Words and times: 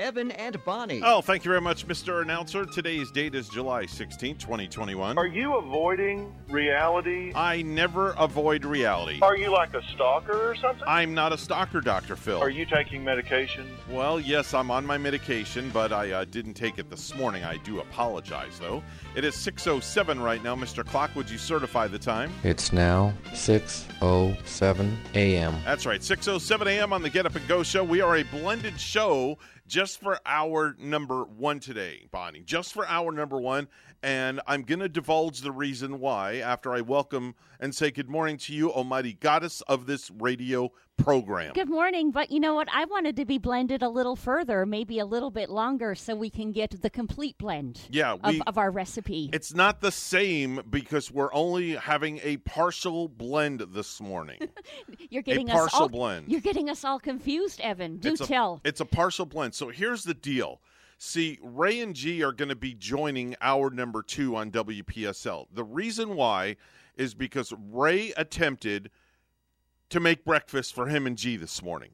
Evan 0.00 0.30
and 0.32 0.64
Bonnie. 0.64 1.02
Oh, 1.04 1.20
thank 1.20 1.44
you 1.44 1.50
very 1.50 1.60
much, 1.60 1.86
Mr. 1.86 2.22
Announcer. 2.22 2.64
Today's 2.64 3.10
date 3.10 3.34
is 3.34 3.50
July 3.50 3.84
16, 3.84 4.38
2021. 4.38 5.18
Are 5.18 5.26
you 5.26 5.56
avoiding 5.56 6.34
reality? 6.48 7.32
I 7.34 7.60
never 7.60 8.12
avoid 8.12 8.64
reality. 8.64 9.18
Are 9.20 9.36
you 9.36 9.50
like 9.50 9.74
a 9.74 9.82
stalker 9.92 10.50
or 10.50 10.56
something? 10.56 10.84
I'm 10.86 11.12
not 11.12 11.34
a 11.34 11.38
stalker, 11.38 11.82
Dr. 11.82 12.16
Phil. 12.16 12.40
Are 12.40 12.48
you 12.48 12.64
taking 12.64 13.04
medication? 13.04 13.70
Well, 13.90 14.18
yes, 14.18 14.54
I'm 14.54 14.70
on 14.70 14.86
my 14.86 14.96
medication, 14.96 15.68
but 15.68 15.92
I 15.92 16.10
uh, 16.12 16.24
didn't 16.24 16.54
take 16.54 16.78
it 16.78 16.88
this 16.88 17.14
morning. 17.14 17.44
I 17.44 17.58
do 17.58 17.80
apologize, 17.80 18.58
though. 18.58 18.82
It 19.14 19.24
is 19.24 19.34
6.07 19.34 20.22
right 20.22 20.42
now. 20.42 20.56
Mr. 20.56 20.84
Clock, 20.84 21.14
would 21.14 21.28
you 21.28 21.36
certify 21.36 21.88
the 21.88 21.98
time? 21.98 22.32
It's 22.42 22.72
now 22.72 23.12
6:07 23.32 24.96
a.m. 25.14 25.54
That's 25.66 25.84
right, 25.84 26.00
6.07 26.00 26.66
a.m. 26.68 26.94
on 26.94 27.02
the 27.02 27.10
Get 27.10 27.26
Up 27.26 27.36
and 27.36 27.46
Go 27.46 27.62
show. 27.62 27.84
We 27.84 28.00
are 28.00 28.16
a 28.16 28.22
blended 28.22 28.80
show 28.80 29.36
just 29.70 30.00
for 30.00 30.18
our 30.26 30.74
number 30.80 31.22
one 31.22 31.60
today, 31.60 32.04
Bonnie. 32.10 32.40
Just 32.40 32.72
for 32.72 32.86
our 32.88 33.12
number 33.12 33.40
one. 33.40 33.68
And 34.02 34.40
I'm 34.46 34.62
going 34.62 34.80
to 34.80 34.88
divulge 34.88 35.42
the 35.42 35.52
reason 35.52 36.00
why 36.00 36.38
after 36.38 36.72
I 36.72 36.80
welcome 36.80 37.36
and 37.60 37.72
say 37.72 37.92
good 37.92 38.08
morning 38.08 38.36
to 38.38 38.52
you, 38.52 38.72
Almighty 38.72 39.12
Goddess 39.12 39.60
of 39.62 39.86
this 39.86 40.10
radio 40.10 40.72
program. 41.02 41.52
Good 41.54 41.68
morning, 41.68 42.10
but 42.10 42.30
you 42.30 42.40
know 42.40 42.54
what? 42.54 42.68
I 42.72 42.84
wanted 42.84 43.16
to 43.16 43.24
be 43.24 43.38
blended 43.38 43.82
a 43.82 43.88
little 43.88 44.16
further, 44.16 44.66
maybe 44.66 44.98
a 44.98 45.06
little 45.06 45.30
bit 45.30 45.50
longer, 45.50 45.94
so 45.94 46.14
we 46.14 46.30
can 46.30 46.52
get 46.52 46.80
the 46.82 46.90
complete 46.90 47.38
blend 47.38 47.80
Yeah, 47.90 48.12
of, 48.22 48.34
we, 48.34 48.42
of 48.46 48.58
our 48.58 48.70
recipe. 48.70 49.30
it's 49.32 49.54
not 49.54 49.80
the 49.80 49.92
same 49.92 50.60
because 50.68 51.10
we're 51.10 51.32
only 51.32 51.72
having 51.72 52.20
a 52.22 52.38
partial 52.38 53.08
blend 53.08 53.60
this 53.72 54.00
morning. 54.00 54.38
You're 55.10 55.22
getting 55.22 55.50
us 55.50 55.56
partial 55.56 55.80
all, 55.82 55.88
blend. 55.88 56.28
You're 56.28 56.40
getting 56.40 56.68
us 56.68 56.84
all 56.84 56.98
confused, 56.98 57.60
Evan. 57.60 57.98
Do 57.98 58.12
it's 58.12 58.26
tell. 58.26 58.60
A, 58.64 58.68
it's 58.68 58.80
a 58.80 58.84
partial 58.86 59.26
blend. 59.26 59.54
So 59.54 59.68
here's 59.68 60.04
the 60.04 60.14
deal. 60.14 60.60
See, 60.98 61.38
Ray 61.42 61.80
and 61.80 61.94
G 61.94 62.22
are 62.22 62.32
going 62.32 62.50
to 62.50 62.54
be 62.54 62.74
joining 62.74 63.34
our 63.40 63.70
number 63.70 64.02
two 64.02 64.36
on 64.36 64.50
WPSL. 64.50 65.46
The 65.50 65.64
reason 65.64 66.14
why 66.14 66.56
is 66.94 67.14
because 67.14 67.54
Ray 67.72 68.12
attempted 68.18 68.90
to 69.90 70.00
make 70.00 70.24
breakfast 70.24 70.74
for 70.74 70.86
him 70.86 71.06
and 71.06 71.16
G 71.16 71.36
this 71.36 71.62
morning. 71.62 71.90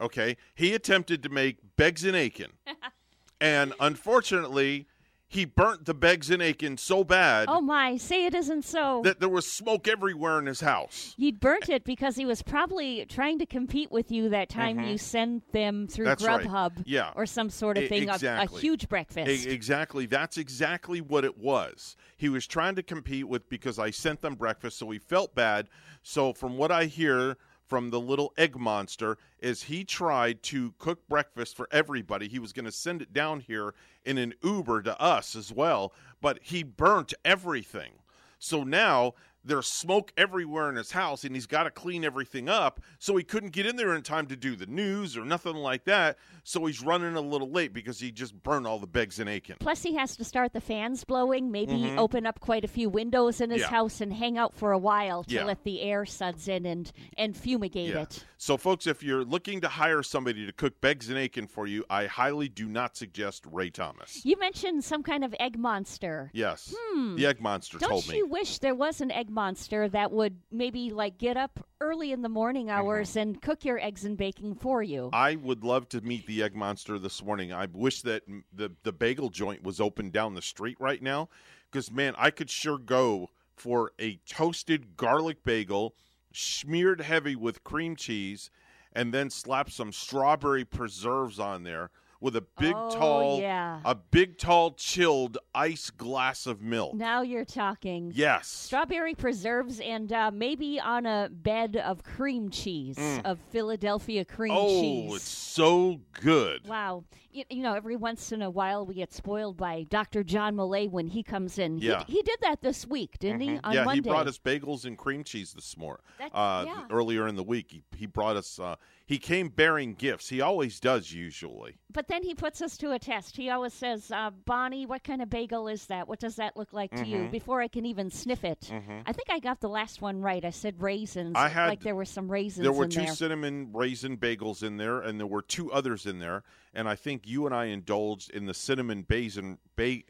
Okay? 0.00 0.36
He 0.54 0.74
attempted 0.74 1.22
to 1.22 1.28
make 1.28 1.58
Beggs 1.76 2.04
and 2.04 2.16
Aiken. 2.16 2.52
and 3.40 3.72
unfortunately, 3.80 4.86
he 5.30 5.44
burnt 5.44 5.84
the 5.86 5.94
Beggs 5.94 6.28
and 6.28 6.42
Aiken 6.42 6.76
so 6.76 7.04
bad 7.04 7.46
oh 7.48 7.60
my, 7.60 7.96
say 7.96 8.26
it 8.26 8.34
isn't 8.34 8.64
so. 8.64 9.00
that 9.04 9.20
there 9.20 9.28
was 9.28 9.46
smoke 9.50 9.86
everywhere 9.86 10.40
in 10.40 10.46
his 10.46 10.60
house. 10.60 11.14
You'd 11.16 11.38
burnt 11.38 11.68
it 11.68 11.84
because 11.84 12.16
he 12.16 12.26
was 12.26 12.42
probably 12.42 13.06
trying 13.08 13.38
to 13.38 13.46
compete 13.46 13.92
with 13.92 14.10
you 14.10 14.28
that 14.30 14.48
time 14.48 14.80
you 14.80 14.98
sent 14.98 15.52
them 15.52 15.86
through 15.86 16.06
Mm-hmm. 16.06 16.24
That's 16.24 16.24
right. 16.24 16.46
Grubhub 16.46 16.82
Yeah. 16.84 17.12
or 17.14 17.26
some 17.26 17.48
sort 17.48 17.78
of 17.78 17.88
thing, 17.88 18.08
a- 18.08 18.18
a, 18.22 18.46
huge 18.46 18.88
breakfast. 18.88 19.46
E- 19.46 19.48
exactly. 19.50 20.06
That's 20.06 20.36
exactly 20.36 21.00
what 21.00 21.24
it 21.24 21.38
was. 21.38 21.94
He 22.16 22.28
was 22.28 22.46
trying 22.46 22.74
to 22.74 22.82
compete 22.82 23.28
with 23.28 23.48
because 23.48 23.78
I 23.78 23.90
sent 23.90 24.22
them 24.22 24.34
breakfast, 24.34 24.78
so 24.78 24.90
he 24.90 24.98
felt 24.98 25.34
bad. 25.34 25.68
So, 26.02 26.32
from 26.32 26.56
what 26.56 26.72
I 26.72 26.86
hear 26.86 27.36
from 27.70 27.88
the 27.88 28.00
little 28.00 28.34
egg 28.36 28.56
monster, 28.56 29.16
as 29.40 29.62
he 29.62 29.84
tried 29.84 30.42
to 30.42 30.74
cook 30.78 31.06
breakfast 31.08 31.56
for 31.56 31.68
everybody. 31.70 32.26
He 32.28 32.40
was 32.40 32.52
going 32.52 32.64
to 32.66 32.72
send 32.72 33.00
it 33.00 33.12
down 33.12 33.38
here 33.40 33.74
in 34.04 34.18
an 34.18 34.34
Uber 34.42 34.82
to 34.82 35.00
us 35.00 35.36
as 35.36 35.52
well, 35.52 35.92
but 36.20 36.40
he 36.42 36.64
burnt 36.64 37.14
everything. 37.24 37.92
So 38.40 38.64
now 38.64 39.14
there's 39.44 39.66
smoke 39.66 40.12
everywhere 40.16 40.68
in 40.68 40.76
his 40.76 40.90
house 40.92 41.24
and 41.24 41.34
he's 41.34 41.46
got 41.46 41.64
to 41.64 41.70
clean 41.70 42.04
everything 42.04 42.48
up. 42.48 42.80
So 42.98 43.16
he 43.16 43.24
couldn't 43.24 43.50
get 43.50 43.66
in 43.66 43.76
there 43.76 43.94
in 43.94 44.02
time 44.02 44.26
to 44.26 44.36
do 44.36 44.54
the 44.56 44.66
news 44.66 45.16
or 45.16 45.24
nothing 45.24 45.54
like 45.56 45.84
that. 45.84 46.18
So 46.44 46.66
he's 46.66 46.82
running 46.82 47.16
a 47.16 47.20
little 47.20 47.50
late 47.50 47.72
because 47.72 48.00
he 48.00 48.10
just 48.12 48.34
burned 48.42 48.66
all 48.66 48.78
the 48.78 48.86
Beggs 48.86 49.18
and 49.20 49.28
Aiken. 49.30 49.56
Plus, 49.60 49.82
he 49.82 49.94
has 49.94 50.16
to 50.16 50.24
start 50.24 50.52
the 50.52 50.60
fans 50.60 51.04
blowing, 51.04 51.50
maybe 51.50 51.94
open 51.96 52.26
up 52.26 52.40
quite 52.40 52.64
a 52.64 52.68
few 52.68 52.88
windows 52.90 53.40
in 53.40 53.50
his 53.50 53.60
Mm-hmm. 53.62 53.72
Yeah. 53.74 53.78
house 53.78 54.00
and 54.00 54.12
hang 54.12 54.38
out 54.38 54.54
for 54.54 54.72
a 54.72 54.78
while 54.78 55.24
to 55.24 55.34
Yeah. 55.34 55.44
let 55.44 55.64
the 55.64 55.82
air 55.82 56.04
suds 56.06 56.48
in 56.48 56.64
and, 56.66 56.90
and 57.18 57.36
fumigate 57.36 57.90
Yeah. 57.90 58.02
it. 58.02 58.24
So, 58.38 58.56
folks, 58.56 58.86
if 58.86 59.02
you're 59.02 59.22
looking 59.24 59.60
to 59.60 59.68
hire 59.68 60.02
somebody 60.02 60.46
to 60.46 60.52
cook 60.52 60.80
Beggs 60.80 61.10
and 61.10 61.18
Aiken 61.18 61.46
for 61.46 61.66
you, 61.66 61.84
I 61.90 62.06
highly 62.06 62.48
do 62.48 62.68
not 62.68 62.96
suggest 62.96 63.44
Ray 63.50 63.68
Thomas. 63.70 64.24
You 64.24 64.38
mentioned 64.38 64.82
some 64.82 65.02
kind 65.02 65.24
of 65.24 65.34
egg 65.38 65.58
monster. 65.58 66.30
Yes. 66.32 66.74
The 67.16 67.26
egg 67.26 67.40
monster 67.40 67.76
Hmm. 67.76 67.80
Don't 67.82 67.90
told 67.90 68.08
me. 68.08 68.16
you 68.16 68.26
wish 68.26 68.58
there 68.58 68.74
was 68.74 69.00
an 69.02 69.10
egg 69.10 69.29
monster 69.30 69.88
that 69.88 70.12
would 70.12 70.36
maybe 70.50 70.90
like 70.90 71.16
get 71.18 71.36
up 71.36 71.64
early 71.80 72.12
in 72.12 72.22
the 72.22 72.28
morning 72.28 72.66
Mm-hmm. 72.66 72.78
hours 72.78 73.16
and 73.16 73.40
cook 73.40 73.64
your 73.64 73.78
eggs 73.78 74.04
and 74.04 74.16
bacon 74.16 74.54
for 74.54 74.82
you? 74.82 75.08
I 75.12 75.36
would 75.36 75.64
love 75.64 75.88
to 75.90 76.00
meet 76.00 76.26
the 76.26 76.42
egg 76.42 76.54
monster 76.54 76.98
this 76.98 77.24
morning. 77.24 77.52
I 77.52 77.66
wish 77.72 78.02
that 78.02 78.24
the 78.52 78.72
the 78.82 78.92
bagel 78.92 79.30
joint 79.30 79.62
was 79.62 79.80
open 79.80 80.10
down 80.10 80.34
the 80.34 80.42
street 80.42 80.76
right 80.80 81.02
now, 81.02 81.28
because 81.70 81.90
man, 81.90 82.14
I 82.18 82.30
could 82.30 82.50
sure 82.50 82.78
go 82.78 83.30
for 83.54 83.92
a 83.98 84.16
toasted 84.26 84.96
garlic 84.96 85.44
bagel, 85.44 85.94
smeared 86.32 87.00
heavy 87.00 87.36
with 87.36 87.62
cream 87.64 87.94
cheese, 87.96 88.50
and 88.92 89.14
then 89.14 89.30
slap 89.30 89.70
some 89.70 89.92
strawberry 89.92 90.64
preserves 90.64 91.38
on 91.38 91.62
there 91.62 91.90
with 92.20 92.36
a 92.36 92.44
big 92.58 92.74
Oh, 92.76 92.90
tall, 92.90 93.40
yeah. 93.40 93.80
a 93.84 93.94
big 93.94 94.36
tall 94.38 94.72
chilled 94.72 95.38
ice 95.54 95.90
glass 95.90 96.46
of 96.46 96.60
milk. 96.60 96.94
now 96.94 97.22
you're 97.22 97.44
talking. 97.44 98.12
Yes. 98.14 98.48
Strawberry 98.48 99.14
preserves 99.14 99.80
and 99.80 100.12
uh, 100.12 100.30
maybe 100.32 100.78
on 100.80 101.06
a 101.06 101.28
bed 101.32 101.76
of 101.76 102.02
cream 102.04 102.50
cheese, 102.50 102.98
of 103.24 103.38
Philadelphia 103.50 104.24
cream 104.24 104.52
Mm. 104.52 104.56
oh, 104.58 104.80
cheese. 104.80 105.14
it's 105.16 105.28
so 105.28 106.00
good. 106.20 106.66
Wow. 106.66 107.04
You, 107.32 107.44
you 107.48 107.62
know, 107.62 107.74
every 107.74 107.96
once 107.96 108.32
in 108.32 108.42
a 108.42 108.50
while 108.50 108.84
we 108.84 108.94
get 108.94 109.12
spoiled 109.12 109.56
by 109.56 109.84
Dr. 109.88 110.24
John 110.24 110.56
Millay 110.56 110.88
when 110.88 111.06
he 111.06 111.22
comes 111.22 111.58
in. 111.58 111.78
He- 111.78 111.86
Yeah. 111.88 112.04
He, 112.06 112.22
did 112.22 112.38
that 112.42 112.60
this 112.60 112.86
week, 112.86 113.18
didn't 113.18 113.40
he? 113.40 113.58
On 113.64 113.72
yeah, 113.72 113.84
Monday. 113.84 113.96
he 113.96 114.00
brought 114.08 114.26
us 114.26 114.38
bagels 114.38 114.84
and 114.84 114.96
cream 114.98 115.22
cheese 115.24 115.52
this 115.52 115.76
morning. 115.76 116.02
Uh, 116.32 116.64
yeah. 116.66 116.84
Earlier 116.90 117.28
in 117.28 117.36
the 117.36 117.42
week, 117.44 117.70
he, 117.70 117.82
he 117.96 118.06
brought 118.06 118.36
us. 118.36 118.58
Uh, 118.58 118.76
he 119.06 119.18
came 119.18 119.48
bearing 119.48 119.94
gifts. 119.94 120.28
He 120.28 120.40
always 120.40 120.78
does, 120.78 121.12
usually. 121.12 121.78
But 121.92 122.06
then 122.06 122.22
he 122.22 122.34
puts 122.34 122.62
us 122.62 122.76
to 122.78 122.92
a 122.92 122.98
test. 122.98 123.36
He 123.36 123.50
always 123.50 123.72
says, 123.74 124.10
uh, 124.12 124.30
Bonnie, 124.44 124.86
what 124.86 125.02
kind 125.02 125.20
of 125.20 125.28
bagel 125.28 125.66
is 125.66 125.86
that? 125.86 126.06
What 126.06 126.20
does 126.20 126.36
that 126.36 126.56
look 126.56 126.72
like 126.72 126.92
to 126.94 127.04
you? 127.04 127.18
Mm-hmm. 127.18 127.30
Before 127.32 127.60
I 127.60 127.66
can 127.68 127.86
even 127.86 128.10
sniff 128.10 128.44
it. 128.44 128.70
I 129.06 129.12
think 129.12 129.30
I 129.30 129.40
got 129.40 129.60
the 129.60 129.68
last 129.68 130.00
one 130.00 130.20
right. 130.20 130.44
I 130.44 130.50
said 130.50 130.80
raisins. 130.80 131.34
I 131.36 131.48
had- 131.48 131.68
like 131.68 131.82
there 131.82 131.96
were 131.96 132.04
some 132.04 132.30
raisins 132.30 132.62
There 132.64 132.72
were 132.72 132.86
two 132.86 133.00
there. 133.00 133.14
cinnamon 133.14 133.70
raisin 133.72 134.16
bagels 134.16 134.62
in 134.62 134.76
there, 134.76 135.00
and 135.00 135.18
there 135.18 135.26
were 135.26 135.42
two 135.42 135.72
others 135.72 136.06
in 136.06 136.18
there. 136.20 136.44
And 136.72 136.88
I 136.88 136.94
think 136.94 137.26
you 137.26 137.46
and 137.46 137.54
I 137.54 137.66
indulged 137.66 138.30
in 138.30 138.46
the 138.46 138.54
cinnamon 138.54 139.04
raisin 139.08 139.58
ba- 139.76 140.02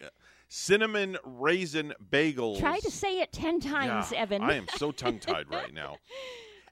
cinnamon 0.48 1.16
raisin 1.24 1.94
bagels. 2.10 2.58
Try 2.58 2.78
to 2.80 2.90
say 2.90 3.20
it 3.20 3.32
ten 3.32 3.60
times, 3.60 4.12
Yeah, 4.12 4.20
Evan. 4.22 4.42
I 4.42 4.54
am 4.54 4.66
so 4.76 4.92
tongue 4.92 5.18
tied 5.18 5.50
right 5.50 5.72
now. 5.72 5.96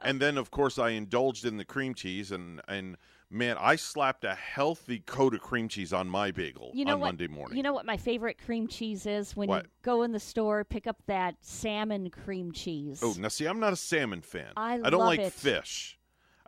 And 0.00 0.20
then, 0.20 0.38
of 0.38 0.52
course, 0.52 0.78
I 0.78 0.90
indulged 0.90 1.44
in 1.44 1.56
the 1.56 1.64
cream 1.64 1.92
cheese, 1.92 2.30
and 2.30 2.60
and 2.68 2.96
man, 3.30 3.56
I 3.58 3.74
slapped 3.74 4.22
a 4.22 4.32
healthy 4.36 5.00
coat 5.00 5.34
of 5.34 5.40
cream 5.40 5.66
cheese 5.66 5.92
on 5.92 6.08
my 6.08 6.30
bagel 6.30 6.70
You 6.72 6.84
know 6.84 6.94
on 6.94 7.00
what? 7.00 7.06
Monday 7.08 7.26
morning. 7.26 7.56
You 7.56 7.64
know 7.64 7.72
what 7.72 7.84
my 7.84 7.96
favorite 7.96 8.38
cream 8.38 8.68
cheese 8.68 9.06
is? 9.06 9.34
When 9.34 9.48
What? 9.48 9.64
you 9.64 9.70
go 9.82 10.04
in 10.04 10.12
the 10.12 10.20
store, 10.20 10.62
pick 10.62 10.86
up 10.86 11.02
that 11.08 11.34
salmon 11.40 12.10
cream 12.10 12.52
cheese. 12.52 13.00
Oh, 13.02 13.16
now 13.18 13.26
see, 13.26 13.46
I'm 13.46 13.58
not 13.58 13.72
a 13.72 13.76
salmon 13.76 14.22
fan. 14.22 14.52
I 14.56 14.76
don't 14.78 14.92
love 14.92 15.08
like 15.08 15.18
it. 15.18 15.32
fish. 15.32 15.97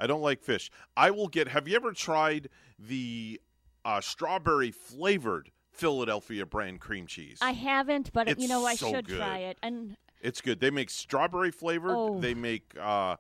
I 0.01 0.07
don't 0.07 0.23
like 0.23 0.43
fish. 0.43 0.71
I 0.97 1.11
will 1.11 1.29
get. 1.29 1.49
Have 1.49 1.69
you 1.69 1.77
ever 1.77 1.93
tried 1.93 2.49
the 2.79 3.41
uh, 3.85 4.01
strawberry 4.01 4.71
flavored 4.71 5.51
Philadelphia 5.73 6.47
brand 6.47 6.81
cream 6.81 7.07
cheese? 7.07 7.39
I 7.43 7.53
haven't, 7.53 8.13
but 8.13 8.29
It's 8.29 8.43
you 8.43 8.49
know 8.49 8.65
I 8.65 8.75
so 8.77 8.91
should 8.91 9.07
good. 9.07 9.19
try 9.19 9.39
it. 9.39 9.59
And 9.63 9.97
It's 10.21 10.41
good. 10.41 10.61
They 10.61 10.71
make 10.71 10.91
strawberry 10.91 11.51
flavored. 11.51 11.93
Oh. 11.95 12.19
They 12.19 12.35
make 12.35 12.75
uh, 12.81 13.17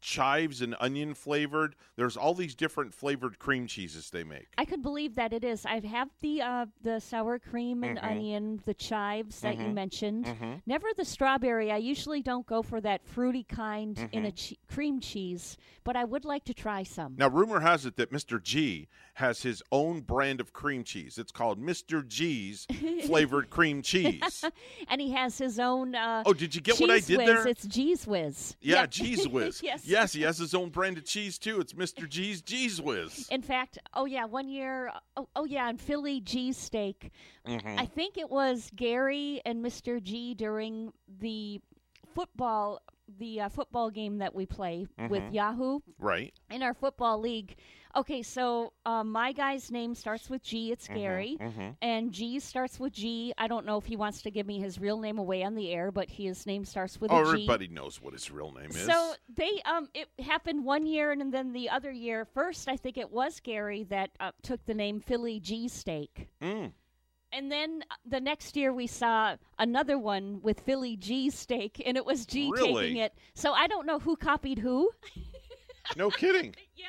chives 0.00 0.62
and 0.62 0.74
onion 0.80 1.14
flavored. 1.14 1.74
There's 1.96 2.16
all 2.16 2.34
these 2.34 2.54
different 2.54 2.94
flavored 2.94 3.38
cream 3.38 3.66
cheeses 3.66 4.10
they 4.10 4.24
make. 4.24 4.48
I 4.56 4.64
could 4.64 4.82
believe 4.82 5.14
that 5.16 5.32
it 5.32 5.44
is. 5.44 5.66
I 5.66 5.74
have 5.74 5.84
had 5.84 6.08
the 6.20 6.42
uh, 6.42 6.66
the 6.82 7.00
sour 7.00 7.38
cream 7.38 7.82
and 7.84 7.98
Mm-hmm. 7.98 8.06
onion, 8.08 8.60
the 8.64 8.74
chives 8.74 9.40
that 9.40 9.58
you 9.58 9.68
mentioned. 9.68 10.26
Never 10.66 10.86
the 10.96 11.04
strawberry. 11.04 11.72
I 11.72 11.76
usually 11.78 12.22
don't 12.22 12.46
go 12.46 12.62
for 12.62 12.80
that 12.80 13.04
fruity 13.06 13.44
kind 13.44 13.98
in 13.98 14.08
Mm-hmm. 14.08 14.24
a 14.26 14.32
che- 14.32 14.58
cream 14.68 15.00
cheese, 15.00 15.56
but 15.84 15.96
I 15.96 16.04
would 16.04 16.24
like 16.24 16.44
to 16.44 16.54
try 16.54 16.82
some. 16.82 17.14
Now, 17.16 17.28
rumor 17.28 17.60
has 17.60 17.86
it 17.86 17.96
that 17.96 18.12
Mr. 18.12 18.42
G 18.42 18.88
has 19.14 19.42
his 19.42 19.62
own 19.72 20.00
brand 20.02 20.40
of 20.40 20.52
cream 20.52 20.84
cheese. 20.84 21.18
It's 21.18 21.32
called 21.32 21.60
Mr. 21.60 22.06
G's 22.06 22.66
flavored 23.06 23.50
cream 23.50 23.82
cheese. 23.82 24.44
And 24.88 25.00
he 25.00 25.10
has 25.12 25.36
his 25.38 25.58
own. 25.58 25.94
Uh, 25.94 26.22
Oh, 26.24 26.32
did 26.32 26.54
you 26.54 26.60
get 26.60 26.78
what 26.80 26.90
I 26.90 27.00
did 27.00 27.18
Whiz. 27.18 27.26
there? 27.26 27.48
It's 27.48 27.66
Cheez 27.66 28.06
Whiz. 28.06 28.56
Yeah, 28.60 28.86
Cheez 28.86 29.26
Whiz. 29.30 29.60
yes. 29.62 29.84
Yes, 29.88 30.12
he 30.12 30.22
has 30.22 30.36
his 30.36 30.54
own 30.54 30.68
brand 30.68 30.98
of 30.98 31.04
cheese 31.04 31.38
too. 31.38 31.60
It's 31.60 31.72
Mr. 31.72 32.06
G's 32.06 32.42
Cheez 32.42 32.78
Whiz. 32.78 33.26
In 33.30 33.40
fact, 33.40 33.78
oh 33.94 34.04
yeah, 34.04 34.26
one 34.26 34.48
year, 34.48 34.92
oh, 35.16 35.28
oh 35.34 35.44
yeah, 35.46 35.70
in 35.70 35.78
Philly 35.78 36.20
G 36.20 36.52
steak. 36.52 37.10
Mm-hmm. 37.46 37.78
I 37.78 37.86
think 37.86 38.18
it 38.18 38.28
was 38.30 38.70
Gary 38.76 39.40
and 39.46 39.64
Mr. 39.64 40.02
G 40.02 40.34
during 40.34 40.92
the 41.20 41.60
football 42.14 42.82
the 43.18 43.40
uh, 43.42 43.48
football 43.48 43.90
game 43.90 44.18
that 44.18 44.34
we 44.34 44.46
play 44.46 44.86
with 45.08 45.22
Mhm. 45.22 45.32
Yahoo 45.34 45.80
Right. 45.98 46.32
in 46.50 46.62
our 46.62 46.74
football 46.74 47.18
league. 47.18 47.56
Okay, 47.96 48.22
so 48.22 48.74
um, 48.84 49.10
my 49.10 49.32
guy's 49.32 49.70
name 49.70 49.94
starts 49.94 50.28
with 50.28 50.42
G. 50.42 50.70
It's 50.70 50.86
Gary. 50.88 51.38
Mm-hmm. 51.40 51.70
And 51.80 52.12
G 52.12 52.38
starts 52.38 52.78
with 52.78 52.92
G. 52.92 53.32
I 53.38 53.48
don't 53.48 53.64
know 53.64 53.78
if 53.78 53.86
he 53.86 53.96
wants 53.96 54.20
to 54.22 54.30
give 54.30 54.46
me 54.46 54.60
his 54.60 54.78
real 54.78 54.98
name 54.98 55.18
away 55.18 55.42
on 55.42 55.54
the 55.54 55.70
air, 55.72 55.90
but 55.90 56.10
his 56.10 56.46
name 56.46 56.64
starts 56.66 57.00
with 57.00 57.10
Oh, 57.10 57.16
everybody 57.18 57.66
knows 57.66 58.00
what 58.02 58.12
his 58.12 58.30
real 58.30 58.52
name 58.52 58.70
is. 58.70 58.84
So 58.84 59.14
they 59.34 59.62
um 59.64 59.88
it 59.94 60.08
happened 60.22 60.64
one 60.64 60.86
year 60.86 61.12
and 61.12 61.32
then 61.32 61.52
the 61.52 61.70
other 61.70 61.90
year. 61.90 62.26
First, 62.26 62.68
I 62.68 62.76
think 62.76 62.98
it 62.98 63.10
was 63.10 63.40
Gary 63.40 63.84
that 63.84 64.10
uh, 64.20 64.32
took 64.42 64.64
the 64.66 64.74
name 64.74 65.00
Philly 65.00 65.40
G 65.40 65.66
Steak. 65.66 66.28
Mm. 66.42 66.72
And 67.32 67.50
then 67.52 67.82
uh, 67.90 67.94
the 68.06 68.20
next 68.20 68.56
year 68.56 68.72
we 68.72 68.86
saw 68.86 69.36
another 69.58 69.98
one 69.98 70.40
with 70.42 70.60
Philly 70.60 70.96
G's 70.96 71.34
Steak 71.34 71.82
and 71.84 71.96
it 71.96 72.04
was 72.06 72.24
G 72.26 72.50
Really? 72.52 72.82
taking 72.84 72.96
it. 72.98 73.12
So 73.34 73.52
I 73.52 73.66
don't 73.66 73.86
know 73.86 73.98
who 73.98 74.16
copied 74.16 74.58
who. 74.58 74.90
No 75.96 76.10
kidding. 76.10 76.54
yeah. 76.76 76.84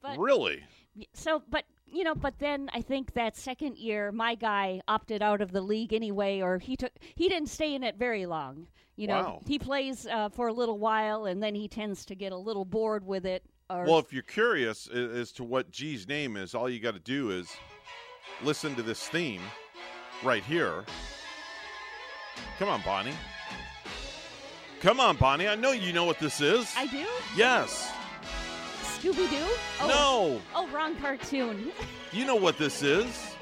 But 0.00 0.16
really? 0.18 0.62
so 1.12 1.42
but 1.50 1.64
you 1.86 2.04
know 2.04 2.14
but 2.14 2.38
then 2.38 2.70
i 2.72 2.80
think 2.80 3.12
that 3.12 3.36
second 3.36 3.76
year 3.76 4.10
my 4.12 4.34
guy 4.34 4.80
opted 4.88 5.20
out 5.20 5.42
of 5.42 5.52
the 5.52 5.60
league 5.60 5.92
anyway 5.92 6.40
or 6.40 6.58
he 6.58 6.74
took 6.74 6.92
he 7.16 7.28
didn't 7.28 7.48
stay 7.50 7.74
in 7.74 7.82
it 7.84 7.96
very 7.98 8.24
long 8.24 8.66
you 8.96 9.06
know 9.06 9.20
Wow. 9.20 9.40
he 9.46 9.58
plays 9.58 10.06
uh, 10.06 10.30
for 10.30 10.46
a 10.48 10.52
little 10.54 10.78
while 10.78 11.26
and 11.26 11.42
then 11.42 11.54
he 11.54 11.68
tends 11.68 12.06
to 12.06 12.14
get 12.14 12.32
a 12.32 12.36
little 12.36 12.64
bored 12.64 13.04
with 13.04 13.26
it 13.26 13.42
or 13.68 13.84
Well, 13.84 13.98
if 13.98 14.10
you're 14.12 14.22
curious 14.22 14.86
as 14.88 15.32
to 15.32 15.44
what 15.44 15.70
G's 15.70 16.06
name 16.08 16.36
is, 16.36 16.54
all 16.54 16.70
you 16.70 16.78
got 16.80 16.94
to 16.94 17.00
do 17.00 17.30
is 17.30 17.50
listen 18.42 18.74
to 18.76 18.82
this 18.82 19.08
theme 19.08 19.40
right 20.22 20.42
here. 20.44 20.84
Come 22.58 22.68
on, 22.68 22.82
Bonnie. 22.82 23.14
Come 24.80 25.00
on, 25.00 25.16
Bonnie. 25.16 25.48
I 25.48 25.54
know 25.54 25.72
you 25.72 25.92
know 25.92 26.04
what 26.04 26.18
this 26.18 26.40
is. 26.40 26.72
i 26.76 26.86
do 26.86 27.04
yes. 27.36 27.90
scooby-doo 28.82 29.36
oh, 29.80 29.86
No. 29.88 30.40
oh 30.54 30.68
wrong 30.68 30.94
cartoon 30.96 31.72
You 32.12 32.24
know 32.24 32.36
what 32.36 32.56
this 32.58 32.82
is. 32.82 33.32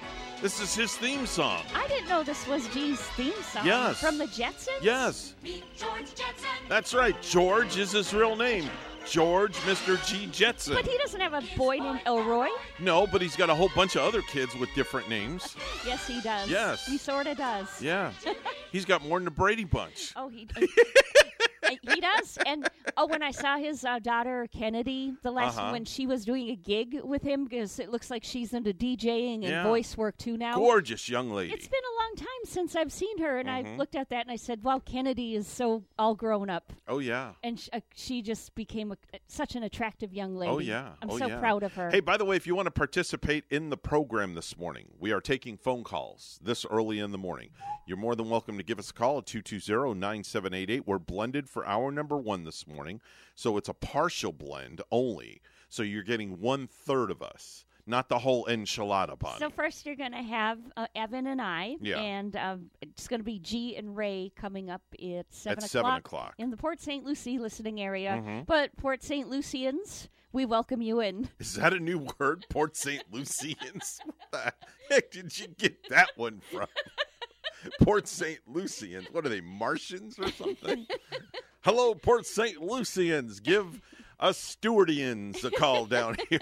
This 0.42 0.60
is 0.60 0.74
his 0.74 0.96
theme 0.96 1.26
song. 1.26 1.62
i 1.74 1.86
didn't 1.88 2.08
know 2.08 2.22
this 2.22 2.46
was 2.46 2.66
g's 2.68 3.00
theme 3.00 3.32
song 3.42 3.66
Yes. 3.66 3.98
from 4.00 4.18
the 4.18 4.26
jetsons 4.26 4.80
Yes. 4.82 5.34
Meet 5.42 5.64
George 5.76 6.08
Jetson. 6.14 6.48
That's 6.68 6.94
right. 6.94 7.20
George 7.22 7.76
is 7.76 7.92
his 7.92 8.12
real 8.14 8.36
name. 8.36 8.68
George 9.06 9.54
Mr. 9.58 10.02
G. 10.06 10.26
Jetson. 10.32 10.74
but 10.74 10.86
he 10.86 10.96
doesn't 10.98 11.20
have 11.20 11.34
a 11.34 11.42
boy 11.56 11.76
named 11.78 12.00
elroy 12.06 12.48
no, 12.78 13.06
but 13.06 13.20
he's 13.22 13.36
got 13.36 13.50
a 13.50 13.54
whole 13.54 13.70
bunch 13.74 13.96
of 13.96 14.02
other 14.02 14.22
kids 14.22 14.54
with 14.56 14.68
different 14.74 15.08
names. 15.08 15.56
yes 15.86 16.06
he 16.06 16.20
does 16.20 16.48
Yes. 16.48 16.86
he 16.86 16.96
sort 16.98 17.26
of 17.26 17.36
does 17.36 17.80
Yeah. 17.82 18.12
he's 18.72 18.84
got 18.84 19.02
more 19.02 19.18
than 19.18 19.24
the 19.26 19.30
Brady 19.30 19.64
Bunch. 19.64 20.12
Oh, 20.16 20.28
he 20.28 20.48
uh, 20.56 20.66
he 21.82 22.00
does. 22.00 22.38
And 22.46 22.68
oh, 22.96 23.06
when 23.06 23.22
I 23.22 23.30
saw 23.30 23.56
his 23.58 23.84
uh, 23.84 23.98
daughter 23.98 24.46
Kennedy 24.52 25.14
the 25.22 25.30
last 25.30 25.58
Uh-huh. 25.58 25.70
when 25.72 25.84
she 25.84 26.06
was 26.06 26.24
doing 26.24 26.50
a 26.50 26.56
gig 26.56 27.00
with 27.02 27.22
him, 27.22 27.44
because 27.44 27.78
it 27.78 27.90
looks 27.90 28.10
like 28.10 28.24
she's 28.24 28.52
into 28.52 28.72
DJing 28.72 29.34
and 29.34 29.44
Yeah. 29.44 29.62
voice 29.64 29.96
work 29.96 30.16
too 30.16 30.36
now. 30.36 30.56
Gorgeous 30.56 31.08
young 31.08 31.30
lady. 31.30 31.52
It's 31.52 31.68
been 31.68 31.80
a 31.80 31.96
long 32.02 32.16
time 32.16 32.44
since 32.44 32.76
I've 32.76 32.92
seen 32.92 33.18
her, 33.18 33.38
and 33.38 33.48
Mhm. 33.48 33.74
I 33.74 33.76
looked 33.76 33.94
at 33.96 34.08
that 34.10 34.22
and 34.22 34.30
I 34.30 34.36
said, 34.36 34.62
"Wow, 34.62 34.78
Kennedy 34.80 35.34
is 35.34 35.46
so 35.46 35.84
all 35.98 36.14
grown 36.14 36.50
up." 36.50 36.72
oh, 36.88 36.98
yeah. 36.98 37.32
And 37.42 37.58
sh- 37.58 37.68
uh, 37.72 37.80
she 37.94 38.20
just 38.22 38.54
became 38.54 38.92
a, 38.92 38.96
such 39.26 39.54
an 39.56 39.62
attractive 39.62 40.12
young 40.12 40.36
lady. 40.36 40.52
Oh, 40.52 40.58
yeah. 40.58 40.92
I'm 41.02 41.10
oh, 41.10 41.18
so 41.18 41.26
yeah. 41.26 41.38
proud 41.38 41.62
of 41.62 41.74
her. 41.74 41.90
Hey, 41.90 42.00
by 42.00 42.16
the 42.16 42.24
way, 42.24 42.36
if 42.36 42.46
you 42.46 42.54
want 42.54 42.66
to 42.66 42.70
participate 42.70 43.44
in 43.50 43.70
the 43.70 43.76
program 43.76 44.34
this 44.34 44.56
morning, 44.58 44.88
we 44.98 45.12
are 45.12 45.20
taking 45.20 45.56
phone 45.56 45.82
calls 45.84 46.38
this 46.42 46.64
early 46.66 46.98
in 46.98 47.10
the 47.12 47.18
morning. 47.18 47.50
You're 47.86 47.96
more 47.98 48.14
than 48.14 48.28
welcome 48.30 48.56
to 48.58 48.62
give 48.62 48.78
us 48.78 48.90
a 48.90 48.92
call 48.94 49.18
at 49.18 49.26
220 49.26 49.94
9788. 49.94 50.86
We're 50.86 50.98
blended 50.98 51.48
for 51.54 51.64
hour 51.66 51.90
number 51.90 52.18
one 52.18 52.44
this 52.44 52.66
morning, 52.66 53.00
so 53.34 53.56
it's 53.56 53.68
a 53.70 53.74
partial 53.74 54.32
blend 54.32 54.82
only. 54.90 55.40
So 55.70 55.82
you're 55.82 56.02
getting 56.02 56.40
one 56.40 56.66
third 56.66 57.10
of 57.10 57.22
us, 57.22 57.64
not 57.86 58.08
the 58.08 58.18
whole 58.18 58.44
enchilada, 58.46 59.18
Bonnie. 59.18 59.38
So 59.38 59.50
first, 59.50 59.86
you're 59.86 59.96
going 59.96 60.12
to 60.12 60.22
have 60.22 60.58
uh, 60.76 60.86
Evan 60.94 61.26
and 61.26 61.40
I, 61.40 61.76
Yeah. 61.80 61.98
and 62.00 62.36
um, 62.36 62.70
it's 62.82 63.08
going 63.08 63.20
to 63.20 63.24
be 63.24 63.38
G 63.38 63.76
and 63.76 63.96
Ray 63.96 64.32
coming 64.36 64.68
up 64.70 64.82
at 64.94 65.26
seven 65.32 65.64
At 65.64 65.70
o'clock 65.70 65.70
7 65.70 65.94
o'clock. 65.96 66.34
in 66.38 66.50
the 66.50 66.56
Port 66.56 66.80
St. 66.80 67.04
Lucie 67.04 67.38
listening 67.38 67.80
area. 67.80 68.20
Mhm. 68.24 68.46
But 68.46 68.76
Port 68.76 69.02
St. 69.02 69.28
Lucians, 69.28 70.08
we 70.32 70.44
welcome 70.46 70.80
you 70.82 71.00
in. 71.00 71.28
Is 71.38 71.54
that 71.54 71.72
a 71.72 71.80
new 71.80 72.06
word? 72.18 72.44
Port 72.50 72.76
St. 72.76 73.02
Lucians? 73.12 74.00
What 74.30 74.30
the 74.32 74.94
heck 74.94 75.10
did 75.12 75.38
you 75.38 75.46
get 75.58 75.88
that 75.90 76.10
one 76.16 76.40
from? 76.50 76.66
Port 77.82 78.08
St. 78.08 78.38
Lucians. 78.46 79.06
What 79.12 79.26
are 79.26 79.28
they, 79.28 79.40
Martians 79.40 80.18
or 80.18 80.30
something? 80.30 80.86
Hello, 81.62 81.94
Port 81.94 82.26
St. 82.26 82.60
Lucians. 82.60 83.40
Give 83.40 83.80
us 84.20 84.38
Stewardians 84.38 85.44
a 85.44 85.50
call 85.50 85.86
down 85.86 86.16
here. 86.30 86.38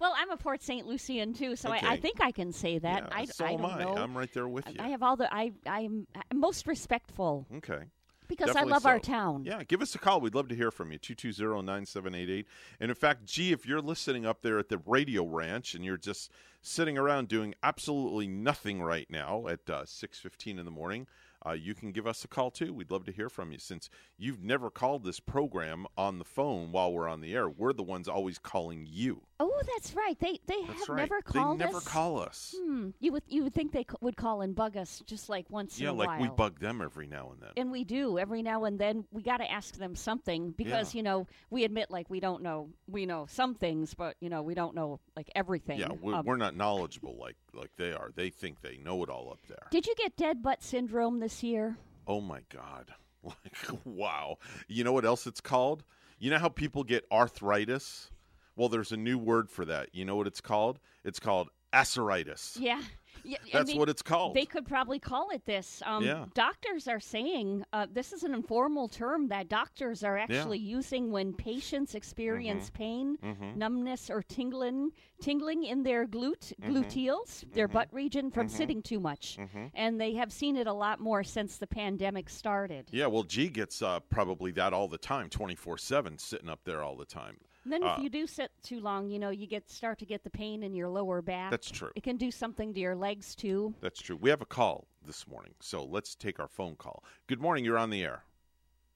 Well, 0.00 0.14
I'm 0.16 0.30
a 0.30 0.36
Port 0.36 0.62
St. 0.62 0.86
Lucian 0.86 1.34
too, 1.34 1.56
so 1.56 1.70
I, 1.70 1.80
I 1.82 1.96
think 1.96 2.20
I 2.20 2.30
can 2.30 2.52
say 2.52 2.78
that. 2.78 3.04
Yeah, 3.08 3.16
I, 3.16 3.24
so 3.26 3.44
I 3.44 3.50
am 3.52 3.60
don't 3.60 3.70
I. 3.70 3.84
know. 3.84 3.96
I'm 3.96 4.16
right 4.16 4.32
there 4.32 4.48
with 4.48 4.66
you. 4.68 4.76
I 4.78 4.88
have 4.88 5.02
all 5.02 5.16
the 5.16 5.32
I 5.32 5.52
I'm 5.66 6.06
most 6.34 6.66
respectful 6.66 7.46
okay. 7.56 7.84
Because 8.28 8.48
Definitely 8.48 8.72
I 8.72 8.74
love 8.74 8.86
our 8.86 8.98
town. 8.98 9.44
Yeah, 9.44 9.62
give 9.64 9.82
us 9.82 9.94
a 9.94 9.98
call. 9.98 10.20
We'd 10.20 10.34
love 10.34 10.48
to 10.48 10.54
hear 10.54 10.70
from 10.70 10.92
you. 10.92 10.98
220-9788. 10.98 12.44
And 12.80 12.90
in 12.90 12.94
fact, 12.94 13.26
gee, 13.26 13.52
if 13.52 13.66
you're 13.66 13.80
listening 13.80 14.26
up 14.26 14.42
there 14.42 14.58
at 14.58 14.68
the 14.68 14.78
radio 14.86 15.24
ranch 15.24 15.74
and 15.74 15.84
you're 15.84 15.96
just 15.96 16.30
sitting 16.62 16.98
around 16.98 17.28
doing 17.28 17.54
absolutely 17.62 18.26
nothing 18.26 18.82
right 18.82 19.08
now 19.10 19.46
at 19.46 19.60
uh, 19.68 19.82
6.15 19.82 20.58
in 20.58 20.64
the 20.64 20.70
morning, 20.70 21.06
uh, 21.46 21.52
you 21.52 21.74
can 21.74 21.92
give 21.92 22.06
us 22.06 22.24
a 22.24 22.28
call 22.28 22.50
too. 22.50 22.72
We'd 22.74 22.90
love 22.90 23.04
to 23.04 23.12
hear 23.12 23.28
from 23.28 23.52
you 23.52 23.58
since 23.58 23.88
you've 24.18 24.42
never 24.42 24.70
called 24.70 25.04
this 25.04 25.20
program 25.20 25.86
on 25.96 26.18
the 26.18 26.24
phone 26.24 26.72
while 26.72 26.92
we're 26.92 27.08
on 27.08 27.20
the 27.20 27.34
air. 27.34 27.48
We're 27.48 27.72
the 27.72 27.82
ones 27.82 28.08
always 28.08 28.38
calling 28.38 28.86
you. 28.90 29.22
Oh, 29.38 29.60
that's 29.74 29.94
right. 29.94 30.18
They 30.18 30.40
they 30.46 30.62
That's 30.66 30.80
have 30.80 30.88
right. 30.88 30.96
never 30.98 31.20
called. 31.20 31.56
Us. 31.56 31.58
They 31.58 31.64
never 31.66 31.76
us. 31.78 31.84
call 31.84 32.18
us. 32.20 32.54
Hmm. 32.58 32.88
You 33.00 33.12
would 33.12 33.22
you 33.28 33.42
would 33.44 33.52
think 33.54 33.72
they 33.72 33.82
c- 33.82 33.96
would 34.00 34.16
call 34.16 34.40
and 34.40 34.54
bug 34.54 34.76
us 34.78 35.02
just 35.06 35.28
like 35.28 35.44
once 35.50 35.78
Yeah, 35.78 35.88
in 35.90 35.94
a 35.94 35.94
while. 35.98 36.04
Yeah, 36.06 36.10
like 36.12 36.20
while. 36.20 36.30
we 36.30 36.34
bug 36.36 36.58
them 36.58 36.80
every 36.80 37.06
now 37.06 37.30
and 37.32 37.42
then. 37.42 37.50
and 37.56 37.70
we 37.70 37.84
do 37.84 38.18
every 38.18 38.40
now 38.42 38.64
and 38.64 38.78
then. 38.78 39.04
We 39.12 39.22
got 39.22 39.38
to 39.38 39.50
ask 39.50 39.76
them 39.76 39.94
something 39.94 40.52
because 40.52 40.94
Yeah. 40.94 40.98
you 40.98 41.02
know 41.02 41.26
we 41.50 41.64
admit 41.64 41.90
like 41.90 42.08
we 42.08 42.18
don't 42.18 42.42
know. 42.42 42.70
We 42.86 43.04
know 43.04 43.26
some 43.28 43.54
things, 43.54 43.92
but 43.92 44.16
you 44.20 44.30
know 44.30 44.40
we 44.42 44.54
don't 44.54 44.74
know 44.74 45.00
like 45.16 45.30
everything. 45.34 45.78
yeah, 45.80 45.88
we're, 46.00 46.14
Um, 46.14 46.24
we're 46.24 46.36
not 46.38 46.56
knowledgeable 46.56 47.16
like 47.20 47.36
like 47.52 47.70
they 47.76 47.92
are. 47.92 48.10
They 48.14 48.30
think 48.30 48.62
they 48.62 48.78
know 48.78 49.02
it 49.02 49.10
all 49.10 49.30
up 49.30 49.40
there. 49.48 49.66
Did 49.70 49.86
you 49.86 49.94
get 49.96 50.16
dead 50.16 50.42
butt 50.42 50.62
syndrome 50.62 51.20
this 51.20 51.42
year? 51.42 51.76
Oh 52.06 52.20
my 52.22 52.40
god. 52.48 52.94
Like 53.22 53.70
wow. 53.84 54.38
You 54.68 54.84
know 54.84 54.92
what 54.92 55.04
else 55.04 55.26
it's 55.26 55.40
called? 55.40 55.82
You 56.18 56.30
know 56.30 56.38
how 56.38 56.48
people 56.48 56.84
get 56.84 57.04
arthritis? 57.12 58.10
Well, 58.56 58.68
there's 58.68 58.92
a 58.92 58.96
new 58.96 59.18
word 59.18 59.50
for 59.50 59.64
that. 59.66 59.90
You 59.94 60.04
know 60.04 60.16
what 60.16 60.26
it's 60.26 60.40
called? 60.40 60.80
It's 61.04 61.20
called 61.20 61.50
aceritis. 61.72 62.56
Yeah. 62.58 62.82
Yeah, 63.24 63.38
I 63.46 63.58
That's 63.58 63.68
mean, 63.70 63.78
what 63.78 63.88
it's 63.88 64.02
called. 64.02 64.34
They 64.34 64.44
could 64.44 64.66
probably 64.66 65.00
call 65.00 65.30
it 65.30 65.44
this. 65.46 65.82
Um, 65.84 66.04
Yeah. 66.04 66.26
Doctors 66.34 66.86
are 66.86 67.00
saying 67.00 67.64
uh, 67.72 67.86
this 67.90 68.12
is 68.12 68.22
an 68.22 68.32
informal 68.34 68.88
term 68.88 69.28
that 69.28 69.48
doctors 69.48 70.04
are 70.04 70.16
actually 70.16 70.58
using 70.58 71.10
when 71.10 71.32
patients 71.32 71.94
experience 71.96 72.66
Mm-hmm. 72.66 72.76
pain, 72.76 73.16
Mhm. 73.24 73.56
numbness, 73.56 74.10
or 74.10 74.22
tingling, 74.22 74.92
tingling 75.20 75.64
in 75.64 75.82
their 75.82 76.06
glute, 76.06 76.52
Mm-hmm. 76.60 76.76
gluteals, 76.76 77.50
their 77.52 77.66
butt 77.66 77.88
region 77.92 78.30
from 78.30 78.48
sitting 78.48 78.80
too 78.82 79.00
much. 79.00 79.38
Mm-hmm. 79.40 79.66
And 79.74 80.00
they 80.00 80.14
have 80.14 80.30
seen 80.32 80.54
it 80.56 80.66
a 80.68 80.72
lot 80.74 81.00
more 81.00 81.24
since 81.24 81.56
the 81.58 81.66
pandemic 81.66 82.28
started. 82.28 82.88
yeah, 82.92 83.06
well, 83.06 83.24
G 83.24 83.48
gets 83.48 83.82
uh, 83.82 84.00
probably 84.00 84.52
that 84.52 84.72
all 84.72 84.88
the 84.88 84.98
time, 84.98 85.30
24/7 85.30 86.20
sitting 86.20 86.48
up 86.50 86.60
there 86.64 86.82
all 86.82 86.96
the 86.96 87.06
time. 87.06 87.38
And 87.66 87.72
then 87.72 87.82
Uh, 87.82 87.96
if 87.96 88.04
you 88.04 88.08
do 88.08 88.28
sit 88.28 88.52
too 88.62 88.78
long, 88.78 89.10
you 89.10 89.18
know, 89.18 89.30
you 89.30 89.44
get 89.44 89.68
start 89.68 89.98
to 89.98 90.06
get 90.06 90.22
the 90.22 90.30
pain 90.30 90.62
in 90.62 90.72
your 90.72 90.88
lower 90.88 91.20
back. 91.20 91.50
That's 91.50 91.68
true. 91.68 91.90
It 91.96 92.04
can 92.04 92.16
do 92.16 92.30
something 92.30 92.72
to 92.72 92.78
your 92.78 92.94
legs 92.94 93.34
too. 93.34 93.74
That's 93.80 94.00
true. 94.00 94.14
We 94.14 94.30
have 94.30 94.40
a 94.40 94.46
call 94.46 94.86
this 95.04 95.26
morning. 95.26 95.52
So 95.58 95.82
let's 95.82 96.14
take 96.14 96.38
our 96.38 96.46
phone 96.46 96.76
call. 96.76 97.02
Good 97.26 97.40
morning, 97.40 97.64
you're 97.64 97.76
on 97.76 97.90
the 97.90 98.04
air. 98.04 98.22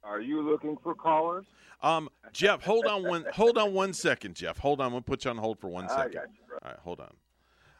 Are 0.04 0.20
you 0.20 0.40
looking 0.40 0.76
for 0.84 0.94
callers? 0.94 1.46
Um, 1.82 2.10
Jeff, 2.32 2.62
hold 2.62 2.86
on 2.86 3.02
one 3.02 3.24
hold 3.34 3.58
on 3.58 3.74
one 3.74 3.92
second, 3.92 4.36
Jeff. 4.36 4.58
Hold 4.58 4.80
on, 4.80 4.92
we'll 4.92 5.02
put 5.02 5.24
you 5.24 5.32
on 5.32 5.38
hold 5.38 5.58
for 5.58 5.66
one 5.66 5.88
second. 5.88 6.02
I 6.02 6.14
got 6.14 6.28
you, 6.28 6.40
bro. 6.46 6.58
All 6.62 6.70
right. 6.70 6.78
hold 6.84 7.00
on. 7.00 7.16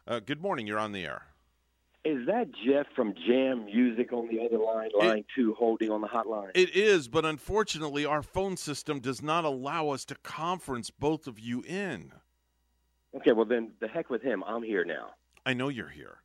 Uh, 0.09 0.19
good 0.19 0.43
morning, 0.43 0.67
you're 0.67 0.81
on 0.81 0.91
the 0.91 1.05
air. 1.05 1.23
Is 2.03 2.27
that 2.27 2.49
Jeff 2.65 2.87
from 2.97 3.13
Jam 3.27 3.67
Music 3.67 4.11
on 4.13 4.27
the 4.29 4.43
other 4.43 4.59
line, 4.59 4.89
line 4.99 5.25
two, 5.37 5.55
holding 5.59 5.91
on 5.91 6.01
the 6.01 6.07
hotline? 6.09 6.51
It 6.55 6.75
is, 6.75 7.09
but 7.09 7.27
unfortunately, 7.27 8.07
our 8.07 8.23
phone 8.23 8.57
system 8.57 9.01
does 9.01 9.21
not 9.21 9.45
allow 9.45 9.91
us 9.91 10.07
to 10.07 10.15
conference 10.15 10.91
both 10.91 11.27
of 11.27 11.39
you 11.39 11.63
in. 11.63 12.13
okay, 13.15 13.33
well 13.33 13.45
then, 13.45 13.73
the 13.81 13.89
heck 13.89 14.09
with 14.09 14.23
him. 14.23 14.43
I'm 14.47 14.63
here 14.63 14.85
now. 14.85 15.11
I 15.45 15.53
know 15.53 15.69
you're 15.69 15.91
here, 15.91 16.19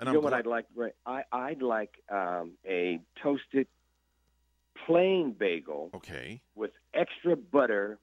and 0.00 0.06
you 0.06 0.10
I'm 0.10 0.14
know 0.14 0.20
what 0.20 0.30
glad- 0.30 0.38
I'd 0.40 0.46
like? 0.46 0.66
Ray? 0.74 0.90
I 1.06 1.22
I'd 1.30 1.62
like 1.62 2.02
um, 2.10 2.52
a 2.66 3.00
toasted 3.22 3.68
plain 4.86 5.36
bagel 5.38 5.90
okay. 5.94 6.42
with 6.56 6.72
extra 6.94 7.36
butter, 7.36 7.98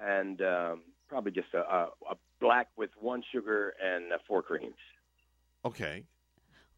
and 0.00 0.40
um, 0.42 0.82
probably 1.08 1.32
just 1.32 1.52
a, 1.54 1.58
a, 1.58 1.88
a 2.10 2.16
black 2.40 2.68
with 2.76 2.90
one 3.00 3.24
sugar 3.32 3.74
and 3.84 4.12
uh, 4.12 4.18
four 4.28 4.42
creams. 4.42 4.74
Okay. 5.64 6.04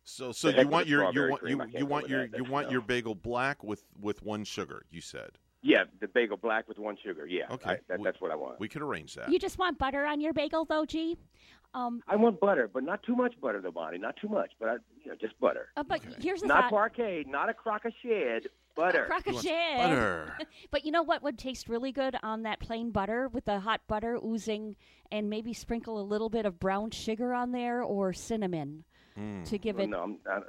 So 0.03 0.33
so 0.33 0.49
you 0.51 0.69
want 0.69 0.87
the 0.87 0.91
your 0.91 1.13
you 1.13 1.29
want 1.31 1.41
cream, 1.41 1.63
you, 1.73 1.79
you 1.81 1.87
want 1.87 2.09
your 2.09 2.27
that. 2.29 2.37
you 2.37 2.45
want 2.45 2.67
no. 2.67 2.73
your 2.73 2.81
bagel 2.83 3.15
black 3.15 3.65
with 3.65 3.85
with 4.01 4.23
one 4.23 4.45
sugar. 4.45 4.85
You 4.91 5.01
said 5.01 5.31
Yeah, 5.63 5.85
the 6.01 6.09
bagel 6.09 6.37
black 6.37 6.69
with 6.69 6.79
one 6.79 6.97
sugar. 7.03 7.27
Yeah, 7.27 7.45
Okay. 7.51 7.71
I, 7.71 7.79
that, 7.89 7.99
We- 7.99 8.05
that's 8.05 8.21
what 8.21 8.31
I 8.31 8.35
want. 8.35 8.61
we 8.61 8.69
could 8.69 8.83
arrange 8.83 9.15
that. 9.15 9.31
You 9.31 9.39
just 9.39 9.59
want 9.59 9.79
butter 9.79 10.05
on 10.05 10.21
your 10.21 10.35
bagel, 10.35 10.67
though, 10.67 10.85
G. 10.85 11.17
Um, 11.73 12.03
I 12.07 12.15
want 12.17 12.39
butter, 12.39 12.71
but 12.73 12.85
not 12.85 13.03
too 13.03 13.17
much 13.17 13.35
butter, 13.41 13.61
though, 13.61 13.73
Bonnie. 13.73 13.99
Not 13.99 14.17
too 14.21 14.29
much, 14.29 14.53
but 14.61 14.69
I, 14.69 14.73
you 15.03 15.11
know, 15.11 15.17
just 15.21 15.39
butter. 15.41 15.71
uh, 15.77 15.83
but 15.83 16.01
Okay. 16.07 16.15
here's 16.21 16.41
the 16.43 16.47
Not 16.47 16.65
thought. 16.65 16.71
parquet, 16.71 17.25
not 17.27 17.49
a 17.49 17.55
crock 17.55 17.85
of 17.85 17.93
shed, 18.03 18.43
butter. 18.75 19.07
Crock 19.07 19.25
He 19.25 19.31
of 19.31 19.35
wants 19.35 19.49
shit. 19.49 19.77
butter. 19.79 20.39
But 20.71 20.85
you 20.85 20.93
know 20.93 21.03
what 21.03 21.23
would 21.23 21.39
taste 21.39 21.69
really 21.69 21.93
good 21.93 22.17
on 22.23 22.43
that 22.43 22.61
plain 22.61 22.91
butter 22.91 23.29
with 23.29 23.45
the 23.45 23.61
hot 23.61 23.81
butter 23.87 24.19
oozing, 24.25 24.77
and 25.13 25.31
maybe 25.31 25.53
sprinkle 25.53 26.01
a 26.01 26.03
little 26.03 26.29
bit 26.29 26.47
of 26.47 26.59
brown 26.59 26.91
sugar 26.91 27.33
on 27.35 27.53
there 27.53 27.83
or 27.83 28.13
cinnamon 28.13 28.85
Mm. 29.19 29.45
to 29.49 29.59
give 29.59 29.77
well, 29.77 29.85
it. 29.85 29.91
no, 29.91 30.01
I'm, 30.01 30.19
I, 30.29 30.41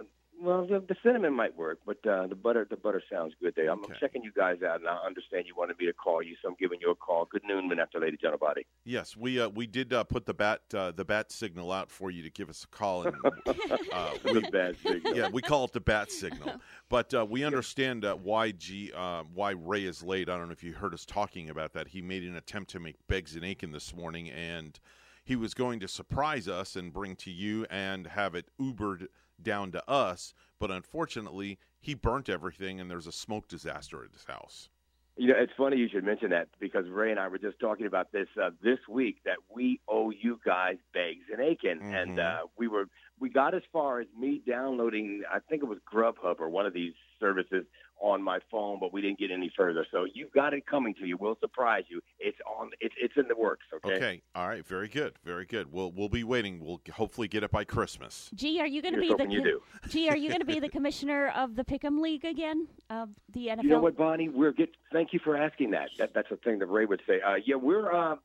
well, 0.41 0.65
the, 0.67 0.79
the 0.87 0.95
cinnamon 1.03 1.33
might 1.33 1.55
work, 1.57 1.79
but 1.85 1.97
uh, 2.05 2.27
the 2.27 2.35
butter, 2.35 2.67
the 2.69 2.75
butter 2.77 3.01
sounds 3.11 3.33
good 3.41 3.53
there. 3.55 3.69
I'm, 3.71 3.79
Okay. 3.79 3.93
I'm 3.93 3.99
checking 3.99 4.23
you 4.23 4.31
guys 4.35 4.61
out, 4.63 4.79
and 4.79 4.89
I 4.89 4.97
understand 5.05 5.45
you 5.47 5.53
wanted 5.55 5.77
me 5.79 5.85
to 5.85 5.93
call 5.93 6.21
you, 6.21 6.35
so 6.41 6.49
I'm 6.49 6.55
giving 6.59 6.79
you 6.81 6.91
a 6.91 6.95
call. 6.95 7.25
Good 7.31 7.43
noon, 7.47 7.71
after 7.79 7.99
Lady 7.99 8.17
General 8.17 8.39
Body. 8.39 8.65
Yes, 8.83 9.15
we 9.17 9.39
uh, 9.39 9.49
we 9.49 9.67
did 9.67 9.93
uh, 9.93 10.03
put 10.03 10.25
the 10.25 10.33
bat 10.33 10.61
uh, 10.73 10.91
the 10.91 11.05
bat 11.05 11.31
signal 11.31 11.71
out 11.71 11.91
for 11.91 12.11
you 12.11 12.23
to 12.23 12.29
give 12.29 12.49
us 12.49 12.63
a 12.63 12.67
call, 12.67 13.03
and 13.07 13.15
uh, 13.93 14.11
we, 14.25 14.33
The 14.33 14.49
bad 14.51 14.75
signal. 14.77 15.15
yeah, 15.15 15.29
we 15.29 15.41
call 15.41 15.65
it 15.65 15.73
the 15.73 15.81
bat 15.81 16.11
signal. 16.11 16.53
But 16.87 17.13
uh, 17.15 17.25
we 17.25 17.43
understand 17.43 18.05
uh, 18.05 18.15
why 18.15 18.51
G 18.51 18.91
uh, 18.95 19.23
why 19.33 19.51
Ray 19.51 19.85
is 19.85 20.03
late. 20.03 20.29
I 20.29 20.37
don't 20.37 20.47
know 20.47 20.53
if 20.53 20.63
you 20.63 20.73
heard 20.73 20.93
us 20.93 21.05
talking 21.05 21.49
about 21.49 21.73
that. 21.73 21.89
He 21.89 22.01
made 22.01 22.23
an 22.23 22.35
attempt 22.35 22.69
to 22.71 22.79
make 22.79 22.95
Beggs 23.07 23.35
and 23.35 23.43
Aiken 23.43 23.71
this 23.71 23.93
morning, 23.95 24.29
and 24.29 24.79
he 25.23 25.35
was 25.35 25.53
going 25.55 25.79
to 25.79 25.87
surprise 25.87 26.47
us 26.47 26.75
and 26.75 26.93
bring 26.93 27.15
to 27.17 27.31
you 27.31 27.65
and 27.71 28.05
have 28.07 28.35
it 28.35 28.49
Ubered 28.61 29.07
down 29.41 29.71
to 29.73 29.89
us. 29.89 30.33
But 30.59 30.71
unfortunately, 30.71 31.57
he 31.79 31.93
burnt 31.93 32.29
everything, 32.29 32.79
and 32.79 32.89
there's 32.89 33.07
a 33.07 33.11
smoke 33.11 33.47
disaster 33.47 34.03
at 34.03 34.11
his 34.13 34.25
house. 34.25 34.69
You 35.17 35.29
know, 35.29 35.35
it's 35.37 35.53
funny 35.57 35.77
you 35.77 35.87
should 35.87 36.03
mention 36.03 36.31
that 36.31 36.49
because 36.59 36.89
Ray 36.89 37.09
and 37.09 37.19
I 37.19 37.29
were 37.29 37.37
just 37.37 37.57
talking 37.59 37.85
about 37.85 38.11
this 38.11 38.27
uh, 38.41 38.49
this 38.61 38.79
week 38.89 39.19
that 39.23 39.37
we 39.53 39.79
owe 39.87 40.09
you 40.09 40.41
guys 40.45 40.75
Bags 40.93 41.23
and 41.31 41.39
Aiken, 41.39 41.79
and 41.81 42.17
Mhm. 42.17 42.43
uh, 42.43 42.47
we 42.57 42.67
were 42.67 42.89
we 43.17 43.29
got 43.29 43.53
as 43.53 43.63
far 43.71 44.01
as 44.01 44.07
me 44.17 44.41
downloading 44.45 45.23
I 45.31 45.39
think 45.39 45.63
it 45.63 45.67
was 45.67 45.79
Grubhub 45.89 46.41
or 46.41 46.49
one 46.49 46.65
of 46.65 46.73
these 46.73 46.93
services 47.17 47.65
on 47.99 48.21
my 48.21 48.39
phone, 48.51 48.79
but 48.79 48.93
we 48.93 49.01
didn't 49.01 49.19
get 49.19 49.31
any 49.31 49.51
further. 49.55 49.85
So 49.91 50.05
you've 50.13 50.31
got 50.31 50.53
it 50.53 50.65
coming 50.65 50.93
to 50.95 51.05
you. 51.05 51.17
We'll 51.17 51.37
surprise 51.39 51.83
you. 51.87 52.01
It's 52.19 52.37
on. 52.45 52.71
It's 52.79 52.95
it's 52.99 53.13
in 53.17 53.27
the 53.27 53.35
works. 53.35 53.65
Okay. 53.73 53.95
Okay, 53.95 54.21
all 54.33 54.47
right, 54.47 54.65
very 54.65 54.87
good, 54.87 55.13
very 55.23 55.45
good. 55.45 55.71
We'll 55.71 55.91
we'll 55.91 56.09
be 56.09 56.23
waiting. 56.23 56.59
We'll 56.59 56.81
hopefully 56.93 57.27
get 57.27 57.43
it 57.43 57.51
by 57.51 57.63
Christmas. 57.63 58.29
Gee, 58.35 58.59
are 58.59 58.67
you 58.67 58.81
going 58.81 58.93
to 58.93 58.99
be 58.99 59.13
the 59.13 59.27
you 59.29 59.43
do. 59.43 59.61
G? 59.89 60.09
Are 60.09 60.17
you 60.17 60.29
going 60.29 60.41
to 60.41 60.45
be 60.45 60.59
the 60.59 60.69
commissioner 60.75 61.31
of 61.35 61.55
the 61.55 61.63
Pick'em 61.63 61.99
League 61.99 62.25
again? 62.25 62.67
Of 62.89 63.09
the 63.33 63.47
NFL? 63.47 63.63
You 63.63 63.69
know 63.69 63.81
what, 63.81 63.97
Bonnie? 63.97 64.29
We're 64.29 64.51
get. 64.51 64.69
Thank 64.91 65.13
you 65.13 65.19
for 65.23 65.37
asking 65.37 65.71
that. 65.71 65.89
that 65.97 66.13
that's 66.13 66.29
the 66.29 66.37
thing 66.37 66.59
that 66.59 66.67
Ray 66.67 66.85
would 66.85 67.01
say. 67.07 67.21
Uh, 67.21 67.35
yeah, 67.45 67.55
we're 67.55 67.91
uh, 67.93 68.15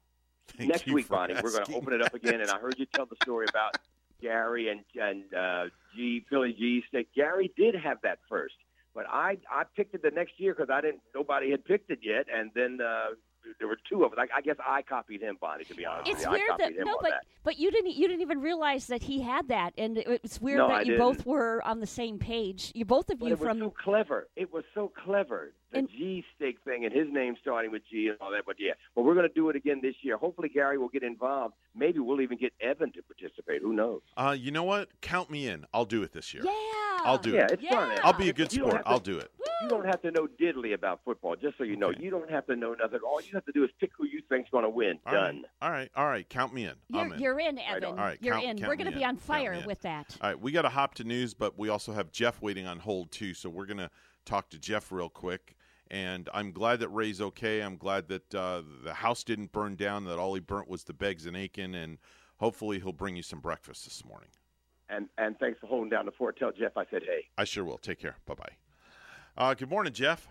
Thank 0.57 0.71
next 0.71 0.87
week, 0.87 1.09
Bonnie. 1.09 1.35
We're 1.35 1.53
going 1.53 1.65
to 1.65 1.75
open 1.75 1.93
it 1.93 2.03
up 2.03 2.15
again, 2.15 2.41
and 2.41 2.51
I 2.51 2.59
heard 2.59 2.75
you 2.79 2.87
tell 2.87 3.07
the 3.07 3.17
story 3.23 3.47
about 3.49 3.77
Gary 4.21 4.69
and 4.69 4.81
and 5.01 5.35
uh, 5.35 5.65
G 5.95 6.25
Philly 6.29 6.55
G 6.59 6.83
stick. 6.89 7.09
Gary 7.15 7.53
did 7.57 7.75
have 7.75 7.99
that 8.03 8.19
first, 8.29 8.55
but 8.95 9.07
I 9.09 9.39
I 9.51 9.65
picked 9.77 9.95
it 9.95 10.03
the 10.03 10.11
next 10.11 10.33
year 10.39 10.55
because 10.55 10.71
I 10.73 10.81
didn't. 10.81 11.01
Nobody 11.15 11.51
had 11.51 11.65
picked 11.65 11.91
it 11.91 12.01
yet, 12.03 12.27
and 12.35 12.51
then 12.55 12.79
uh, 12.85 13.15
there 13.59 13.69
were 13.69 13.79
two 13.89 14.05
of 14.05 14.13
us. 14.13 14.19
I, 14.19 14.39
I 14.39 14.41
guess 14.41 14.57
I 14.67 14.83
copied 14.83 15.23
him, 15.23 15.37
Bonnie. 15.41 15.65
To 15.65 15.75
be 15.75 15.87
honest, 15.87 16.11
It's 16.11 16.29
weird 16.29 16.51
that 16.59 16.73
no, 16.79 16.99
but 17.01 17.11
that. 17.11 17.25
but 17.45 17.59
you 17.59 17.71
didn't 17.71 17.93
you 17.95 18.09
didn't 18.09 18.23
even 18.23 18.41
realize 18.41 18.87
that 18.89 19.03
he 19.03 19.21
had 19.23 19.49
that, 19.49 19.73
and 19.79 19.99
it, 19.99 20.07
it's 20.25 20.41
weird 20.41 20.59
No, 20.59 20.69
that 20.69 20.75
I 20.79 20.83
you 20.83 20.99
both 20.99 21.19
didn't. 21.19 21.27
were 21.29 21.63
on 21.67 21.81
the 21.81 21.87
same 21.87 22.19
page. 22.19 22.73
You 22.75 22.85
both 22.85 23.11
of 23.11 23.19
But 23.19 23.27
you 23.27 23.33
it 23.35 23.39
was 23.41 23.47
from 23.49 23.59
so 23.61 23.71
clever. 23.83 24.29
It 24.37 24.53
was 24.53 24.65
so 24.75 24.93
clever. 25.05 25.53
The 25.73 25.79
And- 25.79 25.89
G 25.91 26.25
steak 26.37 26.59
thing 26.65 26.85
and 26.85 26.93
his 26.93 27.07
name 27.11 27.37
starting 27.41 27.71
with 27.71 27.83
G 27.91 28.09
and 28.09 28.17
all 28.21 28.31
that. 28.33 28.45
But 28.47 28.57
yeah, 28.59 28.73
but 28.95 29.03
we're 29.03 29.15
going 29.15 29.29
to 29.29 29.35
do 29.35 29.49
it 29.51 29.57
again 29.57 29.81
this 29.83 29.95
year. 30.03 30.17
Hopefully, 30.17 30.49
Gary 30.49 30.79
will 30.79 30.89
get 30.89 31.03
involved. 31.03 31.55
Maybe 31.77 32.01
we'll 32.01 32.21
even 32.21 32.39
get 32.39 32.53
Evan 32.61 32.93
to 32.93 33.03
participate. 33.03 33.63
Who 33.63 33.73
knows? 33.73 34.01
Uh, 34.17 34.37
you 34.39 34.51
know 34.51 34.65
what? 34.65 34.89
Count 35.01 35.31
me 35.31 35.47
in. 35.47 35.65
I'll 35.73 35.85
do 35.85 36.03
it 36.03 36.13
this 36.13 36.35
year. 36.35 36.43
yeah. 36.45 36.53
I'll 37.03 37.17
do 37.17 37.31
yeah, 37.31 37.45
it. 37.45 37.53
it's 37.53 37.67
fun. 37.67 37.99
I'll 38.03 38.13
be 38.13 38.29
a 38.29 38.33
good 38.33 38.53
You 38.53 38.61
sport. 38.65 38.83
to- 38.83 38.89
I'll 38.89 38.99
do 38.99 39.19
it. 39.19 39.31
You 39.63 39.69
don't 39.69 39.87
have 39.87 40.01
to 40.03 40.11
know 40.11 40.27
diddly 40.41 40.73
about 40.75 41.01
football. 41.05 41.37
Just 41.37 41.57
so 41.59 41.65
you 41.65 41.77
know, 41.77 41.89
Okay. 41.91 42.03
you 42.03 42.11
don't 42.11 42.31
have 42.31 42.47
to 42.47 42.57
know 42.57 42.75
nothing. 42.75 42.99
All 43.07 43.21
you 43.21 43.29
have 43.35 43.45
to 43.47 43.53
do 43.53 43.63
is 43.65 43.71
pick 43.79 43.91
who 43.97 44.07
you 44.07 44.21
think's 44.29 44.49
going 44.51 44.65
to 44.65 44.71
win. 44.71 44.99
All 45.07 45.15
right. 45.15 45.21
Done. 45.33 45.45
All 45.63 45.71
right. 45.71 45.91
All 45.97 46.07
right. 46.07 46.27
Count 46.29 46.53
me 46.55 46.65
in. 46.65 46.75
You're, 46.89 47.15
in. 47.15 47.21
you're 47.21 47.41
in, 47.41 47.59
Evan. 47.59 47.85
All 47.85 47.95
right, 47.95 48.19
You're 48.23 48.35
count- 48.35 48.45
in. 48.47 48.59
count 48.59 48.69
We're 48.69 48.77
going 48.77 48.91
to 48.91 48.97
be 48.99 49.05
on 49.05 49.17
fire 49.17 49.63
with 49.67 49.81
that. 49.83 50.17
All 50.21 50.31
right. 50.31 50.41
We 50.41 50.51
got 50.53 50.63
to 50.63 50.69
hop 50.71 50.95
to 50.97 51.05
news, 51.05 51.33
but 51.35 51.59
we 51.59 51.69
also 51.69 51.93
have 51.93 52.11
Jeff 52.11 52.41
waiting 52.43 52.67
on 52.67 52.79
hold 52.81 53.13
too. 53.13 53.33
So 53.35 53.49
we're 53.51 53.67
going 53.67 53.79
to 53.79 53.91
talk 54.27 54.49
to 54.51 54.59
Jeff 54.59 54.91
real 54.93 55.09
quick. 55.11 55.57
And 55.91 56.29
I'm 56.33 56.53
glad 56.53 56.81
that 56.81 56.89
Ray's 56.89 57.21
okay. 57.21 57.61
I'm 57.61 57.77
glad 57.77 58.09
that 58.09 58.35
uh, 58.35 58.63
the 58.85 58.95
house 58.95 59.25
didn't 59.25 59.53
burn 59.53 59.75
down. 59.75 60.05
That 60.05 60.19
all 60.19 60.35
he 60.35 60.41
burnt 60.41 60.69
was 60.69 60.85
the 60.85 60.93
Beggs 60.93 61.27
and 61.27 61.37
Aiken. 61.37 61.75
And 61.75 61.99
hopefully 62.37 62.79
he'll 62.79 62.93
bring 62.93 63.17
you 63.17 63.23
some 63.23 63.41
breakfast 63.41 63.85
this 63.85 64.05
morning. 64.05 64.29
And 64.89 65.09
and 65.19 65.39
thanks 65.39 65.59
for 65.61 65.67
holding 65.67 65.91
down 65.91 66.07
the 66.07 66.13
fort. 66.13 66.39
Tell 66.39 66.53
Jeff 66.53 66.77
I 66.77 66.85
said 66.91 67.03
hey. 67.05 67.27
I 67.39 67.45
sure 67.45 67.65
will. 67.65 67.79
Take 67.79 68.01
care. 68.01 68.17
Bye 68.27 68.35
bye. 68.35 68.53
Uh, 69.37 69.55
good 69.55 69.71
morning, 69.71 69.93
Jeff. 69.93 70.29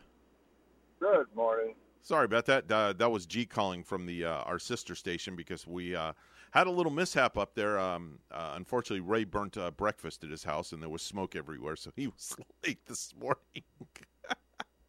Good 0.99 1.27
morning. 1.33 1.75
Sorry 2.01 2.25
about 2.25 2.45
that. 2.47 2.69
Uh, 2.71 2.93
that 2.93 3.11
was 3.11 3.25
G 3.25 3.45
calling 3.45 3.83
from 3.83 4.05
the 4.05 4.25
uh, 4.25 4.41
our 4.41 4.59
sister 4.59 4.95
station 4.95 5.35
because 5.35 5.65
we 5.65 5.95
uh, 5.95 6.13
had 6.51 6.67
a 6.67 6.71
little 6.71 6.91
mishap 6.91 7.37
up 7.37 7.55
there. 7.55 7.79
Um, 7.79 8.19
uh, 8.31 8.53
unfortunately, 8.55 8.99
Ray 9.01 9.23
burnt 9.23 9.57
uh, 9.57 9.71
breakfast 9.71 10.23
at 10.23 10.29
his 10.29 10.43
house, 10.43 10.71
and 10.71 10.81
there 10.81 10.89
was 10.89 11.01
smoke 11.01 11.35
everywhere, 11.35 11.75
so 11.75 11.91
he 11.95 12.07
was 12.07 12.35
late 12.65 12.85
this 12.85 13.13
morning. 13.19 13.63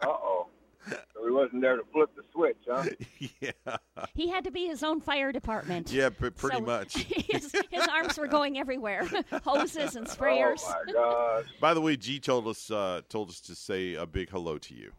Uh 0.02 0.06
oh. 0.08 0.46
So 0.88 1.24
he 1.24 1.30
wasn't 1.30 1.60
there 1.62 1.76
to 1.76 1.82
flip 1.92 2.10
the 2.16 2.22
switch, 2.32 2.56
huh? 2.68 2.84
yeah, 3.40 3.76
He 4.14 4.28
had 4.28 4.44
to 4.44 4.50
be 4.50 4.66
his 4.66 4.82
own 4.82 5.00
fire 5.00 5.30
department. 5.30 5.92
yeah, 5.92 6.08
p- 6.08 6.30
pretty 6.30 6.56
So 6.56 6.62
much. 6.62 6.94
his, 7.30 7.52
his 7.70 7.86
arms 7.88 8.18
were 8.18 8.26
going 8.26 8.58
everywhere, 8.58 9.06
hoses 9.44 9.96
and 9.96 10.06
sprayers. 10.06 10.62
Oh 10.64 10.74
my 10.86 10.92
gosh. 10.92 11.44
By 11.60 11.74
the 11.74 11.80
way, 11.80 11.96
G 11.96 12.18
told 12.18 12.48
us 12.48 12.70
uh, 12.70 13.02
told 13.08 13.28
us 13.28 13.40
to 13.42 13.54
say 13.54 13.94
a 13.94 14.06
big 14.06 14.30
hello 14.30 14.58
to 14.58 14.74
you. 14.74 14.92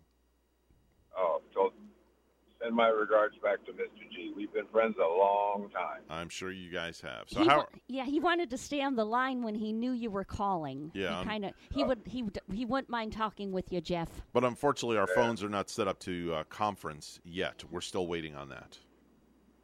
Oh, 1.17 1.41
so 1.50 1.50
send 2.61 2.75
my 2.75 2.87
regards 2.87 3.35
back 3.43 3.63
to 3.65 3.71
Mr. 3.71 4.09
G. 4.13 4.31
We've 4.35 4.51
been 4.53 4.65
friends 4.67 4.95
a 4.97 5.07
long 5.07 5.69
time. 5.73 6.01
I'm 6.09 6.29
sure 6.29 6.51
you 6.51 6.71
guys 6.71 7.01
have. 7.01 7.23
So 7.27 7.41
he 7.41 7.47
how? 7.47 7.57
wa- 7.57 7.65
yeah, 7.87 8.05
he 8.05 8.19
wanted 8.19 8.49
to 8.51 8.57
stay 8.57 8.81
on 8.81 8.95
the 8.95 9.05
line 9.05 9.41
when 9.41 9.55
he 9.55 9.73
knew 9.73 9.91
you 9.91 10.11
were 10.11 10.23
calling. 10.23 10.91
Yeah, 10.93 11.09
he 11.09 11.15
I'm- 11.15 11.25
kind 11.27 11.45
of 11.45 11.53
he 11.71 11.83
would 11.83 11.99
he 12.05 12.23
would 12.23 12.39
he 12.53 12.65
wouldn't 12.65 12.89
mind 12.89 13.13
talking 13.13 13.51
with 13.51 13.71
you, 13.71 13.81
Jeff. 13.81 14.09
But 14.33 14.43
unfortunately, 14.43 14.97
our 14.97 15.07
phones 15.07 15.43
are 15.43 15.49
not 15.49 15.69
set 15.69 15.87
up 15.87 15.99
to 16.01 16.33
uh, 16.33 16.43
conference 16.45 17.19
yet. 17.23 17.63
We're 17.71 17.81
still 17.81 18.07
waiting 18.07 18.35
on 18.35 18.49
that. 18.49 18.77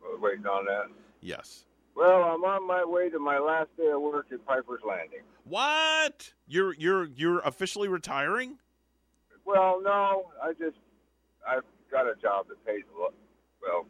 We're 0.02 0.20
waiting 0.20 0.46
on 0.46 0.66
that. 0.66 0.86
Yes. 1.22 1.66
Well, 1.96 2.24
I'm 2.24 2.44
on 2.44 2.68
my 2.68 2.86
way 2.86 3.10
to 3.10 3.18
my 3.18 3.40
last 3.40 3.70
day 3.76 3.88
of 3.88 4.00
work 4.02 4.28
at 4.32 4.46
Piper's 4.46 4.82
Landing. 4.88 5.22
What? 5.46 6.34
You're 6.48 6.74
you're 6.76 7.06
you're 7.06 7.40
officially 7.40 7.88
retiring? 7.88 8.60
Well, 9.46 9.82
no, 9.82 10.32
I 10.44 10.52
just 10.54 10.78
I've 11.48 11.64
got 11.92 12.06
a 12.08 12.16
job 12.22 12.48
that 12.50 12.64
pays 12.66 12.84
a 12.96 13.00
lot, 13.02 13.14
well, 13.62 13.86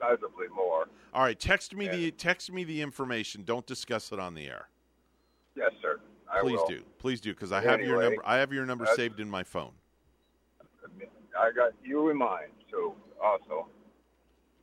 sizably 0.00 0.54
more. 0.54 0.86
All 1.14 1.22
right, 1.22 1.38
text 1.38 1.74
me 1.74 1.88
the 1.88 2.10
text 2.10 2.52
me 2.52 2.64
the 2.64 2.82
information. 2.82 3.42
Don't 3.44 3.66
discuss 3.66 4.12
it 4.12 4.18
on 4.18 4.34
the 4.34 4.46
air. 4.46 4.68
Yes, 5.56 5.70
sir. 5.80 6.00
I 6.30 6.40
Please 6.40 6.58
will. 6.58 6.66
do. 6.66 6.82
Please 6.98 7.20
do 7.20 7.32
because 7.32 7.52
I 7.52 7.60
have 7.62 7.80
your 7.80 8.02
number 8.02 8.22
I 8.24 8.36
have 8.36 8.52
your 8.52 8.66
number 8.66 8.86
saved 8.94 9.20
in 9.20 9.30
my 9.30 9.42
phone. 9.42 9.72
I 11.38 11.50
got 11.52 11.72
you 11.84 12.10
in 12.10 12.16
mind, 12.16 12.52
so 12.70 12.94
also. 13.22 13.68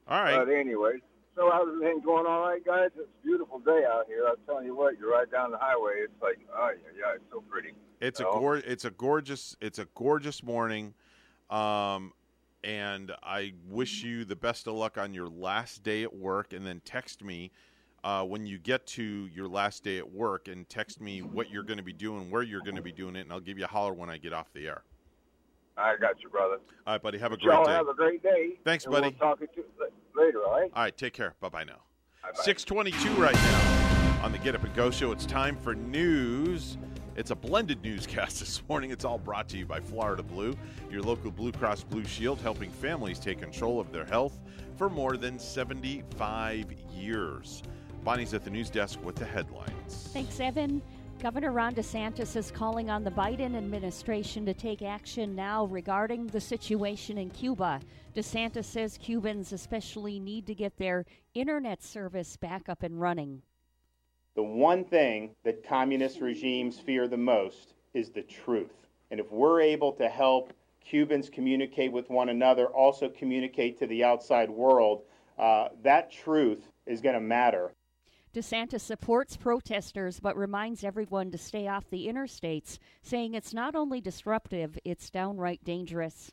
All 0.08 0.22
right. 0.22 0.38
But 0.46 0.52
anyway, 0.52 0.98
so 1.36 1.50
how's 1.52 1.68
everything 1.68 2.02
going 2.02 2.26
all 2.26 2.42
right, 2.42 2.64
guys? 2.66 2.90
It's 2.98 3.08
a 3.08 3.24
beautiful 3.26 3.60
day 3.60 3.84
out 3.90 4.06
here. 4.08 4.26
I'm 4.28 4.36
telling 4.46 4.66
you 4.66 4.76
what, 4.76 4.98
you're 5.00 5.12
right 5.12 5.30
down 5.32 5.52
the 5.52 5.58
highway. 5.58 6.02
It's 6.04 6.22
like, 6.22 6.40
oh 6.56 6.72
yeah, 6.72 7.00
yeah, 7.00 7.16
it's 7.16 7.24
so 7.32 7.42
pretty. 7.50 7.70
It's 8.02 8.20
a 8.20 8.24
No. 8.24 8.34
gor- 8.34 8.58
it's 8.58 8.86
a 8.86 8.92
gorgeous 8.92 9.56
it's 9.62 9.80
a 9.80 9.88
gorgeous 9.96 10.44
morning. 10.44 10.94
Um 11.50 12.14
and 12.64 13.12
I 13.22 13.54
wish 13.70 14.04
you 14.04 14.26
the 14.26 14.36
best 14.36 14.68
of 14.68 14.76
luck 14.76 14.98
on 14.98 15.14
your 15.14 15.28
last 15.28 15.84
day 15.84 16.04
at 16.04 16.16
work 16.16 16.54
and 16.54 16.66
then 16.66 16.82
text 16.86 17.24
me 17.24 17.52
uh, 18.04 18.24
when 18.24 18.46
you 18.46 18.58
get 18.58 18.86
to 18.86 19.30
your 19.34 19.48
last 19.48 19.84
day 19.84 19.98
at 19.98 20.12
work 20.12 20.48
and 20.48 20.68
text 20.70 21.00
me 21.00 21.22
what 21.22 21.50
you're 21.50 21.64
going 21.64 21.78
to 21.78 21.84
be 21.84 21.94
doing, 21.94 22.30
where 22.30 22.42
you're 22.44 22.62
going 22.62 22.76
to 22.76 22.82
be 22.82 22.92
doing 22.92 23.16
it, 23.16 23.22
and 23.22 23.32
I'll 23.32 23.40
give 23.40 23.58
you 23.58 23.66
a 23.66 23.68
holler 23.68 23.94
when 23.94 24.10
I 24.10 24.18
get 24.18 24.34
off 24.34 24.52
the 24.54 24.68
air. 24.68 24.84
I 25.78 25.96
got 26.00 26.22
you, 26.22 26.30
brother. 26.30 26.58
All 26.86 26.94
right, 26.94 27.02
buddy. 27.02 27.18
Have 27.18 27.32
a 27.32 27.38
great 27.38 27.54
Y'all 27.54 27.66
day. 27.66 27.72
have 27.72 27.88
a 27.88 27.94
great 27.94 28.22
day. 28.22 28.60
Thanks, 28.64 28.86
buddy. 28.86 29.16
We'll 29.20 29.30
talk 29.30 29.40
to 29.40 29.48
you 29.56 29.66
later, 30.16 30.44
all 30.46 30.60
right? 30.60 30.72
All 30.76 30.84
right, 30.84 30.96
take 30.96 31.14
care. 31.14 31.34
Bye 31.40 31.50
bye 31.50 31.64
now. 31.64 31.80
622 32.36 33.22
right 33.22 33.34
now 33.34 34.20
on 34.24 34.32
the 34.32 34.38
Get 34.38 34.56
Up 34.56 34.64
and 34.64 34.74
Go 34.74 34.92
show. 34.92 35.12
It's 35.12 35.26
time 35.26 35.58
for 35.58 35.74
news. 35.74 36.78
It's 37.16 37.32
a 37.32 37.36
blended 37.36 37.84
newscast 37.84 38.40
this 38.40 38.64
morning. 38.68 38.92
It's 38.92 39.06
all 39.06 39.20
brought 39.20 39.48
to 39.50 39.58
you 39.58 39.66
by 39.66 39.80
Florida 39.80 40.24
Blue, 40.24 40.56
your 40.90 41.02
local 41.02 41.32
Blue 41.32 41.52
Cross 41.52 41.84
Blue 41.84 42.04
Shield, 42.06 42.40
helping 42.42 42.72
families 42.72 43.20
take 43.20 43.40
control 43.40 43.80
of 43.80 43.92
their 43.92 44.06
health 44.06 44.40
for 44.78 44.90
more 44.90 45.18
than 45.18 45.38
75 45.38 46.72
years. 46.96 47.62
Bonnie's 48.04 48.34
at 48.34 48.44
the 48.44 48.50
news 48.50 48.70
desk 48.70 49.00
with 49.04 49.16
the 49.16 49.26
headlines. 49.26 50.10
Thanks, 50.12 50.40
Evan. 50.40 50.82
Governor 51.22 51.52
Ron 51.52 51.74
DeSantis 51.74 52.36
is 52.36 52.52
calling 52.52 52.90
on 52.90 53.04
the 53.04 53.12
Biden 53.12 53.56
administration 53.56 54.46
to 54.46 54.54
take 54.54 54.82
action 54.82 55.36
now 55.36 55.66
regarding 55.66 56.28
the 56.28 56.42
situation 56.42 57.18
in 57.18 57.30
Cuba. 57.30 57.80
DeSantis 58.14 58.66
says 58.66 58.98
Cubans 58.98 59.54
especially 59.54 60.20
need 60.20 60.46
to 60.48 60.56
get 60.56 60.76
their 60.76 61.06
internet 61.34 61.82
service 61.82 62.36
back 62.36 62.68
up 62.68 62.84
and 62.84 63.00
running. 63.00 63.42
The 64.36 64.44
one 64.44 64.84
thing 64.84 65.36
that 65.44 65.68
communist 65.68 66.20
regimes 66.20 66.80
fear 66.80 67.08
the 67.08 67.18
most 67.18 67.76
is 67.94 68.10
the 68.10 68.24
truth. 68.24 68.88
And 69.12 69.20
if 69.20 69.32
we're 69.32 69.62
able 69.62 69.92
to 69.94 70.10
help 70.10 70.54
Cubans 70.84 71.30
communicate 71.30 71.92
with 71.92 72.10
one 72.10 72.30
another, 72.30 72.68
also 72.68 73.10
communicate 73.10 73.78
to 73.80 73.88
the 73.88 74.04
outside 74.04 74.50
world, 74.50 75.04
uh, 75.38 75.70
that 75.84 76.12
truth 76.12 76.68
is 76.88 77.02
going 77.02 77.16
to 77.16 77.22
matter. 77.22 77.74
DeSantis 78.34 78.82
supports 78.82 79.38
protesters 79.38 80.20
but 80.20 80.36
reminds 80.36 80.84
everyone 80.84 81.30
to 81.30 81.38
stay 81.38 81.68
off 81.68 81.88
the 81.92 82.08
interstates, 82.08 82.80
saying 83.04 83.36
it's 83.36 83.54
not 83.54 83.76
only 83.76 84.02
disruptive, 84.02 84.80
it's 84.84 85.12
downright 85.12 85.64
dangerous. 85.64 86.32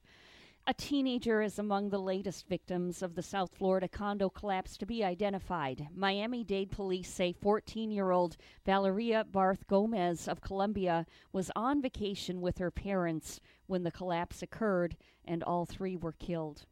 A 0.71 0.75
teenager 0.75 1.43
is 1.43 1.59
among 1.59 1.91
the 1.91 1.99
latest 1.99 2.47
victims 2.47 3.03
of 3.03 3.17
the 3.17 3.25
South 3.25 3.53
Florida 3.57 3.89
condo 3.89 4.31
collapse 4.31 4.77
to 4.77 4.87
be 4.87 5.03
identified. 5.03 5.89
Miami 5.93 6.45
Dade 6.45 6.71
police 6.71 7.13
say 7.13 7.33
14 7.33 7.91
year 7.91 8.13
old 8.13 8.37
Valeria 8.65 9.25
Barth 9.25 9.67
Gomez 9.67 10.29
of 10.29 10.41
Colombia 10.41 11.07
was 11.33 11.51
on 11.57 11.83
vacation 11.83 12.41
with 12.41 12.59
her 12.59 12.71
parents 12.71 13.41
when 13.67 13.83
the 13.83 13.91
collapse 13.91 14.45
occurred, 14.45 14.97
and 15.25 15.43
all 15.43 15.67
three 15.67 15.97
were 15.97 16.13
killed. 16.13 16.67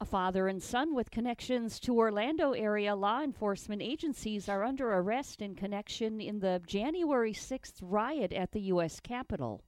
A 0.00 0.06
father 0.06 0.48
and 0.48 0.62
son 0.62 0.94
with 0.94 1.10
connections 1.10 1.78
to 1.80 1.98
Orlando 1.98 2.52
area 2.52 2.96
law 2.96 3.20
enforcement 3.20 3.82
agencies 3.82 4.48
are 4.48 4.64
under 4.64 4.90
arrest 4.90 5.42
in 5.42 5.54
connection 5.54 6.18
in 6.18 6.38
the 6.38 6.62
January 6.66 7.34
6th 7.34 7.74
riot 7.82 8.32
at 8.32 8.52
the 8.52 8.62
U.S. 8.72 9.00
Capitol. 9.00 9.62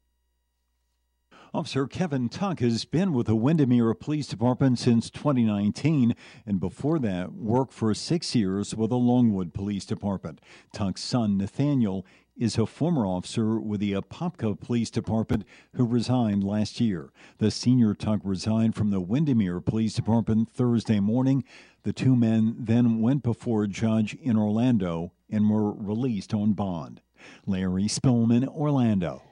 Officer 1.54 1.86
Kevin 1.86 2.28
Tuck 2.28 2.60
has 2.60 2.84
been 2.84 3.14
with 3.14 3.26
the 3.26 3.34
Windermere 3.34 3.94
Police 3.94 4.26
Department 4.26 4.78
since 4.78 5.08
2019 5.08 6.14
and 6.44 6.60
before 6.60 6.98
that 6.98 7.32
worked 7.32 7.72
for 7.72 7.94
six 7.94 8.34
years 8.34 8.74
with 8.74 8.90
the 8.90 8.98
Longwood 8.98 9.54
Police 9.54 9.86
Department. 9.86 10.42
Tuck's 10.74 11.02
son, 11.02 11.38
Nathaniel, 11.38 12.04
is 12.36 12.58
a 12.58 12.66
former 12.66 13.06
officer 13.06 13.58
with 13.58 13.80
the 13.80 13.92
Apopka 13.92 14.60
Police 14.60 14.90
Department 14.90 15.44
who 15.72 15.86
resigned 15.86 16.44
last 16.44 16.80
year. 16.80 17.12
The 17.38 17.50
senior 17.50 17.94
Tuck 17.94 18.20
resigned 18.24 18.74
from 18.74 18.90
the 18.90 19.00
Windermere 19.00 19.60
Police 19.60 19.94
Department 19.94 20.50
Thursday 20.50 21.00
morning. 21.00 21.44
The 21.82 21.94
two 21.94 22.14
men 22.14 22.56
then 22.58 23.00
went 23.00 23.22
before 23.22 23.64
a 23.64 23.68
judge 23.68 24.14
in 24.14 24.36
Orlando 24.36 25.12
and 25.30 25.48
were 25.48 25.72
released 25.72 26.34
on 26.34 26.52
bond. 26.52 27.00
Larry 27.46 27.84
Spillman, 27.84 28.46
Orlando. 28.46 29.22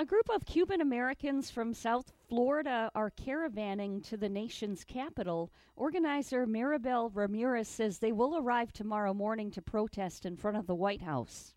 A 0.00 0.04
group 0.04 0.30
of 0.30 0.46
Cuban 0.46 0.80
Americans 0.80 1.50
from 1.50 1.74
South 1.74 2.12
Florida 2.28 2.88
are 2.94 3.10
caravanning 3.10 4.00
to 4.08 4.16
the 4.16 4.28
nation's 4.28 4.84
capital. 4.84 5.50
Organizer 5.74 6.46
Maribel 6.46 7.10
Ramirez 7.12 7.66
says 7.66 7.98
they 7.98 8.12
will 8.12 8.36
arrive 8.36 8.72
tomorrow 8.72 9.12
morning 9.12 9.50
to 9.50 9.60
protest 9.60 10.24
in 10.24 10.36
front 10.36 10.56
of 10.56 10.68
the 10.68 10.74
White 10.76 11.02
House. 11.02 11.52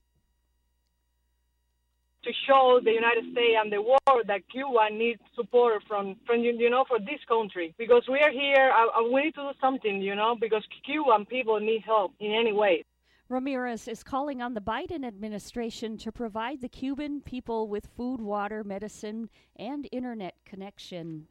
To 2.23 2.31
show 2.47 2.79
the 2.83 2.93
United 2.93 3.31
States 3.31 3.57
and 3.61 3.71
the 3.71 3.79
world 3.79 4.25
that 4.25 4.41
Cuba 4.51 4.89
needs 4.91 5.21
support 5.35 5.83
from, 5.87 6.15
from 6.25 6.39
you 6.39 6.67
know, 6.71 6.83
for 6.87 6.97
this 6.97 7.19
country. 7.27 7.75
Because 7.77 8.07
we 8.09 8.21
are 8.21 8.31
here, 8.31 8.71
uh, 8.75 9.03
we 9.03 9.21
need 9.21 9.35
to 9.35 9.41
do 9.41 9.59
something, 9.61 10.01
you 10.01 10.15
know, 10.15 10.35
because 10.35 10.63
Cuban 10.83 11.27
people 11.27 11.59
need 11.59 11.83
help 11.85 12.13
in 12.19 12.31
any 12.31 12.53
way. 12.53 12.85
Ramirez 13.31 13.87
is 13.87 14.03
calling 14.03 14.41
on 14.41 14.53
the 14.53 14.59
Biden 14.59 15.05
administration 15.05 15.97
to 15.99 16.11
provide 16.11 16.59
the 16.59 16.67
Cuban 16.67 17.21
people 17.21 17.69
with 17.69 17.87
food, 17.95 18.19
water, 18.19 18.61
medicine, 18.61 19.29
and 19.55 19.87
internet 19.93 20.35
connection. 20.43 21.27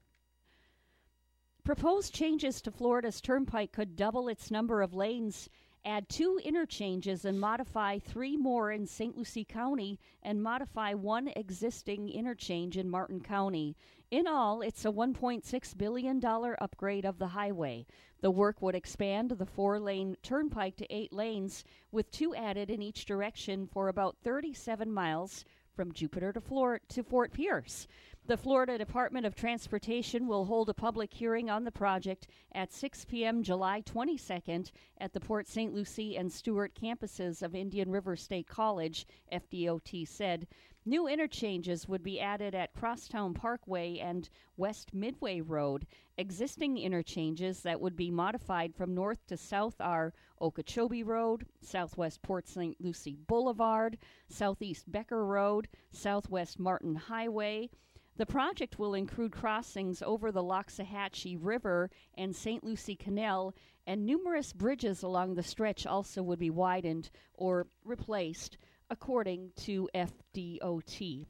Proposed 1.63 2.15
changes 2.15 2.63
to 2.63 2.71
Florida's 2.71 3.21
turnpike 3.21 3.73
could 3.73 3.97
double 3.97 4.29
its 4.29 4.51
number 4.51 4.81
of 4.81 4.95
lanes, 4.95 5.51
add 5.85 6.09
two 6.09 6.41
interchanges, 6.43 7.27
and 7.27 7.39
modify 7.39 7.99
three 7.99 8.35
more 8.35 8.73
in 8.73 8.87
St. 8.87 9.19
Lucie 9.19 9.45
County 9.45 10.01
and 10.23 10.43
modify 10.43 10.95
one 10.95 11.29
existing 11.37 12.09
interchange 12.09 12.79
in 12.79 12.89
Martin 12.89 13.21
County. 13.21 13.77
In 14.11 14.27
all, 14.27 14.61
it's 14.61 14.85
a 14.85 14.91
$1.6 14.91 15.79
billion 15.79 16.25
upgrade 16.25 17.05
of 17.05 17.19
the 17.19 17.29
highway. 17.29 17.87
The 18.21 18.33
work 18.33 18.61
would 18.61 18.75
expand 18.75 19.31
the 19.31 19.47
four 19.47 19.79
lane 19.79 20.17
turnpike 20.21 20.75
to 20.79 20.93
eight 20.93 21.13
lanes, 21.13 21.63
with 21.93 22.11
two 22.11 22.35
added 22.35 22.71
in 22.71 22.83
each 22.83 23.05
direction 23.05 23.69
for 23.69 23.87
about 23.87 24.17
37 24.25 24.91
miles 24.93 25.45
from 25.77 25.93
Jupiter 25.93 26.33
to, 26.33 26.41
Flor- 26.41 26.81
to 26.89 27.05
Fort 27.05 27.33
Pierce. 27.33 27.87
The 28.27 28.37
Florida 28.37 28.77
Department 28.77 29.27
of 29.27 29.37
Transportation 29.37 30.27
will 30.27 30.45
hold 30.45 30.69
a 30.69 30.75
public 30.75 31.15
hearing 31.15 31.49
on 31.49 31.63
the 31.63 31.71
project 31.71 32.27
at 32.53 32.73
6 32.73 33.05
p.m. 33.05 33.45
July 33.45 33.81
22nd 33.83 34.73
at 34.99 35.13
the 35.13 35.21
Port 35.21 35.47
St. 35.47 35.73
Lucie 35.73 36.17
and 36.17 36.33
Stuart 36.33 36.75
campuses 36.75 37.43
of 37.43 37.55
Indian 37.55 37.91
River 37.91 38.17
State 38.17 38.49
College, 38.49 39.07
FDOT 39.33 40.07
said. 40.07 40.49
New 40.87 41.07
interchanges 41.07 41.87
would 41.87 42.03
be 42.03 42.19
added 42.19 42.55
at 42.55 42.73
Crosstown 42.73 43.35
Parkway 43.35 43.99
and 43.99 44.31
West 44.57 44.95
Midway 44.95 45.43
Road. 45.43 45.87
Existing 46.17 46.79
interchanges 46.79 47.61
that 47.61 47.83
would 47.83 47.97
be 47.97 48.11
modified 48.11 48.75
from 48.75 48.95
north 48.95 49.27
to 49.27 49.37
south 49.37 49.79
are 49.79 50.15
Okeechobee 50.41 51.03
Road, 51.03 51.45
Southwest 51.61 52.23
Port 52.23 52.49
St. 52.49 52.81
Lucie 52.81 53.15
Boulevard, 53.15 53.99
Southeast 54.27 54.91
Becker 54.91 55.27
Road, 55.27 55.69
Southwest 55.91 56.59
Martin 56.59 56.95
Highway. 56.95 57.69
The 58.17 58.25
project 58.25 58.79
will 58.79 58.95
include 58.95 59.33
crossings 59.33 60.01
over 60.01 60.33
the 60.33 60.43
Loxahatchee 60.43 61.37
River 61.39 61.91
and 62.15 62.35
St. 62.35 62.65
Lucie 62.65 62.97
Canal, 62.97 63.55
and 63.87 64.07
numerous 64.07 64.55
bridges 64.55 65.03
along 65.03 65.35
the 65.35 65.43
stretch 65.43 65.85
also 65.85 66.23
would 66.23 66.39
be 66.39 66.49
widened 66.49 67.11
or 67.35 67.67
replaced, 67.85 68.57
according 68.91 69.53
to 69.57 69.89
FDOT. 69.95 71.27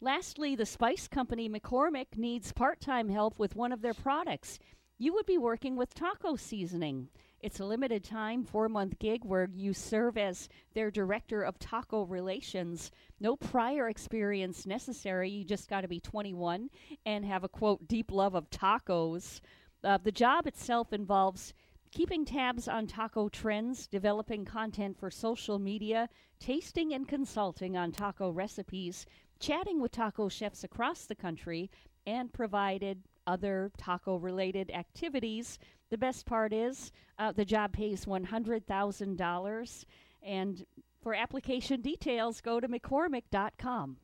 Lastly, 0.00 0.54
the 0.54 0.66
spice 0.66 1.08
company 1.08 1.48
McCormick 1.48 2.16
needs 2.16 2.52
part 2.52 2.80
time 2.80 3.08
help 3.08 3.38
with 3.38 3.56
one 3.56 3.72
of 3.72 3.80
their 3.80 3.94
products. 3.94 4.58
You 4.98 5.14
would 5.14 5.26
be 5.26 5.38
working 5.38 5.76
with 5.76 5.94
taco 5.94 6.36
seasoning. 6.36 7.08
It's 7.40 7.60
a 7.60 7.64
limited 7.64 8.04
time, 8.04 8.44
four 8.44 8.68
month 8.68 8.98
gig 8.98 9.24
where 9.24 9.48
you 9.54 9.74
serve 9.74 10.16
as 10.16 10.48
their 10.72 10.90
director 10.90 11.42
of 11.42 11.58
taco 11.58 12.04
relations. 12.04 12.90
No 13.20 13.36
prior 13.36 13.88
experience 13.88 14.66
necessary. 14.66 15.30
You 15.30 15.44
just 15.44 15.68
got 15.68 15.82
to 15.82 15.88
be 15.88 16.00
21 16.00 16.70
and 17.04 17.24
have 17.24 17.44
a 17.44 17.48
quote, 17.48 17.86
deep 17.86 18.10
love 18.10 18.34
of 18.34 18.48
tacos. 18.50 19.40
Uh, 19.82 19.98
the 20.02 20.12
job 20.12 20.46
itself 20.46 20.92
involves 20.92 21.52
keeping 21.94 22.24
tabs 22.24 22.66
on 22.66 22.88
taco 22.88 23.28
trends, 23.28 23.86
developing 23.86 24.44
content 24.44 24.98
for 24.98 25.10
social 25.10 25.60
media, 25.60 26.08
tasting 26.40 26.92
and 26.92 27.06
consulting 27.06 27.76
on 27.76 27.92
taco 27.92 28.30
recipes, 28.30 29.06
chatting 29.38 29.80
with 29.80 29.92
taco 29.92 30.28
chefs 30.28 30.64
across 30.64 31.06
the 31.06 31.14
country, 31.14 31.70
and 32.04 32.32
provided 32.32 33.00
other 33.28 33.70
taco 33.78 34.16
related 34.16 34.72
activities. 34.72 35.58
The 35.90 35.98
best 35.98 36.26
part 36.26 36.52
is 36.52 36.90
uh, 37.18 37.30
the 37.30 37.44
job 37.44 37.72
pays 37.72 38.06
$100,000. 38.06 39.84
And 40.22 40.66
for 41.00 41.14
application 41.14 41.80
details, 41.80 42.40
go 42.40 42.58
to 42.58 42.68
McCormick.com. 42.68 43.98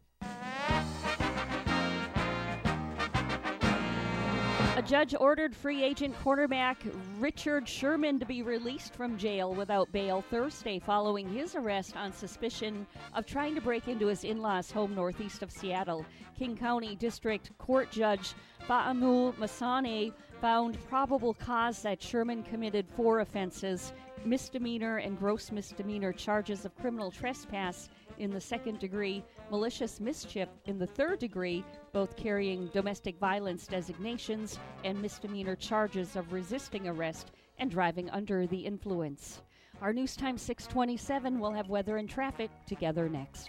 A 4.80 4.82
judge 4.82 5.14
ordered 5.14 5.54
free 5.54 5.84
agent 5.84 6.18
quarterback 6.22 6.82
Richard 7.18 7.68
Sherman 7.68 8.18
to 8.18 8.24
be 8.24 8.40
released 8.40 8.94
from 8.94 9.18
jail 9.18 9.52
without 9.52 9.92
bail 9.92 10.24
Thursday 10.30 10.78
following 10.78 11.28
his 11.28 11.54
arrest 11.54 11.98
on 11.98 12.14
suspicion 12.14 12.86
of 13.12 13.26
trying 13.26 13.54
to 13.54 13.60
break 13.60 13.88
into 13.88 14.06
his 14.06 14.24
in 14.24 14.40
law's 14.40 14.70
home 14.70 14.94
northeast 14.94 15.42
of 15.42 15.50
Seattle. 15.50 16.06
King 16.34 16.56
County 16.56 16.96
District 16.96 17.50
Court 17.58 17.90
Judge 17.90 18.32
Ba'anul 18.66 19.34
Masane 19.34 20.14
found 20.40 20.82
probable 20.88 21.34
cause 21.34 21.82
that 21.82 22.02
Sherman 22.02 22.42
committed 22.42 22.88
four 22.88 23.20
offenses 23.20 23.92
misdemeanor 24.24 24.96
and 24.96 25.18
gross 25.18 25.52
misdemeanor 25.52 26.14
charges 26.14 26.64
of 26.64 26.74
criminal 26.78 27.10
trespass 27.10 27.90
in 28.20 28.30
the 28.30 28.40
second 28.40 28.78
degree, 28.78 29.24
malicious 29.50 29.98
mischief 29.98 30.48
in 30.66 30.78
the 30.78 30.86
third 30.86 31.18
degree, 31.18 31.64
both 31.92 32.16
carrying 32.16 32.66
domestic 32.68 33.18
violence 33.18 33.66
designations, 33.66 34.58
and 34.84 35.00
misdemeanor 35.00 35.56
charges 35.56 36.16
of 36.16 36.32
resisting 36.32 36.86
arrest 36.86 37.32
and 37.58 37.70
driving 37.70 38.10
under 38.10 38.46
the 38.46 38.58
influence. 38.58 39.40
Our 39.80 39.94
News 39.94 40.14
Time 40.14 40.36
627 40.36 41.40
will 41.40 41.52
have 41.52 41.70
weather 41.70 41.96
and 41.96 42.08
traffic 42.08 42.50
together 42.66 43.08
next. 43.08 43.48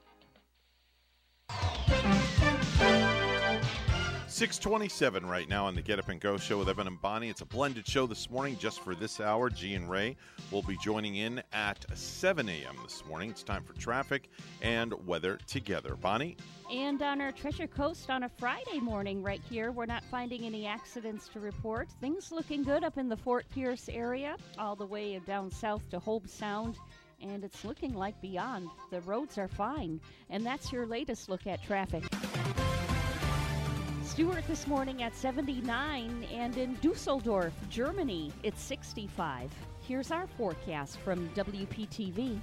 627 4.31 5.25
right 5.25 5.49
now 5.49 5.65
on 5.65 5.75
the 5.75 5.81
Get 5.81 5.99
Up 5.99 6.07
and 6.07 6.19
Go 6.21 6.37
show 6.37 6.57
with 6.57 6.69
Evan 6.69 6.87
and 6.87 7.01
Bonnie. 7.01 7.29
It's 7.29 7.41
a 7.41 7.45
blended 7.45 7.85
show 7.85 8.07
this 8.07 8.29
morning 8.29 8.57
just 8.57 8.79
for 8.79 8.95
this 8.95 9.19
hour. 9.19 9.49
G 9.49 9.75
and 9.75 9.89
Ray 9.89 10.15
will 10.51 10.61
be 10.61 10.77
joining 10.77 11.17
in 11.17 11.43
at 11.51 11.85
7 11.93 12.47
a.m. 12.47 12.77
this 12.81 13.03
morning. 13.05 13.29
It's 13.29 13.43
time 13.43 13.61
for 13.63 13.73
traffic 13.73 14.29
and 14.61 14.93
weather 15.05 15.37
together. 15.47 15.95
Bonnie? 15.95 16.37
And 16.71 17.01
on 17.01 17.19
our 17.19 17.33
Treasure 17.33 17.67
Coast 17.67 18.09
on 18.09 18.23
a 18.23 18.29
Friday 18.29 18.79
morning, 18.79 19.21
right 19.21 19.41
here, 19.49 19.73
we're 19.73 19.85
not 19.85 20.05
finding 20.05 20.45
any 20.45 20.65
accidents 20.65 21.27
to 21.33 21.41
report. 21.41 21.89
Things 21.99 22.31
looking 22.31 22.63
good 22.63 22.85
up 22.85 22.97
in 22.97 23.09
the 23.09 23.17
Fort 23.17 23.45
Pierce 23.53 23.89
area, 23.89 24.37
all 24.57 24.77
the 24.77 24.85
way 24.85 25.19
down 25.19 25.51
south 25.51 25.89
to 25.89 25.99
Hobe 25.99 26.29
Sound, 26.29 26.77
and 27.21 27.43
it's 27.43 27.65
looking 27.65 27.93
like 27.93 28.19
beyond. 28.21 28.69
The 28.91 29.01
roads 29.01 29.37
are 29.37 29.49
fine. 29.49 29.99
And 30.29 30.45
that's 30.45 30.71
your 30.71 30.85
latest 30.85 31.27
look 31.27 31.47
at 31.47 31.61
traffic. 31.63 32.05
Stuart 34.11 34.45
this 34.45 34.67
morning 34.67 35.03
at 35.03 35.15
79, 35.15 36.27
and 36.33 36.57
in 36.57 36.77
Dusseldorf, 36.81 37.53
Germany, 37.69 38.33
it's 38.43 38.61
65. 38.61 39.49
Here's 39.87 40.11
our 40.11 40.27
forecast 40.37 40.99
from 40.99 41.29
WPTV. 41.29 42.37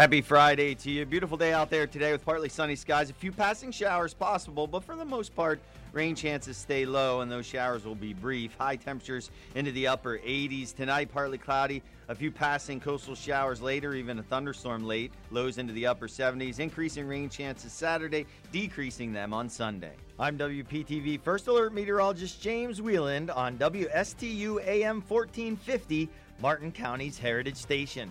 Happy 0.00 0.22
Friday 0.22 0.74
to 0.76 0.90
you. 0.90 1.04
Beautiful 1.04 1.36
day 1.36 1.52
out 1.52 1.68
there 1.68 1.86
today 1.86 2.10
with 2.10 2.24
partly 2.24 2.48
sunny 2.48 2.74
skies. 2.74 3.10
A 3.10 3.12
few 3.12 3.30
passing 3.30 3.70
showers 3.70 4.14
possible, 4.14 4.66
but 4.66 4.82
for 4.82 4.96
the 4.96 5.04
most 5.04 5.36
part, 5.36 5.60
rain 5.92 6.14
chances 6.14 6.56
stay 6.56 6.86
low 6.86 7.20
and 7.20 7.30
those 7.30 7.44
showers 7.44 7.84
will 7.84 7.94
be 7.94 8.14
brief. 8.14 8.56
High 8.56 8.76
temperatures 8.76 9.30
into 9.54 9.72
the 9.72 9.88
upper 9.88 10.16
80s. 10.16 10.74
Tonight, 10.74 11.12
partly 11.12 11.36
cloudy. 11.36 11.82
A 12.08 12.14
few 12.14 12.30
passing 12.30 12.80
coastal 12.80 13.14
showers 13.14 13.60
later, 13.60 13.92
even 13.92 14.18
a 14.18 14.22
thunderstorm 14.22 14.86
late. 14.86 15.12
Lows 15.30 15.58
into 15.58 15.74
the 15.74 15.86
upper 15.86 16.08
70s. 16.08 16.60
Increasing 16.60 17.06
rain 17.06 17.28
chances 17.28 17.70
Saturday, 17.70 18.24
decreasing 18.52 19.12
them 19.12 19.34
on 19.34 19.50
Sunday. 19.50 19.92
I'm 20.18 20.38
WPTV 20.38 21.20
First 21.20 21.46
Alert 21.46 21.74
Meteorologist 21.74 22.40
James 22.40 22.80
Wieland 22.80 23.30
on 23.30 23.58
WSTU 23.58 24.66
AM 24.66 25.02
1450, 25.02 26.08
Martin 26.40 26.72
County's 26.72 27.18
Heritage 27.18 27.56
Station. 27.58 28.10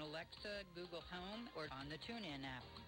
Alexa, 0.00 0.64
Google 0.74 1.02
Home, 1.10 1.48
or 1.56 1.64
on 1.72 1.88
the 1.88 1.96
TuneIn 1.96 2.44
app. 2.44 2.87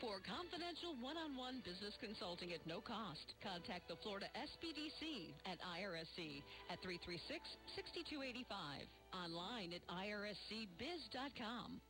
For 0.00 0.20
confidential 0.20 0.94
one-on-one 1.00 1.62
business 1.64 1.94
consulting 1.98 2.52
at 2.52 2.66
no 2.66 2.80
cost, 2.80 3.32
contact 3.42 3.88
the 3.88 3.96
Florida 3.96 4.26
SBDC 4.36 5.32
at 5.50 5.58
IRSC 5.60 6.42
at 6.70 6.82
336-6285. 6.82 8.44
Online 9.14 9.72
at 9.72 9.80
irscbiz.com. 9.88 11.80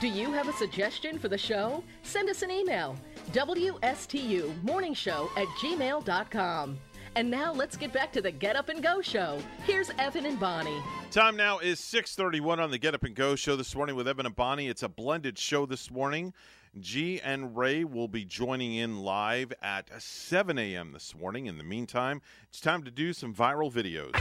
Do 0.00 0.08
you 0.08 0.32
have 0.32 0.48
a 0.48 0.52
suggestion 0.52 1.20
for 1.20 1.28
the 1.28 1.38
show? 1.38 1.84
Send 2.02 2.28
us 2.28 2.42
an 2.42 2.50
email. 2.50 2.96
WSTU 3.30 4.60
Morning 4.64 4.92
Show 4.92 5.30
at 5.36 5.46
gmail.com. 5.62 6.78
And 7.16 7.30
now 7.30 7.52
let's 7.52 7.76
get 7.76 7.92
back 7.92 8.12
to 8.12 8.22
the 8.22 8.32
Get 8.32 8.56
Up 8.56 8.68
and 8.68 8.82
Go 8.82 9.00
show. 9.00 9.38
Here's 9.64 9.90
Evan 9.98 10.26
and 10.26 10.38
Bonnie. 10.38 10.82
Time 11.12 11.36
now 11.36 11.60
is 11.60 11.78
6:31 11.78 12.58
on 12.58 12.72
the 12.72 12.78
Get 12.78 12.94
Up 12.94 13.04
and 13.04 13.14
Go 13.14 13.36
show 13.36 13.54
this 13.54 13.74
morning 13.76 13.94
with 13.94 14.08
Evan 14.08 14.26
and 14.26 14.34
Bonnie. 14.34 14.66
It's 14.66 14.82
a 14.82 14.88
blended 14.88 15.38
show 15.38 15.64
this 15.64 15.92
morning. 15.92 16.34
G 16.80 17.20
and 17.20 17.56
Ray 17.56 17.84
will 17.84 18.08
be 18.08 18.24
joining 18.24 18.74
in 18.74 18.98
live 18.98 19.52
at 19.62 20.02
7 20.02 20.58
a.m. 20.58 20.90
this 20.90 21.14
morning. 21.14 21.46
In 21.46 21.56
the 21.56 21.62
meantime, 21.62 22.20
it's 22.48 22.60
time 22.60 22.82
to 22.82 22.90
do 22.90 23.12
some 23.12 23.32
viral 23.32 23.72
videos. 23.72 24.20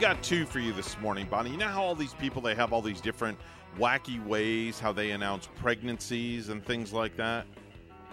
I've 0.00 0.16
got 0.16 0.22
two 0.22 0.46
for 0.46 0.60
you 0.60 0.72
this 0.72 0.98
morning, 1.00 1.26
Bonnie. 1.30 1.50
You 1.50 1.58
know 1.58 1.68
how 1.68 1.82
all 1.82 1.94
these 1.94 2.14
people 2.14 2.40
they 2.40 2.54
have 2.54 2.72
all 2.72 2.80
these 2.80 3.02
different 3.02 3.38
wacky 3.78 4.24
ways 4.24 4.80
how 4.80 4.94
they 4.94 5.10
announce 5.10 5.50
pregnancies 5.56 6.48
and 6.48 6.64
things 6.64 6.94
like 6.94 7.18
that. 7.18 7.44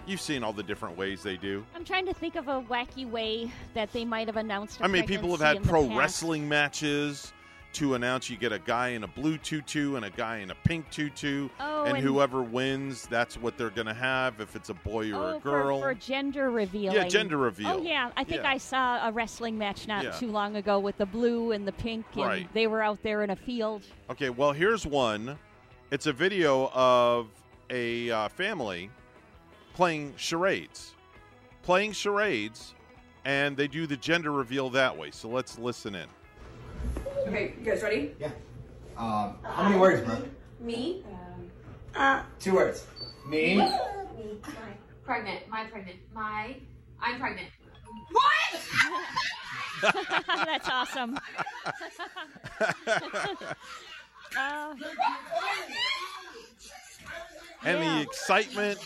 You've 0.06 0.20
seen 0.20 0.44
all 0.44 0.52
the 0.52 0.62
different 0.62 0.98
ways 0.98 1.22
they 1.22 1.38
do. 1.38 1.64
I'm 1.74 1.86
trying 1.86 2.04
to 2.04 2.12
think 2.12 2.36
of 2.36 2.46
a 2.48 2.60
wacky 2.60 3.10
way 3.10 3.50
that 3.72 3.90
they 3.94 4.04
might 4.04 4.26
have 4.26 4.36
announced. 4.36 4.82
I 4.82 4.84
I 4.84 4.88
mean, 4.88 5.06
people 5.06 5.30
have 5.30 5.40
had 5.40 5.64
pro 5.64 5.96
wrestling 5.96 6.46
matches. 6.46 7.32
To 7.74 7.94
announce 7.94 8.30
you 8.30 8.36
get 8.36 8.50
a 8.52 8.58
guy 8.58 8.88
in 8.88 9.04
a 9.04 9.06
blue 9.06 9.36
tutu 9.38 9.96
and 9.96 10.04
a 10.04 10.10
guy 10.10 10.38
in 10.38 10.50
a 10.50 10.54
pink 10.64 10.90
tutu, 10.90 11.48
Oh, 11.60 11.84
and, 11.84 11.98
and- 11.98 12.06
whoever 12.06 12.42
wins, 12.42 13.06
that's 13.06 13.36
what 13.36 13.56
they're 13.58 13.70
going 13.70 13.86
to 13.86 13.94
have 13.94 14.40
if 14.40 14.56
it's 14.56 14.70
a 14.70 14.74
boy 14.74 15.12
or 15.12 15.22
oh, 15.34 15.36
a 15.36 15.40
girl. 15.40 15.80
For, 15.80 15.92
for 15.92 15.94
gender 15.94 16.50
revealing. 16.50 17.08
gender 17.10 17.36
reveal. 17.36 17.68
Oh 17.68 17.82
yeah, 17.82 18.10
I 18.16 18.24
think 18.24 18.42
Yeah. 18.42 18.50
I 18.50 18.58
saw 18.58 19.06
a 19.08 19.12
wrestling 19.12 19.58
match 19.58 19.86
not 19.86 20.02
Yeah. 20.04 20.10
too 20.12 20.28
long 20.28 20.56
ago 20.56 20.78
with 20.78 20.96
the 20.96 21.06
blue 21.06 21.52
and 21.52 21.66
the 21.68 21.72
pink, 21.72 22.06
and 22.14 22.22
Right. 22.24 22.54
they 22.54 22.66
were 22.66 22.82
out 22.82 23.02
there 23.02 23.22
in 23.22 23.30
a 23.30 23.36
field. 23.36 23.82
Okay, 24.10 24.30
well, 24.30 24.52
here's 24.52 24.86
one. 24.86 25.38
It's 25.90 26.06
a 26.06 26.12
video 26.12 26.70
of 26.74 27.28
a 27.70 28.10
uh, 28.10 28.28
family 28.28 28.90
playing 29.74 30.14
charades. 30.16 30.94
Playing 31.62 31.92
charades, 31.92 32.74
and 33.26 33.56
they 33.56 33.68
do 33.68 33.86
the 33.86 33.96
gender 33.96 34.32
reveal 34.32 34.70
that 34.70 34.96
way. 34.96 35.10
So 35.10 35.28
let's 35.28 35.58
listen 35.58 35.94
in. 35.94 36.06
Okay, 37.28 37.54
you 37.58 37.64
guys 37.64 37.82
ready? 37.82 38.14
Yeah. 38.18 38.30
Um, 38.96 39.36
how 39.44 39.64
many 39.64 39.78
words, 39.78 40.00
bro? 40.06 40.22
Me. 40.60 41.04
Two 42.40 42.54
words. 42.54 42.86
Me. 43.26 43.56
Me. 43.56 43.70
Pregnant. 45.04 45.46
My 45.48 45.64
pregnant. 45.64 45.98
My. 46.14 46.56
I'm 47.00 47.20
pregnant. 47.20 47.48
What? 48.10 48.60
That's 50.26 50.68
awesome. 50.68 51.18
Uh, 54.36 54.74
And 57.64 57.80
Yeah. 57.80 57.96
the 57.96 58.02
excitement 58.02 58.78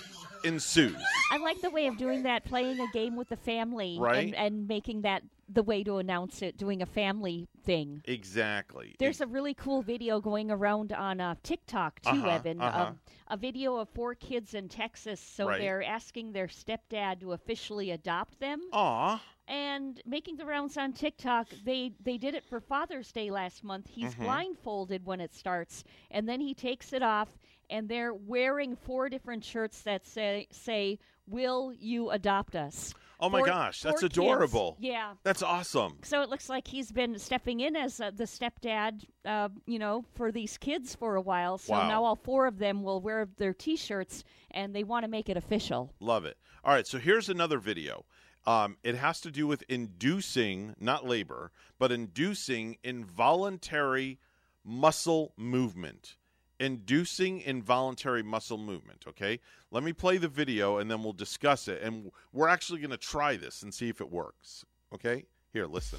ensues. 0.45 0.97
I 1.31 1.37
like 1.39 1.61
the 1.61 1.71
way 1.71 1.87
of 1.87 1.97
doing 1.99 2.23
that, 2.25 2.45
playing 2.45 2.81
a 2.81 2.87
game 2.93 3.17
with 3.17 3.29
the 3.29 3.37
family, 3.37 3.99
Right. 4.01 4.25
and, 4.27 4.35
and 4.35 4.67
making 4.69 5.03
that 5.03 5.23
the 5.55 5.63
way 5.63 5.83
to 5.85 5.97
announce 5.99 6.43
it, 6.43 6.57
doing 6.57 6.83
a 6.83 6.87
family 6.87 7.49
thing. 7.65 8.03
Exactly. 8.05 8.97
There's 8.99 9.21
a 9.21 9.27
really 9.27 9.55
cool 9.55 9.83
video 9.83 10.21
going 10.21 10.51
around 10.51 10.93
on 10.93 11.21
uh, 11.21 11.35
TikTok 11.43 12.01
too, 12.01 12.09
Uh-huh, 12.11 12.29
Evan. 12.29 12.61
uh-huh. 12.61 12.83
Um, 12.87 13.01
a 13.29 13.37
video 13.37 13.77
of 13.77 13.89
four 13.91 14.15
kids 14.15 14.55
in 14.55 14.69
Texas. 14.69 15.21
So 15.21 15.47
Right. 15.49 15.59
they're 15.61 15.83
asking 15.83 16.33
their 16.33 16.47
stepdad 16.49 17.21
to 17.21 17.33
officially 17.33 17.91
adopt 17.91 18.41
them. 18.41 18.61
Aw. 18.73 19.23
And 19.49 20.01
making 20.07 20.37
the 20.37 20.47
rounds 20.47 20.77
on 20.77 20.93
TikTok, 20.93 21.49
they 21.65 21.93
they 22.03 22.17
did 22.17 22.35
it 22.35 22.45
for 22.45 22.61
Father's 22.61 23.13
Day 23.13 23.31
last 23.31 23.63
month. 23.65 23.89
He's 23.89 24.15
Mhm. 24.15 24.21
blindfolded 24.25 25.05
when 25.05 25.21
it 25.21 25.35
starts, 25.35 25.85
and 26.11 26.29
then 26.29 26.41
he 26.41 26.55
takes 26.55 26.93
it 26.93 27.03
off, 27.03 27.39
and 27.69 27.89
they're 27.89 28.15
wearing 28.15 28.77
four 28.77 29.09
different 29.09 29.45
shirts 29.45 29.83
that 29.83 30.07
say 30.07 30.47
say 30.51 30.99
"Will 31.27 31.73
you 31.73 32.11
adopt 32.11 32.55
us?" 32.57 32.95
Oh 33.23 33.31
my 33.31 33.39
Four- 33.39 33.47
gosh, 33.47 33.81
that's 33.83 34.01
four 34.01 34.09
kids. 34.09 34.19
adorable. 34.19 34.77
Yeah. 34.81 35.13
That's 35.23 35.43
awesome. 35.45 35.99
So 36.03 36.23
it 36.23 36.29
looks 36.29 36.49
like 36.49 36.67
he's 36.67 36.91
been 36.91 37.19
stepping 37.19 37.61
in 37.61 37.77
as 37.77 38.01
uh, 38.01 38.11
the 38.11 38.25
stepdad, 38.25 39.05
uh, 39.25 39.49
you 39.65 39.79
know, 39.79 40.05
for 40.17 40.33
these 40.33 40.59
kids 40.59 40.95
for 40.97 41.15
a 41.15 41.21
while. 41.23 41.57
So 41.57 41.73
Wow. 41.73 41.89
now 41.89 42.05
all 42.05 42.17
four 42.17 42.47
of 42.47 42.59
them 42.59 42.83
will 42.83 43.01
wear 43.01 43.29
their 43.37 43.55
T-shirts, 43.55 44.25
and 44.51 44.75
they 44.75 44.83
want 44.83 45.05
to 45.05 45.09
make 45.11 45.29
it 45.29 45.37
official. 45.37 45.93
Love 46.01 46.25
it. 46.25 46.37
All 46.65 46.75
right, 46.75 46.87
so 46.87 46.99
here's 46.99 47.29
another 47.29 47.59
video. 47.59 48.05
Um, 48.45 48.77
it 48.83 48.97
has 48.97 49.21
to 49.21 49.31
do 49.31 49.47
with 49.47 49.63
inducing, 49.69 50.75
not 50.81 51.07
labor, 51.07 51.53
but 51.79 51.93
inducing 51.93 52.77
involuntary 52.83 54.19
muscle 54.65 55.33
movement. 55.37 56.17
Inducing 56.63 57.41
involuntary 57.41 58.23
muscle 58.23 58.57
movement. 58.57 59.05
Okay, 59.09 59.41
let 59.73 59.83
me 59.83 59.93
play 59.93 60.17
the 60.17 60.29
video 60.29 60.79
and 60.79 60.89
then 60.89 61.03
we'll 61.03 61.13
discuss 61.13 61.67
it. 61.67 61.83
And 61.83 62.13
we're 62.33 62.47
actually 62.47 62.79
going 62.79 62.93
to 62.93 62.97
try 62.97 63.37
this 63.37 63.63
and 63.63 63.75
see 63.75 63.89
if 63.89 64.01
it 64.01 64.09
works. 64.09 64.65
Okay, 64.95 65.25
here, 65.53 65.67
listen. 65.67 65.99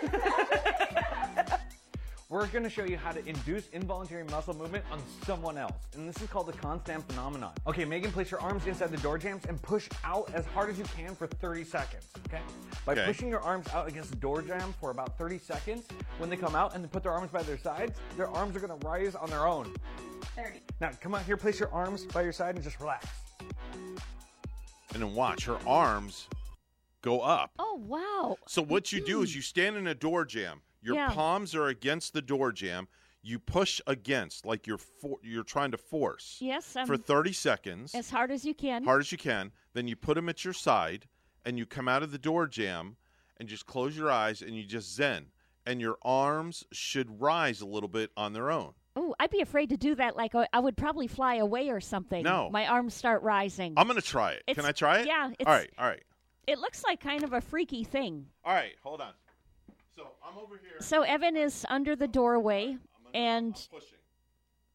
We're 2.30 2.46
going 2.48 2.64
to 2.64 2.68
show 2.68 2.84
you 2.84 2.98
how 2.98 3.12
to 3.12 3.26
induce 3.26 3.68
involuntary 3.68 4.24
muscle 4.24 4.54
movement 4.54 4.84
on 4.92 5.00
someone 5.24 5.56
else. 5.56 5.86
And 5.94 6.06
this 6.06 6.20
is 6.20 6.28
called 6.28 6.46
the 6.46 6.52
Kohnstamm 6.52 7.02
phenomenon. 7.04 7.52
Okay, 7.66 7.86
Megan, 7.86 8.12
place 8.12 8.30
your 8.30 8.40
arms 8.42 8.66
inside 8.66 8.90
the 8.90 8.98
door 8.98 9.16
jambs 9.16 9.46
and 9.46 9.60
push 9.62 9.88
out 10.04 10.30
as 10.34 10.44
hard 10.44 10.68
as 10.68 10.76
you 10.76 10.84
can 10.94 11.14
for 11.14 11.26
30 11.26 11.64
seconds. 11.64 12.04
Okay? 12.26 12.42
By 12.84 12.92
Okay. 12.92 13.06
pushing 13.06 13.30
your 13.30 13.40
arms 13.40 13.66
out 13.72 13.88
against 13.88 14.10
the 14.10 14.16
door 14.16 14.42
jam 14.42 14.74
for 14.78 14.90
about 14.90 15.16
30 15.16 15.38
seconds, 15.38 15.86
when 16.18 16.28
they 16.28 16.36
come 16.36 16.54
out 16.54 16.74
and 16.74 16.84
they 16.84 16.88
put 16.88 17.02
their 17.02 17.12
arms 17.12 17.30
by 17.30 17.42
their 17.42 17.56
sides, 17.56 17.98
their 18.18 18.28
arms 18.28 18.54
are 18.54 18.60
going 18.60 18.78
to 18.78 18.86
rise 18.86 19.14
on 19.14 19.30
their 19.30 19.46
own. 19.46 19.74
30. 20.36 20.60
Now, 20.82 20.90
come 21.00 21.14
out 21.14 21.22
here, 21.22 21.38
place 21.38 21.58
your 21.58 21.72
arms 21.72 22.04
by 22.04 22.20
your 22.20 22.32
side 22.32 22.56
and 22.56 22.62
just 22.62 22.78
relax. 22.78 23.06
And 24.92 25.02
then 25.02 25.14
watch 25.14 25.46
her 25.46 25.56
arms 25.66 26.28
go 27.00 27.20
up. 27.20 27.52
Oh 27.58 27.80
wow! 27.86 28.36
So 28.46 28.60
what 28.60 28.92
you 28.92 29.02
do 29.02 29.22
is 29.22 29.34
you 29.34 29.40
stand 29.40 29.76
in 29.76 29.86
a 29.86 29.94
door 29.94 30.26
jam. 30.26 30.60
Your 30.80 30.94
Yeah. 30.94 31.10
palms 31.10 31.54
are 31.54 31.66
against 31.66 32.12
the 32.12 32.22
door 32.22 32.52
jam. 32.52 32.88
You 33.20 33.38
push 33.40 33.80
against, 33.86 34.46
like 34.46 34.66
you're 34.66 34.78
for, 34.78 35.18
you're 35.22 35.42
trying 35.42 35.72
to 35.72 35.76
force. 35.78 36.38
Yes, 36.40 36.76
um, 36.76 36.86
for 36.86 36.96
thirty 36.96 37.32
seconds, 37.32 37.94
As 37.94 38.10
hard 38.10 38.30
as 38.30 38.44
you 38.44 38.54
can. 38.54 38.84
hard 38.84 39.00
as 39.00 39.10
you 39.12 39.18
can. 39.18 39.52
Then 39.74 39.88
you 39.88 39.96
put 39.96 40.14
them 40.14 40.28
at 40.28 40.44
your 40.44 40.54
side, 40.54 41.08
and 41.44 41.58
you 41.58 41.66
come 41.66 41.88
out 41.88 42.02
of 42.02 42.12
the 42.12 42.18
door 42.18 42.46
jam, 42.46 42.96
and 43.38 43.48
just 43.48 43.66
close 43.66 43.96
your 43.96 44.10
eyes, 44.10 44.40
and 44.40 44.56
you 44.56 44.64
just 44.64 44.94
zen, 44.94 45.32
and 45.66 45.80
your 45.80 45.98
arms 46.02 46.64
should 46.72 47.20
rise 47.20 47.60
a 47.60 47.66
little 47.66 47.88
bit 47.88 48.10
on 48.16 48.32
their 48.32 48.50
own. 48.50 48.74
Oh, 48.94 49.14
I'd 49.20 49.30
be 49.30 49.40
afraid 49.40 49.68
to 49.70 49.76
do 49.76 49.94
that. 49.96 50.16
Like 50.16 50.34
I 50.36 50.46
I 50.52 50.60
would 50.60 50.76
probably 50.76 51.08
fly 51.08 51.34
away 51.36 51.70
or 51.70 51.80
something. 51.80 52.22
No. 52.22 52.50
my 52.50 52.66
arms 52.68 52.94
start 52.94 53.22
rising. 53.22 53.74
I'm 53.76 53.88
gonna 53.88 54.00
try 54.00 54.32
it. 54.32 54.44
Can 54.54 54.64
I 54.64 54.72
try 54.72 55.00
it? 55.00 55.06
yeah, 55.08 55.26
it's- 55.38 55.46
all 55.46 55.52
right. 55.52 55.70
All 55.76 55.86
right. 55.86 56.02
It 56.46 56.58
looks 56.60 56.82
like 56.84 57.00
kind 57.00 57.24
of 57.24 57.32
a 57.32 57.40
freaky 57.40 57.84
thing. 57.84 58.26
All 58.44 58.54
right. 58.54 58.74
Hold 58.84 59.00
on. 59.02 59.12
So 59.98 60.06
I'm 60.24 60.38
over 60.38 60.56
here. 60.56 60.80
So 60.80 61.02
Evan 61.02 61.36
is 61.36 61.66
under 61.68 61.96
the 61.96 62.06
doorway, 62.06 62.76
and 63.12 63.68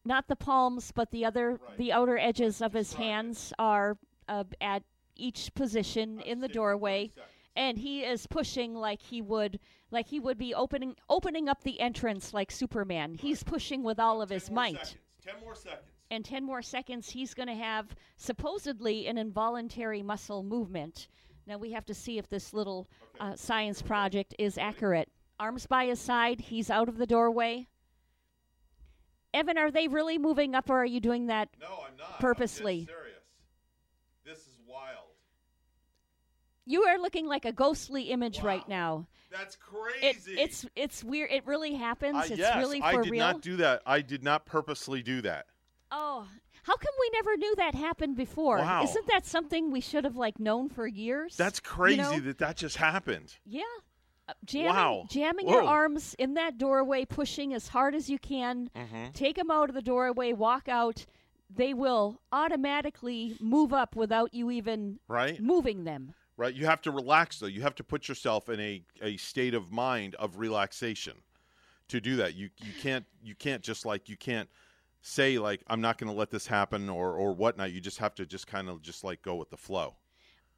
not 0.04 0.28
the 0.28 0.36
palms, 0.36 0.92
but 0.92 1.10
the 1.10 1.24
other, 1.24 1.58
the 1.78 1.92
outer 1.92 2.18
edges 2.18 2.60
of 2.60 2.74
his 2.74 2.92
hands 2.92 3.54
are 3.58 3.96
uh, 4.28 4.44
at 4.60 4.82
each 5.16 5.54
position 5.54 6.20
in 6.20 6.40
the 6.40 6.48
doorway, 6.48 7.10
and 7.56 7.78
he 7.78 8.02
is 8.02 8.26
pushing 8.26 8.74
like 8.74 9.00
he 9.00 9.22
would, 9.22 9.60
like 9.90 10.08
he 10.08 10.20
would 10.20 10.36
be 10.36 10.52
opening, 10.52 10.94
opening 11.08 11.48
up 11.48 11.62
the 11.62 11.80
entrance 11.80 12.34
like 12.34 12.50
Superman. 12.50 13.14
He's 13.14 13.42
pushing 13.42 13.82
with 13.82 13.98
all 13.98 14.20
of 14.20 14.28
his 14.28 14.50
might. 14.50 14.96
Ten 15.24 15.40
more 15.42 15.54
seconds. 15.54 15.88
And 16.10 16.22
10 16.22 16.44
more 16.44 16.60
seconds, 16.60 17.08
he's 17.08 17.32
going 17.32 17.48
to 17.48 17.54
have 17.54 17.96
supposedly 18.18 19.06
an 19.06 19.16
involuntary 19.16 20.02
muscle 20.02 20.42
movement. 20.42 21.08
Now 21.46 21.58
we 21.58 21.72
have 21.72 21.84
to 21.86 21.94
see 21.94 22.18
if 22.18 22.28
this 22.28 22.52
little 22.54 22.88
uh, 23.20 23.36
science 23.36 23.82
project 23.82 24.34
is 24.38 24.56
accurate. 24.58 25.08
Arms 25.38 25.66
by 25.66 25.86
his 25.86 26.00
side, 26.00 26.40
he's 26.40 26.70
out 26.70 26.88
of 26.88 26.96
the 26.96 27.06
doorway. 27.06 27.66
Evan, 29.34 29.58
are 29.58 29.70
they 29.70 29.88
really 29.88 30.16
moving 30.16 30.54
up, 30.54 30.70
or 30.70 30.76
are 30.82 30.84
you 30.86 31.00
doing 31.00 31.26
that 31.26 31.48
No, 31.60 31.66
I'm 31.88 31.96
not. 31.98 32.20
purposely? 32.20 32.86
serious. 32.86 33.18
This 34.24 34.38
is 34.38 34.58
wild. 34.66 35.08
You 36.66 36.84
are 36.84 36.98
looking 36.98 37.26
like 37.26 37.44
a 37.44 37.52
ghostly 37.52 38.04
image 38.04 38.40
right 38.42 38.66
now. 38.68 39.06
That's 39.30 39.56
It, 39.56 39.60
crazy. 39.60 40.40
it's 40.40 40.64
it's 40.76 41.02
weird. 41.02 41.30
It 41.32 41.44
really 41.46 41.74
happens. 41.74 42.14
Uh, 42.16 42.26
it's 42.30 42.38
yes, 42.38 42.56
really 42.56 42.80
for 42.80 42.86
real. 42.86 42.98
I 43.00 43.02
did 43.02 43.10
real. 43.10 43.20
not 43.26 43.40
do 43.42 43.56
that. 43.56 43.82
I 43.84 44.00
did 44.00 44.22
not 44.22 44.46
purposely 44.46 45.02
do 45.02 45.20
that. 45.22 45.46
oh, 45.90 46.26
how 46.64 46.76
come 46.76 46.92
we 47.00 47.10
never 47.14 47.36
knew 47.36 47.54
that 47.56 47.74
happened 47.74 48.16
before? 48.16 48.58
Wow. 48.58 48.82
Isn't 48.84 49.06
that 49.08 49.24
something 49.26 49.70
we 49.70 49.80
should 49.80 50.04
have 50.04 50.16
like 50.16 50.38
known 50.40 50.68
for 50.68 50.86
years? 50.86 51.36
That's 51.36 51.58
You 51.64 51.70
crazy 51.70 51.96
know? 52.02 52.18
that 52.20 52.38
that 52.38 52.56
just 52.56 52.76
happened. 52.76 53.34
Yeah. 53.46 53.62
Uh, 54.26 54.32
jamming, 54.46 54.68
Wow. 54.74 55.06
jamming 55.10 55.48
your 55.48 55.62
arms 55.62 56.14
in 56.18 56.32
that 56.34 56.56
doorway, 56.56 57.04
pushing 57.04 57.52
as 57.52 57.68
hard 57.68 57.94
as 57.94 58.08
you 58.08 58.18
can. 58.18 58.70
Mhm. 58.74 59.12
Take 59.12 59.36
them 59.36 59.50
out 59.50 59.68
of 59.68 59.74
the 59.74 59.82
doorway, 59.82 60.32
walk 60.32 60.66
out. 60.68 61.04
They 61.50 61.74
will 61.74 62.22
automatically 62.32 63.36
move 63.40 63.72
up 63.72 63.94
without 63.94 64.32
you 64.32 64.50
even 64.50 64.98
Right? 65.08 65.38
moving 65.40 65.84
them. 65.84 66.14
Right. 66.36 66.54
You 66.54 66.64
have 66.66 66.80
to 66.82 66.90
relax 66.90 67.38
though. 67.38 67.46
You 67.46 67.60
have 67.62 67.74
to 67.76 67.84
put 67.84 68.08
yourself 68.08 68.48
in 68.48 68.58
a, 68.58 68.82
a 69.02 69.16
state 69.18 69.52
of 69.54 69.70
mind 69.70 70.14
of 70.16 70.38
relaxation 70.38 71.18
to 71.88 72.00
do 72.00 72.16
that. 72.16 72.34
You 72.34 72.48
you 72.62 72.72
can't 72.80 73.04
you 73.22 73.34
can't 73.34 73.62
just 73.62 73.84
like 73.84 74.08
you 74.08 74.16
can't 74.16 74.48
say 75.04 75.38
like 75.38 75.62
I'm 75.68 75.82
not 75.82 75.98
going 75.98 76.10
to 76.10 76.18
let 76.18 76.30
this 76.30 76.46
happen 76.46 76.88
or 76.88 77.14
or 77.14 77.32
whatnot. 77.32 77.72
You 77.72 77.80
just 77.80 77.98
have 77.98 78.14
to 78.16 78.26
just 78.26 78.46
kind 78.46 78.68
of 78.68 78.82
just 78.82 79.04
like 79.04 79.22
go 79.22 79.36
with 79.36 79.50
the 79.50 79.56
flow. 79.56 79.94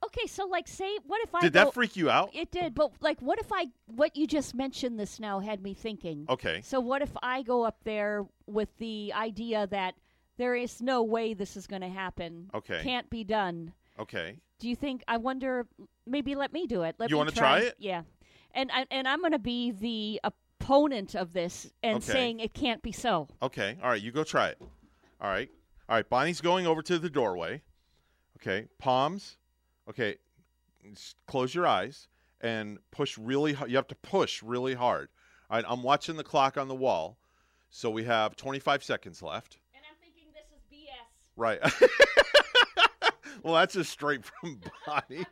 Okay, 0.05 0.27
so 0.27 0.47
like, 0.47 0.69
say, 0.69 0.99
what 1.07 1.23
if 1.23 1.35
I 1.35 1.41
Did 1.41 1.55
go- 1.55 1.65
that 1.65 1.75
freak 1.75 1.97
you 1.97 2.11
out? 2.11 2.31
It 2.35 2.51
did, 2.51 2.75
but 2.75 2.93
like, 3.01 3.21
what 3.21 3.39
if 3.39 3.51
I? 3.53 3.67
What 3.87 4.15
you 4.15 4.27
just 4.27 4.55
mentioned 4.55 5.01
this 5.01 5.19
now 5.19 5.41
had 5.41 5.63
me 5.63 5.75
thinking. 5.75 6.27
Okay. 6.29 6.61
So 6.63 6.81
what 6.81 7.03
if 7.03 7.11
I 7.23 7.43
go 7.43 7.65
up 7.65 7.79
there 7.85 8.25
with 8.47 8.69
the 8.79 9.13
idea 9.15 9.67
that 9.69 9.95
there 10.37 10.55
is 10.55 10.83
no 10.83 11.03
way 11.03 11.35
this 11.35 11.57
is 11.57 11.67
going 11.67 11.83
to 11.83 11.89
happen? 11.89 12.51
Okay. 12.55 12.83
Can't 12.83 13.09
be 13.09 13.25
done. 13.25 13.73
Okay. 13.99 14.37
Do 14.59 14.69
you 14.69 14.77
think? 14.77 15.03
I 15.09 15.17
wonder. 15.17 15.67
Maybe 16.07 16.35
let 16.35 16.53
me 16.53 16.67
do 16.67 16.83
it. 16.83 16.97
Let 16.99 17.11
You 17.11 17.17
wanna 17.17 17.31
try 17.31 17.61
it? 17.61 17.75
Yeah, 17.79 18.03
and 18.57 18.71
I, 18.73 18.87
and 18.91 19.09
I'm 19.09 19.21
going 19.21 19.33
to 19.33 19.39
be 19.39 19.71
the 19.71 20.21
uh, 20.25 20.31
opponent 20.61 21.15
of 21.15 21.33
this 21.33 21.71
and 21.83 21.97
Okay. 21.97 22.13
saying 22.13 22.41
it 22.41 22.55
can't 22.55 22.83
be 22.83 22.93
so. 22.93 23.29
Okay. 23.43 23.77
All 23.83 23.91
right. 23.91 24.01
You 24.03 24.11
go 24.13 24.25
try 24.25 24.49
it. 24.49 24.59
All 25.21 25.29
right. 25.31 25.51
All 25.89 25.97
right. 25.97 26.09
Bonnie's 26.09 26.41
going 26.41 26.67
over 26.67 26.83
to 26.83 26.99
the 26.99 27.11
doorway. 27.11 27.63
Okay. 28.41 28.67
Palms. 28.79 29.37
Okay. 29.89 30.17
S- 30.93 31.15
Close 31.27 31.55
your 31.55 31.67
eyes 31.67 32.09
and 32.41 32.79
push 32.91 33.17
really 33.19 33.53
hard. 33.53 33.71
You 33.71 33.77
have 33.77 33.89
to 33.89 33.95
push 33.97 34.43
really 34.43 34.75
hard. 34.75 35.09
All 35.49 35.57
right, 35.57 35.65
I'm 35.69 35.83
watching 35.83 36.17
the 36.17 36.25
clock 36.25 36.57
on 36.59 36.69
the 36.69 36.75
wall. 36.75 37.19
So 37.71 37.89
we 37.91 38.05
have 38.05 38.37
25 38.37 38.83
seconds 38.83 39.23
left. 39.23 39.59
And 39.75 39.83
I'm 39.89 39.97
thinking 40.01 40.25
this 40.33 40.45
is 40.53 40.63
BS. 40.73 41.07
Right. 41.37 41.61
well, 43.43 43.55
that's 43.55 43.75
just 43.75 43.91
straight 43.91 44.25
from 44.25 44.61
Bonnie. 44.87 45.27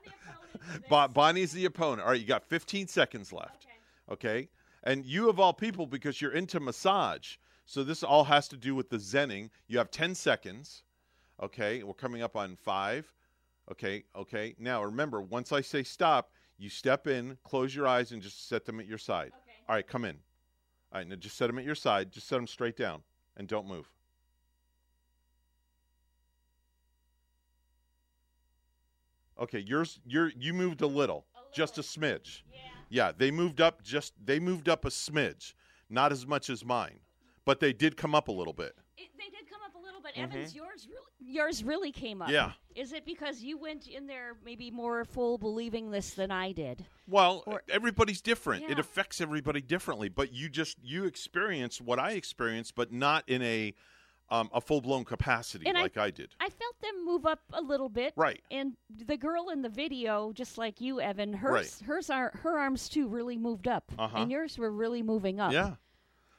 Bo- 0.89 1.09
Bonnie's 1.09 1.53
the 1.53 1.65
opponent. 1.65 2.03
All 2.03 2.09
right, 2.11 2.21
you 2.21 2.27
got 2.27 2.45
15 2.45 2.87
seconds 2.89 3.33
left. 3.33 3.67
Okay. 4.11 4.49
And 4.85 5.05
you, 5.05 5.29
of 5.29 5.41
all 5.41 5.53
people, 5.53 5.87
because 5.87 6.21
you're 6.21 6.33
into 6.33 6.61
massage, 6.61 7.37
so 7.67 7.83
this 7.83 8.03
all 8.03 8.25
has 8.25 8.47
to 8.49 8.57
do 8.57 8.75
with 8.75 8.91
the 8.91 8.99
zenning. 8.99 9.49
You 9.67 9.79
have 9.79 9.91
10 9.91 10.15
seconds. 10.15 10.83
Okay. 11.43 11.83
We're 11.83 11.95
coming 11.95 12.23
up 12.23 12.37
on 12.37 12.57
five. 12.57 13.13
Okay. 13.73 14.05
Okay. 14.15 14.55
Now, 14.59 14.85
remember, 14.85 15.23
once 15.23 15.51
I 15.51 15.63
say 15.63 15.83
stop, 15.83 16.31
you 16.59 16.69
step 16.69 17.07
in, 17.07 17.39
close 17.43 17.75
your 17.75 17.87
eyes, 17.87 18.13
and 18.13 18.23
just 18.23 18.49
set 18.49 18.65
them 18.65 18.79
at 18.79 18.87
your 18.87 18.99
side. 18.99 19.33
All 19.69 19.75
right, 19.75 19.87
come 19.87 20.05
in. 20.05 20.19
All 20.93 21.01
right, 21.01 21.09
now 21.09 21.17
just 21.17 21.37
set 21.37 21.49
them 21.49 21.59
at 21.59 21.65
your 21.65 21.75
side. 21.75 22.13
Just 22.13 22.29
set 22.29 22.37
them 22.37 22.47
straight 22.47 22.77
down 22.77 23.03
and 23.37 23.49
don't 23.49 23.67
move. 23.67 23.91
Okay, 29.41 29.59
yours 29.59 29.99
you're 30.07 30.31
you 30.37 30.55
moved 30.55 30.81
a 30.83 30.87
little, 30.87 31.27
just 31.53 31.77
a 31.79 31.81
smidge. 31.81 32.43
Yeah. 32.53 32.74
They 33.17 33.31
moved 33.31 33.61
up 33.61 33.83
just 33.83 34.13
they 34.25 34.39
moved 34.39 34.69
up 34.69 34.85
a 34.85 34.89
smidge, 34.89 35.55
not 35.91 36.13
as 36.13 36.27
much 36.27 36.51
as 36.51 36.65
mine, 36.65 37.01
but 37.45 37.61
they 37.61 37.73
did 37.73 37.97
come 37.97 38.15
up 38.15 38.29
a 38.29 38.33
little 38.33 38.53
bit. 38.53 38.75
It, 38.97 39.11
they 39.19 39.31
did 39.31 39.49
come 39.51 39.61
up 39.65 39.75
a 39.75 39.85
little 39.85 40.01
bit. 40.01 40.15
Mhm. 40.15 40.23
Evans, 40.23 40.55
yours 40.55 40.87
really, 40.89 41.35
yours 41.35 41.65
really 41.65 41.93
came 41.93 42.23
up. 42.23 42.31
Yeah. 42.31 42.53
Is 42.75 42.93
it 42.93 43.05
because 43.05 43.43
you 43.43 43.59
went 43.59 43.87
in 43.89 44.07
there 44.07 44.37
maybe 44.45 44.71
more 44.71 45.05
full 45.05 45.39
believing 45.39 45.91
this 45.91 46.11
than 46.11 46.31
I 46.31 46.53
did? 46.53 46.85
Well, 47.07 47.45
everybody's 47.69 48.21
different. 48.21 48.69
It 48.69 48.79
affects 48.79 49.21
everybody 49.21 49.61
differently, 49.61 50.09
but 50.09 50.33
you 50.33 50.49
just 50.49 50.77
you 50.83 51.05
experience 51.05 51.81
what 51.81 51.99
I 51.99 52.13
experienced, 52.13 52.75
but 52.75 52.93
not 52.93 53.29
in 53.29 53.43
a 53.43 53.75
um, 54.31 54.49
a 54.53 54.61
full 54.61 54.81
blown 54.81 55.05
capacity 55.05 55.67
And 55.67 55.77
like 55.79 55.97
I 55.97 56.11
did. 56.11 56.35
I 56.41 56.49
felt 56.49 56.81
them 56.81 57.05
move 57.05 57.27
up 57.27 57.41
a 57.53 57.61
little 57.61 57.89
bit. 57.89 58.15
Right. 58.17 58.41
And 58.51 58.75
the 59.07 59.17
girl 59.17 59.51
in 59.51 59.63
the 59.63 59.69
video, 59.69 60.33
just 60.33 60.57
like 60.59 60.81
you, 60.81 61.01
Evan, 61.01 61.33
hers, 61.35 61.53
Right. 61.53 61.87
hers 61.87 62.11
are 62.11 62.31
her 62.43 62.59
arms 62.59 62.89
too 62.89 63.07
really 63.09 63.37
moved 63.37 63.69
up, 63.69 63.93
Uh-huh. 63.99 64.17
and 64.19 64.31
yours 64.31 64.59
were 64.59 64.71
really 64.71 65.03
moving 65.03 65.41
up. 65.41 65.53
Yeah. 65.53 65.75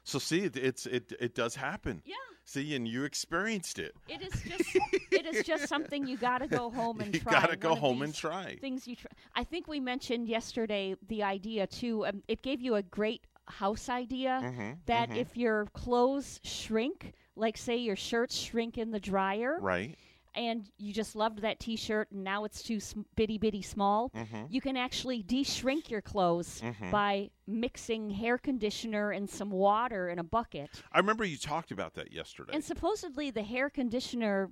So 0.03 0.19
see, 0.19 0.41
it, 0.41 0.55
it's 0.57 0.85
it 0.85 1.13
it 1.19 1.33
does 1.35 1.55
happen. 1.55 2.01
Yeah. 2.05 2.15
See, 2.47 2.75
and 2.75 2.87
you 2.87 3.05
experienced 3.05 3.79
it. 3.79 3.95
It 4.07 4.21
is 4.21 4.33
just 4.43 4.77
it 5.11 5.25
is 5.25 5.43
just 5.45 5.67
something 5.73 6.05
you 6.05 6.15
got 6.15 6.39
to 6.39 6.47
go 6.47 6.69
home 6.69 7.01
and 7.01 7.13
You 7.13 7.19
try. 7.21 7.31
gotta 7.33 7.55
go 7.55 7.73
home 7.75 8.03
and 8.03 8.13
try. 8.13 8.55
things. 8.61 8.87
You 8.87 8.95
try. 8.95 9.09
I 9.35 9.43
think 9.43 9.67
we 9.67 9.79
mentioned 9.79 10.27
yesterday 10.27 10.95
the 11.07 11.23
idea 11.23 11.65
too. 11.65 12.05
Um, 12.05 12.21
it 12.27 12.43
gave 12.43 12.61
you 12.61 12.75
a 12.75 12.83
great 12.83 13.25
house 13.47 13.89
idea 13.89 14.39
Mhm, 14.43 14.77
that 14.85 15.09
mhm. 15.09 15.17
if 15.17 15.35
your 15.37 15.65
clothes 15.73 16.39
shrink, 16.43 17.13
like 17.35 17.57
say 17.57 17.77
your 17.77 17.95
shirts 17.95 18.35
shrink 18.35 18.77
in 18.77 18.91
the 18.91 18.99
dryer, 18.99 19.57
Right. 19.59 19.97
and 20.33 20.69
you 20.77 20.93
just 20.93 21.15
loved 21.15 21.39
that 21.39 21.59
T-shirt, 21.59 22.11
and 22.11 22.23
now 22.23 22.43
it's 22.45 22.61
too 22.63 22.79
sm- 22.79 23.01
bitty 23.15 23.37
bitty 23.37 23.61
small. 23.61 24.09
Mhm. 24.11 24.47
You 24.49 24.61
can 24.61 24.77
actually 24.77 25.21
de-shrink 25.23 25.89
your 25.89 26.01
clothes 26.01 26.61
Mhm. 26.61 26.91
by 26.91 27.31
mixing 27.47 28.09
hair 28.11 28.37
conditioner 28.37 29.11
and 29.11 29.29
some 29.29 29.49
water 29.51 30.09
in 30.09 30.19
a 30.19 30.23
bucket. 30.23 30.69
I 30.91 30.99
remember 30.99 31.23
you 31.25 31.37
talked 31.37 31.71
about 31.71 31.93
that 31.95 32.11
yesterday. 32.11 32.53
And 32.53 32.63
supposedly 32.63 33.31
the 33.31 33.43
hair 33.43 33.69
conditioner 33.69 34.51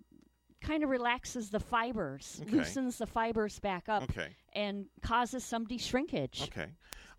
kind 0.61 0.81
of 0.83 0.89
relaxes 0.89 1.49
the 1.49 1.59
fibers, 1.59 2.39
Okay. 2.43 2.51
loosens 2.51 2.97
the 2.97 3.05
fibers 3.07 3.59
back 3.59 3.89
up, 3.89 4.03
Okay. 4.03 4.37
and 4.53 4.87
causes 5.01 5.43
some 5.43 5.65
de-shrinkage. 5.65 6.43
Okay. 6.43 6.69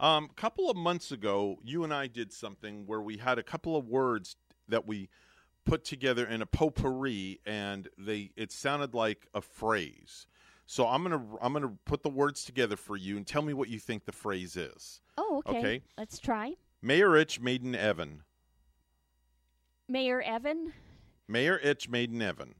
A 0.00 0.04
um, 0.06 0.28
couple 0.34 0.70
of 0.70 0.76
months 0.78 1.12
ago, 1.12 1.58
you 1.62 1.84
and 1.84 1.92
I 1.92 2.06
did 2.06 2.32
something 2.32 2.86
where 2.86 3.02
we 3.02 3.18
had 3.18 3.38
a 3.38 3.42
couple 3.42 3.76
of 3.76 3.86
words 3.86 4.36
that 4.68 4.86
we 4.86 5.10
put 5.64 5.84
together 5.84 6.26
in 6.26 6.42
a 6.42 6.46
potpourri, 6.46 7.40
and 7.46 7.88
they 7.98 8.30
it 8.36 8.52
sounded 8.52 8.94
like 8.94 9.26
a 9.34 9.40
phrase. 9.40 10.26
So 10.66 10.86
I'm 10.86 11.02
gonna 11.02 11.22
I'm 11.40 11.52
gonna 11.52 11.74
put 11.84 12.02
the 12.02 12.08
words 12.08 12.44
together 12.44 12.76
for 12.76 12.96
you 12.96 13.16
and 13.16 13.26
tell 13.26 13.42
me 13.42 13.52
what 13.52 13.68
you 13.68 13.78
think 13.78 14.04
the 14.04 14.12
phrase 14.12 14.56
is. 14.56 15.00
Oh, 15.18 15.42
okay. 15.46 15.58
Okay. 15.58 15.82
Let's 15.98 16.18
try. 16.18 16.54
Mayor 16.80 17.16
Itch, 17.16 17.40
Maiden 17.40 17.74
Evan. 17.74 18.22
Mayor 19.88 20.22
Evan. 20.22 20.72
Mayor 21.28 21.58
Itch, 21.58 21.88
Maiden 21.88 22.20
Evan. 22.20 22.54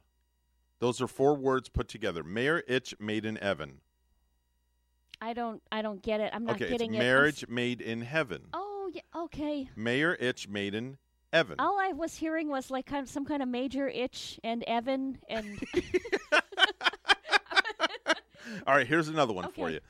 Those 0.80 1.00
are 1.00 1.06
four 1.06 1.34
words 1.34 1.68
put 1.68 1.88
together. 1.88 2.22
Mayor 2.22 2.62
Itch, 2.68 2.94
Maiden 2.98 3.38
Evan. 3.38 3.80
I 5.20 5.32
don't. 5.32 5.62
I 5.72 5.80
don't 5.80 6.02
get 6.02 6.20
it. 6.20 6.30
I'm 6.34 6.44
not 6.44 6.56
okay, 6.56 6.68
getting 6.68 6.94
it's 6.94 7.00
it. 7.00 7.04
Marriage 7.06 7.48
made 7.48 7.80
in 7.80 8.02
heaven. 8.02 8.42
Oh, 8.52 8.90
yeah. 8.92 9.00
Okay. 9.16 9.68
Mayor 9.76 10.14
Itch, 10.20 10.48
Maiden 10.48 10.98
Evan. 11.34 11.56
All 11.58 11.78
I 11.80 11.92
was 11.92 12.14
hearing 12.16 12.48
was 12.48 12.70
like 12.70 12.86
kind 12.86 13.02
of 13.02 13.10
some 13.10 13.24
kind 13.26 13.42
of 13.42 13.48
major 13.48 13.88
itch 13.88 14.38
and 14.44 14.62
Evan 14.66 15.18
and 15.28 15.60
All 18.66 18.74
right, 18.74 18.86
here's 18.86 19.08
another 19.08 19.32
one 19.32 19.50
for 19.50 19.68
you. 19.70 19.80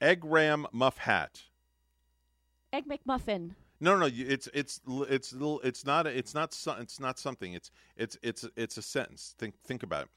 Egg 0.00 0.24
ram 0.24 0.66
muff 0.72 0.98
hat. 0.98 1.42
Egg 2.72 2.84
McMuffin. 2.88 3.52
No, 3.80 3.96
no, 3.96 4.08
it's 4.12 4.48
it's 4.52 4.80
it's 5.08 5.32
little. 5.32 5.60
It's 5.60 5.84
not. 5.86 6.06
a- 6.06 6.16
It's 6.16 6.34
not. 6.34 6.54
It's 6.80 7.00
not 7.00 7.18
something. 7.18 7.52
It's 7.54 7.70
it's 7.96 8.16
it's 8.22 8.44
it's 8.56 8.76
a 8.76 8.82
sentence. 8.82 9.34
Think 9.38 9.54
think 9.64 9.82
about 9.82 10.04
it. 10.04 10.08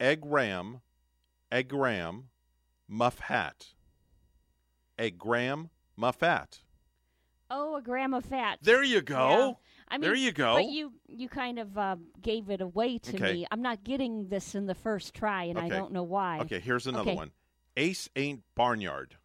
Egg 0.00 0.20
ram, 0.24 0.80
egg 1.52 1.72
ram, 1.72 2.24
muff 2.88 3.18
hat. 3.20 3.68
Egg 4.98 5.18
gram 5.18 5.70
muff 5.96 6.20
hat. 6.20 6.58
Oh, 7.50 7.76
a 7.76 7.82
gram 7.82 8.12
of 8.12 8.24
fat. 8.24 8.58
There 8.62 8.82
you 8.82 9.00
go. 9.02 9.58
I 9.88 9.98
mean, 9.98 10.02
There 10.02 10.14
you 10.16 10.32
go. 10.32 10.54
But 10.56 10.64
you 10.66 10.92
you 11.08 11.28
kind 11.28 11.58
of 11.58 11.78
uh, 11.78 11.96
gave 12.20 12.50
it 12.50 12.60
away 12.60 12.98
to 12.98 13.16
Okay. 13.16 13.32
me. 13.34 13.46
I'm 13.50 13.62
not 13.62 13.84
getting 13.84 14.28
this 14.28 14.54
in 14.54 14.66
the 14.66 14.74
first 14.74 15.14
try, 15.14 15.44
and 15.44 15.58
I 15.58 15.68
don't 15.68 15.92
know 15.92 16.02
why. 16.02 16.40
Okay, 16.40 16.58
here's 16.60 16.86
another 16.86 17.10
Okay. 17.10 17.14
one. 17.16 17.30
Ace 17.76 18.08
ain't 18.16 18.42
barnyard. 18.54 19.16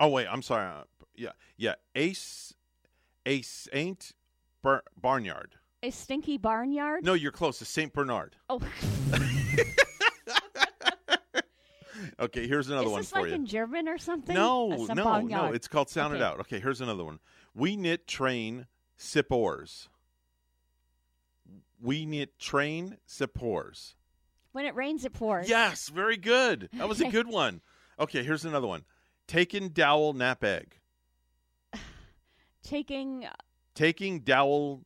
Oh 0.00 0.08
wait, 0.08 0.26
I'm 0.26 0.42
sorry. 0.42 0.66
Uh, 0.68 0.84
yeah, 1.16 1.32
yeah. 1.56 1.74
Ace, 1.94 2.54
Ace 3.26 3.68
ain't 3.72 4.12
bar- 4.62 4.84
barnyard. 5.00 5.54
A 5.82 5.90
stinky 5.90 6.36
barnyard. 6.38 7.04
No, 7.04 7.14
you're 7.14 7.32
close. 7.32 7.60
It's 7.62 7.70
Saint 7.70 7.92
Bernard. 7.92 8.36
Oh, 8.50 8.60
Okay, 12.20 12.46
here's 12.48 12.68
another 12.68 12.86
is 12.86 12.92
one 12.92 13.00
this 13.00 13.10
for 13.10 13.20
like 13.20 13.28
you. 13.30 13.34
in 13.36 13.46
German 13.46 13.88
or 13.88 13.98
something? 13.98 14.34
No, 14.34 14.72
Uh, 14.72 14.94
no, 14.94 15.20
no. 15.20 15.44
It's 15.52 15.66
called 15.68 15.88
Sound 15.88 16.14
It 16.14 16.22
Out. 16.22 16.38
Okay, 16.40 16.58
here's 16.60 16.80
another 16.80 17.04
one. 17.04 17.18
We 17.54 17.76
knit 17.76 18.06
train 18.06 18.66
sip 18.98 19.32
oars. 19.32 19.88
We 21.80 22.04
need 22.04 22.28
train 22.38 22.98
sip 23.06 23.42
oars. 23.42 23.94
When 24.52 24.66
it 24.66 24.74
rains, 24.74 25.04
it 25.04 25.12
pours. 25.12 25.48
Yes, 25.48 25.88
very 25.88 26.16
good. 26.16 26.68
That 26.74 26.88
was 26.88 27.00
a 27.00 27.08
good 27.10 27.28
one. 27.28 27.60
Okay, 27.98 28.22
here's 28.24 28.44
another 28.44 28.66
one. 28.66 28.84
Taking 29.26 29.68
dowel 29.68 30.12
nap 30.12 30.42
egg. 30.44 30.78
Taking 32.62 33.26
Taking 33.74 34.20
dowel, 34.20 34.84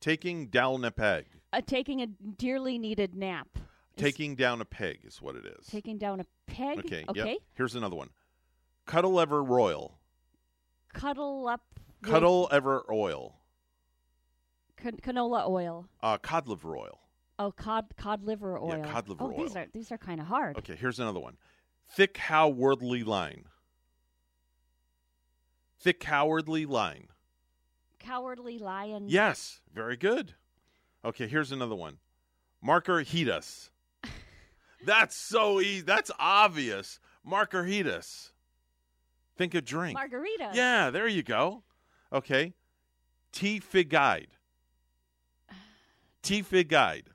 taking 0.00 0.48
down 0.48 0.84
a 0.84 0.90
peg. 0.90 1.26
uh, 1.52 1.60
taking 1.64 2.02
a 2.02 2.06
dearly 2.08 2.76
needed 2.76 3.14
nap. 3.14 3.46
Is 3.54 3.62
Taking 4.02 4.34
down 4.34 4.60
a 4.60 4.64
peg 4.64 4.98
is 5.04 5.22
what 5.22 5.36
it 5.36 5.46
is. 5.46 5.66
taking 5.66 5.96
down 5.96 6.18
a 6.20 6.26
peg. 6.48 6.78
Okay. 6.80 7.04
Okay. 7.08 7.30
Yep. 7.32 7.38
Here's 7.54 7.76
another 7.76 7.94
one. 7.94 8.08
Cuddle 8.84 9.20
ever 9.20 9.42
royal. 9.44 9.98
Cuddle 10.92 11.46
up. 11.46 11.62
Cuddle 12.06 12.48
ever 12.52 12.84
oil. 12.90 13.36
can- 14.76 14.98
canola 14.98 15.48
oil. 15.48 15.88
Uh, 16.02 16.18
cod 16.18 16.48
liver 16.48 16.76
oil. 16.76 17.00
Oh, 17.38 17.52
cod 17.52 17.94
cod 17.96 18.24
liver 18.24 18.58
oil. 18.58 18.78
Yeah, 18.78 18.92
cod 18.92 19.08
liver 19.08 19.24
oh, 19.24 19.34
these 19.36 19.56
oil. 19.56 19.62
are 19.62 19.66
these 19.72 19.92
are 19.92 19.98
kind 19.98 20.20
of 20.20 20.26
hard. 20.26 20.56
Okay. 20.58 20.76
Here's 20.76 20.98
another 20.98 21.20
one. 21.20 21.36
Thick 21.88 22.16
how 22.16 22.48
worldly 22.48 23.04
line. 23.04 23.44
Thick 25.78 26.00
cowardly 26.00 26.64
line. 26.66 27.08
Cowardly 27.98 28.58
lion. 28.58 29.04
Yes. 29.08 29.60
Very 29.72 29.96
good. 29.96 30.34
Okay. 31.04 31.28
Here's 31.28 31.52
another 31.52 31.74
one. 31.74 31.98
Marker 32.62 33.00
heat 33.00 33.28
us. 33.28 33.70
That's 34.84 35.16
so 35.16 35.60
easy. 35.60 35.82
That's 35.82 36.10
obvious. 36.18 36.98
Margaritas. 37.28 38.30
Think 39.36 39.54
of 39.54 39.64
drink. 39.64 39.94
Margarita. 39.94 40.50
Yeah, 40.54 40.90
there 40.90 41.08
you 41.08 41.22
go. 41.22 41.62
Okay. 42.12 42.54
T 43.32 43.58
Fig 43.60 43.90
Guide. 43.90 44.28
T 46.22 46.42
Fig 46.42 46.68
Guide. 46.68 47.10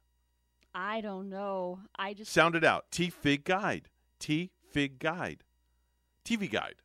I 0.73 1.01
don't 1.01 1.29
know. 1.29 1.79
I 1.97 2.13
just 2.13 2.31
Sound 2.31 2.55
it 2.55 2.63
out. 2.63 2.85
T 2.91 3.09
Fig 3.09 3.43
Guide. 3.43 3.89
T 4.19 4.51
Fig 4.71 4.99
Guide. 4.99 5.43
TV 6.23 6.49
Guide. 6.49 6.75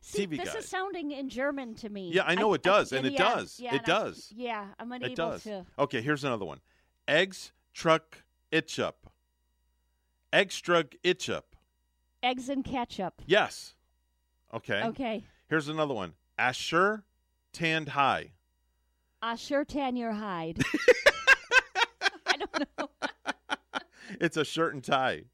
see. 0.00 0.26
TV 0.26 0.38
this 0.38 0.48
guide. 0.50 0.58
is 0.58 0.68
sounding 0.68 1.10
in 1.10 1.28
German 1.28 1.74
to 1.76 1.88
me. 1.90 2.10
Yeah, 2.12 2.22
I 2.24 2.34
know 2.36 2.54
it 2.54 2.62
does, 2.62 2.92
and 2.92 3.04
it 3.06 3.14
yeah, 3.14 3.18
does. 3.34 3.58
yeah, 3.60 3.74
It 3.74 3.82
I- 3.82 3.84
does. 3.84 4.32
yeah, 4.34 4.68
I'm 4.78 4.92
unable 4.92 5.12
It 5.12 5.16
does. 5.16 5.42
to. 5.44 5.66
Okay, 5.78 6.00
here's 6.00 6.24
another 6.24 6.44
one. 6.44 6.60
Eggs 7.08 7.52
truck 7.74 8.22
itch 8.52 8.78
up. 8.78 9.12
Eggs 10.32 10.60
truck 10.60 10.94
itch 11.02 11.28
up. 11.28 11.56
Eggs 12.22 12.48
and 12.48 12.64
ketchup. 12.64 13.20
Yes. 13.26 13.74
Okay. 14.54 14.82
Okay. 14.84 15.24
Here's 15.50 15.66
another 15.66 15.94
one. 15.94 16.12
Asher 16.38 17.02
tanned 17.52 17.90
high. 17.90 18.30
Sure 19.36 19.64
tan 19.64 19.96
your 19.96 20.12
hide. 20.12 20.62
I 22.26 22.36
don't 22.36 22.68
know. 22.78 22.90
it's 24.20 24.36
a 24.36 24.44
shirt 24.44 24.74
and 24.74 24.84
tie. 24.84 25.24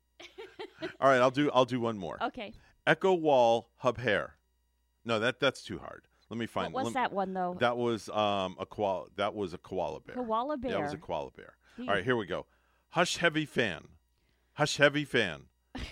All 1.00 1.10
right, 1.10 1.20
I'll 1.20 1.30
do 1.30 1.50
I'll 1.52 1.66
do 1.66 1.80
one 1.80 1.98
more. 1.98 2.16
Okay. 2.22 2.54
Echo 2.86 3.12
wall 3.12 3.68
hub 3.76 3.98
hair. 3.98 4.36
No, 5.04 5.18
that 5.20 5.38
that's 5.38 5.62
too 5.62 5.78
hard. 5.78 6.08
Let 6.30 6.38
me 6.38 6.46
find. 6.46 6.72
What 6.72 6.84
was 6.84 6.94
let- 6.94 7.10
that 7.10 7.12
one 7.12 7.34
though? 7.34 7.54
That 7.60 7.76
was 7.76 8.08
um 8.08 8.56
a 8.58 8.64
koala. 8.64 9.08
That 9.16 9.34
was 9.34 9.52
a 9.52 9.58
koala 9.58 10.00
bear. 10.00 10.14
Koala 10.14 10.56
bear. 10.56 10.72
That 10.72 10.80
was 10.80 10.94
a 10.94 10.98
koala 10.98 11.30
bear. 11.36 11.56
All 11.80 11.86
right, 11.88 12.02
here 12.02 12.16
we 12.16 12.24
go. 12.24 12.46
Hush 12.88 13.18
heavy 13.18 13.44
fan. 13.44 13.88
Hush 14.54 14.78
heavy 14.78 15.04
fan. 15.04 15.42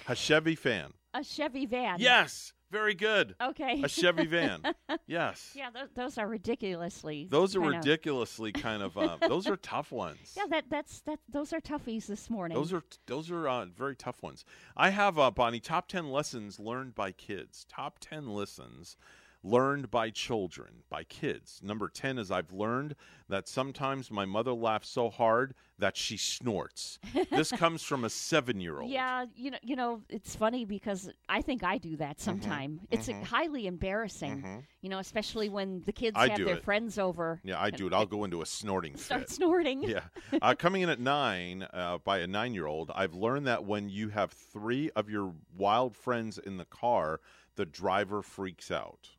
Hush 0.06 0.28
heavy 0.28 0.54
fan. 0.54 0.94
A 1.14 1.22
Chevy 1.22 1.64
van. 1.64 2.00
Yes, 2.00 2.52
very 2.74 2.94
good. 2.94 3.34
Okay. 3.40 3.80
A 3.82 3.88
Chevy 3.88 4.26
van. 4.26 4.60
Yes. 5.06 5.52
Yeah, 5.54 5.70
th- 5.70 5.90
those 5.94 6.18
are 6.18 6.26
ridiculously. 6.26 7.26
Those 7.30 7.54
are 7.56 7.60
kinda- 7.60 7.78
ridiculously 7.78 8.52
kind 8.52 8.82
of. 8.82 8.96
Uh, 8.96 9.16
those 9.28 9.46
are 9.46 9.56
tough 9.56 9.92
ones. 9.92 10.34
Yeah, 10.36 10.44
that 10.50 10.64
that's 10.70 11.00
that. 11.02 11.18
Those 11.28 11.52
are 11.52 11.60
toughies 11.60 12.06
this 12.06 12.30
morning. 12.30 12.56
Those 12.56 12.72
are 12.72 12.82
those 13.06 13.30
are 13.30 13.46
uh, 13.48 13.66
very 13.66 13.96
tough 13.96 14.22
ones. 14.22 14.44
I 14.76 14.90
have 14.90 15.18
uh, 15.18 15.30
Bonnie 15.30 15.60
top 15.60 15.88
ten 15.88 16.10
lessons 16.10 16.58
learned 16.58 16.94
by 16.94 17.12
kids. 17.12 17.64
Top 17.68 17.98
ten 18.00 18.28
lessons 18.28 18.96
learned 19.44 19.90
by 19.90 20.10
children 20.10 20.82
by 20.90 21.04
kids. 21.04 21.60
Number 21.62 21.88
ten 21.88 22.18
is 22.18 22.30
I've 22.32 22.52
learned 22.52 22.96
that 23.28 23.46
sometimes 23.48 24.10
my 24.10 24.24
mother 24.24 24.52
laughs 24.52 24.88
so 24.88 25.08
hard 25.10 25.54
that 25.78 25.96
she 25.96 26.16
snorts. 26.16 26.98
this 27.30 27.50
comes 27.56 27.82
from 27.82 28.04
a 28.04 28.10
seven-year-old. 28.10 28.90
Yeah, 28.90 29.26
you 29.36 29.50
know, 29.50 29.58
you 29.62 29.76
know, 29.76 30.02
it's 30.08 30.34
funny 30.34 30.64
because 30.64 31.10
I 31.28 31.40
think 31.40 31.62
I 31.62 31.78
do 31.78 31.96
that 31.98 32.18
Mm-hmm. 32.18 32.84
It's 32.90 33.08
uh, 33.08 33.12
mhm. 33.12 33.24
highly 33.24 33.66
embarrassing, 33.66 34.64
you 34.80 34.88
know, 34.88 34.98
especially 34.98 35.48
when 35.48 35.82
the 35.84 35.92
kids 35.92 36.16
I 36.18 36.28
have 36.28 36.38
their 36.38 36.56
it. 36.56 36.64
friends 36.64 36.98
over. 36.98 37.40
Yeah, 37.44 37.60
I 37.60 37.70
do 37.70 37.86
it. 37.86 37.92
I'll 37.92 38.06
go 38.06 38.24
into 38.24 38.40
a 38.42 38.46
snorting 38.46 38.96
Start 38.96 39.22
fit. 39.22 39.30
snorting. 39.30 39.82
Yeah. 39.82 40.00
Uh, 40.42 40.54
coming 40.54 40.82
in 40.82 40.88
at 40.88 40.98
nine 41.00 41.66
uh, 41.72 41.98
by 41.98 42.18
a 42.18 42.26
nine 42.26 42.54
year 42.54 42.66
old, 42.66 42.90
I've 42.94 43.14
learned 43.14 43.46
that 43.46 43.64
when 43.64 43.88
you 43.88 44.08
have 44.08 44.32
three 44.32 44.90
of 44.96 45.08
your 45.08 45.32
wild 45.56 45.96
friends 45.96 46.38
in 46.38 46.56
the 46.56 46.64
car, 46.64 47.20
the 47.56 47.64
driver 47.64 48.20
freaks 48.20 48.70
out. 48.70 49.10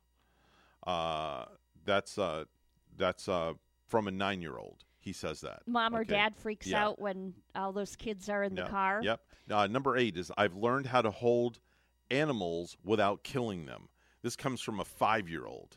Uh, 0.86 1.44
that's 1.84 2.18
uh, 2.18 2.44
that's 2.96 3.28
uh, 3.28 3.54
from 3.88 4.08
a 4.08 4.10
nine 4.10 4.40
year 4.40 4.56
old. 4.58 4.84
He 4.98 5.12
says 5.12 5.40
that. 5.42 5.62
Mom 5.66 5.94
or 5.94 6.00
Okay. 6.00 6.14
dad 6.14 6.34
freaks 6.36 6.66
Yeah. 6.66 6.84
out 6.84 6.98
when 7.00 7.34
all 7.54 7.72
those 7.72 7.94
kids 7.94 8.28
are 8.28 8.42
in 8.42 8.54
the 8.56 8.64
car. 8.64 9.00
Yep. 9.04 9.20
Uh, 9.50 9.66
number 9.68 9.96
eight 9.96 10.16
is 10.16 10.32
I've 10.36 10.56
learned 10.56 10.86
how 10.86 11.00
to 11.02 11.10
hold 11.12 11.60
animals 12.10 12.76
without 12.84 13.22
killing 13.22 13.66
them. 13.66 13.88
This 14.22 14.34
comes 14.34 14.60
from 14.60 14.80
a 14.80 14.84
five 14.84 15.28
year 15.28 15.46
old. 15.46 15.76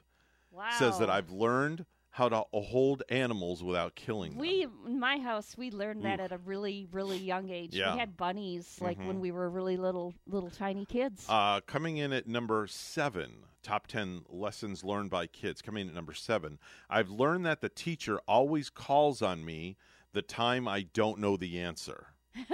Wow. 0.52 0.70
Says 0.80 0.98
that 0.98 1.10
I've 1.12 1.30
learned 1.30 1.86
how 2.20 2.28
to 2.28 2.44
hold 2.54 3.02
animals 3.10 3.64
without 3.64 3.96
killing 3.96 4.32
them. 4.34 4.40
We 4.42 4.68
in 4.86 5.00
my 5.00 5.18
house 5.20 5.56
we 5.58 5.72
learned 5.72 6.04
that 6.04 6.20
Oof. 6.20 6.26
at 6.26 6.32
a 6.34 6.38
really 6.40 6.86
really 6.92 7.18
young 7.18 7.50
age. 7.50 7.74
Yeah. 7.74 7.94
We 7.94 8.00
had 8.00 8.18
bunnies 8.18 8.78
like 8.82 8.98
when 9.00 9.18
Mhm. 9.18 9.22
we 9.22 9.32
were 9.32 9.50
really 9.50 9.78
little 9.78 10.14
little 10.28 10.50
tiny 10.50 10.86
kids. 10.86 11.26
Uh, 11.30 11.62
coming 11.62 11.96
in 11.98 12.12
at 12.12 12.28
number 12.28 12.68
seven, 12.68 13.46
top 13.64 13.88
10 13.88 14.26
lessons 14.30 14.84
learned 14.84 15.10
by 15.10 15.28
kids. 15.28 15.62
Coming 15.62 15.84
in 15.84 15.88
at 15.90 15.96
number 15.96 16.14
seven, 16.14 16.60
I've 16.90 17.10
learned 17.10 17.46
that 17.46 17.62
the 17.62 17.70
teacher 17.70 18.20
always 18.28 18.70
calls 18.70 19.22
on 19.22 19.46
me 19.46 19.78
the 20.12 20.22
time 20.22 20.68
I 20.68 20.82
don't 20.94 21.20
know 21.20 21.38
the 21.38 21.58
answer. 21.60 22.08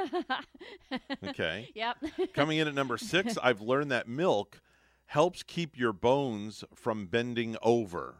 Okay. 1.27 1.69
Yep. 1.75 1.97
Coming 2.33 2.59
in 2.59 2.67
at 2.67 2.73
number 2.75 2.97
six, 2.97 3.37
I've 3.41 3.61
learned 3.61 3.91
that 3.91 4.07
milk 4.07 4.61
helps 5.07 5.43
keep 5.43 5.77
your 5.77 5.93
bones 5.93 6.63
from 6.73 7.07
bending 7.07 7.55
over. 7.61 8.15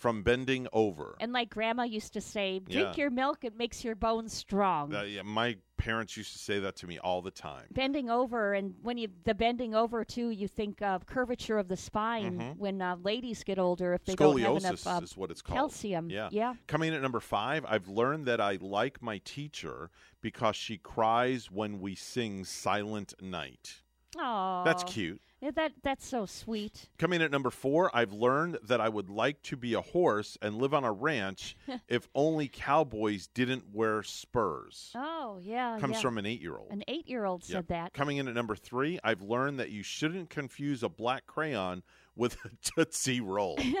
From 0.00 0.22
bending 0.22 0.66
over. 0.72 1.14
and 1.20 1.32
like 1.32 1.50
grandma 1.50 1.82
used 1.82 2.14
to 2.14 2.20
say, 2.22 2.58
drink 2.58 2.96
Yeah. 2.96 3.02
your 3.02 3.10
milk, 3.10 3.44
it 3.44 3.54
makes 3.56 3.84
your 3.84 3.94
bones 3.94 4.32
strong. 4.32 4.94
Uh, 4.94 5.02
yeah, 5.02 5.20
my 5.22 5.58
parents 5.76 6.16
used 6.16 6.32
to 6.32 6.38
say 6.38 6.58
that 6.58 6.74
to 6.76 6.86
me 6.86 6.98
all 6.98 7.20
the 7.22 7.30
time. 7.30 7.66
bending 7.70 8.08
over 8.10 8.52
and 8.54 8.74
when 8.82 8.96
you 8.98 9.08
the 9.24 9.34
bending 9.34 9.74
over 9.74 10.04
too 10.04 10.28
you 10.28 10.46
think 10.46 10.82
of 10.82 11.06
curvature 11.06 11.56
of 11.58 11.68
the 11.68 11.76
spine 11.76 12.38
Mhm. 12.38 12.56
when 12.58 12.82
uh, 12.82 12.96
ladies 12.96 13.42
get 13.44 13.58
older 13.58 13.94
if 13.94 14.04
they 14.04 14.14
don't 14.14 14.38
have 14.40 14.56
enough 14.56 14.86
uh, 14.86 15.00
is 15.02 15.16
what 15.16 15.30
it's 15.30 15.40
called. 15.40 15.56
calcium 15.58 16.10
Yeah. 16.10 16.28
yeah 16.32 16.54
Coming 16.66 16.88
in 16.88 16.94
at 16.94 17.00
number 17.02 17.20
five, 17.20 17.64
I've 17.66 17.88
learned 17.88 18.26
that 18.26 18.40
I 18.42 18.58
like 18.60 19.00
my 19.02 19.18
teacher 19.24 19.90
because 20.20 20.54
she 20.56 20.76
cries 20.76 21.50
when 21.50 21.80
we 21.80 21.94
sing 21.94 22.44
Silent 22.44 23.14
Night. 23.22 23.80
Oh 24.18 24.62
That's 24.64 24.82
cute. 24.84 25.20
yeah, 25.40 25.50
that 25.52 25.72
that's 25.82 26.06
so 26.06 26.26
sweet 26.26 26.88
Coming 26.98 27.16
in 27.20 27.24
at 27.24 27.30
number 27.30 27.50
four, 27.50 27.90
I've 27.94 28.12
learned 28.12 28.58
that 28.64 28.80
I 28.80 28.88
would 28.88 29.08
like 29.10 29.42
to 29.44 29.56
be 29.56 29.74
a 29.74 29.80
horse 29.80 30.36
and 30.42 30.56
live 30.56 30.74
on 30.74 30.84
a 30.84 30.92
ranch 30.92 31.56
if 31.88 32.08
only 32.14 32.48
cowboys 32.48 33.26
didn't 33.28 33.64
wear 33.72 34.02
spurs. 34.02 34.92
oh 34.94 35.38
yeah 35.42 35.78
Comes 35.80 35.96
yeah. 35.96 36.00
from 36.02 36.18
an 36.18 36.26
eight 36.26 36.40
year 36.40 36.56
old. 36.56 36.70
an 36.70 36.82
eight 36.88 37.08
year 37.08 37.24
old 37.24 37.44
said 37.44 37.68
that 37.68 37.92
Coming 37.94 38.16
in 38.18 38.28
at 38.28 38.34
number 38.34 38.56
three, 38.56 38.98
I've 39.04 39.22
learned 39.22 39.58
that 39.60 39.70
you 39.70 39.82
shouldn't 39.82 40.30
confuse 40.30 40.82
a 40.82 40.88
black 40.88 41.26
crayon 41.26 41.82
with 42.20 42.36
a 42.44 42.50
Tootsie 42.62 43.20
Roll. 43.22 43.58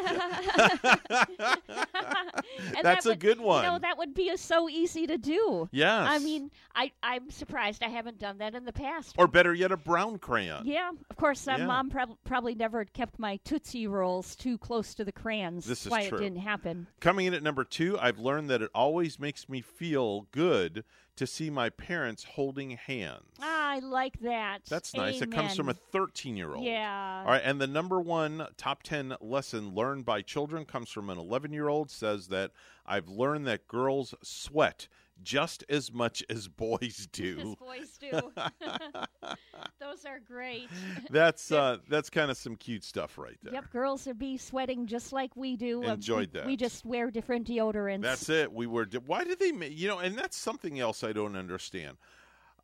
That's 2.82 3.04
that 3.04 3.06
a 3.06 3.16
good 3.16 3.38
one. 3.38 3.62
You 3.62 3.70
know, 3.70 3.78
that 3.78 3.98
would 3.98 4.14
be 4.14 4.34
so 4.36 4.68
easy 4.68 5.06
to 5.06 5.18
do. 5.18 5.68
Yes. 5.72 6.06
I 6.08 6.18
mean, 6.18 6.50
I, 6.74 6.90
I'm 7.02 7.30
surprised 7.30 7.82
I 7.84 7.88
haven't 7.88 8.18
done 8.18 8.38
that 8.38 8.54
in 8.54 8.64
the 8.64 8.72
past. 8.72 9.14
or 9.18 9.28
better 9.28 9.52
yet, 9.52 9.72
a 9.72 9.76
brown 9.76 10.18
crayon. 10.18 10.66
Yeah, 10.66 10.90
of 11.10 11.16
course. 11.16 11.46
Uh, 11.46 11.56
Yeah. 11.58 11.66
Mom 11.66 11.90
prob- 11.90 12.16
probably 12.24 12.54
never 12.54 12.86
kept 12.86 13.18
my 13.18 13.38
Tootsie 13.44 13.86
Rolls 13.86 14.34
too 14.34 14.56
close 14.56 14.94
to 14.94 15.04
the 15.04 15.12
crayons. 15.12 15.66
This 15.66 15.84
is 15.84 15.92
why 15.92 16.08
true. 16.08 16.16
it 16.16 16.22
didn't 16.22 16.38
happen. 16.38 16.86
Coming 17.00 17.26
in 17.26 17.34
at 17.34 17.42
number 17.42 17.64
two, 17.64 17.98
I've 17.98 18.18
learned 18.18 18.48
that 18.48 18.62
it 18.62 18.70
always 18.74 19.18
makes 19.18 19.48
me 19.50 19.60
feel 19.60 20.22
good 20.32 20.84
to 21.20 21.26
see 21.26 21.50
my 21.50 21.68
parents 21.68 22.24
holding 22.24 22.70
hands. 22.70 23.26
Ah, 23.42 23.72
I 23.72 23.80
like 23.80 24.18
that. 24.20 24.60
That's 24.70 24.94
nice. 24.94 25.20
It 25.20 25.30
comes 25.30 25.54
from 25.54 25.68
a 25.68 25.74
13 25.74 26.34
year 26.34 26.54
old. 26.54 26.64
Yeah. 26.64 27.24
All 27.26 27.30
right. 27.30 27.42
And 27.44 27.60
the 27.60 27.66
number 27.66 28.00
one 28.00 28.46
top 28.56 28.82
10 28.82 29.16
lesson 29.20 29.74
learned 29.74 30.06
by 30.06 30.22
children 30.22 30.64
comes 30.64 30.88
from 30.88 31.10
an 31.10 31.18
11 31.18 31.52
year 31.52 31.68
old 31.68 31.90
says 31.90 32.28
that 32.28 32.52
I've 32.86 33.06
learned 33.06 33.46
that 33.48 33.68
girls 33.68 34.14
sweat 34.22 34.88
just 35.22 35.64
as 35.68 35.92
much 35.92 36.22
as 36.30 36.48
boys 36.48 37.08
do. 37.12 37.38
As 37.38 37.54
boys 37.56 37.98
do. 37.98 38.32
Those 39.80 40.04
are 40.04 40.20
great. 40.20 40.68
that's 41.10 41.50
uh, 41.52 41.78
that's 41.88 42.10
kind 42.10 42.30
of 42.30 42.36
some 42.36 42.56
cute 42.56 42.84
stuff 42.84 43.18
right 43.18 43.36
there. 43.42 43.54
Yep, 43.54 43.70
girls 43.72 44.06
would 44.06 44.18
be 44.18 44.36
sweating 44.36 44.86
just 44.86 45.12
like 45.12 45.34
we 45.36 45.56
do. 45.56 45.84
Uh, 45.84 45.94
Enjoyed 45.94 46.32
we, 46.32 46.38
that. 46.40 46.46
We 46.46 46.56
just 46.56 46.84
wear 46.84 47.10
different 47.10 47.46
deodorants. 47.48 48.02
That's 48.02 48.28
it. 48.28 48.52
We 48.52 48.66
were. 48.66 48.86
Why 49.06 49.24
did 49.24 49.38
they? 49.38 49.52
ma- 49.52 49.64
You 49.66 49.88
know, 49.88 49.98
and 49.98 50.16
that's 50.16 50.36
something 50.36 50.78
else 50.78 51.02
I 51.02 51.12
don't 51.12 51.36
understand. 51.36 51.96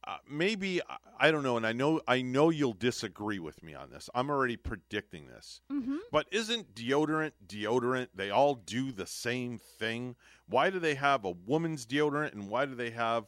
Uh, 0.07 0.19
maybe 0.31 0.81
I- 0.89 0.97
I 1.19 1.31
don't 1.31 1.43
know, 1.43 1.57
and 1.57 1.67
I 1.67 1.73
know 1.73 2.01
I 2.07 2.21
know 2.23 2.51
you'll 2.51 2.75
disagree 2.75 3.39
with 3.39 3.63
me 3.63 3.75
on 3.75 3.91
this. 3.91 4.11
I'm 4.15 4.29
already 4.31 4.57
predicting 4.57 5.27
this. 5.29 5.63
Mhm. 5.73 5.99
But 6.13 6.27
isn't 6.31 6.75
deodorant 6.75 7.33
deodorant? 7.47 8.09
They 8.15 8.31
all 8.31 8.55
do 8.55 8.93
the 8.93 9.07
same 9.07 9.59
thing. 9.59 10.15
Why 10.49 10.71
do 10.71 10.79
they 10.79 10.95
have 10.95 11.25
a 11.25 11.31
woman's 11.31 11.87
deodorant 11.87 12.33
and 12.33 12.49
why 12.49 12.67
do 12.67 12.75
they 12.75 12.91
have 12.91 13.25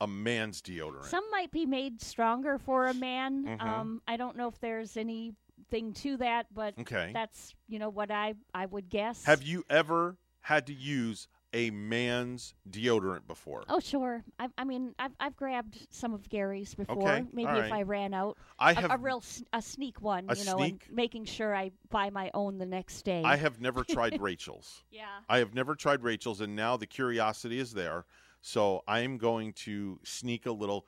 a 0.00 0.06
man's 0.06 0.62
deodorant? 0.62 1.04
Some 1.06 1.24
might 1.30 1.50
be 1.50 1.66
made 1.66 2.00
stronger 2.00 2.58
for 2.58 2.88
a 2.88 2.94
man. 2.94 3.44
Mhm. 3.44 3.60
Um, 3.60 4.02
I 4.06 4.16
don't 4.16 4.36
know 4.36 4.48
if 4.48 4.58
there's 4.60 4.96
anything 4.96 5.92
to 5.94 6.16
that, 6.18 6.46
but 6.54 6.78
Okay. 6.78 7.10
that's 7.12 7.54
you 7.68 7.78
know 7.78 7.90
what 7.90 8.10
I 8.10 8.34
I 8.54 8.66
would 8.66 8.88
guess. 8.88 9.24
have 9.24 9.42
you 9.42 9.64
ever 9.68 10.16
had 10.42 10.66
to 10.68 10.74
use 10.74 11.28
a 11.52 11.70
man's 11.70 12.54
deodorant 12.70 13.26
before? 13.26 13.64
Oh 13.68 13.80
sure. 13.80 14.22
I, 14.38 14.48
I 14.56 14.64
mean, 14.64 14.94
I've 14.98 15.12
I've 15.18 15.36
grabbed 15.36 15.86
some 15.90 16.14
of 16.14 16.28
Gary's 16.28 16.74
before. 16.74 16.96
Okay, 17.02 17.24
Maybe 17.32 17.48
all 17.48 17.56
if 17.56 17.62
right. 17.62 17.72
I 17.72 17.82
ran 17.82 18.14
out. 18.14 18.36
I 18.58 18.70
A- 18.72 18.74
have- 18.74 18.90
a, 18.92 18.98
real 18.98 19.18
s- 19.18 19.42
a 19.52 19.60
sneak 19.60 20.00
one, 20.00 20.26
A 20.28 20.36
you 20.36 20.44
know, 20.44 20.58
sneak? 20.58 20.84
and 20.86 20.96
making 20.96 21.24
sure 21.24 21.54
I 21.54 21.72
buy 21.90 22.10
my 22.10 22.30
own 22.34 22.58
the 22.58 22.66
next 22.66 23.02
day. 23.02 23.22
I 23.24 23.36
have 23.36 23.60
never 23.60 23.82
tried 23.88 24.20
Rachel's. 24.20 24.84
Yeah. 24.90 25.06
I 25.28 25.38
have 25.38 25.52
never 25.54 25.74
tried 25.74 26.02
Rachel's, 26.02 26.40
and 26.40 26.54
now 26.54 26.76
the 26.76 26.86
curiosity 26.86 27.58
is 27.58 27.72
there. 27.72 28.04
So 28.42 28.82
I 28.88 29.00
am 29.00 29.18
going 29.18 29.52
to 29.52 29.98
sneak 30.02 30.46
a 30.46 30.52
little 30.52 30.86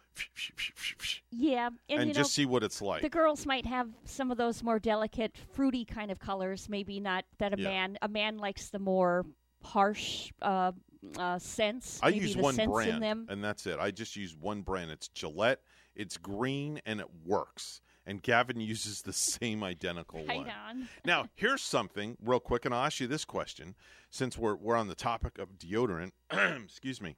Yeah, 1.30 1.68
and, 1.88 2.00
and 2.02 2.14
just 2.14 2.18
know, 2.38 2.42
see 2.42 2.46
what 2.46 2.62
it's 2.62 2.80
like. 2.80 3.02
The 3.02 3.08
girls 3.10 3.44
might 3.46 3.66
have 3.66 3.88
some 4.04 4.30
of 4.30 4.38
those 4.38 4.62
more 4.62 4.78
delicate, 4.78 5.36
fruity 5.52 5.84
kind 5.84 6.10
of 6.10 6.18
colors. 6.18 6.68
Maybe 6.70 7.00
not 7.00 7.24
that 7.38 7.52
a 7.52 7.60
Yeah. 7.60 7.68
man. 7.68 7.98
A 8.02 8.08
man 8.08 8.38
likes 8.38 8.70
the 8.70 8.78
more 8.78 9.26
harsh 9.64 10.32
uh, 10.40 10.72
uh, 11.18 11.38
scents. 11.38 12.00
I 12.02 12.08
use 12.08 12.36
one 12.36 12.56
brand, 12.56 13.04
and 13.04 13.42
that's 13.42 13.66
it. 13.66 13.78
I 13.78 13.90
just 13.90 14.16
use 14.16 14.34
one 14.34 14.62
brand. 14.62 14.90
It's 14.90 15.08
Gillette. 15.08 15.60
It's 15.94 16.16
green, 16.16 16.80
and 16.86 17.00
it 17.00 17.08
works. 17.24 17.80
And 18.06 18.22
Gavin 18.22 18.60
uses 18.60 19.02
the 19.02 19.12
same 19.12 19.62
identical 19.62 20.24
Right 20.26 20.38
one. 20.38 20.50
on. 20.50 20.88
now, 21.04 21.28
here's 21.34 21.62
something 21.62 22.16
real 22.24 22.40
quick, 22.40 22.64
and 22.64 22.74
I'll 22.74 22.84
ask 22.84 23.00
you 23.00 23.06
this 23.06 23.24
question 23.24 23.74
since 24.10 24.36
we're 24.38 24.54
we're 24.56 24.76
on 24.76 24.88
the 24.88 24.94
topic 24.94 25.38
of 25.38 25.58
deodorant. 25.58 26.12
excuse 26.64 27.00
me. 27.00 27.16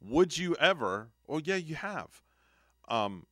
Would 0.00 0.36
you 0.36 0.56
ever? 0.56 1.10
Oh, 1.28 1.40
yeah, 1.42 1.56
you 1.56 1.76
have. 1.76 2.22
Um, 2.88 3.26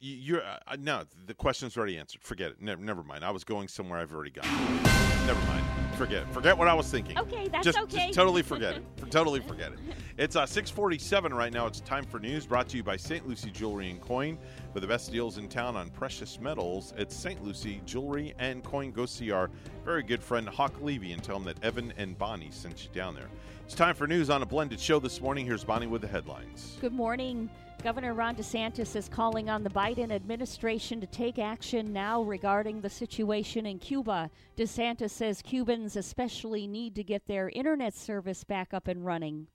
You're 0.00 0.42
uh, 0.42 0.76
no. 0.78 1.04
The 1.26 1.34
question's 1.34 1.76
already 1.76 1.98
answered. 1.98 2.22
Forget 2.22 2.50
it. 2.50 2.60
Never, 2.60 2.82
never 2.82 3.04
mind. 3.04 3.24
I 3.24 3.30
was 3.30 3.44
going 3.44 3.68
somewhere 3.68 4.00
I've 4.00 4.12
already 4.12 4.32
gone. 4.32 4.82
Never 5.26 5.40
mind. 5.46 5.79
Forget. 6.00 6.32
Forget 6.32 6.56
what 6.56 6.66
I 6.66 6.72
was 6.72 6.90
thinking. 6.90 7.18
Okay, 7.18 7.46
that's 7.48 7.62
just, 7.62 7.78
okay. 7.78 8.06
Just 8.06 8.14
totally 8.14 8.40
forget 8.40 8.74
it. 8.74 8.82
Totally 9.10 9.40
forget 9.40 9.72
it. 9.72 9.78
It's 10.16 10.34
uh, 10.34 10.46
647 10.46 11.34
right 11.34 11.52
now. 11.52 11.66
It's 11.66 11.80
time 11.80 12.04
for 12.04 12.18
news 12.18 12.46
brought 12.46 12.68
to 12.68 12.78
you 12.78 12.82
by 12.82 12.96
St. 12.96 13.28
Lucie 13.28 13.50
Jewelry 13.50 13.90
and 13.90 14.00
Coin. 14.00 14.38
For 14.72 14.80
the 14.80 14.86
best 14.86 15.12
deals 15.12 15.36
in 15.36 15.46
town 15.46 15.76
on 15.76 15.90
precious 15.90 16.40
metals, 16.40 16.94
it's 16.96 17.14
St. 17.14 17.44
Lucie 17.44 17.82
Jewelry 17.84 18.34
and 18.38 18.64
Coin. 18.64 18.92
Go 18.92 19.04
see 19.04 19.30
our 19.30 19.50
very 19.84 20.02
good 20.02 20.22
friend 20.22 20.48
Hawk 20.48 20.72
Levy 20.80 21.12
and 21.12 21.22
tell 21.22 21.36
him 21.36 21.44
that 21.44 21.62
Evan 21.62 21.92
and 21.98 22.16
Bonnie 22.16 22.50
sent 22.50 22.82
you 22.82 22.90
down 22.94 23.14
there. 23.14 23.28
It's 23.66 23.74
time 23.74 23.94
for 23.94 24.06
news 24.06 24.30
on 24.30 24.40
a 24.40 24.46
blended 24.46 24.80
show 24.80 25.00
this 25.00 25.20
morning. 25.20 25.44
Here's 25.44 25.64
Bonnie 25.64 25.86
with 25.86 26.00
the 26.00 26.08
headlines. 26.08 26.78
Good 26.80 26.94
morning. 26.94 27.50
Governor 27.80 28.12
Ron 28.12 28.36
DeSantis 28.36 28.94
is 28.94 29.08
calling 29.08 29.48
on 29.48 29.62
the 29.62 29.70
Biden 29.70 30.12
administration 30.12 31.00
to 31.00 31.06
take 31.06 31.38
action 31.38 31.94
now 31.94 32.20
regarding 32.22 32.80
the 32.80 32.90
situation 32.90 33.64
in 33.64 33.78
Cuba. 33.78 34.30
DeSantis 34.58 35.10
says 35.10 35.40
Cubans 35.40 35.96
especially 35.96 36.66
need 36.66 36.94
to 36.94 37.02
get 37.02 37.26
their 37.26 37.48
internet 37.48 37.94
service 37.94 38.44
back 38.44 38.74
up 38.74 38.86
and 38.86 39.04
running. 39.04 39.46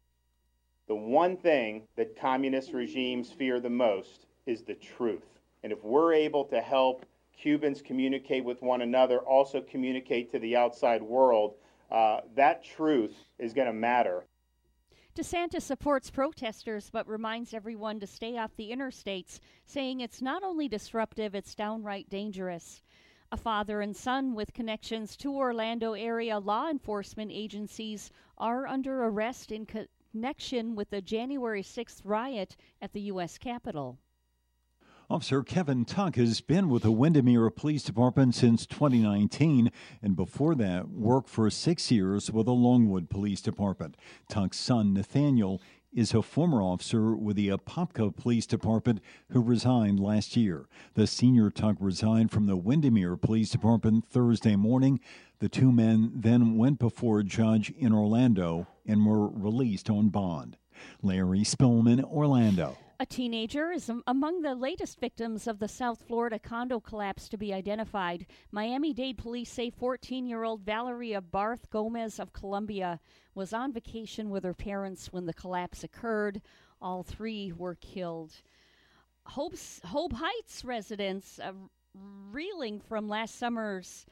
The 0.88 0.96
one 0.96 1.38
thing 1.38 1.84
that 1.98 2.20
communist 2.20 2.74
regimes 2.74 3.32
fear 3.32 3.60
the 3.60 3.70
most 3.70 4.26
is 4.48 4.64
the 4.64 4.76
truth. 4.76 5.40
And 5.64 5.72
if 5.72 5.84
we're 5.84 6.14
able 6.14 6.46
to 6.46 6.62
help 6.62 7.06
Cubans 7.38 7.82
communicate 7.84 8.44
with 8.44 8.62
one 8.64 8.82
another, 8.82 9.20
also 9.20 9.62
communicate 9.62 10.32
to 10.32 10.40
the 10.40 10.56
outside 10.56 11.04
world, 11.04 11.56
uh, 11.92 12.22
that 12.36 12.64
truth 12.64 13.16
is 13.38 13.54
going 13.54 13.68
to 13.68 13.74
matter. 13.74 14.26
DeSantis 15.16 15.62
supports 15.62 16.10
protesters 16.10 16.90
but 16.90 17.08
reminds 17.08 17.54
everyone 17.54 18.02
to 18.02 18.06
stay 18.06 18.38
off 18.38 18.54
the 18.58 18.70
interstates, 18.70 19.40
saying 19.66 20.02
it's 20.02 20.22
not 20.22 20.44
only 20.44 20.68
disruptive, 20.68 21.34
it's 21.34 21.56
downright 21.56 22.10
dangerous. 22.10 22.82
A 23.32 23.38
father 23.38 23.80
and 23.80 23.96
son 23.96 24.36
with 24.36 24.54
connections 24.54 25.16
to 25.18 25.34
Orlando 25.34 25.94
area 25.94 26.38
law 26.38 26.68
enforcement 26.70 27.32
agencies 27.34 28.12
are 28.38 28.68
under 28.68 29.06
arrest 29.06 29.54
in 29.54 29.66
connection 29.66 30.76
with 30.76 30.90
the 30.90 31.02
January 31.02 31.64
6th 31.64 32.02
riot 32.04 32.58
at 32.82 32.92
the 32.92 33.02
U.S. 33.04 33.38
Capitol. 33.38 33.98
Officer 35.08 35.44
Kevin 35.44 35.86
Tuck 35.86 36.16
has 36.16 36.42
been 36.42 36.68
with 36.68 36.82
the 36.82 36.92
Windermere 36.92 37.52
Police 37.52 37.84
Department 37.84 38.34
since 38.34 38.66
2019, 38.66 39.72
and 40.02 40.16
before 40.16 40.56
that, 40.56 40.90
worked 40.90 41.30
for 41.30 41.48
six 41.52 41.92
years 41.92 42.32
with 42.32 42.48
the 42.48 42.54
Longwood 42.54 43.08
Police 43.08 43.40
Department. 43.40 43.98
Tuck's 44.28 44.58
son, 44.58 44.96
Nathaniel, 44.96 45.62
is 45.94 46.16
a 46.16 46.24
former 46.24 46.60
officer 46.60 47.16
with 47.16 47.36
the 47.36 47.50
Apopka 47.50 48.16
Police 48.16 48.48
Department 48.48 49.00
who 49.30 49.44
resigned 49.44 50.00
last 50.00 50.36
year. 50.36 50.66
The 50.96 51.06
senior 51.06 51.52
Tuck 51.52 51.76
resigned 51.80 52.32
from 52.32 52.48
the 52.48 52.58
Windermere 52.58 53.16
Police 53.16 53.52
Department 53.52 54.08
Thursday 54.10 54.56
morning. 54.56 55.00
The 55.38 55.50
two 55.50 55.72
men 55.72 56.14
then 56.16 56.58
went 56.58 56.80
before 56.80 57.20
a 57.20 57.24
judge 57.24 57.70
in 57.78 57.94
Orlando 57.94 58.66
and 58.88 59.06
were 59.06 59.28
released 59.28 59.88
on 59.88 60.10
bond. 60.10 60.58
Larry 61.04 61.42
Spillman, 61.42 62.04
Orlando. 62.04 62.76
A 62.98 63.06
teenager 63.06 63.74
is 63.74 63.92
among 64.08 64.42
the 64.42 64.56
latest 64.56 65.02
victims 65.02 65.48
of 65.48 65.60
the 65.60 65.68
South 65.68 66.02
Florida 66.08 66.40
condo 66.40 66.80
collapse 66.80 67.28
to 67.28 67.38
be 67.38 67.54
identified. 67.54 68.26
Miami 68.52 68.94
Dade 68.94 69.18
police 69.18 69.52
say 69.52 69.70
14 69.70 70.26
year 70.26 70.44
old 70.46 70.62
Valeria 70.62 71.20
Barth 71.20 71.70
Gomez 71.70 72.22
of 72.22 72.32
Colombia 72.32 73.02
was 73.34 73.52
on 73.52 73.74
vacation 73.74 74.30
with 74.30 74.46
her 74.46 74.54
parents 74.54 75.12
when 75.12 75.26
the 75.26 75.34
collapse 75.34 75.84
occurred. 75.84 76.42
All 76.82 77.04
three 77.04 77.52
were 77.52 77.76
killed. 77.76 78.32
Hope's, 79.26 79.82
Hobe 79.84 80.14
Heights 80.14 80.64
residents 80.64 81.38
uh, 81.40 81.52
reeling 82.32 82.80
from 82.80 83.10
last 83.10 83.36
summer's 83.36 84.06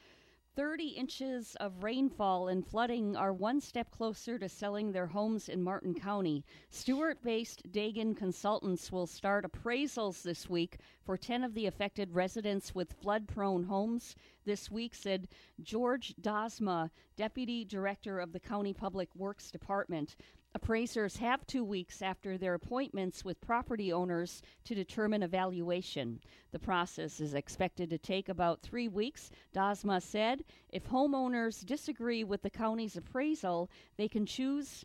30 0.56 0.84
inches 0.84 1.56
of 1.56 1.82
rainfall 1.82 2.46
and 2.46 2.64
flooding 2.64 3.16
are 3.16 3.32
one 3.32 3.60
step 3.60 3.90
closer 3.90 4.38
to 4.38 4.48
selling 4.48 4.92
their 4.92 5.08
homes 5.08 5.48
in 5.48 5.60
Martin 5.60 5.92
County. 5.92 6.44
Stuart 6.70 7.20
based 7.24 7.62
Dagan 7.72 8.16
Consultants 8.16 8.92
will 8.92 9.08
start 9.08 9.44
appraisals 9.44 10.22
this 10.22 10.48
week 10.48 10.78
for 11.04 11.16
10 11.16 11.42
of 11.42 11.54
the 11.54 11.66
affected 11.66 12.14
residents 12.14 12.72
with 12.72 12.92
flood 12.92 13.26
prone 13.26 13.64
homes. 13.64 14.14
This 14.44 14.70
week, 14.70 14.94
said 14.94 15.26
George 15.60 16.14
Dosma, 16.20 16.90
Deputy 17.16 17.64
Director 17.64 18.20
of 18.20 18.32
the 18.32 18.40
County 18.40 18.72
Public 18.72 19.08
Works 19.16 19.50
Department. 19.50 20.14
Appraisers 20.56 21.16
have 21.16 21.44
two 21.46 21.64
weeks 21.64 22.00
after 22.00 22.38
their 22.38 22.54
appointments 22.54 23.24
with 23.24 23.40
property 23.40 23.92
owners 23.92 24.40
to 24.64 24.74
determine 24.74 25.24
evaluation. 25.24 26.20
The 26.52 26.60
process 26.60 27.20
is 27.20 27.34
expected 27.34 27.90
to 27.90 27.98
take 27.98 28.28
about 28.28 28.62
three 28.62 28.86
weeks. 28.86 29.32
Dasma 29.52 30.00
said 30.00 30.44
if 30.68 30.88
homeowners 30.88 31.66
disagree 31.66 32.22
with 32.22 32.42
the 32.42 32.50
county's 32.50 32.96
appraisal, 32.96 33.68
they 33.96 34.06
can 34.06 34.26
choose 34.26 34.84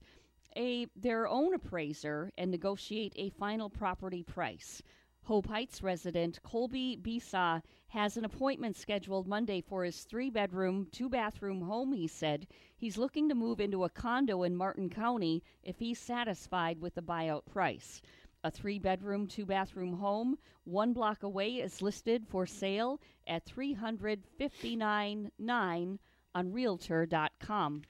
a 0.58 0.88
their 0.96 1.28
own 1.28 1.54
appraiser 1.54 2.32
and 2.36 2.50
negotiate 2.50 3.14
a 3.16 3.30
final 3.30 3.70
property 3.70 4.24
price. 4.24 4.82
Hobe 5.30 5.46
Heights 5.46 5.84
resident 5.84 6.42
Colby 6.42 6.98
Bisa 7.00 7.62
has 7.90 8.18
an 8.18 8.26
appointment 8.26 8.76
scheduled 8.76 9.28
Monday 9.28 9.62
for 9.62 9.84
his 9.84 10.04
three 10.04 10.32
bedroom, 10.32 10.88
two 10.92 11.08
bathroom 11.08 11.62
home, 11.62 11.94
he 11.94 12.08
said. 12.08 12.48
He's 12.76 12.98
looking 12.98 13.30
to 13.30 13.36
move 13.36 13.60
into 13.60 13.84
a 13.84 13.92
condo 13.92 14.42
in 14.42 14.56
Martin 14.56 14.90
County 14.90 15.44
if 15.62 15.78
he's 15.78 16.00
satisfied 16.00 16.82
with 16.82 16.96
the 16.96 17.04
buyout 17.04 17.46
price. 17.46 18.02
A 18.44 18.50
three 18.50 18.80
bedroom, 18.80 19.28
two 19.28 19.46
bathroom 19.46 19.94
home 19.94 20.40
one 20.64 20.94
block 20.94 21.22
away 21.22 21.58
is 21.58 21.84
listed 21.84 22.26
for 22.28 22.48
sale 22.48 23.00
at 23.28 23.46
3599 23.46 26.00
on 26.34 26.52
Realtor.com. 26.52 27.84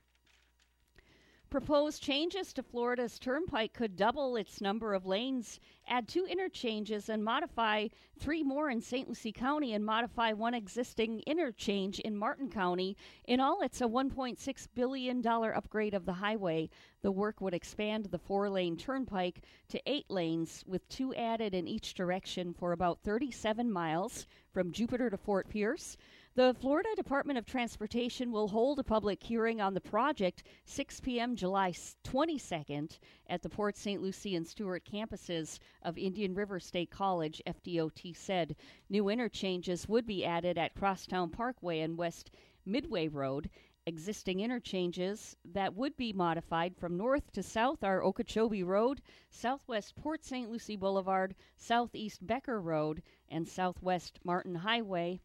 Proposed 1.49 2.03
changes 2.03 2.53
to 2.53 2.61
Florida's 2.61 3.17
turnpike 3.17 3.73
could 3.73 3.95
double 3.95 4.35
its 4.35 4.61
number 4.61 4.93
of 4.93 5.07
lanes, 5.07 5.59
add 5.87 6.07
two 6.07 6.27
interchanges, 6.27 7.09
and 7.09 7.23
modify 7.23 7.87
three 8.19 8.43
more 8.43 8.69
in 8.69 8.81
St. 8.81 9.07
Lucie 9.07 9.31
County 9.31 9.73
and 9.73 9.83
modify 9.83 10.31
one 10.31 10.53
existing 10.53 11.21
interchange 11.25 11.99
in 12.01 12.15
Martin 12.15 12.51
County. 12.51 12.95
In 13.25 13.39
all, 13.39 13.61
it's 13.61 13.81
a 13.81 13.85
$1.6 13.85 14.67
billion 14.75 15.25
upgrade 15.25 15.95
of 15.95 16.05
the 16.05 16.13
highway. 16.13 16.69
The 17.01 17.11
work 17.11 17.41
would 17.41 17.55
expand 17.55 18.05
the 18.05 18.19
four 18.19 18.47
lane 18.47 18.77
turnpike 18.77 19.41
to 19.69 19.81
eight 19.87 20.05
lanes, 20.07 20.63
with 20.67 20.87
two 20.87 21.15
added 21.15 21.55
in 21.55 21.67
each 21.67 21.95
direction 21.95 22.53
for 22.53 22.73
about 22.73 22.99
37 23.01 23.71
miles 23.71 24.27
from 24.51 24.71
Jupiter 24.71 25.09
to 25.09 25.17
Fort 25.17 25.49
Pierce. 25.49 25.97
The 26.39 26.53
Florida 26.53 26.87
Department 26.95 27.37
of 27.37 27.45
Transportation 27.45 28.31
will 28.31 28.47
hold 28.47 28.79
a 28.79 28.83
public 28.85 29.21
hearing 29.21 29.59
on 29.59 29.73
the 29.73 29.81
project 29.81 30.43
6 30.63 31.01
p.m. 31.01 31.35
July 31.35 31.73
22nd 32.05 32.97
at 33.27 33.41
the 33.41 33.49
Port 33.49 33.75
St. 33.75 34.01
Lucie 34.01 34.37
and 34.37 34.47
Stuart 34.47 34.85
campuses 34.89 35.59
of 35.81 35.97
Indian 35.97 36.33
River 36.33 36.57
State 36.61 36.91
College, 36.91 37.41
FDOT 37.45 38.15
said. 38.15 38.55
New 38.89 39.09
interchanges 39.09 39.89
would 39.89 40.05
be 40.05 40.23
added 40.23 40.57
at 40.57 40.75
Crosstown 40.75 41.29
Parkway 41.29 41.81
and 41.81 41.97
West 41.97 42.31
Midway 42.65 43.09
Road. 43.09 43.49
Existing 43.85 44.39
interchanges 44.39 45.35
that 45.43 45.75
would 45.75 45.97
be 45.97 46.13
modified 46.13 46.77
from 46.77 46.95
north 46.95 47.33
to 47.33 47.43
south 47.43 47.83
are 47.83 48.01
Okeechobee 48.01 48.63
Road, 48.63 49.01
Southwest 49.29 49.93
Port 49.97 50.23
St. 50.23 50.49
Lucie 50.49 50.77
Boulevard, 50.77 51.35
Southeast 51.57 52.25
Becker 52.25 52.61
Road, 52.61 53.03
and 53.27 53.45
Southwest 53.45 54.21
Martin 54.23 54.55
Highway. 54.55 55.19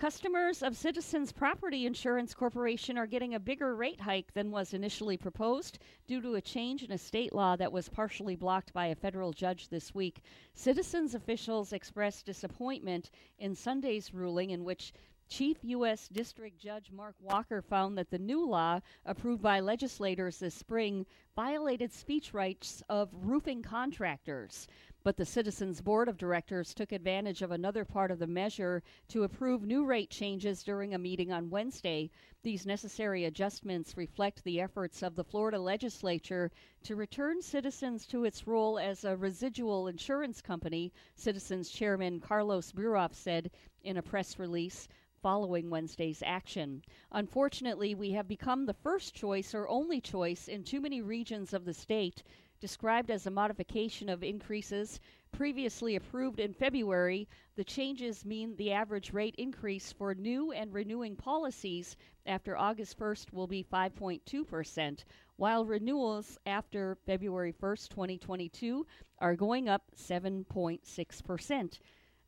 Customers 0.00 0.62
of 0.62 0.78
Citizens 0.78 1.30
Property 1.30 1.84
Insurance 1.84 2.32
Corporation 2.32 2.96
are 2.96 3.06
getting 3.06 3.34
a 3.34 3.38
bigger 3.38 3.76
rate 3.76 4.00
hike 4.00 4.32
than 4.32 4.50
was 4.50 4.72
initially 4.72 5.18
proposed 5.18 5.78
due 6.06 6.22
to 6.22 6.36
a 6.36 6.40
change 6.40 6.82
in 6.82 6.90
a 6.90 6.96
state 6.96 7.34
law 7.34 7.54
that 7.54 7.70
was 7.70 7.90
partially 7.90 8.34
blocked 8.34 8.72
by 8.72 8.86
a 8.86 8.94
federal 8.94 9.34
judge 9.34 9.68
this 9.68 9.94
week. 9.94 10.22
Citizens 10.54 11.14
officials 11.14 11.74
expressed 11.74 12.24
disappointment 12.24 13.10
in 13.38 13.54
Sunday's 13.54 14.14
ruling, 14.14 14.48
in 14.48 14.64
which 14.64 14.94
Chief 15.30 15.58
U.S. 15.62 16.08
District 16.08 16.58
Judge 16.58 16.90
Mark 16.90 17.14
Walker 17.20 17.62
found 17.62 17.96
that 17.96 18.10
the 18.10 18.18
new 18.18 18.44
law, 18.44 18.80
approved 19.06 19.40
by 19.40 19.60
legislators 19.60 20.40
this 20.40 20.56
spring, 20.56 21.06
violated 21.36 21.92
speech 21.92 22.34
rights 22.34 22.82
of 22.88 23.10
roofing 23.12 23.62
contractors. 23.62 24.66
But 25.04 25.16
the 25.16 25.24
Citizens 25.24 25.80
Board 25.80 26.08
of 26.08 26.18
Directors 26.18 26.74
took 26.74 26.90
advantage 26.90 27.42
of 27.42 27.52
another 27.52 27.84
part 27.84 28.10
of 28.10 28.18
the 28.18 28.26
measure 28.26 28.82
to 29.06 29.22
approve 29.22 29.62
new 29.62 29.84
rate 29.84 30.10
changes 30.10 30.64
during 30.64 30.94
a 30.94 30.98
meeting 30.98 31.30
on 31.30 31.48
Wednesday. 31.48 32.10
These 32.42 32.66
necessary 32.66 33.24
adjustments 33.24 33.96
reflect 33.96 34.42
the 34.42 34.60
efforts 34.60 35.00
of 35.00 35.14
the 35.14 35.24
Florida 35.24 35.60
legislature 35.60 36.50
to 36.82 36.96
return 36.96 37.40
Citizens 37.40 38.04
to 38.08 38.24
its 38.24 38.48
role 38.48 38.80
as 38.80 39.04
a 39.04 39.16
residual 39.16 39.86
insurance 39.86 40.42
company, 40.42 40.92
Citizens 41.14 41.70
Chairman 41.70 42.18
Carlos 42.18 42.72
Beruff 42.72 43.14
said 43.14 43.52
in 43.84 43.96
a 43.96 44.02
press 44.02 44.36
release 44.38 44.88
following 45.22 45.70
Wednesday's 45.70 46.22
action. 46.24 46.82
Unfortunately, 47.12 47.94
we 47.94 48.12
have 48.12 48.28
become 48.28 48.66
the 48.66 48.74
first 48.74 49.14
choice 49.14 49.54
or 49.54 49.68
only 49.68 50.00
choice 50.00 50.48
in 50.48 50.64
too 50.64 50.80
many 50.80 51.02
regions 51.02 51.52
of 51.52 51.64
the 51.64 51.74
state 51.74 52.22
Described 52.60 53.10
as 53.10 53.26
a 53.26 53.30
modification 53.30 54.10
of 54.10 54.22
increases 54.22 55.00
previously 55.32 55.96
approved 55.96 56.38
in 56.38 56.52
February, 56.52 57.26
the 57.54 57.64
changes 57.64 58.22
mean 58.26 58.54
the 58.56 58.70
average 58.70 59.14
rate 59.14 59.34
increase 59.36 59.92
for 59.92 60.14
new 60.14 60.52
and 60.52 60.70
renewing 60.70 61.16
policies 61.16 61.96
after 62.26 62.58
August 62.58 62.98
1st 62.98 63.32
will 63.32 63.46
be 63.46 63.64
5.2%, 63.64 65.04
while 65.36 65.64
renewals 65.64 66.36
after 66.44 66.96
February 67.06 67.54
1st, 67.54 67.88
2022 67.88 68.86
are 69.20 69.36
going 69.36 69.66
up 69.66 69.90
7.6%. 69.96 71.78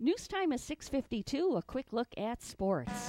News 0.03 0.27
time 0.27 0.51
is 0.51 0.61
6:52. 0.63 1.57
A 1.57 1.63
quick 1.63 1.93
look 1.93 2.09
at 2.17 2.43
sports. 2.43 3.09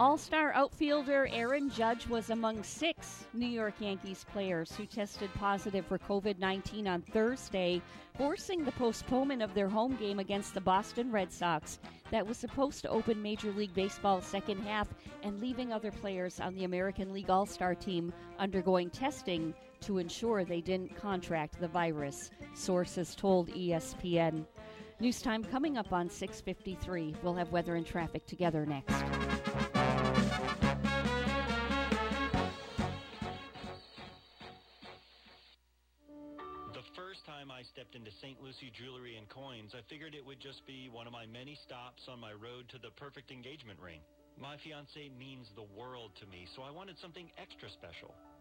All 0.00 0.16
star 0.16 0.54
outfielder 0.54 1.28
Aaron 1.32 1.68
Judge 1.68 2.06
was 2.06 2.30
among 2.30 2.62
six 2.62 3.26
New 3.34 3.46
York 3.46 3.74
Yankees 3.78 4.24
players 4.32 4.74
who 4.74 4.86
tested 4.86 5.28
positive 5.34 5.84
for 5.84 5.98
COVID 5.98 6.38
19 6.38 6.88
on 6.88 7.02
Thursday, 7.02 7.82
forcing 8.16 8.64
the 8.64 8.72
postponement 8.72 9.42
of 9.42 9.52
their 9.52 9.68
home 9.68 9.94
game 9.96 10.18
against 10.18 10.54
the 10.54 10.60
Boston 10.62 11.12
Red 11.12 11.30
Sox 11.30 11.78
that 12.10 12.26
was 12.26 12.38
supposed 12.38 12.80
to 12.80 12.88
open 12.88 13.20
Major 13.20 13.52
League 13.52 13.74
Baseball's 13.74 14.24
second 14.24 14.62
half 14.62 14.88
and 15.22 15.42
leaving 15.42 15.74
other 15.74 15.90
players 15.90 16.40
on 16.40 16.54
the 16.54 16.64
American 16.64 17.12
League 17.12 17.28
All 17.28 17.44
Star 17.44 17.74
team 17.74 18.14
undergoing 18.38 18.88
testing 18.88 19.52
to 19.82 19.98
ensure 19.98 20.44
they 20.44 20.60
didn't 20.60 20.94
contract 20.96 21.60
the 21.60 21.68
virus, 21.68 22.30
sources 22.54 23.14
told 23.14 23.48
ESPN. 23.50 24.46
News 24.98 25.20
time 25.20 25.44
coming 25.44 25.76
up 25.76 25.92
on 25.92 26.08
6:53. 26.08 27.14
We'll 27.22 27.34
have 27.34 27.52
weather 27.52 27.74
and 27.74 27.86
traffic 27.86 28.24
together 28.26 28.64
next. 28.64 28.94
The 36.72 36.82
first 36.94 37.26
time 37.26 37.50
I 37.50 37.62
stepped 37.62 37.94
into 37.94 38.10
St. 38.10 38.42
Lucie 38.42 38.70
Jewelry 38.72 39.16
and 39.16 39.28
Coins, 39.28 39.74
I 39.74 39.82
figured 39.82 40.14
it 40.14 40.24
would 40.24 40.40
just 40.40 40.66
be 40.66 40.88
one 40.88 41.06
of 41.06 41.12
my 41.12 41.26
many 41.26 41.54
stops 41.54 42.08
on 42.08 42.18
my 42.18 42.32
road 42.32 42.68
to 42.70 42.78
the 42.78 42.90
perfect 42.96 43.30
engagement 43.30 43.78
ring. 43.78 44.00
My 44.40 44.56
fiance 44.56 45.10
means 45.18 45.52
the 45.54 45.66
world 45.78 46.14
to 46.16 46.26
me, 46.26 46.46
so 46.54 46.62
I 46.62 46.70
wanted 46.70 46.98
something 46.98 47.30
extra 47.38 47.68
special. 47.70 48.14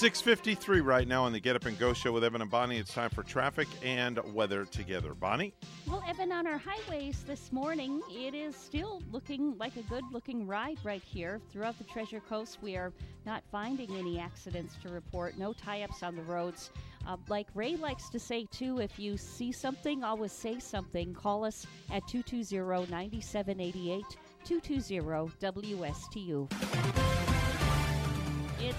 653 0.00 0.80
right 0.80 1.06
now 1.06 1.24
on 1.24 1.32
the 1.32 1.40
Get 1.40 1.56
Up 1.56 1.66
and 1.66 1.78
Go 1.78 1.92
show 1.92 2.10
with 2.10 2.24
Evan 2.24 2.40
and 2.40 2.50
Bonnie. 2.50 2.78
It's 2.78 2.94
time 2.94 3.10
for 3.10 3.22
traffic 3.22 3.68
and 3.82 4.18
weather 4.32 4.64
together. 4.64 5.12
Bonnie? 5.12 5.52
Well, 5.86 6.02
Evan, 6.08 6.32
on 6.32 6.46
our 6.46 6.56
highways 6.56 7.22
this 7.24 7.52
morning, 7.52 8.00
it 8.08 8.34
is 8.34 8.56
still 8.56 9.02
looking 9.12 9.58
like 9.58 9.76
a 9.76 9.82
good 9.82 10.04
looking 10.10 10.46
ride 10.46 10.78
right 10.84 11.02
here. 11.02 11.38
Throughout 11.52 11.76
the 11.76 11.84
Treasure 11.84 12.20
Coast, 12.20 12.62
we 12.62 12.76
are 12.76 12.94
not 13.26 13.42
finding 13.52 13.94
any 13.94 14.18
accidents 14.18 14.74
to 14.84 14.88
report, 14.88 15.36
no 15.36 15.52
tie 15.52 15.82
ups 15.82 16.02
on 16.02 16.16
the 16.16 16.22
roads. 16.22 16.70
Uh, 17.06 17.18
like 17.28 17.48
Ray 17.54 17.76
likes 17.76 18.08
to 18.08 18.18
say, 18.18 18.46
too, 18.50 18.78
if 18.78 18.98
you 18.98 19.18
see 19.18 19.52
something, 19.52 20.02
always 20.02 20.32
say 20.32 20.60
something. 20.60 21.12
Call 21.12 21.44
us 21.44 21.66
at 21.90 22.08
220 22.08 22.90
9788 22.90 24.16
220 24.46 25.30
WSTU. 25.42 27.09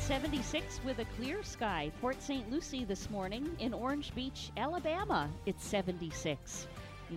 It's 0.01 0.07
76 0.07 0.81
with 0.83 0.97
a 0.97 1.05
clear 1.15 1.43
sky. 1.43 1.91
Port 2.01 2.19
St. 2.23 2.51
Lucie 2.51 2.83
this 2.85 3.07
morning. 3.11 3.47
In 3.59 3.71
Orange 3.71 4.15
Beach, 4.15 4.49
Alabama, 4.57 5.29
it's 5.45 5.63
76. 5.63 6.65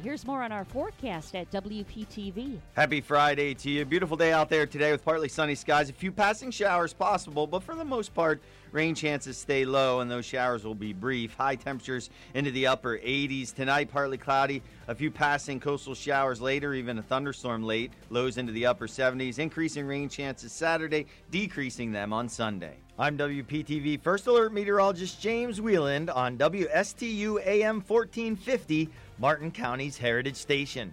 Here's 0.03 0.27
more 0.27 0.43
on 0.43 0.53
our 0.53 0.67
forecast 0.67 1.35
at 1.35 1.51
WPTV. 1.51 2.59
Happy 2.75 3.01
Friday 3.01 3.55
to 3.55 3.71
you. 3.71 3.87
Beautiful 3.87 4.19
day 4.19 4.35
out 4.35 4.51
there 4.51 4.67
today 4.67 4.93
with 4.93 5.03
partly 5.03 5.31
sunny 5.31 5.55
skies. 5.55 5.89
A 5.89 5.95
few 5.95 6.13
passing 6.13 6.51
showers 6.51 6.93
possible, 6.93 7.47
but 7.47 7.63
for 7.63 7.75
the 7.75 7.87
most 7.87 8.13
part, 8.13 8.43
rain 8.75 8.95
chances 8.95 9.39
stay 9.39 9.65
low 9.65 10.01
and 10.01 10.11
those 10.11 10.27
showers 10.27 10.65
will 10.65 10.75
be 10.75 10.93
brief. 10.93 11.35
High 11.35 11.55
temperatures 11.55 12.11
into 12.35 12.51
the 12.51 12.67
upper 12.67 12.99
80s. 12.99 13.55
Tonight, 13.55 13.91
partly 13.91 14.19
cloudy. 14.19 14.63
A 14.89 14.95
few 14.95 15.11
passing 15.11 15.61
coastal 15.61 15.95
showers 15.95 16.41
later, 16.41 16.75
even 16.75 16.99
a 16.99 17.03
thunderstorm 17.03 17.63
late. 17.63 17.93
Lows 18.11 18.37
into 18.37 18.53
the 18.53 18.67
upper 18.67 18.89
70s. 18.89 19.39
Increasing 19.39 19.87
rain 19.87 20.09
chances 20.09 20.53
Saturday, 20.53 21.07
decreasing 21.31 21.93
them 21.93 22.13
on 22.13 22.29
Sunday. 22.29 22.77
I'm 22.99 23.17
WPTV 23.17 24.03
First 24.03 24.27
Alert 24.27 24.53
Meteorologist 24.53 25.21
James 25.21 25.61
Wieland 25.61 26.11
on 26.11 26.37
WSTU 26.37 27.45
AM 27.47 27.81
1450, 27.81 28.89
Martin 29.19 29.51
County's 29.51 29.97
Heritage 29.97 30.37
Station. 30.37 30.93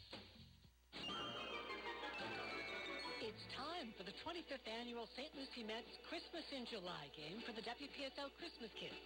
It's 3.31 3.47
time 3.55 3.95
for 3.95 4.03
the 4.03 4.11
25th 4.27 4.67
annual 4.67 5.07
St. 5.15 5.31
Lucie 5.39 5.63
Mets 5.63 5.87
Christmas 6.11 6.43
in 6.51 6.67
July 6.67 7.07
game 7.15 7.39
for 7.47 7.55
the 7.55 7.63
WPSL 7.63 8.27
Christmas 8.35 8.67
Kids. 8.75 8.97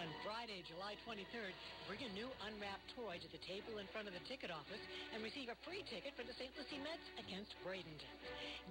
On 0.00 0.08
Friday, 0.24 0.64
July 0.64 0.96
23rd, 1.04 1.52
bring 1.84 2.00
a 2.06 2.10
new 2.16 2.24
unwrapped 2.46 2.88
toy 2.96 3.20
to 3.20 3.28
the 3.34 3.42
table 3.44 3.76
in 3.82 3.90
front 3.92 4.08
of 4.08 4.16
the 4.16 4.24
ticket 4.24 4.48
office 4.48 4.80
and 5.12 5.20
receive 5.20 5.52
a 5.52 5.58
free 5.60 5.84
ticket 5.92 6.16
for 6.16 6.24
the 6.24 6.32
St. 6.40 6.48
Lucie 6.56 6.80
Mets 6.80 7.04
against 7.20 7.52
Bradenton. 7.60 8.16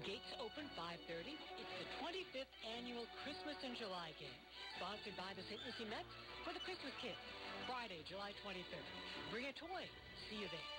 Gates 0.02 0.32
open 0.42 0.66
5.30. 0.74 1.38
It's 1.38 1.76
the 1.78 1.88
25th 2.02 2.54
annual 2.80 3.06
Christmas 3.22 3.62
in 3.62 3.78
July 3.78 4.10
game, 4.18 4.42
sponsored 4.82 5.20
by 5.22 5.38
the 5.38 5.46
St. 5.46 5.62
Lucie 5.70 5.86
Mets 5.86 6.10
for 6.42 6.52
the 6.52 6.64
Christmas 6.66 6.98
Kids. 6.98 7.22
Friday, 7.70 8.02
July 8.10 8.34
23rd. 8.42 8.88
Bring 9.30 9.46
a 9.48 9.54
toy. 9.54 9.86
See 10.34 10.42
you 10.42 10.50
there. 10.50 10.70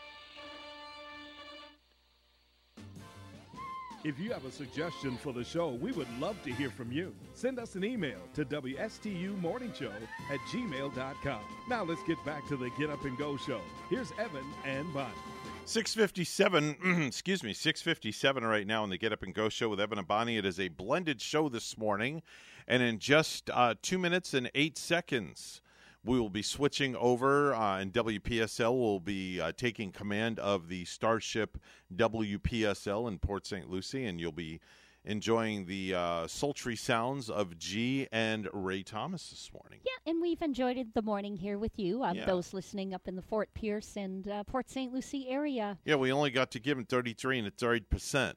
If 4.06 4.20
you 4.20 4.30
have 4.30 4.44
a 4.44 4.52
suggestion 4.52 5.16
for 5.16 5.32
the 5.32 5.42
show, 5.42 5.70
we 5.70 5.90
would 5.90 6.06
love 6.20 6.40
to 6.44 6.52
hear 6.52 6.70
from 6.70 6.92
you. 6.92 7.12
Send 7.34 7.58
us 7.58 7.74
an 7.74 7.82
email 7.82 8.20
to 8.34 8.44
WSTUmorningshow 8.44 9.90
at 10.30 10.38
gmail.com. 10.48 11.40
Now 11.68 11.82
let's 11.82 12.04
get 12.04 12.24
back 12.24 12.46
to 12.46 12.56
the 12.56 12.70
Get 12.78 12.88
Up 12.88 13.04
and 13.04 13.18
Go 13.18 13.36
show. 13.36 13.60
Here's 13.90 14.12
Evan 14.12 14.44
and 14.64 14.94
Bonnie. 14.94 15.12
657, 15.64 17.02
excuse 17.08 17.42
me, 17.42 17.52
657 17.52 18.44
right 18.44 18.64
now 18.64 18.84
on 18.84 18.90
the 18.90 18.96
Get 18.96 19.12
Up 19.12 19.24
and 19.24 19.34
Go 19.34 19.48
show 19.48 19.68
with 19.70 19.80
Evan 19.80 19.98
and 19.98 20.06
Bonnie. 20.06 20.36
It 20.36 20.44
is 20.44 20.60
a 20.60 20.68
blended 20.68 21.20
show 21.20 21.48
this 21.48 21.76
morning. 21.76 22.22
And 22.68 22.84
in 22.84 23.00
just 23.00 23.50
uh, 23.50 23.74
two 23.82 23.98
minutes 23.98 24.34
and 24.34 24.48
eight 24.54 24.78
seconds, 24.78 25.62
we 26.06 26.20
will 26.20 26.30
be 26.30 26.42
switching 26.42 26.94
over, 26.96 27.52
uh, 27.54 27.78
and 27.78 27.92
WPSL 27.92 28.72
will 28.72 29.00
be 29.00 29.40
uh, 29.40 29.52
taking 29.56 29.90
command 29.90 30.38
of 30.38 30.68
the 30.68 30.84
Starship 30.84 31.58
WPSL 31.94 33.08
in 33.08 33.18
Port 33.18 33.44
St. 33.46 33.68
Lucie, 33.68 34.06
and 34.06 34.20
you'll 34.20 34.30
be 34.32 34.60
enjoying 35.04 35.66
the 35.66 35.94
uh, 35.94 36.26
sultry 36.26 36.76
sounds 36.76 37.28
of 37.30 37.58
G 37.58 38.06
and 38.12 38.48
Ray 38.52 38.82
Thomas 38.82 39.30
this 39.30 39.50
morning. 39.52 39.80
Yeah, 39.84 40.10
and 40.12 40.20
we've 40.22 40.42
enjoyed 40.42 40.76
it 40.76 40.94
the 40.94 41.02
morning 41.02 41.36
here 41.36 41.58
with 41.58 41.76
you, 41.76 42.02
uh, 42.02 42.12
Yeah. 42.12 42.24
those 42.24 42.52
listening 42.54 42.94
up 42.94 43.06
in 43.06 43.16
the 43.16 43.22
Fort 43.22 43.48
Pierce 43.54 43.96
and 43.96 44.26
uh, 44.28 44.44
Port 44.44 44.68
St. 44.70 44.92
Lucie 44.92 45.28
area. 45.28 45.78
Yeah, 45.84 45.96
we 45.96 46.12
only 46.12 46.30
got 46.30 46.50
to 46.52 46.60
give 46.60 46.78
him 46.78 46.84
33 46.84 47.38
and 47.40 47.48
a 47.48 47.50
third 47.50 47.88
percent. 47.90 48.36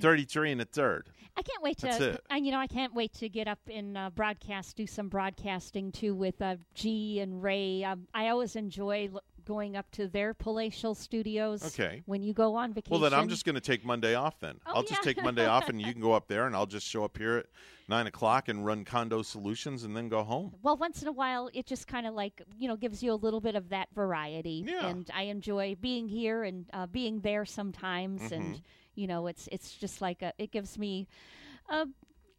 33 0.00 0.52
and 0.52 0.60
a 0.60 0.64
third. 0.64 1.08
I 1.36 1.42
can't 1.42 1.62
wait 1.62 1.78
to. 1.78 2.20
I, 2.30 2.36
you 2.36 2.52
know, 2.52 2.58
I 2.58 2.66
can't 2.66 2.94
wait 2.94 3.14
to 3.14 3.28
get 3.28 3.48
up 3.48 3.58
and 3.72 3.96
uh, 3.96 4.10
broadcast, 4.10 4.76
do 4.76 4.86
some 4.86 5.08
broadcasting 5.08 5.90
too 5.90 6.14
with 6.14 6.40
uh, 6.42 6.56
G 6.74 7.20
and 7.20 7.42
Ray. 7.42 7.84
Um, 7.84 8.06
I 8.12 8.28
always 8.28 8.54
enjoy 8.54 9.08
l- 9.14 9.22
going 9.46 9.74
up 9.74 9.90
to 9.92 10.06
their 10.08 10.34
palatial 10.34 10.94
studios. 10.94 11.64
Okay. 11.64 12.02
When 12.04 12.22
you 12.22 12.34
go 12.34 12.54
on 12.54 12.74
vacation. 12.74 12.90
Well, 12.92 13.00
then 13.00 13.18
I'm 13.18 13.30
just 13.30 13.46
going 13.46 13.54
to 13.54 13.62
take 13.62 13.82
Monday 13.82 14.14
off. 14.14 14.38
Then 14.40 14.60
Oh, 14.66 14.72
I'll 14.76 14.82
just 14.82 15.04
yeah. 15.04 15.12
take 15.14 15.24
Monday 15.24 15.46
off, 15.46 15.70
and 15.70 15.80
you 15.80 15.90
can 15.92 16.02
go 16.02 16.12
up 16.12 16.28
there, 16.28 16.46
and 16.46 16.54
I'll 16.54 16.66
just 16.66 16.86
show 16.86 17.02
up 17.02 17.16
here 17.16 17.38
at 17.38 17.46
nine 17.88 18.06
o'clock 18.06 18.48
and 18.48 18.66
run 18.66 18.84
Condo 18.84 19.22
Solutions, 19.22 19.84
and 19.84 19.96
then 19.96 20.10
go 20.10 20.22
home. 20.22 20.52
Well, 20.62 20.76
once 20.76 21.00
in 21.00 21.08
a 21.08 21.12
while, 21.12 21.48
it 21.54 21.64
just 21.64 21.86
kind 21.86 22.06
of 22.06 22.12
like 22.14 22.42
you 22.58 22.68
know 22.68 22.76
gives 22.76 23.02
you 23.02 23.10
a 23.10 23.14
little 23.16 23.40
bit 23.40 23.54
of 23.54 23.70
that 23.70 23.88
variety. 23.94 24.64
Yeah. 24.68 24.86
And 24.86 25.10
I 25.14 25.22
enjoy 25.22 25.76
being 25.80 26.08
here 26.08 26.44
and 26.44 26.66
uh, 26.74 26.86
being 26.88 27.20
there 27.20 27.46
sometimes, 27.46 28.30
and 28.32 28.56
Mhm. 28.56 28.62
You 28.94 29.06
know 29.06 29.26
it's 29.26 29.48
it's 29.52 29.72
just 29.72 30.00
like 30.00 30.22
a, 30.22 30.32
it 30.38 30.52
gives 30.52 30.78
me 30.78 31.06
a 31.68 31.86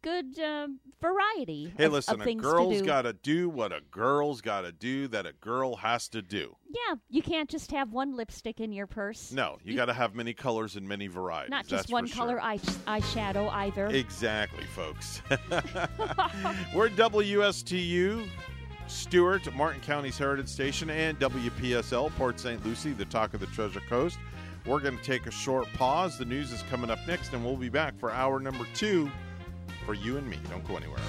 good 0.02 0.38
um 0.38 0.78
variety. 1.00 1.72
Hey, 1.76 1.84
of, 1.84 1.92
listen, 1.92 2.20
of 2.20 2.26
a 2.26 2.34
girl's 2.34 2.82
got 2.82 3.02
to 3.02 3.12
do 3.14 3.48
what 3.48 3.72
a 3.72 3.80
girl's 3.90 4.40
got 4.40 4.62
to 4.62 4.72
do 4.72 5.08
that 5.08 5.26
a 5.26 5.32
girl 5.32 5.76
has 5.76 6.08
to 6.10 6.22
do. 6.22 6.56
Yeah, 6.68 6.96
you 7.08 7.22
can't 7.22 7.48
just 7.48 7.72
have 7.72 7.92
one 7.92 8.16
lipstick 8.16 8.60
in 8.60 8.72
your 8.72 8.86
purse. 8.86 9.32
No, 9.32 9.58
you, 9.64 9.74
got 9.74 9.86
to 9.86 9.94
have 9.94 10.14
many 10.14 10.34
colors 10.34 10.76
and 10.76 10.86
many 10.86 11.06
varieties. 11.06 11.50
Not 11.50 11.66
just 11.66 11.90
one 11.90 12.08
color 12.08 12.34
Sure. 12.34 12.42
eye 12.42 12.58
eyeshadow 12.86 13.50
either. 13.50 13.86
Exactly, 13.86 14.64
folks. 14.74 15.22
We're 16.74 16.90
WSTU, 16.90 18.26
Stuart, 18.86 19.54
Martin 19.54 19.80
County's 19.80 20.18
Heritage 20.18 20.48
Station, 20.48 20.90
and 20.90 21.18
WPSL, 21.18 22.14
Port 22.16 22.38
St. 22.38 22.64
Lucie, 22.66 22.92
the 22.92 23.06
talk 23.06 23.34
of 23.34 23.40
the 23.40 23.46
Treasure 23.46 23.82
Coast. 23.88 24.18
We're 24.66 24.80
going 24.80 24.96
to 24.96 25.04
take 25.04 25.26
a 25.26 25.30
short 25.30 25.70
pause. 25.74 26.16
The 26.16 26.24
news 26.24 26.50
is 26.52 26.62
coming 26.70 26.90
up 26.90 26.98
next, 27.06 27.32
and 27.34 27.44
we'll 27.44 27.56
be 27.56 27.68
back 27.68 27.98
for 27.98 28.10
hour 28.10 28.40
number 28.40 28.66
two 28.74 29.10
for 29.84 29.92
you 29.94 30.16
and 30.16 30.28
me. 30.28 30.38
Don't 30.48 30.66
go 30.66 30.76
anywhere. 30.76 31.00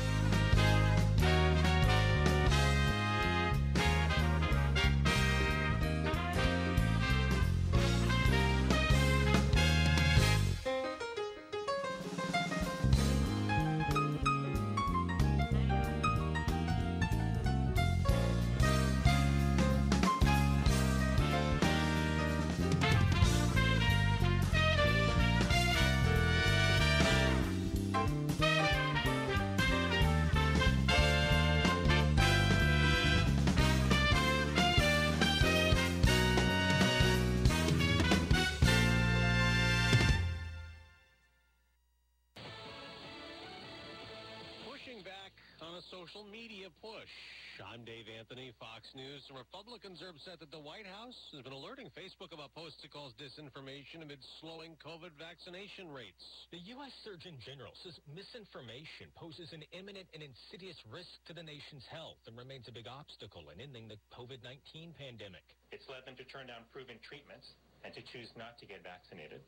Amid 54.66 54.78
slowing 54.82 54.82
COVID 54.82 55.14
vaccination 55.18 55.94
rates. 55.94 56.24
The 56.52 56.58
U.S. 56.78 56.92
Surgeon 57.04 57.38
General 57.46 57.72
says 57.84 57.94
misinformation 58.10 59.14
poses 59.16 59.54
an 59.54 59.64
imminent 59.74 60.08
and 60.14 60.24
insidious 60.24 60.78
risk 60.90 61.10
to 61.28 61.34
the 61.34 61.44
nation's 61.44 61.86
health 61.92 62.18
and 62.28 62.38
remains 62.38 62.68
a 62.68 62.74
big 62.74 62.88
obstacle 62.88 63.46
in 63.54 63.62
ending 63.62 63.88
the 63.88 63.98
COVID-19 64.14 64.98
pandemic. 64.98 65.46
It's 65.72 65.86
led 65.90 66.06
them 66.06 66.16
to 66.18 66.26
turn 66.26 66.48
down 66.48 66.66
proven 66.74 66.98
treatments 67.06 67.46
and 67.84 67.94
to 67.94 68.02
choose 68.10 68.30
not 68.34 68.58
to 68.60 68.66
get 68.66 68.82
vaccinated. 68.82 69.42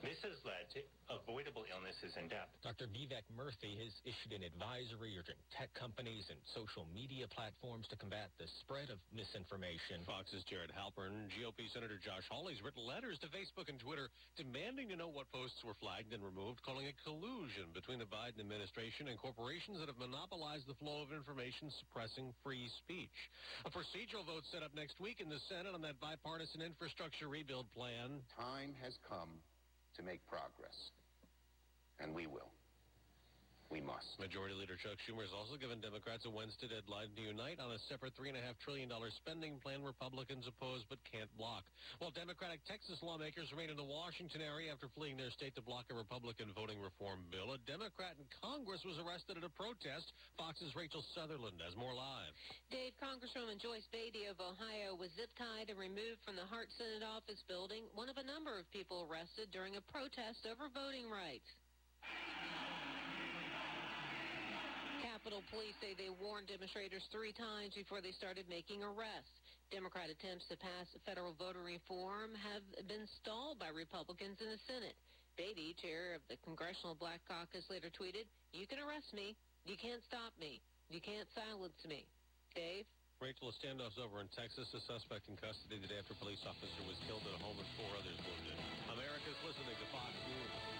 This 0.00 0.16
has 0.24 0.40
led 0.48 0.64
to 0.72 0.80
avoidable 1.12 1.68
illnesses 1.68 2.16
and 2.16 2.32
death. 2.32 2.48
Dr. 2.64 2.88
Vivek 2.88 3.28
Murthy 3.36 3.76
has 3.84 3.92
issued 4.08 4.32
an 4.32 4.40
advisory 4.40 5.12
urging 5.12 5.36
tech 5.52 5.68
companies 5.76 6.24
and 6.32 6.40
social 6.56 6.88
media 6.88 7.28
platforms 7.28 7.84
to 7.92 8.00
combat 8.00 8.32
the 8.40 8.48
spread 8.64 8.88
of 8.88 8.96
misinformation. 9.12 10.00
Fox's 10.08 10.40
Jared 10.48 10.72
Halpern, 10.72 11.28
GOP 11.36 11.68
Senator 11.68 12.00
Josh 12.00 12.24
Hawley's 12.32 12.64
written 12.64 12.80
letters 12.80 13.20
to 13.20 13.28
Facebook 13.28 13.68
and 13.68 13.76
Twitter 13.76 14.08
demanding 14.40 14.88
to 14.88 14.96
know 14.96 15.12
what 15.12 15.28
posts 15.36 15.60
were 15.68 15.76
flagged 15.76 16.16
and 16.16 16.24
removed, 16.24 16.64
calling 16.64 16.88
it 16.88 16.96
collusion 17.04 17.68
between 17.76 18.00
the 18.00 18.08
Biden 18.08 18.40
administration 18.40 19.12
and 19.12 19.20
corporations 19.20 19.84
that 19.84 19.92
have 19.92 20.00
monopolized 20.00 20.64
the 20.64 20.78
flow 20.80 21.04
of 21.04 21.12
information, 21.12 21.68
suppressing 21.76 22.32
free 22.40 22.72
speech. 22.80 23.18
A 23.68 23.70
procedural 23.70 24.24
vote 24.24 24.48
set 24.48 24.64
up 24.64 24.72
next 24.72 24.96
week 24.96 25.20
in 25.20 25.28
the 25.28 25.44
Senate 25.52 25.76
on 25.76 25.84
that 25.84 26.00
bipartisan 26.00 26.64
infrastructure 26.64 27.28
rebuild 27.28 27.68
plan. 27.76 28.24
Time 28.40 28.72
has 28.80 28.96
come 29.04 29.44
to 30.00 30.06
make 30.06 30.20
progress. 30.26 30.90
And 32.00 32.14
we 32.14 32.26
will. 32.26 32.48
We 33.70 33.78
must. 33.78 34.18
Majority 34.18 34.58
Leader 34.58 34.74
Chuck 34.74 34.98
Schumer 35.06 35.22
has 35.22 35.30
also 35.30 35.54
given 35.54 35.78
Democrats 35.78 36.26
a 36.26 36.32
Wednesday 36.34 36.66
deadline 36.66 37.14
to 37.14 37.22
unite 37.22 37.62
on 37.62 37.70
a 37.70 37.78
separate 37.86 38.18
$3.5 38.18 38.58
trillion 38.66 38.90
spending 39.22 39.62
plan 39.62 39.86
Republicans 39.86 40.50
oppose 40.50 40.82
but 40.90 40.98
can't 41.06 41.30
block. 41.38 41.62
While 42.02 42.10
Democratic 42.10 42.66
Texas 42.66 42.98
lawmakers 42.98 43.46
remain 43.54 43.70
in 43.70 43.78
the 43.78 43.86
Washington 43.86 44.42
area 44.42 44.74
after 44.74 44.90
fleeing 44.90 45.14
their 45.14 45.30
state 45.30 45.54
to 45.54 45.62
block 45.62 45.86
a 45.86 45.94
Republican 45.94 46.50
voting 46.50 46.82
reform 46.82 47.22
bill, 47.30 47.54
a 47.54 47.62
Democrat 47.62 48.18
in 48.18 48.26
Congress 48.42 48.82
was 48.82 48.98
arrested 48.98 49.38
at 49.38 49.46
a 49.46 49.52
protest. 49.54 50.10
Fox's 50.34 50.74
Rachel 50.74 51.06
Sutherland 51.14 51.62
has 51.62 51.78
more 51.78 51.94
live. 51.94 52.34
Dave, 52.74 52.98
Congresswoman 52.98 53.62
Joyce 53.62 53.86
Beatty 53.94 54.26
of 54.26 54.42
Ohio 54.42 54.98
was 54.98 55.14
zip-tied 55.14 55.70
and 55.70 55.78
removed 55.78 56.18
from 56.26 56.34
the 56.34 56.44
Hart 56.50 56.74
Senate 56.74 57.06
office 57.06 57.46
building, 57.46 57.86
one 57.94 58.10
of 58.10 58.18
a 58.18 58.26
number 58.26 58.58
of 58.58 58.66
people 58.74 59.06
arrested 59.06 59.54
during 59.54 59.78
a 59.78 59.84
protest 59.94 60.42
over 60.42 60.66
voting 60.74 61.06
rights. 61.06 61.46
Capitol 65.00 65.40
Police 65.48 65.76
say 65.80 65.96
they 65.96 66.12
warned 66.12 66.52
demonstrators 66.52 67.04
three 67.08 67.32
times 67.32 67.72
before 67.72 68.04
they 68.04 68.12
started 68.12 68.44
making 68.52 68.84
arrests. 68.84 69.32
Democrat 69.72 70.12
attempts 70.12 70.44
to 70.52 70.56
pass 70.60 70.86
federal 71.08 71.32
voter 71.40 71.62
reform 71.64 72.36
have 72.36 72.64
been 72.84 73.08
stalled 73.22 73.56
by 73.56 73.72
Republicans 73.72 74.36
in 74.42 74.48
the 74.52 74.60
Senate. 74.68 74.96
Beatty, 75.38 75.78
chair 75.78 76.18
of 76.18 76.22
the 76.28 76.36
Congressional 76.44 76.98
Black 76.98 77.22
Caucus, 77.24 77.64
later 77.72 77.88
tweeted, 77.88 78.28
You 78.52 78.66
can 78.66 78.82
arrest 78.82 79.14
me. 79.16 79.38
You 79.64 79.78
can't 79.78 80.02
stop 80.04 80.34
me. 80.36 80.60
You 80.90 81.00
can't 81.00 81.28
silence 81.32 81.78
me. 81.86 82.04
Dave? 82.52 82.84
Rachel, 83.22 83.52
a 83.52 83.54
standoff's 83.56 84.00
over 84.00 84.20
in 84.20 84.28
Texas. 84.34 84.68
A 84.74 84.80
suspect 84.84 85.30
in 85.30 85.38
custody 85.38 85.78
the 85.78 85.88
day 85.88 86.00
after 86.02 86.16
a 86.16 86.20
police 86.20 86.42
officer 86.44 86.82
was 86.88 86.98
killed 87.06 87.22
at 87.24 87.36
a 87.36 87.40
home 87.40 87.56
and 87.56 87.70
four 87.78 87.92
others 87.94 88.18
wounded. 88.26 88.56
America's 88.90 89.38
listening 89.46 89.76
to 89.76 89.86
Fox 89.94 90.12
News. 90.26 90.79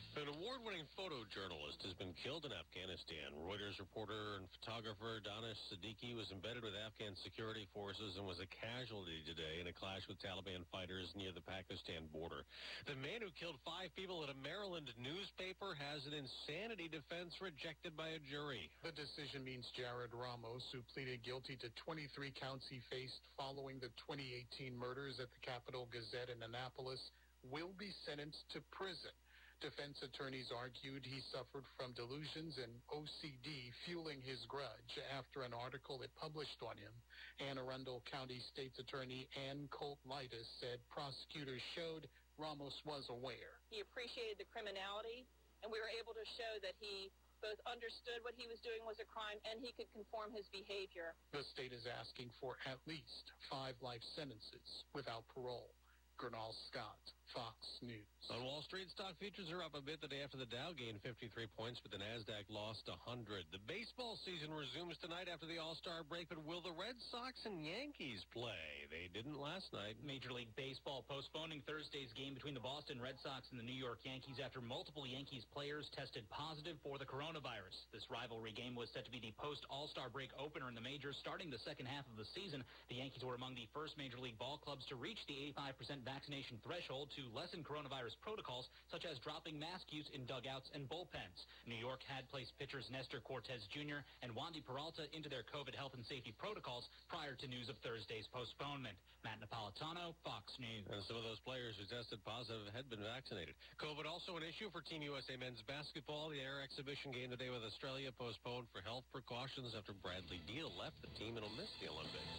An 0.11 0.27
award-winning 0.27 0.83
photojournalist 0.99 1.79
has 1.87 1.95
been 1.95 2.11
killed 2.19 2.43
in 2.43 2.51
Afghanistan. 2.51 3.31
Reuters 3.47 3.79
reporter 3.79 4.35
and 4.35 4.43
photographer 4.59 5.23
Danish 5.23 5.55
Siddiqui 5.71 6.11
was 6.19 6.27
embedded 6.35 6.67
with 6.67 6.75
Afghan 6.75 7.15
security 7.23 7.63
forces 7.71 8.19
and 8.19 8.27
was 8.27 8.43
a 8.43 8.49
casualty 8.51 9.23
today 9.23 9.63
in 9.63 9.71
a 9.71 9.75
clash 9.79 10.03
with 10.11 10.19
Taliban 10.19 10.67
fighters 10.67 11.07
near 11.15 11.31
the 11.31 11.39
Pakistan 11.47 12.11
border. 12.11 12.43
The 12.91 12.99
man 12.99 13.23
who 13.23 13.31
killed 13.39 13.55
five 13.63 13.95
people 13.95 14.19
at 14.27 14.27
a 14.27 14.35
Maryland 14.43 14.91
newspaper 14.99 15.79
has 15.79 16.03
an 16.03 16.11
insanity 16.11 16.91
defense 16.91 17.31
rejected 17.39 17.95
by 17.95 18.11
a 18.11 18.19
jury. 18.27 18.67
The 18.83 18.91
decision 18.91 19.47
means 19.47 19.71
Jarrod 19.79 20.11
Ramos, 20.11 20.67
who 20.75 20.83
pleaded 20.91 21.23
guilty 21.23 21.55
to 21.63 21.71
23 21.87 22.35
counts 22.35 22.67
he 22.67 22.83
faced 22.91 23.23
following 23.39 23.79
the 23.79 23.95
2018 24.11 24.75
murders 24.75 25.23
at 25.23 25.31
the 25.31 25.39
Capital 25.39 25.87
Gazette 25.87 26.27
in 26.27 26.43
Annapolis, 26.43 26.99
will 27.47 27.71
be 27.79 27.95
sentenced 28.03 28.43
to 28.51 28.59
prison. 28.75 29.15
Defense 29.61 30.01
attorneys 30.01 30.49
argued 30.49 31.05
he 31.05 31.21
suffered 31.29 31.69
from 31.77 31.93
delusions 31.93 32.57
and 32.57 32.73
OCD 32.89 33.69
fueling 33.85 34.17
his 34.25 34.41
grudge 34.49 34.97
after 35.13 35.45
an 35.45 35.53
article 35.53 36.01
it 36.01 36.09
published 36.17 36.57
on 36.65 36.73
him. 36.81 36.89
Anne 37.37 37.61
Arundel 37.61 38.01
County 38.09 38.41
State's 38.49 38.81
Attorney 38.81 39.29
Anne 39.37 39.69
Colt 39.69 40.01
Leitess 40.01 40.49
said 40.57 40.81
prosecutors 40.89 41.61
showed 41.77 42.09
Ramos 42.41 42.73
was 42.89 43.05
aware. 43.13 43.61
He 43.69 43.85
appreciated 43.85 44.41
the 44.41 44.49
criminality, 44.49 45.29
and 45.61 45.69
we 45.69 45.77
were 45.77 45.93
able 45.93 46.17
to 46.17 46.25
show 46.25 46.57
that 46.65 46.73
he 46.81 47.13
both 47.45 47.61
understood 47.69 48.25
what 48.25 48.33
he 48.33 48.49
was 48.49 48.57
doing 48.65 48.81
was 48.81 48.97
a 48.97 49.05
crime 49.05 49.37
and 49.45 49.61
he 49.61 49.77
could 49.77 49.89
conform 49.93 50.33
his 50.33 50.49
behavior. 50.49 51.13
The 51.37 51.45
state 51.53 51.69
is 51.69 51.85
asking 51.85 52.33
for 52.41 52.57
at 52.65 52.81
least 52.89 53.29
five 53.45 53.77
life 53.77 54.01
sentences 54.17 54.89
without 54.97 55.29
parole. 55.29 55.69
Gernal 56.17 56.53
Scott, 56.69 57.01
Fox 57.33 57.55
News. 57.81 58.05
On 58.29 58.43
Wall 58.43 58.61
Street, 58.63 58.87
stock 58.91 59.17
futures 59.17 59.49
are 59.49 59.63
up 59.63 59.73
a 59.73 59.81
bit 59.81 59.99
the 59.99 60.11
day 60.11 60.21
after 60.23 60.37
the 60.37 60.47
Dow 60.47 60.75
gained 60.75 61.01
53 61.01 61.31
points, 61.57 61.81
but 61.81 61.91
the 61.91 61.99
Nasdaq 61.99 62.47
lost 62.51 62.85
100. 62.85 63.49
The 63.49 63.63
baseball 63.65 64.19
season 64.23 64.51
resumes 64.53 64.99
tonight 65.01 65.31
after 65.31 65.49
the 65.49 65.57
All-Star 65.57 66.03
break, 66.05 66.29
but 66.29 66.43
will 66.43 66.61
the 66.61 66.75
Red 66.75 66.95
Sox 67.09 67.39
and 67.47 67.63
Yankees 67.63 68.23
play? 68.35 68.87
They 68.91 69.07
didn't 69.09 69.39
last 69.39 69.71
night. 69.71 69.99
Major 70.03 70.35
League 70.35 70.51
Baseball 70.59 71.07
postponing 71.07 71.63
Thursday's 71.63 72.11
game 72.13 72.35
between 72.35 72.53
the 72.53 72.63
Boston 72.63 72.99
Red 72.99 73.17
Sox 73.23 73.47
and 73.49 73.57
the 73.57 73.65
New 73.65 73.75
York 73.75 74.03
Yankees 74.03 74.43
after 74.43 74.61
multiple 74.61 75.07
Yankees 75.07 75.47
players 75.49 75.87
tested 75.95 76.27
positive 76.29 76.77
for 76.83 76.99
the 76.99 77.07
coronavirus. 77.07 77.75
This 77.95 78.05
rivalry 78.11 78.51
game 78.51 78.75
was 78.75 78.91
set 78.91 79.07
to 79.07 79.13
be 79.13 79.23
the 79.23 79.35
post-All-Star 79.39 80.11
break 80.11 80.29
opener 80.37 80.67
in 80.67 80.75
the 80.75 80.83
majors 80.83 81.17
starting 81.23 81.49
the 81.49 81.63
second 81.63 81.87
half 81.87 82.05
of 82.11 82.19
the 82.19 82.27
season. 82.35 82.63
The 82.91 82.99
Yankees 82.99 83.23
were 83.23 83.35
among 83.35 83.55
the 83.55 83.71
first 83.73 83.97
Major 83.97 84.19
League 84.19 84.37
ball 84.37 84.59
clubs 84.61 84.85
to 84.91 84.95
reach 84.99 85.19
the 85.25 85.35
85% 85.57 86.03
vaccination 86.05 86.61
threshold 86.63 87.09
to 87.17 87.20
lessen 87.29 87.61
coronavirus 87.61 88.17
protocols, 88.21 88.69
such 88.89 89.05
as 89.05 89.19
dropping 89.19 89.59
mask 89.59 89.89
use 89.93 90.09
in 90.13 90.25
dugouts 90.25 90.69
and 90.73 90.89
bullpens. 90.89 91.45
New 91.67 91.77
York 91.77 92.01
had 92.09 92.27
placed 92.29 92.57
pitchers 92.57 92.89
Nestor 92.89 93.21
Cortes 93.21 93.67
Jr. 93.69 94.01
and 94.25 94.33
Wandy 94.33 94.65
Peralta 94.65 95.05
into 95.13 95.29
their 95.29 95.45
COVID 95.53 95.75
health 95.75 95.93
and 95.93 96.05
safety 96.05 96.33
protocols 96.33 96.89
prior 97.09 97.35
to 97.37 97.45
news 97.47 97.69
of 97.69 97.77
Thursday's 97.85 98.27
postponement. 98.31 98.97
Matt 99.21 99.37
Napolitano, 99.37 100.17
Fox 100.25 100.49
News. 100.57 100.81
And 100.89 101.05
some 101.05 101.13
of 101.13 101.21
those 101.21 101.37
players 101.45 101.77
who 101.77 101.85
tested 101.85 102.17
positive 102.25 102.65
had 102.73 102.89
been 102.89 103.05
vaccinated. 103.05 103.53
COVID 103.77 104.09
also 104.09 104.33
an 104.37 104.41
issue 104.41 104.73
for 104.73 104.81
Team 104.81 105.05
USA 105.05 105.37
men's 105.37 105.61
basketball. 105.69 106.33
The 106.33 106.41
air 106.41 106.65
exhibition 106.65 107.13
game 107.13 107.29
today 107.29 107.53
with 107.53 107.61
Australia 107.61 108.09
postponed 108.09 108.65
for 108.73 108.81
health 108.81 109.05
precautions 109.13 109.77
after 109.77 109.93
Bradley 109.93 110.41
Beal 110.49 110.73
left 110.73 110.97
the 111.05 111.13
team 111.21 111.37
and 111.37 111.45
will 111.45 111.53
miss 111.53 111.69
the 111.77 111.89
Olympics. 111.93 112.33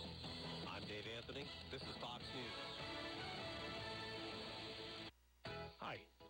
I'm 0.66 0.82
Dave 0.90 1.06
Anthony. 1.06 1.46
This 1.70 1.82
is 1.86 1.94
Fox 2.02 2.26
News. 2.34 3.01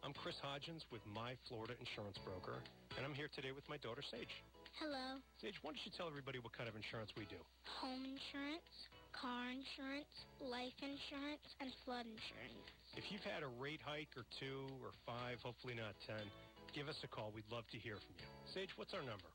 I'm 0.03 0.11
Chris 0.19 0.35
Hodgins 0.43 0.83
with 0.91 0.99
My 1.15 1.39
Florida 1.47 1.79
Insurance 1.79 2.19
Broker, 2.27 2.59
and 2.99 3.07
I'm 3.07 3.15
here 3.15 3.31
today 3.31 3.55
with 3.55 3.63
my 3.71 3.79
daughter, 3.79 4.03
Sage. 4.03 4.35
Hello. 4.83 5.23
Sage, 5.39 5.55
why 5.63 5.71
don't 5.71 5.79
you 5.87 5.95
tell 5.95 6.11
everybody 6.11 6.43
what 6.43 6.51
kind 6.51 6.67
of 6.67 6.75
insurance 6.75 7.15
we 7.15 7.23
do? 7.31 7.39
Home 7.79 8.03
insurance, 8.03 8.67
car 9.15 9.55
insurance, 9.55 10.11
life 10.43 10.75
insurance, 10.83 11.47
and 11.63 11.71
flood 11.87 12.03
insurance. 12.11 12.67
If 12.99 13.15
you've 13.15 13.23
had 13.23 13.47
a 13.47 13.51
rate 13.63 13.79
hike 13.79 14.11
or 14.19 14.27
two 14.43 14.67
or 14.83 14.91
five, 15.07 15.39
hopefully 15.39 15.79
not 15.79 15.95
ten, 16.03 16.27
give 16.75 16.91
us 16.91 16.99
a 17.07 17.09
call. 17.09 17.31
We'd 17.31 17.47
love 17.55 17.71
to 17.71 17.79
hear 17.79 17.95
from 18.03 18.19
you. 18.19 18.27
Sage, 18.51 18.75
what's 18.75 18.91
our 18.99 19.07
number? 19.07 19.31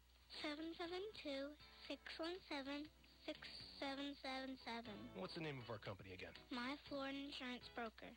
772-617-6777. 1.88 2.84
What's 5.15 5.32
the 5.39 5.47
name 5.47 5.63
of 5.63 5.72
our 5.72 5.80
company 5.80 6.11
again? 6.11 6.36
My 6.51 6.76
Florida 6.91 7.15
Insurance 7.15 7.72
Broker. 7.72 8.11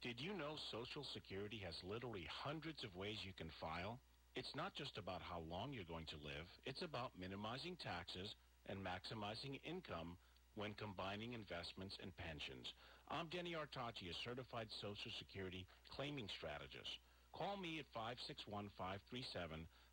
Did 0.00 0.16
you 0.16 0.32
know 0.32 0.56
Social 0.72 1.04
Security 1.12 1.60
has 1.60 1.76
literally 1.84 2.24
hundreds 2.24 2.80
of 2.88 2.96
ways 2.96 3.20
you 3.20 3.36
can 3.36 3.52
file? 3.60 4.00
It's 4.32 4.56
not 4.56 4.72
just 4.72 4.96
about 4.96 5.20
how 5.20 5.44
long 5.44 5.76
you're 5.76 5.84
going 5.84 6.08
to 6.08 6.24
live. 6.24 6.48
It's 6.64 6.80
about 6.80 7.12
minimizing 7.20 7.76
taxes 7.84 8.32
and 8.72 8.80
maximizing 8.80 9.60
income 9.60 10.16
when 10.56 10.72
combining 10.80 11.36
investments 11.36 12.00
and 12.00 12.16
pensions. 12.16 12.64
I'm 13.12 13.28
Denny 13.28 13.52
Artachi, 13.52 14.08
a 14.08 14.16
certified 14.24 14.72
Social 14.80 15.12
Security 15.20 15.68
claiming 15.92 16.32
strategist. 16.32 16.96
Call 17.36 17.60
me 17.60 17.76
at 17.76 17.92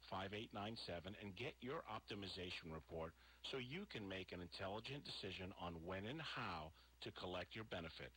561-537-5897 0.07 1.19
and 1.19 1.35
get 1.35 1.51
your 1.59 1.83
optimization 1.91 2.71
report 2.71 3.11
so 3.51 3.59
you 3.59 3.83
can 3.91 4.07
make 4.07 4.31
an 4.31 4.39
intelligent 4.39 5.03
decision 5.03 5.51
on 5.59 5.75
when 5.83 6.07
and 6.07 6.23
how 6.23 6.71
to 7.01 7.11
collect 7.19 7.55
your 7.55 7.65
benefit. 7.69 8.11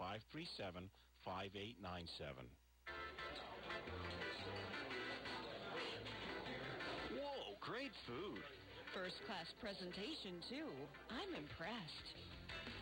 561-537-5897. 0.00 0.86
Whoa, 7.14 7.56
great 7.60 7.92
food. 8.06 8.42
First 8.92 9.24
class 9.24 9.48
presentation, 9.62 10.42
too. 10.52 10.68
I'm 11.08 11.32
impressed. 11.32 12.08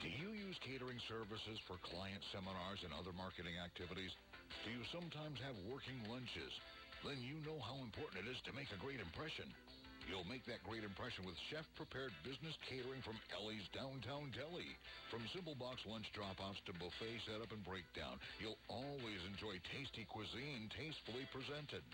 Do 0.02 0.08
you 0.08 0.32
use 0.32 0.58
catering 0.64 0.98
services 1.06 1.60
for 1.68 1.76
client 1.86 2.24
seminars 2.32 2.82
and 2.82 2.90
other 2.96 3.12
marketing 3.14 3.60
activities? 3.62 4.10
Do 4.66 4.74
you 4.74 4.82
sometimes 4.90 5.38
have 5.44 5.54
working 5.70 6.00
lunches? 6.10 6.50
Then 7.06 7.20
you 7.22 7.38
know 7.46 7.60
how 7.62 7.78
important 7.80 8.26
it 8.26 8.28
is 8.28 8.40
to 8.48 8.52
make 8.52 8.68
a 8.72 8.80
great 8.82 8.98
impression. 9.00 9.46
You'll 10.10 10.26
make 10.26 10.42
that 10.50 10.66
great 10.66 10.82
impression 10.82 11.22
with 11.22 11.38
chef-prepared 11.54 12.10
business 12.26 12.58
catering 12.66 12.98
from 13.06 13.14
Ellie's 13.30 13.62
Downtown 13.70 14.34
Deli. 14.34 14.66
From 15.06 15.22
simple 15.30 15.54
box 15.54 15.86
lunch 15.86 16.10
drop-offs 16.10 16.58
to 16.66 16.74
buffet 16.74 17.22
setup 17.30 17.54
and 17.54 17.62
breakdown, 17.62 18.18
you'll 18.42 18.58
always 18.66 19.22
enjoy 19.30 19.62
tasty 19.70 20.02
cuisine 20.10 20.66
tastefully 20.74 21.30
presented. 21.30 21.86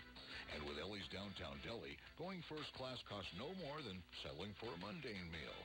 And 0.57 0.65
with 0.65 0.81
Ellie's 0.81 1.05
Downtown 1.13 1.61
Deli, 1.61 1.93
going 2.17 2.41
first 2.49 2.73
class 2.73 2.97
costs 3.05 3.29
no 3.37 3.53
more 3.61 3.85
than 3.85 4.01
settling 4.25 4.57
for 4.57 4.73
a 4.73 4.81
mundane 4.81 5.29
meal. 5.29 5.59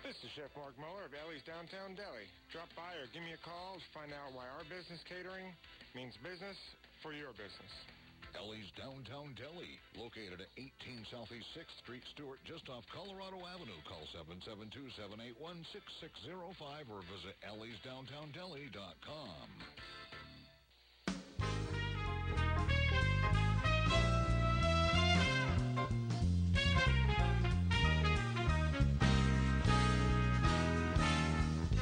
This 0.00 0.16
is 0.24 0.32
Chef 0.32 0.48
Mark 0.56 0.72
Muller 0.80 1.04
of 1.04 1.12
Ellie's 1.12 1.44
Downtown 1.44 1.92
Deli. 1.92 2.24
Drop 2.56 2.72
by 2.72 2.96
or 2.96 3.04
give 3.12 3.20
me 3.20 3.36
a 3.36 3.42
call 3.44 3.76
to 3.76 3.88
find 3.92 4.16
out 4.16 4.32
why 4.32 4.48
our 4.48 4.64
business 4.64 5.04
catering 5.04 5.52
means 5.92 6.16
business 6.24 6.56
for 7.04 7.12
your 7.12 7.36
business. 7.36 7.91
Ellie's 8.36 8.70
Downtown 8.76 9.32
Deli, 9.36 9.80
located 9.96 10.40
at 10.40 10.48
18 10.56 11.04
Southeast 11.10 11.46
6th 11.56 11.78
Street, 11.82 12.02
Stuart, 12.14 12.40
just 12.44 12.68
off 12.68 12.84
Colorado 12.92 13.38
Avenue. 13.48 13.80
Call 13.88 14.06
772-781-6605 14.12 16.90
or 16.90 17.02
visit 17.08 17.36
elliesdowntowndeli.com. 17.44 20.01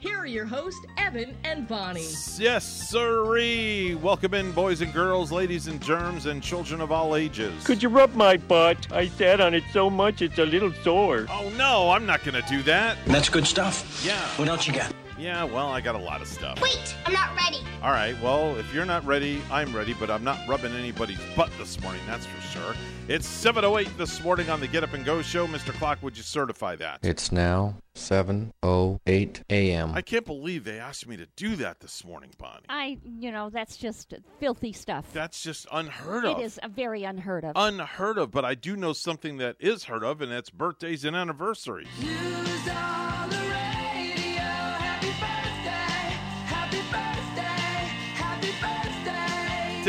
here 0.00 0.18
are 0.18 0.26
your 0.26 0.46
hosts, 0.46 0.84
Evan 0.96 1.36
and 1.44 1.68
Bonnie. 1.68 2.08
Yes, 2.38 2.64
sirree. 2.64 3.94
Welcome 3.96 4.34
in, 4.34 4.50
boys 4.52 4.80
and 4.80 4.92
girls, 4.92 5.30
ladies 5.30 5.66
and 5.66 5.80
germs, 5.80 6.26
and 6.26 6.42
children 6.42 6.80
of 6.80 6.90
all 6.90 7.14
ages. 7.14 7.64
Could 7.64 7.82
you 7.82 7.90
rub 7.90 8.14
my 8.14 8.38
butt? 8.38 8.90
I 8.92 9.08
sat 9.08 9.40
on 9.40 9.54
it 9.54 9.64
so 9.72 9.90
much 9.90 10.22
it's 10.22 10.38
a 10.38 10.46
little 10.46 10.72
sore. 10.82 11.26
Oh, 11.28 11.50
no, 11.56 11.90
I'm 11.90 12.06
not 12.06 12.24
going 12.24 12.42
to 12.42 12.48
do 12.48 12.62
that. 12.62 12.96
That's 13.06 13.28
good 13.28 13.46
stuff. 13.46 14.02
Yeah. 14.04 14.18
What 14.36 14.48
else 14.48 14.66
you 14.66 14.72
got? 14.72 14.92
Yeah, 15.20 15.44
well, 15.44 15.68
I 15.68 15.82
got 15.82 15.96
a 15.96 15.98
lot 15.98 16.22
of 16.22 16.28
stuff. 16.28 16.62
Wait, 16.62 16.96
I'm 17.04 17.12
not 17.12 17.36
ready. 17.36 17.58
All 17.82 17.90
right, 17.90 18.18
well, 18.22 18.56
if 18.56 18.72
you're 18.72 18.86
not 18.86 19.04
ready, 19.04 19.42
I'm 19.50 19.76
ready, 19.76 19.92
but 19.92 20.10
I'm 20.10 20.24
not 20.24 20.38
rubbing 20.48 20.72
anybody's 20.72 21.20
butt 21.36 21.50
this 21.58 21.78
morning, 21.82 22.00
that's 22.06 22.24
for 22.24 22.40
sure. 22.40 22.74
It's 23.06 23.28
7.08 23.28 23.98
this 23.98 24.22
morning 24.22 24.48
on 24.48 24.60
the 24.60 24.66
Get 24.66 24.82
Up 24.82 24.94
and 24.94 25.04
Go 25.04 25.20
show. 25.20 25.46
Mr. 25.46 25.74
Clock, 25.74 26.02
would 26.02 26.16
you 26.16 26.22
certify 26.22 26.74
that? 26.76 27.00
It's 27.02 27.30
now 27.32 27.74
7:08 27.94 29.42
a.m. 29.50 29.92
I 29.94 30.00
can't 30.00 30.24
believe 30.24 30.64
they 30.64 30.78
asked 30.78 31.06
me 31.06 31.18
to 31.18 31.26
do 31.36 31.54
that 31.56 31.80
this 31.80 32.02
morning, 32.02 32.30
Bonnie. 32.38 32.64
I, 32.70 32.96
you 33.04 33.30
know, 33.30 33.50
that's 33.50 33.76
just 33.76 34.14
filthy 34.38 34.72
stuff. 34.72 35.04
That's 35.12 35.42
just 35.42 35.66
unheard 35.70 36.24
of. 36.24 36.38
It 36.38 36.44
is 36.44 36.58
a 36.62 36.68
very 36.68 37.04
unheard 37.04 37.44
of. 37.44 37.52
Unheard 37.56 38.16
of, 38.16 38.30
but 38.30 38.46
I 38.46 38.54
do 38.54 38.74
know 38.74 38.94
something 38.94 39.36
that 39.36 39.56
is 39.60 39.84
heard 39.84 40.02
of, 40.02 40.22
and 40.22 40.32
that's 40.32 40.48
birthdays 40.48 41.04
and 41.04 41.14
anniversaries. 41.14 41.88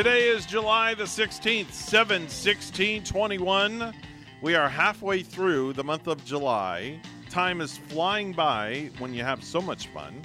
Today 0.01 0.29
is 0.29 0.47
July 0.47 0.95
the 0.95 1.03
16th, 1.03 1.71
7 1.71 2.27
16 2.27 3.03
21. 3.03 3.93
We 4.41 4.55
are 4.55 4.67
halfway 4.67 5.21
through 5.21 5.73
the 5.73 5.83
month 5.83 6.07
of 6.07 6.25
July. 6.25 6.99
Time 7.29 7.61
is 7.61 7.77
flying 7.77 8.33
by 8.33 8.89
when 8.97 9.13
you 9.13 9.23
have 9.23 9.43
so 9.43 9.61
much 9.61 9.89
fun. 9.89 10.19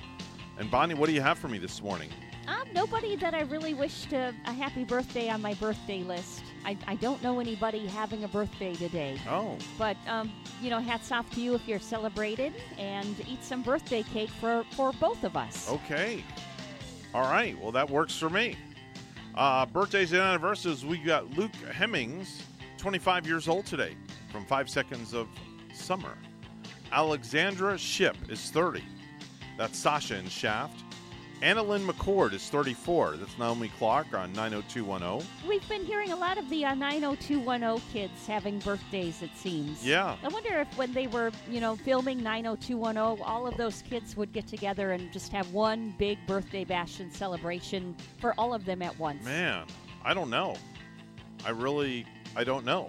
And 0.58 0.70
Bonnie, 0.70 0.94
what 0.94 1.10
do 1.10 1.14
you 1.14 1.20
have 1.20 1.36
for 1.38 1.48
me 1.48 1.58
this 1.58 1.82
morning? 1.82 2.08
Um, 2.48 2.66
nobody 2.72 3.16
that 3.16 3.34
I 3.34 3.42
really 3.42 3.74
wished 3.74 4.14
a, 4.14 4.32
a 4.46 4.52
happy 4.54 4.82
birthday 4.82 5.28
on 5.28 5.42
my 5.42 5.52
birthday 5.52 6.02
list. 6.02 6.42
I, 6.64 6.78
I 6.86 6.94
don't 6.94 7.22
know 7.22 7.38
anybody 7.38 7.86
having 7.86 8.24
a 8.24 8.28
birthday 8.28 8.74
today. 8.74 9.20
Oh. 9.28 9.58
But, 9.76 9.98
um, 10.06 10.32
you 10.62 10.70
know, 10.70 10.80
hats 10.80 11.12
off 11.12 11.28
to 11.32 11.40
you 11.42 11.54
if 11.54 11.68
you're 11.68 11.80
celebrated 11.80 12.54
and 12.78 13.14
eat 13.28 13.44
some 13.44 13.62
birthday 13.62 14.04
cake 14.04 14.30
for, 14.30 14.64
for 14.70 14.92
both 14.94 15.22
of 15.22 15.36
us. 15.36 15.70
Okay. 15.70 16.24
All 17.12 17.30
right. 17.30 17.60
Well, 17.60 17.72
that 17.72 17.90
works 17.90 18.16
for 18.16 18.30
me. 18.30 18.56
Uh, 19.36 19.66
birthdays 19.66 20.12
and 20.12 20.22
anniversaries, 20.22 20.86
we 20.86 20.96
got 20.96 21.36
Luke 21.36 21.54
Hemmings, 21.70 22.42
25 22.78 23.26
years 23.26 23.48
old 23.48 23.66
today, 23.66 23.94
from 24.32 24.46
Five 24.46 24.70
Seconds 24.70 25.12
of 25.12 25.28
Summer. 25.74 26.16
Alexandra 26.90 27.76
Shipp 27.76 28.16
is 28.30 28.50
30. 28.50 28.82
That's 29.58 29.78
Sasha 29.78 30.16
in 30.16 30.26
Shaft. 30.28 30.85
AnnaLynne 31.42 31.86
McCord 31.86 32.32
is 32.32 32.48
34. 32.48 33.18
That's 33.18 33.38
Naomi 33.38 33.68
Clark 33.78 34.14
on 34.14 34.32
90210. 34.32 35.28
We've 35.46 35.68
been 35.68 35.84
hearing 35.84 36.12
a 36.12 36.16
lot 36.16 36.38
of 36.38 36.48
the 36.48 36.64
uh, 36.64 36.74
90210 36.74 37.82
kids 37.92 38.26
having 38.26 38.58
birthdays, 38.60 39.20
it 39.20 39.36
seems. 39.36 39.86
Yeah. 39.86 40.16
I 40.24 40.28
wonder 40.28 40.60
if 40.60 40.78
when 40.78 40.94
they 40.94 41.06
were, 41.08 41.30
you 41.50 41.60
know, 41.60 41.76
filming 41.76 42.22
90210, 42.22 43.22
all 43.26 43.46
of 43.46 43.56
those 43.58 43.82
kids 43.82 44.16
would 44.16 44.32
get 44.32 44.46
together 44.46 44.92
and 44.92 45.12
just 45.12 45.30
have 45.32 45.52
one 45.52 45.94
big 45.98 46.18
birthday 46.26 46.64
bash 46.64 47.00
and 47.00 47.12
celebration 47.12 47.94
for 48.18 48.32
all 48.38 48.54
of 48.54 48.64
them 48.64 48.80
at 48.80 48.98
once. 48.98 49.22
Man, 49.22 49.66
I 50.04 50.14
don't 50.14 50.30
know. 50.30 50.56
I 51.44 51.50
really, 51.50 52.06
I 52.34 52.44
don't 52.44 52.64
know. 52.64 52.88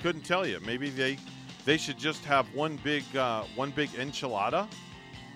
Couldn't 0.00 0.22
tell 0.24 0.46
you. 0.46 0.58
Maybe 0.64 0.88
they, 0.88 1.18
they 1.66 1.76
should 1.76 1.98
just 1.98 2.24
have 2.24 2.46
one 2.54 2.78
big, 2.82 3.04
uh, 3.14 3.44
one 3.56 3.72
big 3.72 3.90
enchilada, 3.90 4.68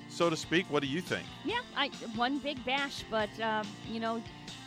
so 0.09 0.29
to 0.31 0.37
speak. 0.37 0.67
What 0.71 0.83
do 0.83 0.89
you 0.89 1.01
think? 1.01 1.27
Yeah, 1.45 1.61
I, 1.77 1.89
one 2.17 2.39
big 2.39 2.65
bash, 2.65 3.05
but, 3.11 3.29
um, 3.41 3.67
you 3.91 4.01
know, 4.01 4.23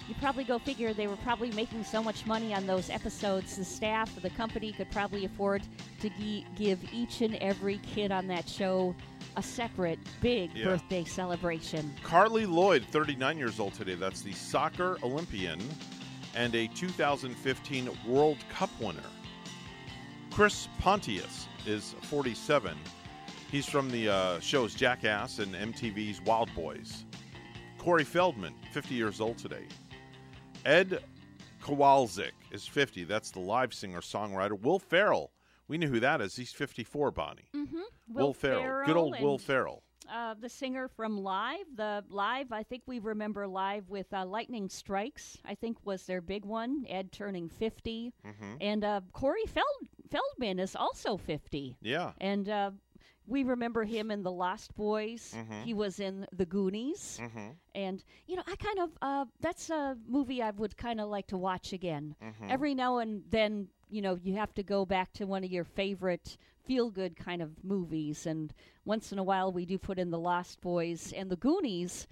you 0.08 0.16
probably 0.20 0.44
go 0.44 0.60
figure 0.60 0.94
they 0.94 1.08
were 1.08 1.16
probably 1.18 1.52
making 1.52 1.84
so 1.84 2.02
much 2.04 2.26
money 2.26 2.54
on 2.54 2.66
those 2.68 2.90
episodes. 2.90 3.56
The 3.56 3.64
staff, 3.66 4.14
the 4.22 4.30
company 4.32 4.72
could 4.74 4.90
probably 4.92 5.26
afford 5.26 5.62
to 6.02 6.10
gi- 6.10 6.46
give 6.58 6.80
each 6.94 7.22
and 7.22 7.36
every 7.36 7.78
kid 7.80 8.12
on 8.12 8.28
that 8.28 8.48
show 8.50 8.96
a 9.38 9.44
separate 9.44 10.00
big 10.20 10.52
Yeah. 10.56 10.66
birthday 10.66 11.04
celebration. 11.06 11.94
Carli 12.04 12.46
Lloyd, 12.46 12.84
39 12.92 13.38
years 13.38 13.60
old 13.60 13.74
today. 13.74 13.96
That's 13.96 14.22
the 14.22 14.34
soccer 14.34 14.98
Olympian 15.04 15.60
and 16.36 16.54
a 16.56 16.68
2015 16.68 17.90
World 18.06 18.38
Cup 18.50 18.70
winner. 18.82 19.00
Chris 20.32 20.68
Pontius 20.80 21.48
is 21.66 21.96
47. 22.04 22.76
He's 23.52 23.66
from 23.66 23.90
the 23.92 24.08
uh, 24.08 24.40
shows 24.40 24.74
Jackass 24.74 25.40
and 25.40 25.54
MTV's 25.54 26.22
Wildboyz. 26.22 27.04
Corey 27.78 28.06
Feldman, 28.06 28.54
50 28.72 28.96
years 28.96 29.20
old 29.20 29.38
today. 29.38 29.66
Ed 30.66 31.04
Kowalczyk 31.62 32.32
is 32.52 32.66
50. 32.66 33.04
That's 33.04 33.32
the 33.32 33.40
live 33.40 33.74
singer 33.74 34.00
songwriter. 34.00 34.60
Will 34.62 34.80
Ferrell, 34.80 35.32
we 35.68 35.78
knew 35.78 35.90
who 35.90 36.00
that 36.00 36.22
is. 36.22 36.36
He's 36.36 36.54
54, 36.54 37.12
Bonnie. 37.12 37.50
Mm-hmm. 37.54 37.82
Will 38.14 38.34
Ferrell. 38.34 38.86
Good 38.86 38.96
old 38.96 39.20
Will 39.20 39.34
and, 39.34 39.42
Ferrell. 39.42 39.84
Uh, 40.10 40.36
the 40.40 40.48
singer 40.50 40.88
from 40.88 41.18
Live. 41.18 41.66
The 41.76 42.06
Live, 42.10 42.52
I 42.54 42.64
think 42.64 42.84
we 42.86 43.00
remember 43.00 43.48
Live 43.48 43.90
with 43.90 44.14
uh, 44.14 44.26
Lightning 44.26 44.70
Strikes, 44.70 45.38
I 45.44 45.56
think 45.56 45.78
was 45.84 46.06
their 46.06 46.22
big 46.22 46.46
one. 46.46 46.86
Ed 46.88 47.12
turning 47.12 47.50
50. 47.50 48.14
Mhm. 48.26 48.58
And 48.62 48.84
uh, 48.86 49.02
Corey 49.12 49.46
Feld- 49.48 49.66
Feldman 50.10 50.60
is 50.60 50.76
also 50.76 51.18
50. 51.18 51.78
Yeah. 51.82 52.12
And 52.22 52.48
uh, 52.50 52.72
we 53.32 53.44
remember 53.44 53.84
him 53.86 54.12
in 54.12 54.24
The 54.24 54.32
Lost 54.32 54.76
Boys. 54.76 55.34
Mhm. 55.36 55.64
He 55.64 55.74
was 55.74 56.00
in 56.00 56.28
The 56.34 56.46
Goonies. 56.46 57.18
Mhm. 57.22 57.56
And, 57.74 58.04
you 58.28 58.36
know, 58.36 58.44
I 58.46 58.56
kind 58.58 58.80
of, 58.80 58.98
uh, 59.02 59.26
that's 59.40 59.70
a 59.70 59.98
movie 60.06 60.42
I 60.42 60.52
would 60.52 60.76
kind 60.78 61.00
of 61.00 61.08
like 61.10 61.28
to 61.28 61.38
watch 61.38 61.72
again. 61.74 62.16
Mhm. 62.22 62.50
Every 62.52 62.76
now 62.76 62.98
and 62.98 63.24
then, 63.30 63.70
you 63.90 64.02
know, 64.02 64.16
you 64.22 64.34
have 64.36 64.54
to 64.56 64.64
go 64.64 64.86
back 64.86 65.14
to 65.14 65.26
one 65.26 65.44
of 65.44 65.52
your 65.52 65.64
favorite 65.64 66.38
feel 66.64 66.92
good 66.92 67.16
kind 67.16 67.42
of 67.42 67.64
movies. 67.64 68.26
And 68.26 68.54
once 68.86 69.12
in 69.12 69.18
a 69.18 69.24
while, 69.24 69.52
we 69.52 69.66
do 69.66 69.78
put 69.80 69.98
in 69.98 70.12
The 70.12 70.20
Lost 70.20 70.60
Boys 70.62 71.12
and 71.14 71.30
The 71.32 71.38
Goonies. 71.38 72.08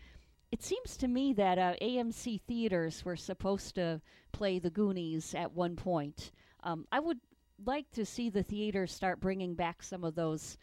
It 0.51 0.63
seems 0.63 0.97
to 0.97 1.07
me 1.07 1.33
that 1.33 1.59
uh, 1.59 1.75
AMC 1.81 2.37
theaters 2.47 3.03
were 3.05 3.15
supposed 3.17 3.75
to 3.75 4.01
play 4.31 4.57
The 4.57 4.71
Goonies 4.71 5.35
at 5.35 5.51
one 5.51 5.75
point. 5.75 6.31
Um, 6.63 6.87
I 6.91 6.99
would 6.99 7.19
like 7.65 7.91
to 7.91 8.05
see 8.05 8.29
the 8.29 8.41
theaters 8.41 8.91
start 8.93 9.19
bringing 9.19 9.53
back 9.53 9.83
some 9.83 10.03
of 10.03 10.15
those, 10.15 10.57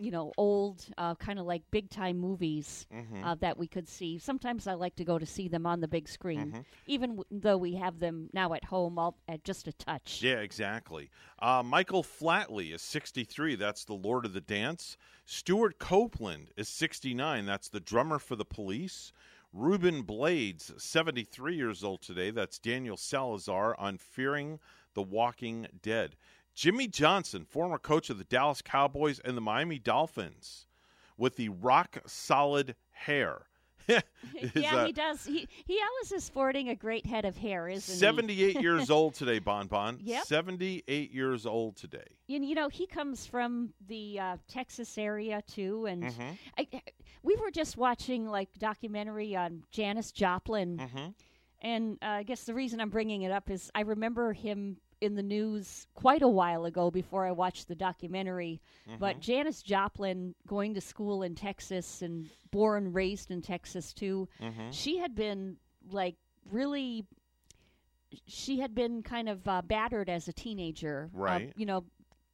you 0.00 0.10
know, 0.10 0.32
old, 0.36 0.84
uh, 0.98 1.14
kind 1.16 1.38
of 1.38 1.46
like 1.46 1.62
big 1.70 1.90
time 1.90 2.18
movies 2.18 2.86
Mhm. 2.92 3.24
uh, 3.24 3.34
that 3.36 3.58
we 3.58 3.66
could 3.66 3.86
see. 3.88 4.18
Sometimes 4.18 4.66
I 4.66 4.74
like 4.74 4.96
to 4.96 5.04
go 5.04 5.18
to 5.18 5.26
see 5.26 5.46
them 5.48 5.66
on 5.66 5.80
the 5.80 5.88
big 5.88 6.08
screen, 6.08 6.52
Mhm. 6.52 6.64
even 6.86 7.10
w- 7.16 7.24
though 7.30 7.56
we 7.58 7.74
have 7.74 7.98
them 7.98 8.30
now 8.32 8.54
at 8.54 8.64
home 8.64 8.98
all 8.98 9.16
at 9.28 9.44
just 9.44 9.68
a 9.68 9.72
touch. 9.72 10.22
Yeah, 10.22 10.40
exactly. 10.40 11.10
Uh, 11.38 11.62
Michael 11.62 12.02
Flatley 12.02 12.72
is 12.72 12.82
63. 12.82 13.54
That's 13.56 13.84
the 13.84 13.94
Lord 13.94 14.24
of 14.24 14.32
the 14.32 14.40
Dance. 14.40 14.96
Stewart 15.26 15.78
Copeland 15.78 16.50
is 16.56 16.68
69. 16.68 17.44
That's 17.46 17.68
the 17.68 17.80
drummer 17.80 18.18
for 18.18 18.36
the 18.36 18.44
police. 18.44 19.12
Ruben 19.52 20.02
Blades, 20.02 20.72
73 20.82 21.56
years 21.56 21.82
old 21.82 22.02
today. 22.02 22.30
That's 22.30 22.58
Daniel 22.58 22.96
Salazar 22.96 23.74
on 23.78 23.98
Fearing 23.98 24.60
the 24.94 25.02
Walking 25.02 25.66
Dead. 25.82 26.16
Jimmy 26.54 26.88
Johnson, 26.88 27.44
former 27.44 27.78
coach 27.78 28.10
of 28.10 28.18
the 28.18 28.24
Dallas 28.24 28.62
Cowboys 28.62 29.18
and 29.20 29.36
the 29.36 29.40
Miami 29.40 29.78
Dolphins, 29.78 30.66
with 31.16 31.36
the 31.36 31.48
rock 31.48 31.98
solid 32.06 32.74
hair. 32.90 33.42
yeah, 34.54 34.86
he 34.86 34.92
does. 34.92 35.24
He 35.24 35.48
he 35.64 35.80
always 35.80 36.12
is 36.12 36.22
sporting 36.22 36.68
a 36.68 36.76
great 36.76 37.06
head 37.06 37.24
of 37.24 37.36
hair, 37.36 37.66
isn't 37.68 37.92
he? 37.92 37.98
78 37.98 38.60
years 38.60 38.90
old 38.90 39.14
today, 39.14 39.38
Bon 39.40 39.66
Bon. 39.66 39.98
Yep. 40.00 40.26
78 40.26 41.10
years 41.12 41.44
old 41.46 41.76
today. 41.76 42.04
And 42.28 42.44
you 42.44 42.54
know, 42.54 42.68
he 42.68 42.86
comes 42.86 43.26
from 43.26 43.72
the 43.88 44.20
uh, 44.20 44.36
Texas 44.46 44.96
area 44.98 45.42
too, 45.46 45.86
and 45.86 46.04
Mhm. 46.04 46.38
I, 46.58 46.68
we 47.22 47.34
were 47.36 47.50
just 47.50 47.76
watching 47.76 48.28
like 48.28 48.50
documentary 48.58 49.34
on 49.34 49.64
Janis 49.72 50.12
Joplin, 50.12 50.76
Mhm. 50.78 51.14
and 51.62 51.98
uh, 52.02 52.06
I 52.06 52.22
guess 52.22 52.44
the 52.44 52.54
reason 52.54 52.80
I'm 52.80 52.90
bringing 52.90 53.22
it 53.22 53.32
up 53.32 53.50
is 53.50 53.70
I 53.74 53.80
remember 53.80 54.32
him 54.34 54.76
in 55.00 55.14
the 55.14 55.22
news 55.22 55.86
quite 55.94 56.22
a 56.22 56.28
while 56.28 56.64
ago 56.66 56.90
before 56.90 57.24
I 57.26 57.32
watched 57.32 57.68
the 57.68 57.74
documentary. 57.74 58.60
But 58.98 59.16
Mhm. 59.16 59.20
Janis 59.20 59.62
Joplin, 59.62 60.34
going 60.46 60.74
to 60.74 60.80
school 60.80 61.22
in 61.22 61.34
Texas 61.34 62.02
and 62.02 62.28
born 62.50 62.92
raised 62.92 63.30
in 63.30 63.40
Texas 63.42 63.92
too, 63.92 64.28
Mhm. 64.40 64.72
she 64.72 64.98
had 64.98 65.14
been 65.14 65.58
like 65.90 66.16
really 66.50 67.06
she 68.26 68.58
had 68.58 68.74
been 68.74 69.02
kind 69.04 69.28
of 69.28 69.46
uh, 69.46 69.62
battered 69.62 70.08
as 70.08 70.26
a 70.26 70.32
teenager. 70.32 71.10
Uh, 71.14 71.18
Right. 71.18 71.52
you 71.56 71.64
know, 71.64 71.84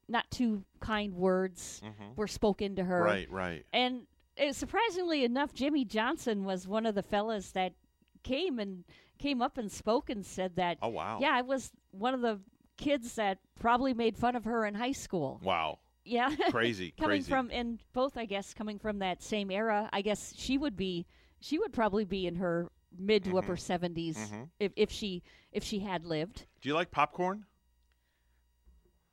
not 0.08 0.30
too 0.30 0.64
kind 0.80 1.12
words 1.14 1.82
Mhm. 1.84 2.16
were 2.16 2.26
spoken 2.28 2.76
to 2.76 2.84
her. 2.84 3.02
Right, 3.02 3.30
right. 3.30 3.66
And 3.74 4.06
uh, 4.40 4.52
surprisingly 4.52 5.22
enough, 5.24 5.52
Jimmy 5.52 5.84
Johnson 5.84 6.44
was 6.44 6.66
one 6.66 6.86
of 6.86 6.94
the 6.94 7.02
fellas 7.02 7.52
that 7.52 7.74
came 8.22 8.58
and 8.58 8.84
came 9.18 9.42
up 9.42 9.58
and 9.58 9.70
spoke 9.70 10.08
and 10.08 10.24
said 10.24 10.56
that. 10.56 10.78
Oh, 10.80 10.88
wow. 10.88 11.18
Yeah, 11.20 11.32
I 11.34 11.42
was 11.42 11.72
one 11.90 12.14
of 12.14 12.20
the 12.22 12.40
kids 12.76 13.14
that 13.14 13.38
probably 13.58 13.94
made 13.94 14.16
fun 14.16 14.36
of 14.36 14.44
her 14.44 14.64
in 14.66 14.74
high 14.74 14.92
school. 14.92 15.40
Wow. 15.42 15.78
Yeah. 16.04 16.34
Crazy, 16.50 16.92
coming 16.98 17.18
crazy. 17.18 17.30
from 17.30 17.50
and 17.52 17.80
both 17.92 18.16
I 18.16 18.26
guess 18.26 18.54
coming 18.54 18.78
from 18.78 18.98
that 19.00 19.22
same 19.22 19.50
era, 19.50 19.88
I 19.92 20.02
guess 20.02 20.32
she 20.36 20.56
would 20.58 20.76
be 20.76 21.06
she 21.40 21.58
would 21.58 21.72
probably 21.72 22.04
be 22.04 22.26
in 22.26 22.36
her 22.36 22.68
mid 22.98 23.24
to 23.24 23.38
upper 23.38 23.56
70s 23.56 24.16
Mhm. 24.16 24.48
if 24.60 24.72
if 24.76 24.90
she 24.90 25.22
if 25.52 25.64
she 25.64 25.80
had 25.80 26.04
lived. 26.04 26.46
Do 26.60 26.68
you 26.68 26.74
like 26.74 26.90
popcorn? 26.90 27.44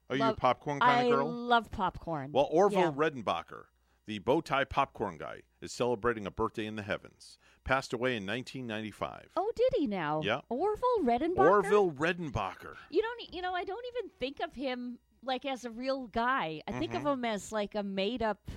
Are 0.10 0.16
you 0.16 0.24
a 0.24 0.34
popcorn 0.36 0.80
kind 0.80 0.92
I 1.00 1.04
of 1.04 1.12
girl? 1.12 1.28
I 1.28 1.32
love 1.32 1.72
popcorn. 1.72 2.32
Well, 2.32 2.48
Orville 2.52 2.80
Yeah. 2.80 2.92
Redenbacher, 2.92 3.64
the 4.06 4.20
bow 4.20 4.42
tie 4.42 4.66
popcorn 4.66 5.18
guy, 5.18 5.42
is 5.62 5.72
celebrating 5.72 6.28
a 6.28 6.32
birthday 6.32 6.66
in 6.66 6.76
the 6.76 6.84
heavens. 6.84 7.40
Passed 7.64 7.94
away 7.94 8.18
in 8.18 8.26
1995. 8.26 9.30
Oh, 9.38 9.52
did 9.56 9.70
he 9.78 9.88
now? 9.88 10.22
Yeah. 10.24 10.42
Orville 10.50 11.00
Redenbacher. 11.02 11.38
Orville 11.50 11.92
Redenbacher. 11.92 12.76
You 12.90 13.02
don't. 13.02 13.34
You 13.34 13.42
know, 13.42 13.54
I 13.54 13.64
don't 13.64 13.86
even 13.96 14.10
think 14.20 14.40
of 14.42 14.54
him 14.54 15.00
like 15.24 15.46
as 15.46 15.64
a 15.64 15.70
real 15.72 16.08
guy. 16.08 16.62
I 16.68 16.74
think 16.74 16.94
of 16.94 17.04
Mhm. 17.04 17.14
him 17.14 17.26
as 17.26 17.52
like 17.54 17.76
a 17.76 17.84
made 17.84 18.22
up. 18.22 18.52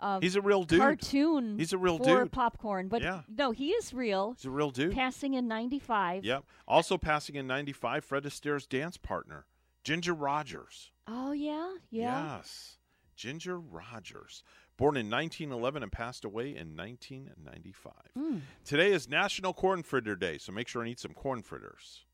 Uh, 0.00 0.20
He's 0.20 0.36
a 0.36 0.42
real 0.42 0.64
dude. 0.64 0.80
Cartoon. 0.80 1.58
He's 1.58 1.72
a 1.72 1.78
real 1.78 1.96
for 1.96 2.04
dude. 2.24 2.32
popcorn, 2.32 2.88
but 2.88 3.00
Yeah. 3.00 3.22
no, 3.28 3.52
he 3.52 3.70
is 3.70 3.94
real. 3.94 4.32
He's 4.34 4.44
a 4.44 4.50
real 4.50 4.70
dude. 4.70 4.92
Passing 4.92 5.32
in 5.34 5.48
'95. 5.48 6.24
Yep. 6.24 6.44
Also 6.68 6.98
passing 6.98 7.36
in 7.36 7.46
95, 7.46 8.04
Fred 8.04 8.26
Astaire's 8.26 8.66
dance 8.66 8.98
partner, 8.98 9.46
Ginger 9.84 10.12
Rogers. 10.12 10.90
Oh 11.06 11.32
yeah, 11.32 11.76
yeah. 11.90 12.36
Yes. 12.36 12.76
Ginger 13.16 13.58
Rogers. 13.58 14.42
Born 14.76 14.96
in 14.96 15.08
1911 15.08 15.84
and 15.84 15.92
passed 15.92 16.24
away 16.24 16.48
in 16.48 16.76
1995. 16.76 17.92
Mm. 18.18 18.40
Today 18.64 18.90
is 18.92 19.08
National 19.08 19.52
Corn 19.52 19.84
Fritter 19.84 20.16
Day, 20.16 20.36
so 20.36 20.50
make 20.50 20.66
sure 20.66 20.82
and 20.82 20.90
eat 20.90 20.98
some 20.98 21.14
corn 21.14 21.42
fritters. 21.42 22.04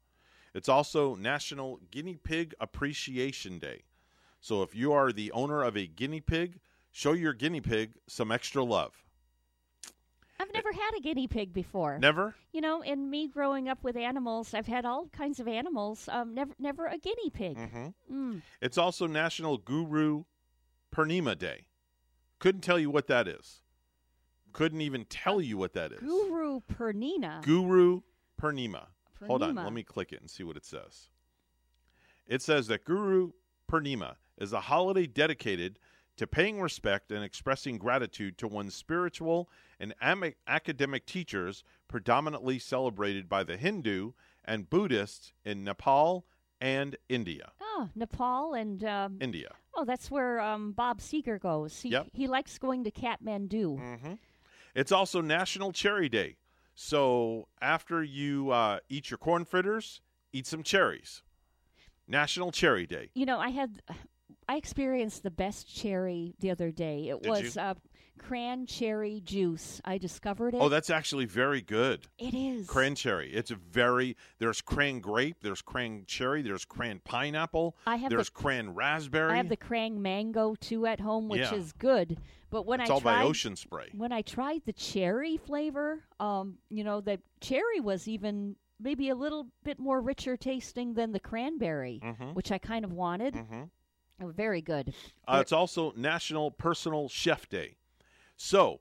It's 0.53 0.69
also 0.69 1.15
National 1.15 1.81
Guinea 1.91 2.17
Pig 2.17 2.55
Appreciation 2.61 3.59
Day. 3.59 3.85
So 4.41 4.63
if 4.63 4.75
you 4.75 4.93
are 4.93 5.11
the 5.11 5.33
owner 5.33 5.63
of 5.63 5.77
a 5.77 5.87
guinea 5.87 6.21
pig, 6.21 6.61
show 6.91 7.13
your 7.13 7.33
guinea 7.33 7.63
pig 7.63 7.93
some 8.09 8.31
extra 8.31 8.63
love. 8.63 8.93
I've 10.39 10.53
never 10.53 10.73
had 10.73 10.91
a 10.97 11.01
guinea 11.01 11.29
pig 11.29 11.53
before. 11.55 11.99
Never? 11.99 12.35
You 12.53 12.61
know, 12.63 12.83
in 12.83 13.09
me 13.11 13.29
growing 13.29 13.69
up 13.69 13.83
with 13.85 13.97
animals, 13.97 14.53
I've 14.55 14.67
had 14.67 14.85
all 14.85 15.07
kinds 15.09 15.39
of 15.41 15.47
animals. 15.49 16.09
Um, 16.11 16.35
never, 16.35 16.53
never 16.59 16.87
a 16.87 16.99
guinea 16.99 17.31
pig. 17.31 17.57
Mhm. 17.57 17.95
Mm. 18.11 18.43
It's 18.61 18.79
also 18.79 19.07
National 19.07 19.59
Guru 19.59 20.25
Purnima 20.95 21.39
Day. 21.39 21.67
Couldn't 22.41 22.63
tell 22.63 22.79
you 22.79 22.91
what 22.91 23.07
that 23.07 23.29
is. 23.29 23.61
Couldn't 24.53 24.81
even 24.81 25.05
tell 25.05 25.41
you 25.41 25.57
what 25.57 25.75
that 25.75 25.93
is. 25.93 26.01
Guru 26.01 26.61
Purnina. 26.73 27.43
Guru 27.43 28.01
Purnima. 28.41 28.87
Hold 29.27 29.43
on, 29.43 29.55
let 29.55 29.73
me 29.73 29.83
click 29.83 30.13
it 30.13 30.21
and 30.21 30.31
see 30.31 30.43
what 30.43 30.57
it 30.57 30.65
says. 30.65 31.09
It 32.27 32.43
says 32.43 32.67
that 32.69 32.85
Guru 32.85 33.33
Purnima 33.71 34.15
is 34.39 34.53
a 34.53 34.61
holiday 34.61 35.07
dedicated 35.07 35.79
to 36.17 36.27
paying 36.27 36.61
respect 36.61 37.13
and 37.13 37.23
expressing 37.23 37.77
gratitude 37.77 38.39
to 38.39 38.49
one's 38.49 38.75
spiritual 38.75 39.51
and 39.79 39.95
am- 40.01 40.33
academic 40.47 41.07
teachers, 41.07 41.63
predominantly 41.87 42.59
celebrated 42.59 43.29
by 43.29 43.45
the 43.45 43.57
Hindu 43.57 44.13
and 44.45 44.71
Buddhists 44.71 45.33
in 45.45 45.65
Nepal 45.65 46.27
and 46.61 46.97
India. 47.09 47.53
Oh, 47.61 47.89
Nepal 47.95 48.55
and 48.55 48.85
um, 48.85 49.19
India. 49.21 49.53
oh, 49.75 49.85
that's 49.85 50.11
where 50.11 50.41
um, 50.41 50.73
Bob 50.73 51.01
Seger 51.01 51.41
goes. 51.41 51.81
He 51.81 51.91
Yep. 51.91 52.09
he 52.13 52.27
likes 52.27 52.59
going 52.59 52.85
to 52.85 52.91
Kathmandu. 52.91 53.79
Mm-hmm. 53.79 54.13
It's 54.75 54.93
also 54.93 55.21
National 55.21 55.73
Cherry 55.73 56.09
Day. 56.09 56.37
So 56.75 57.49
after 57.61 58.03
you 58.03 58.51
uh, 58.51 58.79
eat 58.89 59.11
your 59.11 59.19
corn 59.19 59.45
fritters, 59.45 60.01
eat 60.33 60.47
some 60.47 60.63
cherries. 60.63 61.23
National 62.07 62.51
Cherry 62.51 62.87
Day. 62.87 63.11
You 63.15 63.27
know, 63.27 63.39
I 63.39 63.51
had 63.51 63.83
I 64.49 64.57
experienced 64.57 65.23
the 65.23 65.31
best 65.31 65.73
cherry 65.73 66.35
the 66.41 66.51
other 66.51 66.71
day. 66.71 67.09
It 67.09 67.23
Did 67.23 67.31
was 67.31 67.57
uh, 67.57 67.75
cran 68.21 68.67
cherry 68.67 69.21
juice. 69.25 69.81
I 69.85 69.99
discovered 69.99 70.55
it. 70.55 70.59
Oh, 70.61 70.69
that's 70.69 70.91
actually 70.91 71.25
very 71.25 71.61
good. 71.63 72.07
It 72.19 72.35
is. 72.35 72.67
Cran 72.69 72.95
cherry. 72.95 73.33
It's 73.33 73.51
a 73.51 73.57
very 73.57 74.17
there's 74.39 74.61
cran 74.61 75.01
grape, 75.01 75.39
there's 75.43 75.63
cran 75.63 76.05
cherry, 76.07 76.43
there's 76.43 76.65
cran 76.65 77.01
pineapple, 77.05 77.77
I 77.87 77.97
have 77.97 78.11
there's 78.11 78.31
the- 78.31 78.39
cran 78.41 78.75
raspberry. 78.75 79.33
I 79.33 79.37
have 79.37 79.49
the 79.49 79.57
cran 79.57 80.01
mango 80.03 80.55
too 80.55 80.87
at 80.87 81.01
home, 81.01 81.29
which 81.29 81.41
Yeah. 81.41 81.55
is 81.55 81.73
good. 81.73 82.19
But 82.51 82.67
when 82.67 82.81
it's 82.81 82.91
I 82.91 82.95
all 82.95 83.01
tried 83.01 83.21
by 83.21 83.25
Ocean 83.25 83.57
Spray. 83.57 83.89
when 83.95 84.13
I 84.13 84.23
tried 84.23 84.63
the 84.65 84.73
cherry 84.73 85.37
flavor, 85.37 86.05
um, 86.19 86.59
you 86.69 86.85
know, 86.85 87.01
the 87.01 87.21
cherry 87.41 87.81
was 87.81 88.07
even 88.09 88.57
maybe 88.79 89.09
a 89.09 89.15
little 89.15 89.47
bit 89.63 89.79
more 89.79 90.01
richer 90.01 90.37
tasting 90.37 90.95
than 90.95 91.13
the 91.13 91.21
cranberry, 91.21 92.01
Mhm. 92.03 92.35
which 92.35 92.51
I 92.51 92.59
kind 92.59 92.85
of 92.85 92.93
wanted. 92.93 93.35
Mhm. 93.35 93.71
Oh, 94.23 94.29
very 94.29 94.61
good. 94.63 94.93
Uh, 95.29 95.39
it's 95.41 95.53
also 95.53 95.93
National 95.93 96.51
Personal 96.51 97.09
Chef 97.09 97.49
Day. 97.49 97.77
So 98.43 98.81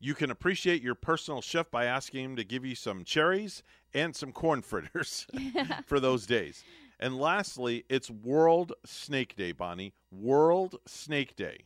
you 0.00 0.12
can 0.12 0.28
appreciate 0.32 0.82
your 0.82 0.96
personal 0.96 1.40
chef 1.40 1.70
by 1.70 1.84
asking 1.84 2.24
him 2.24 2.36
to 2.36 2.42
give 2.42 2.64
you 2.64 2.74
some 2.74 3.04
cherries 3.04 3.62
and 3.94 4.14
some 4.14 4.32
corn 4.32 4.60
fritters 4.60 5.24
for 5.86 6.00
those 6.00 6.26
days. 6.26 6.64
And 6.98 7.16
lastly, 7.16 7.84
it's 7.88 8.10
World 8.10 8.72
Snake 8.84 9.36
Day, 9.36 9.52
Bonnie. 9.52 9.94
World 10.10 10.80
Snake 10.84 11.36
Day. 11.36 11.58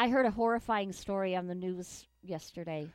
I 0.00 0.08
heard 0.08 0.26
a 0.26 0.32
horrifying 0.32 0.92
story 0.92 1.36
on 1.36 1.46
the 1.46 1.54
news 1.54 2.08
yesterday. 2.24 2.88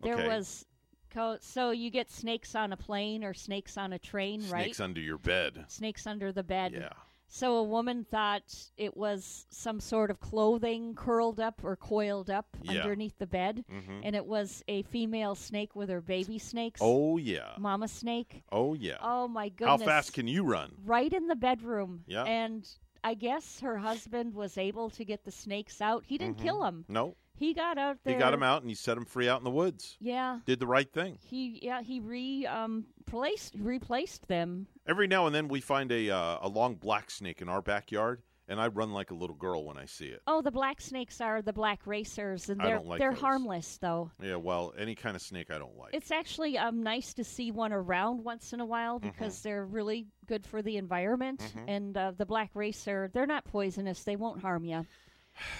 There 0.00 0.14
Okay. 0.14 0.28
was 0.28 0.64
co- 1.10 1.36
so 1.42 1.72
you 1.72 1.90
get 1.90 2.10
snakes 2.10 2.54
on 2.54 2.72
a 2.72 2.76
plane 2.78 3.22
or 3.22 3.34
snakes 3.34 3.76
on 3.76 3.92
a 3.92 3.98
train, 3.98 4.40
right? 4.48 4.64
Snakes 4.64 4.80
under 4.80 5.00
your 5.00 5.18
bed. 5.18 5.66
snakes 5.68 6.06
under 6.06 6.32
the 6.32 6.42
bed. 6.42 6.72
Yeah. 6.72 6.88
So 7.34 7.56
a 7.56 7.62
woman 7.62 8.04
thought 8.04 8.54
it 8.76 8.94
was 8.94 9.46
some 9.48 9.80
sort 9.80 10.10
of 10.10 10.20
clothing 10.20 10.94
curled 10.94 11.40
up 11.40 11.64
or 11.64 11.76
coiled 11.76 12.28
up 12.28 12.58
Yeah. 12.60 12.82
underneath 12.82 13.16
the 13.16 13.26
bed, 13.26 13.64
Mhm. 13.70 14.02
and 14.04 14.14
it 14.14 14.26
was 14.26 14.62
a 14.68 14.82
female 14.82 15.34
snake 15.34 15.74
with 15.74 15.88
her 15.88 16.02
baby 16.02 16.38
snakes. 16.38 16.82
Oh, 16.84 17.16
yeah. 17.16 17.54
mama 17.58 17.88
snake. 17.88 18.44
Oh, 18.52 18.74
yeah. 18.74 18.98
Oh 19.00 19.28
my 19.28 19.48
goodness! 19.48 19.80
How 19.80 19.86
fast 19.86 20.12
can 20.12 20.28
you 20.28 20.44
run? 20.44 20.76
Right 20.84 21.10
in 21.10 21.26
the 21.26 21.34
bedroom. 21.34 22.04
Yeah. 22.06 22.24
And 22.24 22.68
I 23.02 23.14
guess 23.14 23.60
her 23.60 23.78
husband 23.78 24.34
was 24.34 24.58
able 24.58 24.90
to 24.90 25.02
get 25.02 25.24
the 25.24 25.30
snakes 25.32 25.80
out. 25.80 26.04
He 26.04 26.18
didn't 26.18 26.36
Mhm. 26.36 26.42
kill 26.42 26.60
them. 26.60 26.84
No. 26.86 27.16
He 27.34 27.54
got 27.54 27.78
out 27.78 27.98
there. 28.04 28.14
He 28.14 28.20
got 28.20 28.34
him 28.34 28.42
out 28.42 28.62
and 28.62 28.70
he 28.70 28.74
set 28.74 28.96
him 28.96 29.04
free 29.04 29.28
out 29.28 29.38
in 29.38 29.44
the 29.44 29.50
woods. 29.50 29.96
Yeah. 30.00 30.38
Did 30.46 30.60
the 30.60 30.66
right 30.66 30.90
thing. 30.92 31.18
He 31.22 31.58
yeah 31.62 31.82
he 31.82 31.98
re 32.00 32.46
um 32.46 32.84
placed 33.06 33.54
replaced 33.58 34.28
them. 34.28 34.66
Every 34.86 35.06
now 35.06 35.26
and 35.26 35.34
then 35.34 35.48
we 35.48 35.60
find 35.60 35.90
a 35.90 36.10
uh, 36.10 36.38
a 36.42 36.48
long 36.48 36.74
black 36.76 37.10
snake 37.10 37.40
in 37.42 37.48
our 37.48 37.62
backyard, 37.62 38.22
and 38.48 38.60
I 38.60 38.68
run 38.68 38.92
like 38.92 39.10
a 39.10 39.14
little 39.14 39.34
girl 39.36 39.64
when 39.64 39.76
I 39.78 39.86
see 39.86 40.06
it. 40.06 40.22
Oh, 40.26 40.40
the 40.42 40.50
black 40.50 40.80
snakes 40.80 41.20
are 41.20 41.42
the 41.42 41.52
black 41.52 41.86
racers, 41.86 42.48
and 42.48 42.60
they're 42.60 42.80
like 42.80 42.98
they're 43.00 43.10
those. 43.12 43.20
harmless 43.20 43.78
though. 43.78 44.10
Yeah, 44.22 44.36
well, 44.36 44.72
any 44.78 44.94
kind 44.94 45.16
of 45.16 45.22
snake 45.22 45.50
I 45.50 45.58
don't 45.58 45.76
like. 45.76 45.94
It's 45.94 46.10
actually 46.10 46.58
um 46.58 46.82
nice 46.82 47.12
to 47.14 47.24
see 47.24 47.50
one 47.50 47.72
around 47.72 48.22
once 48.24 48.52
in 48.52 48.60
a 48.60 48.66
while 48.66 48.98
Mm-hmm. 49.00 49.08
because 49.08 49.40
they're 49.42 49.64
really 49.66 50.06
good 50.26 50.46
for 50.46 50.62
the 50.62 50.76
environment. 50.76 51.40
Mhm. 51.56 51.64
And 51.68 51.96
uh, 51.96 52.12
the 52.16 52.26
black 52.26 52.50
racer, 52.54 53.10
they're 53.14 53.26
not 53.26 53.44
poisonous; 53.44 54.04
they 54.04 54.16
won't 54.16 54.40
harm 54.40 54.64
you. 54.64 54.86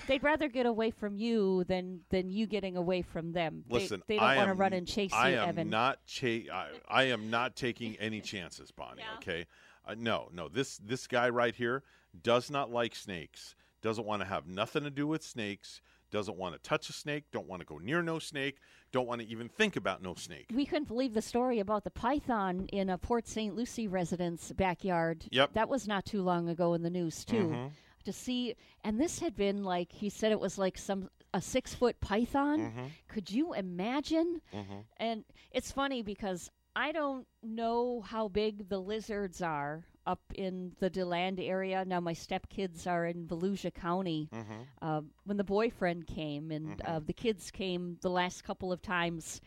They'd 0.06 0.22
rather 0.22 0.48
get 0.48 0.66
away 0.66 0.90
from 0.90 1.16
you 1.16 1.64
than 1.64 2.00
than 2.10 2.30
you 2.30 2.46
getting 2.46 2.76
away 2.76 3.02
from 3.02 3.32
them. 3.32 3.64
They- 3.68 3.74
Listen, 3.80 4.02
they, 4.06 4.16
don't 4.18 4.36
want 4.36 4.48
to 4.48 4.54
run 4.54 4.72
and 4.72 4.86
chase 4.86 5.12
I 5.12 5.30
you, 5.30 5.36
am 5.38 5.48
Evan. 5.48 5.70
not 5.70 6.04
cha- 6.06 6.52
I, 6.52 6.68
I 6.88 7.02
am 7.04 7.30
not 7.30 7.56
taking 7.56 7.96
any 7.96 8.20
chances, 8.32 8.70
Bonnie. 8.70 9.02
Okay, 9.18 9.46
uh, 9.86 9.94
no, 9.98 10.28
no. 10.32 10.48
This 10.48 10.78
this 10.78 11.06
guy 11.06 11.28
right 11.28 11.54
here 11.54 11.82
does 12.22 12.50
not 12.50 12.70
like 12.70 12.94
snakes. 12.94 13.54
Doesn't 13.80 14.06
want 14.06 14.22
to 14.22 14.28
have 14.28 14.46
nothing 14.46 14.84
to 14.84 14.90
do 14.90 15.06
with 15.08 15.22
snakes. 15.24 15.80
doesn't 16.12 16.36
want 16.36 16.54
to 16.54 16.60
touch 16.60 16.88
a 16.90 16.92
snake, 16.92 17.24
don't 17.32 17.48
want 17.48 17.60
to 17.60 17.66
go 17.66 17.78
near 17.78 18.02
no 18.02 18.18
snake, 18.18 18.58
don't 18.92 19.08
want 19.08 19.20
to 19.22 19.26
even 19.26 19.48
think 19.48 19.76
about 19.76 20.02
no 20.02 20.14
snake. 20.14 20.46
We 20.54 20.66
couldn't 20.66 20.86
believe 20.86 21.14
the 21.14 21.22
story 21.22 21.58
about 21.58 21.82
the 21.84 21.90
python 21.90 22.66
in 22.70 22.90
a 22.90 22.98
Port 22.98 23.26
St. 23.26 23.56
Lucie 23.56 23.88
residence 23.88 24.52
backyard. 24.52 25.24
Yep. 25.30 25.54
That 25.54 25.68
was 25.70 25.88
not 25.88 26.04
too 26.04 26.20
long 26.22 26.48
ago 26.50 26.74
in 26.74 26.82
the 26.82 26.90
news, 26.90 27.24
too. 27.24 27.48
Mhm. 27.48 27.70
To 28.04 28.12
see, 28.12 28.54
and 28.84 29.00
this 29.00 29.20
had 29.20 29.36
been 29.36 29.62
like, 29.62 29.92
he 29.92 30.08
said 30.08 30.32
it 30.32 30.40
was 30.40 30.58
like 30.58 30.76
some 30.78 31.08
a 31.34 31.40
six 31.40 31.74
foot 31.74 31.98
python. 32.00 32.58
Mhm. 32.72 32.90
Could 33.08 33.30
you 33.30 33.54
imagine? 33.54 34.42
Mhm. 34.52 34.84
And 34.98 35.24
it's 35.50 35.72
funny 35.72 36.02
because 36.02 36.50
I 36.76 36.92
don't 36.92 37.26
know 37.42 38.00
how 38.00 38.28
big 38.28 38.68
the 38.68 38.78
lizards 38.80 39.40
are 39.42 39.86
up 40.06 40.20
in 40.34 40.74
the 40.80 40.90
DeLand 40.90 41.38
area. 41.38 41.84
Now, 41.84 42.00
my 42.00 42.12
stepkids 42.12 42.86
are 42.86 43.06
in 43.06 43.26
Volusia 43.28 43.72
County. 43.72 44.28
Mhm. 44.32 44.66
Uh, 44.80 45.02
when 45.24 45.36
the 45.36 45.44
boyfriend 45.44 46.06
came 46.06 46.50
and 46.50 46.80
uh, 46.82 46.98
the 46.98 47.12
kids 47.12 47.50
came 47.50 47.98
the 48.00 48.10
last 48.10 48.42
couple 48.42 48.72
of 48.72 48.82
times, 48.82 49.40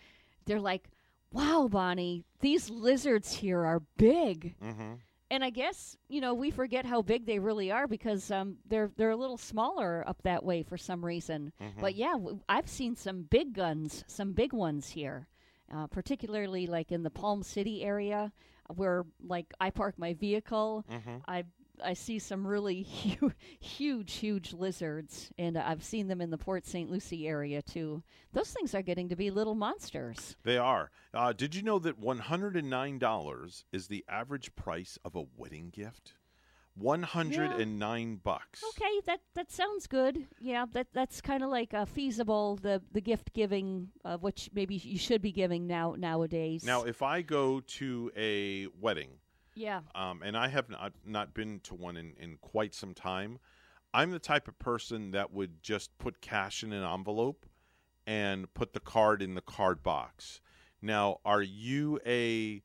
they're 0.45 0.61
like, 0.61 0.89
wow, 1.31 1.67
Bonnie, 1.67 2.23
these 2.39 2.69
lizards 2.69 3.33
here 3.33 3.65
are 3.65 3.81
big. 3.97 4.55
Mm-hmm. 5.35 5.43
And 5.43 5.43
I 5.43 5.49
guess 5.49 5.97
you 6.07 6.21
know 6.21 6.33
we 6.33 6.51
forget 6.51 6.85
how 6.85 7.01
big 7.01 7.25
they 7.25 7.39
really 7.39 7.71
are 7.71 7.87
because 7.87 8.31
um, 8.31 8.57
they're 8.67 8.91
they're 8.97 9.11
a 9.11 9.15
little 9.17 9.37
smaller 9.37 10.03
up 10.07 10.21
that 10.23 10.43
way 10.43 10.63
for 10.63 10.77
some 10.77 11.03
reason. 11.05 11.51
Mhm. 11.61 11.81
But 11.81 11.95
yeah, 11.95 12.13
w- 12.13 12.39
I've 12.47 12.67
seen 12.69 12.95
some 12.95 13.23
big 13.23 13.53
guns, 13.53 14.03
some 14.07 14.33
big 14.33 14.53
ones 14.53 14.89
here, 14.89 15.27
uh, 15.73 15.87
particularly 15.87 16.67
like 16.67 16.91
in 16.91 17.03
the 17.03 17.09
Palm 17.09 17.43
City 17.43 17.83
area 17.83 18.31
where 18.75 19.05
like 19.21 19.53
I 19.59 19.69
park 19.71 19.95
my 19.97 20.13
vehicle. 20.13 20.85
Mhm. 20.89 21.21
I 21.27 21.43
I 21.83 21.93
see 21.93 22.19
some 22.19 22.45
really 22.45 22.81
huge, 22.83 23.33
huge, 23.59 24.13
huge 24.13 24.53
lizards, 24.53 25.31
and 25.37 25.57
I've 25.57 25.83
seen 25.83 26.07
them 26.07 26.21
in 26.21 26.29
the 26.29 26.37
Port 26.37 26.65
St. 26.65 26.89
Lucie 26.89 27.27
area 27.27 27.61
too. 27.61 28.03
Those 28.33 28.51
things 28.51 28.75
are 28.75 28.81
getting 28.81 29.09
to 29.09 29.15
be 29.15 29.31
little 29.31 29.55
monsters. 29.55 30.35
They 30.43 30.57
are. 30.57 30.91
Uh, 31.13 31.33
did 31.33 31.55
you 31.55 31.61
know 31.61 31.79
that 31.79 31.97
one 31.97 32.19
hundred 32.19 32.55
and 32.55 32.69
nine 32.69 32.99
dollars 32.99 33.65
is 33.71 33.87
the 33.87 34.03
average 34.09 34.55
price 34.55 34.97
of 35.05 35.15
a 35.15 35.25
wedding 35.37 35.69
gift? 35.69 36.13
One 36.77 37.03
hundred 37.03 37.51
and 37.53 37.79
nine 37.79 38.19
bucks. 38.21 38.61
Okay, 38.71 38.99
that 39.05 39.21
that 39.33 39.49
sounds 39.49 39.87
good. 39.87 40.27
Yeah, 40.41 40.65
that 40.73 40.87
that's 40.91 41.21
kind 41.21 41.41
of 41.41 41.49
like 41.49 41.73
uh, 41.73 41.85
feasible. 41.85 42.57
The 42.61 42.81
the 42.91 42.99
gift 42.99 43.31
giving, 43.33 43.91
uh, 44.03 44.17
which 44.17 44.49
maybe 44.53 44.75
you 44.75 44.97
should 44.97 45.21
be 45.21 45.31
giving 45.31 45.67
now 45.67 45.95
nowadays. 45.97 46.65
Now, 46.65 46.83
if 46.83 47.01
I 47.01 47.21
go 47.21 47.61
to 47.61 48.11
a 48.17 48.67
wedding, 48.81 49.11
yeah, 49.55 49.81
um, 49.95 50.21
and 50.23 50.37
I 50.37 50.49
have 50.49 50.69
not, 50.69 50.93
not 51.05 51.33
been 51.33 51.59
to 51.61 51.73
one 51.73 51.97
in, 51.97 52.13
in 52.19 52.37
quite 52.41 52.75
some 52.75 52.93
time, 52.93 53.39
I'm 53.93 54.11
the 54.11 54.19
type 54.19 54.47
of 54.47 54.59
person 54.59 55.11
that 55.11 55.31
would 55.33 55.63
just 55.63 55.97
put 55.97 56.21
cash 56.21 56.63
in 56.63 56.73
an 56.73 56.83
envelope 56.83 57.45
and 58.05 58.53
put 58.53 58.73
the 58.73 58.79
card 58.79 59.21
in 59.21 59.35
the 59.35 59.41
card 59.41 59.81
box. 59.81 60.41
Now, 60.81 61.19
are 61.25 61.41
you 61.41 61.99
a 62.05 62.61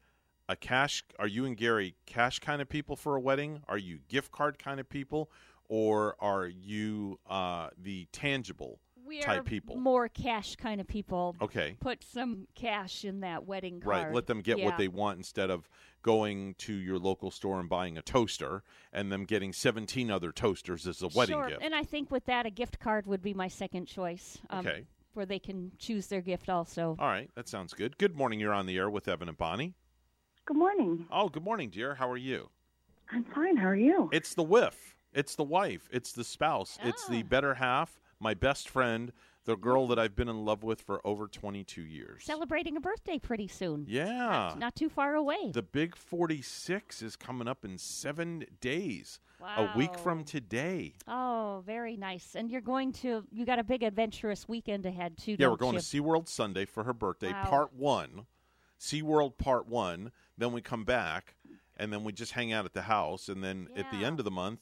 a 0.49 0.57
cash? 0.57 1.05
Are 1.19 1.29
you 1.29 1.47
and 1.47 1.57
Gary 1.57 1.95
cash 2.07 2.41
kind 2.41 2.61
of 2.61 2.69
people 2.69 2.97
for 2.97 3.17
a 3.17 3.21
wedding? 3.21 3.63
Are 3.69 3.79
you 3.79 4.01
gift 4.09 4.33
card 4.33 4.59
kind 4.59 4.81
of 4.81 4.89
people, 4.89 5.31
or 5.69 6.17
are 6.19 6.47
you 6.49 7.21
uh, 7.29 7.69
the 7.81 8.09
tangible 8.13 8.81
we 9.11 9.19
are 9.21 9.23
type 9.37 9.45
people? 9.45 9.77
more 9.77 10.09
cash 10.09 10.57
kind 10.57 10.81
of 10.81 10.87
people. 10.87 11.37
Okay. 11.43 11.77
put 11.81 12.03
some 12.03 12.47
cash 12.55 13.05
in 13.05 13.21
that 13.21 13.45
wedding 13.47 13.81
card. 13.81 14.05
Right, 14.07 14.13
let 14.15 14.27
them 14.27 14.41
get 14.41 14.59
Yeah. 14.59 14.65
what 14.67 14.79
they 14.79 14.89
want 14.89 15.19
instead 15.19 15.51
of 15.51 15.69
going 16.03 16.55
to 16.55 16.73
your 16.73 16.99
local 16.99 17.31
store 17.31 17.61
and 17.61 17.69
buying 17.69 17.99
a 17.99 18.03
toaster 18.03 18.63
and 18.93 19.11
them 19.13 19.25
getting 19.27 19.53
17 19.53 20.11
other 20.11 20.33
toasters 20.33 20.87
as 20.87 21.03
a 21.03 21.09
wedding 21.09 21.35
sure. 21.35 21.49
gift. 21.49 21.63
And 21.63 21.75
I 21.75 21.83
think 21.83 22.11
with 22.11 22.25
that, 22.27 22.47
a 22.47 22.51
gift 22.51 22.79
card 22.81 23.07
would 23.07 23.21
be 23.21 23.35
my 23.35 23.49
second 23.49 23.87
choice. 23.87 24.39
Um, 24.49 24.67
Okay. 24.67 24.87
Where 25.13 25.27
they 25.27 25.41
can 25.41 25.73
choose 25.79 26.07
their 26.07 26.21
gift 26.21 26.49
also. 26.49 26.97
All 27.01 27.09
right, 27.09 27.29
that 27.35 27.49
sounds 27.49 27.75
good. 27.75 27.99
Good 27.99 28.15
morning. 28.17 28.39
You're 28.39 28.55
on 28.55 28.67
the 28.67 28.77
air 28.79 28.89
with 28.89 29.09
Evan 29.09 29.29
and 29.29 29.37
Bonnie. 29.37 29.75
Good 30.47 30.57
morning. 30.57 31.07
Oh, 31.11 31.29
good 31.29 31.43
morning, 31.43 31.69
dear. 31.69 31.97
How 31.97 32.09
are 32.09 32.17
you? 32.17 32.49
I'm 33.11 33.25
fine. 33.25 33.57
How 33.57 33.67
are 33.67 33.75
you? 33.75 34.09
It's 34.13 34.35
the 34.35 34.45
whiff. 34.45 34.95
It's 35.13 35.35
the 35.35 35.43
wife. 35.43 35.89
It's 35.93 36.13
the 36.13 36.23
spouse. 36.23 36.79
It's 36.85 37.07
Ah. 37.09 37.11
the 37.11 37.23
better 37.25 37.55
half, 37.55 38.01
my 38.21 38.35
best 38.35 38.69
friend, 38.69 39.13
the 39.47 39.57
girl 39.57 39.89
that 39.89 39.99
I've 39.99 40.15
been 40.15 40.29
in 40.29 40.45
love 40.45 40.63
with 40.63 40.83
for 40.83 41.01
over 41.05 41.27
22 41.27 41.81
years. 41.83 42.23
Celebrating 42.25 42.77
a 42.77 42.81
birthday 42.81 43.19
pretty 43.19 43.49
soon. 43.49 43.87
Yeah. 43.89 44.07
Not, 44.19 44.59
not 44.59 44.77
too 44.77 44.91
far 44.91 45.15
away. 45.15 45.51
The 45.53 45.63
big 45.63 45.97
46 45.97 47.01
is 47.03 47.17
coming 47.17 47.49
up 47.49 47.65
in 47.65 47.79
seven 47.79 48.45
days, 48.61 49.19
Wow. 49.41 49.71
a 49.75 49.79
week 49.79 49.99
from 49.99 50.25
today. 50.25 50.93
Oh, 51.09 51.63
very 51.65 51.97
nice. 51.97 52.35
And 52.35 52.51
you're 52.51 52.61
going 52.61 52.93
to, 52.95 53.25
you 53.33 53.47
got 53.47 53.59
a 53.59 53.65
big 53.65 53.83
adventurous 53.83 54.47
weekend 54.47 54.85
ahead, 54.85 55.17
too. 55.17 55.37
Yeah, 55.39 55.49
we're 55.49 55.57
going 55.57 55.75
you? 55.75 55.81
to 55.81 55.85
SeaWorld 55.85 56.29
Sunday 56.29 56.67
for 56.67 56.85
her 56.85 56.93
birthday, 56.93 57.33
Wow. 57.33 57.45
part 57.47 57.73
one. 57.73 58.27
SeaWorld 58.79 59.39
part 59.39 59.67
one. 59.67 60.13
Then 60.37 60.53
we 60.53 60.61
come 60.61 60.85
back, 60.85 61.35
and 61.79 61.91
then 61.93 62.05
we 62.05 62.13
just 62.13 62.33
hang 62.33 62.53
out 62.53 62.67
at 62.67 62.75
the 62.75 62.83
house. 62.83 63.29
And 63.31 63.43
then 63.43 63.69
at 63.77 63.91
the 63.91 64.05
end 64.05 64.19
of 64.19 64.25
the 64.25 64.31
month, 64.31 64.61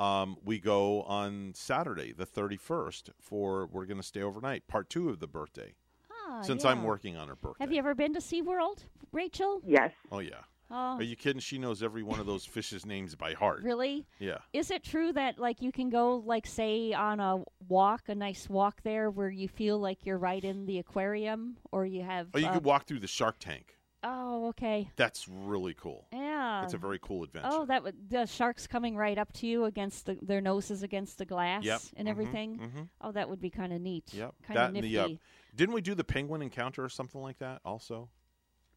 um, 0.00 0.36
we 0.42 0.58
go 0.58 1.02
on 1.02 1.52
Saturday, 1.54 2.12
the 2.12 2.24
31st, 2.24 3.10
for 3.20 3.66
we're 3.66 3.84
going 3.84 4.00
to 4.00 4.06
stay 4.06 4.22
overnight, 4.22 4.66
part 4.66 4.88
two 4.88 5.10
of 5.10 5.20
the 5.20 5.26
birthday. 5.26 5.74
Ah, 6.10 6.40
since 6.40 6.64
I'm 6.64 6.82
working 6.82 7.16
on 7.18 7.28
her 7.28 7.36
birthday. 7.36 7.64
Have 7.64 7.72
you 7.72 7.78
ever 7.78 7.94
been 7.94 8.14
to 8.14 8.20
SeaWorld, 8.20 8.84
Rachel? 9.12 9.60
Yes. 9.66 9.92
Oh, 10.10 10.20
yeah. 10.20 10.40
Oh. 10.70 10.96
Are 10.96 11.02
you 11.02 11.16
kidding? 11.16 11.40
She 11.40 11.58
knows 11.58 11.82
every 11.82 12.02
one 12.02 12.18
of 12.18 12.26
those 12.26 12.46
fishes' 12.46 12.86
names 12.86 13.14
by 13.14 13.34
heart. 13.34 13.62
Really? 13.62 14.06
Yeah. 14.18 14.38
Is 14.54 14.70
it 14.70 14.84
true 14.84 15.12
that 15.12 15.38
like 15.38 15.60
you 15.60 15.72
can 15.72 15.90
go 15.90 16.22
like 16.24 16.46
say 16.46 16.92
on 16.92 17.20
a 17.20 17.42
walk, 17.68 18.08
a 18.08 18.14
nice 18.14 18.48
walk 18.48 18.80
there 18.84 19.10
where 19.10 19.30
you 19.30 19.48
feel 19.48 19.78
like 19.78 20.06
you're 20.06 20.18
right 20.18 20.42
in 20.42 20.66
the 20.66 20.78
aquarium 20.78 21.56
or 21.72 21.84
you 21.84 22.02
have 22.04 22.28
Oh, 22.32 22.38
you 22.38 22.46
uh, 22.46 22.52
could 22.52 22.64
walk 22.64 22.86
through 22.86 23.00
the 23.00 23.08
Shark 23.08 23.40
Tank. 23.40 23.74
Oh, 24.02 24.48
okay. 24.48 24.88
That's 24.96 25.28
really 25.28 25.74
cool. 25.74 26.06
Yeah. 26.12 26.29
It's 26.64 26.74
a 26.74 26.78
very 26.78 26.98
cool 27.00 27.22
adventure. 27.24 27.48
Oh, 27.50 27.66
that 27.66 27.82
would 27.82 28.10
the 28.10 28.26
sharks 28.26 28.66
coming 28.66 28.96
right 28.96 29.18
up 29.18 29.32
to 29.34 29.46
you 29.46 29.64
against 29.64 30.06
the, 30.06 30.18
their 30.22 30.40
noses 30.40 30.82
against 30.82 31.18
the 31.18 31.24
glass 31.24 31.64
Yep. 31.64 31.80
and 31.96 32.06
Mhm, 32.08 32.10
everything. 32.10 32.58
mhm. 32.58 32.88
Oh, 33.00 33.12
that 33.12 33.28
would 33.28 33.40
be 33.40 33.50
kind 33.50 33.72
of 33.72 33.80
neat. 33.80 34.12
Yep. 34.12 34.34
Kind 34.42 34.56
that 34.58 34.66
of 34.68 34.72
nifty. 34.74 34.88
the 34.92 34.98
uh, 34.98 35.08
didn't 35.54 35.74
we 35.74 35.80
do 35.80 35.94
the 35.94 36.04
penguin 36.04 36.42
encounter 36.42 36.84
or 36.84 36.88
something 36.88 37.20
like 37.20 37.38
that 37.38 37.60
also? 37.64 38.08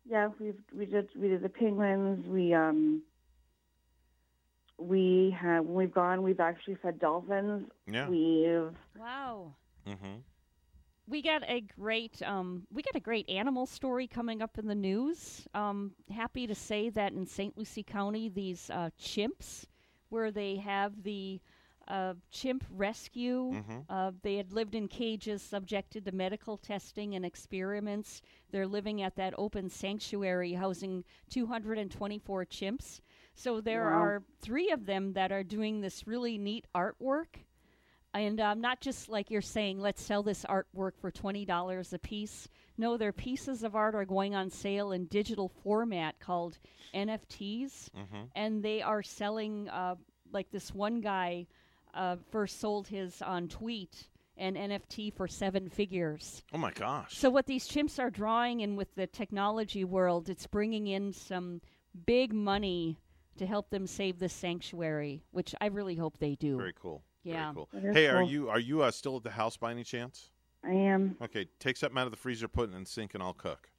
Yeah, 0.06 0.30
we 0.40 0.54
we 0.76 0.86
did 0.86 1.10
we 1.16 1.28
did 1.30 1.42
the 1.42 1.50
penguins. 1.50 2.26
We 2.28 2.54
um 2.54 3.04
we 4.78 5.36
have 5.40 5.66
when 5.66 5.76
we've 5.76 5.94
gone. 5.94 6.24
We've 6.24 6.40
actually 6.40 6.76
fed 6.76 7.00
dolphins. 7.00 7.68
Yeah. 7.88 8.10
We've 8.10 8.74
Wow. 8.98 9.56
Mm-hmm. 9.88 10.20
We 11.06 11.22
got 11.22 11.44
a 11.50 11.62
great 11.62 12.22
um, 12.22 12.66
we 12.72 12.82
got 12.82 12.96
a 12.96 13.00
great 13.02 13.30
animal 13.30 13.66
story 13.66 14.08
coming 14.08 14.42
up 14.42 14.58
in 14.58 14.68
the 14.68 14.76
news. 14.76 15.46
Um, 15.54 15.94
happy 16.10 16.48
to 16.48 16.56
say 16.56 16.90
that 16.92 17.12
in 17.12 17.26
St. 17.26 17.58
Lucie 17.58 17.84
County, 17.84 18.30
these 18.30 18.70
uh, 18.70 18.90
chimps, 19.00 19.66
where 20.10 20.32
they 20.32 20.56
have 20.58 21.04
the 21.04 21.42
uh, 21.90 22.14
chimp 22.32 22.64
rescue, 22.70 23.58
Mhm. 23.58 23.86
uh, 23.90 24.12
they 24.22 24.38
had 24.38 24.54
lived 24.54 24.76
in 24.76 24.88
cages, 24.88 25.42
subjected 25.42 26.06
to 26.06 26.12
medical 26.14 26.58
testing 26.58 27.16
and 27.16 27.26
experiments. 27.26 28.22
They're 28.52 28.66
living 28.68 29.02
at 29.02 29.16
that 29.18 29.34
open 29.38 29.70
sanctuary, 29.70 30.54
housing 30.54 31.04
224 31.30 32.46
chimps. 32.46 33.02
So 33.36 33.60
there 33.60 33.84
Wow. 33.86 33.92
are 33.92 34.24
three 34.40 34.70
of 34.72 34.86
them 34.86 35.14
that 35.14 35.32
are 35.34 35.44
doing 35.44 35.82
this 35.82 36.08
really 36.08 36.38
neat 36.38 36.66
artwork 36.74 37.44
and 38.14 38.40
um, 38.40 38.62
not 38.62 38.80
just 38.82 39.10
like 39.10 39.32
you're 39.32 39.42
saying, 39.42 39.80
let's 39.80 40.02
sell 40.02 40.24
this 40.24 40.46
artwork 40.50 40.94
for 41.00 41.12
twenty 41.12 41.46
dollars 41.46 41.94
a 41.94 42.00
piece. 42.00 42.48
No, 42.78 42.98
their 42.98 43.14
pieces 43.14 43.64
of 43.64 43.76
art 43.76 43.94
are 43.96 44.06
going 44.06 44.34
on 44.36 44.50
sale 44.50 44.92
in 44.92 45.06
digital 45.06 45.50
format 45.64 46.20
called 46.20 46.58
NFTs, 46.94 47.90
Mhm. 47.92 48.30
and 48.36 48.64
they 48.64 48.82
are 48.82 49.04
selling. 49.04 49.70
Uh, 49.70 49.96
like 50.32 50.50
this 50.52 50.74
one 50.74 51.00
guy 51.02 51.46
uh, 51.94 52.16
first 52.32 52.60
sold 52.60 52.88
his 52.88 53.22
on 53.22 53.48
Tweet 53.48 54.10
an 54.36 54.56
NFT 54.56 55.12
for 55.14 55.28
seven 55.28 55.70
figures. 55.70 56.42
Oh 56.52 56.58
my 56.58 56.72
gosh. 56.72 57.16
So 57.16 57.30
what 57.30 57.46
these 57.46 57.68
chimps 57.68 58.00
are 58.00 58.10
drawing 58.10 58.62
in 58.62 58.76
with 58.76 58.96
the 58.96 59.06
technology 59.06 59.84
world, 59.84 60.28
it's 60.28 60.48
bringing 60.48 60.88
in 60.88 61.14
some 61.14 61.62
big 62.08 62.34
money 62.34 62.98
to 63.38 63.46
help 63.46 63.70
them 63.70 63.86
save 63.86 64.18
this 64.18 64.34
sanctuary, 64.34 65.22
which 65.30 65.54
I 65.62 65.68
really 65.68 65.94
hope 65.96 66.18
they 66.18 66.34
do. 66.34 66.58
Very 66.58 66.74
cool. 66.74 67.04
Yeah. 67.24 67.54
Very 67.54 67.54
cool. 67.56 67.70
That 67.74 67.86
is 67.86 67.96
Hey, 67.96 68.08
are 68.08 68.24
you 68.24 68.50
are 68.50 68.60
you 68.60 68.84
uh, 68.84 68.92
still 68.92 69.18
at 69.18 69.24
the 69.24 69.32
house 69.32 69.58
by 69.58 69.72
any 69.72 69.84
chance? 69.84 70.30
I 70.64 70.72
am 70.72 71.18
Okay, 71.22 71.48
take 71.60 71.78
something 71.78 71.98
out 71.98 72.06
of 72.06 72.12
the 72.12 72.18
freezer, 72.18 72.48
put 72.48 72.70
it 72.70 72.76
in 72.76 72.84
the 72.84 72.90
sink, 72.90 73.14
and 73.14 73.24
I'll 73.24 73.34
cook. 73.34 73.70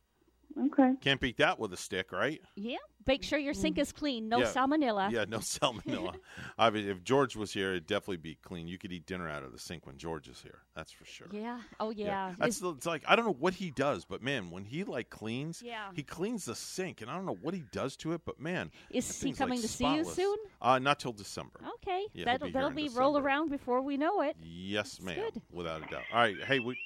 Okay. 0.56 0.92
Can't 1.00 1.20
beat 1.20 1.38
that 1.38 1.58
with 1.58 1.72
a 1.72 1.76
stick, 1.76 2.12
right? 2.12 2.40
Yeah. 2.54 2.76
Make 3.06 3.22
sure 3.22 3.38
your 3.38 3.52
sink 3.54 3.76
is 3.76 3.92
clean. 3.92 4.28
No 4.30 4.38
Yeah. 4.38 4.46
salmonella. 4.46 5.10
Yeah, 5.10 5.24
no 5.28 5.38
salmonella. 5.40 6.14
I 6.58 6.70
mean, 6.70 6.88
if 6.88 7.02
George 7.04 7.36
was 7.36 7.52
here, 7.52 7.70
it'd 7.70 7.86
definitely 7.86 8.16
be 8.18 8.36
clean. 8.36 8.66
You 8.68 8.78
could 8.78 8.92
eat 8.92 9.04
dinner 9.04 9.28
out 9.28 9.42
of 9.42 9.52
the 9.52 9.58
sink 9.58 9.84
when 9.86 9.98
George 9.98 10.26
is 10.28 10.40
here. 10.40 10.60
That's 10.74 10.90
for 10.92 11.04
sure. 11.04 11.26
Yeah. 11.32 11.60
Oh 11.80 11.90
yeah. 11.90 12.34
That's 12.38 12.56
Is- 12.58 12.62
it's 12.62 12.86
like 12.86 13.02
I 13.06 13.16
don't 13.16 13.26
know 13.26 13.36
what 13.38 13.54
he 13.54 13.70
does, 13.72 14.04
but 14.04 14.22
man, 14.22 14.50
when 14.50 14.64
he 14.64 14.84
like 14.84 15.10
cleans, 15.10 15.60
Yeah. 15.62 15.88
he 15.92 16.02
cleans 16.02 16.44
the 16.46 16.54
sink, 16.54 17.02
and 17.02 17.10
I 17.10 17.14
don't 17.16 17.26
know 17.26 17.38
what 17.42 17.52
he 17.52 17.64
does 17.72 17.96
to 17.98 18.12
it, 18.12 18.22
but 18.24 18.40
man, 18.40 18.70
Is 18.90 19.06
he 19.08 19.24
thing's, 19.26 19.40
like, 19.40 19.48
coming 19.48 19.60
to 19.60 19.68
see 19.68 19.92
you 19.92 20.04
soon? 20.04 20.36
Uh, 20.62 20.78
not 20.78 20.98
till 21.00 21.12
December. 21.12 21.60
okay. 21.76 22.06
Yeah, 22.14 22.24
that'll 22.26 22.46
be 22.46 22.52
that'll 22.52 22.70
be 22.70 22.82
December. 22.84 23.00
roll 23.00 23.18
around 23.18 23.50
before 23.50 23.82
we 23.82 23.96
know 23.96 24.22
it. 24.22 24.36
Yes, 24.40 25.00
ma'am, 25.02 25.16
good. 25.32 25.42
without 25.52 25.82
a 25.86 25.90
doubt. 25.90 26.04
All 26.12 26.20
right, 26.20 26.36
hey, 26.46 26.60
we. 26.60 26.76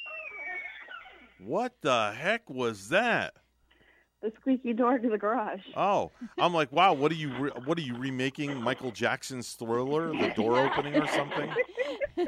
What 1.38 1.74
the 1.82 2.12
heck 2.18 2.50
was 2.50 2.88
that? 2.88 3.34
The 4.22 4.32
squeaky 4.40 4.72
door 4.72 4.98
to 4.98 5.08
the 5.08 5.16
garage. 5.16 5.60
Oh, 5.76 6.10
I'm 6.38 6.52
like, 6.52 6.72
wow. 6.72 6.92
What 6.92 7.12
are 7.12 7.14
you? 7.14 7.30
Re- 7.38 7.50
what 7.64 7.78
are 7.78 7.82
you 7.82 7.94
remaking? 7.96 8.60
Michael 8.60 8.90
Jackson's 8.90 9.52
Thriller, 9.52 10.08
the 10.08 10.32
door 10.34 10.58
opening 10.58 10.96
or 10.96 11.06
something? 11.06 11.48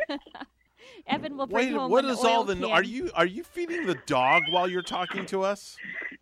Evan 1.09 1.37
will 1.37 1.47
bring 1.47 1.71
Wait, 1.73 1.77
home 1.77 1.91
what 1.91 2.05
is 2.05 2.19
all 2.21 2.45
the? 2.45 2.55
can. 2.55 2.65
Are 2.65 2.83
you 2.85 3.11
are 3.15 3.27
you 3.27 3.43
feeding 3.43 3.87
the 3.87 3.97
dog 4.07 4.45
while 4.51 4.69
you're 4.69 4.83
talking 4.83 5.27
to 5.27 5.43
us? 5.43 5.77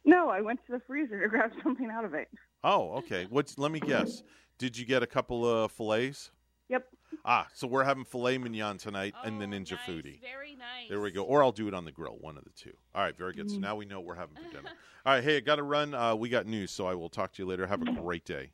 No, 0.06 0.30
I 0.30 0.40
went 0.40 0.64
to 0.66 0.72
the 0.72 0.80
freezer 0.86 1.20
to 1.20 1.28
grab 1.28 1.52
something 1.62 1.90
out 1.90 2.04
of 2.04 2.14
it. 2.14 2.28
Oh, 2.64 2.92
okay. 2.98 3.26
What's? 3.28 3.58
Let 3.58 3.70
me 3.70 3.80
guess. 3.80 4.22
Did 4.56 4.78
you 4.78 4.86
get 4.86 5.02
a 5.02 5.06
couple 5.06 5.46
of 5.46 5.70
fillets? 5.70 6.30
Yep. 6.70 6.86
Ah, 7.24 7.46
so 7.54 7.66
we're 7.66 7.84
having 7.84 8.04
filet 8.04 8.38
mignon 8.38 8.78
tonight 8.78 9.14
and 9.24 9.40
the 9.40 9.44
Ninja 9.46 9.76
Foodi. 9.86 10.20
Very 10.20 10.54
nice. 10.56 10.88
There 10.88 11.00
we 11.00 11.10
go. 11.10 11.22
Or 11.24 11.42
I'll 11.42 11.52
do 11.52 11.68
it 11.68 11.74
on 11.74 11.84
the 11.84 11.92
grill, 11.92 12.16
one 12.20 12.36
of 12.38 12.44
the 12.44 12.50
two. 12.50 12.72
All 12.94 13.02
right, 13.02 13.16
very 13.16 13.32
good. 13.34 13.50
So 13.50 13.56
Mm. 13.58 13.60
now 13.60 13.76
we 13.76 13.84
know 13.84 13.98
what 14.00 14.06
we're 14.06 14.14
having 14.14 14.36
for 14.36 14.42
dinner. 14.54 14.70
All 15.04 15.14
right, 15.14 15.22
hey, 15.24 15.36
I 15.36 15.40
got 15.40 15.56
to 15.56 15.62
run. 15.62 15.94
Uh, 15.94 16.14
we 16.14 16.28
got 16.28 16.46
news, 16.46 16.70
so 16.70 16.86
I 16.86 16.94
will 16.94 17.08
talk 17.10 17.32
to 17.34 17.42
you 17.42 17.48
later. 17.48 17.66
Have 17.66 17.82
a 17.82 17.92
great 17.92 18.24
day. 18.24 18.50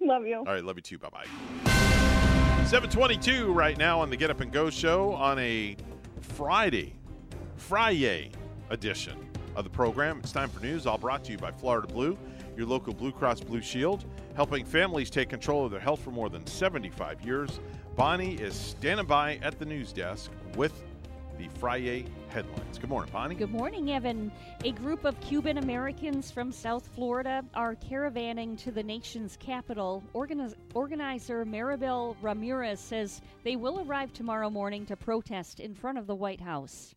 Love 0.00 0.26
you. 0.26 0.36
All 0.38 0.44
right, 0.44 0.64
love 0.64 0.76
you 0.76 0.82
too. 0.82 0.98
Bye 0.98 1.08
bye. 1.10 1.26
722 2.66 3.52
right 3.52 3.76
now 3.76 4.00
on 4.00 4.10
the 4.10 4.16
Get 4.16 4.30
Up 4.30 4.40
and 4.40 4.52
Go 4.52 4.70
show 4.70 5.12
on 5.14 5.38
a 5.38 5.76
Friday, 6.20 6.94
Friday 7.56 8.30
edition 8.70 9.16
of 9.56 9.64
the 9.64 9.70
program. 9.70 10.20
It's 10.20 10.30
time 10.32 10.48
for 10.48 10.60
news, 10.60 10.86
all 10.86 10.98
brought 10.98 11.24
to 11.24 11.32
you 11.32 11.38
by 11.38 11.50
Florida 11.50 11.88
Blue, 11.88 12.16
your 12.56 12.66
local 12.66 12.94
Blue 12.94 13.10
Cross 13.12 13.40
Blue 13.40 13.60
Shield, 13.60 14.04
helping 14.36 14.64
families 14.64 15.10
take 15.10 15.28
control 15.28 15.64
of 15.64 15.70
their 15.72 15.80
health 15.80 16.00
for 16.00 16.12
more 16.12 16.28
than 16.30 16.46
75 16.46 17.20
years. 17.22 17.58
Bonnie 17.96 18.34
is 18.34 18.54
standing 18.54 19.06
by 19.06 19.36
at 19.42 19.58
the 19.58 19.64
news 19.64 19.92
desk 19.92 20.30
with 20.56 20.72
the 21.38 21.48
Friday 21.58 22.06
headlines. 22.28 22.78
Good 22.78 22.88
morning, 22.90 23.10
Bonnie. 23.12 23.34
Good 23.34 23.50
morning, 23.50 23.90
Evan. 23.90 24.30
A 24.64 24.72
group 24.72 25.04
of 25.04 25.20
Cuban 25.20 25.58
Americans 25.58 26.30
from 26.30 26.52
South 26.52 26.88
Florida 26.94 27.44
are 27.54 27.74
caravanning 27.74 28.58
to 28.58 28.70
the 28.70 28.82
nation's 28.82 29.36
capital. 29.38 30.02
Organiz- 30.14 30.54
organizer 30.74 31.44
Maribel 31.44 32.16
Ramirez 32.22 32.80
says 32.80 33.20
they 33.42 33.56
will 33.56 33.80
arrive 33.86 34.12
tomorrow 34.12 34.50
morning 34.50 34.86
to 34.86 34.96
protest 34.96 35.60
in 35.60 35.74
front 35.74 35.98
of 35.98 36.06
the 36.06 36.14
White 36.14 36.40
House. 36.40 36.94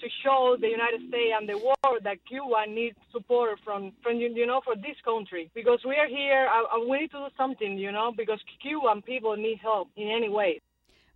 To 0.00 0.08
show 0.22 0.56
the 0.60 0.68
United 0.68 1.00
States 1.08 1.34
and 1.38 1.48
the 1.48 1.58
world 1.58 2.02
that 2.04 2.18
Cuba 2.28 2.66
needs 2.68 2.96
support 3.12 3.58
from, 3.64 3.92
from 4.02 4.16
you 4.16 4.46
know, 4.46 4.60
for 4.64 4.76
this 4.76 4.96
country. 5.04 5.50
Because 5.54 5.80
we 5.84 5.96
are 5.96 6.06
here, 6.06 6.48
uh, 6.48 6.76
uh, 6.76 6.88
we 6.88 7.00
need 7.00 7.10
to 7.10 7.18
do 7.18 7.28
something, 7.36 7.76
you 7.76 7.90
know, 7.90 8.12
because 8.16 8.40
Cuban 8.62 9.02
people 9.02 9.36
need 9.36 9.58
help 9.60 9.88
in 9.96 10.08
any 10.08 10.28
way. 10.28 10.60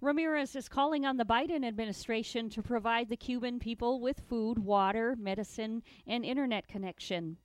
Ramirez 0.00 0.56
is 0.56 0.68
calling 0.68 1.06
on 1.06 1.16
the 1.16 1.24
Biden 1.24 1.64
administration 1.64 2.50
to 2.50 2.62
provide 2.62 3.08
the 3.08 3.16
Cuban 3.16 3.60
people 3.60 4.00
with 4.00 4.20
food, 4.28 4.58
water, 4.58 5.14
medicine, 5.16 5.82
and 6.08 6.24
internet 6.24 6.66
connection. 6.66 7.36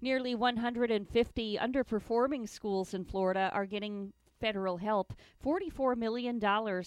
Nearly 0.00 0.34
150 0.34 1.58
underperforming 1.60 2.48
schools 2.48 2.94
in 2.94 3.04
Florida 3.04 3.50
are 3.52 3.66
getting 3.66 4.14
federal 4.40 4.76
help. 4.76 5.12
$44 5.44 5.96
million 5.96 6.40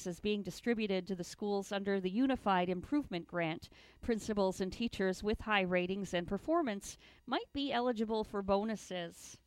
is 0.06 0.20
being 0.20 0.44
distributed 0.44 1.08
to 1.08 1.16
the 1.16 1.24
schools 1.24 1.72
under 1.72 2.00
the 2.00 2.10
Unified 2.10 2.70
Improvement 2.70 3.28
Grant. 3.28 3.70
Principals 4.02 4.62
and 4.62 4.72
teachers 4.72 5.24
with 5.24 5.42
high 5.42 5.62
ratings 5.62 6.14
and 6.14 6.28
performance 6.28 6.98
might 7.26 7.52
be 7.54 7.72
eligible 7.72 8.24
for 8.24 8.42
bonuses. 8.42 9.38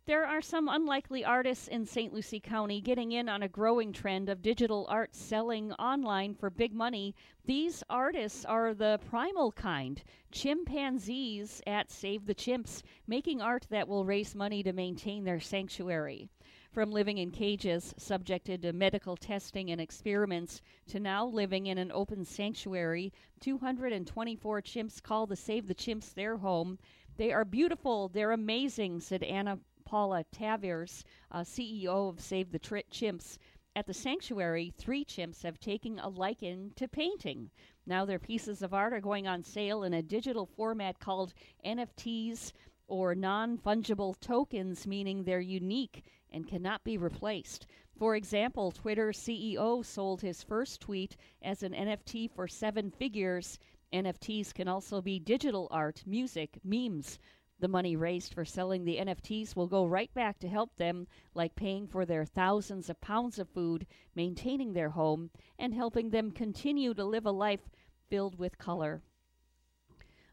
There 0.09 0.24
are 0.24 0.40
some 0.40 0.70
unlikely 0.70 1.22
artists 1.22 1.68
in 1.68 1.85
St. 1.85 2.14
Lucie 2.14 2.40
County 2.40 2.80
getting 2.80 3.12
in 3.12 3.28
on 3.28 3.43
a 3.43 3.48
growing 3.48 3.93
trend 3.93 4.30
of 4.30 4.40
digital 4.40 4.86
art 4.89 5.14
selling 5.14 5.74
online 5.74 6.35
for 6.35 6.48
big 6.48 6.72
money. 6.72 7.14
These 7.44 7.85
artists 7.90 8.47
are 8.47 8.72
the 8.72 8.98
primal 9.10 9.52
kind 9.52 10.02
chimpanzees 10.32 11.60
at 11.66 11.90
Save 11.90 12.24
the 12.24 12.35
Chimps, 12.35 12.82
making 13.06 13.43
art 13.43 13.66
that 13.68 13.86
will 13.86 14.06
raise 14.06 14.35
money 14.35 14.62
to 14.62 14.72
maintain 14.72 15.24
their 15.24 15.40
sanctuary. 15.40 16.30
From 16.72 16.90
living 16.90 17.18
in 17.18 17.30
cages 17.30 17.94
subjected 17.98 18.62
to 18.62 18.72
medical 18.72 19.14
testing 19.14 19.70
and 19.70 19.78
experiments 19.78 20.62
to 20.86 20.98
now 20.98 21.26
living 21.26 21.66
in 21.66 21.76
an 21.76 21.93
open 21.93 22.24
sanctuary, 22.24 23.12
224 23.40 24.62
chimps 24.62 25.02
call 25.02 25.26
the 25.26 25.36
Save 25.36 25.68
the 25.68 25.74
Chimps 25.74 26.14
their 26.14 26.39
home. 26.39 26.78
They 27.18 27.30
are 27.30 27.44
beautiful, 27.44 28.09
they're 28.09 28.32
amazing, 28.32 29.01
said 29.01 29.22
Anna 29.22 29.59
Paula 29.89 30.23
Tavares, 30.31 31.02
uh, 31.32 31.40
CEO 31.40 32.10
of 32.10 32.20
Save 32.20 32.52
the 32.52 32.59
Tri- 32.59 32.85
Chimps. 32.93 33.39
At 33.74 33.86
the 33.86 33.94
sanctuary, 33.94 34.70
three 34.77 35.02
chimps 35.02 35.44
have 35.44 35.59
taken 35.59 35.98
a 35.98 36.10
liking 36.10 36.73
to 36.77 36.86
painting. 36.86 37.51
Now 37.86 38.05
their 38.05 38.19
pieces 38.19 38.60
of 38.60 38.74
art 38.74 38.93
are 38.93 39.01
going 39.01 39.27
on 39.27 39.43
sale 39.43 39.85
in 39.85 39.94
a 39.94 40.02
digital 40.02 40.44
format 40.44 40.98
called 40.98 41.32
NFTs 41.65 42.52
or 42.86 43.15
non 43.15 43.56
fungible 43.56 44.15
tokens, 44.20 44.86
meaning 44.86 45.24
they're 45.24 45.40
unique 45.40 46.05
and 46.31 46.47
cannot 46.47 46.85
be 46.85 46.98
replaced. 46.98 47.66
For 47.98 48.15
example, 48.15 48.73
Twitter 48.73 49.09
CEO 49.12 49.82
sold 49.82 50.20
his 50.20 50.43
first 50.43 50.82
tweet 50.82 51.16
as 51.40 51.62
an 51.62 51.73
NFT 51.73 52.31
for 52.31 52.47
seven 52.47 52.90
figures. 52.90 53.59
NFTs 53.90 54.52
can 54.52 54.69
also 54.69 55.01
be 55.01 55.19
digital 55.19 55.66
art, 55.70 56.02
music, 56.05 56.59
memes. 56.62 57.19
The 57.60 57.66
money 57.68 57.97
raised 57.97 58.35
for 58.35 58.44
selling 58.44 58.85
the 58.85 58.98
NFTs 58.98 59.56
will 59.56 59.66
go 59.66 59.85
right 59.85 60.12
back 60.14 60.39
to 60.39 60.48
help 60.48 60.76
them, 60.76 61.09
like 61.35 61.56
paying 61.56 61.89
for 61.89 62.06
their 62.06 62.24
thousands 62.24 62.89
of 62.89 63.01
pounds 63.01 63.39
of 63.39 63.48
food, 63.48 63.86
maintaining 64.14 64.74
their 64.74 64.90
home, 64.90 65.30
and 65.59 65.74
helping 65.74 66.10
them 66.10 66.30
continue 66.30 66.94
to 66.94 67.05
live 67.05 67.26
a 67.26 67.32
life 67.32 67.68
filled 68.09 68.39
with 68.39 68.59
color. 68.59 69.02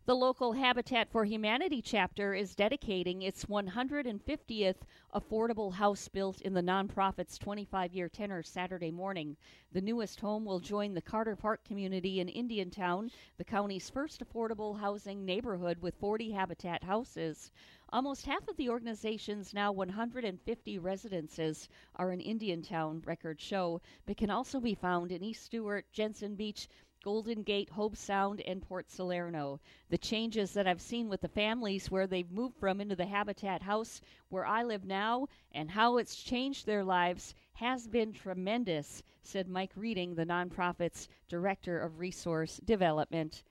The 0.08 0.16
local 0.16 0.52
Habitat 0.54 1.10
for 1.10 1.26
Humanity 1.26 1.82
chapter 1.82 2.36
is 2.36 2.54
dedicating 2.54 3.24
its 3.24 3.46
150th 3.46 4.76
affordable 5.16 5.74
house 5.74 6.08
built 6.10 6.42
in 6.42 6.54
the 6.54 6.62
nonprofit's 6.62 7.40
25 7.40 7.92
year 7.92 8.08
tenor 8.08 8.44
Saturday 8.44 8.92
morning. 8.92 9.36
The 9.72 9.82
newest 9.82 10.20
home 10.20 10.46
will 10.46 10.60
join 10.60 10.94
the 10.94 11.02
Carter 11.02 11.36
Park 11.36 11.66
community 11.66 12.20
in 12.20 12.30
Indiantown, 12.30 13.10
the 13.38 13.44
county's 13.44 13.90
first 13.90 14.24
affordable 14.24 14.80
housing 14.80 15.26
neighborhood 15.26 15.82
with 15.82 15.96
40 15.96 16.30
Habitat 16.30 16.84
houses. 16.84 17.50
Almost 17.90 18.28
half 18.28 18.48
of 18.48 18.58
the 18.58 18.70
organization's 18.70 19.56
now 19.56 19.72
150 19.72 20.80
residences 20.80 21.68
are 21.96 22.12
in 22.12 22.22
Indiantown, 22.22 23.02
records 23.06 23.44
show, 23.44 23.82
but 24.06 24.18
can 24.18 24.30
also 24.30 24.60
be 24.60 24.76
found 24.76 25.12
in 25.12 25.24
East 25.24 25.46
Stuart, 25.46 25.86
Jensen 25.92 26.36
Beach, 26.36 26.68
Golden 27.06 27.44
Gate, 27.44 27.70
Hobe 27.70 27.96
Sound, 27.96 28.42
and 28.48 28.64
Port 28.64 28.90
Salerno. 28.90 29.60
The 29.90 29.98
changes 30.00 30.54
that 30.54 30.66
I've 30.66 30.82
seen 30.82 31.08
with 31.08 31.22
the 31.22 31.28
families 31.28 31.92
where 31.92 32.08
they've 32.08 32.32
moved 32.32 32.56
from 32.58 32.82
into 32.82 32.96
the 32.96 33.06
Habitat 33.06 33.62
House 33.62 34.02
where 34.30 34.44
I 34.44 34.64
live 34.64 34.86
now 34.86 35.28
and 35.52 35.70
how 35.70 35.98
it's 35.98 36.16
changed 36.16 36.66
their 36.66 36.84
lives 36.84 37.36
has 37.54 37.88
been 37.88 38.12
tremendous, 38.12 39.04
said 39.22 39.48
Mike 39.48 39.74
Reading, 39.76 40.16
the 40.16 40.26
nonprofit's 40.26 41.08
Director 41.30 41.80
of 41.80 42.00
Resource 42.00 42.60
Development. 42.66 43.44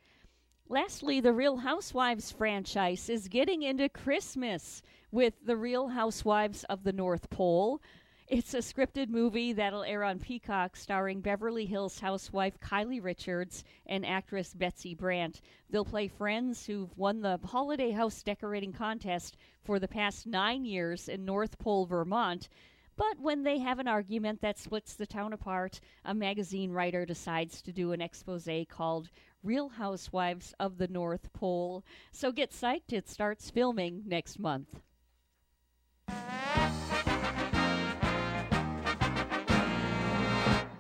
Lastly, 0.69 1.21
the 1.21 1.33
Real 1.33 1.59
Housewives 1.59 2.33
franchise 2.33 3.09
is 3.09 3.29
getting 3.29 3.63
into 3.63 3.89
Christmas 3.89 4.83
with 5.13 5.35
The 5.47 5.57
Real 5.57 5.87
Housewives 5.87 6.65
of 6.65 6.83
the 6.83 6.93
North 6.93 7.31
Pole. 7.31 7.81
It's 8.27 8.55
a 8.55 8.59
scripted 8.59 9.11
movie 9.11 9.53
that'll 9.53 9.85
air 9.85 10.03
on 10.03 10.19
Peacock 10.19 10.77
starring 10.77 11.21
Beverly 11.21 11.67
Hills 11.67 12.01
housewife 12.01 12.59
Kylie 12.59 13.05
Richards 13.05 13.65
and 13.85 14.07
actress 14.07 14.55
Betsy 14.55 14.95
Brandt. 14.95 15.43
They'll 15.69 15.85
play 15.85 16.09
friends 16.09 16.65
who've 16.65 16.97
won 16.97 17.21
the 17.21 17.39
holiday 17.45 17.91
house 17.91 18.23
decorating 18.23 18.73
contest 18.73 19.37
for 19.63 19.79
the 19.79 19.89
past 19.89 20.27
nine 20.27 20.65
years 20.65 21.07
in 21.07 21.27
North 21.27 21.59
Pole, 21.59 21.85
Vermont. 21.85 22.49
But 22.97 23.21
when 23.21 23.43
they 23.43 23.59
have 23.59 23.79
an 23.79 23.89
argument 23.89 24.41
that 24.41 24.59
splits 24.59 24.95
the 24.95 25.07
town 25.07 25.35
apart, 25.35 25.81
a 26.03 26.15
magazine 26.15 26.71
writer 26.71 27.05
decides 27.05 27.61
to 27.61 27.73
do 27.73 27.93
an 27.93 28.01
expose 28.01 28.49
called 28.71 29.11
Real 29.43 29.69
Housewives 29.69 30.55
of 30.59 30.79
the 30.79 30.89
North 30.89 31.31
Pole. 31.35 31.85
So 32.11 32.33
get 32.33 32.53
psyched, 32.53 32.93
it 32.95 33.07
starts 33.07 33.51
filming 33.51 34.05
next 34.07 34.39
month. 34.39 34.81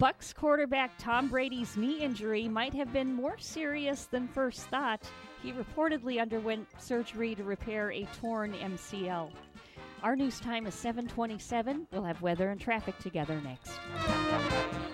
Bucs 0.00 0.34
quarterback 0.34 0.90
Tom 0.98 1.28
Brady's 1.28 1.76
knee 1.76 2.00
injury 2.00 2.48
might 2.48 2.74
have 2.74 2.92
been 2.92 3.12
more 3.14 3.38
serious 3.38 4.06
than 4.06 4.26
first 4.26 4.62
thought. 4.62 5.08
He 5.40 5.52
reportedly 5.52 6.20
underwent 6.20 6.66
surgery 6.78 7.36
to 7.36 7.44
repair 7.44 7.92
a 7.92 8.04
torn 8.20 8.54
MCL. 8.54 9.30
Our 10.02 10.16
news 10.16 10.40
time 10.40 10.66
is 10.66 10.74
727. 10.74 11.86
We'll 11.92 12.02
have 12.02 12.20
weather 12.22 12.50
and 12.50 12.60
traffic 12.60 12.98
together 12.98 13.40
next. 13.42 14.93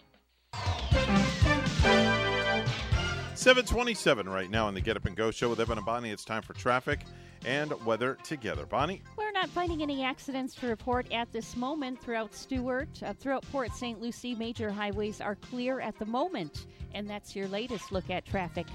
727 3.41 4.29
right 4.29 4.51
now 4.51 4.67
on 4.67 4.75
the 4.75 4.81
Get 4.81 4.95
Up 4.95 5.05
and 5.05 5.15
Go 5.15 5.31
show 5.31 5.49
with 5.49 5.59
Evan 5.59 5.79
and 5.79 5.85
Bonnie. 5.85 6.11
It's 6.11 6.23
time 6.23 6.43
for 6.43 6.53
traffic 6.53 6.99
and 7.43 7.73
weather 7.85 8.15
together. 8.23 8.67
Bonnie? 8.67 9.01
We're 9.17 9.31
not 9.31 9.49
finding 9.49 9.81
any 9.81 10.03
accidents 10.03 10.53
to 10.55 10.67
report 10.67 11.11
at 11.11 11.31
this 11.31 11.55
moment 11.55 11.99
throughout 11.99 12.35
Stuart. 12.35 13.01
Uh, 13.01 13.13
throughout 13.13 13.43
Port 13.51 13.73
St. 13.73 13.99
Lucie, 13.99 14.35
major 14.35 14.69
highways 14.69 15.21
are 15.21 15.33
clear 15.33 15.79
at 15.79 15.97
the 15.97 16.05
moment. 16.05 16.67
And 16.93 17.09
that's 17.09 17.35
your 17.35 17.47
latest 17.47 17.91
look 17.91 18.11
at 18.11 18.27
traffic. 18.27 18.67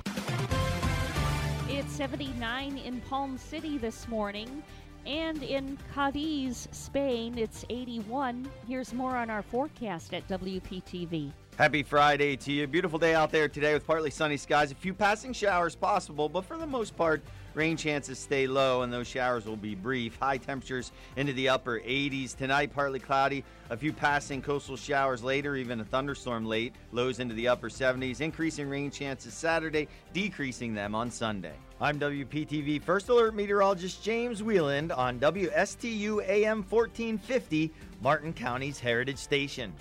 It's 1.69 1.93
79 1.93 2.78
in 2.78 3.01
Palm 3.03 3.39
City 3.39 3.78
this 3.78 4.09
morning. 4.09 4.65
And 5.07 5.44
in 5.44 5.78
Cadiz, 5.94 6.66
Spain, 6.73 7.39
it's 7.39 7.65
81. 7.70 8.51
Here's 8.66 8.93
more 8.93 9.16
on 9.16 9.31
our 9.31 9.43
forecast 9.43 10.12
at 10.12 10.27
WPTV. 10.27 11.31
Happy 11.57 11.83
Friday 11.83 12.37
to 12.37 12.53
you. 12.53 12.66
Beautiful 12.66 12.99
day 12.99 13.15
out 13.15 13.33
there 13.33 13.49
today 13.49 13.73
with 13.73 13.87
partly 13.87 14.11
sunny 14.11 14.37
skies. 14.37 14.70
A 14.73 14.74
few 14.74 14.93
passing 14.93 15.33
showers 15.33 15.74
possible, 15.74 16.28
but 16.28 16.45
for 16.45 16.59
the 16.59 16.66
most 16.66 16.95
part, 16.99 17.23
rain 17.55 17.78
chances 17.78 18.19
stay 18.19 18.47
low 18.47 18.83
and 18.83 18.93
those 18.93 19.07
showers 19.07 19.47
will 19.47 19.57
be 19.57 19.74
brief. 19.74 20.19
High 20.20 20.37
temperatures 20.37 20.93
into 21.16 21.33
the 21.33 21.49
upper 21.49 21.81
80s. 21.81 22.37
Tonight, 22.37 22.74
partly 22.74 22.99
cloudy. 22.99 23.43
A 23.70 23.77
few 23.77 23.91
passing 23.91 24.43
coastal 24.43 24.77
showers 24.77 25.24
later, 25.24 25.57
even 25.57 25.81
a 25.81 25.85
thunderstorm 25.85 26.45
late. 26.45 26.74
Lows 26.93 27.20
into 27.20 27.35
the 27.35 27.49
upper 27.49 27.70
70s. 27.70 28.20
Increasing 28.20 28.69
rain 28.69 28.91
chances 28.91 29.33
Saturday, 29.33 29.89
decreasing 30.12 30.74
them 30.74 30.95
on 30.95 31.11
Sunday. 31.11 31.55
I'm 31.81 31.99
WPTV 31.99 32.83
First 32.83 33.09
Alert 33.09 33.35
Meteorologist 33.35 34.03
James 34.03 34.43
Wieland 34.43 34.93
on 34.93 35.19
WSTU 35.19 36.23
AM 36.28 36.62
1450, 36.65 37.73
Martin 38.03 38.35
County's 38.35 38.78
Heritage 38.78 39.16
Station. 39.16 39.73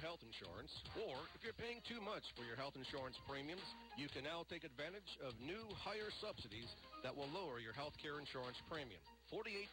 Health 0.00 0.24
insurance, 0.24 0.72
or 1.04 1.18
if 1.34 1.44
you're 1.44 1.58
paying 1.58 1.82
too 1.84 2.00
much 2.00 2.24
for 2.38 2.46
your 2.46 2.56
health 2.56 2.78
insurance 2.78 3.18
premiums, 3.28 3.66
you 3.98 4.08
can 4.08 4.24
now 4.24 4.46
take 4.48 4.64
advantage 4.64 5.18
of 5.26 5.36
new 5.42 5.66
higher 5.76 6.08
subsidies 6.22 6.70
that 7.02 7.12
will 7.12 7.28
lower 7.34 7.58
your 7.58 7.74
health 7.74 7.98
care 8.00 8.16
insurance 8.16 8.56
premium. 8.70 9.02
48% 9.32 9.64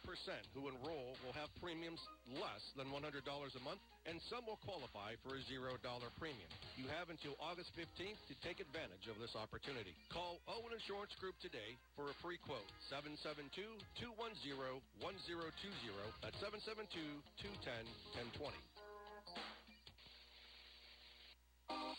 who 0.56 0.72
enroll 0.72 1.12
will 1.20 1.36
have 1.36 1.52
premiums 1.60 2.00
less 2.32 2.64
than 2.80 2.88
$100 2.88 3.20
a 3.20 3.60
month, 3.60 3.84
and 4.08 4.16
some 4.32 4.48
will 4.48 4.56
qualify 4.64 5.12
for 5.20 5.36
a 5.36 5.42
$0 5.44 5.76
premium. 6.16 6.48
You 6.80 6.88
have 6.96 7.12
until 7.12 7.36
August 7.36 7.68
15th 7.76 8.16
to 8.32 8.34
take 8.40 8.64
advantage 8.64 9.04
of 9.12 9.20
this 9.20 9.36
opportunity. 9.36 9.92
Call 10.08 10.40
Owen 10.48 10.72
Insurance 10.72 11.12
Group 11.20 11.36
today 11.44 11.76
for 11.92 12.08
a 12.08 12.16
free 12.24 12.40
quote. 12.40 12.64
772-210-1020. 12.88 14.00
That's 16.24 16.40
772-210-1020. 16.40 18.79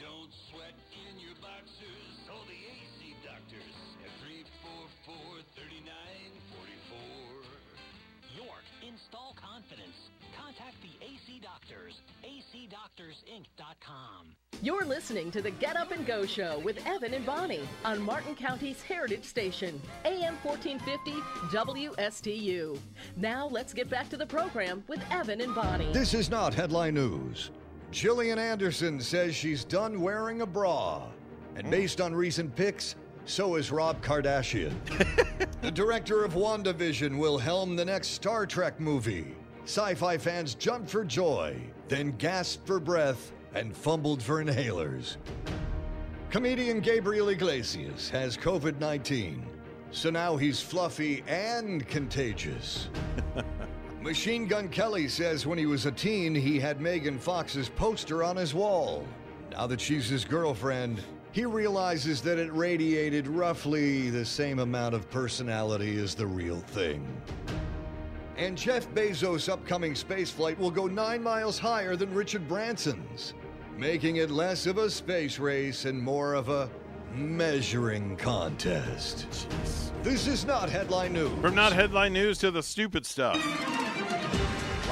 Don't 0.00 0.32
sweat 0.48 0.72
in 0.96 1.12
your 1.20 1.36
boxers. 1.44 2.24
Call 2.26 2.40
the 2.48 2.56
AC 2.56 3.12
doctors 3.20 3.76
at 4.00 4.08
344-3944. 5.04 7.44
York, 8.34 8.64
install 8.80 9.36
confidence. 9.36 10.08
Contact 10.34 10.80
the 10.80 10.96
AC 11.04 11.38
Doctors. 11.42 12.00
acdoctorsinc.com. 12.24 14.34
You're 14.62 14.86
listening 14.86 15.30
to 15.32 15.42
the 15.42 15.50
Get 15.50 15.76
Up 15.76 15.90
and 15.90 16.06
Go 16.06 16.24
Show 16.24 16.60
with 16.60 16.78
Evan 16.86 17.12
and 17.12 17.26
Bonnie 17.26 17.68
on 17.84 18.00
Martin 18.00 18.34
County's 18.34 18.80
Heritage 18.82 19.24
Station, 19.24 19.78
AM 20.06 20.36
1450 20.42 21.20
WSTU. 21.54 22.78
Now 23.16 23.48
let's 23.48 23.74
get 23.74 23.90
back 23.90 24.08
to 24.10 24.16
the 24.16 24.26
program 24.26 24.82
with 24.88 25.02
Evan 25.10 25.42
and 25.42 25.54
Bonnie. 25.54 25.92
This 25.92 26.14
is 26.14 26.30
not 26.30 26.54
headline 26.54 26.94
news. 26.94 27.50
Gillian 27.90 28.38
Anderson 28.38 29.00
says 29.00 29.34
she's 29.34 29.64
done 29.64 30.00
wearing 30.00 30.42
a 30.42 30.46
bra. 30.46 31.02
And 31.56 31.66
hmm. 31.66 31.70
based 31.70 32.00
on 32.00 32.14
recent 32.14 32.54
pics, 32.54 32.94
so 33.24 33.56
is 33.56 33.70
Rob 33.70 34.02
Kardashian. 34.02 34.72
the 35.62 35.70
director 35.70 36.24
of 36.24 36.34
WandaVision 36.34 37.18
will 37.18 37.38
helm 37.38 37.76
the 37.76 37.84
next 37.84 38.08
Star 38.08 38.46
Trek 38.46 38.80
movie. 38.80 39.34
Sci 39.64 39.94
fi 39.94 40.18
fans 40.18 40.54
jumped 40.54 40.90
for 40.90 41.04
joy, 41.04 41.56
then 41.88 42.12
gasped 42.12 42.66
for 42.66 42.80
breath 42.80 43.32
and 43.54 43.76
fumbled 43.76 44.22
for 44.22 44.42
inhalers. 44.42 45.16
Comedian 46.30 46.80
Gabriel 46.80 47.28
Iglesias 47.28 48.08
has 48.10 48.36
COVID 48.36 48.78
19, 48.78 49.44
so 49.90 50.10
now 50.10 50.36
he's 50.36 50.60
fluffy 50.60 51.22
and 51.26 51.86
contagious. 51.88 52.88
Machine 54.00 54.46
Gun 54.46 54.70
Kelly 54.70 55.08
says 55.08 55.46
when 55.46 55.58
he 55.58 55.66
was 55.66 55.84
a 55.84 55.92
teen, 55.92 56.34
he 56.34 56.58
had 56.58 56.80
Megan 56.80 57.18
Fox's 57.18 57.68
poster 57.68 58.24
on 58.24 58.34
his 58.34 58.54
wall. 58.54 59.06
Now 59.50 59.66
that 59.66 59.78
she's 59.78 60.08
his 60.08 60.24
girlfriend, 60.24 61.02
he 61.32 61.44
realizes 61.44 62.22
that 62.22 62.38
it 62.38 62.50
radiated 62.54 63.28
roughly 63.28 64.08
the 64.08 64.24
same 64.24 64.58
amount 64.58 64.94
of 64.94 65.10
personality 65.10 65.98
as 66.00 66.14
the 66.14 66.26
real 66.26 66.60
thing. 66.60 67.06
And 68.38 68.56
Jeff 68.56 68.88
Bezos' 68.94 69.50
upcoming 69.50 69.92
spaceflight 69.92 70.56
will 70.56 70.70
go 70.70 70.86
nine 70.86 71.22
miles 71.22 71.58
higher 71.58 71.94
than 71.94 72.14
Richard 72.14 72.48
Branson's, 72.48 73.34
making 73.76 74.16
it 74.16 74.30
less 74.30 74.64
of 74.64 74.78
a 74.78 74.88
space 74.88 75.38
race 75.38 75.84
and 75.84 76.00
more 76.00 76.32
of 76.32 76.48
a 76.48 76.70
measuring 77.14 78.16
contest. 78.16 79.48
This 80.02 80.26
is 80.26 80.44
not 80.46 80.68
headline 80.70 81.12
news. 81.12 81.32
From 81.40 81.54
not 81.54 81.72
headline 81.72 82.12
news 82.12 82.38
to 82.38 82.50
the 82.50 82.62
stupid 82.62 83.04
stuff. 83.06 83.36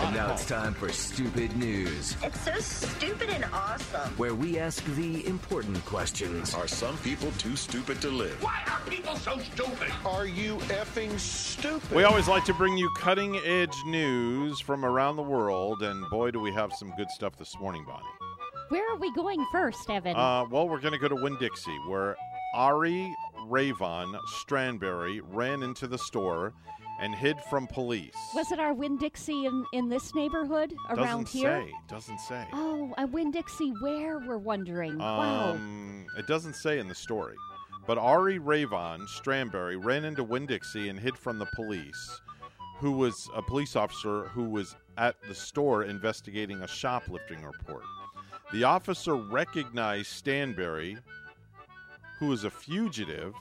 And 0.01 0.15
now 0.15 0.33
it's 0.33 0.47
time 0.47 0.75
for 0.75 0.91
Stupid 0.93 1.57
News, 1.57 2.17
It's 2.23 2.41
so 2.43 2.55
stupid 2.61 3.31
and 3.31 3.45
awesome. 3.53 4.11
where 4.17 4.33
we 4.33 4.57
ask 4.57 4.85
the 4.95 5.27
important 5.27 5.85
questions. 5.85 6.55
Are 6.55 6.69
some 6.69 6.97
people 6.99 7.33
too 7.33 7.57
stupid 7.57 8.01
to 8.03 8.09
live? 8.09 8.41
Why 8.41 8.63
are 8.71 8.79
people 8.89 9.17
so 9.17 9.39
stupid? 9.39 9.91
Are 10.07 10.25
you 10.25 10.55
effing 10.69 11.19
stupid? 11.19 11.91
We 11.91 12.05
always 12.05 12.29
like 12.29 12.45
to 12.45 12.55
bring 12.55 12.77
you 12.77 12.89
cutting 12.97 13.39
edge 13.45 13.75
news 13.87 14.61
from 14.61 14.85
around 14.85 15.17
the 15.17 15.23
world, 15.23 15.83
and 15.83 16.09
boy, 16.11 16.31
do 16.31 16.39
we 16.39 16.53
have 16.53 16.73
some 16.73 16.93
good 16.97 17.11
stuff 17.11 17.37
this 17.37 17.59
morning, 17.59 17.85
Bonnie. 17.85 18.05
Where 18.69 18.93
are 18.93 18.99
we 18.99 19.13
going 19.13 19.45
first, 19.51 19.89
Evan? 19.89 20.15
Uh, 20.15 20.45
well, 20.51 20.69
we're 20.69 20.81
going 20.81 20.93
to 20.93 20.99
go 20.99 21.09
to 21.09 21.17
Winn 21.17 21.37
Dixie, 21.41 21.79
where 21.87 22.17
Ari 22.55 23.15
Ravon 23.49 24.19
Stranberry 24.27 25.21
ran 25.25 25.63
into 25.63 25.87
the 25.87 25.97
store 25.99 26.53
and 27.01 27.15
hid 27.15 27.39
from 27.49 27.67
police. 27.67 28.15
Was 28.35 28.53
it 28.53 28.59
our 28.59 28.75
Winn 28.75 28.99
Dixie 28.99 29.47
in, 29.47 29.65
in 29.73 29.89
this 29.89 30.15
neighborhood 30.15 30.75
around 30.91 31.25
doesn't 31.25 31.29
here? 31.29 31.65
say. 31.67 31.73
Doesn't 31.89 32.21
say. 32.21 32.47
Oh, 32.53 32.93
a 32.99 33.07
Winn 33.07 33.31
Dixie 33.31 33.73
where? 33.81 34.19
We're 34.19 34.37
wondering. 34.37 34.99
wow. 34.99 35.53
Um, 35.53 36.07
it 36.19 36.27
doesn't 36.27 36.55
say 36.55 36.79
in 36.79 36.89
the 36.89 36.95
story. 36.95 37.37
But 37.87 37.97
Ari 37.97 38.39
Ravon 38.39 39.09
Stranberry 39.09 39.83
ran 39.83 40.05
into 40.05 40.23
Winn 40.23 40.45
Dixie 40.45 40.91
and 40.91 41.01
hid 41.01 41.17
from 41.17 41.39
the 41.39 41.47
police, 41.55 42.21
who 42.77 42.93
was 42.93 43.31
a 43.35 43.41
police 43.41 43.77
officer 43.77 44.25
who 44.25 44.45
was 44.45 44.77
at 44.99 45.17
the 45.27 45.35
store 45.35 45.85
investigating 45.85 46.61
a 46.61 46.69
shoplifting 46.69 47.43
report. 47.43 47.85
The 48.51 48.65
officer 48.65 49.15
recognized 49.15 50.25
Stanberry, 50.25 50.99
who 52.19 52.33
is 52.33 52.45
a 52.45 52.51
fugitive, 52.51 53.35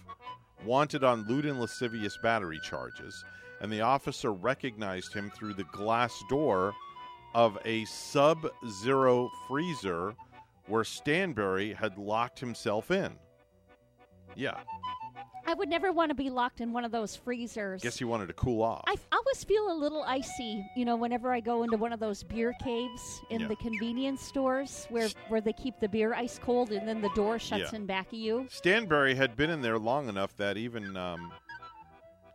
wanted 0.66 1.04
on 1.04 1.26
lewd 1.28 1.46
and 1.46 1.62
lascivious 1.62 2.18
battery 2.18 2.60
charges, 2.62 3.24
and 3.62 3.72
the 3.72 3.82
officer 3.82 4.34
recognized 4.34 5.14
him 5.14 5.32
through 5.32 5.54
the 5.54 5.64
glass 5.66 6.22
door 6.30 6.74
of 7.34 7.58
a 7.64 7.86
sub 7.86 8.48
zero 8.84 9.30
freezer 9.48 10.14
where 10.68 10.84
Stanberry 10.84 11.74
had 11.74 11.98
locked 11.98 12.40
himself 12.40 12.92
in. 12.92 13.14
Yeah. 14.36 14.60
I 15.49 15.53
would 15.53 15.69
never 15.69 15.94
want 15.94 16.10
to 16.10 16.15
be 16.15 16.30
locked 16.30 16.60
in 16.60 16.74
one 16.74 16.84
of 16.84 16.91
those 16.91 17.15
freezers. 17.15 17.82
Guess 17.82 18.02
you 18.02 18.07
wanted 18.10 18.28
to 18.28 18.34
cool 18.34 18.61
off. 18.61 18.84
I 18.86 18.94
f- 18.94 19.07
always 19.14 19.45
feel 19.45 19.72
a 19.72 19.74
little 19.74 20.03
icy, 20.03 20.69
you 20.76 20.84
know, 20.84 20.98
whenever 20.98 21.32
I 21.32 21.40
go 21.40 21.64
into 21.64 21.78
one 21.78 21.94
of 21.94 22.02
those 22.02 22.22
beer 22.22 22.53
caves 22.61 23.22
in 23.30 23.41
Yeah. 23.41 23.48
the 23.48 23.56
convenience 23.56 24.22
stores 24.22 24.88
where, 24.90 25.07
where 25.30 25.40
they 25.40 25.53
keep 25.53 25.80
the 25.80 25.88
beer 25.88 26.14
ice 26.14 26.38
cold 26.38 26.72
and 26.72 26.86
then 26.86 26.99
the 27.02 27.10
door 27.15 27.40
shuts 27.40 27.72
Yeah. 27.72 27.78
in 27.78 27.86
back 27.86 28.07
of 28.07 28.15
you. 28.19 28.45
Stanberry 28.49 29.15
had 29.15 29.38
been 29.38 29.49
in 29.49 29.61
there 29.61 29.80
long 29.80 30.10
enough 30.10 30.36
that 30.36 30.57
even 30.57 30.98
um, 30.98 31.32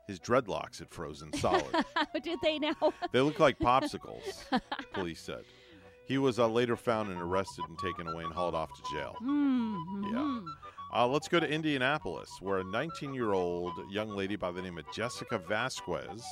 his 0.07 0.19
dreadlocks 0.19 0.79
had 0.79 0.89
frozen 0.89 1.33
solid. 1.39 1.67
What 2.13 2.23
did 2.23 2.39
they 2.43 2.59
now? 2.59 2.75
they 3.13 3.21
look 3.21 3.39
like 3.39 3.59
popsicles, 3.59 4.45
police 4.95 5.21
said. 5.21 5.45
He 6.07 6.17
was 6.19 6.39
uh, 6.39 6.49
later 6.49 6.77
found 6.77 7.11
and 7.11 7.21
arrested 7.21 7.65
and 7.69 7.79
taken 7.79 8.09
away 8.09 8.25
and 8.25 8.33
hauled 8.33 8.55
off 8.55 8.71
to 8.75 8.83
jail. 8.97 9.17
Mm-hmm. 9.23 10.15
Yeah. 10.15 10.41
Uh, 10.95 11.07
let's 11.07 11.27
go 11.27 11.41
to 11.41 11.49
Indianapolis, 11.49 12.31
where 12.41 12.59
a 12.59 12.65
19 12.65 13.15
year 13.15 13.33
old 13.33 13.73
young 13.91 14.11
lady 14.11 14.37
by 14.37 14.53
the 14.53 14.61
name 14.61 14.77
of 14.77 14.85
Jessica 14.93 15.39
Vasquez 15.39 16.23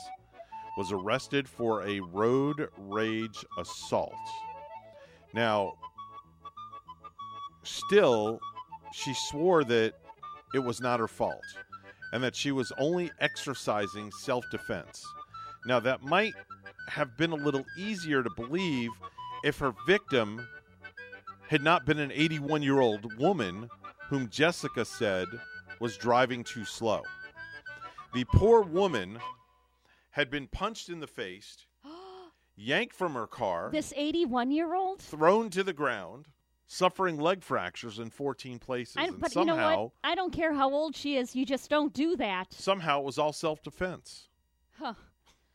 was 0.76 0.92
arrested 0.92 1.48
for 1.48 1.82
a 1.86 2.00
road 2.00 2.68
rage 2.76 3.44
assault. 3.58 4.12
Now, 5.32 5.74
still, 7.62 8.38
she 8.92 9.14
swore 9.14 9.64
that 9.64 9.94
it 10.54 10.58
was 10.58 10.80
not 10.80 11.00
her 11.00 11.08
fault 11.08 11.44
and 12.12 12.22
that 12.22 12.36
she 12.36 12.52
was 12.52 12.70
only 12.78 13.10
exercising 13.18 14.10
self 14.12 14.44
defense. 14.50 15.02
Now, 15.64 15.80
that 15.80 16.02
might 16.02 16.34
have 16.88 17.16
been 17.16 17.32
a 17.32 17.36
little 17.36 17.64
easier 17.78 18.22
to 18.22 18.30
believe 18.36 18.90
if 19.42 19.58
her 19.58 19.72
victim 19.86 20.46
had 21.48 21.62
not 21.62 21.86
been 21.86 21.98
an 21.98 22.12
81 22.12 22.62
year 22.62 22.80
old 22.80 23.18
woman 23.18 23.70
whom 24.10 24.28
Jessica 24.28 24.84
said 24.84 25.28
was 25.78 25.96
driving 25.96 26.42
too 26.44 26.64
slow. 26.64 27.02
The 28.12 28.24
poor 28.24 28.60
woman 28.62 29.18
had 30.10 30.30
been 30.30 30.48
punched 30.48 30.88
in 30.88 30.98
the 30.98 31.06
face, 31.06 31.64
yanked 32.56 32.94
from 32.94 33.14
her 33.14 33.28
car, 33.28 33.70
This 33.72 33.92
81 33.96 34.50
year 34.50 34.74
old? 34.74 35.00
thrown 35.00 35.48
to 35.50 35.62
the 35.62 35.72
ground, 35.72 36.26
suffering 36.66 37.18
leg 37.20 37.44
fractures 37.44 38.00
in 38.00 38.10
14 38.10 38.58
places. 38.58 38.96
I, 38.98 39.04
and 39.04 39.20
but 39.20 39.32
you 39.36 39.44
know 39.44 39.52
somehow, 39.54 39.82
what? 39.84 39.92
I 40.02 40.16
don't 40.16 40.32
care 40.32 40.52
how 40.52 40.72
old 40.72 40.96
she 40.96 41.16
is. 41.16 41.36
You 41.36 41.46
just 41.46 41.70
don't 41.70 41.94
do 41.94 42.16
that. 42.16 42.52
somehow 42.52 42.98
it 42.98 43.04
was 43.04 43.16
all 43.18 43.32
self 43.32 43.62
defense. 43.62 44.26
Huh. 44.76 44.94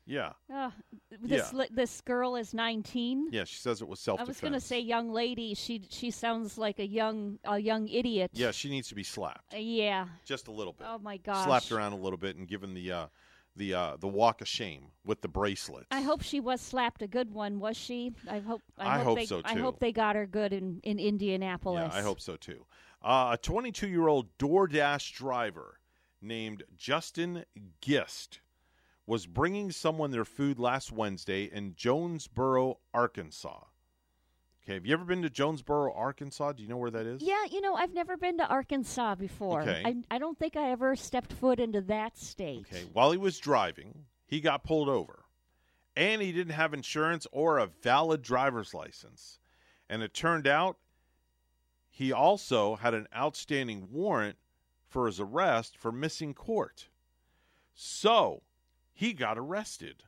Yeah. 0.06 0.34
Uh, 0.54 0.72
this 1.10 1.52
Yeah. 1.52 1.58
li- 1.58 1.70
this 1.72 2.02
girl 2.02 2.36
is 2.36 2.54
19. 2.54 3.30
Yeah, 3.32 3.44
she 3.44 3.56
says 3.56 3.82
it 3.82 3.88
was 3.88 4.00
self 4.00 4.20
I 4.20 4.24
was 4.24 4.40
going 4.40 4.54
to 4.54 4.60
say 4.60 4.80
young 4.80 5.12
lady. 5.12 5.54
She 5.56 5.82
she 5.90 6.12
sounds 6.12 6.58
like 6.58 6.80
a 6.80 6.88
young 6.88 7.40
a 7.44 7.58
young 7.58 7.88
idiot. 7.88 8.32
Yeah, 8.34 8.52
she 8.52 8.70
needs 8.70 8.88
to 8.90 8.96
be 8.96 9.04
slapped. 9.04 9.54
Uh, 9.54 9.58
yeah. 9.58 10.08
Just 10.26 10.48
a 10.48 10.52
little 10.52 10.74
bit. 10.74 10.86
Oh 10.90 11.00
my 11.00 11.18
gosh. 11.18 11.46
Slapped 11.46 11.72
around 11.72 11.94
a 11.94 11.98
little 11.98 12.18
bit 12.18 12.36
and 12.36 12.48
given 12.48 12.74
the 12.74 12.92
uh, 12.92 13.08
the 13.56 13.74
uh, 13.74 13.98
the 13.98 14.08
walk 14.08 14.42
of 14.42 14.48
shame 14.48 14.92
with 15.04 15.22
the 15.22 15.28
bracelet. 15.28 15.88
I 15.90 16.02
hope 16.02 16.22
she 16.22 16.40
was 16.40 16.62
slapped 16.62 17.02
a 17.02 17.08
good 17.08 17.34
one. 17.34 17.60
Was 17.60 17.78
she? 17.78 18.14
I 18.30 18.40
hope. 18.40 18.62
I 18.78 18.98
hope, 18.98 19.06
hope 19.06 19.18
they, 19.18 19.26
so, 19.26 19.42
I 19.44 19.56
hope 19.56 19.80
they 19.80 19.92
got 19.92 20.16
her 20.16 20.28
good 20.28 20.54
in 20.54 20.82
in 20.84 21.00
Indianapolis. 21.00 21.90
Yeah, 21.92 21.98
I 21.98 22.02
hope 22.04 22.22
so 22.22 22.36
too. 22.36 22.66
Uh, 23.02 23.32
a 23.34 23.38
22 23.38 23.88
year 23.88 24.08
old 24.08 24.36
DoorDash 24.38 25.14
driver 25.14 25.80
named 26.22 26.64
Justin 26.76 27.46
Gist 27.82 28.40
was 29.08 29.26
bringing 29.26 29.72
someone 29.72 30.12
their 30.12 30.26
food 30.26 30.60
last 30.60 30.92
Wednesday 30.92 31.44
in 31.44 31.76
Jonesboro, 31.76 32.80
Arkansas. 32.94 33.64
Okay, 34.64 34.74
have 34.74 34.86
you 34.86 34.94
ever 34.94 35.06
been 35.06 35.22
to 35.22 35.30
Jonesboro, 35.30 35.94
Arkansas? 35.94 36.54
Do 36.54 36.64
you 36.64 36.70
know 36.70 36.78
where 36.78 36.90
that 36.90 37.06
is? 37.06 37.22
Yeah, 37.22 37.46
you 37.52 37.62
know, 37.62 37.76
I've 37.76 37.94
never 37.94 38.18
been 38.18 38.40
to 38.40 38.48
Arkansas 38.48 39.14
before. 39.16 39.62
Okay. 39.62 39.84
I, 39.86 40.16
I 40.16 40.18
don't 40.18 40.40
think 40.40 40.56
I 40.56 40.72
ever 40.72 40.96
stepped 40.96 41.34
foot 41.34 41.60
into 41.60 41.82
that 41.82 42.18
state. 42.18 42.66
Okay, 42.72 42.86
while 42.92 43.12
he 43.12 43.18
was 43.18 43.38
driving, 43.38 44.06
he 44.26 44.42
got 44.42 44.64
pulled 44.64 44.90
over. 44.90 45.26
And 45.96 46.22
he 46.22 46.32
didn't 46.32 46.54
have 46.54 46.74
insurance 46.74 47.28
or 47.32 47.60
a 47.60 47.68
valid 47.68 48.22
driver's 48.24 48.74
license. 48.74 49.40
And 49.88 50.02
it 50.02 50.14
turned 50.14 50.48
out 50.48 50.78
he 51.90 52.12
also 52.12 52.76
had 52.76 52.94
an 52.94 53.08
outstanding 53.16 53.88
warrant 53.92 54.38
for 54.90 55.06
his 55.06 55.20
arrest 55.20 55.78
for 55.78 55.92
missing 55.92 56.34
court. 56.34 56.90
So 57.76 58.42
he 58.96 59.14
got 59.14 59.38
arrested. 59.38 60.06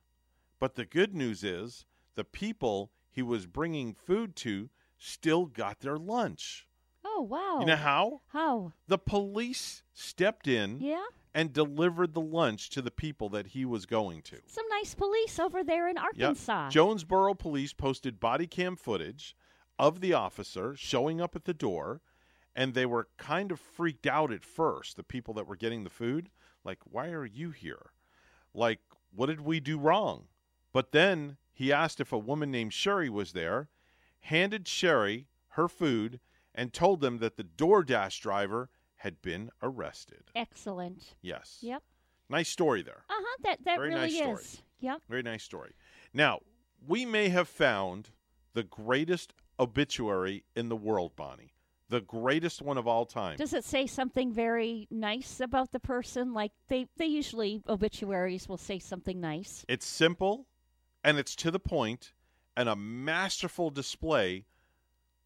But 0.59 0.73
the 0.75 0.85
good 0.85 1.13
news 1.13 1.43
is 1.43 1.85
the 2.15 2.23
people 2.23 2.91
he 3.11 3.21
was 3.21 3.45
bringing 3.45 3.93
food 3.93 4.35
to 4.37 4.69
still 4.97 5.45
got 5.45 5.81
their 5.81 5.97
lunch. 5.97 6.67
Oh, 7.05 7.21
wow. 7.21 7.57
You 7.59 7.65
know 7.67 7.75
how? 7.75 8.21
How? 8.29 8.73
The 8.87 8.97
police 8.97 9.83
stepped 9.93 10.47
in 10.47 10.79
Yeah? 10.79 11.05
and 11.33 11.53
delivered 11.53 12.13
the 12.13 12.21
lunch 12.21 12.69
to 12.71 12.81
the 12.81 12.89
people 12.89 13.29
that 13.29 13.47
he 13.47 13.65
was 13.65 13.85
going 13.85 14.21
to. 14.23 14.37
Some 14.47 14.67
nice 14.69 14.95
police 14.95 15.37
over 15.37 15.63
there 15.63 15.87
in 15.87 15.97
Yep. 15.97 16.03
Arkansas. 16.05 16.69
Jonesboro 16.69 17.33
police 17.35 17.73
posted 17.73 18.19
body 18.19 18.47
cam 18.47 18.75
footage 18.75 19.35
of 19.77 19.99
the 19.99 20.13
officer 20.13 20.75
showing 20.75 21.21
up 21.21 21.35
at 21.35 21.45
the 21.45 21.53
door, 21.53 22.01
and 22.55 22.73
they 22.73 22.85
were 22.87 23.09
kind 23.17 23.51
of 23.51 23.59
freaked 23.59 24.07
out 24.07 24.31
at 24.31 24.43
first, 24.43 24.95
the 24.95 25.03
people 25.03 25.33
that 25.35 25.45
were 25.47 25.55
getting 25.55 25.83
the 25.83 25.89
food. 25.91 26.29
Like, 26.63 26.79
why 26.85 27.09
are 27.09 27.25
you 27.25 27.51
here? 27.51 27.91
Like, 28.57 28.79
what 29.13 29.27
did 29.27 29.41
we 29.41 29.59
do 29.59 29.77
wrong? 29.77 30.25
But 30.73 30.91
then 30.91 31.37
he 31.53 31.71
asked 31.71 31.99
if 31.99 32.11
a 32.11 32.17
woman 32.17 32.49
named 32.49 32.73
Sherry 32.73 33.09
was 33.09 33.33
there, 33.33 33.69
handed 34.21 34.67
Sherry 34.67 35.27
her 35.49 35.67
food, 35.67 36.19
and 36.55 36.73
told 36.73 36.99
them 37.01 37.19
that 37.19 37.37
the 37.37 37.43
DoorDash 37.43 38.19
driver 38.19 38.69
had 38.97 39.21
been 39.21 39.51
arrested. 39.61 40.31
Excellent. 40.35 41.13
Yes. 41.21 41.59
Yep. 41.61 41.83
Nice 42.29 42.49
story 42.49 42.81
there. 42.81 43.03
Uh 43.09 43.13
huh. 43.15 43.37
That 43.43 43.63
that 43.63 43.77
Very 43.77 43.89
really 43.89 44.01
nice 44.01 44.17
story. 44.17 44.43
is. 44.43 44.63
Yep. 44.79 45.01
Very 45.07 45.23
nice 45.23 45.43
story. 45.43 45.75
Now, 46.13 46.39
we 46.85 47.05
may 47.05 47.29
have 47.29 47.47
found 47.47 48.09
the 48.53 48.63
greatest 48.63 49.33
obituary 49.59 50.43
in 50.55 50.69
the 50.69 50.75
world, 50.75 51.15
Bonnie. 51.15 51.53
The 51.89 52.01
greatest 52.01 52.61
one 52.61 52.77
of 52.77 52.87
all 52.87 53.05
time. 53.05 53.37
Does 53.37 53.53
it 53.53 53.63
say 53.63 53.87
something 53.87 54.33
very 54.33 54.87
nice 54.91 55.39
about 55.39 55.71
the 55.71 55.79
person? 55.79 56.33
Like 56.33 56.51
they 56.67 56.87
they 56.97 57.05
usually 57.05 57.61
obituaries 57.67 58.49
will 58.49 58.57
say 58.57 58.79
something 58.79 59.21
nice. 59.21 59.65
It's 59.69 59.85
simple 59.85 60.47
and 61.03 61.17
it's 61.17 61.35
to 61.37 61.51
the 61.51 61.59
point 61.59 62.11
and 62.57 62.67
a 62.67 62.75
masterful 62.75 63.69
display 63.69 64.45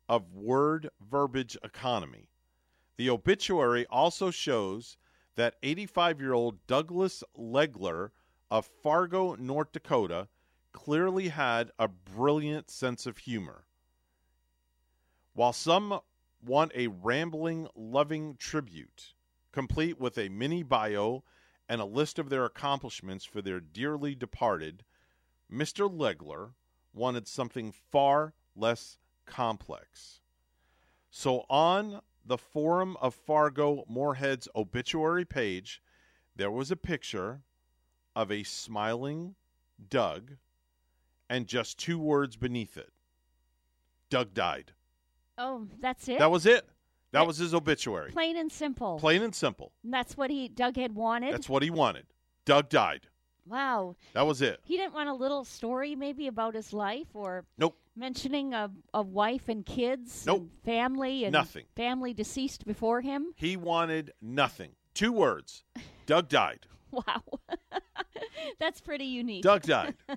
of 0.07 0.33
word 0.33 0.89
verbiage 0.99 1.57
economy. 1.63 2.29
The 2.97 3.09
obituary 3.09 3.85
also 3.89 4.29
shows 4.29 4.97
that 5.35 5.55
85 5.63 6.19
year 6.19 6.33
old 6.33 6.67
Douglas 6.67 7.23
Legler 7.35 8.11
of 8.51 8.69
Fargo, 8.83 9.35
North 9.35 9.71
Dakota, 9.71 10.27
clearly 10.73 11.29
had 11.29 11.71
a 11.79 11.87
brilliant 11.87 12.69
sense 12.69 13.05
of 13.05 13.19
humor. 13.19 13.65
While 15.33 15.53
some 15.53 16.01
want 16.43 16.71
a 16.75 16.87
rambling, 16.87 17.67
loving 17.75 18.35
tribute, 18.37 19.13
complete 19.51 19.99
with 19.99 20.17
a 20.17 20.29
mini 20.29 20.63
bio 20.63 21.23
and 21.69 21.79
a 21.79 21.85
list 21.85 22.19
of 22.19 22.29
their 22.29 22.45
accomplishments 22.45 23.25
for 23.25 23.41
their 23.41 23.59
dearly 23.59 24.15
departed, 24.15 24.83
Mr. 25.51 25.89
Legler 25.89 26.51
wanted 26.93 27.27
something 27.27 27.71
far 27.71 28.33
less 28.55 28.97
complex. 29.25 30.19
So 31.09 31.45
on 31.49 32.01
the 32.25 32.37
Forum 32.37 32.97
of 33.01 33.15
Fargo 33.15 33.83
Moorhead's 33.87 34.47
obituary 34.55 35.25
page, 35.25 35.81
there 36.35 36.51
was 36.51 36.71
a 36.71 36.75
picture 36.75 37.41
of 38.15 38.31
a 38.31 38.43
smiling 38.43 39.35
Doug 39.89 40.37
and 41.29 41.47
just 41.47 41.79
two 41.79 41.99
words 41.99 42.35
beneath 42.35 42.77
it 42.77 42.91
Doug 44.09 44.33
died. 44.33 44.73
Oh, 45.37 45.67
that's 45.79 46.07
it. 46.09 46.19
That 46.19 46.31
was 46.31 46.45
it. 46.45 46.65
That 47.11 47.19
That- 47.21 47.27
was 47.27 47.37
his 47.37 47.53
obituary. 47.53 48.11
plain 48.11 48.37
and 48.37 48.51
simple. 48.51 48.97
Plain 48.99 49.21
and 49.23 49.35
simple. 49.35 49.73
And 49.83 49.93
that's 49.93 50.15
what 50.15 50.29
he 50.29 50.47
Doug 50.47 50.75
had 50.77 50.95
wanted. 50.95 51.33
That's 51.33 51.49
what 51.49 51.63
he 51.63 51.69
wanted. 51.69 52.05
Doug 52.45 52.69
died. 52.69 53.07
wow. 53.45 53.95
That 54.13 54.25
was 54.27 54.41
it. 54.41 54.59
He 54.63 54.77
didn't 54.77 54.93
want 54.93 55.09
a 55.09 55.13
little 55.13 55.43
story 55.43 55.95
maybe 55.95 56.27
about 56.27 56.53
his 56.55 56.71
life 56.73 57.07
or 57.13 57.43
Nope. 57.57 57.77
mentioning 57.95 58.53
a, 58.53 58.71
a 58.93 59.01
wife 59.01 59.49
and 59.49 59.65
kids 59.65 60.25
Nope. 60.25 60.41
and 60.41 60.51
family 60.63 61.23
and 61.25 61.33
Nothing. 61.33 61.65
family 61.75 62.13
deceased 62.13 62.65
before 62.65 63.01
him. 63.01 63.33
He 63.35 63.57
wanted 63.57 64.13
nothing. 64.21 64.71
Two 64.93 65.11
words. 65.11 65.63
Doug 66.05 66.29
died. 66.29 66.65
Wow. 66.91 67.23
That's 68.59 68.79
pretty 68.81 69.05
unique. 69.05 69.43
Doug 69.43 69.63
died. 69.63 69.95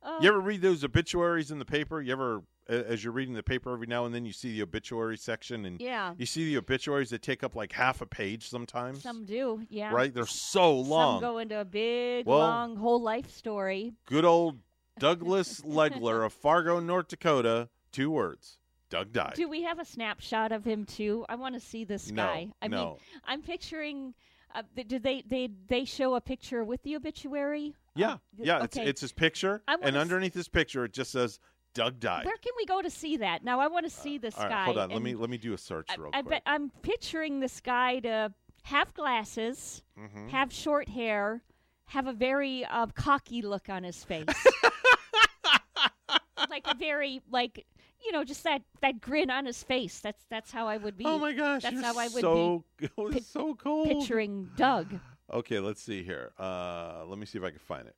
Oh. 0.00 0.18
You 0.22 0.28
ever 0.28 0.40
read 0.40 0.62
those 0.62 0.84
obituaries 0.84 1.50
in 1.50 1.58
the 1.58 1.64
paper? 1.64 2.00
You 2.00 2.12
ever, 2.12 2.42
as 2.68 3.02
you're 3.02 3.12
reading 3.12 3.34
the 3.34 3.42
paper 3.42 3.72
every 3.72 3.86
now 3.86 4.04
and 4.04 4.14
then, 4.14 4.24
you 4.24 4.32
see 4.32 4.52
the 4.52 4.62
obituary 4.62 5.16
section, 5.16 5.64
and 5.64 5.80
Yeah. 5.80 6.14
you 6.18 6.26
see 6.26 6.44
the 6.46 6.58
obituaries 6.58 7.10
that 7.10 7.22
take 7.22 7.42
up 7.42 7.54
like 7.54 7.72
half 7.72 8.00
a 8.00 8.06
page 8.06 8.48
sometimes. 8.48 9.02
Some 9.02 9.24
do, 9.24 9.62
yeah. 9.68 9.90
Right? 9.92 10.12
They're 10.12 10.26
so 10.26 10.76
long. 10.78 11.20
Some 11.20 11.30
go 11.32 11.38
into 11.38 11.60
a 11.60 11.64
big, 11.64 12.26
Well- 12.26 12.38
long 12.40 12.76
whole 12.76 13.00
life 13.00 13.30
story. 13.30 13.94
Good 14.06 14.24
old 14.24 14.60
Douglas 14.98 15.60
Legler 15.62 16.24
of 16.26 16.32
Fargo, 16.32 16.80
North 16.80 17.08
Dakota. 17.08 17.68
Two 17.92 18.10
words. 18.10 18.58
Doug 18.90 19.12
died. 19.12 19.34
Do 19.36 19.48
we 19.48 19.62
have 19.62 19.78
a 19.78 19.84
snapshot 19.84 20.50
of 20.50 20.64
him 20.64 20.84
too? 20.84 21.24
I 21.28 21.34
want 21.36 21.54
to 21.54 21.60
see 21.60 21.84
this 21.84 22.10
No, 22.10 22.22
guy. 22.24 22.48
I 22.62 22.68
no. 22.68 22.76
mean, 22.84 22.96
I'm 23.24 23.42
picturing. 23.42 24.14
Uh, 24.54 24.62
did 24.74 25.02
they 25.02 25.22
they 25.26 25.50
they 25.66 25.84
show 25.84 26.14
a 26.14 26.20
picture 26.22 26.64
with 26.64 26.82
the 26.82 26.96
obituary? 26.96 27.74
yeah, 27.94 28.12
Uh, 28.12 28.18
yeah. 28.38 28.64
It's 28.64 28.76
okay. 28.78 28.88
it's 28.88 29.00
his 29.02 29.12
picture, 29.12 29.62
and 29.68 29.84
s- 29.84 29.94
underneath 29.94 30.32
his 30.32 30.48
picture, 30.48 30.84
it 30.86 30.92
just 30.94 31.10
says 31.12 31.38
Doug 31.78 32.00
died. 32.00 32.26
Where 32.26 32.36
can 32.38 32.52
we 32.56 32.66
go 32.66 32.82
to 32.82 32.90
see 32.90 33.18
that? 33.18 33.44
Now 33.44 33.60
I 33.60 33.68
want 33.68 33.86
to 33.86 33.90
see 33.90 34.18
this 34.18 34.36
right, 34.36 34.48
guy. 34.48 34.64
hold 34.64 34.78
on. 34.78 34.90
Let 34.90 35.00
me 35.00 35.14
let 35.14 35.30
me 35.30 35.38
do 35.38 35.54
a 35.54 35.58
search 35.58 35.86
I, 35.90 35.94
real 35.94 36.10
I 36.12 36.22
quick. 36.22 36.30
bet 36.30 36.42
I'm 36.44 36.70
picturing 36.82 37.38
this 37.40 37.60
guy 37.60 38.00
to 38.00 38.32
have 38.64 38.92
glasses, 38.94 39.82
Mhm. 39.98 40.28
have 40.30 40.52
short 40.52 40.88
hair, 40.88 41.42
have 41.86 42.06
a 42.08 42.12
very 42.12 42.64
uh, 42.64 42.86
cocky 42.94 43.42
look 43.42 43.68
on 43.68 43.84
his 43.84 44.02
face, 44.04 44.26
like 46.50 46.66
a 46.66 46.74
very 46.76 47.20
like 47.30 47.64
you 48.04 48.10
know 48.12 48.24
just 48.24 48.42
that 48.44 48.62
that 48.80 49.00
grin 49.00 49.30
on 49.30 49.46
his 49.46 49.62
face. 49.62 50.00
That's 50.00 50.24
that's 50.30 50.50
how 50.50 50.66
I 50.66 50.76
would 50.78 50.96
be. 50.98 51.04
Oh 51.06 51.18
my 51.18 51.32
gosh, 51.32 51.62
that's 51.62 51.80
how 51.80 51.96
I 51.98 52.08
would 52.08 52.20
so 52.20 52.64
be 52.78 52.84
it 52.86 52.92
was 52.96 53.14
pi- 53.14 53.20
so 53.20 53.54
cold. 53.54 53.88
picturing 53.88 54.50
Doug. 54.56 54.98
Okay, 55.32 55.60
let's 55.60 55.82
see 55.82 56.02
here. 56.02 56.32
Uh, 56.38 57.04
let 57.06 57.18
me 57.18 57.26
see 57.26 57.38
if 57.38 57.44
I 57.44 57.50
can 57.50 57.58
find 57.58 57.86
it. 57.86 57.94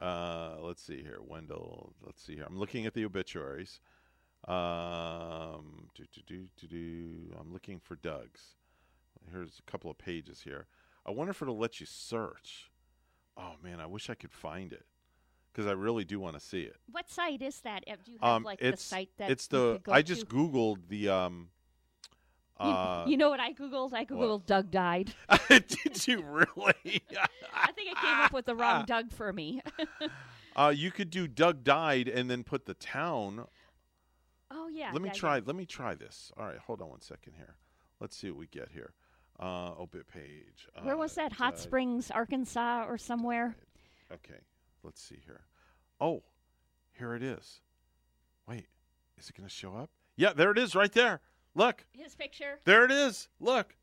Uh, 0.00 0.56
let's 0.60 0.82
see 0.82 1.02
here, 1.02 1.18
Wendell. 1.26 1.94
Let's 2.04 2.22
see 2.22 2.34
here. 2.34 2.44
I'm 2.46 2.58
looking 2.58 2.86
at 2.86 2.94
the 2.94 3.04
obituaries. 3.04 3.80
Um, 4.46 5.88
do, 5.94 6.04
do, 6.26 6.46
do. 6.68 7.34
I'm 7.40 7.52
looking 7.52 7.80
for 7.80 7.96
Doug's. 7.96 8.54
Here's 9.32 9.58
a 9.58 9.70
couple 9.70 9.90
of 9.90 9.98
pages 9.98 10.42
here. 10.42 10.66
I 11.04 11.10
wonder 11.10 11.30
if 11.30 11.42
it'll 11.42 11.58
let 11.58 11.80
you 11.80 11.86
search. 11.86 12.70
Oh 13.36 13.54
man, 13.62 13.80
I 13.80 13.86
wish 13.86 14.08
I 14.08 14.14
could 14.14 14.32
find 14.32 14.72
it 14.72 14.84
because 15.52 15.66
I 15.66 15.72
really 15.72 16.04
do 16.04 16.20
want 16.20 16.34
to 16.34 16.40
see 16.40 16.62
it. 16.62 16.76
What 16.90 17.10
site 17.10 17.42
is 17.42 17.60
that? 17.62 17.84
Uh, 17.90 17.96
Do 18.04 18.12
you 18.12 18.18
have 18.20 18.36
Um, 18.36 18.42
like 18.44 18.60
the 18.60 18.76
site 18.76 19.10
that 19.18 19.30
it's 19.30 19.46
the. 19.46 19.80
I 19.88 20.02
just 20.02 20.28
googled 20.28 20.88
the. 20.88 21.08
Um, 21.08 21.48
uh, 22.58 23.04
you, 23.06 23.16
know 23.16 23.28
what 23.28 23.40
I 23.40 23.52
googled? 23.52 23.92
I 23.92 24.04
googled 24.04 24.46
Doug 24.46 24.70
died. 24.70 25.12
did 25.48 26.06
you 26.06 26.22
really? 26.22 27.02
I 27.54 27.72
think 27.72 27.90
it 27.90 27.96
came 27.98 28.18
up 28.20 28.32
with 28.32 28.46
the 28.46 28.54
wrong 28.54 28.84
Doug 28.86 29.12
for 29.12 29.32
me. 29.32 29.62
Uh, 30.54 30.72
you 30.74 30.90
could 30.90 31.10
do 31.10 31.28
Doug 31.28 31.64
died 31.64 32.08
and 32.08 32.30
then 32.30 32.42
put 32.42 32.64
the 32.64 32.74
town. 32.74 33.46
oh 34.50 34.68
yeah. 34.68 34.90
let 34.92 35.02
me 35.02 35.08
yeah, 35.08 35.14
try. 35.14 35.42
Let 35.44 35.54
me 35.54 35.66
try 35.66 35.94
this. 35.94 36.32
All 36.38 36.46
right, 36.46 36.58
hold 36.58 36.80
on 36.80 36.88
one 36.88 37.00
second 37.00 37.34
here. 37.36 37.56
Let's 38.00 38.16
see 38.16 38.30
what 38.30 38.38
we 38.38 38.46
get 38.46 38.70
here. 38.72 38.94
Uh, 39.38 39.72
obit 39.78 40.08
page. 40.08 40.66
Where 40.82 40.94
uh, 40.94 40.98
was 40.98 41.14
that? 41.16 41.32
Hot 41.34 41.54
died. 41.54 41.62
Springs, 41.62 42.10
Arkansas, 42.10 42.86
or 42.88 42.96
somewhere? 42.96 43.54
Okay, 44.10 44.40
let's 44.82 45.02
see 45.02 45.18
here. 45.26 45.42
Oh, 46.00 46.22
here 46.98 47.14
it 47.14 47.22
is. 47.22 47.60
Wait, 48.48 48.66
is 49.18 49.28
it 49.28 49.36
going 49.36 49.48
to 49.48 49.54
show 49.54 49.74
up? 49.74 49.90
Yeah, 50.16 50.32
there 50.32 50.50
it 50.50 50.58
is, 50.58 50.74
right 50.74 50.92
there. 50.92 51.20
Look, 51.56 51.84
His 51.92 52.14
picture. 52.14 52.60
there 52.64 52.84
it 52.84 52.90
is. 52.92 53.28
Look, 53.40 53.74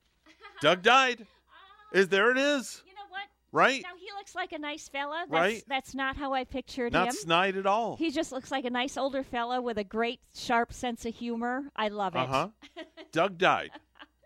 Doug 0.62 0.82
died. 0.84 1.26
Is 1.92 2.08
there 2.08 2.32
it 2.32 2.38
is? 2.38 2.82
You 2.88 2.94
know 2.94 3.02
what? 3.10 3.22
Right? 3.52 3.84
Now 3.84 3.96
he 4.00 4.08
looks 4.18 4.34
like 4.34 4.52
a 4.52 4.58
nice 4.58 4.88
fella. 4.88 5.26
That's, 5.30 5.32
Right. 5.32 5.64
That's 5.68 5.94
not 5.94 6.16
how 6.18 6.34
I 6.34 6.44
pictured 6.44 6.94
Not 6.94 7.02
him. 7.02 7.06
Not 7.08 7.14
snide 7.16 7.56
at 7.56 7.66
all. 7.68 7.98
He 7.98 8.10
just 8.10 8.32
looks 8.32 8.50
like 8.50 8.66
a 8.66 8.72
nice 8.72 8.98
older 8.98 9.22
fella 9.24 9.62
with 9.62 9.78
a 9.78 9.84
great, 9.84 10.20
sharp 10.34 10.74
sense 10.74 11.06
of 11.06 11.14
humor. 11.16 11.66
I 11.76 11.90
love 11.90 12.16
it. 12.16 12.20
Uh 12.20 12.26
huh. 12.26 12.48
Doug 13.12 13.38
died. 13.38 13.70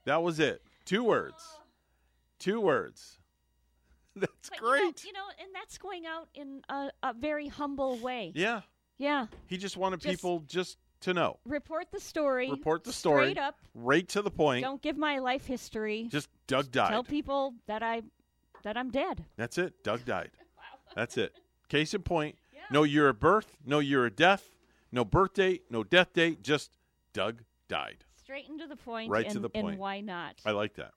That 0.05 0.23
was 0.23 0.39
it. 0.39 0.61
Two 0.85 1.03
words. 1.03 1.43
Two 2.39 2.61
words. 2.61 3.17
That's 4.15 4.49
But 4.49 4.59
great. 4.59 4.79
You 4.81 4.85
know, 4.85 4.93
you 5.07 5.13
know, 5.13 5.25
and 5.41 5.49
that's 5.53 5.77
going 5.77 6.05
out 6.05 6.29
in 6.33 6.61
a, 6.69 6.89
a 7.03 7.13
very 7.13 7.47
humble 7.49 7.97
way. 7.97 8.31
Yeah. 8.35 8.61
Yeah. 8.97 9.27
He 9.47 9.57
just 9.57 9.75
wanted 9.77 9.99
Just- 9.99 10.15
people 10.15 10.39
just 10.47 10.77
to 11.01 11.13
know. 11.13 11.39
Report 11.45 11.87
the 11.91 11.99
story. 11.99 12.49
Report 12.49 12.83
the 12.83 12.93
story. 12.93 13.25
Straight 13.25 13.37
up. 13.37 13.57
Right 13.73 14.07
to 14.09 14.21
the 14.21 14.31
point. 14.31 14.63
Don't 14.63 14.81
give 14.81 14.97
my 14.97 15.19
life 15.19 15.45
history. 15.45 16.07
Just 16.09 16.29
Doug 16.47 16.71
died. 16.71 16.89
Tell 16.89 17.03
people 17.03 17.53
that 17.67 17.83
I 17.83 18.03
that 18.63 18.77
I'm 18.77 18.89
dead. 18.89 19.25
That's 19.35 19.57
it. 19.57 19.83
Doug 19.83 20.05
died. 20.05 20.31
wow. 20.57 20.63
That's 20.95 21.17
it. 21.17 21.33
Case 21.69 21.93
in 21.93 22.01
point. 22.01 22.35
No 22.69 22.83
year 22.83 23.07
of 23.07 23.19
birth, 23.19 23.57
no 23.65 23.79
year 23.79 24.05
of 24.05 24.15
death, 24.15 24.49
no 24.91 25.05
birth 25.05 25.33
date, 25.33 25.63
no 25.69 25.83
death 25.83 26.13
date. 26.13 26.43
Just 26.43 26.71
Doug 27.13 27.43
died. 27.67 28.03
Straight 28.15 28.49
into 28.49 28.67
the 28.67 28.75
point. 28.75 29.09
Right 29.09 29.25
and, 29.25 29.33
to 29.35 29.39
the 29.39 29.49
point. 29.49 29.69
And 29.69 29.77
why 29.77 30.01
not? 30.01 30.35
I 30.45 30.51
like 30.51 30.75
that. 30.75 30.91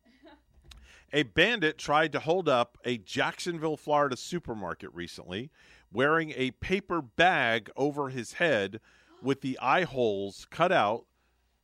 A 1.13 1.23
bandit 1.23 1.79
tried 1.79 2.13
to 2.13 2.21
hold 2.21 2.49
up 2.49 2.79
a 2.85 2.97
Jacksonville, 2.97 3.77
Florida 3.77 4.17
supermarket 4.17 4.91
recently, 4.93 5.51
wearing 5.93 6.33
a 6.37 6.53
paper 6.53 7.03
bag 7.03 7.69
over 7.77 8.11
his 8.11 8.35
head 8.35 8.79
with 9.23 9.41
the 9.41 9.59
eye 9.61 9.85
holes 9.85 10.47
cut 10.51 10.73
out 10.73 11.05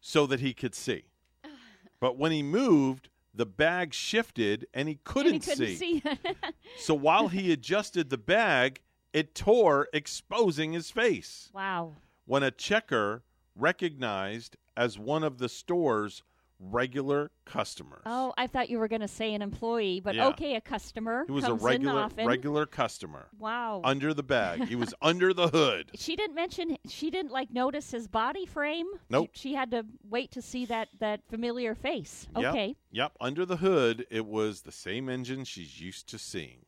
so 0.00 0.26
that 0.26 0.40
he 0.40 0.52
could 0.54 0.74
see. 0.74 1.04
But 1.98 2.18
when 2.18 2.30
he 2.30 2.42
moved, 2.42 3.08
the 3.34 3.46
bag 3.46 3.94
shifted 3.94 4.66
and 4.74 4.86
he 4.88 4.98
couldn't, 5.02 5.34
and 5.34 5.42
he 5.44 5.50
couldn't 5.50 5.76
see. 5.78 6.00
see. 6.00 6.02
So 6.78 6.94
while 6.94 7.28
he 7.28 7.52
adjusted 7.52 8.10
the 8.10 8.18
bag, 8.18 8.80
it 9.14 9.34
tore, 9.34 9.88
exposing 9.94 10.72
his 10.74 10.90
face. 10.90 11.50
wow. 11.54 11.94
When 12.26 12.42
a 12.42 12.50
checker 12.50 13.22
recognized 13.54 14.56
as 14.76 14.98
one 14.98 15.24
of 15.24 15.38
the 15.38 15.48
store's 15.48 16.22
regular 16.58 17.30
customers. 17.44 18.02
Oh, 18.06 18.32
I 18.38 18.46
thought 18.46 18.70
you 18.70 18.78
were 18.78 18.88
going 18.88 19.02
to 19.02 19.08
say 19.08 19.34
an 19.34 19.42
employee, 19.42 20.00
but 20.00 20.14
Yeah. 20.14 20.28
okay, 20.28 20.54
a 20.54 20.60
customer. 20.60 21.24
He 21.26 21.32
was 21.32 21.44
comes 21.44 21.62
a 21.62 21.64
regular 21.64 22.08
regular 22.16 22.66
customer. 22.66 23.28
Wow. 23.38 23.82
Under 23.84 24.14
the 24.14 24.22
bag. 24.22 24.66
He 24.66 24.74
was 24.76 24.94
under 25.02 25.32
the 25.34 25.48
hood. 25.48 25.90
She 25.94 26.16
didn't 26.16 26.34
mention. 26.34 26.78
She 26.88 27.10
didn't 27.10 27.32
like 27.32 27.52
notice 27.52 27.90
his 27.90 28.08
body 28.08 28.46
frame. 28.46 28.86
Nope. 29.10 29.30
She, 29.32 29.50
she 29.50 29.54
had 29.54 29.70
to 29.72 29.84
wait 30.08 30.30
to 30.32 30.42
see 30.42 30.64
that 30.66 30.88
that 30.98 31.20
familiar 31.28 31.74
face. 31.74 32.26
Yep, 32.36 32.44
Okay. 32.54 32.76
Yep. 32.90 33.12
Under 33.20 33.44
the 33.44 33.56
hood, 33.58 34.06
it 34.10 34.26
was 34.26 34.62
the 34.62 34.72
same 34.72 35.08
engine 35.08 35.44
she's 35.44 35.80
used 35.80 36.08
to 36.08 36.18
seeing. 36.18 36.64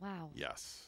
Wow. 0.00 0.30
Yes. 0.34 0.82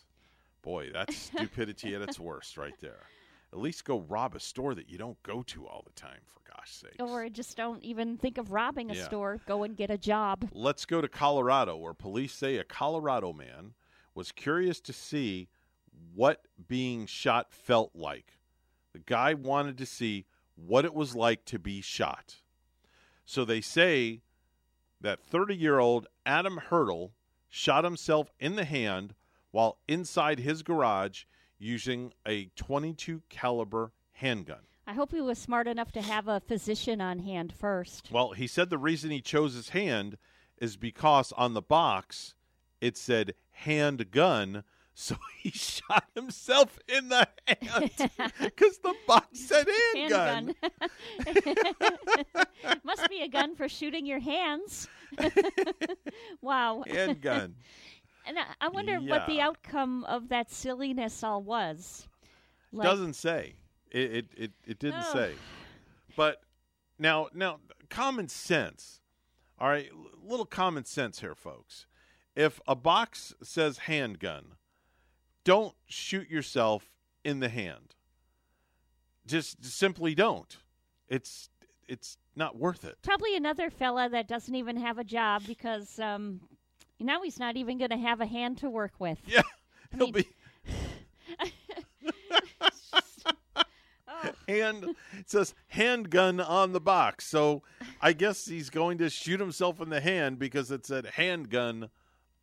Boy, 0.62 0.90
that's 0.92 1.16
stupidity 1.34 1.94
at 1.94 2.02
its 2.02 2.20
worst 2.20 2.56
right 2.58 2.74
there. 2.80 3.06
At 3.52 3.60
least 3.60 3.84
go 3.84 4.00
rob 4.00 4.34
a 4.34 4.40
store 4.40 4.74
that 4.74 4.90
you 4.90 4.98
don't 4.98 5.22
go 5.22 5.42
to 5.44 5.66
all 5.66 5.82
the 5.86 5.92
time, 5.92 6.20
for 6.26 6.40
gosh 6.66 6.74
sake. 6.74 6.96
Or 7.00 7.28
just 7.28 7.56
don't 7.56 7.82
even 7.82 8.16
think 8.18 8.38
of 8.38 8.52
robbing 8.52 8.90
a 8.90 8.94
Yeah. 8.94 9.04
store. 9.04 9.40
Go 9.46 9.62
and 9.62 9.76
get 9.76 9.90
a 9.90 9.98
job. 9.98 10.48
Let's 10.52 10.84
go 10.84 11.00
to 11.00 11.08
Colorado, 11.08 11.76
where 11.76 11.94
police 11.94 12.32
say 12.32 12.56
a 12.56 12.64
Colorado 12.64 13.32
man 13.32 13.74
was 14.14 14.32
curious 14.32 14.80
to 14.80 14.92
see 14.92 15.48
what 16.14 16.46
being 16.66 17.06
shot 17.06 17.52
felt 17.52 17.94
like. 17.94 18.40
The 18.92 18.98
guy 18.98 19.34
wanted 19.34 19.78
to 19.78 19.86
see 19.86 20.26
what 20.54 20.84
it 20.84 20.94
was 20.94 21.14
like 21.14 21.44
to 21.46 21.58
be 21.58 21.80
shot. 21.80 22.36
So 23.24 23.44
they 23.44 23.60
say 23.60 24.22
that 25.00 25.22
30 25.22 25.54
year 25.54 25.78
old 25.78 26.06
Adam 26.24 26.56
Hurdle 26.58 27.14
shot 27.48 27.84
himself 27.84 28.30
in 28.38 28.56
the 28.56 28.64
hand 28.64 29.14
while 29.50 29.78
inside 29.86 30.38
his 30.38 30.62
garage 30.62 31.24
using 31.58 32.12
a 32.26 32.46
22 32.56 33.22
caliber 33.28 33.92
handgun. 34.12 34.66
I 34.86 34.92
hope 34.92 35.10
he 35.10 35.20
was 35.20 35.38
smart 35.38 35.66
enough 35.66 35.90
to 35.92 36.02
have 36.02 36.28
a 36.28 36.40
physician 36.40 37.00
on 37.00 37.18
hand 37.18 37.52
first. 37.52 38.08
Well, 38.12 38.32
he 38.32 38.46
said 38.46 38.70
the 38.70 38.78
reason 38.78 39.10
he 39.10 39.20
chose 39.20 39.54
his 39.54 39.70
hand 39.70 40.16
is 40.58 40.76
because 40.76 41.32
on 41.32 41.54
the 41.54 41.62
box 41.62 42.34
it 42.80 42.96
said 42.96 43.34
handgun, 43.50 44.62
so 44.94 45.16
he 45.42 45.50
shot 45.50 46.04
himself 46.14 46.78
in 46.88 47.08
the 47.08 47.26
hand 47.46 47.90
because 48.40 48.78
the 48.78 48.94
box 49.08 49.40
said 49.40 49.66
handgun. 49.94 50.54
Handgun. 51.24 52.44
Must 52.84 53.08
be 53.08 53.22
a 53.22 53.28
gun 53.28 53.56
for 53.56 53.68
shooting 53.68 54.06
your 54.06 54.20
hands. 54.20 54.88
wow. 56.40 56.84
Handgun. 56.86 57.56
And 58.24 58.38
I, 58.38 58.44
I 58.60 58.68
wonder 58.68 58.98
what 58.98 59.26
the 59.26 59.40
outcome 59.40 60.04
of 60.04 60.28
that 60.28 60.50
silliness 60.50 61.22
all 61.24 61.42
was. 61.42 62.06
Like, 62.72 62.88
Doesn't 62.88 63.14
say. 63.14 63.54
It 63.90 63.98
it 64.12 64.26
it, 64.36 64.52
it 64.66 64.78
didn't 64.78 65.04
Oh. 65.08 65.12
say. 65.12 65.34
But 66.16 66.42
now 66.98 67.28
now 67.34 67.60
common 67.88 68.28
sense. 68.28 69.00
All 69.58 69.68
right, 69.68 69.90
little 70.22 70.44
common 70.46 70.84
sense 70.84 71.20
here, 71.20 71.34
folks. 71.34 71.86
If 72.34 72.60
a 72.68 72.74
box 72.74 73.32
says 73.42 73.78
handgun, 73.78 74.56
don't 75.44 75.74
shoot 75.86 76.28
yourself 76.28 76.90
in 77.24 77.40
the 77.40 77.48
hand. 77.48 77.94
Just 79.26 79.64
simply 79.64 80.14
don't. 80.14 80.56
It's 81.08 81.48
it's 81.88 82.18
not 82.34 82.56
worth 82.56 82.84
it. 82.84 82.98
Probably 83.02 83.36
another 83.36 83.70
fella 83.70 84.08
that 84.10 84.28
doesn't 84.28 84.54
even 84.54 84.76
have 84.76 84.98
a 84.98 85.04
job 85.04 85.42
because 85.46 85.98
um, 85.98 86.40
now 87.00 87.22
he's 87.22 87.38
not 87.38 87.56
even 87.56 87.78
going 87.78 87.90
to 87.90 87.96
have 87.96 88.20
a 88.20 88.26
hand 88.26 88.58
to 88.58 88.68
work 88.68 88.92
with. 88.98 89.18
Yeah, 89.26 89.40
I 89.92 89.96
he'll 89.96 90.06
mean- 90.12 90.24
be 90.24 90.28
hand 94.48 94.84
it 95.18 95.30
says 95.30 95.54
handgun 95.68 96.40
on 96.40 96.72
the 96.72 96.80
box. 96.80 97.26
So 97.26 97.62
I 98.00 98.12
guess 98.12 98.46
he's 98.46 98.70
going 98.70 98.98
to 98.98 99.10
shoot 99.10 99.40
himself 99.40 99.80
in 99.80 99.88
the 99.88 100.00
hand 100.00 100.38
because 100.38 100.70
it 100.70 100.86
said 100.86 101.06
handgun 101.06 101.90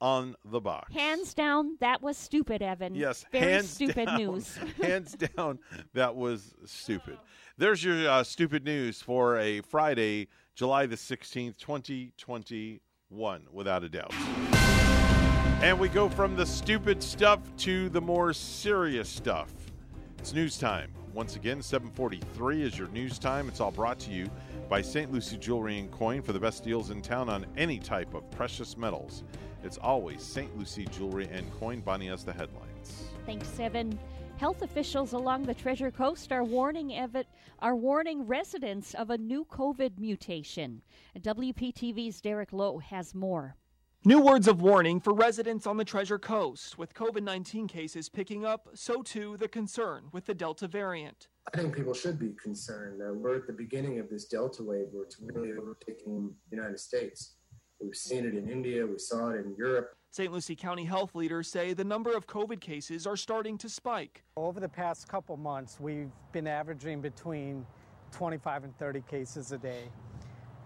on 0.04 0.36
the 0.44 0.60
box. 0.60 0.94
Hands 0.94 1.34
down, 1.34 1.78
that 1.80 2.02
was 2.02 2.18
stupid, 2.18 2.62
Evan. 2.62 2.94
Yes, 2.94 3.26
Very 3.32 3.54
hands 3.54 3.70
stupid 3.70 4.06
down, 4.08 4.18
news. 4.18 4.58
hands 4.82 5.14
down, 5.14 5.60
that 5.94 6.14
was 6.16 6.54
stupid. 6.66 7.18
There's 7.58 7.84
your 7.84 8.10
uh, 8.10 8.24
stupid 8.24 8.66
news 8.66 9.02
for 9.02 9.38
a 9.40 9.62
Friday, 9.62 10.28
July 10.56 10.88
the 10.88 10.98
16th, 10.98 11.58
2021, 11.58 13.42
without 13.52 13.84
a 13.84 13.90
doubt. 13.90 14.14
And 15.62 15.80
we 15.80 15.88
go 15.88 16.10
from 16.10 16.36
the 16.36 16.46
stupid 16.46 17.02
stuff 17.02 17.40
to 17.60 17.88
the 17.88 18.02
more 18.02 18.34
serious 18.34 19.08
stuff. 19.08 19.54
It's 20.20 20.34
news 20.34 20.58
time. 20.58 20.92
Once 21.14 21.36
again, 21.36 21.62
743 21.62 22.64
is 22.64 22.76
your 22.78 22.88
news 22.88 23.20
time. 23.20 23.48
It's 23.48 23.60
all 23.60 23.70
brought 23.70 24.00
to 24.00 24.12
you 24.12 24.28
by 24.68 24.82
St. 24.82 25.12
Lucie 25.12 25.38
Jewelry 25.38 25.78
and 25.78 25.92
Coin 25.92 26.24
for 26.24 26.34
the 26.34 26.40
best 26.40 26.64
deals 26.64 26.90
in 26.90 27.04
town 27.04 27.30
on 27.30 27.46
any 27.56 27.78
type 27.78 28.16
of 28.16 28.30
precious 28.32 28.76
metals. 28.78 29.24
It's 29.64 29.78
always 29.78 30.24
St. 30.24 30.58
Lucie 30.58 30.86
Jewelry 30.86 31.30
and 31.32 31.46
Coin. 31.60 31.82
Bonnie 31.82 32.08
has 32.08 32.24
the 32.24 32.34
headlines. 32.34 33.10
Thanks, 33.28 33.60
Evan. 33.60 34.00
Health 34.38 34.64
officials 34.64 35.14
along 35.14 35.44
the 35.44 35.54
Treasure 35.54 35.92
Coast 35.92 36.32
are 36.32 36.44
warning 36.44 36.96
Evan, 36.96 37.26
are 37.60 37.76
warning 37.76 38.26
residents 38.26 38.96
of 38.96 39.12
a 39.12 39.18
new 39.18 39.46
COVID 39.46 40.00
mutation. 40.00 40.82
WPTV's 41.20 42.22
Derek 42.22 42.52
Lowe 42.52 42.80
has 42.80 43.14
more. 43.14 43.56
New 44.06 44.20
words 44.20 44.50
of 44.50 44.62
warning 44.62 45.00
for 45.00 45.14
residents 45.14 45.66
on 45.66 45.78
the 45.78 45.86
Treasure 45.86 46.20
Coast. 46.20 46.78
With 46.78 46.94
COVID 46.94 47.24
19 47.24 47.70
cases 47.70 48.10
picking 48.10 48.44
up, 48.44 48.68
so 48.74 49.02
too 49.02 49.38
the 49.38 49.48
concern 49.48 50.10
with 50.12 50.26
the 50.26 50.34
Delta 50.34 50.68
variant. 50.68 51.30
I 51.54 51.56
think 51.56 51.74
people 51.74 51.94
should 51.94 52.20
be 52.20 52.32
concerned. 52.32 53.02
Uh, 53.02 53.14
we're 53.14 53.38
at 53.38 53.48
the 53.48 53.54
beginning 53.54 54.00
of 54.00 54.10
this 54.10 54.26
Delta 54.26 54.62
wave 54.62 54.88
where 54.92 55.04
it's 55.04 55.22
really 55.22 55.54
overtaking 55.54 56.36
the 56.50 56.58
United 56.58 56.82
States. 56.82 57.36
We've 57.80 57.96
seen 57.96 58.26
it 58.26 58.36
in 58.36 58.50
India, 58.50 58.86
we 58.86 59.00
saw 59.00 59.30
it 59.30 59.46
in 59.46 59.56
Europe. 59.58 59.96
St. 60.12 60.34
Lucie 60.34 60.58
County 60.58 60.84
health 60.84 61.16
leaders 61.16 61.48
say 61.48 61.72
the 61.72 61.86
number 61.86 62.14
of 62.14 62.28
COVID 62.28 62.60
cases 62.60 63.08
are 63.08 63.16
starting 63.16 63.58
to 63.60 63.70
spike. 63.70 64.26
Over 64.36 64.60
the 64.60 64.68
past 64.68 65.08
couple 65.08 65.38
months, 65.38 65.80
we've 65.80 66.12
been 66.34 66.48
averaging 66.48 67.00
between 67.00 67.66
25 68.12 68.66
and 68.66 68.78
30 68.78 69.02
cases 69.10 69.54
a 69.54 69.58
day. 69.58 69.84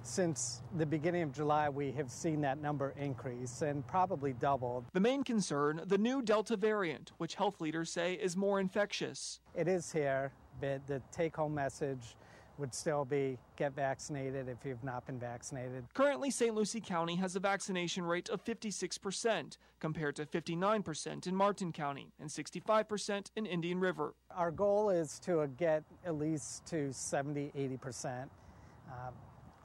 Since 0.08 0.62
the 0.78 0.86
beginning 0.86 1.24
of 1.24 1.34
July, 1.34 1.68
we 1.68 1.92
have 1.92 2.10
seen 2.10 2.40
that 2.42 2.62
number 2.62 2.94
increase 2.98 3.62
and 3.62 3.86
probably 3.88 4.32
double. 4.32 4.86
The 4.94 5.02
main 5.02 5.22
concern 5.22 5.82
the 5.86 5.98
new 5.98 6.22
Delta 6.22 6.56
variant, 6.56 7.12
which 7.18 7.36
health 7.36 7.60
leaders 7.60 7.92
say 7.92 8.14
is 8.14 8.38
more 8.38 8.62
infectious. 8.62 9.42
It 9.54 9.68
is 9.68 9.92
here, 9.92 10.32
but 10.62 10.88
the 10.88 11.02
take 11.12 11.36
home 11.36 11.54
message 11.54 12.16
would 12.58 12.74
still 12.74 13.04
be 13.04 13.38
get 13.58 13.76
vaccinated 13.76 14.48
if 14.48 14.58
you've 14.66 14.84
not 14.84 15.06
been 15.06 15.20
vaccinated. 15.20 15.84
Currently, 15.94 16.32
St. 16.32 16.56
Lucie 16.56 16.82
County 16.82 17.18
has 17.18 17.36
a 17.36 17.42
vaccination 17.42 18.06
rate 18.06 18.30
of 18.30 18.44
56%, 18.46 19.58
compared 19.82 20.16
to 20.16 20.26
59% 20.26 21.28
in 21.28 21.36
Martin 21.36 21.74
County 21.74 22.14
and 22.22 22.30
65% 22.30 23.26
in 23.36 23.46
Indian 23.46 23.80
River. 23.80 24.16
Our 24.34 24.52
goal 24.52 24.90
is 24.90 25.20
to 25.20 25.46
get 25.58 25.84
at 26.06 26.16
least 26.16 26.66
to 26.68 26.94
70, 26.94 27.52
80%. 27.56 28.30
Um, 28.90 29.14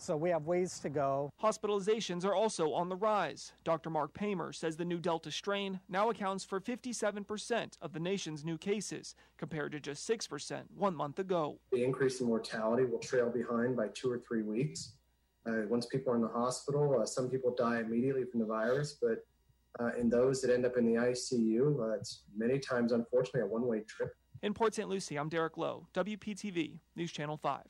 so 0.03 0.17
we 0.17 0.31
have 0.31 0.47
ways 0.47 0.79
to 0.81 0.89
go. 0.89 1.33
Hospitalizations 1.43 2.25
are 2.25 2.35
also 2.35 2.73
on 2.73 2.89
the 2.89 2.97
rise. 2.97 3.53
Dr. 3.65 3.89
Mark 3.89 4.13
Paymer 4.13 4.53
says 4.53 4.77
the 4.77 4.85
new 4.85 4.99
Delta 4.99 5.31
strain 5.31 5.81
now 5.89 6.11
accounts 6.11 6.45
for 6.45 6.61
57% 6.61 7.79
of 7.81 7.93
the 7.93 8.01
nation's 8.01 8.45
new 8.45 8.59
cases, 8.59 9.15
compared 9.39 9.73
to 9.73 9.81
just 9.81 10.09
6% 10.09 10.63
one 10.77 10.95
month 10.95 11.19
ago. 11.19 11.59
The 11.71 11.85
increase 11.85 12.21
in 12.21 12.27
mortality 12.27 12.85
will 12.85 12.99
trail 12.99 13.31
behind 13.31 13.77
by 13.77 13.89
two 13.95 14.11
or 14.11 14.19
three 14.19 14.43
weeks. 14.43 14.95
Uh, 15.47 15.63
once 15.69 15.87
people 15.87 16.13
are 16.13 16.17
in 16.17 16.23
the 16.23 16.29
hospital, 16.29 17.01
uh, 17.01 17.07
some 17.07 17.29
people 17.29 17.55
die 17.57 17.81
immediately 17.81 18.25
from 18.25 18.41
the 18.41 18.47
virus, 18.47 18.97
but 19.01 19.25
uh, 19.81 19.91
in 19.99 20.09
those 20.09 20.41
that 20.43 20.53
end 20.53 20.67
up 20.67 20.77
in 20.77 20.85
the 20.85 21.01
ICU, 21.01 21.81
uh, 21.81 21.95
it's 21.95 22.23
many 22.37 22.59
times, 22.59 22.93
unfortunately, 22.93 23.41
a 23.41 23.47
one 23.47 23.67
way 23.67 23.81
trip. 23.81 24.15
In 24.43 24.53
Port 24.53 24.75
St. 24.75 24.89
Lucie, 24.89 25.17
I'm 25.17 25.29
Derek 25.29 25.57
Lowe, 25.57 25.87
WPTV, 25.95 26.79
News 26.97 27.13
Channel 27.13 27.37
5. 27.37 27.63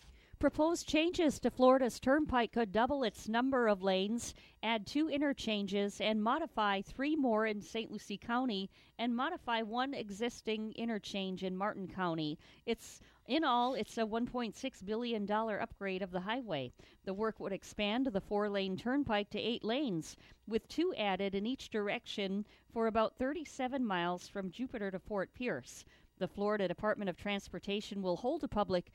Proposed 0.43 0.89
changes 0.89 1.39
to 1.39 1.53
Florida's 1.53 2.01
turnpike 2.01 2.51
could 2.51 2.73
double 2.73 3.05
its 3.05 3.29
number 3.29 3.69
of 3.69 3.85
lanes, 3.85 4.35
add 4.61 4.89
two 4.89 5.09
interchanges, 5.09 6.01
and 6.01 6.21
modify 6.21 6.83
three 6.83 7.15
more 7.15 7.47
in 7.47 7.63
St. 7.63 7.93
Lucie 7.93 8.19
County 8.19 8.69
and 8.99 9.15
modify 9.15 9.63
one 9.63 9.95
existing 9.95 10.73
interchange 10.73 11.45
in 11.45 11.57
Martin 11.57 11.87
County. 11.87 12.41
It's 12.67 13.01
in 13.29 13.45
all, 13.45 13.75
it's 13.75 13.99
a 13.99 14.05
$1.6 14.05 14.85
billion 14.85 15.31
upgrade 15.31 16.03
of 16.03 16.11
the 16.11 16.19
highway. 16.19 16.73
The 17.05 17.15
work 17.15 17.39
would 17.39 17.53
expand 17.53 18.07
the 18.07 18.21
four 18.21 18.49
lane 18.49 18.77
turnpike 18.77 19.31
to 19.31 19.39
eight 19.39 19.63
lanes, 19.63 20.17
with 20.49 20.67
two 20.67 20.93
added 20.99 21.37
in 21.37 21.47
each 21.47 21.71
direction 21.71 22.45
for 22.73 22.89
about 22.89 23.17
37 23.17 23.87
miles 23.87 24.27
from 24.27 24.51
Jupiter 24.51 24.91
to 24.91 24.99
Fort 24.99 25.33
Pierce. 25.35 25.85
The 26.19 26.27
Florida 26.27 26.67
Department 26.67 27.09
of 27.09 27.17
Transportation 27.17 28.03
will 28.03 28.17
hold 28.17 28.43
a 28.43 28.49
public 28.49 28.91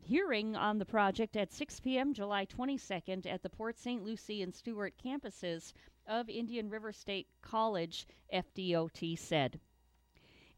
hearing 0.00 0.56
on 0.56 0.78
the 0.78 0.84
project 0.84 1.36
at 1.36 1.52
6 1.52 1.80
p.m. 1.80 2.12
July 2.12 2.46
22nd 2.46 3.26
at 3.26 3.42
the 3.42 3.48
Port 3.48 3.78
St. 3.78 4.04
Lucie 4.04 4.42
and 4.42 4.54
Stuart 4.54 4.94
campuses 5.02 5.72
of 6.06 6.28
Indian 6.28 6.68
River 6.68 6.92
State 6.92 7.26
College, 7.42 8.06
FDOT 8.32 9.18
said. 9.18 9.58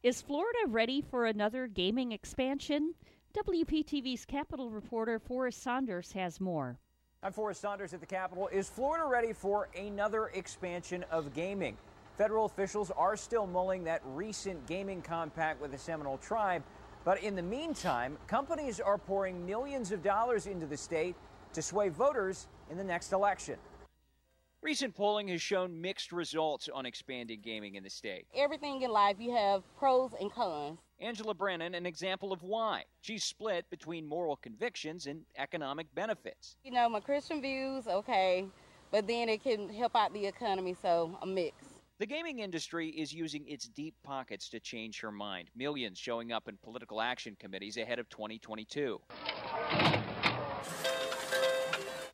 Is 0.03 0.23
Florida 0.23 0.59
ready 0.69 1.01
for 1.01 1.27
another 1.27 1.67
gaming 1.67 2.13
expansion? 2.13 2.95
WPTV's 3.37 4.25
Capitol 4.25 4.71
reporter 4.71 5.19
Forrest 5.19 5.63
Saunders 5.63 6.13
has 6.13 6.41
more. 6.41 6.79
I'm 7.23 7.33
Forrest 7.33 7.61
Saunders 7.61 7.93
at 7.93 8.01
the 8.01 8.07
Capitol. 8.07 8.49
Is 8.53 8.69
Florida 8.69 9.05
ready 9.05 9.33
for 9.33 9.69
another 9.77 10.29
expansion 10.29 11.05
of 11.11 11.35
gaming? 11.35 11.77
Federal 12.17 12.47
officials 12.47 12.91
are 12.93 13.17
still 13.17 13.47
mulling 13.47 13.85
that 13.85 14.01
recent 14.15 14.67
gaming 14.67 15.03
compact 15.03 15.61
with 15.61 15.71
the 15.71 15.79
Seminole 15.79 16.19
tribe. 16.19 16.63
But 17.07 17.23
in 17.23 17.37
the 17.37 17.43
meantime, 17.43 18.19
companies 18.27 18.81
are 18.81 18.99
pouring 18.99 19.47
millions 19.47 19.93
of 19.93 20.03
dollars 20.03 20.49
into 20.49 20.67
the 20.67 20.77
state 20.77 21.15
to 21.53 21.63
sway 21.63 21.89
voters 21.89 22.49
in 22.69 22.77
the 22.77 22.83
next 22.83 23.13
election. 23.13 23.55
Recent 24.61 24.93
polling 24.93 25.29
has 25.29 25.41
shown 25.41 25.81
mixed 25.81 26.11
results 26.11 26.69
on 26.69 26.85
expanding 26.85 27.43
gaming 27.43 27.77
in 27.77 27.85
the 27.85 27.91
state. 27.91 28.27
Everything 28.35 28.83
in 28.83 28.91
life, 28.91 29.19
you 29.21 29.33
have 29.33 29.63
pros 29.79 30.11
and 30.21 30.33
cons. 30.33 30.81
Angela 30.99 31.33
Brennan, 31.33 31.77
an 31.77 31.87
example 31.87 32.33
of 32.33 32.43
why. 32.43 32.83
She's 33.03 33.23
split 33.23 33.71
between 33.71 34.05
moral 34.05 34.35
convictions 34.35 35.07
and 35.07 35.21
economic 35.39 35.87
benefits. 35.95 36.57
You 36.65 36.73
know, 36.73 36.89
my 36.89 36.99
Christian 36.99 37.41
views, 37.41 37.87
okay, 37.87 38.47
but 38.91 39.07
then 39.07 39.29
it 39.29 39.45
can 39.45 39.69
help 39.69 39.95
out 39.95 40.13
the 40.13 40.27
economy, 40.27 40.75
so 40.83 41.17
a 41.23 41.27
mix. 41.27 41.76
The 41.99 42.05
gaming 42.05 42.41
industry 42.41 42.91
is 42.91 43.15
using 43.15 43.49
its 43.49 43.69
deep 43.69 43.95
pockets 44.03 44.51
to 44.51 44.61
change 44.61 45.01
her 45.01 45.11
mind, 45.11 45.49
millions 45.57 45.99
showing 45.99 46.31
up 46.31 46.47
in 46.47 46.59
political 46.59 47.01
action 47.01 47.35
committees 47.41 47.79
ahead 47.79 47.99
of 47.99 48.07
2022. 48.11 49.01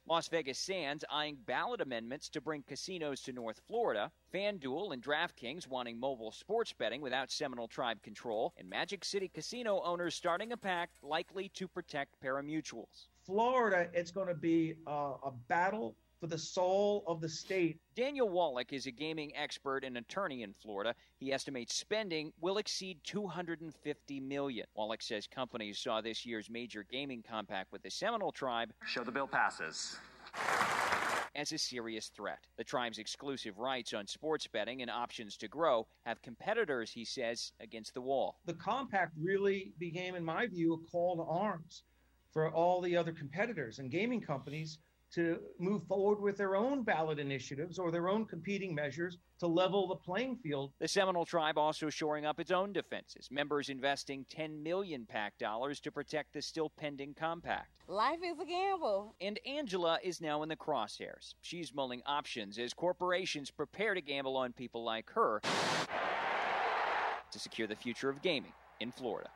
Las 0.07 0.29
Vegas 0.29 0.61
Sands 0.61 1.05
eyeing 1.11 1.37
ballot 1.47 1.81
amendments 1.81 2.29
to 2.29 2.41
bring 2.41 2.63
casinos 2.63 3.23
to 3.23 3.33
North 3.33 3.61
Florida, 3.67 4.13
FanDuel 4.33 4.93
and 4.93 5.03
DraftKings 5.03 5.67
wanting 5.67 5.99
mobile 5.99 6.31
sports 6.31 6.73
betting 6.73 7.01
without 7.01 7.33
Seminole 7.33 7.67
Tribe 7.67 8.01
control, 8.03 8.55
and 8.59 8.71
Magic 8.71 9.05
City 9.05 9.29
casino 9.35 9.83
owners 9.85 10.15
starting 10.15 10.53
a 10.53 10.57
pact 10.57 11.03
likely 11.03 11.49
to 11.55 11.67
protect 11.67 12.21
parimutuels. 12.21 13.09
Florida, 13.27 13.89
it's 13.93 14.13
going 14.13 14.29
to 14.29 14.35
be 14.35 14.75
uh, 14.87 15.15
a 15.25 15.33
battle 15.49 15.97
for 16.23 16.29
the 16.29 16.39
soul 16.39 17.03
of 17.09 17.21
the 17.21 17.29
state. 17.29 17.81
Daniel 17.97 18.29
Wallach 18.29 18.73
is 18.73 18.87
a 18.87 18.93
gaming 18.93 19.35
expert 19.35 19.83
and 19.83 19.99
attorney 19.99 20.45
in 20.45 20.55
Florida. 20.63 20.95
He 21.17 21.33
estimates 21.33 21.75
spending 21.75 22.33
will 22.41 22.59
exceed 22.59 23.01
250 23.03 24.21
million. 24.21 24.65
Wallach 24.77 25.03
says 25.03 25.27
companies 25.27 25.81
saw 25.81 26.01
this 26.01 26.25
year's 26.25 26.49
major 26.49 26.85
gaming 26.89 27.25
compact 27.29 27.73
with 27.73 27.83
the 27.83 27.91
Seminole 27.91 28.31
tribe 28.31 28.73
Show 28.87 29.03
the 29.03 29.11
bill 29.11 29.27
passes. 29.27 29.97
as 31.35 31.51
a 31.51 31.59
serious 31.59 32.07
threat. 32.07 32.47
The 32.57 32.63
tribe's 32.63 32.99
exclusive 32.99 33.59
rights 33.59 33.93
on 33.93 34.07
sports 34.07 34.47
betting 34.47 34.81
and 34.81 34.93
options 34.93 35.37
to 35.39 35.49
grow 35.49 35.89
have 36.07 36.23
competitors, 36.23 36.93
he 36.93 37.05
says, 37.05 37.51
against 37.59 37.95
the 37.95 38.01
wall. 38.01 38.39
The 38.47 38.55
compact 38.55 39.15
really 39.21 39.73
became, 39.81 40.15
in 40.15 40.25
my 40.25 40.47
view, 40.47 40.75
a 40.75 40.89
call 40.89 41.17
to 41.17 41.25
arms 41.25 41.83
for 42.31 42.49
all 42.49 42.81
the 42.81 42.97
other 42.97 43.11
competitors 43.11 43.81
and 43.81 43.91
gaming 43.91 44.21
companies 44.21 44.79
to 45.15 45.39
move 45.59 45.83
forward 45.87 46.21
with 46.21 46.37
their 46.37 46.57
own 46.57 46.83
ballot 46.83 47.19
initiatives 47.19 47.79
or 47.79 47.91
their 47.91 48.09
own 48.09 48.25
competing 48.25 48.75
measures 48.75 49.19
to 49.39 49.47
level 49.47 49.87
the 49.87 49.97
playing 49.97 50.37
field. 50.37 50.73
The 50.79 50.89
Seminole 50.89 51.25
tribe 51.25 51.59
also 51.59 51.91
shoring 51.91 52.25
up 52.25 52.41
its 52.41 52.51
own 52.51 52.73
defenses, 52.73 53.29
members 53.31 53.69
investing 53.69 54.25
10 54.31 54.63
million 54.63 55.07
PAC 55.07 55.37
dollars 55.39 55.81
to 55.81 55.93
protect 55.93 56.33
the 56.33 56.43
still 56.43 56.71
pending 56.71 57.15
compact. 57.15 57.69
Life 57.89 58.21
is 58.25 58.39
a 58.41 58.45
gamble. 58.45 59.15
And 59.21 59.39
Angela 59.47 59.99
is 60.03 60.21
now 60.21 60.43
in 60.43 60.49
the 60.49 60.57
crosshairs. 60.57 61.35
She's 61.43 61.75
mulling 61.75 62.03
options 62.07 62.59
as 62.59 62.73
corporations 62.73 63.51
prepare 63.51 63.95
to 63.95 64.01
gamble 64.01 64.37
on 64.37 64.53
people 64.53 64.85
like 64.85 65.11
her 65.11 65.41
to 67.31 67.39
secure 67.39 67.67
the 67.67 67.77
future 67.77 68.09
of 68.09 68.23
gaming 68.23 68.53
in 68.81 68.93
Florida. 68.93 69.31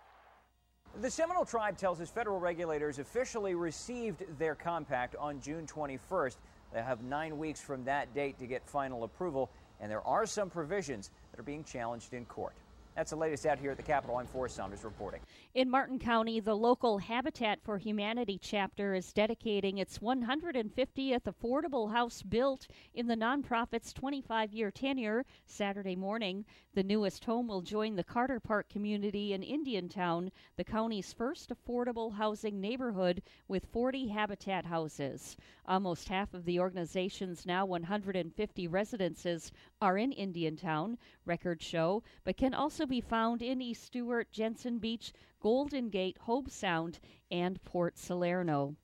The 1.02 1.10
Seminole 1.10 1.44
Tribe 1.44 1.76
tells 1.76 2.00
us 2.00 2.08
federal 2.08 2.40
regulators 2.40 2.98
officially 2.98 3.54
received 3.54 4.24
their 4.38 4.54
compact 4.54 5.14
on 5.16 5.42
June 5.42 5.66
21st. 5.66 6.36
They 6.72 6.80
have 6.80 7.02
nine 7.02 7.36
weeks 7.36 7.60
from 7.60 7.84
that 7.84 8.14
date 8.14 8.38
to 8.38 8.46
get 8.46 8.66
final 8.66 9.04
approval, 9.04 9.50
and 9.78 9.90
there 9.90 10.06
are 10.06 10.24
some 10.24 10.48
provisions 10.48 11.10
that 11.30 11.40
are 11.40 11.42
being 11.42 11.64
challenged 11.64 12.14
in 12.14 12.24
court. 12.24 12.54
That's 12.96 13.10
the 13.10 13.16
latest 13.16 13.44
out 13.44 13.58
here 13.58 13.70
at 13.70 13.76
the 13.76 13.82
Capitol. 13.82 14.16
I'm 14.16 14.26
Forrest 14.26 14.56
Saunders 14.56 14.82
reporting. 14.82 15.20
In 15.52 15.68
Martin 15.68 15.98
County, 15.98 16.40
the 16.40 16.56
local 16.56 16.96
Habitat 16.96 17.58
for 17.62 17.76
Humanity 17.76 18.38
chapter 18.40 18.94
is 18.94 19.12
dedicating 19.12 19.76
its 19.76 19.98
150th 19.98 21.24
affordable 21.24 21.92
house 21.92 22.22
built 22.22 22.66
in 22.94 23.06
the 23.06 23.14
nonprofit's 23.14 23.92
25 23.92 24.54
year 24.54 24.70
tenure 24.70 25.26
Saturday 25.44 25.94
morning. 25.94 26.46
The 26.72 26.82
newest 26.82 27.26
home 27.26 27.48
will 27.48 27.60
join 27.60 27.96
the 27.96 28.04
Carter 28.04 28.40
Park 28.40 28.70
community 28.70 29.34
in 29.34 29.42
Indiantown, 29.42 30.32
the 30.56 30.64
county's 30.64 31.12
first 31.12 31.50
affordable 31.50 32.14
housing 32.14 32.62
neighborhood 32.62 33.22
with 33.46 33.66
40 33.72 34.08
Habitat 34.08 34.64
houses. 34.64 35.36
Almost 35.66 36.08
half 36.08 36.32
of 36.32 36.46
the 36.46 36.60
organization's 36.60 37.44
now 37.44 37.66
150 37.66 38.68
residences 38.68 39.52
are 39.82 39.98
in 39.98 40.12
Indiantown, 40.12 40.96
records 41.26 41.64
show, 41.64 42.02
but 42.24 42.36
can 42.36 42.54
also 42.54 42.85
be 42.86 43.00
found 43.00 43.42
in 43.42 43.60
East 43.60 43.84
Stuart, 43.84 44.30
Jensen 44.30 44.78
Beach, 44.78 45.12
Golden 45.40 45.88
Gate, 45.88 46.16
Hobe 46.26 46.50
Sound, 46.50 46.98
and 47.30 47.62
Port 47.64 47.98
Salerno. 47.98 48.76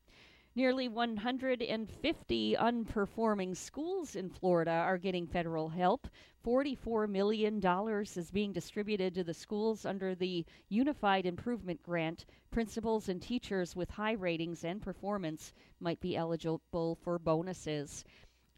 Nearly 0.54 0.86
150 0.86 2.56
unperforming 2.56 3.56
schools 3.56 4.14
in 4.14 4.28
Florida 4.28 4.70
are 4.70 4.98
getting 4.98 5.26
federal 5.26 5.70
help. 5.70 6.08
$44 6.44 7.08
million 7.08 7.58
is 8.04 8.30
being 8.30 8.52
distributed 8.52 9.14
to 9.14 9.24
the 9.24 9.32
schools 9.32 9.86
under 9.86 10.14
the 10.14 10.44
Unified 10.68 11.24
Improvement 11.24 11.82
Grant. 11.82 12.26
Principals 12.50 13.08
and 13.08 13.22
teachers 13.22 13.74
with 13.74 13.88
high 13.88 14.12
ratings 14.12 14.62
and 14.62 14.82
performance 14.82 15.54
might 15.80 16.00
be 16.00 16.16
eligible 16.16 16.96
for 16.96 17.18
bonuses. 17.18 18.04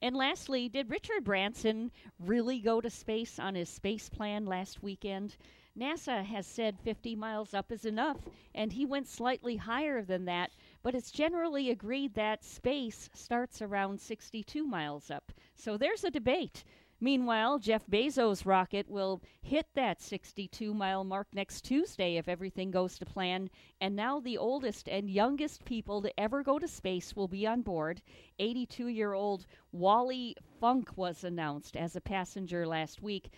And 0.05 0.15
lastly, 0.15 0.69
did 0.69 0.91
Richard 0.91 1.25
Branson 1.25 1.91
really 2.19 2.61
go 2.61 2.83
to 2.83 2.91
space 2.91 3.39
on 3.39 3.55
his 3.55 3.71
space 3.71 4.11
plan 4.11 4.45
last 4.45 4.83
weekend? 4.83 5.39
NASA 5.75 6.23
has 6.23 6.47
said 6.47 6.79
50 6.79 7.17
miles 7.17 7.55
up 7.55 7.73
is 7.73 7.87
enough, 7.87 8.19
and 8.55 8.75
he 8.75 8.85
went 8.85 9.09
slightly 9.09 9.57
higher 9.57 10.03
than 10.03 10.27
that, 10.27 10.51
but 10.83 10.95
it's 10.95 11.11
generally 11.11 11.71
agreed 11.71 12.13
that 12.17 12.45
space 12.45 13.09
starts 13.15 13.63
around 13.63 13.99
62 13.99 14.67
miles 14.67 15.11
up. 15.11 15.33
So 15.55 15.79
there's 15.79 16.05
a 16.05 16.11
debate. 16.11 16.65
Meanwhile, 17.05 17.59
Jeff 17.59 17.87
Bezos' 17.87 18.47
rocket 18.47 18.89
will 18.89 19.21
hit 19.43 19.67
that 19.75 20.01
62 20.01 20.73
mile 20.73 21.05
mark 21.05 21.27
next 21.35 21.61
Tuesday 21.61 22.17
if 22.17 22.29
everything 22.29 22.71
goes 22.71 22.97
to 22.97 23.05
plan. 23.05 23.51
And 23.79 23.95
now 23.95 24.21
the 24.21 24.39
oldest 24.39 24.89
and 24.89 25.11
youngest 25.11 25.67
people 25.67 26.01
to 26.01 26.19
ever 26.19 26.43
go 26.43 26.59
to 26.59 26.67
space 26.67 27.15
will 27.15 27.29
be 27.29 27.47
on 27.47 27.61
board. 27.61 28.01
82 28.39 28.89
year 28.89 29.13
old 29.13 29.45
Wally 29.71 30.35
Funk 30.59 30.97
was 30.97 31.25
announced 31.25 31.77
as 31.77 31.95
a 31.95 32.01
passenger 32.01 32.67
last 32.67 33.03
week. 33.03 33.29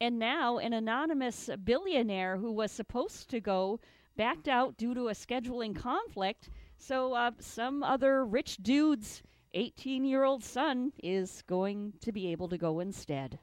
And 0.00 0.20
now 0.20 0.58
an 0.58 0.72
anonymous 0.72 1.50
billionaire 1.64 2.36
who 2.36 2.52
was 2.52 2.70
supposed 2.70 3.28
to 3.30 3.40
go 3.40 3.80
backed 4.16 4.46
out 4.46 4.76
due 4.76 4.94
to 4.94 5.08
a 5.08 5.14
scheduling 5.14 5.74
conflict. 5.74 6.48
So 6.78 7.14
uh, 7.14 7.32
some 7.40 7.82
other 7.82 8.24
rich 8.24 8.58
dude's 8.58 9.24
18 9.56 10.04
year 10.04 10.22
old 10.22 10.44
son 10.44 10.92
is 11.02 11.42
going 11.46 11.94
to 12.02 12.12
be 12.12 12.30
able 12.30 12.46
to 12.50 12.58
go 12.58 12.78
instead. 12.78 13.38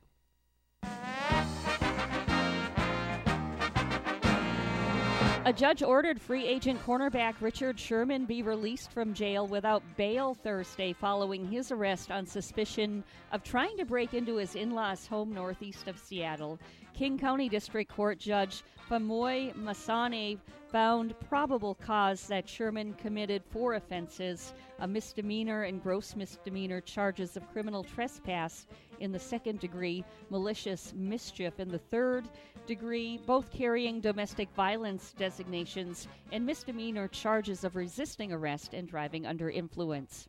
A 5.45 5.52
judge 5.52 5.81
ordered 5.81 6.22
free 6.22 6.45
agent 6.45 6.80
cornerback 6.85 7.41
Richard 7.41 7.80
Sherman 7.80 8.26
be 8.26 8.44
released 8.44 8.91
from 8.91 9.14
jail 9.15 9.48
without 9.48 9.84
bail 9.98 10.35
Thursday 10.35 10.94
following 10.94 11.48
his 11.48 11.72
arrest 11.72 12.11
on 12.11 12.27
suspicion 12.27 13.03
of 13.31 13.44
trying 13.44 13.76
to 13.77 13.84
break 13.84 14.14
into 14.14 14.35
his 14.35 14.56
in 14.56 14.72
law's 14.76 15.07
home 15.07 15.34
northeast 15.34 15.88
of 15.88 15.98
Seattle. 15.98 16.60
King 16.94 17.18
County 17.18 17.49
District 17.49 17.91
Court 17.91 18.20
Judge 18.20 18.64
Fa'amomoi 18.88 19.56
Masaniai 19.56 20.38
found 20.72 21.20
probable 21.28 21.76
cause 21.76 22.28
that 22.28 22.48
Sherman 22.48 22.94
committed 22.94 23.44
four 23.49 23.76
offenses 23.76 24.53
a 24.80 24.88
misdemeanor 24.88 25.64
and 25.64 25.82
gross 25.82 26.15
misdemeanor 26.15 26.82
charges 26.82 27.36
of 27.36 27.52
criminal 27.52 27.84
trespass 27.84 28.68
in 28.99 29.11
the 29.11 29.20
second 29.20 29.60
degree, 29.60 30.03
malicious 30.30 30.94
mischief 30.95 31.60
in 31.60 31.70
the 31.70 31.78
third 31.78 32.28
degree, 32.68 33.20
both 33.26 33.52
carrying 33.52 33.99
domestic 33.99 34.49
violence 34.56 35.14
designations, 35.18 36.07
and 36.32 36.45
misdemeanor 36.45 37.07
charges 37.07 37.64
of 37.64 37.76
resisting 37.76 38.32
arrest 38.32 38.74
and 38.74 38.88
driving 38.88 39.26
under 39.26 39.49
influence. 39.49 40.28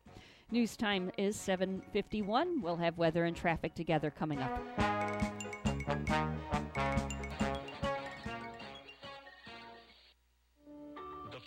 News 0.50 0.76
time 0.76 1.10
is 1.18 1.36
7:51. 1.36 2.62
We'll 2.62 2.76
have 2.76 2.98
weather 2.98 3.24
and 3.24 3.36
traffic 3.36 3.74
together 3.74 4.10
coming 4.10 4.40
up. 4.40 5.43
The 5.84 5.92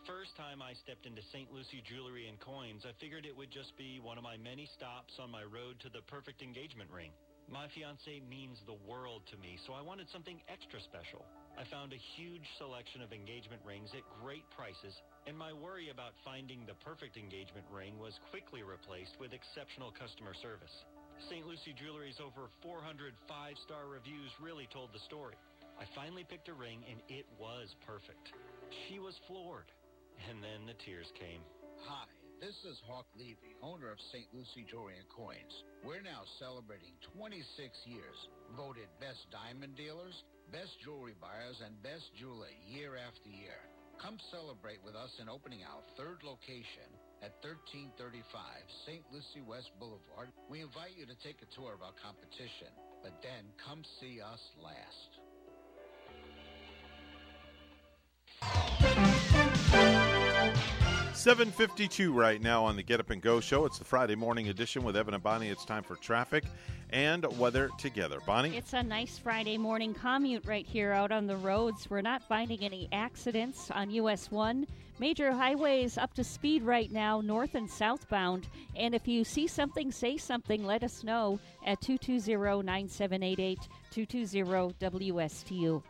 first 0.06 0.38
time 0.38 0.62
I 0.62 0.78
stepped 0.86 1.10
into 1.10 1.26
St. 1.34 1.50
Lucie 1.50 1.82
Jewelry 1.82 2.30
and 2.30 2.38
Coins, 2.40 2.86
I 2.86 2.94
figured 3.02 3.26
it 3.26 3.34
would 3.34 3.50
just 3.50 3.74
be 3.82 3.98
one 3.98 4.22
of 4.22 4.24
my 4.24 4.38
many 4.38 4.70
stops 4.78 5.18
on 5.18 5.34
my 5.34 5.42
road 5.42 5.82
to 5.82 5.90
the 5.90 6.06
perfect 6.06 6.46
engagement 6.46 6.94
ring. 6.94 7.10
My 7.50 7.66
fiance 7.74 8.22
means 8.30 8.62
the 8.70 8.78
world 8.86 9.26
to 9.34 9.42
me, 9.42 9.58
so 9.66 9.74
I 9.74 9.82
wanted 9.82 10.06
something 10.14 10.38
extra 10.46 10.78
special. 10.86 11.26
I 11.58 11.66
found 11.74 11.90
a 11.90 12.06
huge 12.14 12.46
selection 12.62 13.02
of 13.02 13.10
engagement 13.10 13.66
rings 13.66 13.90
at 13.98 14.06
great 14.22 14.46
prices, 14.54 14.94
and 15.26 15.34
my 15.34 15.50
worry 15.50 15.90
about 15.90 16.14
finding 16.22 16.62
the 16.70 16.78
perfect 16.86 17.18
engagement 17.18 17.66
ring 17.74 17.98
was 17.98 18.20
quickly 18.30 18.62
replaced 18.62 19.18
with 19.18 19.34
exceptional 19.34 19.90
customer 19.98 20.38
service. 20.38 20.86
St. 21.26 21.42
Lucie 21.50 21.74
Jewelry's 21.74 22.22
over 22.22 22.46
400 22.62 23.18
five-star 23.26 23.90
reviews 23.90 24.30
really 24.38 24.70
told 24.70 24.94
the 24.94 25.02
story. 25.10 25.34
I 25.82 25.90
finally 25.98 26.22
picked 26.22 26.46
a 26.50 26.54
ring, 26.54 26.86
and 26.86 27.02
it 27.10 27.26
was 27.42 27.74
perfect. 27.90 28.30
She 28.86 29.02
was 29.02 29.18
floored. 29.26 29.70
And 30.30 30.42
then 30.42 30.66
the 30.66 30.78
tears 30.82 31.10
came. 31.18 31.42
Hi, 31.86 32.10
this 32.42 32.58
is 32.66 32.82
Hawk 32.90 33.06
Levy, 33.18 33.54
owner 33.62 33.90
of 33.94 34.02
St. 34.10 34.26
Lucie 34.34 34.66
Jewelry 34.66 34.98
and 34.98 35.10
Coins. 35.14 35.54
We're 35.86 36.06
now 36.06 36.26
celebrating 36.42 36.98
26 37.14 37.38
years, 37.86 38.18
voted 38.58 38.90
best 38.98 39.22
diamond 39.30 39.78
dealers, 39.78 40.18
best 40.50 40.74
jewelry 40.82 41.14
buyers, 41.22 41.62
and 41.62 41.78
best 41.86 42.10
jeweler 42.18 42.50
year 42.66 42.98
after 42.98 43.30
year. 43.30 43.62
Come 44.02 44.18
celebrate 44.34 44.82
with 44.82 44.98
us 44.98 45.14
in 45.22 45.30
opening 45.30 45.62
our 45.66 45.86
third 45.98 46.26
location 46.26 46.90
at 47.22 47.34
1335 47.42 48.22
St. 48.86 49.04
Lucie 49.12 49.46
West 49.46 49.72
Boulevard. 49.80 50.30
We 50.50 50.62
invite 50.62 50.94
you 50.98 51.06
to 51.06 51.18
take 51.26 51.42
a 51.42 51.50
tour 51.56 51.74
of 51.74 51.82
our 51.82 51.96
competition, 51.98 52.70
but 53.02 53.18
then 53.26 53.50
come 53.58 53.82
see 54.00 54.22
us 54.22 54.42
last. 54.62 55.27
752 61.18 62.14
right 62.14 62.40
now 62.40 62.64
on 62.64 62.76
the 62.76 62.84
Get 62.84 63.00
Up 63.00 63.10
and 63.10 63.20
Go 63.20 63.40
show. 63.40 63.66
It's 63.66 63.80
the 63.80 63.84
Friday 63.84 64.14
morning 64.14 64.50
edition 64.50 64.84
with 64.84 64.96
Evan 64.96 65.16
and 65.16 65.24
Bonnie. 65.24 65.50
It's 65.50 65.66
time 65.66 65.82
for 65.82 65.96
traffic 65.96 66.44
and 66.92 67.26
weather 67.40 67.72
together. 67.80 68.20
Bonnie? 68.28 68.56
It's 68.56 68.74
a 68.74 68.84
nice 68.84 69.18
Friday 69.18 69.58
morning 69.58 69.96
commute 69.96 70.46
right 70.46 70.66
here 70.66 70.92
out 70.92 71.12
on 71.12 71.26
the 71.26 71.36
roads. 71.36 71.90
We're 71.90 72.02
not 72.02 72.22
finding 72.22 72.60
any 72.60 72.88
accidents 72.92 73.72
on 73.72 73.90
US 73.90 74.30
1. 74.30 74.68
Major 75.00 75.32
highways 75.32 75.98
up 75.98 76.14
to 76.14 76.24
speed 76.24 76.62
right 76.62 76.92
now, 76.92 77.20
north 77.20 77.56
and 77.56 77.70
southbound. 77.70 78.48
And 78.76 78.94
if 78.94 79.08
you 79.08 79.24
see 79.24 79.48
something, 79.48 79.92
say 79.92 80.18
something, 80.18 80.64
let 80.64 80.84
us 80.84 81.04
know 81.04 81.40
at 81.66 81.82
220 81.82 82.62
9788 82.64 83.68
220 83.90 84.74
WSTU. 84.80 85.82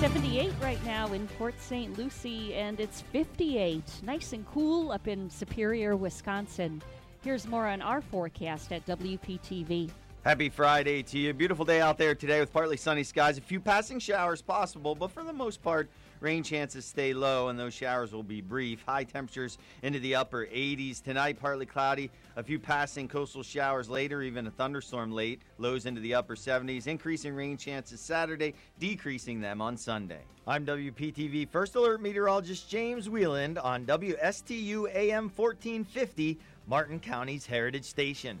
78 0.00 0.52
right 0.62 0.84
now 0.84 1.12
in 1.12 1.26
Port 1.26 1.60
St. 1.60 1.98
Lucie, 1.98 2.54
and 2.54 2.78
it's 2.78 3.00
58. 3.00 3.82
Nice 4.04 4.32
and 4.32 4.46
cool 4.46 4.92
up 4.92 5.08
in 5.08 5.28
Superior, 5.28 5.96
Wisconsin. 5.96 6.80
Here's 7.24 7.48
more 7.48 7.66
on 7.66 7.82
our 7.82 8.00
forecast 8.00 8.70
at 8.70 8.86
WPTV. 8.86 9.90
Happy 10.24 10.50
Friday 10.50 11.02
to 11.02 11.18
you. 11.18 11.34
Beautiful 11.34 11.64
day 11.64 11.80
out 11.80 11.98
there 11.98 12.14
today 12.14 12.38
with 12.38 12.52
partly 12.52 12.76
sunny 12.76 13.02
skies. 13.02 13.38
A 13.38 13.40
few 13.40 13.58
passing 13.58 13.98
showers 13.98 14.40
possible, 14.40 14.94
but 14.94 15.10
for 15.10 15.24
the 15.24 15.32
most 15.32 15.64
part, 15.64 15.90
rain 16.20 16.42
chances 16.42 16.84
stay 16.84 17.12
low 17.12 17.48
and 17.48 17.58
those 17.58 17.74
showers 17.74 18.12
will 18.12 18.22
be 18.22 18.40
brief. 18.40 18.82
High 18.86 19.04
temperatures 19.04 19.58
into 19.82 19.98
the 20.00 20.14
upper 20.14 20.46
80s. 20.46 21.02
Tonight, 21.02 21.38
partly 21.40 21.66
cloudy. 21.66 22.10
A 22.36 22.42
few 22.42 22.58
passing 22.58 23.08
coastal 23.08 23.42
showers 23.42 23.88
later, 23.88 24.22
even 24.22 24.46
a 24.46 24.50
thunderstorm 24.50 25.12
late. 25.12 25.42
Lows 25.58 25.86
into 25.86 26.00
the 26.00 26.14
upper 26.14 26.36
70s. 26.36 26.86
Increasing 26.86 27.34
rain 27.34 27.56
chances 27.56 28.00
Saturday, 28.00 28.54
decreasing 28.78 29.40
them 29.40 29.60
on 29.60 29.76
Sunday. 29.76 30.22
I'm 30.46 30.64
WPTV 30.64 31.48
First 31.48 31.74
Alert 31.74 32.00
Meteorologist 32.00 32.70
James 32.70 33.10
Wieland 33.10 33.58
on 33.58 33.84
WSTU 33.84 34.94
AM 34.94 35.24
1450, 35.24 36.38
Martin 36.66 37.00
County's 37.00 37.44
Heritage 37.44 37.84
Station. 37.84 38.40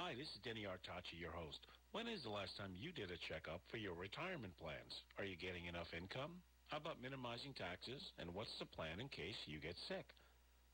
Hi, 0.00 0.16
this 0.16 0.32
is 0.32 0.40
Denny 0.40 0.64
Artachi, 0.64 1.20
your 1.20 1.36
host. 1.36 1.60
When 1.92 2.08
is 2.08 2.24
the 2.24 2.32
last 2.32 2.56
time 2.56 2.72
you 2.72 2.88
did 2.88 3.12
a 3.12 3.20
checkup 3.28 3.60
for 3.68 3.76
your 3.76 3.92
retirement 3.92 4.56
plans? 4.56 4.96
Are 5.20 5.28
you 5.28 5.36
getting 5.36 5.68
enough 5.68 5.92
income? 5.92 6.40
How 6.72 6.80
about 6.80 7.04
minimizing 7.04 7.52
taxes? 7.52 8.00
And 8.16 8.32
what's 8.32 8.56
the 8.56 8.64
plan 8.64 8.96
in 8.96 9.12
case 9.12 9.36
you 9.44 9.60
get 9.60 9.76
sick? 9.92 10.08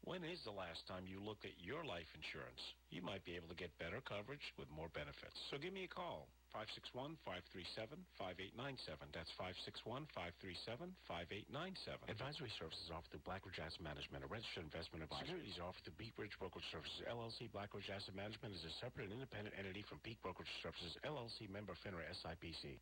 When 0.07 0.23
is 0.23 0.39
the 0.47 0.55
last 0.55 0.87
time 0.87 1.11
you 1.11 1.19
looked 1.19 1.43
at 1.43 1.59
your 1.59 1.83
life 1.83 2.07
insurance? 2.15 2.63
You 2.95 3.03
might 3.03 3.27
be 3.27 3.35
able 3.35 3.51
to 3.51 3.59
get 3.59 3.75
better 3.83 3.99
coverage 3.99 4.47
with 4.63 4.71
more 4.71 4.95
benefits. 4.95 5.35
So 5.51 5.59
give 5.59 5.75
me 5.75 5.91
a 5.91 5.91
call. 5.91 6.31
561-537-5897. 6.55 9.11
That's 9.13 9.33
561-537-5897. 9.35 12.09
Advisory 12.09 12.51
services 12.59 12.91
offered 12.93 13.11
through 13.11 13.27
Blackridge 13.27 13.59
Asset 13.59 13.83
Management, 13.83 14.23
a 14.23 14.29
registered 14.31 14.65
investment 14.67 15.03
advisor. 15.07 15.33
Securities 15.33 15.59
offered 15.59 15.83
through 15.83 15.99
Peak 15.99 16.15
Bridge 16.15 16.37
Brokerage 16.39 16.69
Services, 16.71 17.03
LLC. 17.07 17.51
Blackridge 17.51 17.91
Asset 17.91 18.15
Management 18.15 18.55
is 18.55 18.65
a 18.65 18.71
separate 18.79 19.11
and 19.11 19.17
independent 19.17 19.55
entity 19.59 19.83
from 19.87 19.99
Peak 20.07 20.19
Brokerage 20.23 20.51
Services, 20.63 20.95
LLC, 21.03 21.51
member 21.51 21.75
FINRA 21.83 22.07
SIPC. 22.23 22.79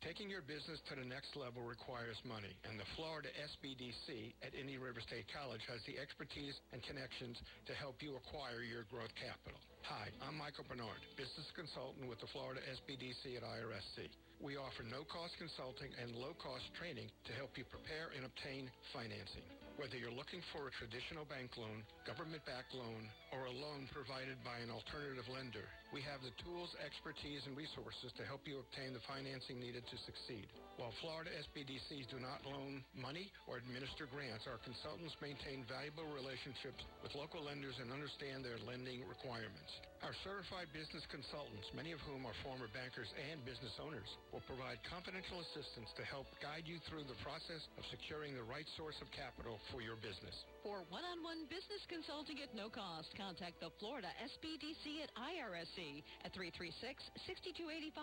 Taking 0.00 0.32
your 0.32 0.40
business 0.40 0.80
to 0.88 0.96
the 0.96 1.04
next 1.04 1.36
level 1.36 1.60
requires 1.60 2.16
money, 2.24 2.56
and 2.64 2.80
the 2.80 2.88
Florida 2.96 3.28
SBDC 3.36 4.32
at 4.40 4.56
Indian 4.56 4.80
River 4.80 5.04
State 5.04 5.28
College 5.28 5.60
has 5.68 5.84
the 5.84 6.00
expertise 6.00 6.56
and 6.72 6.80
connections 6.88 7.36
to 7.68 7.76
help 7.76 8.00
you 8.00 8.16
acquire 8.16 8.64
your 8.64 8.88
growth 8.88 9.12
capital. 9.20 9.60
Hi, 9.88 10.12
I'm 10.20 10.36
Michael 10.36 10.68
Bernard, 10.68 11.00
business 11.16 11.48
consultant 11.56 12.04
with 12.04 12.20
the 12.20 12.28
Florida 12.28 12.60
SBDC 12.68 13.40
at 13.40 13.42
IRSC. 13.42 14.12
We 14.40 14.60
offer 14.60 14.84
no-cost 14.84 15.36
consulting 15.40 15.88
and 15.96 16.12
low-cost 16.12 16.68
training 16.76 17.08
to 17.24 17.32
help 17.32 17.56
you 17.56 17.64
prepare 17.64 18.12
and 18.12 18.28
obtain 18.28 18.68
financing. 18.92 19.44
Whether 19.80 19.96
you're 19.96 20.12
looking 20.12 20.44
for 20.52 20.68
a 20.68 20.76
traditional 20.76 21.24
bank 21.24 21.56
loan, 21.56 21.80
government-backed 22.04 22.76
loan, 22.76 23.08
or 23.30 23.46
a 23.46 23.54
loan 23.54 23.86
provided 23.94 24.38
by 24.42 24.58
an 24.58 24.74
alternative 24.74 25.26
lender, 25.30 25.66
we 25.94 26.02
have 26.02 26.22
the 26.22 26.34
tools, 26.42 26.70
expertise, 26.82 27.42
and 27.46 27.54
resources 27.58 28.10
to 28.14 28.26
help 28.26 28.42
you 28.46 28.62
obtain 28.62 28.94
the 28.94 29.02
financing 29.06 29.58
needed 29.58 29.82
to 29.86 29.96
succeed. 30.06 30.46
While 30.78 30.94
Florida 31.02 31.30
SBDCs 31.50 32.10
do 32.10 32.18
not 32.22 32.42
loan 32.46 32.82
money 32.94 33.30
or 33.50 33.58
administer 33.58 34.06
grants, 34.10 34.46
our 34.46 34.62
consultants 34.62 35.18
maintain 35.18 35.66
valuable 35.66 36.06
relationships 36.10 36.82
with 37.02 37.14
local 37.18 37.42
lenders 37.42 37.78
and 37.82 37.90
understand 37.90 38.42
their 38.42 38.58
lending 38.66 39.02
requirements. 39.06 39.70
Our 40.02 40.16
certified 40.24 40.72
business 40.72 41.04
consultants, 41.12 41.68
many 41.76 41.92
of 41.92 42.00
whom 42.08 42.24
are 42.24 42.38
former 42.46 42.70
bankers 42.72 43.10
and 43.30 43.44
business 43.44 43.74
owners, 43.78 44.08
will 44.32 44.42
provide 44.48 44.80
confidential 44.88 45.42
assistance 45.44 45.92
to 46.00 46.04
help 46.08 46.26
guide 46.40 46.64
you 46.64 46.80
through 46.88 47.04
the 47.04 47.18
process 47.20 47.62
of 47.76 47.84
securing 47.92 48.32
the 48.32 48.46
right 48.46 48.66
source 48.80 48.96
of 49.04 49.12
capital 49.12 49.60
for 49.68 49.84
your 49.84 50.00
business. 50.00 50.34
For 50.60 50.84
one-on-one 50.92 51.48
business 51.48 51.80
consulting 51.88 52.36
at 52.44 52.52
no 52.52 52.68
cost, 52.68 53.08
contact 53.16 53.64
the 53.64 53.72
Florida 53.80 54.12
SBDC 54.20 55.00
at 55.00 55.08
IRSC 55.16 56.04
at 56.20 56.36
336-6285. 56.36 57.96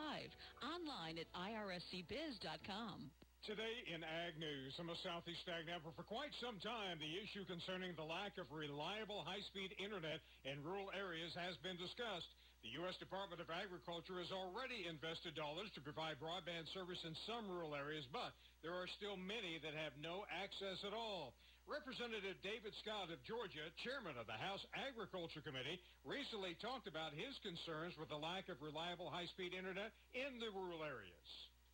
Online 0.66 1.22
at 1.22 1.30
irscbiz.com. 1.38 3.14
Today 3.46 3.86
in 3.94 4.02
Ag 4.02 4.42
News, 4.42 4.74
some 4.74 4.90
of 4.90 4.98
Southeast 5.06 5.46
Ag 5.46 5.70
Network 5.70 5.94
for 5.94 6.10
quite 6.10 6.34
some 6.42 6.58
time, 6.58 6.98
the 6.98 7.22
issue 7.22 7.46
concerning 7.46 7.94
the 7.94 8.10
lack 8.10 8.34
of 8.42 8.50
reliable 8.50 9.22
high-speed 9.22 9.78
internet 9.78 10.18
in 10.42 10.66
rural 10.66 10.90
areas 10.98 11.38
has 11.38 11.54
been 11.62 11.78
discussed. 11.78 12.28
The 12.66 12.74
U.S. 12.82 12.98
Department 12.98 13.38
of 13.38 13.54
Agriculture 13.54 14.18
has 14.18 14.34
already 14.34 14.90
invested 14.90 15.38
dollars 15.38 15.70
to 15.78 15.86
provide 15.86 16.18
broadband 16.18 16.66
service 16.74 17.06
in 17.06 17.14
some 17.30 17.46
rural 17.46 17.78
areas, 17.78 18.10
but 18.10 18.34
there 18.66 18.74
are 18.74 18.90
still 18.98 19.14
many 19.14 19.62
that 19.62 19.78
have 19.78 19.94
no 20.02 20.26
access 20.34 20.82
at 20.82 20.98
all. 20.98 21.38
Representative 21.68 22.40
David 22.48 22.72
Scott 22.80 23.12
of 23.12 23.20
Georgia, 23.28 23.68
chairman 23.84 24.16
of 24.16 24.24
the 24.24 24.40
House 24.40 24.64
Agriculture 24.72 25.44
Committee, 25.44 25.84
recently 26.08 26.56
talked 26.64 26.88
about 26.88 27.12
his 27.12 27.36
concerns 27.44 27.92
with 28.00 28.08
the 28.08 28.16
lack 28.16 28.48
of 28.48 28.56
reliable 28.64 29.12
high-speed 29.12 29.52
internet 29.52 29.92
in 30.16 30.40
the 30.40 30.48
rural 30.56 30.88
areas. 30.88 31.30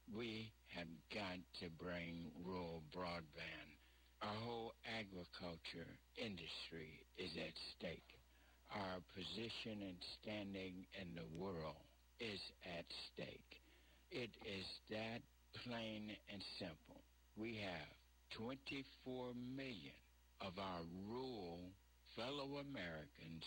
We 0.09 0.49
have 0.73 0.89
got 1.13 1.37
to 1.61 1.69
bring 1.77 2.33
rural 2.41 2.81
broadband. 2.89 3.69
Our 4.25 4.33
whole 4.41 4.73
agriculture 4.97 5.93
industry 6.17 7.05
is 7.21 7.29
at 7.37 7.53
stake. 7.77 8.09
Our 8.73 8.97
position 9.13 9.85
and 9.85 9.99
standing 10.25 10.89
in 10.97 11.13
the 11.13 11.29
world 11.37 11.85
is 12.17 12.41
at 12.65 12.89
stake. 13.13 13.61
It 14.09 14.33
is 14.41 14.65
that 14.89 15.21
plain 15.61 16.17
and 16.33 16.41
simple. 16.57 17.05
We 17.37 17.61
have 17.61 17.93
24 18.37 19.33
million 19.55 19.97
of 20.41 20.53
our 20.57 20.81
rural 21.09 21.59
fellow 22.15 22.61
Americans 22.61 23.45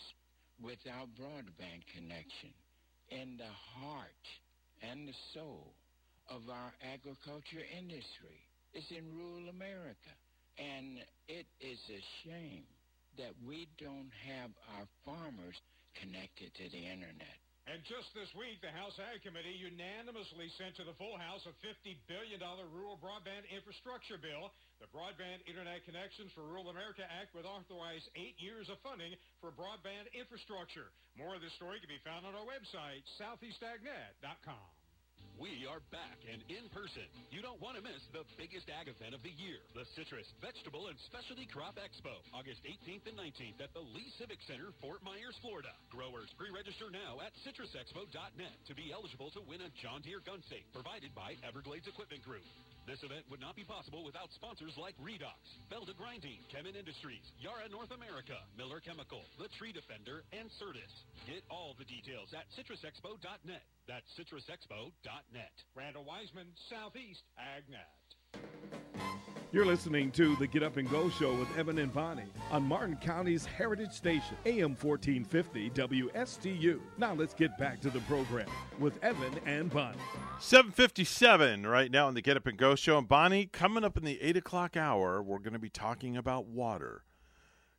without 0.61 1.07
broadband 1.19 1.83
connection 1.93 2.51
in 3.09 3.37
the 3.37 3.53
heart 3.79 4.25
and 4.81 5.07
the 5.07 5.17
soul 5.33 5.73
of 6.29 6.41
our 6.49 6.71
agriculture 6.93 7.63
industry. 7.77 8.39
It's 8.73 8.91
in 8.91 9.05
rural 9.15 9.49
America. 9.49 10.13
And 10.57 10.97
it 11.29 11.45
is 11.61 11.79
a 11.87 12.01
shame 12.25 12.65
that 13.21 13.33
we 13.45 13.69
don't 13.77 14.11
have 14.25 14.49
our 14.77 14.85
farmers 15.05 15.57
connected 16.01 16.49
to 16.57 16.65
the 16.69 16.81
internet. 16.81 17.37
And 17.67 17.83
just 17.83 18.07
this 18.15 18.31
week, 18.31 18.63
the 18.63 18.71
House 18.71 18.95
Ag 18.95 19.19
Committee 19.27 19.59
unanimously 19.59 20.47
sent 20.55 20.79
to 20.79 20.87
the 20.87 20.95
full 20.95 21.19
House 21.19 21.43
a 21.43 21.53
$50 21.59 21.99
billion 22.07 22.39
rural 22.71 22.95
broadband 22.95 23.43
infrastructure 23.51 24.15
bill. 24.15 24.55
The 24.77 24.89
Broadband 24.93 25.41
Internet 25.49 25.89
Connections 25.89 26.29
for 26.37 26.45
Rural 26.45 26.69
America 26.69 27.01
Act 27.01 27.33
would 27.33 27.49
authorize 27.49 28.05
eight 28.13 28.37
years 28.37 28.69
of 28.69 28.77
funding 28.85 29.17
for 29.41 29.49
broadband 29.49 30.05
infrastructure. 30.13 30.93
More 31.17 31.33
of 31.33 31.41
this 31.41 31.53
story 31.57 31.81
can 31.81 31.89
be 31.89 31.97
found 32.05 32.29
on 32.29 32.37
our 32.37 32.45
website, 32.45 33.01
southeastagnet.com. 33.17 34.69
We 35.37 35.69
are 35.69 35.81
back 35.93 36.17
and 36.25 36.41
in 36.49 36.65
person. 36.73 37.05
You 37.29 37.45
don't 37.45 37.61
want 37.61 37.77
to 37.77 37.85
miss 37.85 38.01
the 38.09 38.25
biggest 38.41 38.69
ag 38.73 38.89
event 38.89 39.13
of 39.13 39.21
the 39.21 39.33
year, 39.37 39.61
the 39.77 39.85
Citrus 39.93 40.25
Vegetable 40.41 40.89
and 40.89 40.97
Specialty 41.09 41.45
Crop 41.45 41.77
Expo, 41.77 42.13
August 42.33 42.61
18th 42.65 43.05
and 43.05 43.17
19th 43.17 43.61
at 43.61 43.73
the 43.73 43.81
Lee 43.81 44.09
Civic 44.17 44.41
Center, 44.49 44.73
Fort 44.81 45.05
Myers, 45.05 45.37
Florida. 45.45 45.73
Growers 45.93 46.33
pre-register 46.41 46.89
now 46.89 47.21
at 47.21 47.33
citrusexpo.net 47.45 48.57
to 48.65 48.73
be 48.73 48.89
eligible 48.89 49.29
to 49.37 49.41
win 49.45 49.61
a 49.61 49.69
John 49.77 50.01
Deere 50.01 50.25
gun 50.25 50.41
safe 50.49 50.65
provided 50.73 51.13
by 51.13 51.37
Everglades 51.45 51.85
Equipment 51.85 52.25
Group. 52.25 52.45
This 52.87 53.03
event 53.03 53.27
would 53.27 53.43
not 53.43 53.59
be 53.59 53.67
possible 53.67 54.07
without 54.07 54.31
sponsors 54.31 54.71
like 54.79 54.95
Redox, 54.95 55.43
Felda 55.67 55.91
Grinding, 55.91 56.39
Kemin 56.47 56.79
Industries, 56.79 57.27
Yara 57.35 57.67
North 57.67 57.91
America, 57.91 58.39
Miller 58.55 58.79
Chemical, 58.79 59.27
The 59.35 59.51
Tree 59.59 59.75
Defender, 59.75 60.23
and 60.31 60.47
Certis. 60.55 60.87
Get 61.27 61.43
all 61.51 61.75
the 61.75 61.83
details 61.83 62.31
at 62.31 62.47
citrusexpo.net. 62.55 63.63
That's 63.91 64.07
citrusexpo.net. 64.15 65.55
Randall 65.75 66.07
Wiseman, 66.07 66.47
Southeast 66.71 67.27
AgNet. 67.35 68.06
You're 69.53 69.65
listening 69.65 70.11
to 70.11 70.35
the 70.35 70.45
Get 70.45 70.61
Up 70.61 70.75
and 70.75 70.89
Go 70.89 71.09
Show 71.09 71.33
with 71.33 71.47
Evan 71.57 71.77
and 71.79 71.93
Bonnie 71.93 72.25
on 72.51 72.63
Martin 72.63 72.97
County's 72.97 73.45
Heritage 73.45 73.93
Station, 73.93 74.35
AM 74.45 74.75
1450 74.75 75.69
WSTU. 75.69 76.81
Now 76.97 77.13
let's 77.13 77.33
get 77.33 77.57
back 77.57 77.79
to 77.81 77.89
the 77.89 78.01
program 78.01 78.49
with 78.77 79.01
Evan 79.01 79.39
and 79.45 79.71
Bonnie. 79.71 79.97
757 80.41 81.65
right 81.65 81.89
now 81.89 82.07
on 82.07 82.13
the 82.13 82.21
Get 82.21 82.35
Up 82.35 82.45
and 82.45 82.57
Go 82.57 82.75
Show. 82.75 82.97
And 82.97 83.07
Bonnie, 83.07 83.45
coming 83.45 83.85
up 83.85 83.95
in 83.95 84.03
the 84.03 84.21
8 84.21 84.35
o'clock 84.35 84.75
hour, 84.75 85.23
we're 85.23 85.39
going 85.39 85.53
to 85.53 85.59
be 85.59 85.69
talking 85.69 86.17
about 86.17 86.47
water. 86.47 87.05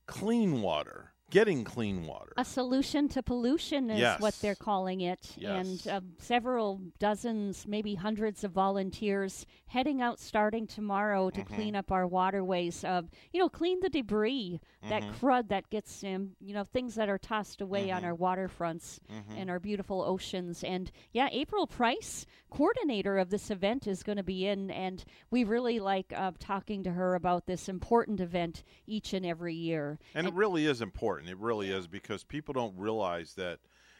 Clean 0.06 0.62
water. 0.62 1.12
Getting 1.30 1.62
clean 1.62 2.06
water. 2.06 2.32
A 2.38 2.44
solution 2.44 3.06
to 3.10 3.22
pollution 3.22 3.90
is 3.90 4.00
Yes. 4.00 4.18
what 4.20 4.34
they're 4.40 4.54
calling 4.54 5.02
it. 5.02 5.34
Yes. 5.36 5.84
And 5.86 5.92
uh, 5.92 6.00
several 6.18 6.80
dozens, 6.98 7.66
maybe 7.66 7.94
hundreds 7.96 8.44
of 8.44 8.52
volunteers 8.52 9.44
heading 9.66 10.00
out 10.00 10.18
starting 10.18 10.66
tomorrow 10.66 11.28
to 11.28 11.42
Mhm. 11.42 11.46
clean 11.46 11.76
up 11.76 11.92
our 11.92 12.06
waterways. 12.06 12.82
Uh, 12.82 13.02
you 13.32 13.40
know, 13.40 13.50
clean 13.50 13.80
the 13.80 13.90
debris, 13.90 14.58
that 14.88 15.02
Mhm. 15.02 15.12
crud 15.18 15.48
that 15.48 15.68
gets, 15.68 16.02
um, 16.02 16.30
you 16.40 16.54
know, 16.54 16.64
things 16.64 16.94
that 16.94 17.10
are 17.10 17.18
tossed 17.18 17.60
away 17.60 17.90
on 17.90 18.02
Mhm. 18.02 18.06
our 18.06 18.16
waterfronts 18.16 18.98
Mhm. 19.10 19.36
and 19.36 19.50
our 19.50 19.58
beautiful 19.58 20.00
oceans. 20.02 20.64
And 20.64 20.90
yeah, 21.12 21.28
April 21.30 21.66
Price, 21.66 22.24
coordinator 22.48 23.18
of 23.18 23.28
this 23.28 23.50
event, 23.50 23.86
is 23.86 24.02
going 24.02 24.16
to 24.16 24.22
be 24.22 24.46
in. 24.46 24.70
And 24.70 25.04
we 25.30 25.44
really 25.44 25.78
like 25.78 26.10
uh, 26.16 26.32
talking 26.38 26.82
to 26.84 26.92
her 26.92 27.14
about 27.14 27.44
this 27.46 27.68
important 27.68 28.20
event 28.20 28.62
each 28.86 29.12
and 29.12 29.26
every 29.26 29.54
year. 29.54 29.98
And 30.14 30.26
it 30.26 30.32
really 30.32 30.64
is 30.64 30.80
important. 30.80 31.17
And 31.18 31.28
it 31.28 31.36
really 31.38 31.70
is 31.70 31.86
because 31.86 32.24
people 32.24 32.54
don't 32.54 32.76
realize 32.76 33.34
that 33.34 33.58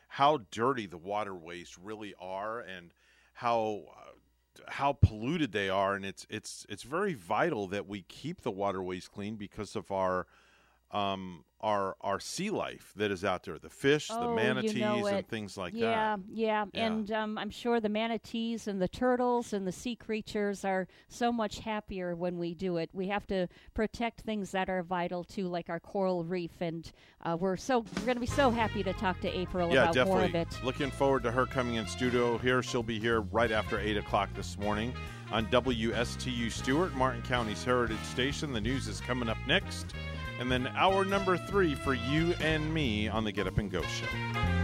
how 0.08 0.40
dirty 0.50 0.86
the 0.86 0.96
waterways 0.96 1.76
really 1.82 2.14
are 2.20 2.60
and 2.60 2.90
how 3.34 3.82
uh, 3.90 4.10
how 4.68 4.92
polluted 4.92 5.52
they 5.52 5.68
are. 5.68 5.94
And 5.94 6.04
it's 6.04 6.26
it's 6.30 6.66
it's 6.68 6.82
very 6.82 7.14
vital 7.14 7.66
that 7.68 7.86
we 7.86 8.02
keep 8.02 8.42
the 8.42 8.50
waterways 8.50 9.08
clean 9.08 9.36
because 9.36 9.76
of 9.76 9.90
our 9.90 10.26
um 10.90 11.44
our 11.60 11.96
our 12.00 12.20
sea 12.20 12.50
life 12.50 12.92
that 12.96 13.10
is 13.10 13.24
out 13.24 13.42
there 13.42 13.58
the 13.58 13.68
fish 13.68 14.08
the 14.08 14.18
Oh, 14.18 14.34
manatees 14.34 14.74
you 14.74 14.80
know 14.80 15.06
and 15.06 15.26
things 15.26 15.56
like 15.56 15.74
yeah, 15.74 16.16
that 16.16 16.20
Yeah, 16.32 16.64
Yeah. 16.72 16.86
And 16.86 17.10
um, 17.10 17.38
I'm 17.38 17.50
sure 17.50 17.80
the 17.80 17.88
manatees 17.88 18.68
and 18.68 18.80
the 18.80 18.88
turtles 18.88 19.52
and 19.52 19.66
the 19.66 19.72
sea 19.72 19.96
creatures 19.96 20.64
are 20.64 20.86
so 21.08 21.32
much 21.32 21.60
happier 21.60 22.14
when 22.14 22.38
we 22.38 22.54
do 22.54 22.76
it. 22.76 22.90
We 22.92 23.08
have 23.08 23.26
to 23.28 23.48
protect 23.74 24.20
things 24.20 24.50
that 24.52 24.68
are 24.68 24.82
vital 24.82 25.24
to 25.24 25.48
like 25.48 25.68
our 25.68 25.80
coral 25.80 26.24
reef. 26.24 26.60
And 26.60 26.90
uh, 27.24 27.36
we're 27.38 27.56
so 27.56 27.80
we're 27.96 28.04
going 28.04 28.16
to 28.16 28.20
be 28.20 28.26
so 28.26 28.50
happy 28.50 28.82
to 28.82 28.92
talk 28.92 29.20
to 29.20 29.28
April 29.28 29.72
yeah 29.72 29.82
about 29.84 29.94
definitely 29.94 30.20
more 30.20 30.28
of 30.28 30.34
it. 30.34 30.64
looking 30.64 30.90
forward 30.90 31.22
to 31.22 31.30
her 31.30 31.46
coming 31.46 31.74
in 31.76 31.86
studio 31.86 32.38
here 32.38 32.62
she'll 32.62 32.82
be 32.82 32.98
here 32.98 33.20
right 33.20 33.50
after 33.50 33.78
8 33.78 33.96
o'clock 33.96 34.28
this 34.34 34.58
morning 34.58 34.92
on 35.30 35.46
wstu 35.46 36.50
stuart 36.50 36.94
martin 36.94 37.22
county's 37.22 37.64
heritage 37.64 38.02
station 38.04 38.52
the 38.52 38.60
news 38.60 38.88
is 38.88 39.00
coming 39.00 39.28
up 39.28 39.38
next 39.46 39.94
and 40.38 40.50
then 40.50 40.66
hour 40.68 41.04
number 41.04 41.36
three 41.36 41.74
for 41.74 41.94
you 41.94 42.34
and 42.40 42.72
me 42.72 43.08
on 43.08 43.24
the 43.24 43.32
get 43.32 43.46
up 43.46 43.58
and 43.58 43.70
go 43.70 43.82
show 43.82 44.57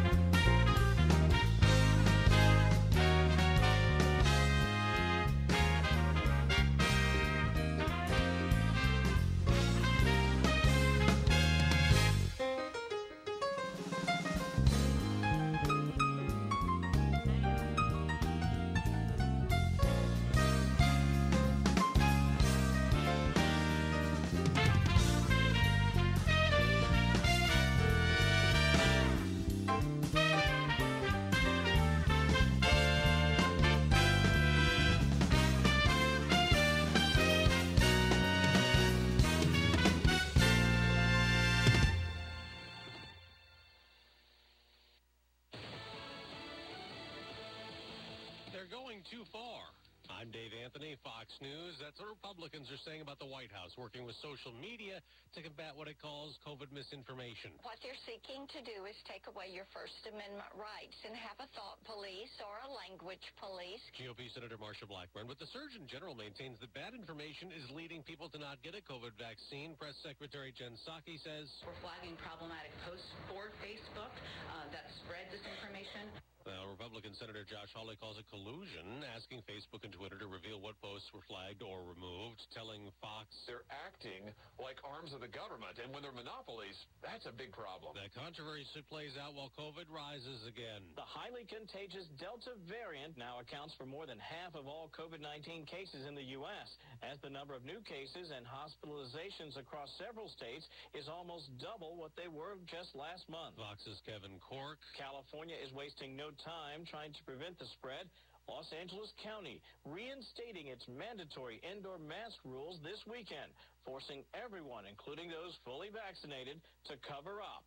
COVID 56.55 56.71
misinformation. 56.71 57.51
What 57.67 57.83
they're 57.83 57.99
seeking 58.07 58.47
to 58.55 58.63
do 58.63 58.87
is 58.87 58.95
take 59.11 59.27
away 59.27 59.51
your 59.51 59.67
First 59.75 59.99
Amendment 60.07 60.55
rights 60.55 60.95
and 61.03 61.11
have 61.19 61.35
a 61.43 61.51
thought 61.51 61.83
police 61.83 62.31
or 62.39 62.55
a 62.63 62.71
language 62.71 63.27
police. 63.43 63.83
GOP 63.99 64.31
Senator 64.31 64.55
Marsha 64.55 64.87
Blackburn, 64.87 65.27
but 65.27 65.43
the 65.43 65.51
Surgeon 65.51 65.91
General 65.91 66.15
maintains 66.15 66.63
that 66.63 66.71
bad 66.71 66.95
information 66.95 67.51
is 67.51 67.67
leading 67.75 68.07
people 68.07 68.31
to 68.31 68.39
not 68.39 68.63
get 68.63 68.79
a 68.79 68.83
COVID 68.87 69.19
vaccine. 69.19 69.75
Press 69.83 69.99
Secretary 70.07 70.55
Jen 70.55 70.79
Psaki 70.87 71.19
says 71.27 71.51
we're 71.67 71.75
flagging 71.83 72.15
problematic 72.23 72.71
posts 72.87 73.11
for 73.27 73.51
Facebook 73.59 74.15
uh, 74.55 74.71
that 74.71 74.87
spread 75.03 75.27
this 75.35 75.43
information. 75.59 76.07
Now, 76.45 76.69
Republican 76.69 77.17
Senator 77.17 77.41
Josh 77.41 77.73
Hawley 77.73 77.97
calls 77.97 78.21
it 78.21 78.29
collusion, 78.29 79.01
asking 79.17 79.41
Facebook 79.49 79.81
and 79.81 79.97
Twitter 79.97 80.21
to 80.21 80.29
reveal 80.29 80.61
what 80.61 80.77
posts 80.85 81.09
were 81.17 81.25
flagged 81.25 81.65
or 81.65 81.81
removed, 81.89 82.45
telling 82.53 82.93
Fox 83.01 83.33
they're 83.49 83.65
acting 83.73 84.29
like 84.61 84.77
arms 84.85 85.17
of 85.17 85.25
the 85.25 85.33
government, 85.33 85.81
and 85.81 85.89
when 85.89 86.05
they're 86.05 86.13
monopolies, 86.13 86.77
that's 87.01 87.25
a 87.25 87.33
big 87.33 87.49
problem. 87.57 87.97
That 87.97 88.13
controversy 88.13 88.85
plays 88.93 89.17
out 89.17 89.33
while 89.33 89.49
COVID 89.57 89.89
rises 89.89 90.45
again. 90.45 90.85
The 91.01 91.09
highly 91.09 91.49
contagious 91.49 92.05
Delta 92.21 92.61
variant 92.69 93.17
now 93.17 93.41
accounts 93.41 93.73
for 93.81 93.89
more 93.89 94.05
than 94.05 94.21
half 94.21 94.53
of 94.53 94.69
all 94.69 94.93
COVID-19 94.93 95.65
cases 95.65 96.05
in 96.05 96.13
the 96.13 96.37
U.S., 96.37 96.69
as 97.01 97.17
the 97.25 97.33
number 97.33 97.57
of 97.57 97.65
new 97.65 97.81
cases 97.89 98.29
and 98.29 98.45
hospitalizations 98.45 99.57
across 99.57 99.89
several 99.97 100.29
states 100.29 100.69
is 100.93 101.09
almost 101.09 101.49
double 101.57 101.97
what 101.97 102.13
they 102.21 102.29
were 102.29 102.61
just 102.69 102.93
last 102.93 103.25
month. 103.33 103.57
Fox's 103.57 104.05
Kevin 104.05 104.37
Corke. 104.45 104.85
California 104.93 105.57
is 105.57 105.73
wasting 105.73 106.13
no 106.13 106.34
time 106.43 106.83
trying 106.89 107.13
to 107.15 107.23
prevent 107.23 107.59
the 107.59 107.69
spread. 107.79 108.11
Los 108.45 108.69
Angeles 108.77 109.09
County 109.25 109.63
reinstating 109.89 110.69
its 110.69 110.85
mandatory 110.85 111.65
indoor 111.65 111.97
mask 111.97 112.37
rules 112.45 112.77
this 112.85 113.01
weekend, 113.09 113.49
forcing 113.89 114.21
everyone, 114.37 114.85
including 114.85 115.33
those 115.33 115.57
fully 115.65 115.89
vaccinated, 115.89 116.61
to 116.93 117.01
cover 117.09 117.41
up. 117.41 117.65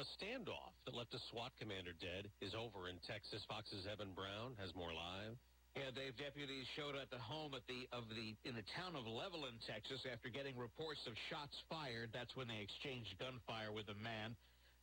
A 0.00 0.06
standoff 0.18 0.72
that 0.88 0.96
left 0.96 1.14
a 1.14 1.20
SWAT 1.30 1.52
commander 1.60 1.92
dead 2.00 2.26
is 2.40 2.56
over 2.56 2.88
in 2.88 2.98
Texas. 3.06 3.44
Fox's 3.46 3.86
Evan 3.86 4.16
Brown 4.16 4.56
has 4.58 4.74
more 4.74 4.90
live. 4.90 5.36
Yeah, 5.76 5.88
Dave. 5.94 6.16
Deputies 6.20 6.68
showed 6.76 6.96
at 7.00 7.08
the 7.08 7.20
home 7.20 7.56
at 7.56 7.64
the 7.64 7.88
of 7.96 8.04
the 8.12 8.36
in 8.44 8.52
the 8.52 8.64
town 8.76 8.92
of 8.92 9.08
Levelland, 9.08 9.56
Texas, 9.64 10.04
after 10.04 10.28
getting 10.28 10.52
reports 10.52 11.00
of 11.08 11.16
shots 11.32 11.56
fired. 11.72 12.12
That's 12.12 12.36
when 12.36 12.44
they 12.44 12.60
exchanged 12.60 13.16
gunfire 13.16 13.72
with 13.72 13.88
a 13.88 13.96
man. 14.04 14.36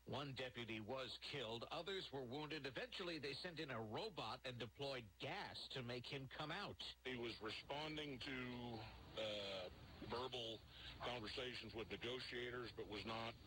One 0.09 0.33
deputy 0.41 0.81
was 0.81 1.13
killed. 1.29 1.69
Others 1.69 2.09
were 2.09 2.25
wounded. 2.25 2.65
Eventually, 2.65 3.21
they 3.21 3.37
sent 3.45 3.61
in 3.61 3.69
a 3.69 3.77
robot 3.93 4.41
and 4.41 4.57
deployed 4.57 5.05
gas 5.21 5.53
to 5.77 5.85
make 5.85 6.01
him 6.09 6.25
come 6.33 6.49
out. 6.49 6.81
He 7.05 7.13
was 7.13 7.37
responding 7.45 8.17
to 8.17 8.37
uh, 9.21 9.69
verbal 10.09 10.57
conversations 11.05 11.77
with 11.77 11.85
negotiators, 11.93 12.73
but 12.73 12.89
was 12.89 13.05
not 13.05 13.37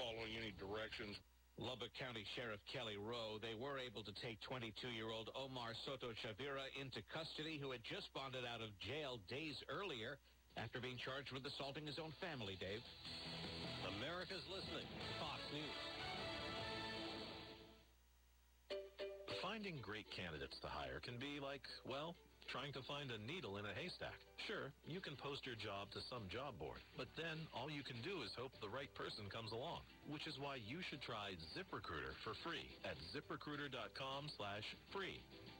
following 0.00 0.40
any 0.40 0.56
directions. 0.56 1.20
Lubbock 1.60 1.92
County 2.00 2.24
Sheriff 2.32 2.64
Kelly 2.72 2.96
Rowe, 2.96 3.36
they 3.36 3.52
were 3.52 3.76
able 3.76 4.00
to 4.00 4.14
take 4.24 4.40
22-year-old 4.48 5.28
Omar 5.36 5.76
Soto 5.84 6.16
Chavira 6.24 6.64
into 6.80 7.04
custody, 7.12 7.60
who 7.60 7.76
had 7.76 7.84
just 7.84 8.08
bonded 8.16 8.48
out 8.48 8.64
of 8.64 8.72
jail 8.80 9.20
days 9.28 9.60
earlier 9.68 10.16
after 10.56 10.80
being 10.80 10.96
charged 10.96 11.28
with 11.36 11.44
assaulting 11.44 11.84
his 11.84 12.00
own 12.00 12.16
family, 12.24 12.56
Dave. 12.56 12.80
America's 14.20 14.44
listening 14.52 14.84
Fox 15.16 15.40
News. 15.48 15.80
Finding 19.40 19.80
great 19.80 20.04
candidates 20.12 20.60
to 20.60 20.68
hire 20.68 21.00
can 21.00 21.16
be 21.16 21.40
like, 21.40 21.64
well, 21.88 22.12
trying 22.52 22.68
to 22.76 22.84
find 22.84 23.08
a 23.08 23.16
needle 23.24 23.56
in 23.56 23.64
a 23.64 23.72
haystack. 23.72 24.12
Sure, 24.44 24.76
you 24.84 25.00
can 25.00 25.16
post 25.16 25.48
your 25.48 25.56
job 25.56 25.88
to 25.96 26.04
some 26.12 26.28
job 26.28 26.60
board, 26.60 26.84
but 27.00 27.08
then 27.16 27.48
all 27.56 27.72
you 27.72 27.80
can 27.80 27.96
do 28.04 28.20
is 28.20 28.28
hope 28.36 28.52
the 28.60 28.68
right 28.68 28.92
person 28.92 29.24
comes 29.32 29.56
along, 29.56 29.88
which 30.04 30.28
is 30.28 30.36
why 30.36 30.60
you 30.60 30.84
should 30.92 31.00
try 31.00 31.32
ZipRecruiter 31.56 32.12
for 32.20 32.36
free 32.44 32.68
at 32.84 33.00
ziprecruiter.com 33.16 34.28
slash 34.36 34.68
free. 34.92 35.24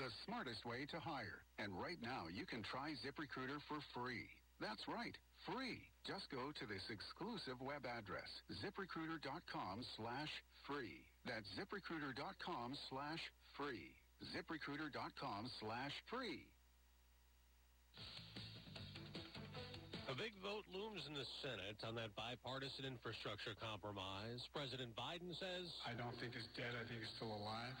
the 0.00 0.08
smartest 0.24 0.64
way 0.64 0.88
to 0.88 0.96
hire. 0.96 1.44
And 1.60 1.76
right 1.76 2.00
now, 2.00 2.24
you 2.32 2.48
can 2.48 2.64
try 2.64 2.96
ZipRecruiter 3.04 3.60
for 3.68 3.84
free. 3.92 4.24
That's 4.56 4.80
right, 4.88 5.12
free. 5.44 5.76
Just 6.08 6.24
go 6.32 6.56
to 6.56 6.64
this 6.64 6.88
exclusive 6.88 7.60
web 7.60 7.84
address, 7.84 8.28
ziprecruiter.com 8.64 9.84
slash 10.00 10.32
free. 10.64 11.04
That's 11.28 11.44
ziprecruiter.com 11.60 12.80
slash 12.88 13.20
free. 13.60 13.92
ziprecruiter.com 14.32 15.52
slash 15.60 15.92
free. 16.08 16.48
A 20.08 20.16
big 20.16 20.32
vote 20.40 20.64
looms 20.72 21.04
in 21.06 21.14
the 21.14 21.28
Senate 21.44 21.76
on 21.84 21.94
that 22.00 22.16
bipartisan 22.16 22.88
infrastructure 22.88 23.52
compromise. 23.60 24.40
President 24.56 24.96
Biden 24.96 25.30
says, 25.36 25.68
I 25.84 25.92
don't 25.92 26.16
think 26.18 26.32
it's 26.34 26.48
dead. 26.56 26.72
I 26.72 26.88
think 26.88 27.04
it's 27.04 27.14
still 27.20 27.36
alive. 27.36 27.76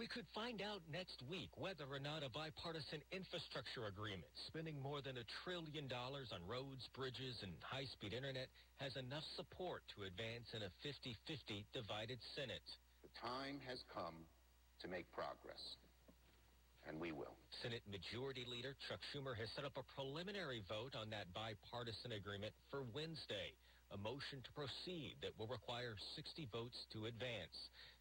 We 0.00 0.08
could 0.08 0.24
find 0.32 0.64
out 0.64 0.80
next 0.88 1.20
week 1.28 1.52
whether 1.60 1.84
or 1.84 2.00
not 2.00 2.24
a 2.24 2.32
bipartisan 2.32 3.04
infrastructure 3.12 3.84
agreement 3.84 4.32
spending 4.48 4.80
more 4.80 5.04
than 5.04 5.20
a 5.20 5.28
trillion 5.44 5.92
dollars 5.92 6.32
on 6.32 6.40
roads, 6.48 6.88
bridges, 6.96 7.36
and 7.44 7.52
high-speed 7.60 8.16
internet 8.16 8.48
has 8.80 8.96
enough 8.96 9.28
support 9.36 9.84
to 9.92 10.08
advance 10.08 10.48
in 10.56 10.64
a 10.64 10.72
50-50 10.80 11.68
divided 11.76 12.16
Senate. 12.32 12.64
The 13.04 13.12
time 13.20 13.60
has 13.68 13.76
come 13.92 14.24
to 14.80 14.88
make 14.88 15.04
progress, 15.12 15.60
and 16.88 16.96
we 16.96 17.12
will. 17.12 17.36
Senate 17.60 17.84
Majority 17.84 18.48
Leader 18.48 18.72
Chuck 18.88 19.04
Schumer 19.12 19.36
has 19.36 19.52
set 19.52 19.68
up 19.68 19.76
a 19.76 19.84
preliminary 19.92 20.64
vote 20.64 20.96
on 20.96 21.12
that 21.12 21.28
bipartisan 21.36 22.16
agreement 22.16 22.56
for 22.72 22.88
Wednesday, 22.96 23.52
a 23.92 24.00
motion 24.00 24.40
to 24.40 24.50
proceed 24.56 25.20
that 25.20 25.36
will 25.36 25.52
require 25.52 25.92
60 26.16 26.48
votes 26.48 26.88
to 26.96 27.04
advance. 27.04 27.52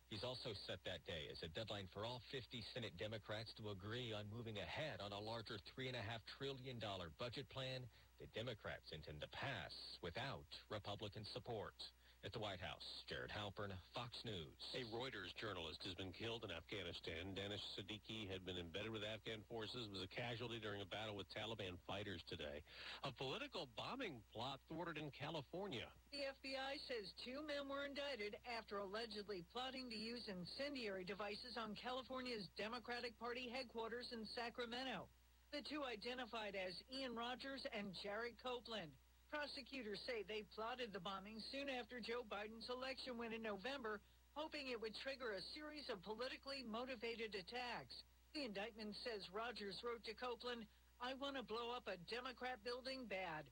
He's 0.09 0.25
also 0.25 0.57
set 0.65 0.81
that 0.89 1.05
day 1.05 1.29
as 1.29 1.37
a 1.45 1.53
deadline 1.53 1.85
for 1.93 2.01
all 2.01 2.21
50 2.33 2.65
Senate 2.73 2.97
Democrats 2.97 3.53
to 3.61 3.69
agree 3.69 4.09
on 4.09 4.25
moving 4.33 4.57
ahead 4.57 4.97
on 5.05 5.13
a 5.13 5.21
larger 5.21 5.61
$3.5 5.77 5.93
trillion 6.37 6.81
budget 7.21 7.45
plan 7.53 7.85
that 8.17 8.33
Democrats 8.33 8.89
intend 8.89 9.21
to 9.21 9.29
pass 9.29 9.73
without 10.01 10.49
Republican 10.73 11.21
support. 11.29 11.77
At 12.19 12.35
the 12.35 12.43
White 12.43 12.59
House, 12.59 12.83
Jared 13.07 13.31
Halpern, 13.31 13.71
Fox 13.95 14.11
News. 14.27 14.59
A 14.75 14.83
Reuters 14.91 15.31
journalist 15.39 15.79
has 15.87 15.95
been 15.95 16.11
killed 16.11 16.43
in 16.43 16.51
Afghanistan. 16.51 17.31
Danish 17.31 17.63
Siddiqui 17.79 18.27
had 18.27 18.43
been 18.43 18.59
embedded 18.59 18.91
with 18.91 19.07
Afghan 19.07 19.39
forces, 19.47 19.87
was 19.87 20.03
a 20.03 20.11
casualty 20.11 20.59
during 20.59 20.83
a 20.83 20.89
battle 20.91 21.15
with 21.15 21.31
Taliban 21.31 21.79
fighters 21.87 22.19
today. 22.27 22.59
A 23.07 23.15
political 23.15 23.71
bombing 23.79 24.19
plot 24.35 24.59
thwarted 24.67 24.99
in 24.99 25.15
California. 25.15 25.87
The 26.11 26.27
FBI 26.27 26.83
says 26.91 27.07
two 27.23 27.39
men 27.47 27.71
were 27.71 27.87
indicted 27.87 28.35
after 28.51 28.83
allegedly 28.83 29.47
plotting 29.55 29.87
to 29.87 29.95
use 29.95 30.27
incendiary 30.27 31.07
devices 31.07 31.55
on 31.55 31.71
California's 31.79 32.51
Democratic 32.59 33.15
Party 33.15 33.47
headquarters 33.47 34.11
in 34.11 34.27
Sacramento. 34.35 35.07
The 35.55 35.63
two 35.71 35.87
identified 35.87 36.59
as 36.59 36.75
Ian 36.91 37.15
Rogers 37.15 37.63
and 37.71 37.95
Jarrod 38.03 38.35
Copeland. 38.43 38.91
Prosecutors 39.29 40.01
say 40.09 40.25
they 40.25 40.41
plotted 40.57 40.89
the 40.89 40.99
bombing 41.05 41.37
soon 41.53 41.69
after 41.69 42.01
Joe 42.01 42.25
Biden's 42.25 42.65
election 42.65 43.13
win 43.21 43.29
in 43.29 43.45
November, 43.45 44.01
hoping 44.33 44.73
it 44.73 44.81
would 44.81 44.97
trigger 45.05 45.37
a 45.37 45.47
series 45.53 45.85
of 45.93 46.01
politically 46.01 46.65
motivated 46.65 47.37
attacks. 47.37 47.93
The 48.33 48.49
indictment 48.49 48.97
says 49.05 49.21
Rogers 49.29 49.77
wrote 49.85 50.01
to 50.09 50.17
Copeland, 50.17 50.65
I 50.97 51.13
want 51.21 51.37
to 51.37 51.45
blow 51.45 51.77
up 51.77 51.85
a 51.85 52.01
Democrat 52.09 52.57
building 52.65 53.05
bad. 53.05 53.45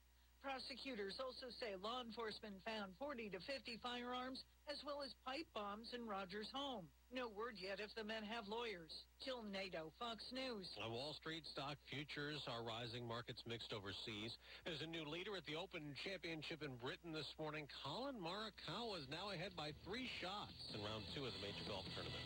Prosecutors 0.48 1.20
also 1.20 1.52
say 1.60 1.76
law 1.84 2.00
enforcement 2.00 2.56
found 2.64 2.96
40 2.96 3.36
to 3.36 3.40
50 3.44 3.84
firearms 3.84 4.48
as 4.72 4.80
well 4.88 5.04
as 5.04 5.12
pipe 5.28 5.44
bombs 5.52 5.92
in 5.92 6.08
Rogers' 6.08 6.48
home. 6.56 6.88
No 7.12 7.28
word 7.28 7.60
yet 7.60 7.84
if 7.84 7.92
the 8.00 8.08
men 8.08 8.24
have 8.24 8.48
lawyers. 8.48 9.04
Jill 9.28 9.44
Nato, 9.44 9.92
Fox 10.00 10.24
News. 10.32 10.72
On 10.80 10.88
Wall 10.96 11.12
Street, 11.20 11.44
stock 11.52 11.76
futures 11.92 12.40
are 12.48 12.64
rising. 12.64 13.04
Markets 13.04 13.44
mixed 13.44 13.76
overseas. 13.76 14.32
There's 14.64 14.80
a 14.80 14.88
new 14.88 15.04
leader 15.04 15.36
at 15.36 15.44
the 15.52 15.60
Open 15.60 15.84
Championship 16.08 16.64
in 16.64 16.80
Britain 16.80 17.12
this 17.12 17.28
morning. 17.36 17.68
Collin 17.84 18.16
Morikawa 18.16 19.04
is 19.04 19.08
now 19.12 19.36
ahead 19.36 19.52
by 19.60 19.76
three 19.84 20.08
shots 20.24 20.56
in 20.72 20.80
round 20.80 21.04
two 21.12 21.28
of 21.28 21.36
the 21.36 21.44
Major 21.44 21.68
Golf 21.68 21.84
Tournament. 21.92 22.24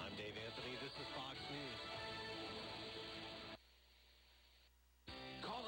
I'm 0.00 0.16
Dave 0.16 0.32
Anthony. 0.32 0.80
This 0.80 0.96
is 0.96 1.08
Fox 1.12 1.36
News. 1.52 1.99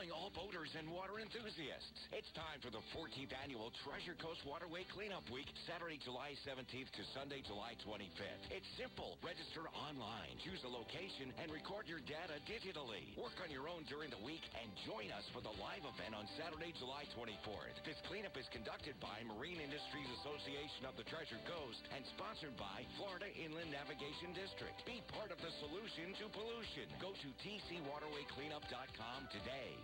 Calling 0.02 0.18
all 0.18 0.22
all 0.22 0.30
boaters 0.38 0.70
and 0.78 0.86
water 0.86 1.18
enthusiasts. 1.18 2.06
It's 2.14 2.30
time 2.38 2.62
for 2.62 2.70
the 2.70 2.78
14th 2.94 3.34
annual 3.42 3.74
Treasure 3.82 4.14
Coast 4.22 4.38
Waterway 4.46 4.86
Cleanup 4.94 5.26
Week, 5.34 5.50
Saturday, 5.66 5.98
July 5.98 6.38
17th 6.46 6.94
to 6.94 7.02
Sunday, 7.10 7.42
July 7.42 7.74
25th. 7.82 8.46
It's 8.54 8.70
simple. 8.78 9.18
Register 9.18 9.66
online, 9.74 10.38
choose 10.46 10.62
a 10.62 10.70
location, 10.70 11.34
and 11.42 11.50
record 11.50 11.90
your 11.90 11.98
data 12.06 12.38
digitally. 12.46 13.18
Work 13.18 13.34
on 13.42 13.50
your 13.50 13.66
own 13.66 13.82
during 13.90 14.14
the 14.14 14.22
week 14.22 14.46
and 14.54 14.70
join 14.86 15.10
us 15.10 15.26
for 15.34 15.42
the 15.42 15.50
live 15.58 15.82
event 15.82 16.14
on 16.14 16.30
Saturday, 16.38 16.70
July 16.78 17.02
24th. 17.18 17.82
This 17.82 17.98
cleanup 18.06 18.38
is 18.38 18.46
conducted 18.54 18.94
by 19.02 19.26
Marine 19.26 19.58
Industries 19.58 20.06
Association 20.22 20.86
of 20.86 20.94
the 20.94 21.06
Treasure 21.10 21.42
Coast 21.50 21.82
and 21.90 22.06
sponsored 22.14 22.54
by 22.54 22.86
Florida 22.94 23.26
Inland 23.34 23.74
Navigation 23.74 24.30
District. 24.38 24.78
Be 24.86 25.02
part 25.10 25.34
of 25.34 25.42
the 25.42 25.50
solution 25.58 26.14
to 26.22 26.30
pollution. 26.30 26.86
Go 27.02 27.10
to 27.10 27.28
tcwaterwaycleanup.com 27.42 29.26
today. 29.34 29.74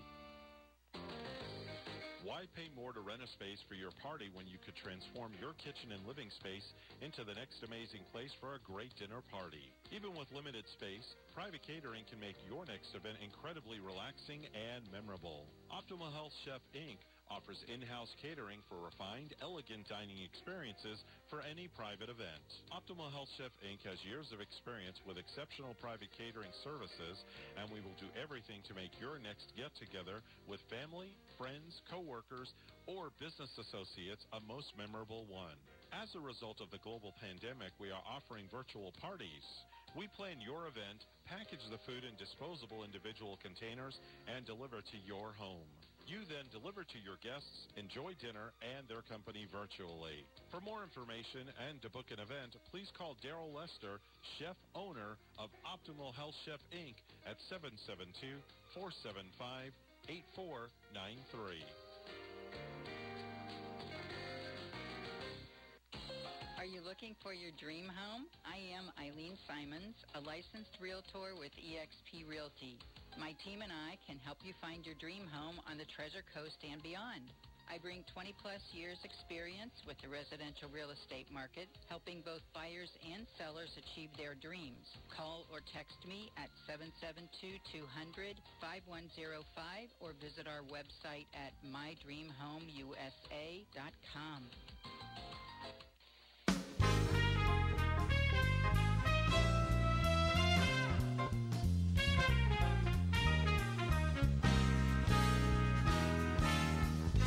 Why 2.29 2.51
pay 2.59 2.67
more 2.75 2.93
to 2.93 3.01
rent 3.01 3.23
a 3.23 3.31
space 3.31 3.63
for 3.71 3.79
your 3.79 3.95
party 4.03 4.27
when 4.35 4.45
you 4.45 4.59
could 4.59 4.75
transform 4.75 5.33
your 5.39 5.55
kitchen 5.55 5.97
and 5.97 6.03
living 6.03 6.29
space 6.35 6.67
into 7.01 7.23
the 7.23 7.33
next 7.33 7.63
amazing 7.63 8.03
place 8.11 8.35
for 8.43 8.53
a 8.53 8.61
great 8.67 8.91
dinner 8.99 9.23
party? 9.31 9.71
Even 9.95 10.19
with 10.19 10.29
limited 10.35 10.67
space, 10.67 11.15
private 11.33 11.63
catering 11.63 12.03
can 12.11 12.19
make 12.19 12.37
your 12.45 12.67
next 12.67 12.91
event 12.99 13.23
incredibly 13.23 13.79
relaxing 13.79 14.45
and 14.51 14.83
memorable. 14.91 15.47
Optimal 15.71 16.13
Health 16.13 16.35
Chef 16.45 16.61
Inc. 16.75 16.99
offers 17.31 17.61
in-house 17.69 18.13
catering 18.21 18.61
for 18.69 18.81
refined, 18.81 19.37
elegant 19.41 19.85
dining 19.89 20.21
experiences 20.25 21.01
for 21.29 21.45
any 21.45 21.69
private 21.77 22.09
event. 22.09 22.45
Optimal 22.73 23.13
Health 23.13 23.29
Chef 23.37 23.53
Inc. 23.65 23.85
has 23.85 24.01
years 24.05 24.33
of 24.33 24.41
experience 24.41 24.99
with 25.05 25.21
exceptional 25.21 25.77
private 25.79 26.09
catering 26.17 26.53
services, 26.65 27.21
and 27.61 27.69
we 27.69 27.85
will 27.85 27.97
do 28.01 28.09
everything 28.17 28.65
to 28.67 28.77
make 28.77 28.93
your 28.97 29.21
next 29.21 29.53
get-together 29.57 30.25
with 30.49 30.61
family, 30.73 31.13
friends, 31.37 31.81
coworkers, 31.89 32.53
or 32.89 33.13
business 33.21 33.53
associates 33.61 34.25
a 34.33 34.41
most 34.49 34.73
memorable 34.77 35.29
one. 35.29 35.57
As 35.93 36.13
a 36.17 36.21
result 36.21 36.61
of 36.61 36.69
the 36.69 36.83
global 36.85 37.17
pandemic, 37.21 37.73
we 37.81 37.89
are 37.89 38.05
offering 38.05 38.49
virtual 38.53 38.93
parties. 39.01 39.45
We 39.97 40.09
plan 40.17 40.37
your 40.41 40.69
event, 40.69 41.05
package 41.25 41.65
the 41.73 41.81
food 41.89 42.05
in 42.05 42.13
disposable 42.21 42.85
individual 42.85 43.41
containers, 43.41 43.97
and 44.29 44.45
deliver 44.45 44.85
to 44.85 44.99
your 45.09 45.33
home. 45.33 45.69
You 46.09 46.25
then 46.25 46.49
deliver 46.49 46.89
to 46.89 46.99
your 47.05 47.21
guests, 47.21 47.69
enjoy 47.77 48.17
dinner 48.17 48.57
and 48.65 48.89
their 48.89 49.05
company 49.13 49.45
virtually. 49.53 50.25
For 50.49 50.57
more 50.65 50.81
information 50.81 51.45
and 51.69 51.77
to 51.85 51.93
book 51.93 52.09
an 52.09 52.17
event, 52.17 52.57
please 52.73 52.89
call 52.97 53.13
Daryl 53.21 53.53
Lester, 53.53 54.01
chef 54.41 54.57
owner 54.73 55.21
of 55.37 55.53
Optimal 55.69 56.17
Health 56.17 56.33
Chef 56.49 56.65
Inc. 56.73 56.97
at 57.29 57.37
772 57.53 58.41
475 58.73 59.69
8493. 60.09 61.61
Are 66.57 66.65
you 66.65 66.81
looking 66.81 67.21
for 67.21 67.37
your 67.37 67.53
dream 67.61 67.85
home? 67.85 68.25
I 68.49 68.57
am 68.73 68.89
Eileen 68.97 69.37
Simons, 69.45 69.93
a 70.17 70.25
licensed 70.25 70.73
realtor 70.81 71.37
with 71.37 71.53
eXp 71.61 72.25
Realty. 72.25 72.81
My 73.19 73.35
team 73.43 73.67
and 73.67 73.75
I 73.75 73.99
can 74.07 74.23
help 74.23 74.39
you 74.47 74.55
find 74.63 74.87
your 74.87 74.95
dream 74.95 75.27
home 75.35 75.59
on 75.67 75.75
the 75.77 75.85
Treasure 75.91 76.23
Coast 76.31 76.55
and 76.63 76.79
beyond. 76.87 77.27
I 77.67 77.75
bring 77.77 78.01
20 78.15 78.33
plus 78.41 78.63
years 78.73 78.97
experience 79.05 79.75
with 79.85 79.99
the 80.01 80.09
residential 80.09 80.71
real 80.71 80.89
estate 80.95 81.27
market, 81.29 81.67
helping 81.91 82.23
both 82.23 82.41
buyers 82.55 82.89
and 83.05 83.27
sellers 83.37 83.75
achieve 83.77 84.09
their 84.17 84.39
dreams. 84.39 84.87
Call 85.11 85.45
or 85.51 85.59
text 85.75 85.99
me 86.07 86.31
at 86.39 86.47
772-200-5105 88.65 89.91
or 90.01 90.15
visit 90.23 90.47
our 90.47 90.63
website 90.71 91.27
at 91.35 91.53
mydreamhomeusa.com. 91.67 94.41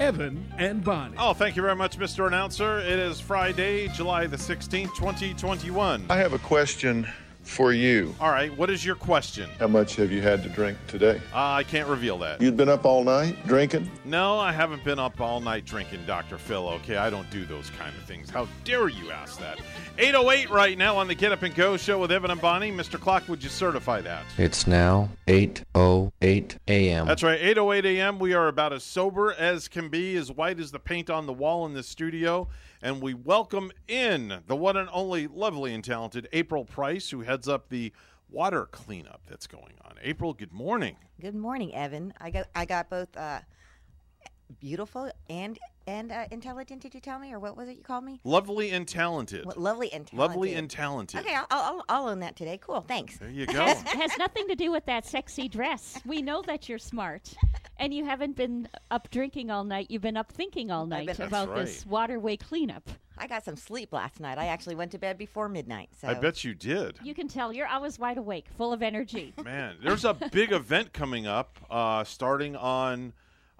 Evan 0.00 0.50
and 0.56 0.82
Bonnie. 0.82 1.14
Oh, 1.18 1.34
thank 1.34 1.56
you 1.56 1.62
very 1.62 1.76
much, 1.76 1.98
Mr. 1.98 2.26
Announcer. 2.26 2.78
It 2.78 2.98
is 2.98 3.20
Friday, 3.20 3.86
July 3.88 4.26
the 4.26 4.38
16th, 4.38 4.94
2021. 4.96 6.06
I 6.08 6.16
have 6.16 6.32
a 6.32 6.38
question 6.38 7.06
for 7.50 7.72
you. 7.72 8.14
All 8.20 8.30
right, 8.30 8.56
what 8.56 8.70
is 8.70 8.84
your 8.84 8.94
question? 8.94 9.50
How 9.58 9.66
much 9.66 9.96
have 9.96 10.12
you 10.12 10.22
had 10.22 10.42
to 10.44 10.48
drink 10.48 10.78
today? 10.86 11.20
Uh, 11.34 11.50
I 11.52 11.64
can't 11.64 11.88
reveal 11.88 12.16
that. 12.18 12.40
You've 12.40 12.56
been 12.56 12.68
up 12.68 12.84
all 12.84 13.02
night 13.02 13.36
drinking? 13.46 13.90
No, 14.04 14.38
I 14.38 14.52
haven't 14.52 14.84
been 14.84 15.00
up 15.00 15.20
all 15.20 15.40
night 15.40 15.64
drinking, 15.64 16.06
Dr. 16.06 16.38
Phil. 16.38 16.68
Okay, 16.68 16.96
I 16.96 17.10
don't 17.10 17.28
do 17.30 17.44
those 17.44 17.68
kind 17.70 17.94
of 17.96 18.04
things. 18.04 18.30
How 18.30 18.46
dare 18.64 18.88
you 18.88 19.10
ask 19.10 19.38
that? 19.40 19.58
808 19.98 20.48
right 20.50 20.78
now 20.78 20.96
on 20.96 21.08
the 21.08 21.14
Get 21.14 21.32
Up 21.32 21.42
and 21.42 21.54
Go 21.54 21.76
show 21.76 21.98
with 21.98 22.12
Evan 22.12 22.30
and 22.30 22.40
Bonnie. 22.40 22.70
Mr. 22.70 22.98
Clock, 22.98 23.28
would 23.28 23.42
you 23.42 23.50
certify 23.50 24.00
that? 24.00 24.24
It's 24.38 24.66
now 24.66 25.08
8:08 25.26 26.56
a.m. 26.68 27.06
That's 27.06 27.22
right, 27.22 27.40
8:08 27.40 27.84
a.m. 27.84 28.18
We 28.20 28.32
are 28.32 28.46
about 28.46 28.72
as 28.72 28.84
sober 28.84 29.32
as 29.32 29.66
can 29.66 29.88
be, 29.88 30.16
as 30.16 30.30
white 30.30 30.60
as 30.60 30.70
the 30.70 30.78
paint 30.78 31.10
on 31.10 31.26
the 31.26 31.32
wall 31.32 31.66
in 31.66 31.74
the 31.74 31.82
studio, 31.82 32.48
and 32.82 33.02
we 33.02 33.14
welcome 33.14 33.70
in 33.88 34.40
the 34.46 34.56
one 34.56 34.76
and 34.76 34.88
only 34.92 35.26
lovely 35.26 35.74
and 35.74 35.84
talented 35.84 36.28
April 36.32 36.64
Price, 36.64 37.10
who 37.10 37.20
heads 37.20 37.48
up 37.48 37.68
the 37.68 37.92
water 38.28 38.66
cleanup 38.66 39.22
that's 39.28 39.46
going 39.46 39.74
on. 39.84 39.94
April, 40.02 40.32
good 40.32 40.52
morning. 40.52 40.96
Good 41.20 41.34
morning, 41.34 41.74
Evan. 41.74 42.14
I 42.20 42.30
got 42.30 42.46
I 42.54 42.64
got 42.64 42.88
both 42.88 43.14
uh, 43.16 43.40
beautiful 44.60 45.10
and 45.28 45.58
and 45.90 46.12
uh, 46.12 46.24
intelligent. 46.30 46.80
Did 46.82 46.94
you 46.94 47.00
tell 47.00 47.18
me, 47.18 47.32
or 47.32 47.38
what 47.38 47.56
was 47.56 47.68
it 47.68 47.76
you 47.76 47.82
called 47.82 48.04
me? 48.04 48.20
Lovely 48.24 48.70
and 48.70 48.86
talented. 48.86 49.44
What, 49.44 49.58
lovely 49.58 49.92
and 49.92 50.06
talented. 50.06 50.18
Lovely 50.36 50.54
and 50.54 50.70
talented. 50.70 51.20
Okay, 51.20 51.34
I'll, 51.34 51.46
I'll, 51.50 51.84
I'll 51.88 52.08
own 52.08 52.20
that 52.20 52.36
today. 52.36 52.58
Cool, 52.62 52.82
thanks. 52.82 53.18
There 53.18 53.28
you 53.28 53.46
go. 53.58 53.64
has, 53.64 53.82
has 53.82 54.16
nothing 54.18 54.46
to 54.48 54.54
do 54.54 54.70
with 54.70 54.86
that 54.86 55.04
sexy 55.04 55.48
dress. 55.48 56.00
We 56.06 56.22
know 56.22 56.42
that 56.42 56.68
you're 56.68 56.78
smart. 56.78 57.34
And 57.78 57.92
you 57.94 58.04
haven't 58.04 58.36
been 58.36 58.68
up 58.90 59.10
drinking 59.10 59.50
all 59.50 59.64
night. 59.64 59.86
You've 59.90 60.02
been 60.02 60.16
up 60.16 60.30
thinking 60.32 60.70
all 60.70 60.86
night 60.86 61.06
been- 61.16 61.26
about 61.26 61.54
That's 61.54 61.76
this 61.76 61.86
waterway 61.86 62.36
cleanup. 62.36 62.88
I 63.18 63.26
got 63.26 63.44
some 63.44 63.56
sleep 63.56 63.92
last 63.92 64.18
night. 64.18 64.38
I 64.38 64.46
actually 64.46 64.76
went 64.76 64.92
to 64.92 64.98
bed 64.98 65.18
before 65.18 65.46
midnight. 65.48 65.90
So 66.00 66.08
I 66.08 66.14
bet 66.14 66.42
you 66.42 66.54
did. 66.54 66.98
You 67.02 67.14
can 67.14 67.28
tell 67.28 67.52
you're 67.52 67.66
always 67.66 67.98
wide 67.98 68.16
awake, 68.16 68.46
full 68.56 68.72
of 68.72 68.82
energy. 68.82 69.34
Man, 69.44 69.76
there's 69.82 70.06
a 70.06 70.14
big 70.14 70.52
event 70.52 70.94
coming 70.94 71.26
up 71.26 71.58
uh, 71.70 72.02
starting 72.04 72.56
on 72.56 73.12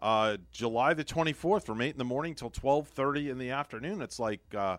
uh, 0.03 0.37
July 0.53 0.95
the 0.95 1.05
24th 1.05 1.65
from 1.65 1.81
8 1.81 1.91
in 1.91 1.99
the 1.99 2.05
morning 2.05 2.35
till 2.35 2.51
12.30 2.51 3.31
in 3.31 3.39
the 3.39 3.51
afternoon. 3.51 4.01
It's 4.03 4.19
like 4.19 4.41
uh, 4.57 4.79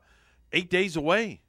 eight 0.52 0.70
days 0.70 0.96
away. 0.96 1.42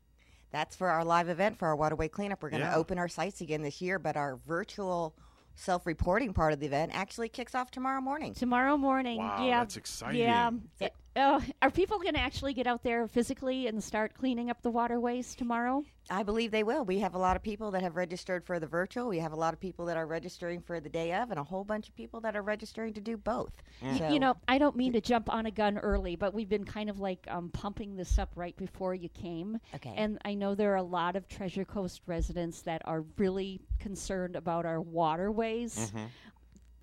that's 0.50 0.76
for 0.76 0.88
our 0.88 1.04
live 1.04 1.28
event 1.28 1.58
for 1.58 1.66
our 1.68 1.76
waterway 1.76 2.08
cleanup. 2.08 2.42
We're 2.42 2.50
going 2.50 2.62
to 2.62 2.68
Yeah. 2.68 2.76
open 2.76 2.98
our 2.98 3.08
sites 3.08 3.40
again 3.40 3.62
this 3.62 3.80
year, 3.80 3.98
but 3.98 4.16
our 4.16 4.36
virtual 4.46 5.14
self-reporting 5.54 6.32
part 6.34 6.52
of 6.52 6.60
the 6.60 6.66
event 6.66 6.92
actually 6.94 7.28
kicks 7.28 7.54
off 7.54 7.70
tomorrow 7.70 8.00
morning. 8.00 8.34
Tomorrow 8.34 8.76
morning, 8.76 9.18
Wow, 9.18 9.44
yeah, 9.46 9.60
that's 9.60 9.76
exciting. 9.76 10.20
Yeah, 10.20 10.50
It- 10.80 10.94
oh, 11.16 11.42
are 11.60 11.70
people 11.70 11.98
going 11.98 12.14
to 12.14 12.20
actually 12.20 12.54
get 12.54 12.66
out 12.66 12.82
there 12.82 13.06
physically 13.06 13.66
and 13.66 13.82
start 13.82 14.14
cleaning 14.14 14.50
up 14.50 14.62
the 14.62 14.70
waterways 14.70 15.34
tomorrow? 15.34 15.84
I 16.10 16.22
believe 16.24 16.50
they 16.50 16.62
will. 16.64 16.84
We 16.84 16.98
have 16.98 17.14
a 17.14 17.18
lot 17.18 17.36
of 17.36 17.42
people 17.42 17.70
that 17.72 17.82
have 17.82 17.94
registered 17.96 18.44
for 18.44 18.58
the 18.58 18.66
virtual. 18.66 19.08
We 19.08 19.18
have 19.20 19.32
a 19.32 19.36
lot 19.36 19.54
of 19.54 19.60
people 19.60 19.86
that 19.86 19.96
are 19.96 20.06
registering 20.06 20.60
for 20.60 20.80
the 20.80 20.88
day 20.88 21.12
of, 21.14 21.30
and 21.30 21.38
a 21.38 21.44
whole 21.44 21.64
bunch 21.64 21.88
of 21.88 21.94
people 21.94 22.20
that 22.22 22.34
are 22.34 22.42
registering 22.42 22.92
to 22.94 23.00
do 23.00 23.16
both. 23.16 23.52
Y- 23.82 23.98
So- 23.98 24.08
You 24.08 24.18
know, 24.20 24.34
I 24.48 24.58
don't 24.58 24.76
mean 24.76 24.92
to 24.94 25.00
jump 25.00 25.32
on 25.32 25.46
a 25.46 25.50
gun 25.50 25.78
early, 25.78 26.16
but 26.16 26.34
we've 26.34 26.48
been 26.48 26.64
kind 26.64 26.90
of 26.90 26.98
like 26.98 27.26
um, 27.28 27.50
pumping 27.50 27.96
this 27.96 28.18
up 28.18 28.30
right 28.34 28.56
before 28.56 28.94
you 28.94 29.08
came. 29.10 29.58
Okay. 29.76 29.94
And 29.96 30.18
I 30.24 30.34
know 30.34 30.54
there 30.54 30.72
are 30.72 30.76
a 30.76 30.82
lot 30.82 31.14
of 31.16 31.28
Treasure 31.28 31.64
Coast 31.64 32.02
residents 32.06 32.62
that 32.62 32.82
are 32.84 33.02
really 33.16 33.60
concerned 33.78 34.34
about 34.34 34.66
our 34.66 34.80
waterways. 34.80 35.76
Mm-hmm. 35.92 36.04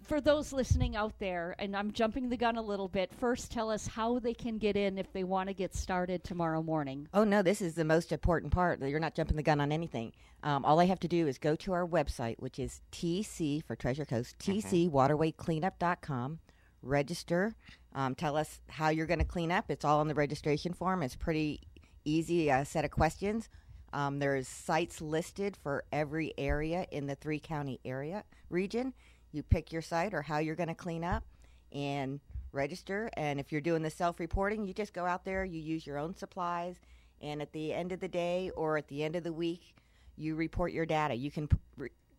For 0.10 0.19
those 0.19 0.52
listening 0.52 0.95
out 0.95 1.14
there, 1.19 1.53
and 1.60 1.77
I'm 1.77 1.91
jumping 1.91 2.30
the 2.30 2.36
gun 2.36 2.56
a 2.56 2.61
little 2.64 2.88
bit, 2.88 3.14
first 3.19 3.52
tell 3.52 3.69
us 3.69 3.86
how 3.86 4.18
they 4.18 4.34
can 4.34 4.57
get 4.57 4.76
in 4.76 4.98
if 4.98 5.14
they 5.14 5.23
want 5.23 5.49
to 5.49 5.53
get 5.53 5.76
started 5.76 6.23
tomorrow 6.23 6.64
morning. 6.64 7.07
Oh 7.14 7.23
no, 7.23 7.44
this 7.44 7.61
is 7.61 7.76
the 7.76 7.86
most 7.86 8.11
important 8.11 8.52
part. 8.52 8.81
You're 8.81 8.99
not 8.99 9.14
jumping 9.14 9.38
the 9.38 9.44
gun 9.44 9.61
on 9.61 9.72
anything. 9.72 10.14
Um, 10.41 10.65
all 10.65 10.80
I 10.80 10.86
have 10.86 10.99
to 11.02 11.07
do 11.07 11.27
is 11.27 11.38
go 11.38 11.56
to 11.57 11.73
our 11.73 11.86
website, 11.86 12.40
which 12.40 12.57
is 12.57 12.81
TC 12.91 13.64
for 13.64 13.76
Treasure 13.76 14.03
Coast, 14.03 14.36
TCWaterwayCleanup.com, 14.40 16.40
register, 16.81 17.53
um, 17.94 18.15
tell 18.15 18.36
us 18.36 18.61
how 18.68 18.90
you're 18.90 19.06
going 19.06 19.19
to 19.19 19.26
clean 19.26 19.52
up. 19.52 19.69
It's 19.69 19.86
all 19.86 19.99
on 19.99 20.07
the 20.07 20.15
registration 20.15 20.73
form. 20.73 21.03
It's 21.03 21.15
pretty 21.15 21.61
easy 22.03 22.49
uh, 22.49 22.64
set 22.64 22.84
of 22.84 22.90
questions. 22.90 23.48
Um, 23.94 24.18
there's 24.18 24.48
sites 24.48 25.02
listed 25.02 25.56
for 25.56 25.84
every 25.91 26.34
area 26.36 26.88
in 26.91 27.06
the 27.06 27.14
three 27.14 27.40
county 27.40 27.80
area 27.86 28.23
region. 28.49 28.95
You 29.32 29.44
pick 29.44 29.72
your 29.72 29.82
site 29.82 30.14
or 30.14 30.22
how 30.22 30.40
you're 30.40 30.56
going 30.56 30.70
to 30.70 30.76
clean 30.76 31.04
up 31.04 31.24
and 31.72 32.20
register. 32.52 33.10
And 33.14 33.40
if 33.40 33.52
you're 33.52 33.62
doing 33.62 33.84
the 33.84 33.90
self 33.90 34.20
reporting, 34.20 34.66
you 34.66 34.74
just 34.74 34.94
go 34.94 35.06
out 35.06 35.26
there, 35.26 35.46
you 35.46 35.60
use 35.60 35.86
your 35.86 35.98
own 35.98 36.16
supplies, 36.16 36.80
and 37.22 37.42
at 37.42 37.52
the 37.52 37.74
end 37.74 37.92
of 37.92 38.00
the 38.00 38.08
day 38.08 38.52
or 38.56 38.78
at 38.78 38.88
the 38.88 39.04
end 39.04 39.16
of 39.16 39.24
the 39.24 39.34
week, 39.34 39.76
you 40.16 40.36
report 40.36 40.72
your 40.72 40.86
data. 40.86 41.16
You 41.16 41.32
can 41.32 41.50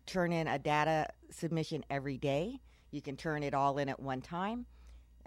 turn 0.05 0.31
in 0.31 0.47
a 0.47 0.57
data 0.57 1.07
submission 1.29 1.83
every 1.89 2.17
day. 2.17 2.59
You 2.91 3.01
can 3.01 3.15
turn 3.15 3.43
it 3.43 3.53
all 3.53 3.77
in 3.77 3.89
at 3.89 3.99
one 3.99 4.21
time. 4.21 4.65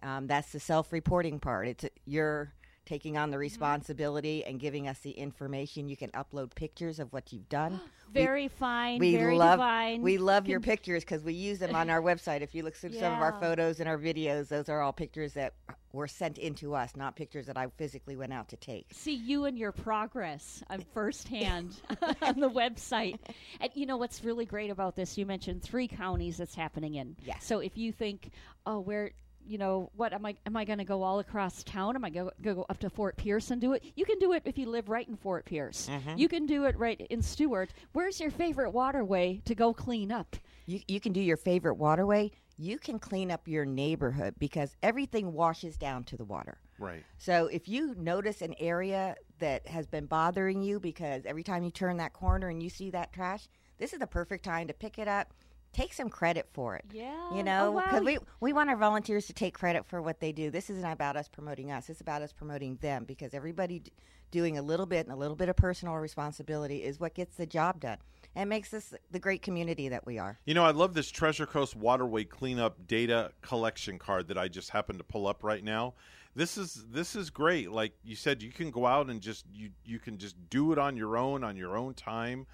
Um, 0.03 0.27
that's 0.27 0.53
the 0.53 0.61
self-reporting 0.61 1.41
part. 1.41 1.69
It's 1.69 1.85
you're 2.05 2.53
taking 2.87 3.17
on 3.17 3.31
the 3.31 3.35
mm-hmm. 3.35 3.43
responsibility 3.43 4.45
and 4.45 4.61
giving 4.61 4.89
us 4.89 4.99
the 5.01 5.11
information. 5.11 5.89
You 5.89 5.97
can 5.97 6.11
upload 6.11 6.55
pictures 6.55 6.99
of 6.99 7.13
what 7.13 7.33
you've 7.33 7.49
done. 7.49 7.81
Very 8.13 8.47
fine, 8.47 9.01
We 9.01 9.17
very 9.17 9.37
love 9.37 9.59
divine. 9.59 10.01
we 10.01 10.19
love 10.19 10.47
your 10.47 10.61
pictures 10.61 11.03
because 11.03 11.25
we 11.25 11.33
use 11.33 11.59
them 11.59 11.75
on 11.75 11.91
our 11.91 12.01
website. 12.01 12.43
If 12.43 12.55
you 12.55 12.63
look 12.63 12.77
through 12.77 12.93
some 12.93 13.13
of 13.13 13.21
our 13.21 13.41
photos 13.41 13.81
and 13.81 13.89
our 13.89 13.99
videos, 13.99 14.47
those 14.47 14.69
are 14.69 14.81
all 14.81 14.93
pictures 14.93 15.33
that 15.33 15.55
were 15.95 16.07
sent 16.07 16.39
into 16.39 16.75
us, 16.75 16.95
not 16.97 17.17
pictures 17.17 17.47
that 17.47 17.57
I 17.57 17.69
physically 17.77 18.17
went 18.17 18.33
out 18.33 18.49
to 18.51 18.57
take. 18.57 18.87
see 18.93 19.15
you 19.15 19.47
and 19.47 19.59
your 19.59 19.73
progress 19.73 20.63
on 20.69 20.81
uh, 20.81 20.85
firsthand 20.95 21.81
on 22.23 22.39
the 22.39 22.51
website. 22.51 23.19
And 23.61 23.71
you 23.75 23.87
know 23.87 23.97
what's 23.97 24.23
really 24.23 24.45
great 24.45 24.71
about 24.71 24.95
this? 24.97 25.17
You 25.17 25.27
mentioned 25.27 25.63
three 25.63 25.89
counties 25.89 26.37
that's 26.37 26.55
happening 26.55 26.95
in. 26.95 27.17
Yes. 27.25 27.45
So 27.45 27.61
if 27.61 27.79
you 27.79 27.93
think, 27.93 28.31
oh, 28.67 28.81
where 28.81 29.13
you 29.47 29.59
know 29.59 29.91
what 29.97 30.13
am 30.13 30.25
I 30.27 30.37
am 30.47 30.57
I 30.57 30.65
going 30.65 30.79
to 30.79 30.85
go 30.85 31.03
all 31.03 31.19
across 31.19 31.63
town? 31.63 31.97
Am 31.97 32.05
I 32.05 32.11
going 32.11 32.31
to 32.43 32.55
go 32.55 32.67
up 32.69 32.79
to 32.81 32.91
Fort 32.91 33.17
Pierce 33.17 33.51
and 33.51 33.61
do 33.61 33.73
it? 33.73 33.85
You 33.95 34.05
can 34.05 34.19
do 34.19 34.33
it 34.33 34.43
if 34.45 34.59
you 34.59 34.67
live 34.67 34.89
right 34.89 35.09
in 35.09 35.17
Fort 35.17 35.45
Pierce. 35.45 35.89
Mhm. 35.89 36.19
You 36.19 36.29
can 36.29 36.47
do 36.47 36.65
it 36.65 36.77
right 36.79 37.01
in 37.01 37.23
Stuart. 37.23 37.73
Where's 37.93 38.21
your 38.21 38.31
favorite 38.31 38.71
waterway 38.71 39.41
to 39.45 39.55
go 39.55 39.73
clean 39.73 40.11
up? 40.13 40.37
You, 40.67 40.81
you 40.89 41.01
can 41.01 41.13
do 41.13 41.21
your 41.21 41.37
favorite 41.37 41.75
waterway. 41.75 42.31
You 42.57 42.79
can 42.79 42.99
clean 42.99 43.31
up 43.31 43.49
your 43.49 43.65
neighborhood 43.65 44.35
because 44.39 44.77
everything 44.83 45.33
washes 45.33 45.77
down 45.77 46.05
to 46.05 46.17
the 46.17 46.25
water. 46.25 46.59
Right. 46.79 47.03
So 47.19 47.47
if 47.47 47.69
you 47.69 47.95
notice 47.97 48.43
an 48.43 48.55
area 48.59 49.17
that 49.41 49.67
has 49.67 49.87
been 49.87 50.07
bothering 50.07 50.63
you 50.63 50.79
because 50.81 51.27
every 51.27 51.43
time 51.43 51.65
you 51.65 51.71
turn 51.71 51.97
that 51.99 52.13
corner 52.13 52.49
and 52.49 52.63
you 52.63 52.71
see 52.71 52.91
that 52.91 53.13
trash, 53.13 53.49
this 53.79 53.93
is 53.93 53.99
the 53.99 54.07
perfect 54.07 54.45
time 54.45 54.69
to 54.69 54.73
pick 54.73 54.99
it 54.99 55.09
up. 55.09 55.33
Take 55.75 55.93
some 55.93 56.09
credit 56.09 56.47
for 56.53 56.77
it. 56.77 56.85
Yeah. 56.93 57.35
You 57.35 57.43
know, 57.43 57.67
Oh, 57.67 57.71
wow. 57.73 57.83
because 57.85 58.03
we 58.03 58.19
we 58.41 58.53
want 58.53 58.71
our 58.71 58.77
volunteers 58.77 59.27
to 59.27 59.33
take 59.33 59.55
credit 59.55 59.85
for 59.85 60.01
what 60.01 60.21
they 60.21 60.33
do. 60.33 60.51
This 60.51 60.71
isn't 60.71 60.85
about 60.91 61.17
us 61.17 61.29
promoting 61.29 61.71
us. 61.73 61.91
It's 61.91 62.01
about 62.01 62.23
us 62.23 62.33
promoting 62.33 62.77
them 62.77 63.05
because 63.05 63.35
everybody 63.35 63.81
d- 63.81 63.93
doing 64.31 64.57
a 64.59 64.63
little 64.63 64.87
bit 64.87 65.07
and 65.07 65.13
a 65.15 65.17
little 65.17 65.37
bit 65.37 65.49
of 65.49 65.57
personal 65.57 65.95
responsibility 65.97 66.83
is 66.83 66.99
what 66.99 67.15
gets 67.15 67.37
the 67.37 67.47
job 67.47 67.81
done 67.81 67.99
and 68.35 68.49
makes 68.51 68.73
us 68.75 68.93
the 69.13 69.19
great 69.21 69.43
community 69.43 69.89
that 69.89 70.05
we 70.07 70.19
are. 70.19 70.39
You 70.45 70.55
know, 70.55 70.65
I 70.65 70.71
love 70.73 70.95
this 70.95 71.11
Treasure 71.11 71.47
Coast 71.47 71.77
Waterway 71.77 72.25
cleanup 72.25 72.87
data 72.89 73.31
collection 73.43 73.99
card 73.99 74.29
that 74.29 74.39
I 74.39 74.49
just 74.49 74.71
happened 74.71 74.99
to 74.99 75.05
pull 75.05 75.27
up 75.27 75.45
right 75.45 75.63
now. 75.63 75.95
This 76.37 76.59
is 76.59 76.85
this 76.91 77.15
is 77.15 77.31
great. 77.31 77.71
Like 77.71 77.93
you 78.03 78.17
said, 78.17 78.43
you 78.43 78.51
can 78.51 78.73
go 78.73 78.87
out 78.87 79.09
and 79.09 79.21
just 79.21 79.45
you 79.53 79.71
you 79.85 80.01
can 80.01 80.19
just 80.19 80.35
do 80.51 80.73
it 80.73 80.79
on 80.79 80.97
your 80.97 81.17
own 81.17 81.45
on 81.45 81.57
your 81.57 81.77
own 81.77 81.95
time. 81.95 82.47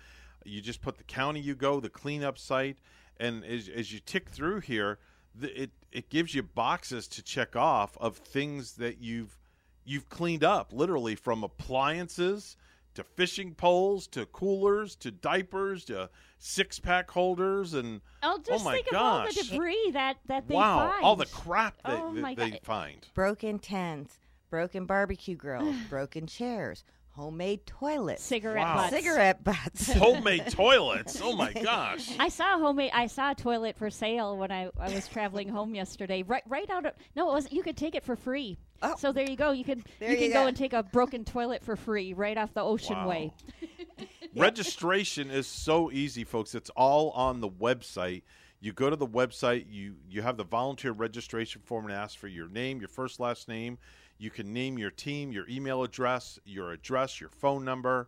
You 0.44 0.60
just 0.60 0.82
put 0.82 0.98
the 0.98 1.05
county 1.05 1.40
you 1.40 1.55
go, 1.55 1.80
the 1.80 1.88
cleanup 1.88 2.36
site, 2.38 2.76
and 3.20 3.44
as 3.44 3.68
as 3.68 3.92
you 3.92 4.01
tick 4.01 4.30
through 4.30 4.60
here, 4.60 4.98
the, 5.34 5.62
it 5.62 5.70
it 5.92 6.09
gives 6.09 6.34
you 6.34 6.42
boxes 6.42 7.06
to 7.09 7.22
check 7.22 7.55
off 7.55 7.97
of 7.98 8.16
things 8.16 8.72
that 8.74 9.01
you've 9.01 9.38
you've 9.84 10.09
cleaned 10.09 10.42
up, 10.44 10.72
literally 10.72 11.14
from 11.14 11.44
appliances 11.44 12.56
to 12.94 13.05
fishing 13.05 13.55
poles 13.55 14.06
to 14.09 14.26
coolers 14.26 14.97
to 14.97 15.10
diapers 15.10 15.84
to 15.84 16.10
six 16.38 16.78
pack 16.78 17.10
holders 17.10 17.74
and 17.74 18.01
oh, 18.22 18.36
oh, 18.36 18.42
just 18.44 18.64
my 18.64 18.74
think 18.74 18.90
gosh. 18.90 19.30
of 19.30 19.36
all 19.36 19.42
the 19.44 19.51
debris 19.51 19.90
that 19.92 20.16
that 20.26 20.48
they 20.48 20.55
wow, 20.55 20.90
find. 20.90 21.05
all 21.05 21.16
the 21.16 21.26
crap 21.26 21.80
that, 21.84 22.01
Oh 22.01 22.14
that 22.14 22.36
they 22.36 22.51
God. 22.51 22.60
find. 22.62 23.06
broken 23.14 23.59
tents, 23.59 24.18
broken 24.51 24.86
barbecue 24.86 25.36
grills, 25.36 25.76
broken 25.88 26.26
chairs, 26.26 26.82
homemade 27.24 27.66
toilets, 27.66 28.22
Cigarette 28.22 28.64
Wow. 28.64 28.76
butts. 28.76 28.97
cigarette 28.97 29.44
butts, 29.44 29.92
Homemade 29.92 30.47
toilets. 30.51 31.20
Oh 31.22 31.36
my 31.36 31.52
gosh. 31.52 32.09
I 32.18 32.28
saw 32.30 32.56
a 32.56 32.59
homemade. 32.59 32.90
I 32.94 33.06
saw 33.09 33.32
a 33.32 33.34
toilet 33.34 33.76
for 33.76 33.90
sale 33.90 34.36
when 34.38 34.51
I, 34.51 34.70
I 34.78 34.88
was 34.94 35.06
traveling 35.06 35.48
home 35.48 35.74
yesterday. 35.74 36.22
Right, 36.22 36.42
right 36.48 36.68
out 36.70 36.86
of 36.86 36.92
no, 37.14 37.30
it 37.30 37.34
was 37.34 37.52
you 37.52 37.62
could 37.62 37.76
take 37.76 37.94
it 37.94 38.05
for 38.05 38.16
free. 38.16 38.59
Oh. 38.82 38.94
So 38.98 39.12
there 39.12 39.28
you 39.28 39.36
go. 39.36 39.51
You 39.51 39.64
can 39.64 39.84
There 39.98 40.10
you 40.10 40.16
can 40.16 40.24
you 40.28 40.32
go 40.32 40.42
go. 40.42 40.47
and 40.47 40.56
take 40.56 40.72
a 40.72 40.82
broken 40.82 41.24
toilet 41.26 41.62
for 41.62 41.76
free 41.76 42.14
right 42.14 42.38
off 42.38 42.55
the 42.55 42.62
Ocean 42.62 42.97
Wow. 42.97 43.09
Way. 43.09 43.32
Registration 44.34 45.30
is 45.30 45.47
so 45.47 45.90
easy, 45.90 46.24
folks. 46.24 46.55
It's 46.55 46.70
all 46.70 47.10
on 47.10 47.40
the 47.40 47.48
website. 47.48 48.22
You 48.60 48.72
go 48.72 48.88
to 48.90 48.97
the 48.97 49.06
website, 49.06 49.66
you 49.70 49.94
you 50.09 50.22
have 50.22 50.36
the 50.36 50.44
volunteer 50.44 50.92
registration 50.92 51.62
form 51.64 51.86
and 51.86 51.94
ask 51.94 52.18
for 52.18 52.28
your 52.28 52.48
name, 52.48 52.78
your 52.78 52.88
first 52.88 53.18
last 53.20 53.48
name. 53.48 53.78
You 54.20 54.30
can 54.30 54.52
name 54.52 54.76
your 54.76 54.90
team, 54.90 55.32
your 55.32 55.48
email 55.48 55.82
address, 55.82 56.38
your 56.44 56.72
address, 56.72 57.20
your 57.20 57.30
phone 57.30 57.64
number. 57.64 58.06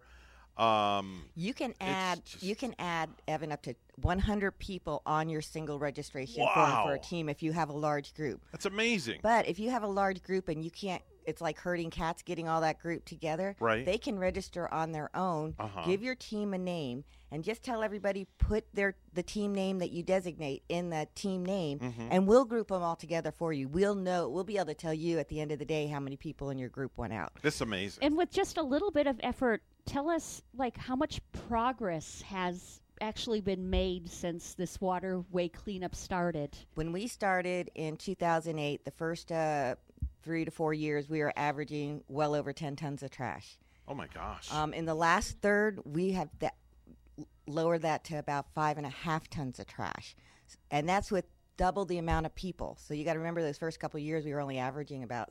Um, 0.59 1.24
You 1.34 1.55
can 1.55 1.74
add 1.80 2.22
just- 2.26 2.43
you 2.43 2.55
can 2.55 2.74
add 2.78 3.09
Evan 3.26 3.51
up 3.51 3.62
to 3.62 3.74
100 3.97 4.59
people 4.59 5.01
on 5.06 5.30
your 5.30 5.40
single 5.40 5.78
registration 5.78 6.47
form 6.55 6.70
for 6.70 6.93
a 6.93 6.98
team 6.98 7.30
if 7.30 7.43
you 7.43 7.52
have 7.52 7.70
a 7.70 7.72
large 7.72 8.12
group. 8.12 8.43
that's 8.52 8.66
amazing. 8.66 9.20
But 9.22 9.48
if 9.48 9.59
you 9.59 9.70
have 9.70 9.82
a 9.82 9.86
large 9.89 10.22
group 10.22 10.48
and 10.48 10.62
you 10.62 10.70
can't 10.70 11.02
it's 11.24 11.40
like 11.40 11.56
herding 11.56 11.89
cats 11.89 12.20
getting 12.22 12.48
all 12.48 12.60
that 12.60 12.80
group 12.80 13.05
together. 13.05 13.55
Right. 13.60 13.86
They 13.86 13.97
can 13.97 14.18
register 14.18 14.68
on 14.74 14.90
their 14.90 15.09
own. 15.16 15.55
Uh-huh. 15.56 15.82
Give 15.84 16.02
your 16.02 16.16
team 16.16 16.52
a 16.52 16.59
name 16.59 17.05
and 17.32 17.42
just 17.42 17.62
tell 17.62 17.82
everybody 17.82 18.26
put 18.38 18.64
their 18.74 18.94
the 19.14 19.22
team 19.22 19.52
name 19.54 19.78
that 19.80 19.90
you 19.90 20.02
designate 20.02 20.62
in 20.68 20.90
the 20.90 21.09
team 21.14 21.44
name 21.44 21.78
Mhm. 21.80 22.09
and 22.10 22.26
we'll 22.28 22.44
group 22.44 22.68
them 22.68 22.82
all 22.82 22.94
together 22.96 23.32
for 23.32 23.52
you. 23.52 23.66
We'll 23.68 23.94
know 23.94 24.28
we'll 24.28 24.44
be 24.44 24.56
able 24.56 24.66
to 24.66 24.74
tell 24.74 24.94
you 24.94 25.18
at 25.18 25.28
the 25.28 25.40
end 25.40 25.50
of 25.50 25.59
the 25.59 25.64
day 25.64 25.86
how 25.88 25.98
many 25.98 26.16
people 26.16 26.50
in 26.50 26.59
your 26.59 26.68
group 26.68 26.96
went 26.96 27.12
out. 27.12 27.32
This 27.42 27.56
is 27.56 27.60
amazing. 27.62 28.04
And 28.04 28.16
with 28.16 28.30
just 28.30 28.56
a 28.59 28.62
little 28.62 28.90
bit 28.90 29.06
of 29.06 29.18
effort, 29.22 29.62
tell 29.86 30.09
us 30.10 30.42
like 30.54 30.76
how 30.76 30.94
much 30.94 31.20
progress 31.32 32.22
has 32.22 32.80
actually 33.00 33.40
been 33.40 33.68
made 33.68 34.09
since 34.09 34.54
this 34.54 34.80
waterway 34.80 35.48
cleanup 35.48 35.94
started. 35.94 36.56
When 36.74 36.92
we 36.92 37.06
started 37.09 37.70
in 37.74 37.96
2008, 37.96 38.84
the 38.84 38.90
first 38.92 39.32
uh, 39.32 39.74
three 40.22 40.44
to 40.44 40.50
four 40.52 40.72
years, 40.72 41.09
we 41.09 41.18
were 41.20 41.32
averaging 41.36 42.04
well 42.09 42.34
over 42.34 42.52
10 42.52 42.76
tons 42.76 43.02
of 43.02 43.10
trash. 43.10 43.59
Oh 43.88 43.94
my 43.94 44.06
gosh. 44.14 44.52
Um, 44.52 44.72
in 44.72 44.84
the 44.86 44.94
last 44.94 45.38
third, 45.40 45.80
we 45.84 46.12
have 46.12 46.28
that, 46.38 46.54
lowered 47.52 47.82
that 47.82 48.04
to 48.04 48.16
about 48.18 48.46
five 48.54 48.76
and 48.76 48.86
a 48.86 48.90
half 48.90 49.28
tons 49.28 49.58
of 49.58 49.66
trash, 49.66 50.14
and 50.70 50.88
that's 50.88 51.10
with 51.10 51.24
double 51.56 51.84
the 51.84 51.98
amount 51.98 52.26
of 52.26 52.34
people. 52.34 52.76
So 52.80 52.94
you 52.94 53.04
got 53.04 53.12
to 53.12 53.18
remember 53.18 53.42
those 53.42 53.58
first 53.58 53.78
couple 53.78 53.98
of 53.98 54.04
years, 54.04 54.24
we 54.24 54.32
were 54.32 54.40
only 54.40 54.58
averaging 54.58 55.02
about 55.02 55.28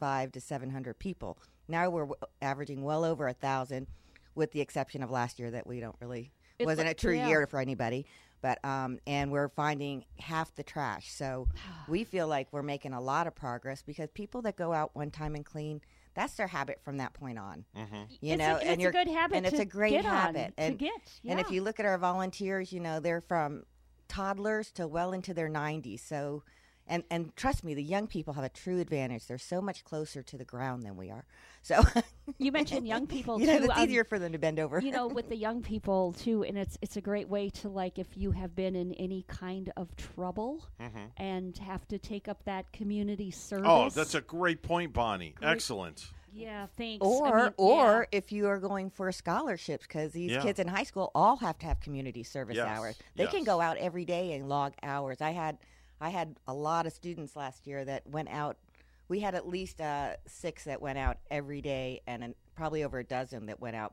five 0.00 0.32
to 0.32 0.40
700 0.40 0.98
people. 0.98 1.38
Now 1.68 1.90
we're 1.90 2.02
w- 2.02 2.14
averaging 2.40 2.82
well 2.82 3.04
over 3.04 3.26
a 3.28 3.32
thousand, 3.32 3.86
with 4.34 4.52
the 4.52 4.60
exception 4.60 5.02
of 5.02 5.10
last 5.10 5.38
year 5.38 5.50
that 5.50 5.66
we 5.66 5.80
don't 5.80 5.96
really 6.00 6.32
It's 6.58 6.66
wasn't 6.66 6.86
like- 6.88 6.96
a 6.96 7.00
true 7.00 7.14
yeah. 7.14 7.28
year 7.28 7.46
for 7.46 7.58
anybody. 7.58 8.06
But 8.40 8.62
um, 8.62 8.98
and 9.06 9.32
we're 9.32 9.48
finding 9.48 10.04
half 10.18 10.54
the 10.54 10.62
trash. 10.62 11.10
So 11.12 11.48
we 11.88 12.04
feel 12.04 12.28
like 12.28 12.48
we're 12.52 12.62
making 12.62 12.92
a 12.92 13.00
lot 13.00 13.26
of 13.26 13.34
progress 13.34 13.82
because 13.82 14.10
people 14.12 14.42
that 14.42 14.56
go 14.56 14.72
out 14.72 14.90
one 14.94 15.10
time 15.10 15.34
and 15.34 15.44
clean, 15.46 15.80
that's 16.14 16.34
their 16.34 16.46
habit 16.46 16.80
from 16.84 16.98
that 16.98 17.12
point 17.12 17.38
on. 17.38 17.64
Mm-hmm. 17.76 17.94
You 18.20 18.32
It's 18.34 18.34
a- 18.34 18.36
know, 18.36 18.56
it's 18.56 18.64
and 18.66 18.78
a 18.80 18.82
you're 18.82 18.92
good 18.92 19.08
habit 19.08 19.36
and 19.36 19.46
it's 19.46 19.58
a 19.58 19.64
great 19.64 19.90
get 19.90 20.04
on, 20.06 20.12
habit. 20.12 20.56
to 20.56 20.62
and 20.62 20.78
get, 20.78 20.92
and 21.26 21.40
if 21.40 21.50
you 21.50 21.62
look 21.62 21.80
at 21.80 21.86
our 21.86 21.98
volunteers, 21.98 22.72
you 22.72 22.80
know 22.80 23.00
they're 23.00 23.20
from 23.20 23.64
toddlers 24.08 24.70
to 24.72 24.86
well 24.86 25.12
into 25.12 25.34
their 25.34 25.48
90s. 25.48 26.00
So, 26.00 26.42
and 26.86 27.02
and 27.10 27.34
trust 27.36 27.64
me, 27.64 27.74
the 27.74 27.82
young 27.82 28.06
people 28.06 28.34
have 28.34 28.44
a 28.44 28.48
true 28.48 28.78
advantage. 28.80 29.26
They're 29.26 29.38
so 29.38 29.60
much 29.60 29.84
closer 29.84 30.22
to 30.22 30.36
the 30.36 30.44
ground 30.44 30.82
than 30.82 30.96
we 30.96 31.10
are. 31.10 31.24
So 31.62 31.82
You 32.38 32.52
mentioned 32.52 32.86
young 32.86 33.06
people 33.06 33.40
you 33.40 33.46
know, 33.46 33.58
too. 33.58 33.64
it's 33.64 33.78
um, 33.78 33.84
easier 33.84 34.04
for 34.04 34.18
them 34.18 34.32
to 34.32 34.38
bend 34.38 34.58
over. 34.58 34.80
you 34.80 34.90
know, 34.90 35.06
with 35.06 35.28
the 35.28 35.36
young 35.46 35.62
people 35.62 36.12
too, 36.12 36.42
and 36.44 36.58
it's 36.58 36.76
it's 36.82 36.96
a 36.96 37.00
great 37.00 37.28
way 37.28 37.48
to 37.50 37.68
like 37.68 37.98
if 37.98 38.16
you 38.16 38.32
have 38.32 38.54
been 38.54 38.76
in 38.76 38.92
any 38.94 39.24
kind 39.28 39.72
of 39.76 39.94
trouble 39.96 40.66
Mhm. 40.80 41.10
and 41.16 41.56
have 41.58 41.86
to 41.88 41.98
take 41.98 42.28
up 42.28 42.44
that 42.44 42.70
community 42.72 43.30
service. 43.30 43.66
Oh, 43.68 43.88
that's 43.90 44.14
a 44.14 44.20
great 44.20 44.62
point, 44.62 44.92
Bonnie. 44.92 45.30
Great. 45.30 45.50
Excellent. 45.50 46.06
yeah. 46.34 46.66
Thanks. 46.76 47.04
I 47.04 47.08
or 47.08 47.36
mean, 47.44 47.54
or 47.56 48.08
if 48.12 48.32
you 48.32 48.46
are 48.48 48.58
going 48.58 48.90
for 48.90 49.10
scholarships 49.12 49.86
because 49.86 50.12
these 50.12 50.32
Yeah. 50.32 50.42
kids 50.42 50.58
in 50.58 50.66
high 50.68 50.82
school 50.82 51.10
all 51.14 51.36
have 51.36 51.58
to 51.60 51.66
have 51.66 51.80
community 51.80 52.24
service 52.24 52.56
Yes, 52.56 52.66
hours 52.66 52.98
they 53.16 53.26
can 53.28 53.44
go 53.44 53.60
out 53.60 53.76
every 53.78 54.04
day 54.04 54.32
and 54.32 54.48
log 54.48 54.72
hours 54.82 55.20
i 55.20 55.30
had 55.30 55.58
i 56.00 56.10
had 56.10 56.36
a 56.46 56.54
lot 56.54 56.86
of 56.86 56.92
students 56.92 57.36
last 57.36 57.66
year 57.66 57.84
that 57.84 58.06
went 58.06 58.28
out. 58.28 58.56
We 59.08 59.20
had 59.20 59.34
at 59.34 59.46
least 59.46 59.80
uh, 59.80 60.14
six 60.26 60.64
that 60.64 60.80
went 60.80 60.98
out 60.98 61.18
every 61.30 61.60
day 61.60 62.00
and 62.06 62.24
an, 62.24 62.34
probably 62.56 62.84
over 62.84 62.98
a 62.98 63.04
dozen 63.04 63.46
that 63.46 63.60
went 63.60 63.76
out 63.76 63.92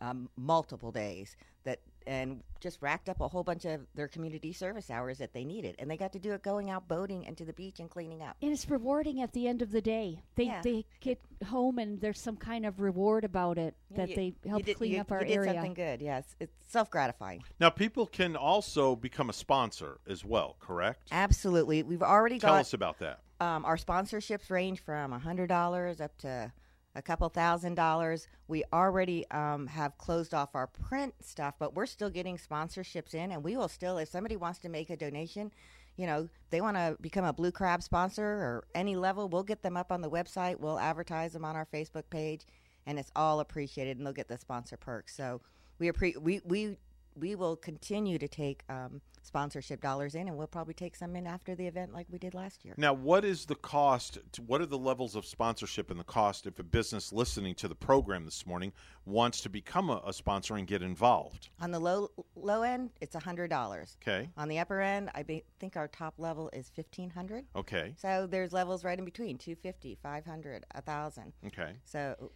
um, 0.00 0.30
multiple 0.36 0.90
days 0.90 1.36
that 1.64 1.80
and 2.08 2.42
just 2.60 2.80
racked 2.80 3.08
up 3.08 3.20
a 3.20 3.28
whole 3.28 3.44
bunch 3.44 3.64
of 3.66 3.82
their 3.94 4.08
community 4.08 4.52
service 4.52 4.90
hours 4.90 5.18
that 5.18 5.32
they 5.32 5.44
needed, 5.44 5.76
and 5.78 5.88
they 5.90 5.96
got 5.96 6.12
to 6.14 6.18
do 6.18 6.32
it 6.32 6.42
going 6.42 6.70
out 6.70 6.88
boating 6.88 7.26
and 7.26 7.36
to 7.36 7.44
the 7.44 7.52
beach 7.52 7.78
and 7.78 7.88
cleaning 7.90 8.22
up. 8.22 8.36
And 8.42 8.50
it's 8.50 8.68
rewarding 8.68 9.20
at 9.20 9.32
the 9.32 9.46
end 9.46 9.62
of 9.62 9.70
the 9.70 9.80
day. 9.82 10.22
They 10.34 10.44
Yeah. 10.44 10.62
they 10.62 10.86
get 11.00 11.20
home 11.46 11.78
and 11.78 12.00
there's 12.00 12.18
some 12.18 12.36
kind 12.36 12.64
of 12.66 12.80
reward 12.80 13.24
about 13.24 13.58
it 13.58 13.76
Yeah, 13.90 13.96
that 13.98 14.08
you- 14.10 14.16
they 14.16 14.24
you 14.42 14.50
help 14.50 14.64
did- 14.64 14.76
clean 14.78 14.92
you- 14.92 15.00
up 15.00 15.12
our 15.12 15.20
you 15.20 15.28
did 15.28 15.34
area. 15.34 15.52
something 15.52 15.74
good. 15.74 16.00
Yes, 16.00 16.34
it's 16.40 16.52
self 16.66 16.90
gratifying. 16.90 17.44
Now, 17.60 17.70
people 17.70 18.06
can 18.06 18.34
also 18.34 18.96
become 18.96 19.28
a 19.30 19.34
sponsor 19.34 20.00
as 20.08 20.24
well, 20.24 20.56
correct? 20.58 21.08
Absolutely, 21.12 21.82
we've 21.82 22.02
already 22.02 22.38
Tell 22.38 22.54
got. 22.54 22.60
us 22.60 22.72
about 22.72 22.98
that. 23.00 23.20
Um, 23.40 23.64
our 23.64 23.76
sponsorships 23.76 24.50
range 24.50 24.80
from 24.80 25.12
hundred 25.12 25.46
dollars 25.48 26.00
up 26.00 26.16
to 26.18 26.52
a 26.98 27.02
couple 27.02 27.28
thousand 27.28 27.76
dollars. 27.76 28.26
We 28.48 28.64
already 28.72 29.24
um, 29.30 29.68
have 29.68 29.96
closed 29.98 30.34
off 30.34 30.54
our 30.54 30.66
print 30.66 31.14
stuff, 31.20 31.54
but 31.58 31.74
we're 31.74 31.86
still 31.86 32.10
getting 32.10 32.36
sponsorships 32.36 33.14
in, 33.14 33.30
and 33.32 33.42
we 33.42 33.56
will 33.56 33.68
still, 33.68 33.98
if 33.98 34.08
somebody 34.08 34.36
wants 34.36 34.58
to 34.60 34.68
make 34.68 34.90
a 34.90 34.96
donation, 34.96 35.52
you 35.96 36.06
know, 36.06 36.28
they 36.50 36.60
want 36.60 36.76
to 36.76 36.96
become 37.00 37.24
a 37.24 37.32
Blue 37.32 37.52
Crab 37.52 37.82
sponsor 37.82 38.24
or 38.24 38.64
any 38.74 38.96
level, 38.96 39.28
we'll 39.28 39.42
get 39.42 39.62
them 39.62 39.76
up 39.76 39.92
on 39.92 40.00
the 40.00 40.10
website. 40.10 40.58
We'll 40.58 40.78
advertise 40.78 41.32
them 41.32 41.44
on 41.44 41.56
our 41.56 41.66
Facebook 41.72 42.04
page, 42.10 42.46
and 42.86 42.98
it's 42.98 43.12
all 43.14 43.40
appreciated, 43.40 43.96
and 43.96 44.06
they'll 44.06 44.12
get 44.12 44.28
the 44.28 44.38
sponsor 44.38 44.76
perks. 44.76 45.16
So 45.16 45.40
we 45.78 45.90
appre- 45.90 46.18
we 46.18 46.40
we 46.44 46.76
we 47.14 47.34
will 47.34 47.56
continue 47.56 48.18
to 48.18 48.28
take 48.28 48.62
um, 48.68 49.00
sponsorship 49.28 49.80
dollars 49.80 50.14
in, 50.14 50.26
and 50.26 50.36
we'll 50.36 50.46
probably 50.46 50.74
take 50.74 50.96
some 50.96 51.14
in 51.14 51.26
after 51.26 51.54
the 51.54 51.66
event, 51.66 51.92
like 51.92 52.06
we 52.10 52.18
did 52.18 52.34
last 52.34 52.64
year. 52.64 52.74
Now, 52.76 52.92
what 52.92 53.24
is 53.24 53.44
the 53.44 53.54
cost? 53.54 54.18
To, 54.32 54.42
what 54.42 54.60
are 54.60 54.66
the 54.66 54.78
levels 54.78 55.14
of 55.14 55.24
sponsorship 55.24 55.90
and 55.90 56.00
the 56.00 56.04
cost 56.04 56.46
if 56.46 56.58
a 56.58 56.62
business 56.64 57.12
listening 57.12 57.54
to 57.56 57.68
the 57.68 57.74
program 57.74 58.24
this 58.24 58.46
morning 58.46 58.72
wants 59.04 59.40
to 59.42 59.48
become 59.48 59.90
a, 59.90 60.02
a 60.06 60.12
sponsor 60.12 60.56
and 60.56 60.66
get 60.66 60.82
involved? 60.82 61.50
On 61.60 61.70
the 61.70 61.78
low 61.78 62.10
low 62.34 62.62
end, 62.62 62.90
it's 63.00 63.14
a 63.14 63.20
hundred 63.20 63.48
dollars. 63.50 63.96
Okay. 64.02 64.28
On 64.36 64.48
the 64.48 64.58
upper 64.58 64.80
end, 64.80 65.10
I 65.14 65.22
be, 65.22 65.44
think 65.60 65.76
our 65.76 65.88
top 65.88 66.14
level 66.18 66.50
is 66.52 66.70
fifteen 66.70 67.10
hundred. 67.10 67.44
Okay. 67.54 67.94
So 67.96 68.26
there's 68.26 68.52
levels 68.52 68.82
right 68.82 68.98
in 68.98 69.04
between 69.04 69.38
250, 69.38 69.98
500, 70.02 70.64
1000. 70.74 71.32
Okay. 71.46 71.72
So 71.84 72.30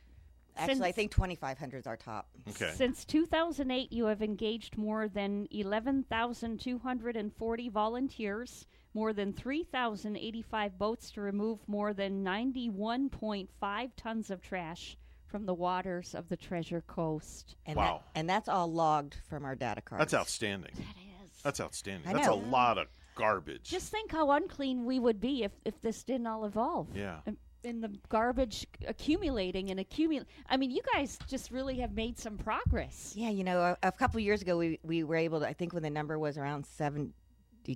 actually, 0.56 0.88
I 0.88 0.92
think 0.92 1.10
2500 1.10 1.78
is 1.78 1.86
our 1.86 1.96
top. 1.96 2.28
Okay. 2.50 2.72
Since 2.74 3.04
2008, 3.06 3.92
you 3.92 4.06
have 4.06 4.22
engaged 4.22 4.76
more 4.76 5.08
than 5.08 5.48
11,240 5.50 7.68
volunteers, 7.68 8.66
more 8.94 9.12
than 9.12 9.32
3,085 9.32 10.78
boats 10.78 11.10
to 11.12 11.20
remove 11.20 11.58
more 11.66 11.92
than 11.94 12.24
91.5 12.24 13.90
tons 13.96 14.30
of 14.30 14.42
trash 14.42 14.96
from 15.26 15.46
the 15.46 15.54
waters 15.54 16.14
of 16.14 16.28
the 16.28 16.36
Treasure 16.36 16.82
Coast. 16.86 17.56
And 17.66 17.76
Wow. 17.76 18.02
That, 18.14 18.20
and 18.20 18.28
that's 18.28 18.48
all 18.48 18.70
logged 18.70 19.16
from 19.28 19.44
our 19.44 19.54
data 19.54 19.80
cards. 19.80 20.00
That's 20.00 20.14
outstanding. 20.14 20.72
That 20.74 21.26
is. 21.26 21.42
That's 21.42 21.60
outstanding. 21.60 22.08
I 22.08 22.12
That's 22.12 22.26
know. 22.26 22.34
a 22.34 22.42
lot 22.50 22.78
of 22.78 22.88
garbage. 23.14 23.64
Just 23.64 23.90
think 23.90 24.12
how 24.12 24.30
unclean 24.32 24.84
we 24.84 24.98
would 24.98 25.20
be 25.20 25.44
if, 25.44 25.52
if 25.64 25.80
this 25.80 26.02
didn't 26.02 26.26
all 26.26 26.44
evolve. 26.44 26.88
Yeah. 26.94 27.20
And- 27.26 27.36
And 27.64 27.82
the 27.82 27.92
garbage 28.08 28.66
accumulating 28.86 29.70
and 29.70 29.78
accumulate. 29.78 30.26
I 30.48 30.56
mean, 30.56 30.70
you 30.70 30.80
guys 30.94 31.18
just 31.28 31.50
really 31.50 31.76
have 31.78 31.92
made 31.92 32.18
some 32.18 32.36
progress. 32.36 33.14
Yeah, 33.16 33.30
you 33.30 33.44
know, 33.44 33.60
a, 33.60 33.76
a 33.88 33.92
couple 33.92 34.18
of 34.18 34.24
years 34.24 34.42
ago, 34.42 34.56
we, 34.58 34.80
we 34.82 35.04
were 35.04 35.16
able 35.16 35.40
to, 35.40 35.46
I 35.48 35.52
think 35.52 35.72
when 35.72 35.82
the 35.82 35.90
number 35.90 36.18
was 36.18 36.36
around 36.36 36.66
70 36.66 37.12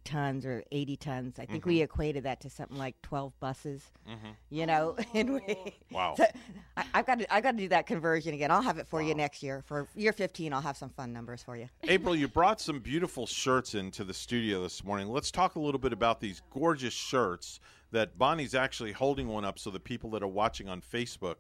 tons 0.05 0.45
or 0.45 0.65
80 0.73 0.97
tons, 0.97 1.39
I 1.39 1.47
think 1.47 1.65
we 1.67 1.83
equated 1.83 2.25
that 2.25 2.41
to 2.41 2.51
something 2.51 2.77
like 2.77 3.01
12 3.03 3.39
buses. 3.39 3.85
Mhm. 4.09 4.35
You 4.51 4.67
know, 4.67 4.97
and 5.15 5.35
we, 5.35 5.75
Wow. 5.93 6.15
So 6.17 6.25
I, 6.77 6.85
I've 6.95 7.07
got 7.07 7.21
to, 7.21 7.33
I've 7.33 7.45
got 7.45 7.53
to 7.53 7.59
do 7.59 7.69
that 7.69 7.87
conversion 7.87 8.35
again. 8.35 8.51
I'll 8.51 8.63
have 8.63 8.79
it 8.79 8.89
for 8.89 9.01
you 9.01 9.15
next 9.15 9.41
year. 9.45 9.63
For 9.67 9.87
year 9.95 10.13
15, 10.13 10.53
I'll 10.53 10.61
have 10.61 10.77
some 10.77 10.91
fun 10.91 11.13
numbers 11.13 11.45
for 11.45 11.57
you. 11.57 11.69
April, 11.85 12.17
you 12.17 12.27
brought 12.27 12.61
some 12.61 12.81
beautiful 12.81 13.27
shirts 13.27 13.77
into 13.77 14.03
the 14.03 14.15
studio 14.15 14.63
this 14.63 14.83
morning. 14.83 15.07
Let's 15.09 15.31
talk 15.31 15.55
a 15.55 15.61
little 15.61 15.81
bit 15.81 15.93
about 15.93 16.21
these 16.21 16.43
gorgeous 16.51 16.93
shirts 16.93 17.61
that 17.93 18.19
Bonnie's 18.19 18.55
actually 18.55 18.93
holding 18.93 19.29
one 19.29 19.45
up 19.45 19.59
so 19.59 19.71
the 19.71 19.81
people 19.81 20.11
that 20.11 20.23
are 20.23 20.29
watching 20.29 20.69
on 20.69 20.81
Facebook 20.81 21.37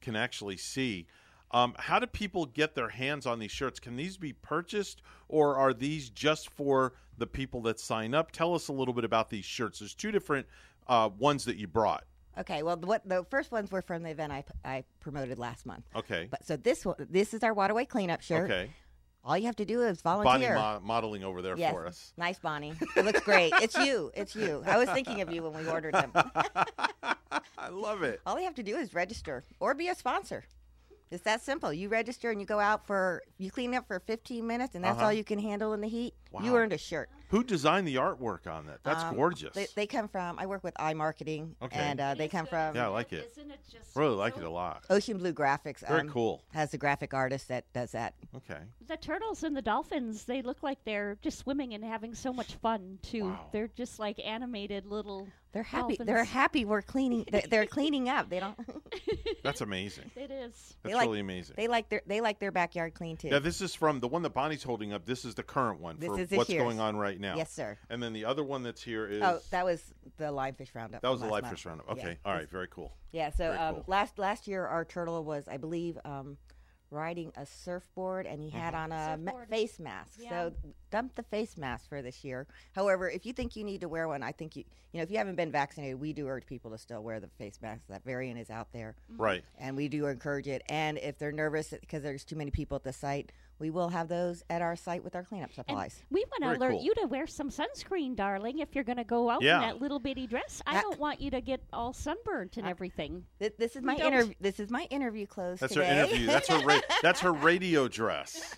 can 0.00 0.16
actually 0.16 0.56
see. 0.56 1.06
Um, 1.50 1.74
how 1.78 1.98
do 1.98 2.06
people 2.06 2.46
get 2.46 2.74
their 2.74 2.88
hands 2.88 3.26
on 3.26 3.38
these 3.38 3.50
shirts? 3.50 3.78
Can 3.78 3.96
these 3.96 4.16
be 4.16 4.32
purchased 4.32 5.02
or 5.28 5.56
are 5.56 5.74
these 5.74 6.08
just 6.08 6.48
for 6.50 6.94
the 7.18 7.26
people 7.26 7.60
that 7.62 7.78
sign 7.78 8.14
up? 8.14 8.32
Tell 8.32 8.54
us 8.54 8.68
a 8.68 8.72
little 8.72 8.94
bit 8.94 9.04
about 9.04 9.28
these 9.28 9.44
shirts. 9.44 9.80
There's 9.80 9.94
two 9.94 10.10
different 10.10 10.46
uh, 10.88 11.10
ones 11.18 11.44
that 11.44 11.56
you 11.56 11.66
brought. 11.66 12.04
Okay, 12.38 12.62
well, 12.62 12.76
the, 12.76 12.86
what 12.86 13.06
the 13.06 13.24
first 13.30 13.52
ones 13.52 13.70
were 13.70 13.82
from 13.82 14.02
the 14.02 14.10
event 14.10 14.32
I, 14.32 14.44
I 14.64 14.84
promoted 15.00 15.38
last 15.38 15.66
month. 15.66 15.84
Okay. 15.94 16.28
But 16.30 16.46
so 16.46 16.56
this 16.56 16.86
this 16.98 17.34
is 17.34 17.42
our 17.42 17.52
waterway 17.52 17.84
cleanup 17.84 18.22
shirt. 18.22 18.50
Okay. 18.50 18.70
All 19.24 19.38
you 19.38 19.46
have 19.46 19.56
to 19.56 19.64
do 19.64 19.82
is 19.82 20.02
Bonnie 20.02 20.24
volunteer. 20.24 20.54
mo- 20.54 20.80
modeling 20.82 21.22
over 21.22 21.42
there 21.42 21.56
yes, 21.56 21.72
for 21.72 21.86
us. 21.86 22.12
nice, 22.16 22.40
Bonnie. 22.40 22.74
It 22.96 23.04
looks 23.04 23.20
great. 23.20 23.52
it's 23.62 23.76
you. 23.76 24.10
It's 24.14 24.34
you. 24.34 24.64
I 24.66 24.78
was 24.78 24.88
thinking 24.90 25.20
of 25.20 25.32
you 25.32 25.44
when 25.44 25.64
we 25.64 25.70
ordered 25.70 25.94
them. 25.94 26.10
I 26.14 27.68
love 27.70 28.02
it. 28.02 28.20
All 28.26 28.36
you 28.36 28.44
have 28.44 28.56
to 28.56 28.64
do 28.64 28.76
is 28.76 28.94
register 28.94 29.44
or 29.60 29.74
be 29.74 29.88
a 29.88 29.94
sponsor. 29.94 30.44
It's 31.12 31.24
that 31.24 31.42
simple. 31.42 31.72
You 31.72 31.88
register 31.88 32.30
and 32.30 32.40
you 32.40 32.46
go 32.46 32.58
out 32.58 32.86
for 32.86 33.22
you 33.38 33.50
clean 33.50 33.74
up 33.74 33.86
for 33.86 34.00
15 34.00 34.46
minutes, 34.46 34.74
and 34.74 34.82
that's 34.84 34.96
Uh-huh. 34.96 35.06
all 35.06 35.12
you 35.12 35.24
can 35.24 35.38
handle 35.38 35.72
in 35.74 35.80
the 35.80 35.88
heat. 35.88 36.14
You 36.42 36.56
earned 36.56 36.72
a 36.72 36.78
shirt. 36.78 37.10
Who 37.28 37.44
designed 37.44 37.86
the 37.86 37.96
artwork 37.96 38.46
on 38.46 38.66
that? 38.66 38.82
That's 38.82 39.02
Um, 39.04 39.16
gorgeous. 39.16 39.54
They, 39.54 39.66
they 39.74 39.86
come 39.86 40.08
from. 40.08 40.38
I 40.38 40.46
work 40.46 40.64
with 40.64 40.74
iMarketing, 40.74 41.54
Okay. 41.62 41.78
and 41.78 42.00
uh, 42.00 42.14
they 42.14 42.28
come 42.28 42.46
from. 42.46 42.74
yeah, 42.74 42.86
I 42.86 42.88
like 42.88 43.12
it. 43.12 43.30
Isn't 43.32 43.50
it 43.50 43.60
just 43.70 43.94
Really 43.96 44.14
like 44.16 44.36
it 44.38 44.42
a 44.42 44.50
lot. 44.50 44.84
Ocean 44.88 45.18
Blue 45.18 45.32
Graphics. 45.34 45.86
Very 45.86 46.00
um, 46.00 46.08
cool. 46.08 46.42
Has 46.54 46.70
the 46.70 46.78
graphic 46.78 47.12
artist 47.12 47.48
that 47.48 47.70
does 47.74 47.92
that. 47.92 48.14
Okay. 48.34 48.60
The 48.86 48.96
turtles 48.96 49.42
and 49.44 49.54
the 49.54 49.60
dolphins, 49.62 50.24
they 50.24 50.40
look 50.40 50.62
like 50.62 50.78
they're 50.84 51.18
just 51.20 51.38
swimming 51.38 51.74
and 51.74 51.84
having 51.84 52.14
so 52.14 52.32
much 52.32 52.54
fun 52.54 52.98
too. 53.02 53.36
They're 53.52 53.68
just 53.68 53.98
like 53.98 54.18
animated 54.24 54.86
little 54.86 55.28
They're 55.52 55.62
happy. 55.62 55.96
dolphins. 55.96 56.06
They're 56.06 56.24
happy. 56.40 56.64
We're 56.64 56.82
cleaning. 56.82 57.24
They're, 57.30 57.42
they're 57.48 57.66
cleaning 57.66 58.08
up. 58.08 58.28
They 58.30 58.40
don't. 58.40 58.56
That's 59.42 59.60
amazing. 59.60 60.10
It 60.16 60.30
is. 60.30 60.76
they 60.82 60.90
That's 60.90 60.96
like, 60.96 61.06
really 61.08 61.20
amazing. 61.20 61.54
They 61.56 61.68
like 61.68 61.88
their 61.88 62.02
they 62.06 62.20
like 62.20 62.38
their 62.38 62.52
backyard 62.52 62.94
clean 62.94 63.16
too. 63.16 63.28
Yeah, 63.28 63.38
this 63.38 63.60
is 63.60 63.74
from 63.74 64.00
the 64.00 64.08
one 64.08 64.22
that 64.22 64.30
Bonnie's 64.34 64.62
holding 64.62 64.92
up. 64.92 65.04
This 65.04 65.24
is 65.24 65.34
the 65.34 65.42
current 65.42 65.80
one 65.80 65.98
This 65.98 66.08
for 66.08 66.20
is 66.20 66.28
this 66.28 66.36
what's 66.36 66.50
year's. 66.50 66.62
going 66.62 66.80
on 66.80 66.96
right 66.96 67.18
now. 67.20 67.36
Yes, 67.36 67.52
sir. 67.52 67.76
And 67.90 68.02
then 68.02 68.12
the 68.12 68.24
other 68.24 68.42
one 68.44 68.62
that's 68.62 68.82
here 68.82 69.06
is 69.06 69.22
oh, 69.22 69.40
that 69.50 69.64
was 69.64 69.82
the 70.16 70.24
lionfish 70.24 70.74
roundup. 70.74 71.02
that 71.02 71.10
was 71.10 71.20
the 71.20 71.24
from 71.26 71.32
live 71.32 71.42
last 71.44 71.52
fish 71.52 71.66
roundup. 71.66 71.88
Okay, 71.90 72.08
Yeah. 72.24 72.30
all 72.30 72.34
right, 72.34 72.48
very 72.48 72.68
cool. 72.68 72.92
Yeah. 73.12 73.30
So 73.30 73.44
Very 73.44 73.58
um, 73.58 73.74
cool. 73.76 73.84
last 73.88 74.18
last 74.18 74.48
year 74.48 74.66
our 74.66 74.84
turtle 74.84 75.22
was, 75.24 75.48
I 75.48 75.58
believe, 75.58 75.98
um, 76.04 76.38
riding 76.92 77.32
a 77.36 77.46
surfboard 77.46 78.26
and 78.26 78.40
he 78.42 78.50
had 78.50 78.74
Mhm. 78.74 78.78
on 78.78 78.92
a 78.92 79.16
ma- 79.16 79.44
face 79.46 79.80
mask. 79.80 80.18
Yeah. 80.20 80.28
So 80.50 80.54
dump 80.90 81.14
the 81.14 81.22
face 81.22 81.56
mask 81.56 81.88
for 81.88 82.02
this 82.02 82.22
year. 82.22 82.46
However, 82.74 83.08
if 83.10 83.24
you 83.26 83.32
think 83.32 83.56
you 83.56 83.64
need 83.64 83.80
to 83.80 83.88
wear 83.88 84.06
one, 84.06 84.22
I 84.22 84.32
think 84.32 84.54
you 84.56 84.64
you 84.92 84.98
know 84.98 85.04
if 85.04 85.10
you 85.10 85.16
haven't 85.16 85.36
been 85.36 85.50
vaccinated, 85.50 85.98
we 85.98 86.12
do 86.12 86.28
urge 86.28 86.44
people 86.44 86.70
to 86.72 86.76
still 86.78 87.02
wear 87.02 87.18
the 87.18 87.28
face 87.38 87.58
mask. 87.62 87.86
That 87.88 88.04
variant 88.04 88.38
is 88.38 88.50
out 88.50 88.72
there. 88.72 88.94
Right. 89.08 89.42
And 89.56 89.74
we 89.74 89.88
do 89.88 90.06
encourage 90.06 90.46
it. 90.48 90.62
And 90.68 90.98
if 90.98 91.16
they're 91.18 91.32
nervous 91.32 91.70
because 91.70 92.02
there's 92.02 92.24
too 92.24 92.36
many 92.36 92.50
people 92.50 92.76
at 92.76 92.82
the 92.84 92.92
site, 92.92 93.32
we 93.62 93.70
will 93.70 93.88
have 93.90 94.08
those 94.08 94.42
at 94.50 94.60
our 94.60 94.74
site 94.74 95.04
with 95.04 95.14
our 95.14 95.22
cleanup 95.22 95.52
supplies. 95.52 96.02
We 96.10 96.24
want 96.32 96.42
to 96.58 96.58
alert 96.60 96.72
cool. 96.72 96.82
you 96.82 96.92
to 96.96 97.06
wear 97.06 97.28
some 97.28 97.48
sunscreen, 97.48 98.16
darling, 98.16 98.58
if 98.58 98.74
you're 98.74 98.82
going 98.82 98.96
to 98.98 99.04
go 99.04 99.30
out 99.30 99.40
Yeah. 99.40 99.54
in 99.54 99.60
that 99.62 99.80
little 99.80 100.00
bitty 100.00 100.26
dress. 100.26 100.60
I 100.66 100.78
Uh, 100.78 100.80
don't 100.80 100.98
want 100.98 101.20
you 101.20 101.30
to 101.30 101.40
get 101.40 101.62
all 101.72 101.92
sunburnt 101.92 102.56
and 102.56 102.66
everything. 102.66 103.24
Th- 103.38 103.54
This 103.56 103.76
is 103.76 103.82
my 103.84 103.94
interview. 103.94 104.34
This 104.40 104.58
is 104.58 104.68
my 104.68 104.88
interview 104.90 105.26
clothes 105.28 105.60
That's 105.60 105.74
today. 105.74 105.86
her 105.86 106.04
interview. 106.06 106.26
That's 106.26 106.48
her. 106.48 106.58
Ra- 106.58 106.80
that's 107.02 107.20
her 107.20 107.32
radio 107.32 107.86
dress. 107.86 108.56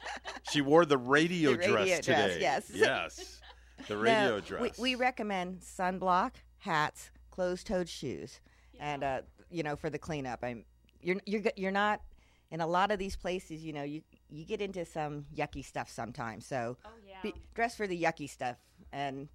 She 0.50 0.62
wore 0.62 0.86
the 0.86 0.96
radio, 0.96 1.50
The 1.52 1.58
radio 1.58 1.72
dress 1.74 2.00
dress, 2.00 2.04
today. 2.32 2.40
yes. 2.40 2.70
Yes. 2.72 3.40
The 3.88 3.98
radio 3.98 4.36
we- 4.36 4.40
dress. 4.40 4.78
We, 4.78 4.94
recommend 4.94 5.60
sunblock, 5.60 6.30
hats, 6.60 7.10
closed-toed 7.30 7.90
shoes, 7.90 8.40
and 8.80 9.04
uh, 9.04 9.20
you 9.50 9.62
know 9.62 9.76
for 9.76 9.90
the 9.90 9.98
cleanup. 9.98 10.42
I'm 10.42 10.64
you're 11.02 11.16
you're 11.26 11.42
you're 11.56 11.70
not 11.70 12.00
in 12.54 12.60
a 12.60 12.66
lot 12.66 12.92
of 12.92 13.00
these 13.00 13.16
places. 13.16 13.64
You 13.64 13.72
know 13.72 13.82
you 13.82 14.02
you 14.30 14.44
get 14.46 14.62
into 14.62 14.84
some 14.86 15.26
yucky 15.36 15.64
stuff 15.64 15.90
sometimes. 15.90 16.46
So 16.46 16.78
be, 17.22 17.34
dress 17.54 17.76
for 17.76 17.86
the 17.86 18.00
yucky 18.00 18.30
stuff 18.30 18.56
and 18.92 19.28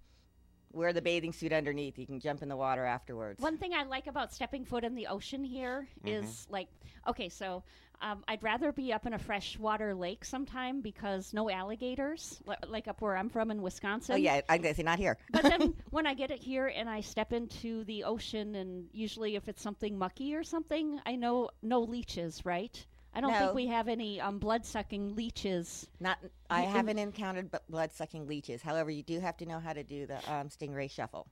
wear 0.72 0.94
the 0.94 1.02
bathing 1.02 1.34
suit 1.34 1.52
underneath. 1.52 1.98
You 2.00 2.06
can 2.06 2.20
jump 2.20 2.42
in 2.42 2.48
the 2.48 2.56
water 2.56 2.86
afterwards. 2.86 3.42
One 3.42 3.58
thing 3.58 3.74
I 3.74 3.84
like 3.84 4.08
about 4.08 4.34
stepping 4.34 4.64
foot 4.64 4.84
in 4.84 4.96
the 4.96 5.08
ocean 5.08 5.44
here 5.44 5.88
is 6.06 6.26
Mhm. 6.26 6.52
like, 6.52 6.68
okay, 7.08 7.28
so 7.28 7.64
um, 8.02 8.24
I'd 8.28 8.42
rather 8.44 8.72
be 8.72 8.94
up 8.94 9.06
in 9.06 9.14
a 9.14 9.20
freshwater 9.20 9.94
lake 9.94 10.24
sometime 10.24 10.80
because 10.80 11.34
no 11.34 11.50
alligators, 11.50 12.40
li- 12.46 12.56
like 12.68 12.88
up 12.88 13.02
where 13.02 13.18
I'm 13.18 13.30
from 13.30 13.52
in 13.52 13.62
Wisconsin. 13.62 14.14
Oh 14.14 14.18
yeah, 14.18 14.40
I'm 14.48 14.62
gonna 14.62 14.76
say 14.76 14.84
not 14.84 15.00
here. 15.00 15.18
but 15.32 15.42
then 15.42 15.74
when 15.90 16.08
I 16.08 16.14
get 16.14 16.32
it 16.32 16.40
here 16.40 16.68
and 16.68 16.88
I 16.90 17.02
step 17.02 17.34
into 17.34 17.84
the 17.84 18.06
ocean, 18.06 18.56
and 18.56 18.88
usually 18.94 19.36
if 19.36 19.50
it's 19.50 19.62
something 19.62 19.98
mucky 19.98 20.36
or 20.36 20.44
something, 20.44 21.02
I 21.06 21.16
know 21.16 21.50
no 21.62 21.82
leeches, 21.82 22.46
right? 22.46 22.86
I 23.20 23.22
don't 23.22 23.32
No. 23.34 23.40
think 23.40 23.54
we 23.54 23.68
have 23.68 23.90
any 23.90 24.22
um, 24.22 24.40
blood 24.40 24.66
sucking 24.66 25.14
leeches. 25.14 25.86
Not, 26.00 26.20
I 26.50 26.62
In- 26.64 26.72
haven't 26.72 27.00
encountered 27.00 27.50
blood 27.70 27.92
sucking 27.92 28.28
leeches. 28.28 28.62
However, 28.62 28.90
you 28.90 29.04
do 29.04 29.20
have 29.20 29.36
to 29.38 29.46
know 29.46 29.60
how 29.60 29.74
to 29.74 29.84
do 29.84 30.06
the 30.06 30.16
um, 30.32 30.48
stingray 30.48 30.90
shuffle. 30.90 31.28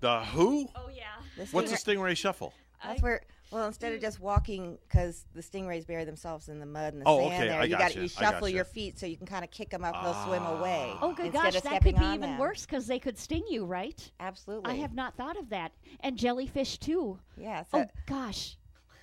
the 0.00 0.20
who? 0.20 0.66
Oh 0.74 0.88
yeah. 0.88 1.02
The 1.36 1.44
What's 1.54 1.70
a 1.72 1.74
stingray 1.76 2.16
shuffle? 2.16 2.54
That's 2.82 3.02
where. 3.02 3.20
Well, 3.50 3.66
instead 3.66 3.92
of 3.92 4.00
just 4.00 4.18
walking, 4.18 4.78
because 4.88 5.26
the 5.34 5.42
stingrays 5.42 5.86
bury 5.86 6.04
themselves 6.06 6.48
in 6.48 6.58
the 6.58 6.64
mud 6.66 6.94
and 6.94 7.02
the 7.02 7.06
Oh, 7.06 7.28
sand, 7.28 7.34
okay, 7.34 7.48
there 7.48 7.60
I 7.60 7.64
you 7.64 7.70
got 7.70 7.78
gotcha, 7.80 7.98
you 7.98 8.04
I 8.04 8.06
shuffle 8.08 8.40
gotcha. 8.40 8.52
your 8.54 8.64
feet 8.64 8.98
so 8.98 9.04
you 9.06 9.16
can 9.18 9.26
kind 9.26 9.44
of 9.44 9.50
kick 9.50 9.68
them 9.68 9.84
up. 9.84 9.94
And 9.94 10.06
they'll 10.06 10.24
swim 10.24 10.42
away. 10.46 10.90
Oh, 11.02 11.12
good 11.12 11.26
instead 11.26 11.42
gosh, 11.42 11.56
of 11.56 11.62
that 11.64 11.68
stepping 11.74 11.92
could 11.94 12.00
be 12.00 12.06
on 12.06 12.14
even 12.14 12.30
them. 12.30 12.38
worse 12.38 12.64
because 12.64 12.86
they 12.86 12.98
could 12.98 13.18
sting 13.18 13.44
you, 13.50 13.66
right? 13.66 14.10
Absolutely. 14.20 14.72
I 14.72 14.76
have 14.76 14.94
not 14.94 15.16
thought 15.18 15.36
of 15.38 15.50
that. 15.50 15.72
And 16.00 16.16
jellyfish, 16.16 16.78
too. 16.78 17.18
Yeah. 17.36 17.62
So, 17.70 17.80
Oh, 17.80 17.86
gosh. 18.06 18.56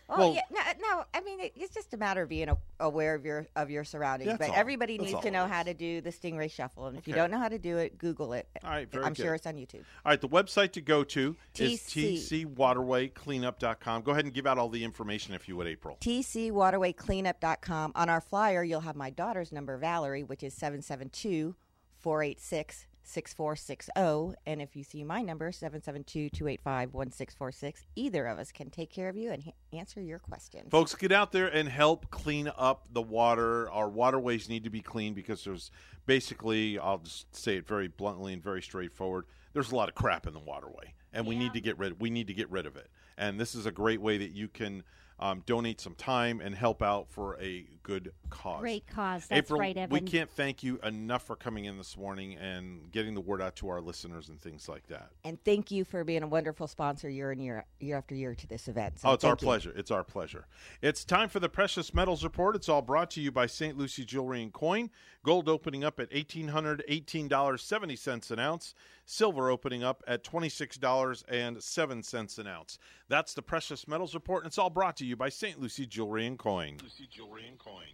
Oh 0.10 0.18
Well- 0.18 0.34
yeah, 0.34 0.42
no, 0.52 0.60
uh, 0.60 0.74
no. 0.82 1.04
I 1.14 1.22
mean, 1.22 1.40
it, 1.40 1.54
it's 1.56 1.74
just 1.74 1.94
a 1.94 1.98
matter 1.98 2.24
of 2.24 2.30
being 2.30 2.50
a, 2.50 2.58
aware 2.80 3.16
of 3.16 3.26
your 3.26 3.48
of 3.56 3.70
your 3.70 3.84
surroundings. 3.84 4.36
But 4.38 4.50
all. 4.50 4.56
everybody 4.56 4.98
That's 4.98 5.12
needs 5.12 5.24
to 5.24 5.32
know 5.32 5.48
how 5.48 5.64
to 5.64 5.74
do 5.74 6.02
the 6.02 6.10
stingray 6.10 6.52
shuffle, 6.52 6.88
and 6.88 6.98
if 6.98 7.08
you 7.08 7.14
don't 7.14 7.32
know 7.32 7.40
how 7.40 7.48
to 7.48 7.58
do 7.58 7.78
it, 7.78 7.98
Google 7.98 8.34
it. 8.34 8.48
All 8.64 8.70
right, 8.70 8.88
I'm 8.94 9.14
good. 9.14 9.24
sure 9.24 9.34
it's 9.36 9.48
on 9.48 9.56
YouTube. 9.56 9.84
All 10.06 10.12
right, 10.12 10.20
the 10.20 10.28
website 10.28 10.74
to 10.74 10.82
go 10.82 11.04
to 11.06 11.36
is 11.58 11.82
TC. 11.82 12.46
tcwaterwaycleanup.com. 12.56 14.02
Go 14.02 14.12
ahead 14.12 14.26
and 14.26 14.34
give 14.34 14.46
out 14.46 14.58
all 14.58 14.70
the 14.70 14.84
information 14.84 15.34
if 15.34 15.48
you 15.48 15.56
would, 15.56 15.68
April. 15.68 15.98
tcwaterwaycleanup.com. 16.02 17.92
On 17.96 18.10
our 18.10 18.22
flyer, 18.22 18.64
you'll 18.64 18.82
have 18.82 18.96
my 18.96 19.10
daughter's 19.10 19.52
number, 19.52 19.78
Valerie, 19.78 20.24
which 20.24 20.44
is 20.44 20.54
772 20.54 21.56
486 22.00 22.88
6460. 23.04 24.38
And 24.46 24.62
if 24.62 24.76
you 24.76 24.84
see 24.84 25.04
my 25.04 25.22
number, 25.22 25.52
772 25.52 26.30
285 26.30 26.94
1646, 26.94 27.86
either 27.96 28.26
of 28.26 28.40
us 28.40 28.52
can 28.52 28.70
take 28.70 28.90
care 28.90 29.10
of 29.10 29.18
you 29.18 29.32
and 29.32 29.44
ha- 29.44 29.52
answer 29.74 30.02
your 30.02 30.20
questions. 30.20 30.70
Folks, 30.70 30.96
get 30.96 31.12
out 31.12 31.32
there 31.32 31.48
and 31.48 31.68
help 31.70 32.10
clean 32.10 32.52
up 32.58 32.88
the 32.92 33.02
water. 33.02 33.70
Our 33.72 33.90
waterways 33.90 34.50
need 34.50 34.64
to 34.64 34.70
be 34.70 34.82
clean 34.82 35.14
because 35.14 35.44
there's 35.44 35.72
basically, 36.06 36.80
I'll 36.80 37.00
just 37.00 37.36
say 37.36 37.58
it 37.58 37.68
very 37.68 37.88
bluntly 37.88 38.34
and 38.34 38.44
very 38.44 38.62
straightforward. 38.62 39.26
There's 39.54 39.72
a 39.72 39.76
lot 39.76 39.90
of 39.90 39.96
crap 39.96 40.26
in 40.26 40.34
the 40.34 40.40
waterway, 40.40 40.94
and 41.12 41.28
we 41.28 41.36
need 41.36 41.54
to 41.54 41.62
get 41.62 41.78
rid. 41.78 42.02
We 42.02 42.10
need 42.10 42.28
to 42.28 42.34
get 42.34 42.50
rid 42.50 42.66
of 42.66 42.76
it. 42.76 42.90
And 43.18 43.40
this 43.40 43.54
is 43.54 43.66
a 43.68 43.72
great 43.72 44.02
way 44.02 44.18
that 44.18 44.32
you 44.32 44.48
can 44.48 44.84
um, 45.20 45.44
donate 45.46 45.80
some 45.80 45.96
time 45.96 46.42
and 46.42 46.56
help 46.56 46.82
out 46.82 47.08
for 47.10 47.40
a 47.42 47.66
good 47.84 48.12
cause. 48.30 48.62
Great 48.62 48.88
cause. 48.88 49.28
That's 49.28 49.48
April, 49.48 49.60
right, 49.60 49.76
Evan. 49.76 49.94
we 49.94 50.00
can't 50.02 50.30
thank 50.30 50.64
you 50.64 50.80
enough 50.84 51.24
for 51.24 51.36
coming 51.36 51.66
in 51.66 51.78
this 51.78 51.98
morning 51.98 52.38
and 52.38 52.90
getting 52.92 53.14
the 53.14 53.22
word 53.22 53.42
out 53.42 53.56
to 53.58 53.68
our 53.70 53.82
listeners 53.82 54.30
and 54.30 54.42
things 54.42 54.70
like 54.70 54.88
that. 54.88 55.10
And 55.24 55.38
thank 55.44 55.70
you 55.70 55.86
for 55.86 56.04
being 56.04 56.24
a 56.24 56.28
wonderful 56.28 56.68
sponsor 56.68 57.10
year 57.10 57.32
and 57.32 57.42
year, 57.42 57.66
year 57.80 57.98
after 57.98 58.16
year 58.16 58.34
to 58.36 58.48
this 58.48 58.68
event. 58.68 59.00
So 59.00 59.10
oh, 59.10 59.14
it's 59.14 59.24
our 59.24 59.32
you. 59.32 59.38
pleasure. 59.38 59.74
It's 59.76 59.92
our 59.92 60.04
pleasure. 60.04 60.46
It's 60.82 61.06
time 61.06 61.30
for 61.30 61.40
the 61.40 61.50
Precious 61.50 61.94
Metals 61.94 62.24
Report. 62.24 62.56
It's 62.56 62.70
all 62.70 62.82
brought 62.82 63.12
to 63.12 63.22
you 63.22 63.32
by 63.32 63.46
St. 63.46 63.78
Lucie 63.78 64.06
Jewelry 64.06 64.42
and 64.42 64.52
Coin. 64.54 64.90
Gold 65.24 65.48
opening 65.48 65.84
up 65.84 66.00
at 66.00 66.10
$1,818.70 66.12 68.32
an 68.32 68.40
ounce. 68.40 68.74
Silver 69.06 69.50
opening 69.50 69.84
up 69.84 70.02
at 70.08 70.24
$26.07 70.24 72.40
an 72.40 72.48
ounce. 72.48 72.80
That's 73.10 73.34
the 73.34 73.42
Precious 73.42 73.86
Metals 73.88 74.14
Report, 74.14 74.44
and 74.44 74.50
it's 74.50 74.58
all 74.58 74.70
brought 74.70 74.96
to 74.98 75.06
you 75.06 75.13
by 75.16 75.30
St. 75.30 75.60
Lucie 75.60 75.86
Jewelry 75.86 76.26
and 76.26 76.38
Coin. 76.38 76.78
Lucie 76.82 77.10
Jewelry 77.12 77.48
and 77.48 77.60
Coin. 77.60 77.94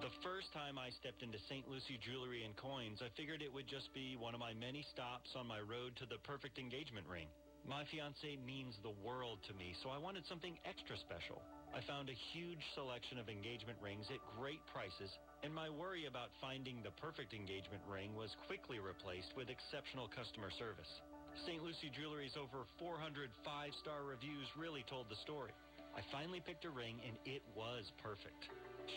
The 0.00 0.10
first 0.22 0.52
time 0.52 0.76
I 0.76 0.90
stepped 0.90 1.22
into 1.22 1.38
St. 1.38 1.68
Lucie 1.70 1.98
Jewelry 2.02 2.44
and 2.44 2.54
Coins, 2.56 3.00
I 3.00 3.08
figured 3.16 3.40
it 3.40 3.52
would 3.52 3.66
just 3.66 3.94
be 3.94 4.16
one 4.18 4.34
of 4.34 4.40
my 4.40 4.52
many 4.52 4.82
stops 4.82 5.32
on 5.36 5.46
my 5.46 5.60
road 5.60 5.96
to 5.96 6.06
the 6.06 6.18
perfect 6.22 6.58
engagement 6.58 7.06
ring. 7.06 7.28
My 7.64 7.84
fiance 7.88 8.36
means 8.44 8.76
the 8.82 8.92
world 9.00 9.40
to 9.48 9.54
me, 9.54 9.72
so 9.82 9.88
I 9.88 9.96
wanted 9.96 10.26
something 10.26 10.58
extra 10.68 10.98
special. 10.98 11.40
I 11.72 11.80
found 11.80 12.10
a 12.10 12.22
huge 12.34 12.60
selection 12.74 13.16
of 13.16 13.30
engagement 13.30 13.78
rings 13.80 14.12
at 14.12 14.20
great 14.36 14.60
prices, 14.68 15.16
and 15.42 15.54
my 15.54 15.70
worry 15.70 16.04
about 16.04 16.28
finding 16.40 16.82
the 16.84 16.92
perfect 17.00 17.32
engagement 17.32 17.80
ring 17.88 18.14
was 18.14 18.36
quickly 18.46 18.80
replaced 18.80 19.32
with 19.34 19.48
exceptional 19.48 20.06
customer 20.12 20.50
service. 20.50 21.00
St. 21.42 21.58
Lucie 21.58 21.90
Jewelry's 21.90 22.38
over 22.38 22.62
400 22.78 23.26
five-star 23.42 24.06
reviews 24.06 24.46
really 24.54 24.86
told 24.86 25.10
the 25.10 25.18
story. 25.26 25.50
I 25.90 26.00
finally 26.14 26.38
picked 26.38 26.62
a 26.62 26.70
ring, 26.70 27.02
and 27.02 27.18
it 27.26 27.42
was 27.58 27.90
perfect. 27.98 28.46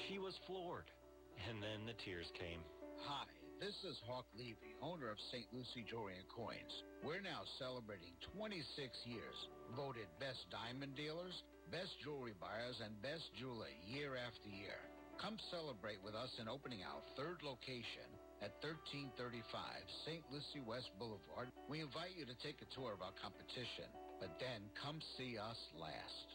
She 0.05 0.22
was 0.22 0.38
floored. 0.45 0.85
And 1.49 1.61
then 1.61 1.89
the 1.89 1.97
tears 2.05 2.30
came. 2.38 2.61
Hi, 3.05 3.30
this 3.61 3.77
is 3.85 3.97
Hawk 4.05 4.26
Levy, 4.38 4.77
owner 4.81 5.09
of 5.09 5.22
St. 5.30 5.45
Lucie 5.53 5.85
Jewelry 5.85 6.18
and 6.18 6.30
Coins. 6.30 6.73
We're 7.05 7.22
now 7.22 7.45
celebrating 7.61 8.14
26 8.34 8.57
years, 9.05 9.38
voted 9.77 10.09
best 10.18 10.45
diamond 10.49 10.97
dealers, 10.97 11.45
best 11.69 11.93
jewelry 12.01 12.34
buyers, 12.38 12.81
and 12.81 12.93
best 13.05 13.30
jeweler 13.38 13.69
year 13.85 14.18
after 14.18 14.49
year. 14.49 14.81
Come 15.22 15.38
celebrate 15.53 16.01
with 16.01 16.14
us 16.14 16.34
in 16.41 16.49
opening 16.49 16.81
our 16.85 17.01
third 17.14 17.45
location 17.45 18.09
at 18.41 18.53
1335 18.61 19.61
St. 20.05 20.23
Lucie 20.31 20.61
West 20.65 20.89
Boulevard. 20.99 21.49
We 21.68 21.81
invite 21.81 22.15
you 22.18 22.26
to 22.26 22.35
take 22.43 22.61
a 22.61 22.69
tour 22.73 22.93
of 22.93 23.01
our 23.01 23.14
competition, 23.22 23.89
but 24.19 24.39
then 24.39 24.69
come 24.77 25.01
see 25.18 25.38
us 25.38 25.57
last. 25.76 26.27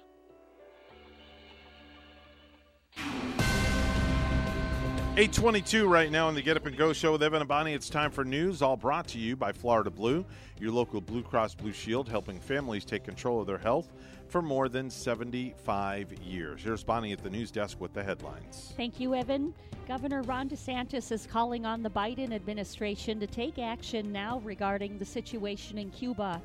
822 5.14 5.88
right 5.88 6.10
now 6.10 6.26
on 6.26 6.34
the 6.34 6.40
Get 6.40 6.56
Up 6.56 6.64
and 6.64 6.74
Go 6.74 6.94
show 6.94 7.12
with 7.12 7.22
Evan 7.22 7.42
and 7.42 7.48
Bonnie. 7.48 7.74
It's 7.74 7.90
time 7.90 8.10
for 8.10 8.24
news, 8.24 8.62
all 8.62 8.78
brought 8.78 9.06
to 9.08 9.18
you 9.18 9.36
by 9.36 9.52
Florida 9.52 9.90
Blue, 9.90 10.24
your 10.58 10.72
local 10.72 11.02
Blue 11.02 11.22
Cross 11.22 11.56
Blue 11.56 11.74
Shield, 11.74 12.08
helping 12.08 12.40
families 12.40 12.86
take 12.86 13.04
control 13.04 13.38
of 13.38 13.46
their 13.46 13.58
health 13.58 13.92
for 14.28 14.40
more 14.40 14.70
than 14.70 14.88
75 14.88 16.14
years. 16.14 16.62
Here's 16.62 16.82
Bonnie 16.82 17.12
at 17.12 17.22
the 17.22 17.28
news 17.28 17.50
desk 17.50 17.78
with 17.78 17.92
the 17.92 18.02
headlines. 18.02 18.72
Thank 18.74 19.00
you, 19.00 19.14
Evan. 19.14 19.52
Governor 19.86 20.22
Ron 20.22 20.48
DeSantis 20.48 21.12
is 21.12 21.28
calling 21.30 21.66
on 21.66 21.82
the 21.82 21.90
Biden 21.90 22.32
administration 22.32 23.20
to 23.20 23.26
take 23.26 23.58
action 23.58 24.12
now 24.12 24.38
regarding 24.38 24.96
the 24.96 25.04
situation 25.04 25.76
in 25.76 25.90
Cuba. 25.90 26.40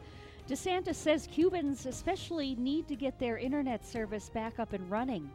DeSantis 0.49 0.95
says 0.95 1.25
Cubans 1.31 1.85
especially 1.85 2.55
need 2.55 2.89
to 2.89 2.97
get 2.97 3.17
their 3.17 3.37
internet 3.37 3.85
service 3.85 4.27
back 4.27 4.59
up 4.59 4.73
and 4.73 4.91
running. 4.91 5.31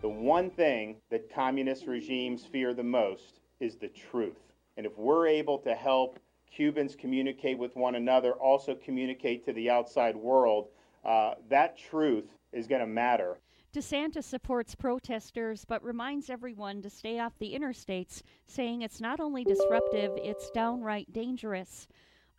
The 0.00 0.08
one 0.08 0.48
thing 0.48 0.96
that 1.10 1.32
communist 1.32 1.86
regimes 1.86 2.44
fear 2.44 2.72
the 2.72 2.82
most 2.82 3.40
is 3.60 3.76
the 3.76 3.88
truth. 3.88 4.38
And 4.78 4.86
if 4.86 4.96
we're 4.96 5.26
able 5.26 5.58
to 5.58 5.74
help 5.74 6.18
Cubans 6.50 6.96
communicate 6.96 7.58
with 7.58 7.76
one 7.76 7.96
another, 7.96 8.32
also 8.32 8.74
communicate 8.74 9.44
to 9.44 9.52
the 9.52 9.68
outside 9.68 10.16
world, 10.16 10.68
uh, 11.04 11.34
that 11.50 11.76
truth 11.76 12.24
is 12.52 12.66
going 12.66 12.80
to 12.80 12.86
matter. 12.86 13.38
DeSantis 13.74 14.24
supports 14.24 14.74
protesters 14.74 15.64
but 15.66 15.84
reminds 15.84 16.30
everyone 16.30 16.80
to 16.82 16.90
stay 16.90 17.20
off 17.20 17.38
the 17.38 17.54
interstates, 17.54 18.22
saying 18.46 18.80
it's 18.82 19.00
not 19.00 19.20
only 19.20 19.44
disruptive, 19.44 20.12
it's 20.16 20.50
downright 20.50 21.12
dangerous. 21.12 21.86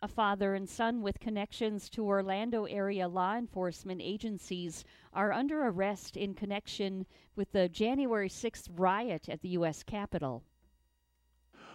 A 0.04 0.08
father 0.08 0.56
and 0.56 0.68
son 0.68 1.00
with 1.00 1.20
connections 1.20 1.88
to 1.90 2.04
Orlando 2.04 2.64
area 2.64 3.06
law 3.06 3.36
enforcement 3.36 4.00
agencies 4.02 4.84
are 5.12 5.30
under 5.30 5.64
arrest 5.64 6.16
in 6.16 6.34
connection 6.34 7.06
with 7.36 7.52
the 7.52 7.68
January 7.68 8.28
6th 8.28 8.68
riot 8.74 9.28
at 9.28 9.42
the 9.42 9.50
U.S. 9.50 9.84
Capitol. 9.84 10.42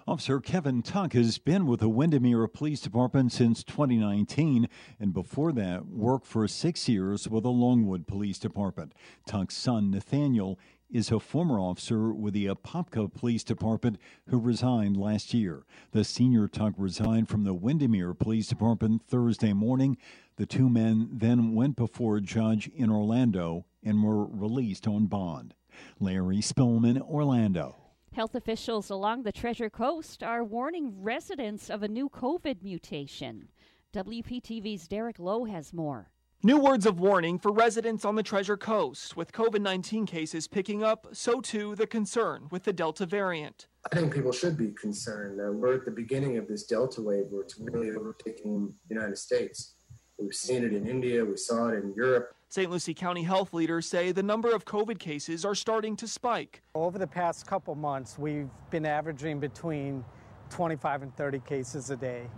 Officer 0.05 0.41
Kevin 0.41 0.81
Tuck 0.81 1.13
has 1.13 1.37
been 1.37 1.65
with 1.65 1.79
the 1.79 1.87
Windermere 1.87 2.47
Police 2.49 2.81
Department 2.81 3.31
since 3.31 3.63
2019 3.63 4.67
and 4.99 5.13
before 5.13 5.53
that 5.53 5.85
worked 5.85 6.25
for 6.25 6.45
six 6.49 6.89
years 6.89 7.29
with 7.29 7.43
the 7.43 7.51
Longwood 7.51 8.07
Police 8.07 8.39
Department. 8.39 8.93
Tuck's 9.25 9.55
son, 9.55 9.91
Nathaniel, 9.91 10.59
is 10.89 11.11
a 11.11 11.19
former 11.19 11.59
officer 11.59 12.13
with 12.13 12.33
the 12.33 12.45
Apopka 12.45 13.13
Police 13.13 13.43
Department 13.43 13.97
who 14.29 14.39
resigned 14.39 14.97
last 14.97 15.33
year. 15.33 15.63
The 15.91 16.03
senior 16.03 16.47
Tuck 16.47 16.73
resigned 16.77 17.29
from 17.29 17.43
the 17.43 17.53
Windermere 17.53 18.13
Police 18.13 18.47
Department 18.47 19.03
Thursday 19.03 19.53
morning. 19.53 19.97
The 20.37 20.45
two 20.45 20.69
men 20.69 21.09
then 21.11 21.53
went 21.53 21.75
before 21.75 22.17
a 22.17 22.21
judge 22.21 22.69
in 22.75 22.89
Orlando 22.89 23.65
and 23.83 24.03
were 24.03 24.25
released 24.25 24.87
on 24.87 25.07
bond. 25.07 25.53
Larry 25.99 26.37
Spillman, 26.37 27.01
Orlando. 27.01 27.75
Health 28.13 28.33
officials 28.33 28.89
along 28.89 29.23
the 29.23 29.31
Treasure 29.31 29.69
Coast 29.69 30.23
are 30.23 30.43
warning 30.43 31.03
residents 31.03 31.69
of 31.69 31.83
a 31.83 31.87
new 31.87 32.09
COVID 32.09 32.63
mutation. 32.63 33.49
WPTV's 33.93 34.87
Derek 34.87 35.19
Lowe 35.19 35.45
has 35.45 35.73
more. 35.73 36.11
New 36.47 36.59
words 36.59 36.85
of 36.85 37.01
warning 37.01 37.37
for 37.37 37.51
residents 37.51 38.05
on 38.05 38.15
the 38.15 38.23
Treasure 38.23 38.55
Coast. 38.55 39.17
With 39.17 39.33
COVID 39.33 39.59
19 39.59 40.05
cases 40.05 40.47
picking 40.47 40.81
up, 40.81 41.05
so 41.11 41.41
too 41.41 41.75
the 41.75 41.85
concern 41.85 42.47
with 42.51 42.63
the 42.63 42.71
Delta 42.71 43.05
variant. 43.05 43.67
I 43.91 43.93
think 43.93 44.13
people 44.13 44.31
should 44.31 44.55
be 44.55 44.69
concerned. 44.69 45.41
Uh, 45.41 45.51
we're 45.51 45.73
at 45.73 45.83
the 45.83 45.91
beginning 45.91 46.37
of 46.37 46.47
this 46.47 46.63
Delta 46.63 47.01
wave 47.01 47.25
where 47.31 47.41
it's 47.41 47.59
really 47.59 47.91
overtaking 47.91 48.73
the 48.87 48.95
United 48.95 49.17
States. 49.17 49.73
We've 50.17 50.33
seen 50.33 50.63
it 50.63 50.71
in 50.71 50.87
India, 50.87 51.25
we 51.25 51.35
saw 51.35 51.67
it 51.67 51.83
in 51.83 51.93
Europe. 51.97 52.33
St. 52.47 52.71
Lucie 52.71 52.93
County 52.93 53.23
health 53.23 53.53
leaders 53.53 53.85
say 53.85 54.13
the 54.13 54.23
number 54.23 54.55
of 54.55 54.63
COVID 54.63 54.99
cases 54.99 55.43
are 55.43 55.53
starting 55.53 55.97
to 55.97 56.07
spike. 56.07 56.61
Over 56.73 56.97
the 56.97 57.07
past 57.07 57.45
couple 57.45 57.75
months, 57.75 58.17
we've 58.17 58.49
been 58.71 58.85
averaging 58.85 59.41
between 59.41 60.05
25 60.49 61.01
and 61.01 61.17
30 61.17 61.39
cases 61.39 61.89
a 61.89 61.97
day. 61.97 62.29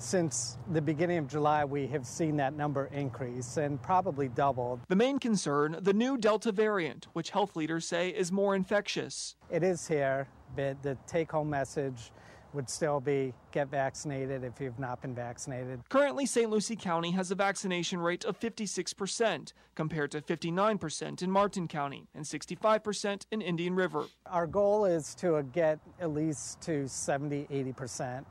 Since 0.00 0.58
the 0.70 0.80
beginning 0.80 1.18
of 1.18 1.26
July, 1.26 1.64
we 1.64 1.88
have 1.88 2.06
seen 2.06 2.36
that 2.36 2.54
number 2.56 2.86
increase 2.92 3.56
and 3.56 3.82
probably 3.82 4.28
doubled. 4.28 4.80
The 4.86 4.94
main 4.94 5.18
concern 5.18 5.76
the 5.80 5.92
new 5.92 6.16
Delta 6.16 6.52
variant, 6.52 7.08
which 7.14 7.30
health 7.30 7.56
leaders 7.56 7.84
say 7.84 8.10
is 8.10 8.30
more 8.30 8.54
infectious. 8.54 9.34
It 9.50 9.64
is 9.64 9.88
here, 9.88 10.28
but 10.54 10.80
the 10.84 10.96
take 11.08 11.32
home 11.32 11.50
message 11.50 12.12
would 12.52 12.70
still 12.70 13.00
be 13.00 13.34
get 13.50 13.68
vaccinated 13.68 14.44
if 14.44 14.60
you've 14.60 14.78
not 14.78 15.02
been 15.02 15.16
vaccinated. 15.16 15.80
Currently, 15.88 16.26
St. 16.26 16.48
Lucie 16.48 16.76
County 16.76 17.10
has 17.10 17.32
a 17.32 17.34
vaccination 17.34 17.98
rate 17.98 18.24
of 18.24 18.38
56%, 18.38 19.52
compared 19.74 20.12
to 20.12 20.20
59% 20.20 21.22
in 21.22 21.30
Martin 21.30 21.68
County 21.68 22.06
and 22.14 22.24
65% 22.24 23.26
in 23.32 23.42
Indian 23.42 23.74
River. 23.74 24.04
Our 24.26 24.46
goal 24.46 24.84
is 24.84 25.14
to 25.16 25.42
get 25.52 25.80
at 26.00 26.14
least 26.14 26.60
to 26.62 26.88
70, 26.88 27.48
80%. 27.50 28.24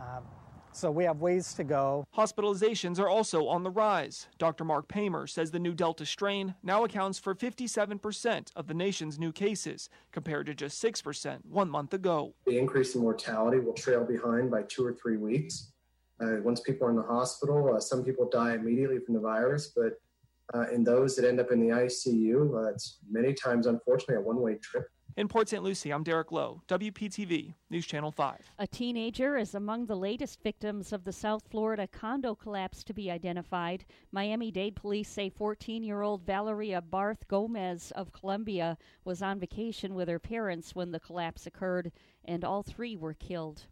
Um, 0.00 0.24
so 0.72 0.90
we 0.90 1.04
have 1.04 1.20
ways 1.20 1.54
to 1.54 1.64
go. 1.64 2.04
Hospitalizations 2.16 2.98
are 2.98 3.08
also 3.08 3.46
on 3.46 3.62
the 3.62 3.70
rise. 3.70 4.28
Dr. 4.38 4.64
Mark 4.64 4.88
Paymer 4.88 5.28
says 5.28 5.50
the 5.50 5.58
new 5.58 5.74
Delta 5.74 6.06
strain 6.06 6.54
now 6.62 6.84
accounts 6.84 7.18
for 7.18 7.34
57% 7.34 8.48
of 8.56 8.66
the 8.66 8.74
nation's 8.74 9.18
new 9.18 9.32
cases, 9.32 9.88
compared 10.10 10.46
to 10.46 10.54
just 10.54 10.82
6% 10.82 11.44
one 11.44 11.68
month 11.68 11.94
ago. 11.94 12.34
The 12.46 12.58
increase 12.58 12.94
in 12.94 13.02
mortality 13.02 13.58
will 13.58 13.74
trail 13.74 14.04
behind 14.04 14.50
by 14.50 14.62
two 14.62 14.84
or 14.84 14.94
three 14.94 15.16
weeks. 15.16 15.72
Uh, 16.20 16.36
once 16.42 16.60
people 16.60 16.86
are 16.86 16.90
in 16.90 16.96
the 16.96 17.02
hospital, 17.02 17.74
uh, 17.74 17.80
some 17.80 18.04
people 18.04 18.28
die 18.28 18.54
immediately 18.54 18.98
from 18.98 19.14
the 19.14 19.20
virus, 19.20 19.72
but 19.74 20.00
uh, 20.54 20.68
in 20.70 20.84
those 20.84 21.16
that 21.16 21.26
end 21.26 21.40
up 21.40 21.50
in 21.50 21.60
the 21.60 21.74
ICU, 21.74 22.54
uh, 22.54 22.70
it's 22.70 22.98
many 23.10 23.32
times, 23.32 23.66
unfortunately, 23.66 24.16
a 24.16 24.20
one 24.20 24.40
way 24.40 24.56
trip. 24.56 24.86
In 25.14 25.28
Port 25.28 25.46
St. 25.46 25.62
Lucie, 25.62 25.92
I'm 25.92 26.04
Derek 26.04 26.32
Lowe, 26.32 26.62
WPTV, 26.68 27.52
News 27.68 27.84
Channel 27.84 28.12
5. 28.12 28.50
A 28.58 28.66
teenager 28.66 29.36
is 29.36 29.54
among 29.54 29.84
the 29.84 29.94
latest 29.94 30.42
victims 30.42 30.90
of 30.90 31.04
the 31.04 31.12
South 31.12 31.42
Florida 31.50 31.86
condo 31.86 32.34
collapse 32.34 32.82
to 32.84 32.94
be 32.94 33.10
identified. 33.10 33.84
Miami 34.10 34.50
Dade 34.50 34.74
police 34.74 35.10
say 35.10 35.28
14 35.28 35.82
year 35.82 36.00
old 36.00 36.24
Valeria 36.24 36.80
Barth 36.80 37.28
Gomez 37.28 37.90
of 37.90 38.14
Colombia 38.14 38.78
was 39.04 39.20
on 39.20 39.38
vacation 39.38 39.94
with 39.94 40.08
her 40.08 40.18
parents 40.18 40.74
when 40.74 40.92
the 40.92 41.00
collapse 41.00 41.46
occurred, 41.46 41.92
and 42.24 42.42
all 42.42 42.62
three 42.62 42.96
were 42.96 43.12
killed. 43.12 43.66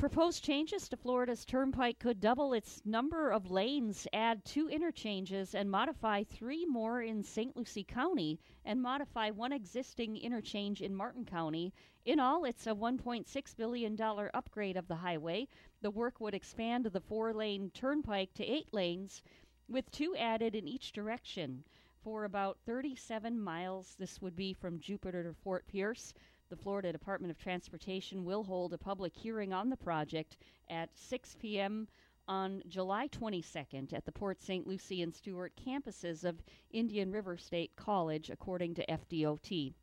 Proposed 0.00 0.42
changes 0.42 0.88
to 0.88 0.96
Florida's 0.96 1.44
turnpike 1.44 1.98
could 1.98 2.22
double 2.22 2.54
its 2.54 2.80
number 2.86 3.30
of 3.30 3.50
lanes, 3.50 4.08
add 4.14 4.46
two 4.46 4.66
interchanges, 4.66 5.54
and 5.54 5.70
modify 5.70 6.24
three 6.24 6.64
more 6.64 7.02
in 7.02 7.22
St. 7.22 7.54
Lucie 7.54 7.84
County, 7.84 8.40
and 8.64 8.80
modify 8.80 9.28
one 9.28 9.52
existing 9.52 10.16
interchange 10.16 10.80
in 10.80 10.94
Martin 10.94 11.26
County. 11.26 11.74
In 12.06 12.18
all, 12.18 12.46
it's 12.46 12.66
a 12.66 12.74
$1.6 12.74 13.56
billion 13.58 14.00
upgrade 14.32 14.78
of 14.78 14.88
the 14.88 14.96
highway. 14.96 15.46
The 15.82 15.90
work 15.90 16.18
would 16.18 16.32
expand 16.32 16.86
the 16.86 17.00
four 17.02 17.34
lane 17.34 17.70
turnpike 17.74 18.32
to 18.36 18.46
eight 18.46 18.72
lanes, 18.72 19.20
with 19.68 19.90
two 19.90 20.16
added 20.16 20.54
in 20.54 20.66
each 20.66 20.92
direction. 20.92 21.62
For 22.02 22.24
about 22.24 22.56
37 22.64 23.38
miles, 23.38 23.96
this 23.98 24.22
would 24.22 24.34
be 24.34 24.54
from 24.54 24.80
Jupiter 24.80 25.24
to 25.24 25.34
Fort 25.34 25.66
Pierce. 25.66 26.14
The 26.50 26.56
Florida 26.56 26.90
Department 26.90 27.30
of 27.30 27.38
Transportation 27.38 28.24
will 28.24 28.42
hold 28.42 28.72
a 28.72 28.78
public 28.78 29.16
hearing 29.16 29.52
on 29.52 29.70
the 29.70 29.76
project 29.76 30.36
at 30.68 30.90
6 30.96 31.36
p.m. 31.38 31.86
on 32.26 32.64
July 32.68 33.06
22nd 33.06 33.92
at 33.92 34.04
the 34.04 34.10
Port 34.10 34.42
St. 34.42 34.66
Lucie 34.66 35.00
and 35.00 35.14
Stuart 35.14 35.52
campuses 35.64 36.24
of 36.24 36.42
Indian 36.72 37.12
River 37.12 37.36
State 37.36 37.76
College, 37.76 38.30
according 38.30 38.74
to 38.74 38.86
FDOT. 38.86 39.74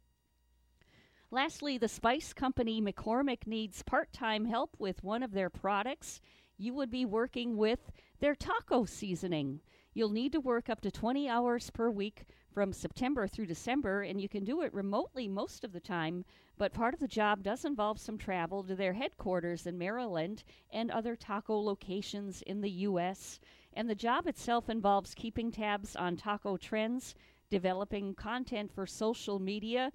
Lastly, 1.32 1.78
the 1.78 1.88
spice 1.88 2.34
company 2.34 2.82
McCormick 2.82 3.48
needs 3.48 3.82
part 3.82 4.12
time 4.12 4.44
help 4.44 4.76
with 4.78 5.06
one 5.06 5.24
of 5.24 5.32
their 5.32 5.50
products. 5.50 6.20
You 6.58 6.74
would 6.74 6.92
be 6.92 7.06
working 7.06 7.56
with 7.56 7.92
their 8.20 8.36
taco 8.36 8.84
seasoning. 8.84 9.62
You'll 9.94 10.10
need 10.10 10.34
to 10.34 10.42
work 10.42 10.70
up 10.70 10.82
to 10.82 10.92
20 10.92 11.30
hours 11.30 11.70
per 11.70 11.90
week 11.90 12.26
from 12.58 12.74
September 12.74 13.28
through 13.28 13.46
December, 13.46 14.02
and 14.02 14.20
you 14.20 14.28
can 14.28 14.44
do 14.44 14.64
it 14.64 14.74
remotely 14.74 15.28
most 15.28 15.64
of 15.64 15.74
the 15.74 15.80
time. 15.80 16.26
But 16.58 16.74
part 16.74 16.96
of 16.96 17.00
the 17.00 17.08
job 17.08 17.44
does 17.44 17.64
involve 17.64 18.00
some 18.00 18.18
travel 18.18 18.64
to 18.64 18.74
their 18.74 18.94
headquarters 18.94 19.68
in 19.68 19.78
Maryland 19.78 20.44
and 20.72 20.90
other 20.90 21.16
taco 21.16 21.62
locations 21.62 22.42
in 22.42 22.62
the 22.62 22.72
U.S. 22.72 23.40
And 23.74 23.88
the 23.88 23.94
job 23.94 24.26
itself 24.26 24.72
involves 24.72 25.14
keeping 25.14 25.52
tabs 25.52 25.96
on 25.96 26.18
taco 26.18 26.58
trends, 26.58 27.14
developing 27.52 28.16
content 28.16 28.72
for 28.74 28.88
social 28.88 29.38
media, 29.38 29.92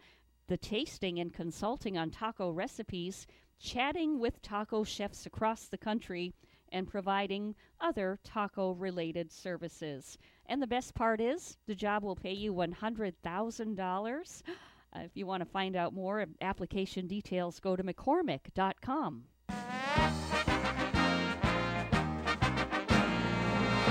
the 0.47 0.57
tasting 0.57 1.19
and 1.19 1.35
consulting 1.35 1.99
on 1.99 2.13
taco 2.13 2.51
recipes, 2.51 3.27
chatting 3.59 4.21
with 4.21 4.41
taco 4.41 4.85
chefs 4.85 5.27
across 5.27 5.67
the 5.67 5.79
country, 5.79 6.33
and 6.73 6.89
providing 6.89 7.55
other 7.81 8.19
taco 8.25 8.73
related 8.73 9.31
services. 9.31 10.19
And 10.47 10.61
the 10.61 10.67
best 10.67 10.95
part 10.95 11.21
is 11.21 11.57
the 11.67 11.75
job 11.75 12.03
will 12.03 12.17
pay 12.17 12.33
you 12.33 12.53
$100,000. 12.53 14.43
Uh, 14.95 15.01
if 15.05 15.13
you 15.15 15.25
want 15.25 15.41
to 15.41 15.49
find 15.49 15.75
out 15.75 15.95
more 15.95 16.27
application 16.43 17.07
details, 17.07 17.59
go 17.61 17.75
to 17.75 17.83
McCormick.com. 17.83 19.23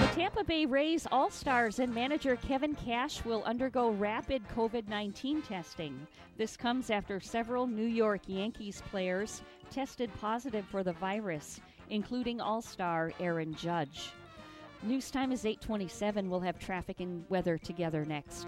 The 0.01 0.07
Tampa 0.13 0.43
Bay 0.43 0.67
Rays 0.67 1.07
All 1.11 1.31
Stars 1.31 1.79
and 1.79 1.91
manager 1.91 2.35
Kevin 2.35 2.75
Cash 2.75 3.25
will 3.25 3.43
undergo 3.45 3.89
rapid 3.89 4.43
COVID 4.55 4.87
19 4.87 5.41
testing. 5.41 6.07
This 6.37 6.55
comes 6.55 6.89
after 6.89 7.19
several 7.19 7.65
New 7.65 7.87
York 7.87 8.21
Yankees 8.27 8.83
players 8.91 9.41
tested 9.71 10.11
positive 10.19 10.65
for 10.65 10.83
the 10.83 10.93
virus, 10.93 11.61
including 11.91 12.41
All 12.41 12.61
Star 12.61 13.11
Aaron 13.19 13.53
Judge. 13.53 14.09
News 14.81 15.11
time 15.11 15.31
is 15.31 15.45
827. 15.45 16.27
We'll 16.27 16.39
have 16.39 16.57
traffic 16.57 17.01
and 17.01 17.23
weather 17.29 17.59
together 17.59 18.03
next. 18.03 18.47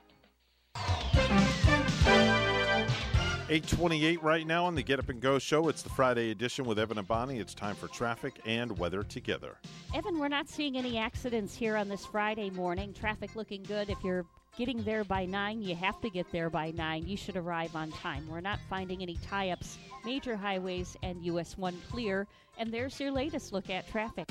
828 3.51 4.23
right 4.23 4.47
now 4.47 4.63
on 4.63 4.75
the 4.75 4.81
Get 4.81 4.97
Up 4.97 5.09
and 5.09 5.19
Go 5.19 5.37
show. 5.37 5.67
It's 5.67 5.81
the 5.81 5.89
Friday 5.89 6.31
edition 6.31 6.63
with 6.63 6.79
Evan 6.79 6.97
and 6.97 7.07
Bonnie. 7.07 7.37
It's 7.37 7.53
time 7.53 7.75
for 7.75 7.89
traffic 7.89 8.39
and 8.45 8.77
weather 8.77 9.03
together. 9.03 9.57
Evan, 9.93 10.19
we're 10.19 10.29
not 10.29 10.47
seeing 10.47 10.77
any 10.77 10.97
accidents 10.97 11.53
here 11.53 11.75
on 11.75 11.89
this 11.89 12.05
Friday 12.05 12.49
morning. 12.49 12.93
Traffic 12.93 13.35
looking 13.35 13.61
good. 13.63 13.89
If 13.89 13.97
you're 14.05 14.25
getting 14.57 14.81
there 14.83 15.03
by 15.03 15.25
9, 15.25 15.61
you 15.61 15.75
have 15.75 15.99
to 15.99 16.09
get 16.09 16.31
there 16.31 16.49
by 16.49 16.71
9. 16.71 17.05
You 17.05 17.17
should 17.17 17.35
arrive 17.35 17.75
on 17.75 17.91
time. 17.91 18.25
We're 18.29 18.39
not 18.39 18.59
finding 18.69 19.01
any 19.01 19.17
tie 19.17 19.49
ups, 19.49 19.77
major 20.05 20.37
highways, 20.37 20.95
and 21.03 21.21
US 21.25 21.57
1 21.57 21.75
clear. 21.89 22.27
And 22.57 22.71
there's 22.71 23.01
your 23.01 23.11
latest 23.11 23.51
look 23.51 23.69
at 23.69 23.85
traffic. 23.89 24.29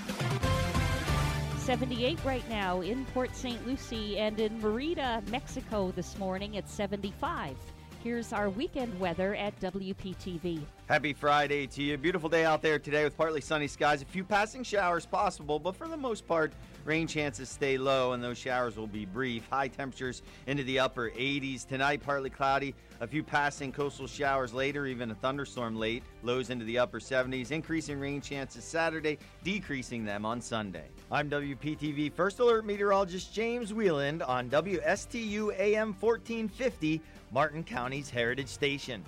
78 1.59 2.19
right 2.25 2.49
now 2.49 2.81
in 2.81 3.05
Port 3.07 3.37
St. 3.37 3.67
Lucie 3.67 4.19
and 4.19 4.41
in 4.41 4.59
Merida, 4.63 5.23
Mexico 5.31 5.93
this 5.95 6.17
morning 6.17 6.57
at 6.57 6.71
75. 6.71 7.55
Here's 8.03 8.33
our 8.33 8.49
weekend 8.49 8.99
weather 8.99 9.35
at 9.35 9.61
WPTV. 9.61 10.62
Happy 10.91 11.12
Friday 11.12 11.69
to 11.69 11.85
you. 11.85 11.97
Beautiful 11.97 12.28
day 12.28 12.44
out 12.44 12.62
there 12.62 12.77
today 12.77 13.05
with 13.05 13.17
partly 13.17 13.41
sunny 13.41 13.69
skies. 13.69 14.02
A 14.02 14.05
few 14.05 14.25
passing 14.25 14.65
showers 14.65 15.07
possible, 15.07 15.60
but 15.60 15.77
for 15.77 15.86
the 15.86 15.97
most 15.97 16.27
part, 16.27 16.52
rain 16.85 17.07
chances 17.07 17.49
stay 17.49 17.78
low 17.78 18.12
and 18.12 18.20
those 18.20 18.36
showers 18.36 18.77
will 18.77 18.89
be 18.89 19.05
brief. 19.05 19.49
High 19.49 19.69
temperatures 19.69 20.23
into 20.49 20.65
the 20.65 20.81
upper 20.81 21.10
80s. 21.10 21.65
Tonight, 21.65 22.02
partly 22.05 22.28
cloudy. 22.28 22.75
A 23.01 23.07
few 23.07 23.23
passing 23.23 23.70
coastal 23.70 24.09
showers 24.09 24.52
later, 24.52 24.85
even 24.85 25.12
a 25.12 25.15
thunderstorm 25.15 25.77
late. 25.77 26.02
Lows 26.25 26.51
into 26.51 26.65
the 26.65 26.81
upper 26.81 26.99
70s. 26.99 27.52
Increasing 27.52 28.01
rain 28.01 28.20
chances 28.20 28.65
Saturday, 28.65 29.17
decreasing 29.44 30.05
them 30.05 30.27
on 30.27 30.41
Sunday. 30.41 30.89
I'm 31.12 31.31
WPTV 31.31 32.12
First 32.12 32.41
Alert 32.41 32.67
Meteorologist 32.67 33.33
James 33.33 33.73
Wieland 33.73 34.25
on 34.25 34.51
WSTU 34.51 35.57
AM 35.57 35.94
1450. 35.94 37.01
Martin 37.31 37.62
County's 37.62 38.10
Heritage 38.10 38.49
Station. 38.49 39.05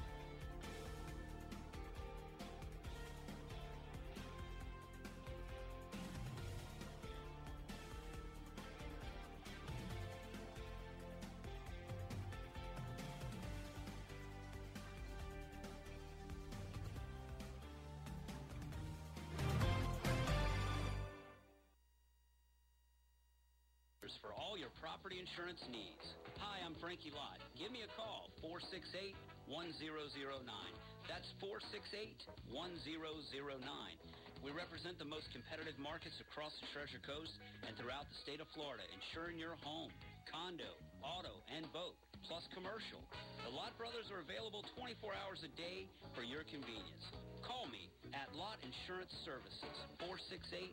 Property 25.12 25.28
insurance 25.28 25.60
needs. 25.68 26.04
Hi, 26.40 26.64
I'm 26.64 26.72
Frankie 26.80 27.12
Lott. 27.12 27.36
Give 27.60 27.68
me 27.68 27.84
a 27.84 27.90
call, 28.00 28.32
468 28.40 29.12
1009. 29.44 30.48
That's 31.04 31.28
468 31.36 32.16
1009. 32.48 33.60
We 34.40 34.50
represent 34.56 34.96
the 34.96 35.04
most 35.04 35.28
competitive 35.36 35.76
markets 35.76 36.16
across 36.16 36.56
the 36.64 36.68
Treasure 36.72 37.02
Coast 37.04 37.36
and 37.68 37.76
throughout 37.76 38.08
the 38.08 38.18
state 38.24 38.40
of 38.40 38.48
Florida, 38.56 38.88
insuring 38.88 39.36
your 39.36 39.60
home, 39.60 39.92
condo, 40.32 40.80
auto, 41.04 41.44
and 41.52 41.68
boat, 41.76 41.92
plus 42.24 42.48
commercial. 42.56 43.04
The 43.44 43.52
Lott 43.52 43.76
Brothers 43.76 44.08
are 44.08 44.24
available 44.24 44.64
24 44.80 45.12
hours 45.12 45.44
a 45.44 45.52
day 45.60 45.92
for 46.16 46.24
your 46.24 46.48
convenience. 46.48 47.04
Call 47.44 47.68
me 47.68 47.92
at 48.16 48.32
Lott 48.32 48.56
Insurance 48.64 49.12
Services, 49.28 49.76
468 50.00 50.72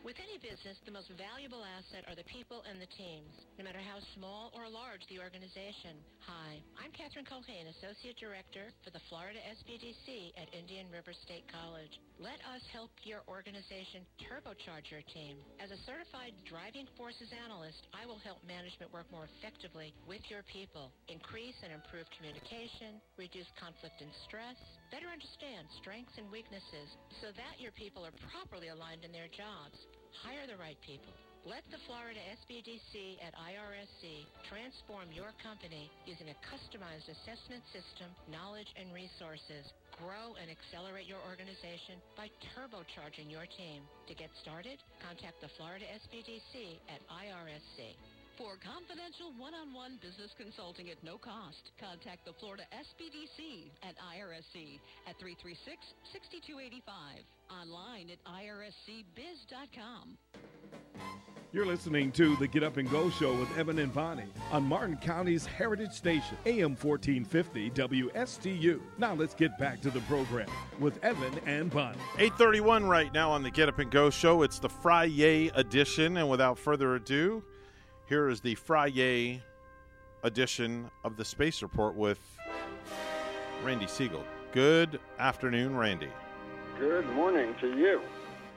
With 0.00 0.16
any 0.16 0.40
business, 0.40 0.80
the 0.88 0.96
most 0.96 1.12
valuable 1.20 1.60
asset 1.60 2.08
are 2.08 2.16
the 2.16 2.24
people 2.24 2.64
and 2.64 2.80
the 2.80 2.88
teams, 2.96 3.36
no 3.60 3.68
matter 3.68 3.84
how 3.84 4.00
small 4.16 4.48
or 4.56 4.64
large 4.64 5.04
the 5.12 5.20
organization. 5.20 5.92
Hi, 6.24 6.56
I'm 6.80 6.88
Catherine 6.96 7.28
Culhane, 7.28 7.68
Associate 7.68 8.16
Director 8.16 8.72
for 8.80 8.88
the 8.96 9.04
Florida 9.12 9.36
SBDC 9.60 10.32
at 10.40 10.48
Indian 10.56 10.88
River 10.88 11.12
State 11.12 11.44
College. 11.52 11.92
Let 12.16 12.40
us 12.48 12.64
help 12.72 12.88
your 13.04 13.20
organization 13.28 14.08
turbocharge 14.24 14.88
your 14.88 15.04
team. 15.12 15.36
As 15.60 15.68
a 15.68 15.76
certified 15.84 16.32
driving 16.48 16.88
forces 16.96 17.28
analyst, 17.36 17.84
I 17.92 18.08
will 18.08 18.24
help 18.24 18.40
management 18.48 18.88
work 18.96 19.04
more 19.12 19.28
effectively 19.36 19.92
with 20.08 20.24
your 20.32 20.40
people, 20.48 20.96
increase 21.12 21.60
and 21.60 21.76
improve 21.76 22.08
communication, 22.16 23.04
reduce 23.20 23.52
conflict 23.60 24.00
and 24.00 24.12
stress, 24.24 24.56
better 24.90 25.06
understand 25.06 25.70
strengths 25.78 26.18
and 26.18 26.26
weaknesses 26.34 26.90
so 27.22 27.30
that 27.38 27.62
your 27.62 27.70
people 27.78 28.02
are 28.02 28.14
properly 28.30 28.74
aligned 28.74 29.06
in 29.06 29.14
their 29.14 29.30
jobs. 29.30 29.78
Hire 30.22 30.46
the 30.50 30.58
right 30.58 30.78
people. 30.82 31.14
Let 31.48 31.64
the 31.72 31.80
Florida 31.88 32.20
SBDC 32.44 33.16
at 33.24 33.32
IRSC 33.32 34.28
transform 34.44 35.08
your 35.08 35.32
company 35.40 35.88
using 36.04 36.28
a 36.28 36.36
customized 36.44 37.08
assessment 37.08 37.64
system, 37.72 38.12
knowledge, 38.28 38.68
and 38.76 38.92
resources. 38.92 39.64
Grow 39.96 40.36
and 40.36 40.52
accelerate 40.52 41.08
your 41.08 41.22
organization 41.24 41.96
by 42.12 42.28
turbocharging 42.52 43.32
your 43.32 43.48
team. 43.56 43.80
To 44.12 44.12
get 44.12 44.28
started, 44.44 44.76
contact 45.00 45.40
the 45.40 45.48
Florida 45.56 45.88
SBDC 46.04 46.76
at 46.92 47.00
IRSC. 47.08 47.96
For 48.40 48.56
confidential 48.56 49.34
one-on-one 49.36 49.98
business 50.00 50.32
consulting 50.34 50.88
at 50.88 50.96
no 51.04 51.18
cost, 51.18 51.72
contact 51.78 52.24
the 52.24 52.32
Florida 52.32 52.62
SBDC 52.72 53.68
at 53.82 53.94
IRSC 53.98 54.80
at 55.06 55.20
336-6285. 55.20 56.80
Online 57.50 58.08
at 58.08 58.16
irscbiz.com. 58.24 60.16
You're 61.52 61.66
listening 61.66 62.12
to 62.12 62.34
the 62.36 62.46
Get 62.46 62.62
Up 62.62 62.78
and 62.78 62.88
Go 62.88 63.10
Show 63.10 63.34
with 63.34 63.58
Evan 63.58 63.78
and 63.78 63.92
Bonnie 63.92 64.32
on 64.52 64.62
Martin 64.62 64.96
County's 64.96 65.44
Heritage 65.44 65.92
Station, 65.92 66.38
AM 66.46 66.76
1450 66.76 67.70
WSTU. 67.72 68.80
Now 68.96 69.12
let's 69.12 69.34
get 69.34 69.58
back 69.58 69.82
to 69.82 69.90
the 69.90 70.00
program 70.02 70.48
with 70.78 71.04
Evan 71.04 71.38
and 71.44 71.70
Bonnie. 71.70 71.98
831 72.16 72.86
right 72.86 73.12
now 73.12 73.30
on 73.32 73.42
the 73.42 73.50
Get 73.50 73.68
Up 73.68 73.80
and 73.80 73.90
Go 73.90 74.08
Show. 74.08 74.44
It's 74.44 74.60
the 74.60 74.70
Friday 74.70 75.48
edition. 75.48 76.16
And 76.16 76.30
without 76.30 76.58
further 76.58 76.94
ado, 76.94 77.42
here 78.10 78.28
is 78.28 78.40
the 78.40 78.56
Friday 78.56 79.40
edition 80.24 80.90
of 81.04 81.16
the 81.16 81.24
Space 81.24 81.62
Report 81.62 81.94
with 81.94 82.18
Randy 83.62 83.86
Segal. 83.86 84.24
Good 84.50 84.98
afternoon, 85.20 85.76
Randy. 85.76 86.08
Good 86.80 87.08
morning 87.10 87.54
to 87.60 87.68
you. 87.68 88.00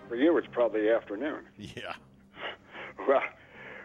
For 0.09 0.15
you, 0.15 0.35
it's 0.39 0.47
probably 0.51 0.89
afternoon. 0.89 1.43
Yeah. 1.59 1.93
Well, 3.07 3.21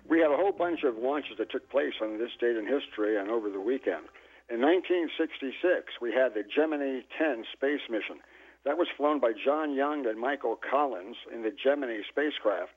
we 0.08 0.20
had 0.20 0.30
a 0.30 0.36
whole 0.36 0.52
bunch 0.52 0.84
of 0.84 0.96
launches 0.96 1.36
that 1.36 1.50
took 1.50 1.68
place 1.68 1.92
on 2.00 2.16
this 2.16 2.30
date 2.40 2.56
in 2.56 2.66
history 2.66 3.18
and 3.18 3.28
over 3.30 3.50
the 3.50 3.60
weekend. 3.60 4.08
In 4.48 4.62
1966, 4.62 6.00
we 6.00 6.12
had 6.12 6.32
the 6.32 6.44
Gemini 6.48 7.00
10 7.18 7.44
space 7.52 7.84
mission. 7.90 8.24
That 8.64 8.78
was 8.78 8.88
flown 8.96 9.20
by 9.20 9.32
John 9.44 9.74
Young 9.74 10.06
and 10.06 10.18
Michael 10.18 10.56
Collins 10.56 11.16
in 11.34 11.42
the 11.42 11.52
Gemini 11.52 12.00
spacecraft, 12.08 12.72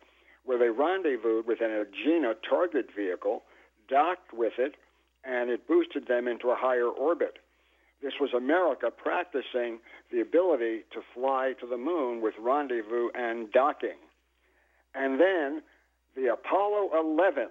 where 0.45 0.57
they 0.57 0.69
rendezvoused 0.69 1.47
with 1.47 1.61
an 1.61 1.69
Agena 1.69 2.33
target 2.47 2.87
vehicle, 2.95 3.43
docked 3.87 4.33
with 4.33 4.53
it, 4.57 4.75
and 5.23 5.49
it 5.49 5.67
boosted 5.67 6.07
them 6.07 6.27
into 6.27 6.49
a 6.49 6.55
higher 6.55 6.87
orbit. 6.87 7.37
This 8.01 8.13
was 8.19 8.33
America 8.33 8.89
practicing 8.89 9.79
the 10.11 10.21
ability 10.21 10.81
to 10.93 11.01
fly 11.13 11.53
to 11.59 11.67
the 11.67 11.77
moon 11.77 12.21
with 12.21 12.33
rendezvous 12.39 13.09
and 13.13 13.51
docking. 13.51 13.97
And 14.95 15.19
then 15.19 15.61
the 16.15 16.33
Apollo 16.33 16.89
11, 16.99 17.47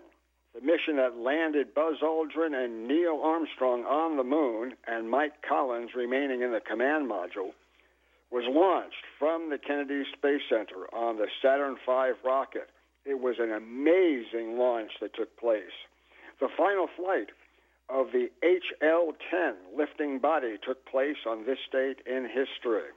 the 0.55 0.61
mission 0.61 0.97
that 0.97 1.17
landed 1.17 1.73
Buzz 1.75 1.99
Aldrin 2.03 2.55
and 2.55 2.89
Neil 2.89 3.21
Armstrong 3.23 3.85
on 3.85 4.17
the 4.17 4.25
moon 4.25 4.75
and 4.89 5.09
Mike 5.09 5.41
Collins 5.49 5.91
remaining 5.95 6.43
in 6.43 6.51
the 6.51 6.61
command 6.61 7.09
module, 7.09 7.55
was 8.33 8.45
launched 8.49 9.05
from 9.19 9.51
the 9.51 9.59
Kennedy 9.59 10.03
Space 10.17 10.43
Center 10.49 10.93
on 10.93 11.17
the 11.17 11.27
Saturn 11.43 11.77
V 11.87 12.13
rocket. 12.25 12.69
It 13.05 13.21
was 13.21 13.37
an 13.39 13.53
amazing 13.53 14.59
launch 14.59 14.93
that 15.01 15.15
took 15.15 15.37
place. 15.39 15.75
The 16.41 16.49
final 16.57 16.89
flight 16.97 17.29
of 17.89 18.13
the 18.13 18.31
HL 18.45 19.13
10 19.31 19.55
lifting 19.77 20.19
body 20.19 20.57
took 20.65 20.85
place 20.87 21.17
on 21.27 21.45
this 21.45 21.59
date 21.73 21.99
in 22.07 22.25
history. 22.25 22.91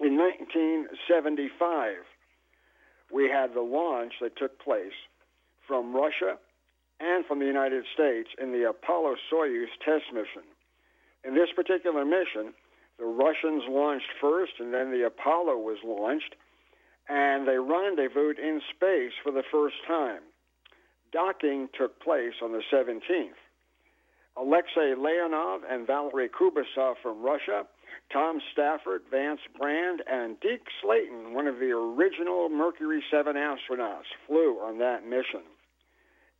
In 0.00 0.16
1975, 0.16 1.96
we 3.12 3.28
had 3.28 3.54
the 3.54 3.62
launch 3.62 4.12
that 4.20 4.36
took 4.36 4.58
place 4.60 4.92
from 5.66 5.94
Russia 5.94 6.38
and 7.00 7.24
from 7.26 7.38
the 7.38 7.46
United 7.46 7.84
States 7.94 8.28
in 8.40 8.52
the 8.52 8.68
Apollo 8.68 9.16
Soyuz 9.32 9.68
test 9.84 10.04
mission. 10.12 10.42
In 11.24 11.34
this 11.34 11.48
particular 11.54 12.04
mission, 12.04 12.54
the 12.98 13.04
Russians 13.04 13.64
launched 13.68 14.10
first, 14.20 14.52
and 14.58 14.72
then 14.72 14.90
the 14.90 15.06
Apollo 15.06 15.58
was 15.58 15.78
launched, 15.84 16.34
and 17.08 17.46
they 17.46 17.58
rendezvoused 17.58 18.38
in 18.38 18.60
space 18.74 19.12
for 19.22 19.32
the 19.32 19.44
first 19.50 19.76
time. 19.86 20.20
Docking 21.12 21.68
took 21.78 22.00
place 22.00 22.34
on 22.42 22.52
the 22.52 22.62
17th. 22.72 23.38
Alexei 24.36 24.92
Leonov 24.98 25.60
and 25.68 25.86
Valery 25.86 26.28
Kubasov 26.28 26.94
from 27.02 27.22
Russia, 27.22 27.64
Tom 28.12 28.38
Stafford, 28.52 29.02
Vance 29.10 29.40
Brand, 29.58 30.02
and 30.06 30.38
Deke 30.40 30.68
Slayton, 30.82 31.32
one 31.32 31.46
of 31.46 31.58
the 31.58 31.70
original 31.70 32.48
Mercury 32.50 33.02
7 33.10 33.34
astronauts, 33.34 34.10
flew 34.26 34.58
on 34.60 34.78
that 34.78 35.04
mission. 35.04 35.42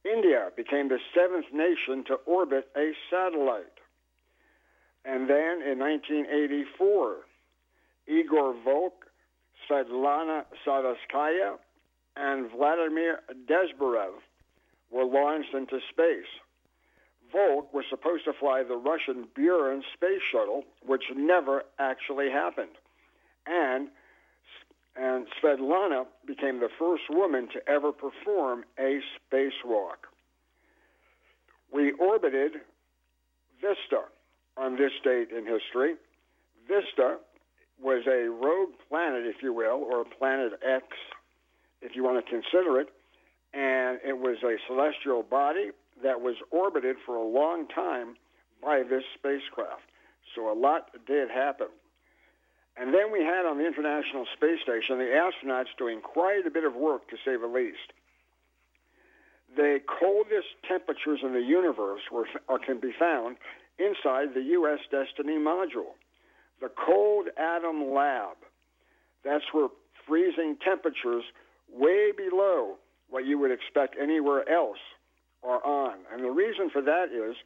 India 0.05 0.51
became 0.57 0.89
the 0.89 0.99
seventh 1.15 1.47
nation 1.53 2.05
to 2.07 2.15
orbit 2.27 2.69
a 2.77 2.93
satellite. 3.11 3.65
And 5.05 5.28
then 5.28 5.62
in 5.62 5.78
1984, 5.78 7.17
Igor 8.07 8.55
Volk, 8.65 9.06
Svetlana 9.69 10.45
Savitskaya, 10.67 11.57
and 12.17 12.51
Vladimir 12.51 13.20
Dzhanibekov 13.49 14.15
were 14.91 15.05
launched 15.05 15.55
into 15.55 15.78
space. 15.91 16.31
Volk 17.33 17.73
was 17.75 17.85
supposed 17.91 18.25
to 18.25 18.33
fly 18.33 18.62
the 18.62 18.77
Russian 18.77 19.27
Buran 19.36 19.83
space 19.95 20.23
shuttle, 20.31 20.65
which 20.85 21.05
never 21.15 21.65
actually 21.78 22.31
happened. 22.31 22.77
And, 23.47 23.89
and 24.97 25.27
Svetlana 25.43 26.07
became 26.27 26.61
the 26.61 26.70
first 26.78 27.03
woman 27.11 27.49
to 27.53 27.69
ever 27.69 27.93
perform 27.93 28.65
a 28.78 29.01
spacewalk. 29.19 30.07
We 31.73 31.93
orbited 31.93 32.53
Vesta 33.61 34.05
on 34.57 34.77
this 34.77 34.93
date 35.03 35.31
in 35.31 35.45
history. 35.47 35.95
Vista 36.69 37.19
was 37.83 38.05
a 38.07 38.29
rogue 38.29 38.71
planet, 38.89 39.27
if 39.27 39.43
you 39.43 39.53
will, 39.53 39.85
or 39.91 40.05
Planet 40.05 40.53
X, 40.67 40.85
if 41.83 41.95
you 41.95 42.03
want 42.03 42.25
to 42.25 42.31
consider 42.31 42.81
it, 42.81 42.89
and 43.53 43.99
it 44.05 44.19
was 44.19 44.39
a 44.43 44.57
celestial 44.67 45.23
body 45.23 45.71
that 46.03 46.21
was 46.21 46.37
orbited 46.51 46.97
for 47.05 47.17
a 47.17 47.25
long 47.27 47.67
time 47.69 48.17
by 48.63 48.83
this 48.83 49.05
spacecraft. 49.15 49.83
So 50.35 50.51
a 50.51 50.57
lot 50.59 50.91
did 51.07 51.31
happen. 51.31 51.69
And 52.77 52.93
then 52.93 53.11
we 53.11 53.21
had 53.21 53.47
on 53.47 53.57
the 53.57 53.67
International 53.67 54.27
Space 54.37 54.61
Station 54.63 54.99
the 54.99 55.05
astronauts 55.05 55.73
doing 55.79 56.01
quite 56.01 56.47
a 56.47 56.51
bit 56.51 56.65
of 56.65 56.75
work, 56.75 57.09
to 57.09 57.17
say 57.25 57.37
the 57.37 57.47
least. 57.47 57.93
The 59.57 59.81
coldest 59.87 60.49
temperatures 60.69 61.21
in 61.23 61.33
the 61.33 61.41
universe 61.41 62.03
were, 62.13 62.27
can 62.59 62.79
be 62.79 62.93
found 62.99 63.37
inside 63.79 64.35
the 64.35 64.43
U.S. 64.61 64.81
Destiny 64.91 65.39
module. 65.39 65.97
The 66.60 66.70
Cold 66.86 67.28
Atom 67.36 67.93
Lab. 67.93 68.36
That's 69.25 69.44
where 69.52 69.68
freezing 70.07 70.57
temperatures 70.65 71.25
way 71.73 72.12
below 72.17 72.76
what 73.09 73.26
you 73.26 73.39
would 73.39 73.51
expect 73.51 73.97
anywhere 74.01 74.49
else 74.49 74.78
are 75.43 75.65
on. 75.65 75.99
And 76.12 76.25
the 76.25 76.31
reason 76.31 76.70
for 76.70 76.83
that 76.83 77.07
is 77.12 77.36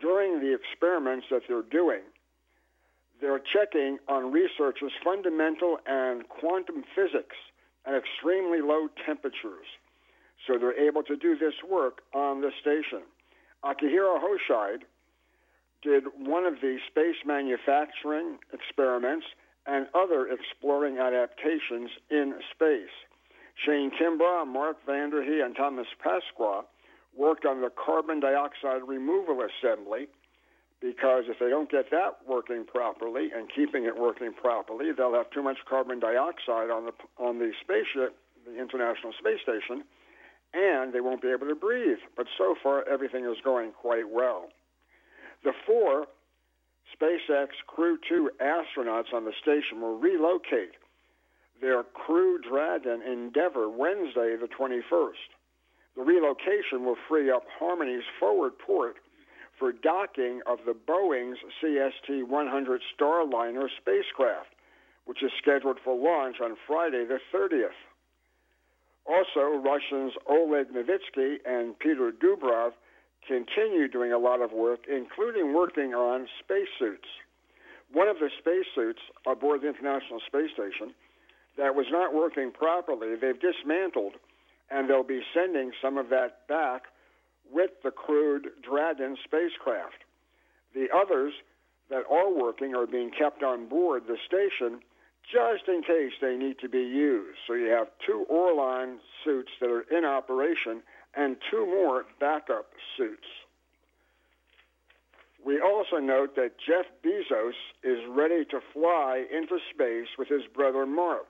during 0.00 0.40
the 0.40 0.54
experiments 0.54 1.26
that 1.30 1.42
they're 1.48 1.62
doing, 1.62 2.00
they're 3.20 3.40
checking 3.40 3.98
on 4.08 4.32
researchers' 4.32 4.92
fundamental 5.02 5.78
and 5.86 6.28
quantum 6.28 6.84
physics 6.94 7.36
at 7.86 7.94
extremely 7.94 8.60
low 8.60 8.88
temperatures. 9.06 9.66
So 10.46 10.58
they're 10.58 10.78
able 10.78 11.02
to 11.04 11.16
do 11.16 11.36
this 11.38 11.54
work 11.68 12.02
on 12.14 12.40
the 12.40 12.50
station. 12.60 13.02
Akihiko 13.64 14.20
Hoshide 14.20 14.82
did 15.84 16.04
one 16.16 16.44
of 16.44 16.54
the 16.60 16.78
space 16.90 17.20
manufacturing 17.24 18.38
experiments 18.52 19.26
and 19.66 19.86
other 19.94 20.26
exploring 20.28 20.98
adaptations 20.98 21.90
in 22.10 22.34
space. 22.50 22.94
Shane 23.64 23.90
Kimbrough, 23.90 24.46
Mark 24.46 24.76
Vande 24.86 25.24
Hei, 25.24 25.44
and 25.44 25.54
Thomas 25.54 25.86
Pesquet 26.02 26.66
worked 27.16 27.46
on 27.46 27.60
the 27.60 27.70
carbon 27.70 28.18
dioxide 28.20 28.82
removal 28.86 29.40
assembly 29.46 30.08
because 30.80 31.24
if 31.28 31.38
they 31.38 31.48
don't 31.48 31.70
get 31.70 31.90
that 31.90 32.18
working 32.26 32.64
properly 32.66 33.30
and 33.34 33.48
keeping 33.54 33.84
it 33.84 33.96
working 33.96 34.32
properly, 34.34 34.92
they'll 34.92 35.14
have 35.14 35.30
too 35.30 35.42
much 35.42 35.58
carbon 35.68 36.00
dioxide 36.00 36.70
on 36.70 36.86
the 36.86 36.92
on 37.22 37.38
the 37.38 37.52
spaceship, 37.62 38.16
the 38.44 38.60
International 38.60 39.12
Space 39.18 39.40
Station, 39.42 39.84
and 40.52 40.92
they 40.92 41.00
won't 41.00 41.22
be 41.22 41.28
able 41.28 41.46
to 41.46 41.54
breathe. 41.54 42.02
But 42.16 42.26
so 42.36 42.54
far, 42.62 42.86
everything 42.88 43.24
is 43.24 43.38
going 43.42 43.72
quite 43.72 44.10
well. 44.10 44.50
The 45.44 45.52
four 45.66 46.06
SpaceX 46.96 47.48
Crew 47.66 47.98
2 48.08 48.30
astronauts 48.40 49.12
on 49.12 49.24
the 49.24 49.32
station 49.42 49.80
will 49.80 49.98
relocate 49.98 50.72
their 51.60 51.82
Crew 51.82 52.38
Dragon 52.40 53.02
Endeavour 53.02 53.68
Wednesday, 53.68 54.36
the 54.36 54.48
21st. 54.58 55.12
The 55.96 56.02
relocation 56.02 56.84
will 56.84 56.96
free 57.08 57.30
up 57.30 57.44
Harmony's 57.58 58.04
forward 58.18 58.58
port 58.58 58.96
for 59.58 59.70
docking 59.70 60.40
of 60.46 60.58
the 60.66 60.74
Boeing's 60.74 61.38
CST 61.62 62.26
100 62.26 62.80
Starliner 62.98 63.68
spacecraft, 63.80 64.48
which 65.04 65.22
is 65.22 65.30
scheduled 65.40 65.78
for 65.84 65.94
launch 65.94 66.36
on 66.42 66.56
Friday 66.66 67.04
the 67.04 67.18
30th. 67.32 67.78
Also, 69.06 69.62
Russians 69.62 70.14
Oleg 70.26 70.68
Novitsky 70.72 71.36
and 71.44 71.78
Peter 71.78 72.10
Dubrov 72.10 72.72
continue 73.26 73.88
doing 73.88 74.12
a 74.12 74.18
lot 74.18 74.40
of 74.40 74.52
work, 74.52 74.80
including 74.88 75.54
working 75.54 75.94
on 75.94 76.26
spacesuits. 76.42 77.08
One 77.92 78.08
of 78.08 78.16
the 78.18 78.30
spacesuits 78.38 79.00
aboard 79.26 79.62
the 79.62 79.68
International 79.68 80.20
Space 80.26 80.50
Station 80.52 80.94
that 81.56 81.74
was 81.74 81.86
not 81.90 82.12
working 82.12 82.50
properly, 82.50 83.14
they've 83.14 83.40
dismantled, 83.40 84.14
and 84.70 84.88
they'll 84.88 85.04
be 85.04 85.22
sending 85.32 85.72
some 85.80 85.98
of 85.98 86.08
that 86.10 86.48
back 86.48 86.82
with 87.52 87.70
the 87.82 87.90
crewed 87.90 88.48
Dragon 88.62 89.16
spacecraft. 89.24 90.02
The 90.74 90.88
others 90.94 91.32
that 91.90 92.02
are 92.10 92.32
working 92.32 92.74
are 92.74 92.86
being 92.86 93.10
kept 93.16 93.42
on 93.42 93.68
board 93.68 94.04
the 94.08 94.16
station 94.26 94.80
just 95.30 95.68
in 95.68 95.82
case 95.82 96.12
they 96.20 96.36
need 96.36 96.58
to 96.60 96.68
be 96.68 96.78
used. 96.78 97.38
So 97.46 97.54
you 97.54 97.68
have 97.68 97.88
two 98.04 98.26
Orlan 98.28 98.98
suits 99.24 99.52
that 99.60 99.70
are 99.70 99.84
in 99.96 100.04
operation 100.04 100.82
and 101.16 101.36
two 101.50 101.66
more 101.66 102.04
backup 102.20 102.66
suits. 102.96 103.26
We 105.44 105.60
also 105.60 105.96
note 105.96 106.36
that 106.36 106.52
Jeff 106.66 106.86
Bezos 107.04 107.52
is 107.82 107.98
ready 108.08 108.44
to 108.46 108.60
fly 108.72 109.24
into 109.30 109.58
space 109.72 110.08
with 110.18 110.28
his 110.28 110.42
brother 110.54 110.86
Mark. 110.86 111.26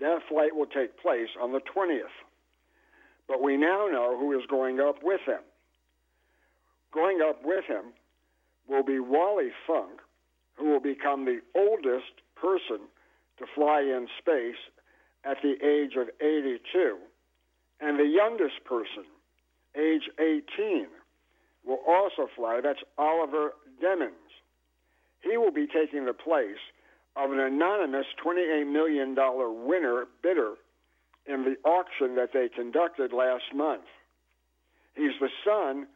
That 0.00 0.20
flight 0.28 0.54
will 0.54 0.66
take 0.66 1.00
place 1.00 1.28
on 1.40 1.52
the 1.52 1.60
20th. 1.60 2.16
But 3.26 3.42
we 3.42 3.56
now 3.56 3.86
know 3.90 4.16
who 4.18 4.38
is 4.38 4.44
going 4.50 4.80
up 4.80 4.96
with 5.02 5.20
him. 5.26 5.40
Going 6.92 7.20
up 7.26 7.40
with 7.44 7.64
him 7.64 7.92
will 8.68 8.82
be 8.82 8.98
Wally 8.98 9.50
Funk, 9.66 10.00
who 10.56 10.70
will 10.70 10.80
become 10.80 11.24
the 11.24 11.40
oldest 11.56 12.12
person 12.36 12.80
to 13.38 13.44
fly 13.54 13.80
in 13.80 14.08
space 14.18 14.60
at 15.24 15.38
the 15.42 15.54
age 15.64 15.96
of 15.96 16.08
82. 16.20 16.96
And 17.80 17.98
the 17.98 18.04
youngest 18.04 18.64
person, 18.64 19.04
age 19.76 20.08
18, 20.18 20.86
will 21.64 21.80
also 21.86 22.28
fly. 22.36 22.60
That's 22.62 22.80
Oliver 22.98 23.52
Demmons. 23.82 24.12
He 25.22 25.36
will 25.36 25.52
be 25.52 25.66
taking 25.66 26.04
the 26.04 26.12
place 26.12 26.60
of 27.16 27.32
an 27.32 27.40
anonymous 27.40 28.06
$28 28.24 28.70
million 28.70 29.16
winner 29.66 30.04
bidder 30.22 30.54
in 31.26 31.44
the 31.44 31.56
auction 31.68 32.16
that 32.16 32.30
they 32.32 32.48
conducted 32.48 33.12
last 33.12 33.54
month. 33.54 33.84
He's 34.94 35.18
the 35.20 35.28
son 35.44 35.86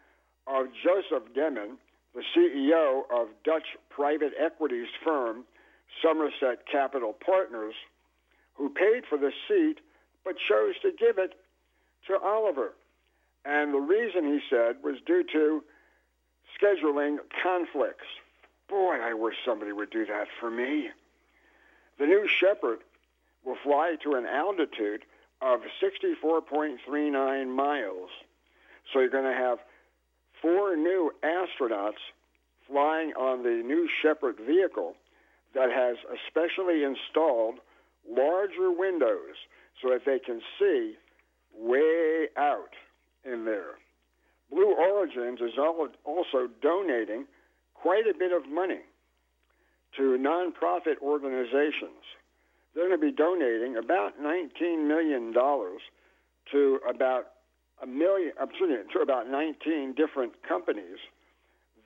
of 0.46 0.66
Joseph 0.82 1.32
Daemen, 1.34 1.76
the 2.14 2.22
CEO 2.36 3.02
of 3.12 3.28
Dutch 3.44 3.66
private 3.90 4.32
equities 4.38 4.88
firm 5.04 5.44
Somerset 6.02 6.66
Capital 6.70 7.14
Partners, 7.24 7.74
who 8.54 8.68
paid 8.68 9.04
for 9.08 9.18
the 9.18 9.32
seat 9.48 9.76
but 10.24 10.36
chose 10.48 10.74
to 10.82 10.90
give 10.98 11.18
it 11.18 11.34
to 12.08 12.18
Oliver. 12.18 12.72
And 13.44 13.74
the 13.74 13.78
reason 13.78 14.24
he 14.24 14.40
said 14.48 14.76
was 14.82 14.96
due 15.06 15.24
to 15.32 15.62
scheduling 16.58 17.18
conflicts. 17.42 18.06
Boy, 18.68 18.98
I 19.02 19.12
wish 19.14 19.34
somebody 19.44 19.72
would 19.72 19.90
do 19.90 20.06
that 20.06 20.28
for 20.40 20.50
me. 20.50 20.88
The 21.98 22.06
new 22.06 22.26
Shepard 22.28 22.78
will 23.44 23.56
fly 23.62 23.96
to 24.02 24.14
an 24.14 24.26
altitude 24.26 25.02
of 25.42 25.60
64.39 25.82 27.54
miles. 27.54 28.10
So 28.92 29.00
you're 29.00 29.10
going 29.10 29.24
to 29.24 29.38
have 29.38 29.58
four 30.40 30.76
new 30.76 31.12
astronauts 31.22 32.00
flying 32.66 33.12
on 33.12 33.42
the 33.42 33.62
new 33.64 33.88
Shepard 34.02 34.36
vehicle 34.46 34.94
that 35.54 35.70
has 35.70 35.96
especially 36.26 36.82
installed 36.82 37.56
larger 38.08 38.70
windows 38.70 39.36
so 39.80 39.90
that 39.90 40.04
they 40.04 40.18
can 40.18 40.40
see 40.58 40.94
way 41.58 42.28
out 42.36 42.74
in 43.24 43.44
there. 43.44 43.78
Blue 44.50 44.74
Origins 44.74 45.40
is 45.40 45.58
also 45.58 46.48
donating 46.62 47.26
quite 47.74 48.04
a 48.06 48.16
bit 48.16 48.32
of 48.32 48.48
money 48.48 48.80
to 49.96 50.18
nonprofit 50.18 50.98
organizations. 51.02 52.02
They're 52.74 52.88
going 52.88 53.00
to 53.00 53.06
be 53.06 53.12
donating 53.12 53.76
about 53.76 54.20
$19 54.20 54.86
million 54.86 55.32
to 55.32 56.80
about 56.88 57.26
a 57.82 57.86
million, 57.86 58.32
uh, 58.40 58.44
excuse 58.44 58.70
me, 58.70 58.76
to 58.92 59.00
about 59.00 59.28
19 59.28 59.94
different 59.94 60.32
companies 60.46 60.98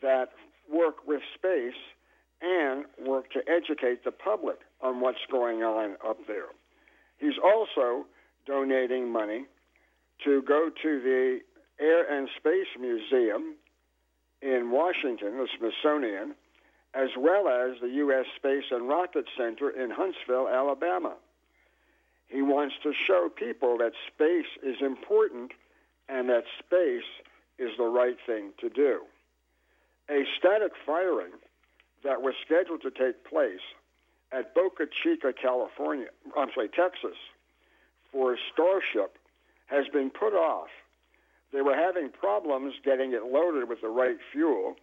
that 0.02 0.30
work 0.72 1.06
with 1.06 1.20
space 1.34 1.78
and 2.40 2.84
work 3.06 3.30
to 3.32 3.40
educate 3.50 4.04
the 4.04 4.12
public 4.12 4.58
on 4.80 5.00
what's 5.00 5.18
going 5.30 5.62
on 5.62 5.96
up 6.06 6.18
there. 6.26 6.46
He's 7.18 7.38
also 7.42 8.06
donating 8.46 9.10
money 9.10 9.46
to 10.24 10.42
go 10.42 10.70
to 10.82 11.00
the 11.00 11.40
Air 11.80 12.04
and 12.10 12.28
Space 12.36 12.68
Museum 12.78 13.54
in 14.42 14.70
Washington, 14.70 15.38
the 15.38 15.48
Smithsonian, 15.58 16.34
as 16.94 17.10
well 17.16 17.48
as 17.48 17.80
the 17.80 17.88
U.S. 17.88 18.26
Space 18.36 18.64
and 18.70 18.88
Rocket 18.88 19.26
Center 19.36 19.70
in 19.70 19.90
Huntsville, 19.90 20.48
Alabama. 20.48 21.14
He 22.28 22.42
wants 22.42 22.74
to 22.82 22.92
show 22.92 23.28
people 23.34 23.78
that 23.78 23.92
space 24.06 24.46
is 24.62 24.76
important 24.80 25.52
and 26.08 26.28
that 26.28 26.44
space 26.58 27.08
is 27.58 27.70
the 27.76 27.84
right 27.84 28.16
thing 28.26 28.52
to 28.60 28.68
do. 28.68 29.02
A 30.10 30.24
static 30.38 30.72
firing 30.86 31.32
that 32.04 32.22
was 32.22 32.34
scheduled 32.44 32.82
to 32.82 32.90
take 32.90 33.24
place 33.24 33.60
at 34.32 34.54
Boca 34.54 34.84
Chica, 34.86 35.32
California, 35.32 36.08
I'm 36.36 36.48
sorry, 36.54 36.68
Texas, 36.68 37.16
for 38.12 38.36
Starship 38.52 39.16
has 39.68 39.86
been 39.92 40.10
put 40.10 40.34
off. 40.34 40.68
They 41.52 41.62
were 41.62 41.76
having 41.76 42.10
problems 42.10 42.74
getting 42.84 43.12
it 43.12 43.24
loaded 43.24 43.68
with 43.68 43.80
the 43.80 43.88
right 43.88 44.18
fuel, 44.32 44.76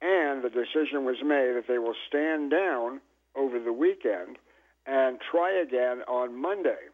and 0.00 0.42
the 0.42 0.50
decision 0.50 1.04
was 1.04 1.16
made 1.22 1.52
that 1.56 1.64
they 1.68 1.78
will 1.78 1.96
stand 2.08 2.50
down 2.50 3.00
over 3.36 3.58
the 3.58 3.72
weekend 3.72 4.38
and 4.86 5.18
try 5.30 5.52
again 5.52 6.02
on 6.08 6.40
Monday. 6.40 6.88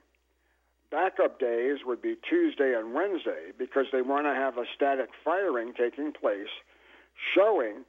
Backup 0.91 1.39
days 1.41 1.79
would 1.87 2.03
be 2.03 2.17
Tuesday 2.29 2.75
and 2.77 2.95
Wednesday 2.95 3.51
because 3.59 3.87
they 3.93 4.03
want 4.03 4.27
to 4.27 4.35
have 4.35 4.59
a 4.59 4.65
static 4.75 5.11
firing 5.25 5.73
taking 5.77 6.13
place 6.13 6.51
showing 7.35 7.85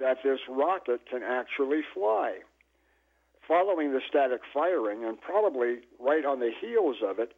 that 0.00 0.18
this 0.22 0.40
rocket 0.48 1.00
can 1.10 1.22
actually 1.22 1.82
fly. 1.94 2.38
following 3.48 3.92
the 3.92 4.00
static 4.06 4.40
firing, 4.52 5.04
and 5.04 5.18
probably 5.20 5.76
right 5.98 6.24
on 6.26 6.38
the 6.38 6.52
heels 6.60 6.96
of 7.02 7.18
it, 7.18 7.32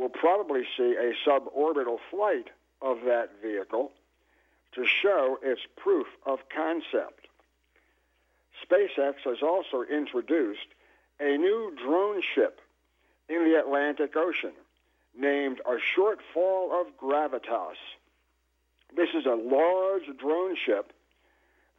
we'll 0.00 0.08
probably 0.08 0.62
see 0.78 0.96
a 0.96 1.12
suborbital 1.28 1.98
flight 2.10 2.48
of 2.80 3.00
that 3.04 3.28
vehicle 3.42 3.92
to 4.72 4.86
show 4.86 5.38
its 5.42 5.60
proof 5.76 6.06
of 6.24 6.38
concept. 6.54 7.28
SpaceX 8.64 9.16
has 9.24 9.42
also 9.42 9.82
introduced 9.82 10.66
a 11.20 11.36
new 11.36 11.76
drone 11.84 12.22
ship 12.34 12.60
in 13.28 13.44
the 13.44 13.58
Atlantic 13.60 14.16
Ocean 14.16 14.52
named 15.18 15.60
a 15.66 15.76
Shortfall 15.94 16.80
of 16.80 16.86
Gravitas. 16.96 17.76
This 18.96 19.10
is 19.14 19.26
a 19.26 19.34
large 19.34 20.04
drone 20.18 20.56
ship 20.64 20.94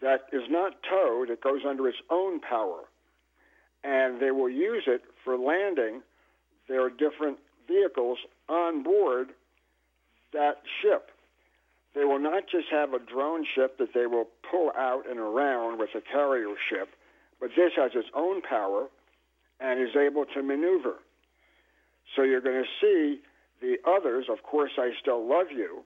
that 0.02 0.28
is 0.32 0.44
not 0.48 0.74
towed, 0.88 1.32
it 1.32 1.42
goes 1.42 1.62
under 1.68 1.88
its 1.88 2.02
own 2.12 2.40
power. 2.40 2.82
And 3.84 4.22
they 4.22 4.30
will 4.30 4.50
use 4.50 4.84
it 4.86 5.02
for 5.24 5.38
landing 5.38 6.02
their 6.68 6.90
different 6.90 7.40
vehicles 7.68 8.18
on 8.50 8.84
board 8.84 9.30
that 10.34 10.62
ship. 10.82 11.12
They 11.94 12.06
will 12.06 12.20
not 12.20 12.44
just 12.50 12.68
have 12.72 12.94
a 12.94 13.00
drone 13.00 13.46
ship 13.54 13.78
that 13.78 13.94
they 13.94 14.06
will 14.06 14.28
pull 14.50 14.72
out 14.78 15.04
and 15.10 15.20
around 15.20 15.80
with 15.80 15.90
a 15.96 16.02
carrier 16.02 16.54
ship, 16.70 16.90
but 17.40 17.50
this 17.56 17.72
has 17.76 17.92
its 17.96 18.08
own 18.16 18.42
power 18.42 18.88
and 19.60 19.82
is 19.82 19.96
able 19.96 20.26
to 20.34 20.42
maneuver. 20.42 20.96
So 22.16 22.24
you're 22.24 22.42
going 22.42 22.64
to 22.64 22.70
see 22.80 23.22
the 23.62 23.78
others, 23.88 24.26
of 24.30 24.44
course, 24.44 24.72
I 24.78 24.92
Still 25.02 25.28
Love 25.28 25.48
You, 25.52 25.84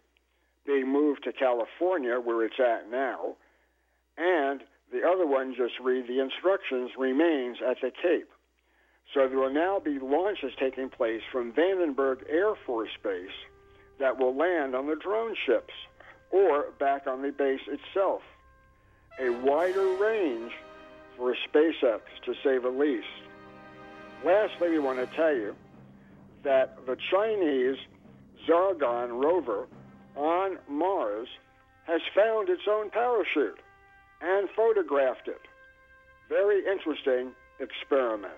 being 0.65 0.91
moved 0.91 1.23
to 1.25 1.33
California, 1.33 2.19
where 2.19 2.45
it's 2.45 2.59
at 2.59 2.89
now, 2.89 3.35
and 4.17 4.61
the 4.91 5.01
other 5.05 5.27
one 5.27 5.55
just 5.55 5.73
read 5.83 6.07
the 6.07 6.19
instructions 6.21 6.91
remains 6.97 7.57
at 7.67 7.77
the 7.81 7.91
Cape. 8.01 8.29
So 9.14 9.27
there 9.27 9.38
will 9.38 9.53
now 9.53 9.80
be 9.80 10.00
launches 10.00 10.51
taking 10.59 10.90
place 10.90 11.22
from 11.32 11.53
Vandenberg 11.53 12.24
Air 12.30 12.56
Force 12.66 12.90
Base 13.03 13.30
that 14.00 14.17
will 14.17 14.35
land 14.35 14.75
on 14.75 14.88
the 14.88 14.95
drone 14.95 15.35
ships 15.45 15.74
or 16.32 16.72
back 16.80 17.08
on 17.08 17.22
the 17.22 17.32
base 17.32 17.61
itself. 17.67 18.22
A 19.19 19.30
wider 19.30 19.95
range 19.95 20.51
for 21.17 21.34
SpaceX, 21.48 22.01
to 22.25 22.34
say 22.43 22.58
the 22.58 22.69
least. 22.69 23.08
Lastly, 24.25 24.69
we 24.72 24.80
want 24.80 25.00
to 25.00 25.16
tell 25.16 25.34
you 25.34 25.56
that 26.43 26.85
the 26.85 26.98
Chinese 27.11 27.77
Zhurong 28.48 29.24
rover 29.24 29.67
on 30.16 30.58
Mars 30.67 31.27
has 31.88 32.01
found 32.16 32.50
its 32.50 32.64
own 32.69 32.90
parachute 32.90 33.59
and 34.22 34.50
photographed 34.56 35.27
it. 35.27 35.42
Very 36.27 36.66
interesting 36.66 37.32
experiment. 37.59 38.34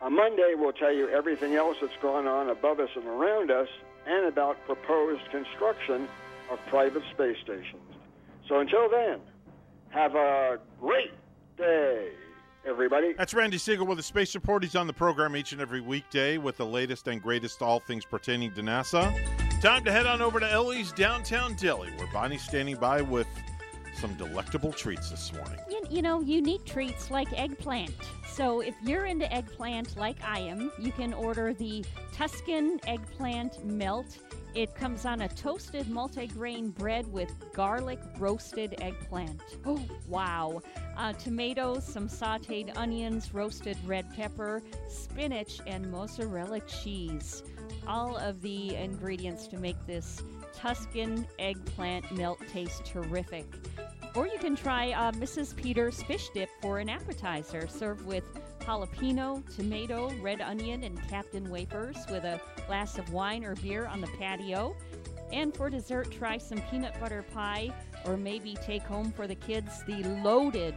On 0.00 0.14
Monday, 0.14 0.54
we'll 0.56 0.72
tell 0.72 0.92
you 0.92 1.08
everything 1.08 1.56
else 1.56 1.76
that's 1.80 1.96
gone 2.00 2.28
on 2.28 2.50
above 2.50 2.78
us 2.78 2.90
and 2.94 3.04
around 3.04 3.50
us 3.50 3.68
and 4.06 4.26
about 4.26 4.56
proposed 4.64 5.28
construction 5.30 6.08
of 6.50 6.58
private 6.68 7.02
space 7.12 7.36
stations. 7.42 7.82
So 8.48 8.60
until 8.60 8.88
then, 8.88 9.18
have 9.90 10.14
a 10.14 10.60
great 10.80 11.10
day, 11.56 12.10
everybody. 12.64 13.14
That's 13.14 13.34
Randy 13.34 13.56
Segal 13.58 13.88
with 13.88 13.98
the 13.98 14.04
Space 14.04 14.34
Report. 14.36 14.62
He's 14.62 14.76
on 14.76 14.86
the 14.86 14.92
program 14.92 15.34
each 15.34 15.50
and 15.52 15.60
every 15.60 15.80
weekday 15.80 16.38
with 16.38 16.56
the 16.58 16.66
latest 16.66 17.08
and 17.08 17.20
greatest 17.20 17.60
all 17.60 17.80
things 17.80 18.04
pertaining 18.04 18.52
to 18.54 18.62
NASA. 18.62 19.12
Time 19.60 19.82
to 19.82 19.90
head 19.90 20.06
on 20.06 20.22
over 20.22 20.38
to 20.38 20.50
Ellie's 20.50 20.92
downtown 20.92 21.54
deli, 21.54 21.90
where 21.96 22.06
Bonnie's 22.12 22.42
standing 22.42 22.76
by 22.76 23.02
with 23.02 23.26
some 24.00 24.14
delectable 24.14 24.72
treats 24.72 25.10
this 25.10 25.32
morning. 25.32 25.58
You, 25.68 25.82
you 25.90 26.02
know, 26.02 26.20
unique 26.20 26.64
treats 26.64 27.10
like 27.10 27.32
eggplant. 27.32 27.94
So 28.26 28.60
if 28.60 28.74
you're 28.82 29.06
into 29.06 29.32
eggplant 29.32 29.96
like 29.96 30.16
I 30.24 30.38
am, 30.38 30.70
you 30.78 30.92
can 30.92 31.12
order 31.12 31.52
the 31.52 31.84
Tuscan 32.12 32.80
eggplant 32.86 33.64
melt. 33.64 34.18
It 34.54 34.74
comes 34.74 35.04
on 35.04 35.22
a 35.22 35.28
toasted 35.28 35.86
multigrain 35.86 36.74
bread 36.74 37.12
with 37.12 37.32
garlic 37.52 37.98
roasted 38.18 38.76
eggplant. 38.80 39.40
Oh, 39.66 39.84
wow. 40.06 40.62
Uh, 40.96 41.12
tomatoes, 41.14 41.84
some 41.84 42.08
sauteed 42.08 42.76
onions, 42.76 43.34
roasted 43.34 43.76
red 43.84 44.12
pepper, 44.14 44.62
spinach, 44.88 45.60
and 45.66 45.90
mozzarella 45.90 46.60
cheese. 46.60 47.42
All 47.86 48.16
of 48.16 48.40
the 48.42 48.74
ingredients 48.74 49.46
to 49.48 49.58
make 49.58 49.76
this 49.86 50.22
Tuscan 50.58 51.24
eggplant 51.38 52.10
melt 52.16 52.40
taste 52.48 52.84
terrific. 52.84 53.46
Or 54.16 54.26
you 54.26 54.38
can 54.38 54.56
try 54.56 54.90
uh, 54.90 55.12
Mrs. 55.12 55.54
Peters 55.54 56.02
fish 56.02 56.30
dip 56.30 56.48
for 56.60 56.80
an 56.80 56.88
appetizer, 56.88 57.68
served 57.68 58.04
with 58.04 58.24
jalapeno, 58.60 59.44
tomato, 59.54 60.12
red 60.20 60.40
onion, 60.40 60.82
and 60.82 61.00
Captain 61.08 61.48
wafers 61.48 61.96
with 62.10 62.24
a 62.24 62.40
glass 62.66 62.98
of 62.98 63.12
wine 63.12 63.44
or 63.44 63.54
beer 63.56 63.86
on 63.86 64.00
the 64.00 64.08
patio. 64.18 64.74
And 65.32 65.54
for 65.54 65.70
dessert, 65.70 66.10
try 66.10 66.38
some 66.38 66.60
peanut 66.70 66.98
butter 66.98 67.24
pie, 67.32 67.72
or 68.04 68.16
maybe 68.16 68.54
take 68.54 68.82
home 68.82 69.12
for 69.12 69.28
the 69.28 69.36
kids 69.36 69.84
the 69.84 70.02
loaded 70.24 70.74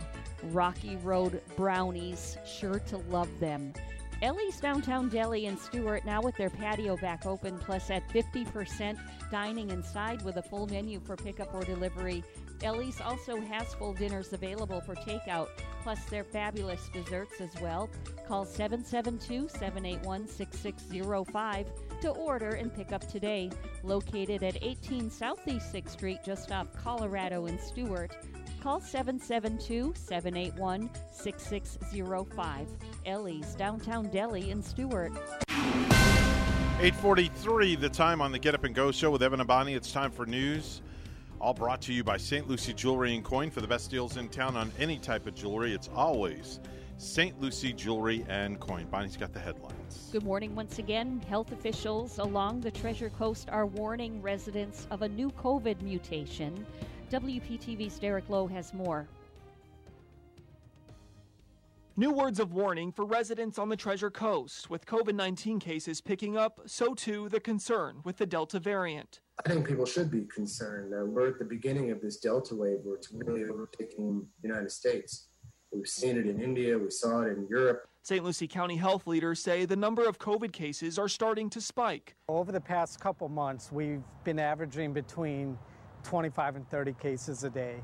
Rocky 0.52 0.98
Road 0.98 1.42
brownies. 1.56 2.38
Sure 2.46 2.80
to 2.80 2.98
love 3.10 3.30
them. 3.40 3.74
Ellie's 4.22 4.60
Downtown 4.60 5.10
Deli 5.10 5.48
in 5.48 5.58
Stuart 5.58 6.06
now 6.06 6.22
with 6.22 6.38
their 6.38 6.52
patio 6.52 6.96
back 6.96 7.26
open, 7.26 7.58
plus 7.58 7.90
at 7.90 8.08
50% 8.10 9.00
dining 9.32 9.72
inside 9.72 10.22
with 10.22 10.38
a 10.38 10.44
full 10.44 10.68
menu 10.68 11.00
for 11.00 11.16
pickup 11.16 11.52
or 11.56 11.64
delivery. 11.64 12.24
Ellie's 12.62 13.02
also 13.02 13.42
has 13.42 13.74
full 13.74 13.94
dinners 13.94 14.32
available 14.32 14.80
for 14.80 14.94
takeout, 14.94 15.48
plus 15.82 16.04
their 16.06 16.24
fabulous 16.24 16.88
desserts 16.94 17.42
as 17.42 17.50
well. 17.60 17.90
Call 18.28 18.46
772 18.46 19.50
781 19.50 20.28
6605 20.28 21.68
to 22.02 22.10
order 22.12 22.50
and 22.50 22.72
pick 22.72 22.92
up 22.92 23.08
today. 23.08 23.50
Located 23.82 24.44
at 24.44 24.62
18 24.62 25.10
Southeast 25.10 25.74
6th 25.74 25.90
Street, 25.90 26.20
just 26.24 26.52
off 26.52 26.68
Colorado 26.76 27.48
and 27.48 27.60
Stuart. 27.60 28.16
Call 28.62 28.80
772 28.80 29.94
781 29.96 30.90
6605. 31.12 32.68
Ellie's 33.08 33.56
Downtown 33.56 34.08
Deli 34.10 34.52
in 34.52 34.62
Stuart. 34.62 35.14
843, 35.50 37.76
the 37.76 37.90
time 37.90 38.22
on 38.22 38.32
the 38.32 38.38
Get 38.38 38.54
Up 38.54 38.64
and 38.64 38.76
Go 38.76 38.92
show 38.92 39.10
with 39.10 39.24
Evan 39.24 39.40
and 39.40 39.48
Bonnie. 39.48 39.74
It's 39.74 39.92
time 39.92 40.12
for 40.12 40.28
news. 40.28 40.84
All 41.40 41.56
brought 41.56 41.82
to 41.82 41.94
you 41.94 42.04
by 42.04 42.18
St. 42.18 42.48
Lucie 42.48 42.74
Jewelry 42.74 43.16
and 43.16 43.24
Coin. 43.24 43.50
For 43.50 43.62
the 43.62 43.68
best 43.68 43.90
deals 43.90 44.18
in 44.18 44.30
town 44.30 44.56
on 44.56 44.72
any 44.78 45.00
type 45.00 45.26
of 45.26 45.34
jewelry, 45.34 45.74
it's 45.74 45.90
always 45.96 46.60
St. 46.98 47.42
Lucie 47.42 47.74
Jewelry 47.74 48.24
and 48.30 48.60
Coin. 48.60 48.86
Bonnie's 48.92 49.18
got 49.18 49.34
the 49.34 49.40
headlines. 49.40 50.10
Good 50.12 50.24
morning 50.24 50.54
once 50.54 50.78
again. 50.78 51.20
Health 51.28 51.52
officials 51.52 52.20
along 52.20 52.62
the 52.62 52.70
Treasure 52.70 53.10
Coast 53.10 53.50
are 53.50 53.66
warning 53.66 54.22
residents 54.22 54.86
of 54.92 55.02
a 55.02 55.10
new 55.10 55.32
COVID 55.32 55.82
mutation. 55.82 56.64
WPTV's 57.12 58.00
Derek 58.00 58.30
Lowe 58.30 58.48
has 58.48 58.74
more. 58.74 59.06
New 61.98 62.12
words 62.12 62.40
of 62.40 62.54
warning 62.54 62.90
for 62.90 63.04
residents 63.04 63.60
on 63.60 63.68
the 63.68 63.76
Treasure 63.76 64.10
Coast. 64.10 64.70
With 64.70 64.86
COVID 64.86 65.14
19 65.14 65.60
cases 65.60 66.00
picking 66.00 66.38
up, 66.38 66.62
so 66.66 66.94
too 66.94 67.28
the 67.28 67.42
concern 67.42 67.98
with 68.06 68.16
the 68.16 68.26
Delta 68.26 68.60
variant. 68.62 69.20
I 69.46 69.50
think 69.50 69.68
people 69.68 69.86
should 69.86 70.10
be 70.10 70.22
concerned. 70.34 70.94
Uh, 70.94 71.06
we're 71.06 71.28
at 71.28 71.38
the 71.38 71.44
beginning 71.44 71.92
of 71.92 72.00
this 72.00 72.18
Delta 72.18 72.56
wave 72.56 72.80
where 72.84 72.96
it's 72.96 73.12
really 73.12 73.44
overtaking 73.44 74.26
the 74.42 74.48
United 74.48 74.72
States. 74.72 75.28
We've 75.74 75.88
seen 75.88 76.18
it 76.18 76.28
in 76.28 76.42
India, 76.42 76.78
we 76.78 76.92
saw 76.92 77.24
it 77.24 77.38
in 77.38 77.46
Europe. 77.50 77.88
St. 78.04 78.24
Lucie 78.24 78.48
County 78.48 78.78
health 78.78 79.06
leaders 79.06 79.42
say 79.42 79.66
the 79.66 79.76
number 79.76 80.08
of 80.08 80.18
COVID 80.18 80.54
cases 80.54 80.98
are 80.98 81.10
starting 81.10 81.50
to 81.52 81.62
spike. 81.62 82.16
Over 82.30 82.52
the 82.54 82.62
past 82.62 83.00
couple 83.02 83.28
months, 83.30 83.70
we've 83.72 84.02
been 84.24 84.40
averaging 84.40 84.94
between 84.94 85.58
25 86.04 86.56
and 86.56 86.70
30 86.70 86.94
cases 86.94 87.44
a 87.44 87.50
day. 87.50 87.76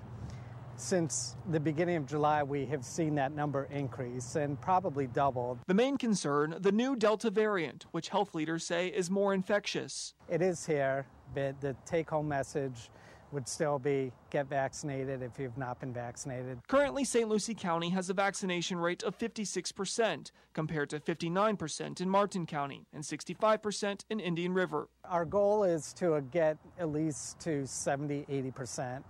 Since 0.76 1.36
the 1.50 1.60
beginning 1.60 1.96
of 1.96 2.06
July, 2.06 2.44
we 2.44 2.66
have 2.68 2.86
seen 2.86 3.16
that 3.16 3.32
number 3.32 3.68
increase 3.72 4.36
and 4.36 4.62
probably 4.62 5.08
doubled. 5.08 5.58
The 5.66 5.74
main 5.74 5.98
concern 5.98 6.56
the 6.60 6.72
new 6.72 6.96
Delta 6.96 7.32
variant, 7.32 7.88
which 7.92 8.10
health 8.10 8.36
leaders 8.36 8.64
say 8.64 8.90
is 8.90 9.10
more 9.10 9.34
infectious. 9.34 10.14
It 10.30 10.44
is 10.44 10.68
here, 10.68 11.08
but 11.34 11.60
the 11.62 11.76
take 11.86 12.12
home 12.12 12.28
message 12.28 12.92
would 13.32 13.48
still 13.48 13.80
be 13.80 14.12
get 14.30 14.48
vaccinated 14.48 15.22
if 15.22 15.38
you've 15.40 15.58
not 15.58 15.80
been 15.80 15.94
vaccinated. 15.94 16.60
Currently, 16.68 17.04
St. 17.04 17.28
Lucie 17.28 17.54
County 17.54 17.90
has 17.90 18.10
a 18.10 18.14
vaccination 18.14 18.78
rate 18.78 19.04
of 19.04 19.18
56%, 19.18 20.32
compared 20.54 20.90
to 20.90 21.00
59% 21.00 22.02
in 22.02 22.10
Martin 22.10 22.46
County 22.46 22.86
and 22.94 23.04
65% 23.04 24.06
in 24.10 24.20
Indian 24.20 24.54
River. 24.54 24.88
Our 25.06 25.26
goal 25.26 25.64
is 25.64 25.94
to 25.94 26.20
get 26.32 26.58
at 26.80 26.92
least 26.92 27.40
to 27.42 27.68
70, 27.68 28.26
80%. 28.30 29.04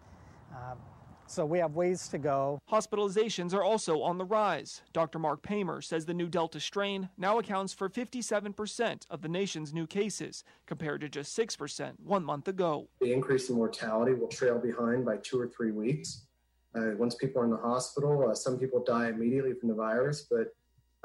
Uh, 0.53 0.75
so 1.27 1.45
we 1.45 1.59
have 1.59 1.75
ways 1.75 2.07
to 2.09 2.17
go. 2.17 2.59
Hospitalizations 2.72 3.53
are 3.53 3.64
also 3.64 4.01
on 4.01 4.17
the 4.17 4.25
rise. 4.25 4.81
Dr. 4.93 5.19
Mark 5.19 5.41
Paymer 5.41 5.81
says 5.83 6.06
the 6.06 6.14
new 6.14 6.27
Delta 6.27 6.59
strain 6.59 7.09
now 7.17 7.39
accounts 7.39 7.73
for 7.73 7.89
57% 7.89 9.01
of 9.09 9.22
the 9.22 9.27
nation's 9.30 9.73
new 9.73 9.85
cases, 9.88 10.43
compared 10.65 11.01
to 11.01 11.09
just 11.09 11.38
6% 11.38 11.93
one 12.03 12.23
month 12.23 12.47
ago. 12.47 12.88
The 13.01 13.14
increase 13.14 13.49
in 13.49 13.56
mortality 13.56 14.14
will 14.14 14.27
trail 14.27 14.57
behind 14.57 15.06
by 15.06 15.17
two 15.17 15.39
or 15.39 15.47
three 15.47 15.72
weeks. 15.72 16.23
Uh, 16.75 16.91
once 16.97 17.15
people 17.15 17.41
are 17.41 17.45
in 17.45 17.51
the 17.51 17.57
hospital, 17.57 18.30
uh, 18.30 18.35
some 18.35 18.57
people 18.59 18.83
die 18.83 19.09
immediately 19.09 19.53
from 19.53 19.69
the 19.69 19.75
virus, 19.75 20.27
but 20.30 20.53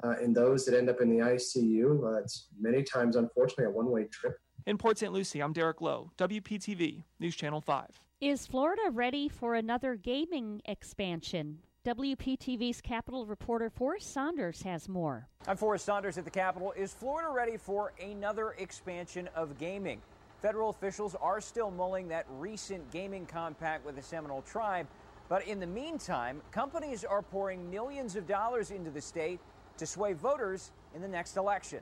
Uh, 0.02 0.17
and 0.23 0.34
those 0.34 0.65
that 0.65 0.75
end 0.76 0.89
up 0.89 1.01
in 1.01 1.09
the 1.09 1.18
ICU, 1.18 2.02
uh, 2.02 2.18
it's 2.18 2.49
many 2.59 2.83
times, 2.83 3.15
unfortunately, 3.15 3.67
a 3.67 3.70
one 3.70 3.89
way 3.91 4.05
trip. 4.05 4.34
In 4.67 4.76
Port 4.78 4.99
St. 4.99 5.12
Lucie, 5.12 5.41
I'm 5.41 5.52
Derek 5.52 5.81
Lowe, 5.81 6.10
WPTV, 6.17 7.05
News 7.20 7.36
Channel 7.36 7.60
5. 7.60 8.01
Is 8.23 8.47
Florida 8.47 8.89
ready 8.92 9.28
for 9.28 9.57
another 9.57 9.97
gaming 9.97 10.62
expansion? 10.67 11.59
WPTV's 11.84 12.81
Capitol 12.81 13.26
reporter 13.26 13.68
Forrest 13.68 14.12
Saunders 14.12 14.62
has 14.62 14.89
more. 14.89 15.26
I'm 15.49 15.57
Forrest 15.57 15.86
Saunders 15.86 16.18
at 16.18 16.25
the 16.25 16.31
Capitol. 16.31 16.73
Is 16.76 16.92
Florida 16.92 17.31
ready 17.31 17.57
for 17.57 17.92
another 18.01 18.55
expansion 18.59 19.28
of 19.34 19.59
gaming? 19.59 20.01
Federal 20.41 20.70
officials 20.70 21.17
are 21.20 21.41
still 21.41 21.73
mulling 21.73 22.07
that 22.10 22.26
recent 22.39 22.89
gaming 22.92 23.26
compact 23.26 23.84
with 23.84 23.97
the 23.97 24.02
Seminole 24.02 24.42
Tribe. 24.42 24.86
But 25.28 25.44
in 25.49 25.59
the 25.59 25.67
meantime, 25.67 26.42
companies 26.52 27.02
are 27.02 27.23
pouring 27.23 27.68
millions 27.73 28.15
of 28.15 28.28
dollars 28.28 28.70
into 28.70 28.92
the 28.92 29.01
state 29.01 29.41
to 29.78 29.84
sway 29.84 30.12
voters 30.12 30.70
in 30.94 31.02
the 31.02 31.09
next 31.09 31.36
election. 31.36 31.81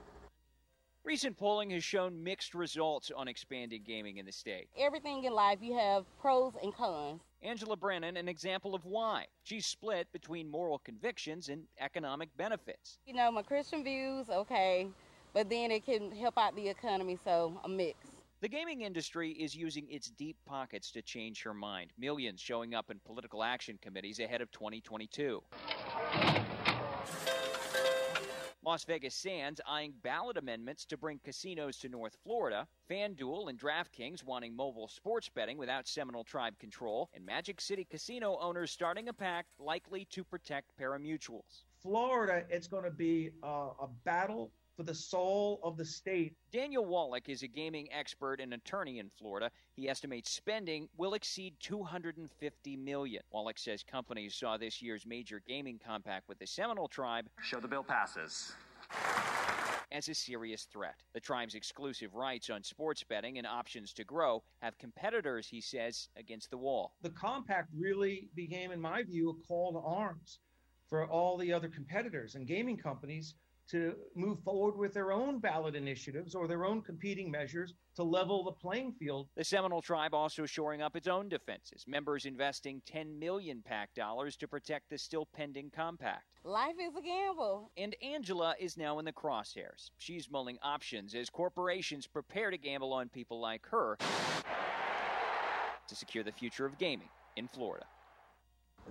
Recent 1.02 1.38
polling 1.38 1.70
has 1.70 1.82
shown 1.82 2.22
mixed 2.22 2.54
results 2.54 3.10
on 3.16 3.26
expanding 3.26 3.82
gaming 3.86 4.18
in 4.18 4.26
the 4.26 4.32
state. 4.32 4.68
Everything 4.78 5.24
in 5.24 5.32
life, 5.32 5.58
you 5.62 5.74
have 5.74 6.04
pros 6.20 6.52
and 6.62 6.74
cons. 6.74 7.22
Angela 7.42 7.74
Brennan, 7.74 8.18
an 8.18 8.28
example 8.28 8.74
of 8.74 8.84
why. 8.84 9.24
She's 9.42 9.64
split 9.64 10.12
between 10.12 10.50
moral 10.50 10.78
convictions 10.78 11.48
and 11.48 11.62
economic 11.80 12.28
benefits. 12.36 12.98
You 13.06 13.14
know, 13.14 13.32
my 13.32 13.42
Christian 13.42 13.82
views, 13.82 14.28
okay, 14.28 14.88
but 15.32 15.48
then 15.48 15.70
it 15.70 15.86
can 15.86 16.12
help 16.12 16.36
out 16.36 16.54
the 16.54 16.68
economy, 16.68 17.18
so 17.24 17.58
a 17.64 17.68
mix. 17.68 17.96
The 18.42 18.48
gaming 18.48 18.82
industry 18.82 19.32
is 19.32 19.54
using 19.54 19.86
its 19.90 20.10
deep 20.10 20.36
pockets 20.46 20.90
to 20.92 21.02
change 21.02 21.42
her 21.42 21.54
mind. 21.54 21.92
Millions 21.98 22.40
showing 22.40 22.74
up 22.74 22.90
in 22.90 23.00
political 23.06 23.42
action 23.42 23.78
committees 23.80 24.20
ahead 24.20 24.42
of 24.42 24.50
2022. 24.50 25.42
Las 28.62 28.84
Vegas 28.84 29.14
Sands 29.14 29.58
eyeing 29.66 29.94
ballot 30.02 30.36
amendments 30.36 30.84
to 30.84 30.98
bring 30.98 31.18
casinos 31.24 31.78
to 31.78 31.88
North 31.88 32.14
Florida, 32.22 32.68
FanDuel 32.90 33.48
and 33.48 33.58
DraftKings 33.58 34.22
wanting 34.22 34.54
mobile 34.54 34.86
sports 34.86 35.30
betting 35.30 35.56
without 35.56 35.88
Seminole 35.88 36.24
Tribe 36.24 36.58
control, 36.58 37.08
and 37.14 37.24
Magic 37.24 37.58
City 37.58 37.86
casino 37.90 38.36
owners 38.38 38.70
starting 38.70 39.08
a 39.08 39.14
pact 39.14 39.48
likely 39.58 40.04
to 40.10 40.22
protect 40.22 40.76
parimutuels. 40.78 41.64
Florida, 41.82 42.44
it's 42.50 42.68
going 42.68 42.84
to 42.84 42.90
be 42.90 43.30
uh, 43.42 43.70
a 43.80 43.88
battle 44.04 44.52
for 44.80 44.84
the 44.84 44.94
soul 44.94 45.60
of 45.62 45.76
the 45.76 45.84
state. 45.84 46.34
Daniel 46.50 46.86
Wallach 46.86 47.28
is 47.28 47.42
a 47.42 47.46
gaming 47.46 47.86
expert 47.92 48.40
and 48.40 48.54
attorney 48.54 48.98
in 48.98 49.10
Florida. 49.10 49.50
He 49.74 49.90
estimates 49.90 50.30
spending 50.30 50.88
will 50.96 51.12
exceed 51.12 51.52
250 51.60 52.76
million. 52.76 53.22
Wallach 53.30 53.58
says 53.58 53.82
companies 53.82 54.34
saw 54.34 54.56
this 54.56 54.80
year's 54.80 55.04
major 55.04 55.42
gaming 55.46 55.78
compact 55.86 56.30
with 56.30 56.38
the 56.38 56.46
Seminole 56.46 56.88
Tribe. 56.88 57.28
Show 57.42 57.60
the 57.60 57.68
bill 57.68 57.82
passes 57.82 58.52
as 59.92 60.08
a 60.08 60.14
serious 60.14 60.62
threat. 60.62 60.94
The 61.12 61.20
tribe's 61.20 61.56
exclusive 61.56 62.14
rights 62.14 62.48
on 62.48 62.62
sports 62.62 63.04
betting 63.04 63.36
and 63.36 63.46
options 63.46 63.92
to 63.92 64.04
grow 64.04 64.42
have 64.62 64.78
competitors, 64.78 65.46
he 65.46 65.60
says, 65.60 66.08
against 66.16 66.50
the 66.50 66.56
wall. 66.56 66.94
The 67.02 67.10
compact 67.10 67.68
really 67.76 68.30
became, 68.34 68.70
in 68.70 68.80
my 68.80 69.02
view, 69.02 69.28
a 69.28 69.46
call 69.46 69.74
to 69.74 69.80
arms 69.80 70.38
for 70.88 71.06
all 71.06 71.36
the 71.36 71.52
other 71.52 71.68
competitors 71.68 72.34
and 72.34 72.46
gaming 72.46 72.78
companies 72.78 73.34
to 73.70 73.94
move 74.14 74.38
forward 74.44 74.76
with 74.76 74.92
their 74.92 75.12
own 75.12 75.38
ballot 75.38 75.74
initiatives 75.74 76.34
or 76.34 76.48
their 76.48 76.64
own 76.64 76.82
competing 76.82 77.30
measures 77.30 77.74
to 77.94 78.02
level 78.02 78.44
the 78.44 78.52
playing 78.52 78.92
field. 78.92 79.28
The 79.36 79.44
Seminole 79.44 79.82
Tribe 79.82 80.14
also 80.14 80.46
shoring 80.46 80.82
up 80.82 80.96
its 80.96 81.06
own 81.06 81.28
defenses, 81.28 81.84
members 81.86 82.26
investing 82.26 82.82
10 82.86 83.18
million 83.18 83.62
PAC 83.64 83.94
dollars 83.94 84.36
to 84.38 84.48
protect 84.48 84.90
the 84.90 84.98
still 84.98 85.26
pending 85.34 85.70
compact. 85.70 86.24
Life 86.44 86.76
is 86.80 86.96
a 86.96 87.02
gamble. 87.02 87.70
And 87.76 87.94
Angela 88.02 88.54
is 88.58 88.76
now 88.76 88.98
in 88.98 89.04
the 89.04 89.12
crosshairs. 89.12 89.90
She's 89.98 90.30
mulling 90.30 90.58
options 90.62 91.14
as 91.14 91.30
corporations 91.30 92.06
prepare 92.06 92.50
to 92.50 92.58
gamble 92.58 92.92
on 92.92 93.08
people 93.08 93.40
like 93.40 93.66
her 93.68 93.98
to 95.88 95.94
secure 95.94 96.24
the 96.24 96.32
future 96.32 96.64
of 96.64 96.78
gaming 96.78 97.08
in 97.36 97.48
Florida. 97.48 97.84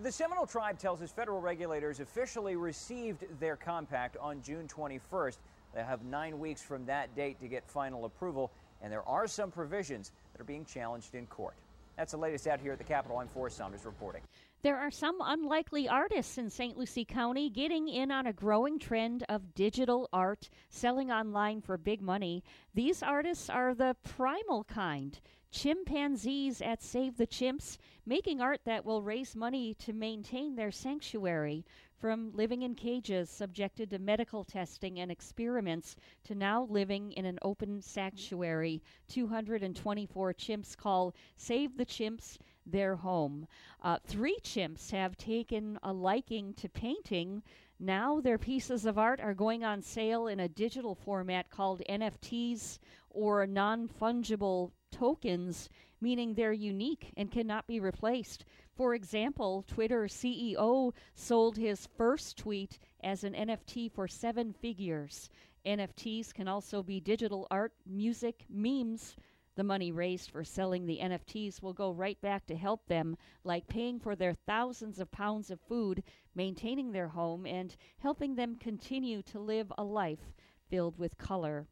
The 0.01 0.13
Seminole 0.13 0.45
Tribe 0.45 0.79
tells 0.79 1.01
us 1.01 1.11
federal 1.11 1.41
regulators 1.41 1.99
officially 1.99 2.55
received 2.55 3.25
their 3.41 3.57
compact 3.57 4.15
on 4.15 4.41
June 4.41 4.65
21st. 4.65 5.37
They 5.75 5.83
have 5.83 6.05
nine 6.05 6.39
weeks 6.39 6.61
from 6.61 6.85
that 6.85 7.13
date 7.17 7.37
to 7.41 7.49
get 7.49 7.67
final 7.67 8.05
approval, 8.05 8.49
and 8.81 8.93
there 8.93 9.05
are 9.05 9.27
some 9.27 9.51
provisions 9.51 10.13
that 10.31 10.39
are 10.39 10.45
being 10.45 10.63
challenged 10.63 11.15
in 11.15 11.25
court. 11.25 11.55
That's 11.97 12.13
the 12.13 12.17
latest 12.17 12.47
out 12.47 12.61
here 12.61 12.71
at 12.71 12.77
the 12.77 12.85
Capitol. 12.85 13.17
I'm 13.17 13.27
Forrest 13.27 13.57
Saunders 13.57 13.83
reporting. 13.83 14.21
There 14.61 14.77
are 14.77 14.89
some 14.89 15.17
unlikely 15.19 15.89
artists 15.89 16.37
in 16.37 16.49
St. 16.49 16.77
Lucie 16.77 17.03
County 17.03 17.49
getting 17.49 17.89
in 17.89 18.09
on 18.09 18.25
a 18.25 18.31
growing 18.31 18.79
trend 18.79 19.25
of 19.27 19.53
digital 19.53 20.07
art 20.13 20.49
selling 20.69 21.11
online 21.11 21.59
for 21.59 21.77
big 21.77 22.01
money. 22.01 22.41
These 22.73 23.03
artists 23.03 23.49
are 23.49 23.75
the 23.75 23.97
primal 24.03 24.63
kind 24.63 25.19
chimpanzees 25.51 26.61
at 26.61 26.83
Save 26.83 27.17
the 27.17 27.25
Chimps, 27.25 27.77
making 28.05 28.39
art 28.39 28.61
that 28.65 28.85
will 28.85 29.01
raise 29.01 29.35
money 29.35 29.73
to 29.75 29.93
maintain 29.93 30.55
their 30.55 30.71
sanctuary. 30.71 31.65
From 31.97 32.31
living 32.33 32.61
in 32.61 32.75
cages 32.75 33.29
subjected 33.29 33.89
to 33.89 33.99
medical 33.99 34.43
testing 34.43 34.99
and 34.99 35.11
experiments 35.11 35.95
to 36.23 36.35
now 36.35 36.63
living 36.63 37.11
in 37.13 37.25
an 37.25 37.39
open 37.41 37.81
sanctuary, 37.81 38.81
224 39.07 40.33
chimps 40.35 40.77
call 40.77 41.13
Save 41.35 41.77
the 41.77 41.85
Chimps 41.85 42.37
their 42.65 42.95
home. 42.95 43.47
Uh, 43.81 43.97
three 44.05 44.37
chimps 44.43 44.91
have 44.91 45.17
taken 45.17 45.79
a 45.83 45.91
liking 45.91 46.53
to 46.53 46.69
painting. 46.69 47.41
Now 47.79 48.21
their 48.21 48.37
pieces 48.37 48.85
of 48.85 48.97
art 48.97 49.19
are 49.19 49.33
going 49.33 49.63
on 49.63 49.81
sale 49.81 50.27
in 50.27 50.39
a 50.39 50.47
digital 50.47 50.95
format 50.95 51.49
called 51.49 51.81
NFTs 51.89 52.79
or 53.09 53.47
non 53.47 53.87
fungible 53.87 54.71
tokens, 54.91 55.69
meaning 56.01 56.33
they're 56.33 56.53
unique 56.53 57.11
and 57.17 57.31
cannot 57.31 57.67
be 57.67 57.79
replaced. 57.79 58.45
For 58.75 58.95
example, 58.95 59.63
Twitter 59.67 60.03
CEO 60.03 60.93
sold 61.13 61.57
his 61.57 61.87
first 61.97 62.37
tweet 62.37 62.79
as 63.01 63.23
an 63.23 63.33
NFT 63.33 63.91
for 63.91 64.07
seven 64.07 64.53
figures. 64.53 65.29
NFTs 65.65 66.33
can 66.33 66.47
also 66.47 66.81
be 66.81 66.99
digital 66.99 67.47
art, 67.51 67.73
music, 67.85 68.45
memes. 68.49 69.15
The 69.55 69.63
money 69.63 69.91
raised 69.91 70.31
for 70.31 70.45
selling 70.45 70.85
the 70.85 70.99
NFTs 70.99 71.61
will 71.61 71.73
go 71.73 71.91
right 71.91 72.19
back 72.21 72.45
to 72.47 72.55
help 72.55 72.87
them, 72.87 73.17
like 73.43 73.67
paying 73.67 73.99
for 73.99 74.15
their 74.15 74.33
thousands 74.33 74.99
of 74.99 75.11
pounds 75.11 75.51
of 75.51 75.59
food, 75.59 76.01
maintaining 76.33 76.93
their 76.93 77.09
home, 77.09 77.45
and 77.45 77.75
helping 77.97 78.35
them 78.35 78.55
continue 78.55 79.21
to 79.23 79.39
live 79.39 79.71
a 79.77 79.83
life 79.83 80.31
filled 80.69 80.97
with 80.97 81.17
color. 81.17 81.67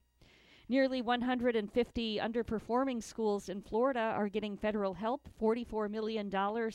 Nearly 0.70 1.02
150 1.02 2.20
underperforming 2.20 3.02
schools 3.02 3.48
in 3.48 3.62
Florida 3.62 4.00
are 4.00 4.28
getting 4.28 4.58
federal 4.58 4.94
help. 4.94 5.30
$44 5.42 5.90
million 5.90 6.30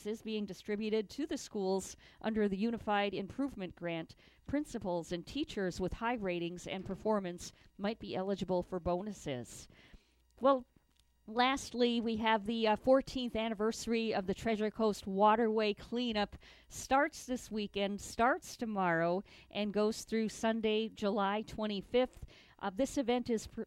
is 0.07 0.23
being 0.23 0.47
distributed 0.47 1.11
to 1.11 1.27
the 1.27 1.37
schools 1.37 1.95
under 2.23 2.49
the 2.49 2.57
Unified 2.57 3.13
Improvement 3.13 3.77
Grant. 3.77 4.17
Principals 4.47 5.13
and 5.13 5.27
teachers 5.27 5.79
with 5.79 5.93
high 5.93 6.15
ratings 6.15 6.67
and 6.67 6.87
performance 6.87 7.53
might 7.77 7.99
be 7.99 8.17
eligible 8.17 8.63
for 8.63 8.81
bonuses. 8.81 9.69
Well, 10.41 10.65
Lastly, 11.29 12.01
we 12.01 12.17
have 12.17 12.47
the 12.47 12.67
uh, 12.67 12.77
14th 12.85 13.37
anniversary 13.37 14.13
of 14.13 14.27
the 14.27 14.35
Treasure 14.35 14.73
Coast 14.73 15.07
Waterway 15.07 15.73
cleanup. 15.73 16.37
Starts 16.69 17.27
this 17.27 17.49
weekend, 17.49 18.01
starts 18.01 18.57
tomorrow, 18.57 19.23
and 19.53 19.73
goes 19.73 20.03
through 20.03 20.31
Sunday, 20.31 20.91
July 20.97 21.45
25th. 21.47 22.23
Uh, 22.61 22.71
this 22.75 22.99
event 22.99 23.31
is 23.31 23.47
pr- 23.47 23.63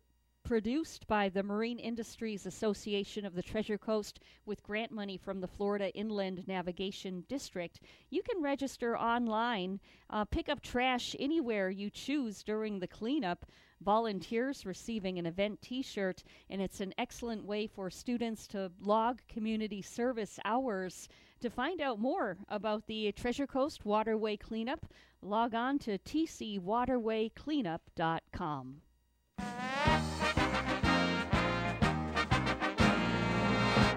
produced 0.45 1.06
by 1.07 1.27
the 1.27 1.41
Marine 1.41 1.80
Industries 1.80 2.45
Association 2.45 3.25
of 3.25 3.33
the 3.33 3.41
Treasure 3.41 3.80
Coast 3.80 4.19
with 4.45 4.61
grant 4.61 4.91
money 4.91 5.17
from 5.17 5.41
the 5.41 5.48
Florida 5.48 5.91
Inland 5.95 6.48
Navigation 6.48 7.25
District. 7.27 7.80
You 8.11 8.22
can 8.22 8.43
register 8.43 8.95
online, 8.95 9.80
uh, 10.11 10.24
pick 10.24 10.48
up 10.48 10.61
trash 10.61 11.15
anywhere 11.19 11.72
you 11.72 11.90
choose 11.90 12.43
during 12.43 12.77
the 12.77 12.88
cleanup. 12.88 13.48
Volunteers 13.82 14.67
receiving 14.67 15.17
an 15.17 15.25
event 15.25 15.64
t 15.64 15.82
shirt, 15.82 16.24
and 16.49 16.61
it's 16.61 16.80
an 16.80 16.93
excellent 16.99 17.43
way 17.43 17.65
for 17.65 17.90
students 17.90 18.45
to 18.48 18.72
log 18.80 19.24
community 19.27 19.82
service 19.82 20.40
hours. 20.45 21.09
To 21.41 21.49
find 21.49 21.82
out 21.82 21.99
more 21.99 22.38
about 22.49 22.85
the 22.85 23.11
Treasure 23.14 23.48
Coast 23.48 23.83
Waterway 23.83 24.38
Cleanup, 24.38 24.85
log 25.22 25.56
on 25.56 25.80
to 25.80 25.98
tcwaterwaycleanup.com. 25.98 28.82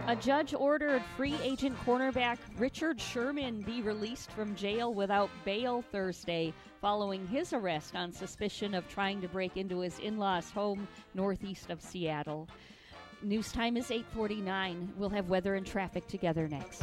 A 0.08 0.16
judge 0.16 0.54
ordered 0.54 1.02
free 1.18 1.34
agent 1.42 1.76
cornerback 1.84 2.38
Richard 2.56 2.98
Sherman 2.98 3.60
be 3.60 3.82
released 3.82 4.30
from 4.32 4.56
jail 4.56 4.94
without 4.94 5.28
bail 5.44 5.82
Thursday 5.92 6.54
following 6.80 7.26
his 7.26 7.52
arrest 7.52 7.94
on 7.94 8.10
suspicion 8.10 8.72
of 8.72 8.88
trying 8.88 9.20
to 9.20 9.28
break 9.28 9.58
into 9.58 9.80
his 9.80 9.98
in-laws' 9.98 10.50
home 10.50 10.88
northeast 11.12 11.68
of 11.68 11.82
Seattle. 11.82 12.48
News 13.20 13.52
time 13.52 13.76
is 13.76 13.90
8:49. 13.90 14.96
We'll 14.96 15.10
have 15.10 15.28
weather 15.28 15.56
and 15.56 15.66
traffic 15.66 16.08
together 16.08 16.48
next. 16.48 16.82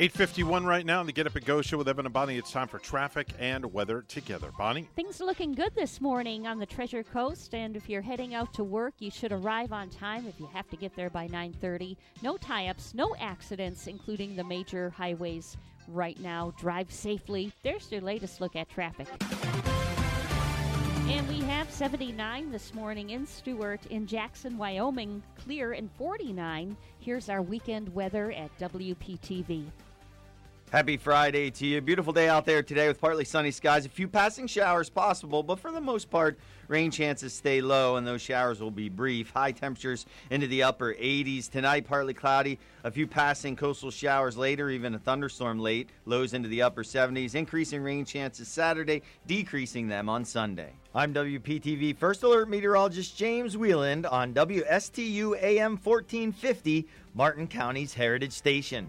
851 0.00 0.64
right 0.64 0.86
now 0.86 1.00
on 1.00 1.04
the 1.04 1.12
Get 1.12 1.26
Up 1.26 1.36
and 1.36 1.44
Go 1.44 1.60
show 1.60 1.76
with 1.76 1.86
Evan 1.86 2.06
and 2.06 2.12
Bonnie. 2.14 2.38
It's 2.38 2.50
time 2.50 2.68
for 2.68 2.78
traffic 2.78 3.28
and 3.38 3.70
weather 3.70 4.00
together. 4.00 4.50
Bonnie? 4.56 4.88
Things 4.96 5.20
are 5.20 5.26
looking 5.26 5.52
good 5.52 5.74
this 5.74 6.00
morning 6.00 6.46
on 6.46 6.58
the 6.58 6.64
Treasure 6.64 7.02
Coast, 7.02 7.54
and 7.54 7.76
if 7.76 7.86
you're 7.86 8.00
heading 8.00 8.34
out 8.34 8.54
to 8.54 8.64
work, 8.64 8.94
you 8.98 9.10
should 9.10 9.30
arrive 9.30 9.74
on 9.74 9.90
time 9.90 10.26
if 10.26 10.40
you 10.40 10.48
have 10.54 10.66
to 10.70 10.76
get 10.78 10.96
there 10.96 11.10
by 11.10 11.28
9:30. 11.28 11.98
No 12.22 12.38
tie-ups, 12.38 12.94
no 12.94 13.14
accidents, 13.16 13.88
including 13.88 14.36
the 14.36 14.44
major 14.44 14.88
highways 14.88 15.58
right 15.86 16.18
now. 16.18 16.54
Drive 16.58 16.90
safely. 16.90 17.52
There's 17.62 17.92
your 17.92 18.00
latest 18.00 18.40
look 18.40 18.56
at 18.56 18.70
traffic. 18.70 19.06
And 21.10 21.28
we 21.28 21.40
have 21.40 21.70
79 21.70 22.50
this 22.50 22.72
morning 22.72 23.10
in 23.10 23.26
Stuart, 23.26 23.84
in 23.90 24.06
Jackson, 24.06 24.56
Wyoming, 24.56 25.22
clear 25.36 25.72
and 25.72 25.90
49. 25.98 26.74
Here's 27.00 27.28
our 27.28 27.42
weekend 27.42 27.94
weather 27.94 28.32
at 28.32 28.56
WPTV. 28.58 29.66
Happy 30.70 30.96
Friday 30.96 31.50
to 31.50 31.66
you. 31.66 31.80
Beautiful 31.80 32.12
day 32.12 32.28
out 32.28 32.46
there 32.46 32.62
today 32.62 32.86
with 32.86 33.00
partly 33.00 33.24
sunny 33.24 33.50
skies. 33.50 33.86
A 33.86 33.88
few 33.88 34.06
passing 34.06 34.46
showers 34.46 34.88
possible, 34.88 35.42
but 35.42 35.58
for 35.58 35.72
the 35.72 35.80
most 35.80 36.08
part, 36.10 36.38
rain 36.68 36.92
chances 36.92 37.32
stay 37.32 37.60
low 37.60 37.96
and 37.96 38.06
those 38.06 38.22
showers 38.22 38.60
will 38.60 38.70
be 38.70 38.88
brief. 38.88 39.30
High 39.30 39.50
temperatures 39.50 40.06
into 40.30 40.46
the 40.46 40.62
upper 40.62 40.94
80s. 40.94 41.50
Tonight, 41.50 41.88
partly 41.88 42.14
cloudy. 42.14 42.56
A 42.84 42.90
few 42.92 43.08
passing 43.08 43.56
coastal 43.56 43.90
showers 43.90 44.36
later, 44.36 44.70
even 44.70 44.94
a 44.94 45.00
thunderstorm 45.00 45.58
late. 45.58 45.90
Lows 46.06 46.34
into 46.34 46.48
the 46.48 46.62
upper 46.62 46.84
70s. 46.84 47.34
Increasing 47.34 47.82
rain 47.82 48.04
chances 48.04 48.46
Saturday, 48.46 49.02
decreasing 49.26 49.88
them 49.88 50.08
on 50.08 50.24
Sunday. 50.24 50.72
I'm 50.94 51.12
WPTV 51.12 51.96
First 51.96 52.22
Alert 52.22 52.48
Meteorologist 52.48 53.16
James 53.16 53.56
Wieland 53.56 54.06
on 54.06 54.32
WSTU 54.34 55.36
AM 55.42 55.72
1450, 55.78 56.86
Martin 57.12 57.48
County's 57.48 57.92
Heritage 57.92 58.32
Station. 58.34 58.88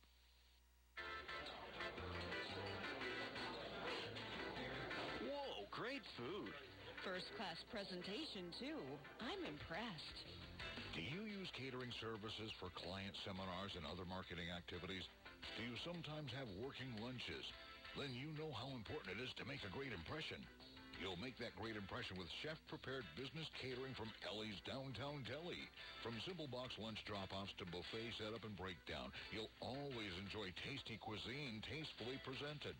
Great 5.81 6.05
food. 6.13 6.53
First 7.01 7.25
class 7.41 7.57
presentation, 7.73 8.53
too. 8.61 8.77
I'm 9.17 9.41
impressed. 9.49 10.17
Do 10.93 11.01
you 11.01 11.25
use 11.25 11.49
catering 11.57 11.89
services 11.97 12.53
for 12.61 12.69
client 12.77 13.17
seminars 13.25 13.73
and 13.73 13.81
other 13.89 14.05
marketing 14.05 14.53
activities? 14.53 15.01
Do 15.57 15.65
you 15.65 15.73
sometimes 15.81 16.29
have 16.37 16.45
working 16.61 16.93
lunches? 17.01 17.49
Then 17.97 18.13
you 18.13 18.29
know 18.37 18.53
how 18.53 18.69
important 18.77 19.17
it 19.17 19.25
is 19.25 19.33
to 19.41 19.43
make 19.49 19.65
a 19.65 19.73
great 19.73 19.89
impression. 19.89 20.37
You'll 21.01 21.17
make 21.17 21.33
that 21.41 21.57
great 21.57 21.73
impression 21.73 22.13
with 22.21 22.29
chef-prepared 22.45 23.01
business 23.17 23.49
catering 23.57 23.97
from 23.97 24.13
Ellie's 24.21 24.61
Downtown 24.69 25.25
Deli. 25.25 25.57
From 26.05 26.13
simple 26.29 26.45
box 26.45 26.77
lunch 26.77 27.01
drop-offs 27.09 27.57
to 27.57 27.65
buffet 27.73 28.13
setup 28.21 28.45
and 28.45 28.53
breakdown, 28.53 29.09
you'll 29.33 29.49
always 29.65 30.13
enjoy 30.21 30.53
tasty 30.61 31.01
cuisine 31.01 31.65
tastefully 31.65 32.21
presented. 32.21 32.77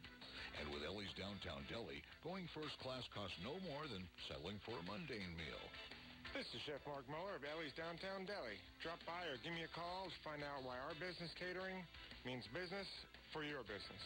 And 0.61 0.69
with 0.69 0.85
Ellie's 0.85 1.09
Downtown 1.17 1.66
Deli, 1.66 2.06
going 2.22 2.45
first 2.53 2.77
class 2.85 3.01
costs 3.09 3.41
no 3.41 3.58
more 3.66 3.90
than 3.90 4.06
settling 4.30 4.61
for 4.69 4.77
a 4.77 4.85
mundane 4.85 5.33
meal. 5.33 5.66
This 6.38 6.45
is 6.53 6.61
Chef 6.69 6.85
Mark 6.85 7.09
Muller 7.09 7.41
of 7.41 7.43
Ellie's 7.43 7.74
Downtown 7.74 8.30
Deli. 8.30 8.61
Drop 8.85 9.01
by 9.09 9.25
or 9.33 9.41
give 9.41 9.58
me 9.58 9.66
a 9.66 9.74
call 9.74 10.14
to 10.14 10.19
find 10.22 10.45
out 10.45 10.61
why 10.61 10.77
our 10.77 10.93
business 11.01 11.33
catering 11.41 11.82
means 12.22 12.45
business 12.53 12.85
for 13.33 13.41
your 13.41 13.66
business. 13.66 14.03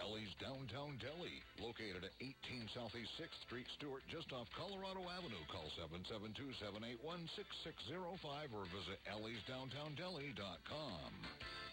Ellie's 0.00 0.34
Downtown 0.40 0.96
Deli, 1.00 1.42
located 1.60 2.04
at 2.04 2.12
18 2.20 2.68
Southeast 2.74 3.10
6th 3.20 3.40
Street, 3.46 3.66
Stuart, 3.76 4.02
just 4.10 4.32
off 4.32 4.48
Colorado 4.52 5.00
Avenue. 5.08 5.44
Call 5.50 5.70
772-781-6605 5.80 8.52
or 8.52 8.64
visit 8.70 9.00
elliesdowntowndeli.com. 9.08 11.63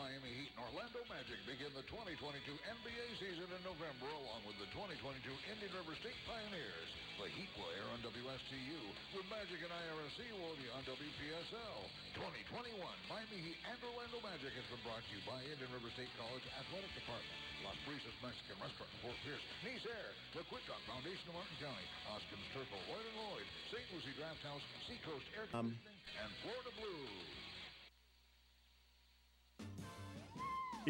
Miami 0.00 0.32
Heat 0.32 0.48
and 0.56 0.64
Orlando 0.64 1.04
Magic 1.12 1.36
begin 1.44 1.68
the 1.76 1.84
2022 1.84 2.40
NBA 2.56 3.06
season 3.20 3.44
in 3.52 3.60
November 3.60 4.08
along 4.08 4.40
with 4.48 4.56
the 4.56 4.64
2022 4.72 4.96
Indian 5.44 5.72
River 5.76 5.92
State 6.00 6.16
Pioneers. 6.24 6.88
The 7.20 7.28
Heat 7.36 7.52
will 7.60 7.68
air 7.76 7.84
on 7.92 8.00
WSTU, 8.00 8.80
with 9.12 9.28
Magic 9.28 9.60
and 9.60 9.68
IRSC 9.68 10.24
will 10.40 10.56
be 10.56 10.72
on 10.72 10.80
WPSL. 10.88 11.80
2021 12.16 12.80
Miami 13.12 13.44
Heat 13.44 13.60
and 13.68 13.76
Orlando 13.92 14.24
Magic 14.24 14.56
has 14.56 14.64
been 14.72 14.80
brought 14.88 15.04
to 15.04 15.12
you 15.12 15.20
by 15.28 15.36
Indian 15.44 15.68
River 15.68 15.92
State 15.92 16.08
College 16.16 16.48
Athletic 16.56 16.92
Department, 16.96 17.36
Las 17.68 17.76
Brisas 17.84 18.16
Mexican 18.24 18.56
Restaurant 18.56 18.88
in 18.96 18.98
Fort 19.04 19.18
Pierce, 19.20 19.44
Nice 19.68 19.84
Air, 19.84 20.10
the 20.32 20.48
Quick 20.48 20.64
Dock 20.64 20.80
Foundation 20.88 21.28
of 21.28 21.44
Martin 21.44 21.58
County, 21.60 21.86
Hoskins 22.08 22.48
Turtle, 22.56 22.80
Lloyd 22.88 23.04
and 23.04 23.18
Lloyd, 23.20 23.46
St. 23.68 23.84
Lucie 23.92 24.16
Draft 24.16 24.40
House, 24.48 24.64
Seacoast 24.88 25.28
Air 25.36 25.44
Um, 25.52 25.76
Conditioning, 25.76 26.24
and 26.24 26.30
Florida 26.40 26.72
Blues. 26.80 27.39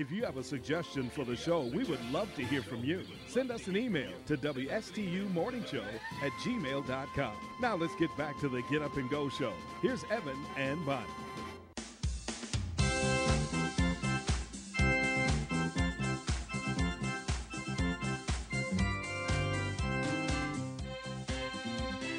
If 0.00 0.10
you 0.10 0.24
have 0.24 0.38
a 0.38 0.42
suggestion 0.42 1.10
for 1.10 1.26
the 1.26 1.36
show, 1.36 1.60
we 1.60 1.84
would 1.84 2.02
love 2.10 2.34
to 2.36 2.42
hear 2.42 2.62
from 2.62 2.82
you. 2.82 3.02
Send 3.28 3.50
us 3.50 3.66
an 3.66 3.76
email 3.76 4.10
to 4.28 4.36
WSTUmorningshow 4.38 5.84
at 6.22 6.32
gmail.com. 6.42 7.34
Now 7.60 7.76
let's 7.76 7.94
get 7.96 8.08
back 8.16 8.40
to 8.40 8.48
the 8.48 8.62
Get 8.70 8.80
Up 8.80 8.96
and 8.96 9.10
Go 9.10 9.28
show. 9.28 9.52
Here's 9.82 10.02
Evan 10.04 10.38
and 10.56 10.86
Bonnie. 10.86 11.04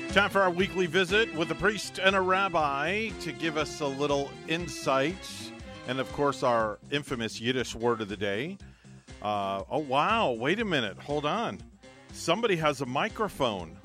Time 0.09 0.29
for 0.29 0.41
our 0.41 0.51
weekly 0.51 0.85
visit 0.85 1.33
with 1.33 1.49
a 1.49 1.55
priest 1.55 1.97
and 1.97 2.15
a 2.15 2.21
rabbi 2.21 3.09
to 3.21 3.31
give 3.31 3.57
us 3.57 3.79
a 3.79 3.87
little 3.87 4.29
insight. 4.47 5.50
And 5.87 5.99
of 5.99 6.11
course, 6.13 6.43
our 6.43 6.79
infamous 6.91 7.39
Yiddish 7.41 7.75
word 7.75 8.01
of 8.01 8.09
the 8.09 8.17
day. 8.17 8.57
Uh, 9.21 9.63
oh, 9.69 9.79
wow. 9.79 10.31
Wait 10.31 10.59
a 10.59 10.65
minute. 10.65 10.97
Hold 10.99 11.25
on. 11.25 11.59
Somebody 12.13 12.55
has 12.57 12.81
a 12.81 12.85
microphone. 12.85 13.77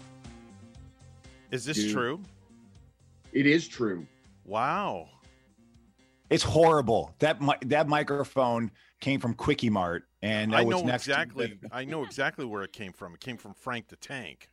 Is 1.51 1.65
this 1.65 1.77
Dude. 1.79 1.93
true? 1.93 2.21
It 3.33 3.47
is 3.47 3.67
true. 3.69 4.07
Wow. 4.45 5.09
It's 6.31 6.43
horrible. 6.43 7.15
That 7.21 7.41
mi- 7.41 7.55
that 7.67 7.89
microphone 7.89 8.71
came 9.01 9.21
from 9.21 9.35
Quickie 9.35 9.71
Mart, 9.71 10.05
and 10.23 10.53
that 10.53 10.59
I 10.59 10.63
was 10.65 10.77
know 10.77 10.87
next 10.87 11.05
to- 11.05 11.13
exactly. 11.13 11.59
I 11.73 11.85
know 11.85 12.03
exactly 12.03 12.45
where 12.45 12.63
it 12.63 12.73
came 12.73 12.93
from. 12.93 13.15
It 13.15 13.21
came 13.21 13.37
from 13.37 13.55
Frank 13.55 13.89
the 13.89 13.97
Tank. 13.97 14.49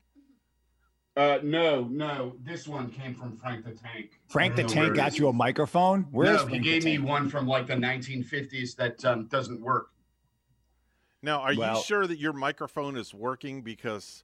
Uh, 1.15 1.37
no, 1.43 1.83
no. 1.91 2.35
This 2.43 2.67
one 2.67 2.89
came 2.89 3.13
from 3.13 3.37
Frank 3.37 3.65
the 3.65 3.71
Tank. 3.71 4.19
Frank 4.27 4.55
the 4.55 4.63
Tank 4.63 4.95
got 4.95 5.17
you 5.19 5.27
a 5.27 5.33
microphone. 5.33 6.07
Where's 6.11 6.39
no, 6.41 6.45
he 6.45 6.49
Frank 6.49 6.63
gave 6.63 6.85
me 6.85 6.97
one 6.97 7.29
from 7.29 7.47
like 7.47 7.67
the 7.67 7.75
1950s 7.75 8.75
that 8.77 9.03
um, 9.05 9.27
doesn't 9.27 9.61
work. 9.61 9.89
Now, 11.21 11.41
are 11.41 11.53
Well- 11.55 11.77
you 11.77 11.83
sure 11.83 12.07
that 12.07 12.17
your 12.17 12.33
microphone 12.33 12.97
is 12.97 13.13
working? 13.13 13.61
Because 13.61 14.23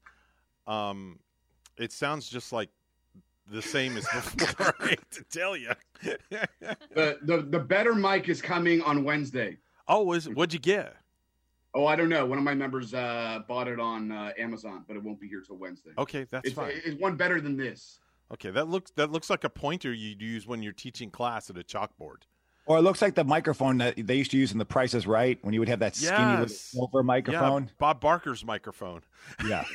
um, 0.65 1.19
it 1.77 1.91
sounds 1.91 2.27
just 2.27 2.51
like 2.51 2.69
the 3.51 3.61
same 3.61 3.95
as 3.95 4.05
before. 4.35 4.73
I 4.79 4.87
hate 4.87 5.11
to 5.11 5.23
tell 5.25 5.55
you. 5.55 5.71
The, 6.01 7.17
the 7.21 7.47
the 7.49 7.59
better 7.59 7.93
mic 7.93 8.29
is 8.29 8.41
coming 8.41 8.81
on 8.81 9.03
Wednesday. 9.03 9.57
Oh, 9.87 10.13
is 10.13 10.27
what'd 10.27 10.53
you 10.53 10.59
get? 10.59 10.95
Oh, 11.75 11.85
I 11.85 11.95
don't 11.95 12.09
know. 12.09 12.25
One 12.25 12.37
of 12.37 12.43
my 12.43 12.55
members 12.55 12.93
uh, 12.93 13.39
bought 13.47 13.67
it 13.67 13.79
on 13.79 14.11
uh, 14.11 14.31
Amazon, 14.37 14.83
but 14.87 14.95
it 14.95 15.03
won't 15.03 15.19
be 15.19 15.27
here 15.27 15.41
till 15.41 15.57
Wednesday. 15.57 15.91
Okay, 15.97 16.25
that's 16.29 16.47
it's, 16.47 16.55
fine. 16.55 16.71
It's 16.83 16.99
one 16.99 17.15
better 17.15 17.39
than 17.39 17.55
this. 17.55 17.99
Okay, 18.31 18.49
that 18.51 18.67
looks 18.67 18.91
that 18.91 19.11
looks 19.11 19.29
like 19.29 19.43
a 19.43 19.49
pointer 19.49 19.93
you'd 19.93 20.21
use 20.21 20.47
when 20.47 20.63
you're 20.63 20.73
teaching 20.73 21.09
class 21.11 21.49
at 21.49 21.57
a 21.57 21.63
chalkboard. 21.63 22.23
Or 22.65 22.77
it 22.77 22.81
looks 22.81 23.01
like 23.01 23.15
the 23.15 23.23
microphone 23.23 23.79
that 23.79 23.95
they 23.97 24.15
used 24.15 24.29
to 24.31 24.37
use 24.37 24.51
in 24.51 24.59
The 24.59 24.65
Price 24.65 24.93
is 24.93 25.07
Right 25.07 25.39
when 25.41 25.55
you 25.55 25.59
would 25.59 25.69
have 25.69 25.79
that 25.79 25.95
skinny 25.95 26.31
little 26.31 26.47
silver 26.47 27.01
microphone. 27.01 27.63
Yeah, 27.63 27.69
Bob 27.79 27.99
Barker's 27.99 28.45
microphone. 28.45 29.01
Yeah. 29.47 29.63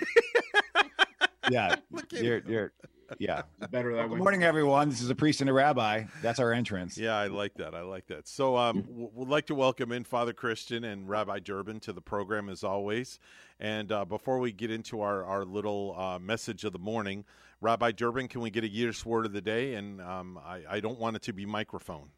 Yeah. 1.51 1.77
you're, 2.11 2.39
you're, 2.49 2.73
yeah. 3.19 3.43
better 3.71 3.95
that 3.97 4.03
Good 4.03 4.13
way. 4.13 4.19
morning, 4.19 4.43
everyone. 4.43 4.89
This 4.89 5.01
is 5.01 5.11
a 5.11 5.15
priest 5.15 5.41
and 5.41 5.51
a 5.51 5.53
rabbi. 5.53 6.05
That's 6.23 6.39
our 6.39 6.53
entrance. 6.53 6.97
Yeah, 6.99 7.17
I 7.17 7.27
like 7.29 7.55
that. 7.55 7.75
I 7.75 7.83
like 7.83 8.07
that. 8.09 8.29
So, 8.29 8.57
um, 8.57 8.83
w- 8.83 9.11
we'd 9.15 9.29
like 9.29 9.47
to 9.47 9.55
welcome 9.55 9.93
in 9.93 10.05
Father 10.05 10.33
Christian 10.33 10.85
and 10.85 11.09
Rabbi 11.09 11.41
Durbin 11.41 11.81
to 11.81 11.93
the 11.93 12.01
program 12.01 12.49
as 12.49 12.65
always. 12.65 13.19
And 13.61 13.91
uh, 13.93 14.05
before 14.05 14.39
we 14.39 14.53
get 14.53 14.71
into 14.71 15.01
our 15.01 15.25
our 15.25 15.45
little 15.45 15.95
uh, 15.99 16.19
message 16.19 16.65
of 16.65 16.73
the 16.73 16.79
morning, 16.79 17.25
Rabbi 17.61 17.93
Durbin, 17.93 18.29
can 18.29 18.41
we 18.41 18.51
get 18.51 18.65
a 18.65 18.69
Yiddish 18.69 19.05
word 19.07 19.27
of 19.27 19.33
the 19.33 19.41
day? 19.41 19.75
And 19.75 20.01
um, 20.01 20.39
I, 20.45 20.63
I 20.69 20.81
don't 20.81 20.99
want 20.99 21.17
it 21.17 21.23
to 21.23 21.33
be 21.33 21.47
microphone. 21.47 22.11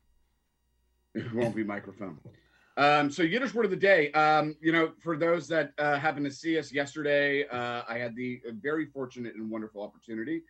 It 1.14 1.32
won't 1.34 1.54
be 1.54 1.64
microphone. 1.64 2.18
Um, 2.78 3.10
so 3.10 3.22
Yiddish 3.22 3.54
word 3.54 3.64
of 3.64 3.70
the 3.70 3.76
day. 3.76 4.12
Um, 4.12 4.54
you 4.60 4.70
know, 4.70 4.92
for 5.02 5.16
those 5.16 5.48
that 5.48 5.72
uh, 5.78 5.98
happened 5.98 6.26
to 6.26 6.30
see 6.30 6.58
us 6.58 6.72
yesterday, 6.72 7.46
uh, 7.48 7.82
I 7.88 7.96
had 7.96 8.14
the 8.14 8.40
very 8.60 8.86
fortunate 8.86 9.34
and 9.34 9.50
wonderful 9.50 9.82
opportunity 9.82 10.42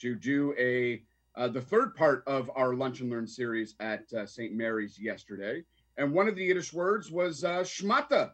to 0.00 0.14
do 0.14 0.54
a 0.58 1.02
uh, 1.36 1.48
the 1.48 1.60
third 1.60 1.94
part 1.96 2.22
of 2.26 2.50
our 2.54 2.74
Lunch 2.74 3.00
and 3.00 3.10
Learn 3.10 3.26
series 3.26 3.74
at 3.80 4.04
uh, 4.12 4.24
St. 4.24 4.54
Mary's 4.54 4.98
yesterday, 5.00 5.62
and 5.96 6.12
one 6.12 6.28
of 6.28 6.36
the 6.36 6.44
Yiddish 6.44 6.72
words 6.72 7.10
was 7.10 7.42
uh, 7.42 7.60
shmata. 7.60 8.30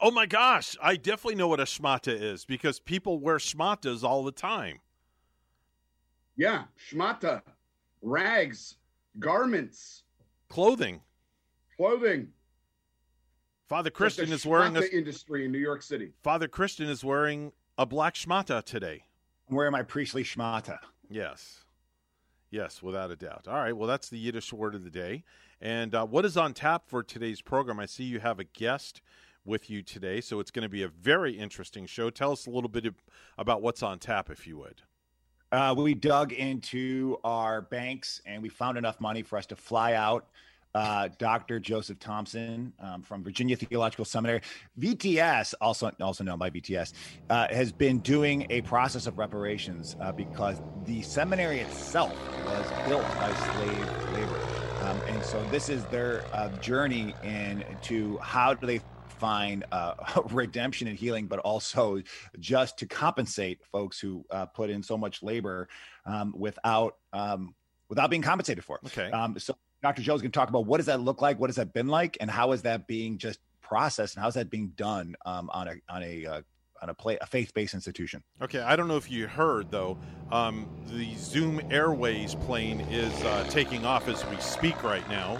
Oh 0.00 0.10
my 0.10 0.24
gosh, 0.26 0.76
I 0.82 0.96
definitely 0.96 1.34
know 1.36 1.48
what 1.48 1.60
a 1.60 1.64
shmata 1.64 2.18
is 2.18 2.44
because 2.44 2.80
people 2.80 3.18
wear 3.20 3.36
shmatas 3.36 4.02
all 4.02 4.24
the 4.24 4.32
time. 4.32 4.80
Yeah, 6.36 6.64
shmata, 6.90 7.42
rags, 8.00 8.76
garments, 9.18 10.04
Clothing. 10.48 11.00
clothing. 11.76 12.28
Father 13.68 13.90
Christian 13.90 14.32
is 14.32 14.46
wearing 14.46 14.74
a 14.76 14.80
industry 14.80 15.44
in 15.44 15.52
New 15.52 15.58
York 15.58 15.82
City. 15.82 16.12
Father 16.22 16.48
Christian 16.48 16.88
is 16.88 17.04
wearing 17.04 17.52
a 17.76 17.84
black 17.84 18.14
shmata 18.14 18.62
today. 18.64 19.04
Wearing 19.50 19.72
my 19.72 19.82
priestly 19.82 20.24
schmata. 20.24 20.78
Yes. 21.10 21.64
Yes, 22.50 22.82
without 22.82 23.10
a 23.10 23.16
doubt. 23.16 23.46
All 23.46 23.54
right. 23.54 23.76
Well, 23.76 23.88
that's 23.88 24.08
the 24.08 24.18
Yiddish 24.18 24.52
word 24.52 24.74
of 24.74 24.84
the 24.84 24.90
day. 24.90 25.24
And 25.60 25.94
uh, 25.94 26.06
what 26.06 26.24
is 26.24 26.36
on 26.36 26.54
tap 26.54 26.84
for 26.86 27.02
today's 27.02 27.40
program? 27.42 27.80
I 27.80 27.86
see 27.86 28.04
you 28.04 28.20
have 28.20 28.38
a 28.38 28.44
guest 28.44 29.02
with 29.44 29.70
you 29.70 29.82
today, 29.82 30.20
so 30.20 30.40
it's 30.40 30.50
going 30.50 30.62
to 30.62 30.68
be 30.68 30.82
a 30.82 30.88
very 30.88 31.32
interesting 31.32 31.86
show. 31.86 32.10
Tell 32.10 32.32
us 32.32 32.46
a 32.46 32.50
little 32.50 32.68
bit 32.68 32.86
about 33.36 33.62
what's 33.62 33.82
on 33.82 33.98
tap, 33.98 34.30
if 34.30 34.46
you 34.46 34.58
would. 34.58 34.82
Uh, 35.50 35.74
we 35.76 35.94
dug 35.94 36.32
into 36.32 37.16
our 37.24 37.62
banks 37.62 38.20
and 38.26 38.42
we 38.42 38.50
found 38.50 38.76
enough 38.76 39.00
money 39.00 39.22
for 39.22 39.38
us 39.38 39.46
to 39.46 39.56
fly 39.56 39.94
out 39.94 40.28
uh, 40.74 41.08
Dr. 41.18 41.60
Joseph 41.60 41.98
Thompson 41.98 42.72
um, 42.80 43.02
from 43.02 43.22
Virginia 43.22 43.56
Theological 43.56 44.04
Seminary. 44.04 44.40
VTS, 44.78 45.54
also 45.60 45.90
also 46.00 46.24
known 46.24 46.38
by 46.38 46.50
VTS, 46.50 46.92
uh, 47.30 47.48
has 47.50 47.72
been 47.72 47.98
doing 48.00 48.46
a 48.50 48.60
process 48.62 49.06
of 49.06 49.18
reparations 49.18 49.96
uh, 50.00 50.12
because 50.12 50.60
the 50.84 51.02
seminary 51.02 51.60
itself 51.60 52.14
was 52.44 52.88
built 52.88 53.06
by 53.16 53.32
slave 53.34 54.12
labor, 54.12 54.40
um, 54.82 55.00
and 55.08 55.22
so 55.24 55.42
this 55.50 55.68
is 55.68 55.84
their 55.86 56.24
uh, 56.32 56.48
journey 56.58 57.14
into 57.22 58.18
how 58.18 58.54
do 58.54 58.66
they 58.66 58.80
find 59.08 59.64
uh, 59.72 59.94
redemption 60.30 60.88
and 60.88 60.98
healing, 60.98 61.26
but 61.26 61.38
also 61.40 62.00
just 62.38 62.78
to 62.78 62.86
compensate 62.86 63.64
folks 63.70 63.98
who 63.98 64.24
uh, 64.30 64.46
put 64.46 64.70
in 64.70 64.82
so 64.82 64.96
much 64.96 65.22
labor 65.22 65.68
um, 66.06 66.32
without 66.36 66.96
um, 67.12 67.54
without 67.88 68.10
being 68.10 68.22
compensated 68.22 68.64
for. 68.64 68.78
Okay. 68.86 69.10
Um, 69.10 69.38
so 69.38 69.54
Dr. 69.82 70.02
Joe's 70.02 70.20
going 70.20 70.32
to 70.32 70.38
talk 70.38 70.48
about 70.48 70.66
what 70.66 70.78
does 70.78 70.86
that 70.86 71.00
look 71.00 71.22
like, 71.22 71.38
what 71.38 71.50
has 71.50 71.56
that 71.56 71.72
been 71.72 71.86
like, 71.86 72.16
and 72.20 72.30
how 72.30 72.52
is 72.52 72.62
that 72.62 72.86
being 72.86 73.18
just 73.18 73.38
processed, 73.60 74.16
and 74.16 74.22
how 74.22 74.28
is 74.28 74.34
that 74.34 74.50
being 74.50 74.72
done 74.76 75.14
um, 75.24 75.50
on 75.52 75.68
a 75.68 75.74
on 75.88 76.02
a 76.02 76.26
uh, 76.26 76.42
on 76.82 76.88
a 76.88 76.94
play 76.94 77.18
a 77.20 77.26
faith 77.26 77.52
based 77.54 77.74
institution. 77.74 78.22
Okay, 78.42 78.60
I 78.60 78.76
don't 78.76 78.88
know 78.88 78.96
if 78.96 79.10
you 79.10 79.26
heard 79.28 79.70
though. 79.70 79.98
Um, 80.32 80.68
the 80.86 81.14
Zoom 81.16 81.60
Airways 81.70 82.34
plane 82.34 82.80
is 82.90 83.12
uh, 83.24 83.46
taking 83.48 83.84
off 83.84 84.08
as 84.08 84.24
we 84.26 84.36
speak 84.36 84.82
right 84.82 85.08
now. 85.08 85.38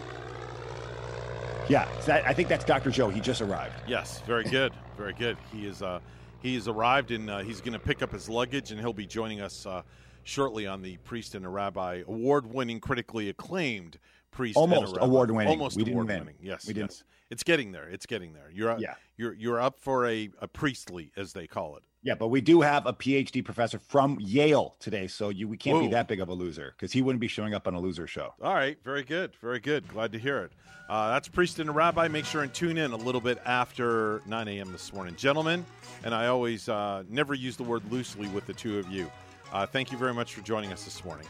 Yeah, 1.69 1.87
that, 2.07 2.27
I 2.27 2.33
think 2.33 2.49
that's 2.49 2.65
Dr. 2.65 2.91
Joe. 2.91 3.11
He 3.11 3.21
just 3.21 3.43
arrived. 3.43 3.75
Yes, 3.87 4.23
very 4.27 4.45
good, 4.45 4.73
very 4.97 5.13
good. 5.13 5.37
He 5.53 5.67
is 5.67 5.83
uh, 5.83 6.01
he 6.41 6.55
has 6.55 6.69
arrived 6.69 7.11
and 7.11 7.29
uh, 7.29 7.39
he's 7.39 7.61
going 7.61 7.73
to 7.73 7.79
pick 7.79 8.03
up 8.03 8.13
his 8.13 8.29
luggage 8.29 8.71
and 8.71 8.81
he'll 8.81 8.93
be 8.93 9.07
joining 9.07 9.41
us 9.41 9.67
uh, 9.67 9.83
shortly 10.23 10.67
on 10.67 10.83
the 10.83 10.97
Priest 10.99 11.35
and 11.35 11.45
a 11.45 11.49
Rabbi 11.49 12.03
award-winning, 12.07 12.81
critically 12.81 13.29
acclaimed 13.29 13.99
Priest. 14.39 14.57
Almost 14.57 14.97
award-winning. 15.01 15.51
Almost 15.51 15.77
We 15.77 15.83
didn't 15.83 15.99
win. 15.99 16.11
award-winning. 16.11 16.37
Yes, 16.41 16.67
We 16.67 16.73
didn't. 16.73 16.93
yes. 16.93 17.03
It's 17.31 17.43
getting 17.43 17.73
there. 17.73 17.89
It's 17.89 18.07
getting 18.07 18.33
there. 18.33 18.51
You're 18.55 18.71
uh, 18.71 18.79
Yeah. 18.79 18.95
You're 19.17 19.35
you're 19.35 19.61
up 19.61 19.81
for 19.81 20.07
a, 20.07 20.31
a 20.41 20.47
priestly, 20.47 21.11
as 21.17 21.33
they 21.33 21.49
call 21.49 21.77
it. 21.77 21.83
Yeah, 22.05 22.15
but 22.15 22.29
we 22.29 22.41
do 22.41 22.61
have 22.61 22.87
a 22.87 22.93
PhD 22.93 23.45
professor 23.45 23.81
from 23.81 24.17
Yale 24.21 24.77
today, 24.79 25.09
so 25.09 25.31
you 25.31 25.49
we 25.49 25.57
can't 25.57 25.81
be 25.81 25.89
that 25.89 26.07
big 26.07 26.21
of 26.21 26.29
a 26.29 26.33
loser 26.33 26.73
because 26.77 26.93
he 26.93 27.03
wouldn't 27.03 27.21
be 27.21 27.27
showing 27.27 27.53
up 27.53 27.67
on 27.67 27.75
a 27.75 27.81
loser 27.81 28.07
show. 28.07 28.33
All 28.41 28.55
right, 28.55 28.79
very 28.85 29.03
good, 29.03 29.35
very 29.41 29.59
good. 29.59 29.89
Glad 29.89 30.13
to 30.13 30.19
hear 30.21 30.39
it. 30.45 30.53
Uh, 30.89 31.11
that's 31.11 31.27
Priest 31.27 31.59
and 31.59 31.69
a 31.69 31.73
Rabbi. 31.73 32.07
Make 32.07 32.25
sure 32.25 32.45
and 32.45 32.55
tune 32.55 32.79
in 32.79 32.93
a 32.93 32.97
little 32.97 33.21
bit 33.21 33.39
after 33.45 34.23
9 34.27 34.47
a.m. 34.49 34.71
this 34.71 34.93
morning, 34.93 35.17
gentlemen. 35.17 35.67
And 36.05 36.15
I 36.15 36.29
always 36.29 36.69
uh, 36.69 37.03
never 37.09 37.35
use 37.35 37.57
the 37.57 37.65
word 37.65 37.83
loosely 37.91 38.29
with 38.29 38.47
the 38.47 38.55
two 38.55 38.79
of 38.79 38.89
you. 38.89 39.11
Uh, 39.53 39.67
thank 39.67 39.91
you 39.91 39.99
very 39.99 40.15
much 40.15 40.35
for 40.35 40.41
joining 40.43 40.73
us 40.73 40.85
this 40.85 41.05
morning. 41.05 41.27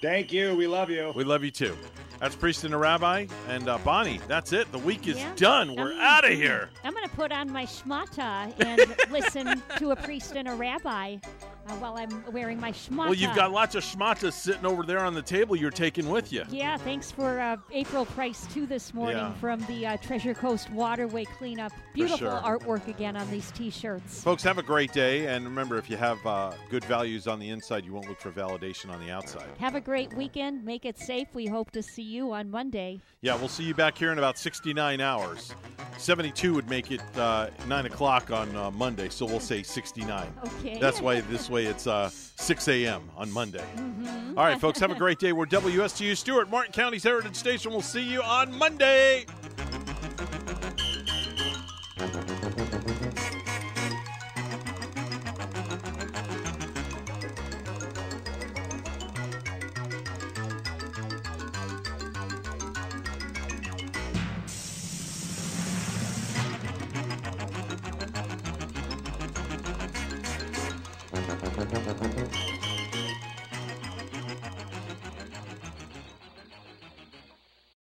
Thank 0.00 0.32
you. 0.32 0.54
We 0.54 0.66
love 0.66 0.88
you. 0.90 1.12
We 1.14 1.24
love 1.24 1.44
you 1.44 1.50
too. 1.50 1.76
That's 2.20 2.34
Priest 2.36 2.64
and 2.64 2.74
a 2.74 2.76
Rabbi. 2.78 3.26
And 3.48 3.68
uh, 3.68 3.78
Bonnie, 3.78 4.20
that's 4.28 4.52
it. 4.52 4.70
The 4.72 4.78
week 4.78 5.08
is 5.08 5.16
Yeah. 5.16 5.32
done. 5.36 5.74
We're 5.74 5.94
out 5.94 6.24
of 6.24 6.32
here. 6.32 6.68
I'm 6.84 6.92
going 6.92 7.08
to 7.08 7.14
put 7.16 7.32
on 7.32 7.50
my 7.50 7.64
schmata 7.64 8.52
and 8.64 9.10
listen 9.10 9.62
to 9.78 9.90
a 9.90 9.96
priest 9.96 10.34
and 10.36 10.46
a 10.48 10.54
rabbi 10.54 11.16
while 11.78 11.96
I'm 11.96 12.24
wearing 12.32 12.60
my 12.60 12.72
schmata. 12.72 12.96
Well, 12.96 13.14
you've 13.14 13.34
got 13.34 13.52
lots 13.52 13.74
of 13.74 13.84
schmatas 13.84 14.32
sitting 14.32 14.66
over 14.66 14.82
there 14.82 15.00
on 15.00 15.14
the 15.14 15.22
table 15.22 15.56
you're 15.56 15.70
taking 15.70 16.08
with 16.08 16.32
you. 16.32 16.44
Yeah, 16.50 16.76
thanks 16.76 17.10
for 17.10 17.40
uh, 17.40 17.56
April 17.72 18.04
Price 18.06 18.46
too 18.52 18.66
this 18.66 18.92
morning 18.94 19.16
Yeah. 19.16 19.32
from 19.34 19.60
the 19.66 19.86
uh, 19.86 19.96
Treasure 19.98 20.34
Coast 20.34 20.70
Waterway 20.70 21.24
cleanup. 21.24 21.72
Beautiful 21.94 22.18
sure. 22.18 22.40
artwork 22.40 22.86
again 22.88 23.16
on 23.16 23.30
these 23.30 23.50
T-shirts. 23.52 24.22
Folks, 24.22 24.42
have 24.42 24.58
a 24.58 24.62
great 24.62 24.92
day. 24.92 25.26
And 25.26 25.44
remember, 25.44 25.78
if 25.78 25.90
you 25.90 25.96
have 25.96 26.24
uh, 26.26 26.52
good 26.70 26.84
values 26.84 27.26
on 27.26 27.38
the 27.38 27.50
inside, 27.50 27.84
you 27.84 27.92
won't 27.92 28.08
look 28.08 28.20
for 28.20 28.30
validation 28.30 28.90
on 28.90 29.04
the 29.04 29.10
outside. 29.10 29.48
Have 29.58 29.74
a 29.74 29.80
great 29.80 30.12
weekend. 30.14 30.64
Make 30.64 30.84
it 30.84 30.98
safe. 30.98 31.28
We 31.34 31.46
hope 31.46 31.70
to 31.72 31.82
see 31.82 32.02
you 32.02 32.32
on 32.32 32.50
Monday. 32.50 33.00
Yeah, 33.22 33.36
we'll 33.36 33.48
see 33.48 33.64
you 33.64 33.74
back 33.74 33.98
here 33.98 34.12
in 34.12 34.18
about 34.18 34.38
69 34.38 35.00
hours. 35.00 35.54
72 35.98 36.54
would 36.54 36.68
make 36.70 36.90
it 36.90 37.02
uh, 37.16 37.48
9 37.66 37.86
o'clock 37.86 38.30
on 38.30 38.54
uh, 38.56 38.70
Monday, 38.70 39.08
so 39.08 39.26
we'll 39.26 39.38
say 39.40 39.62
69. 39.62 40.32
Okay. 40.44 40.78
That's 40.78 41.00
why 41.00 41.20
this 41.30 41.50
way 41.50 41.59
it's 41.66 41.86
uh, 41.86 42.08
6 42.10 42.68
a.m. 42.68 43.10
on 43.16 43.30
Monday. 43.30 43.64
Mhm. 43.76 44.36
All 44.36 44.44
right, 44.44 44.60
folks, 44.60 44.78
have 44.80 44.90
a 44.90 44.94
great 44.98 45.18
day. 45.18 45.32
We're 45.32 45.46
WSTU 45.46 46.16
Stuart, 46.16 46.50
Martin 46.50 46.72
County's 46.72 47.02
Heritage 47.04 47.36
Station. 47.36 47.70
We'll 47.72 47.82
see 47.82 48.02
you 48.02 48.22
on 48.22 48.56
Monday. 48.56 49.26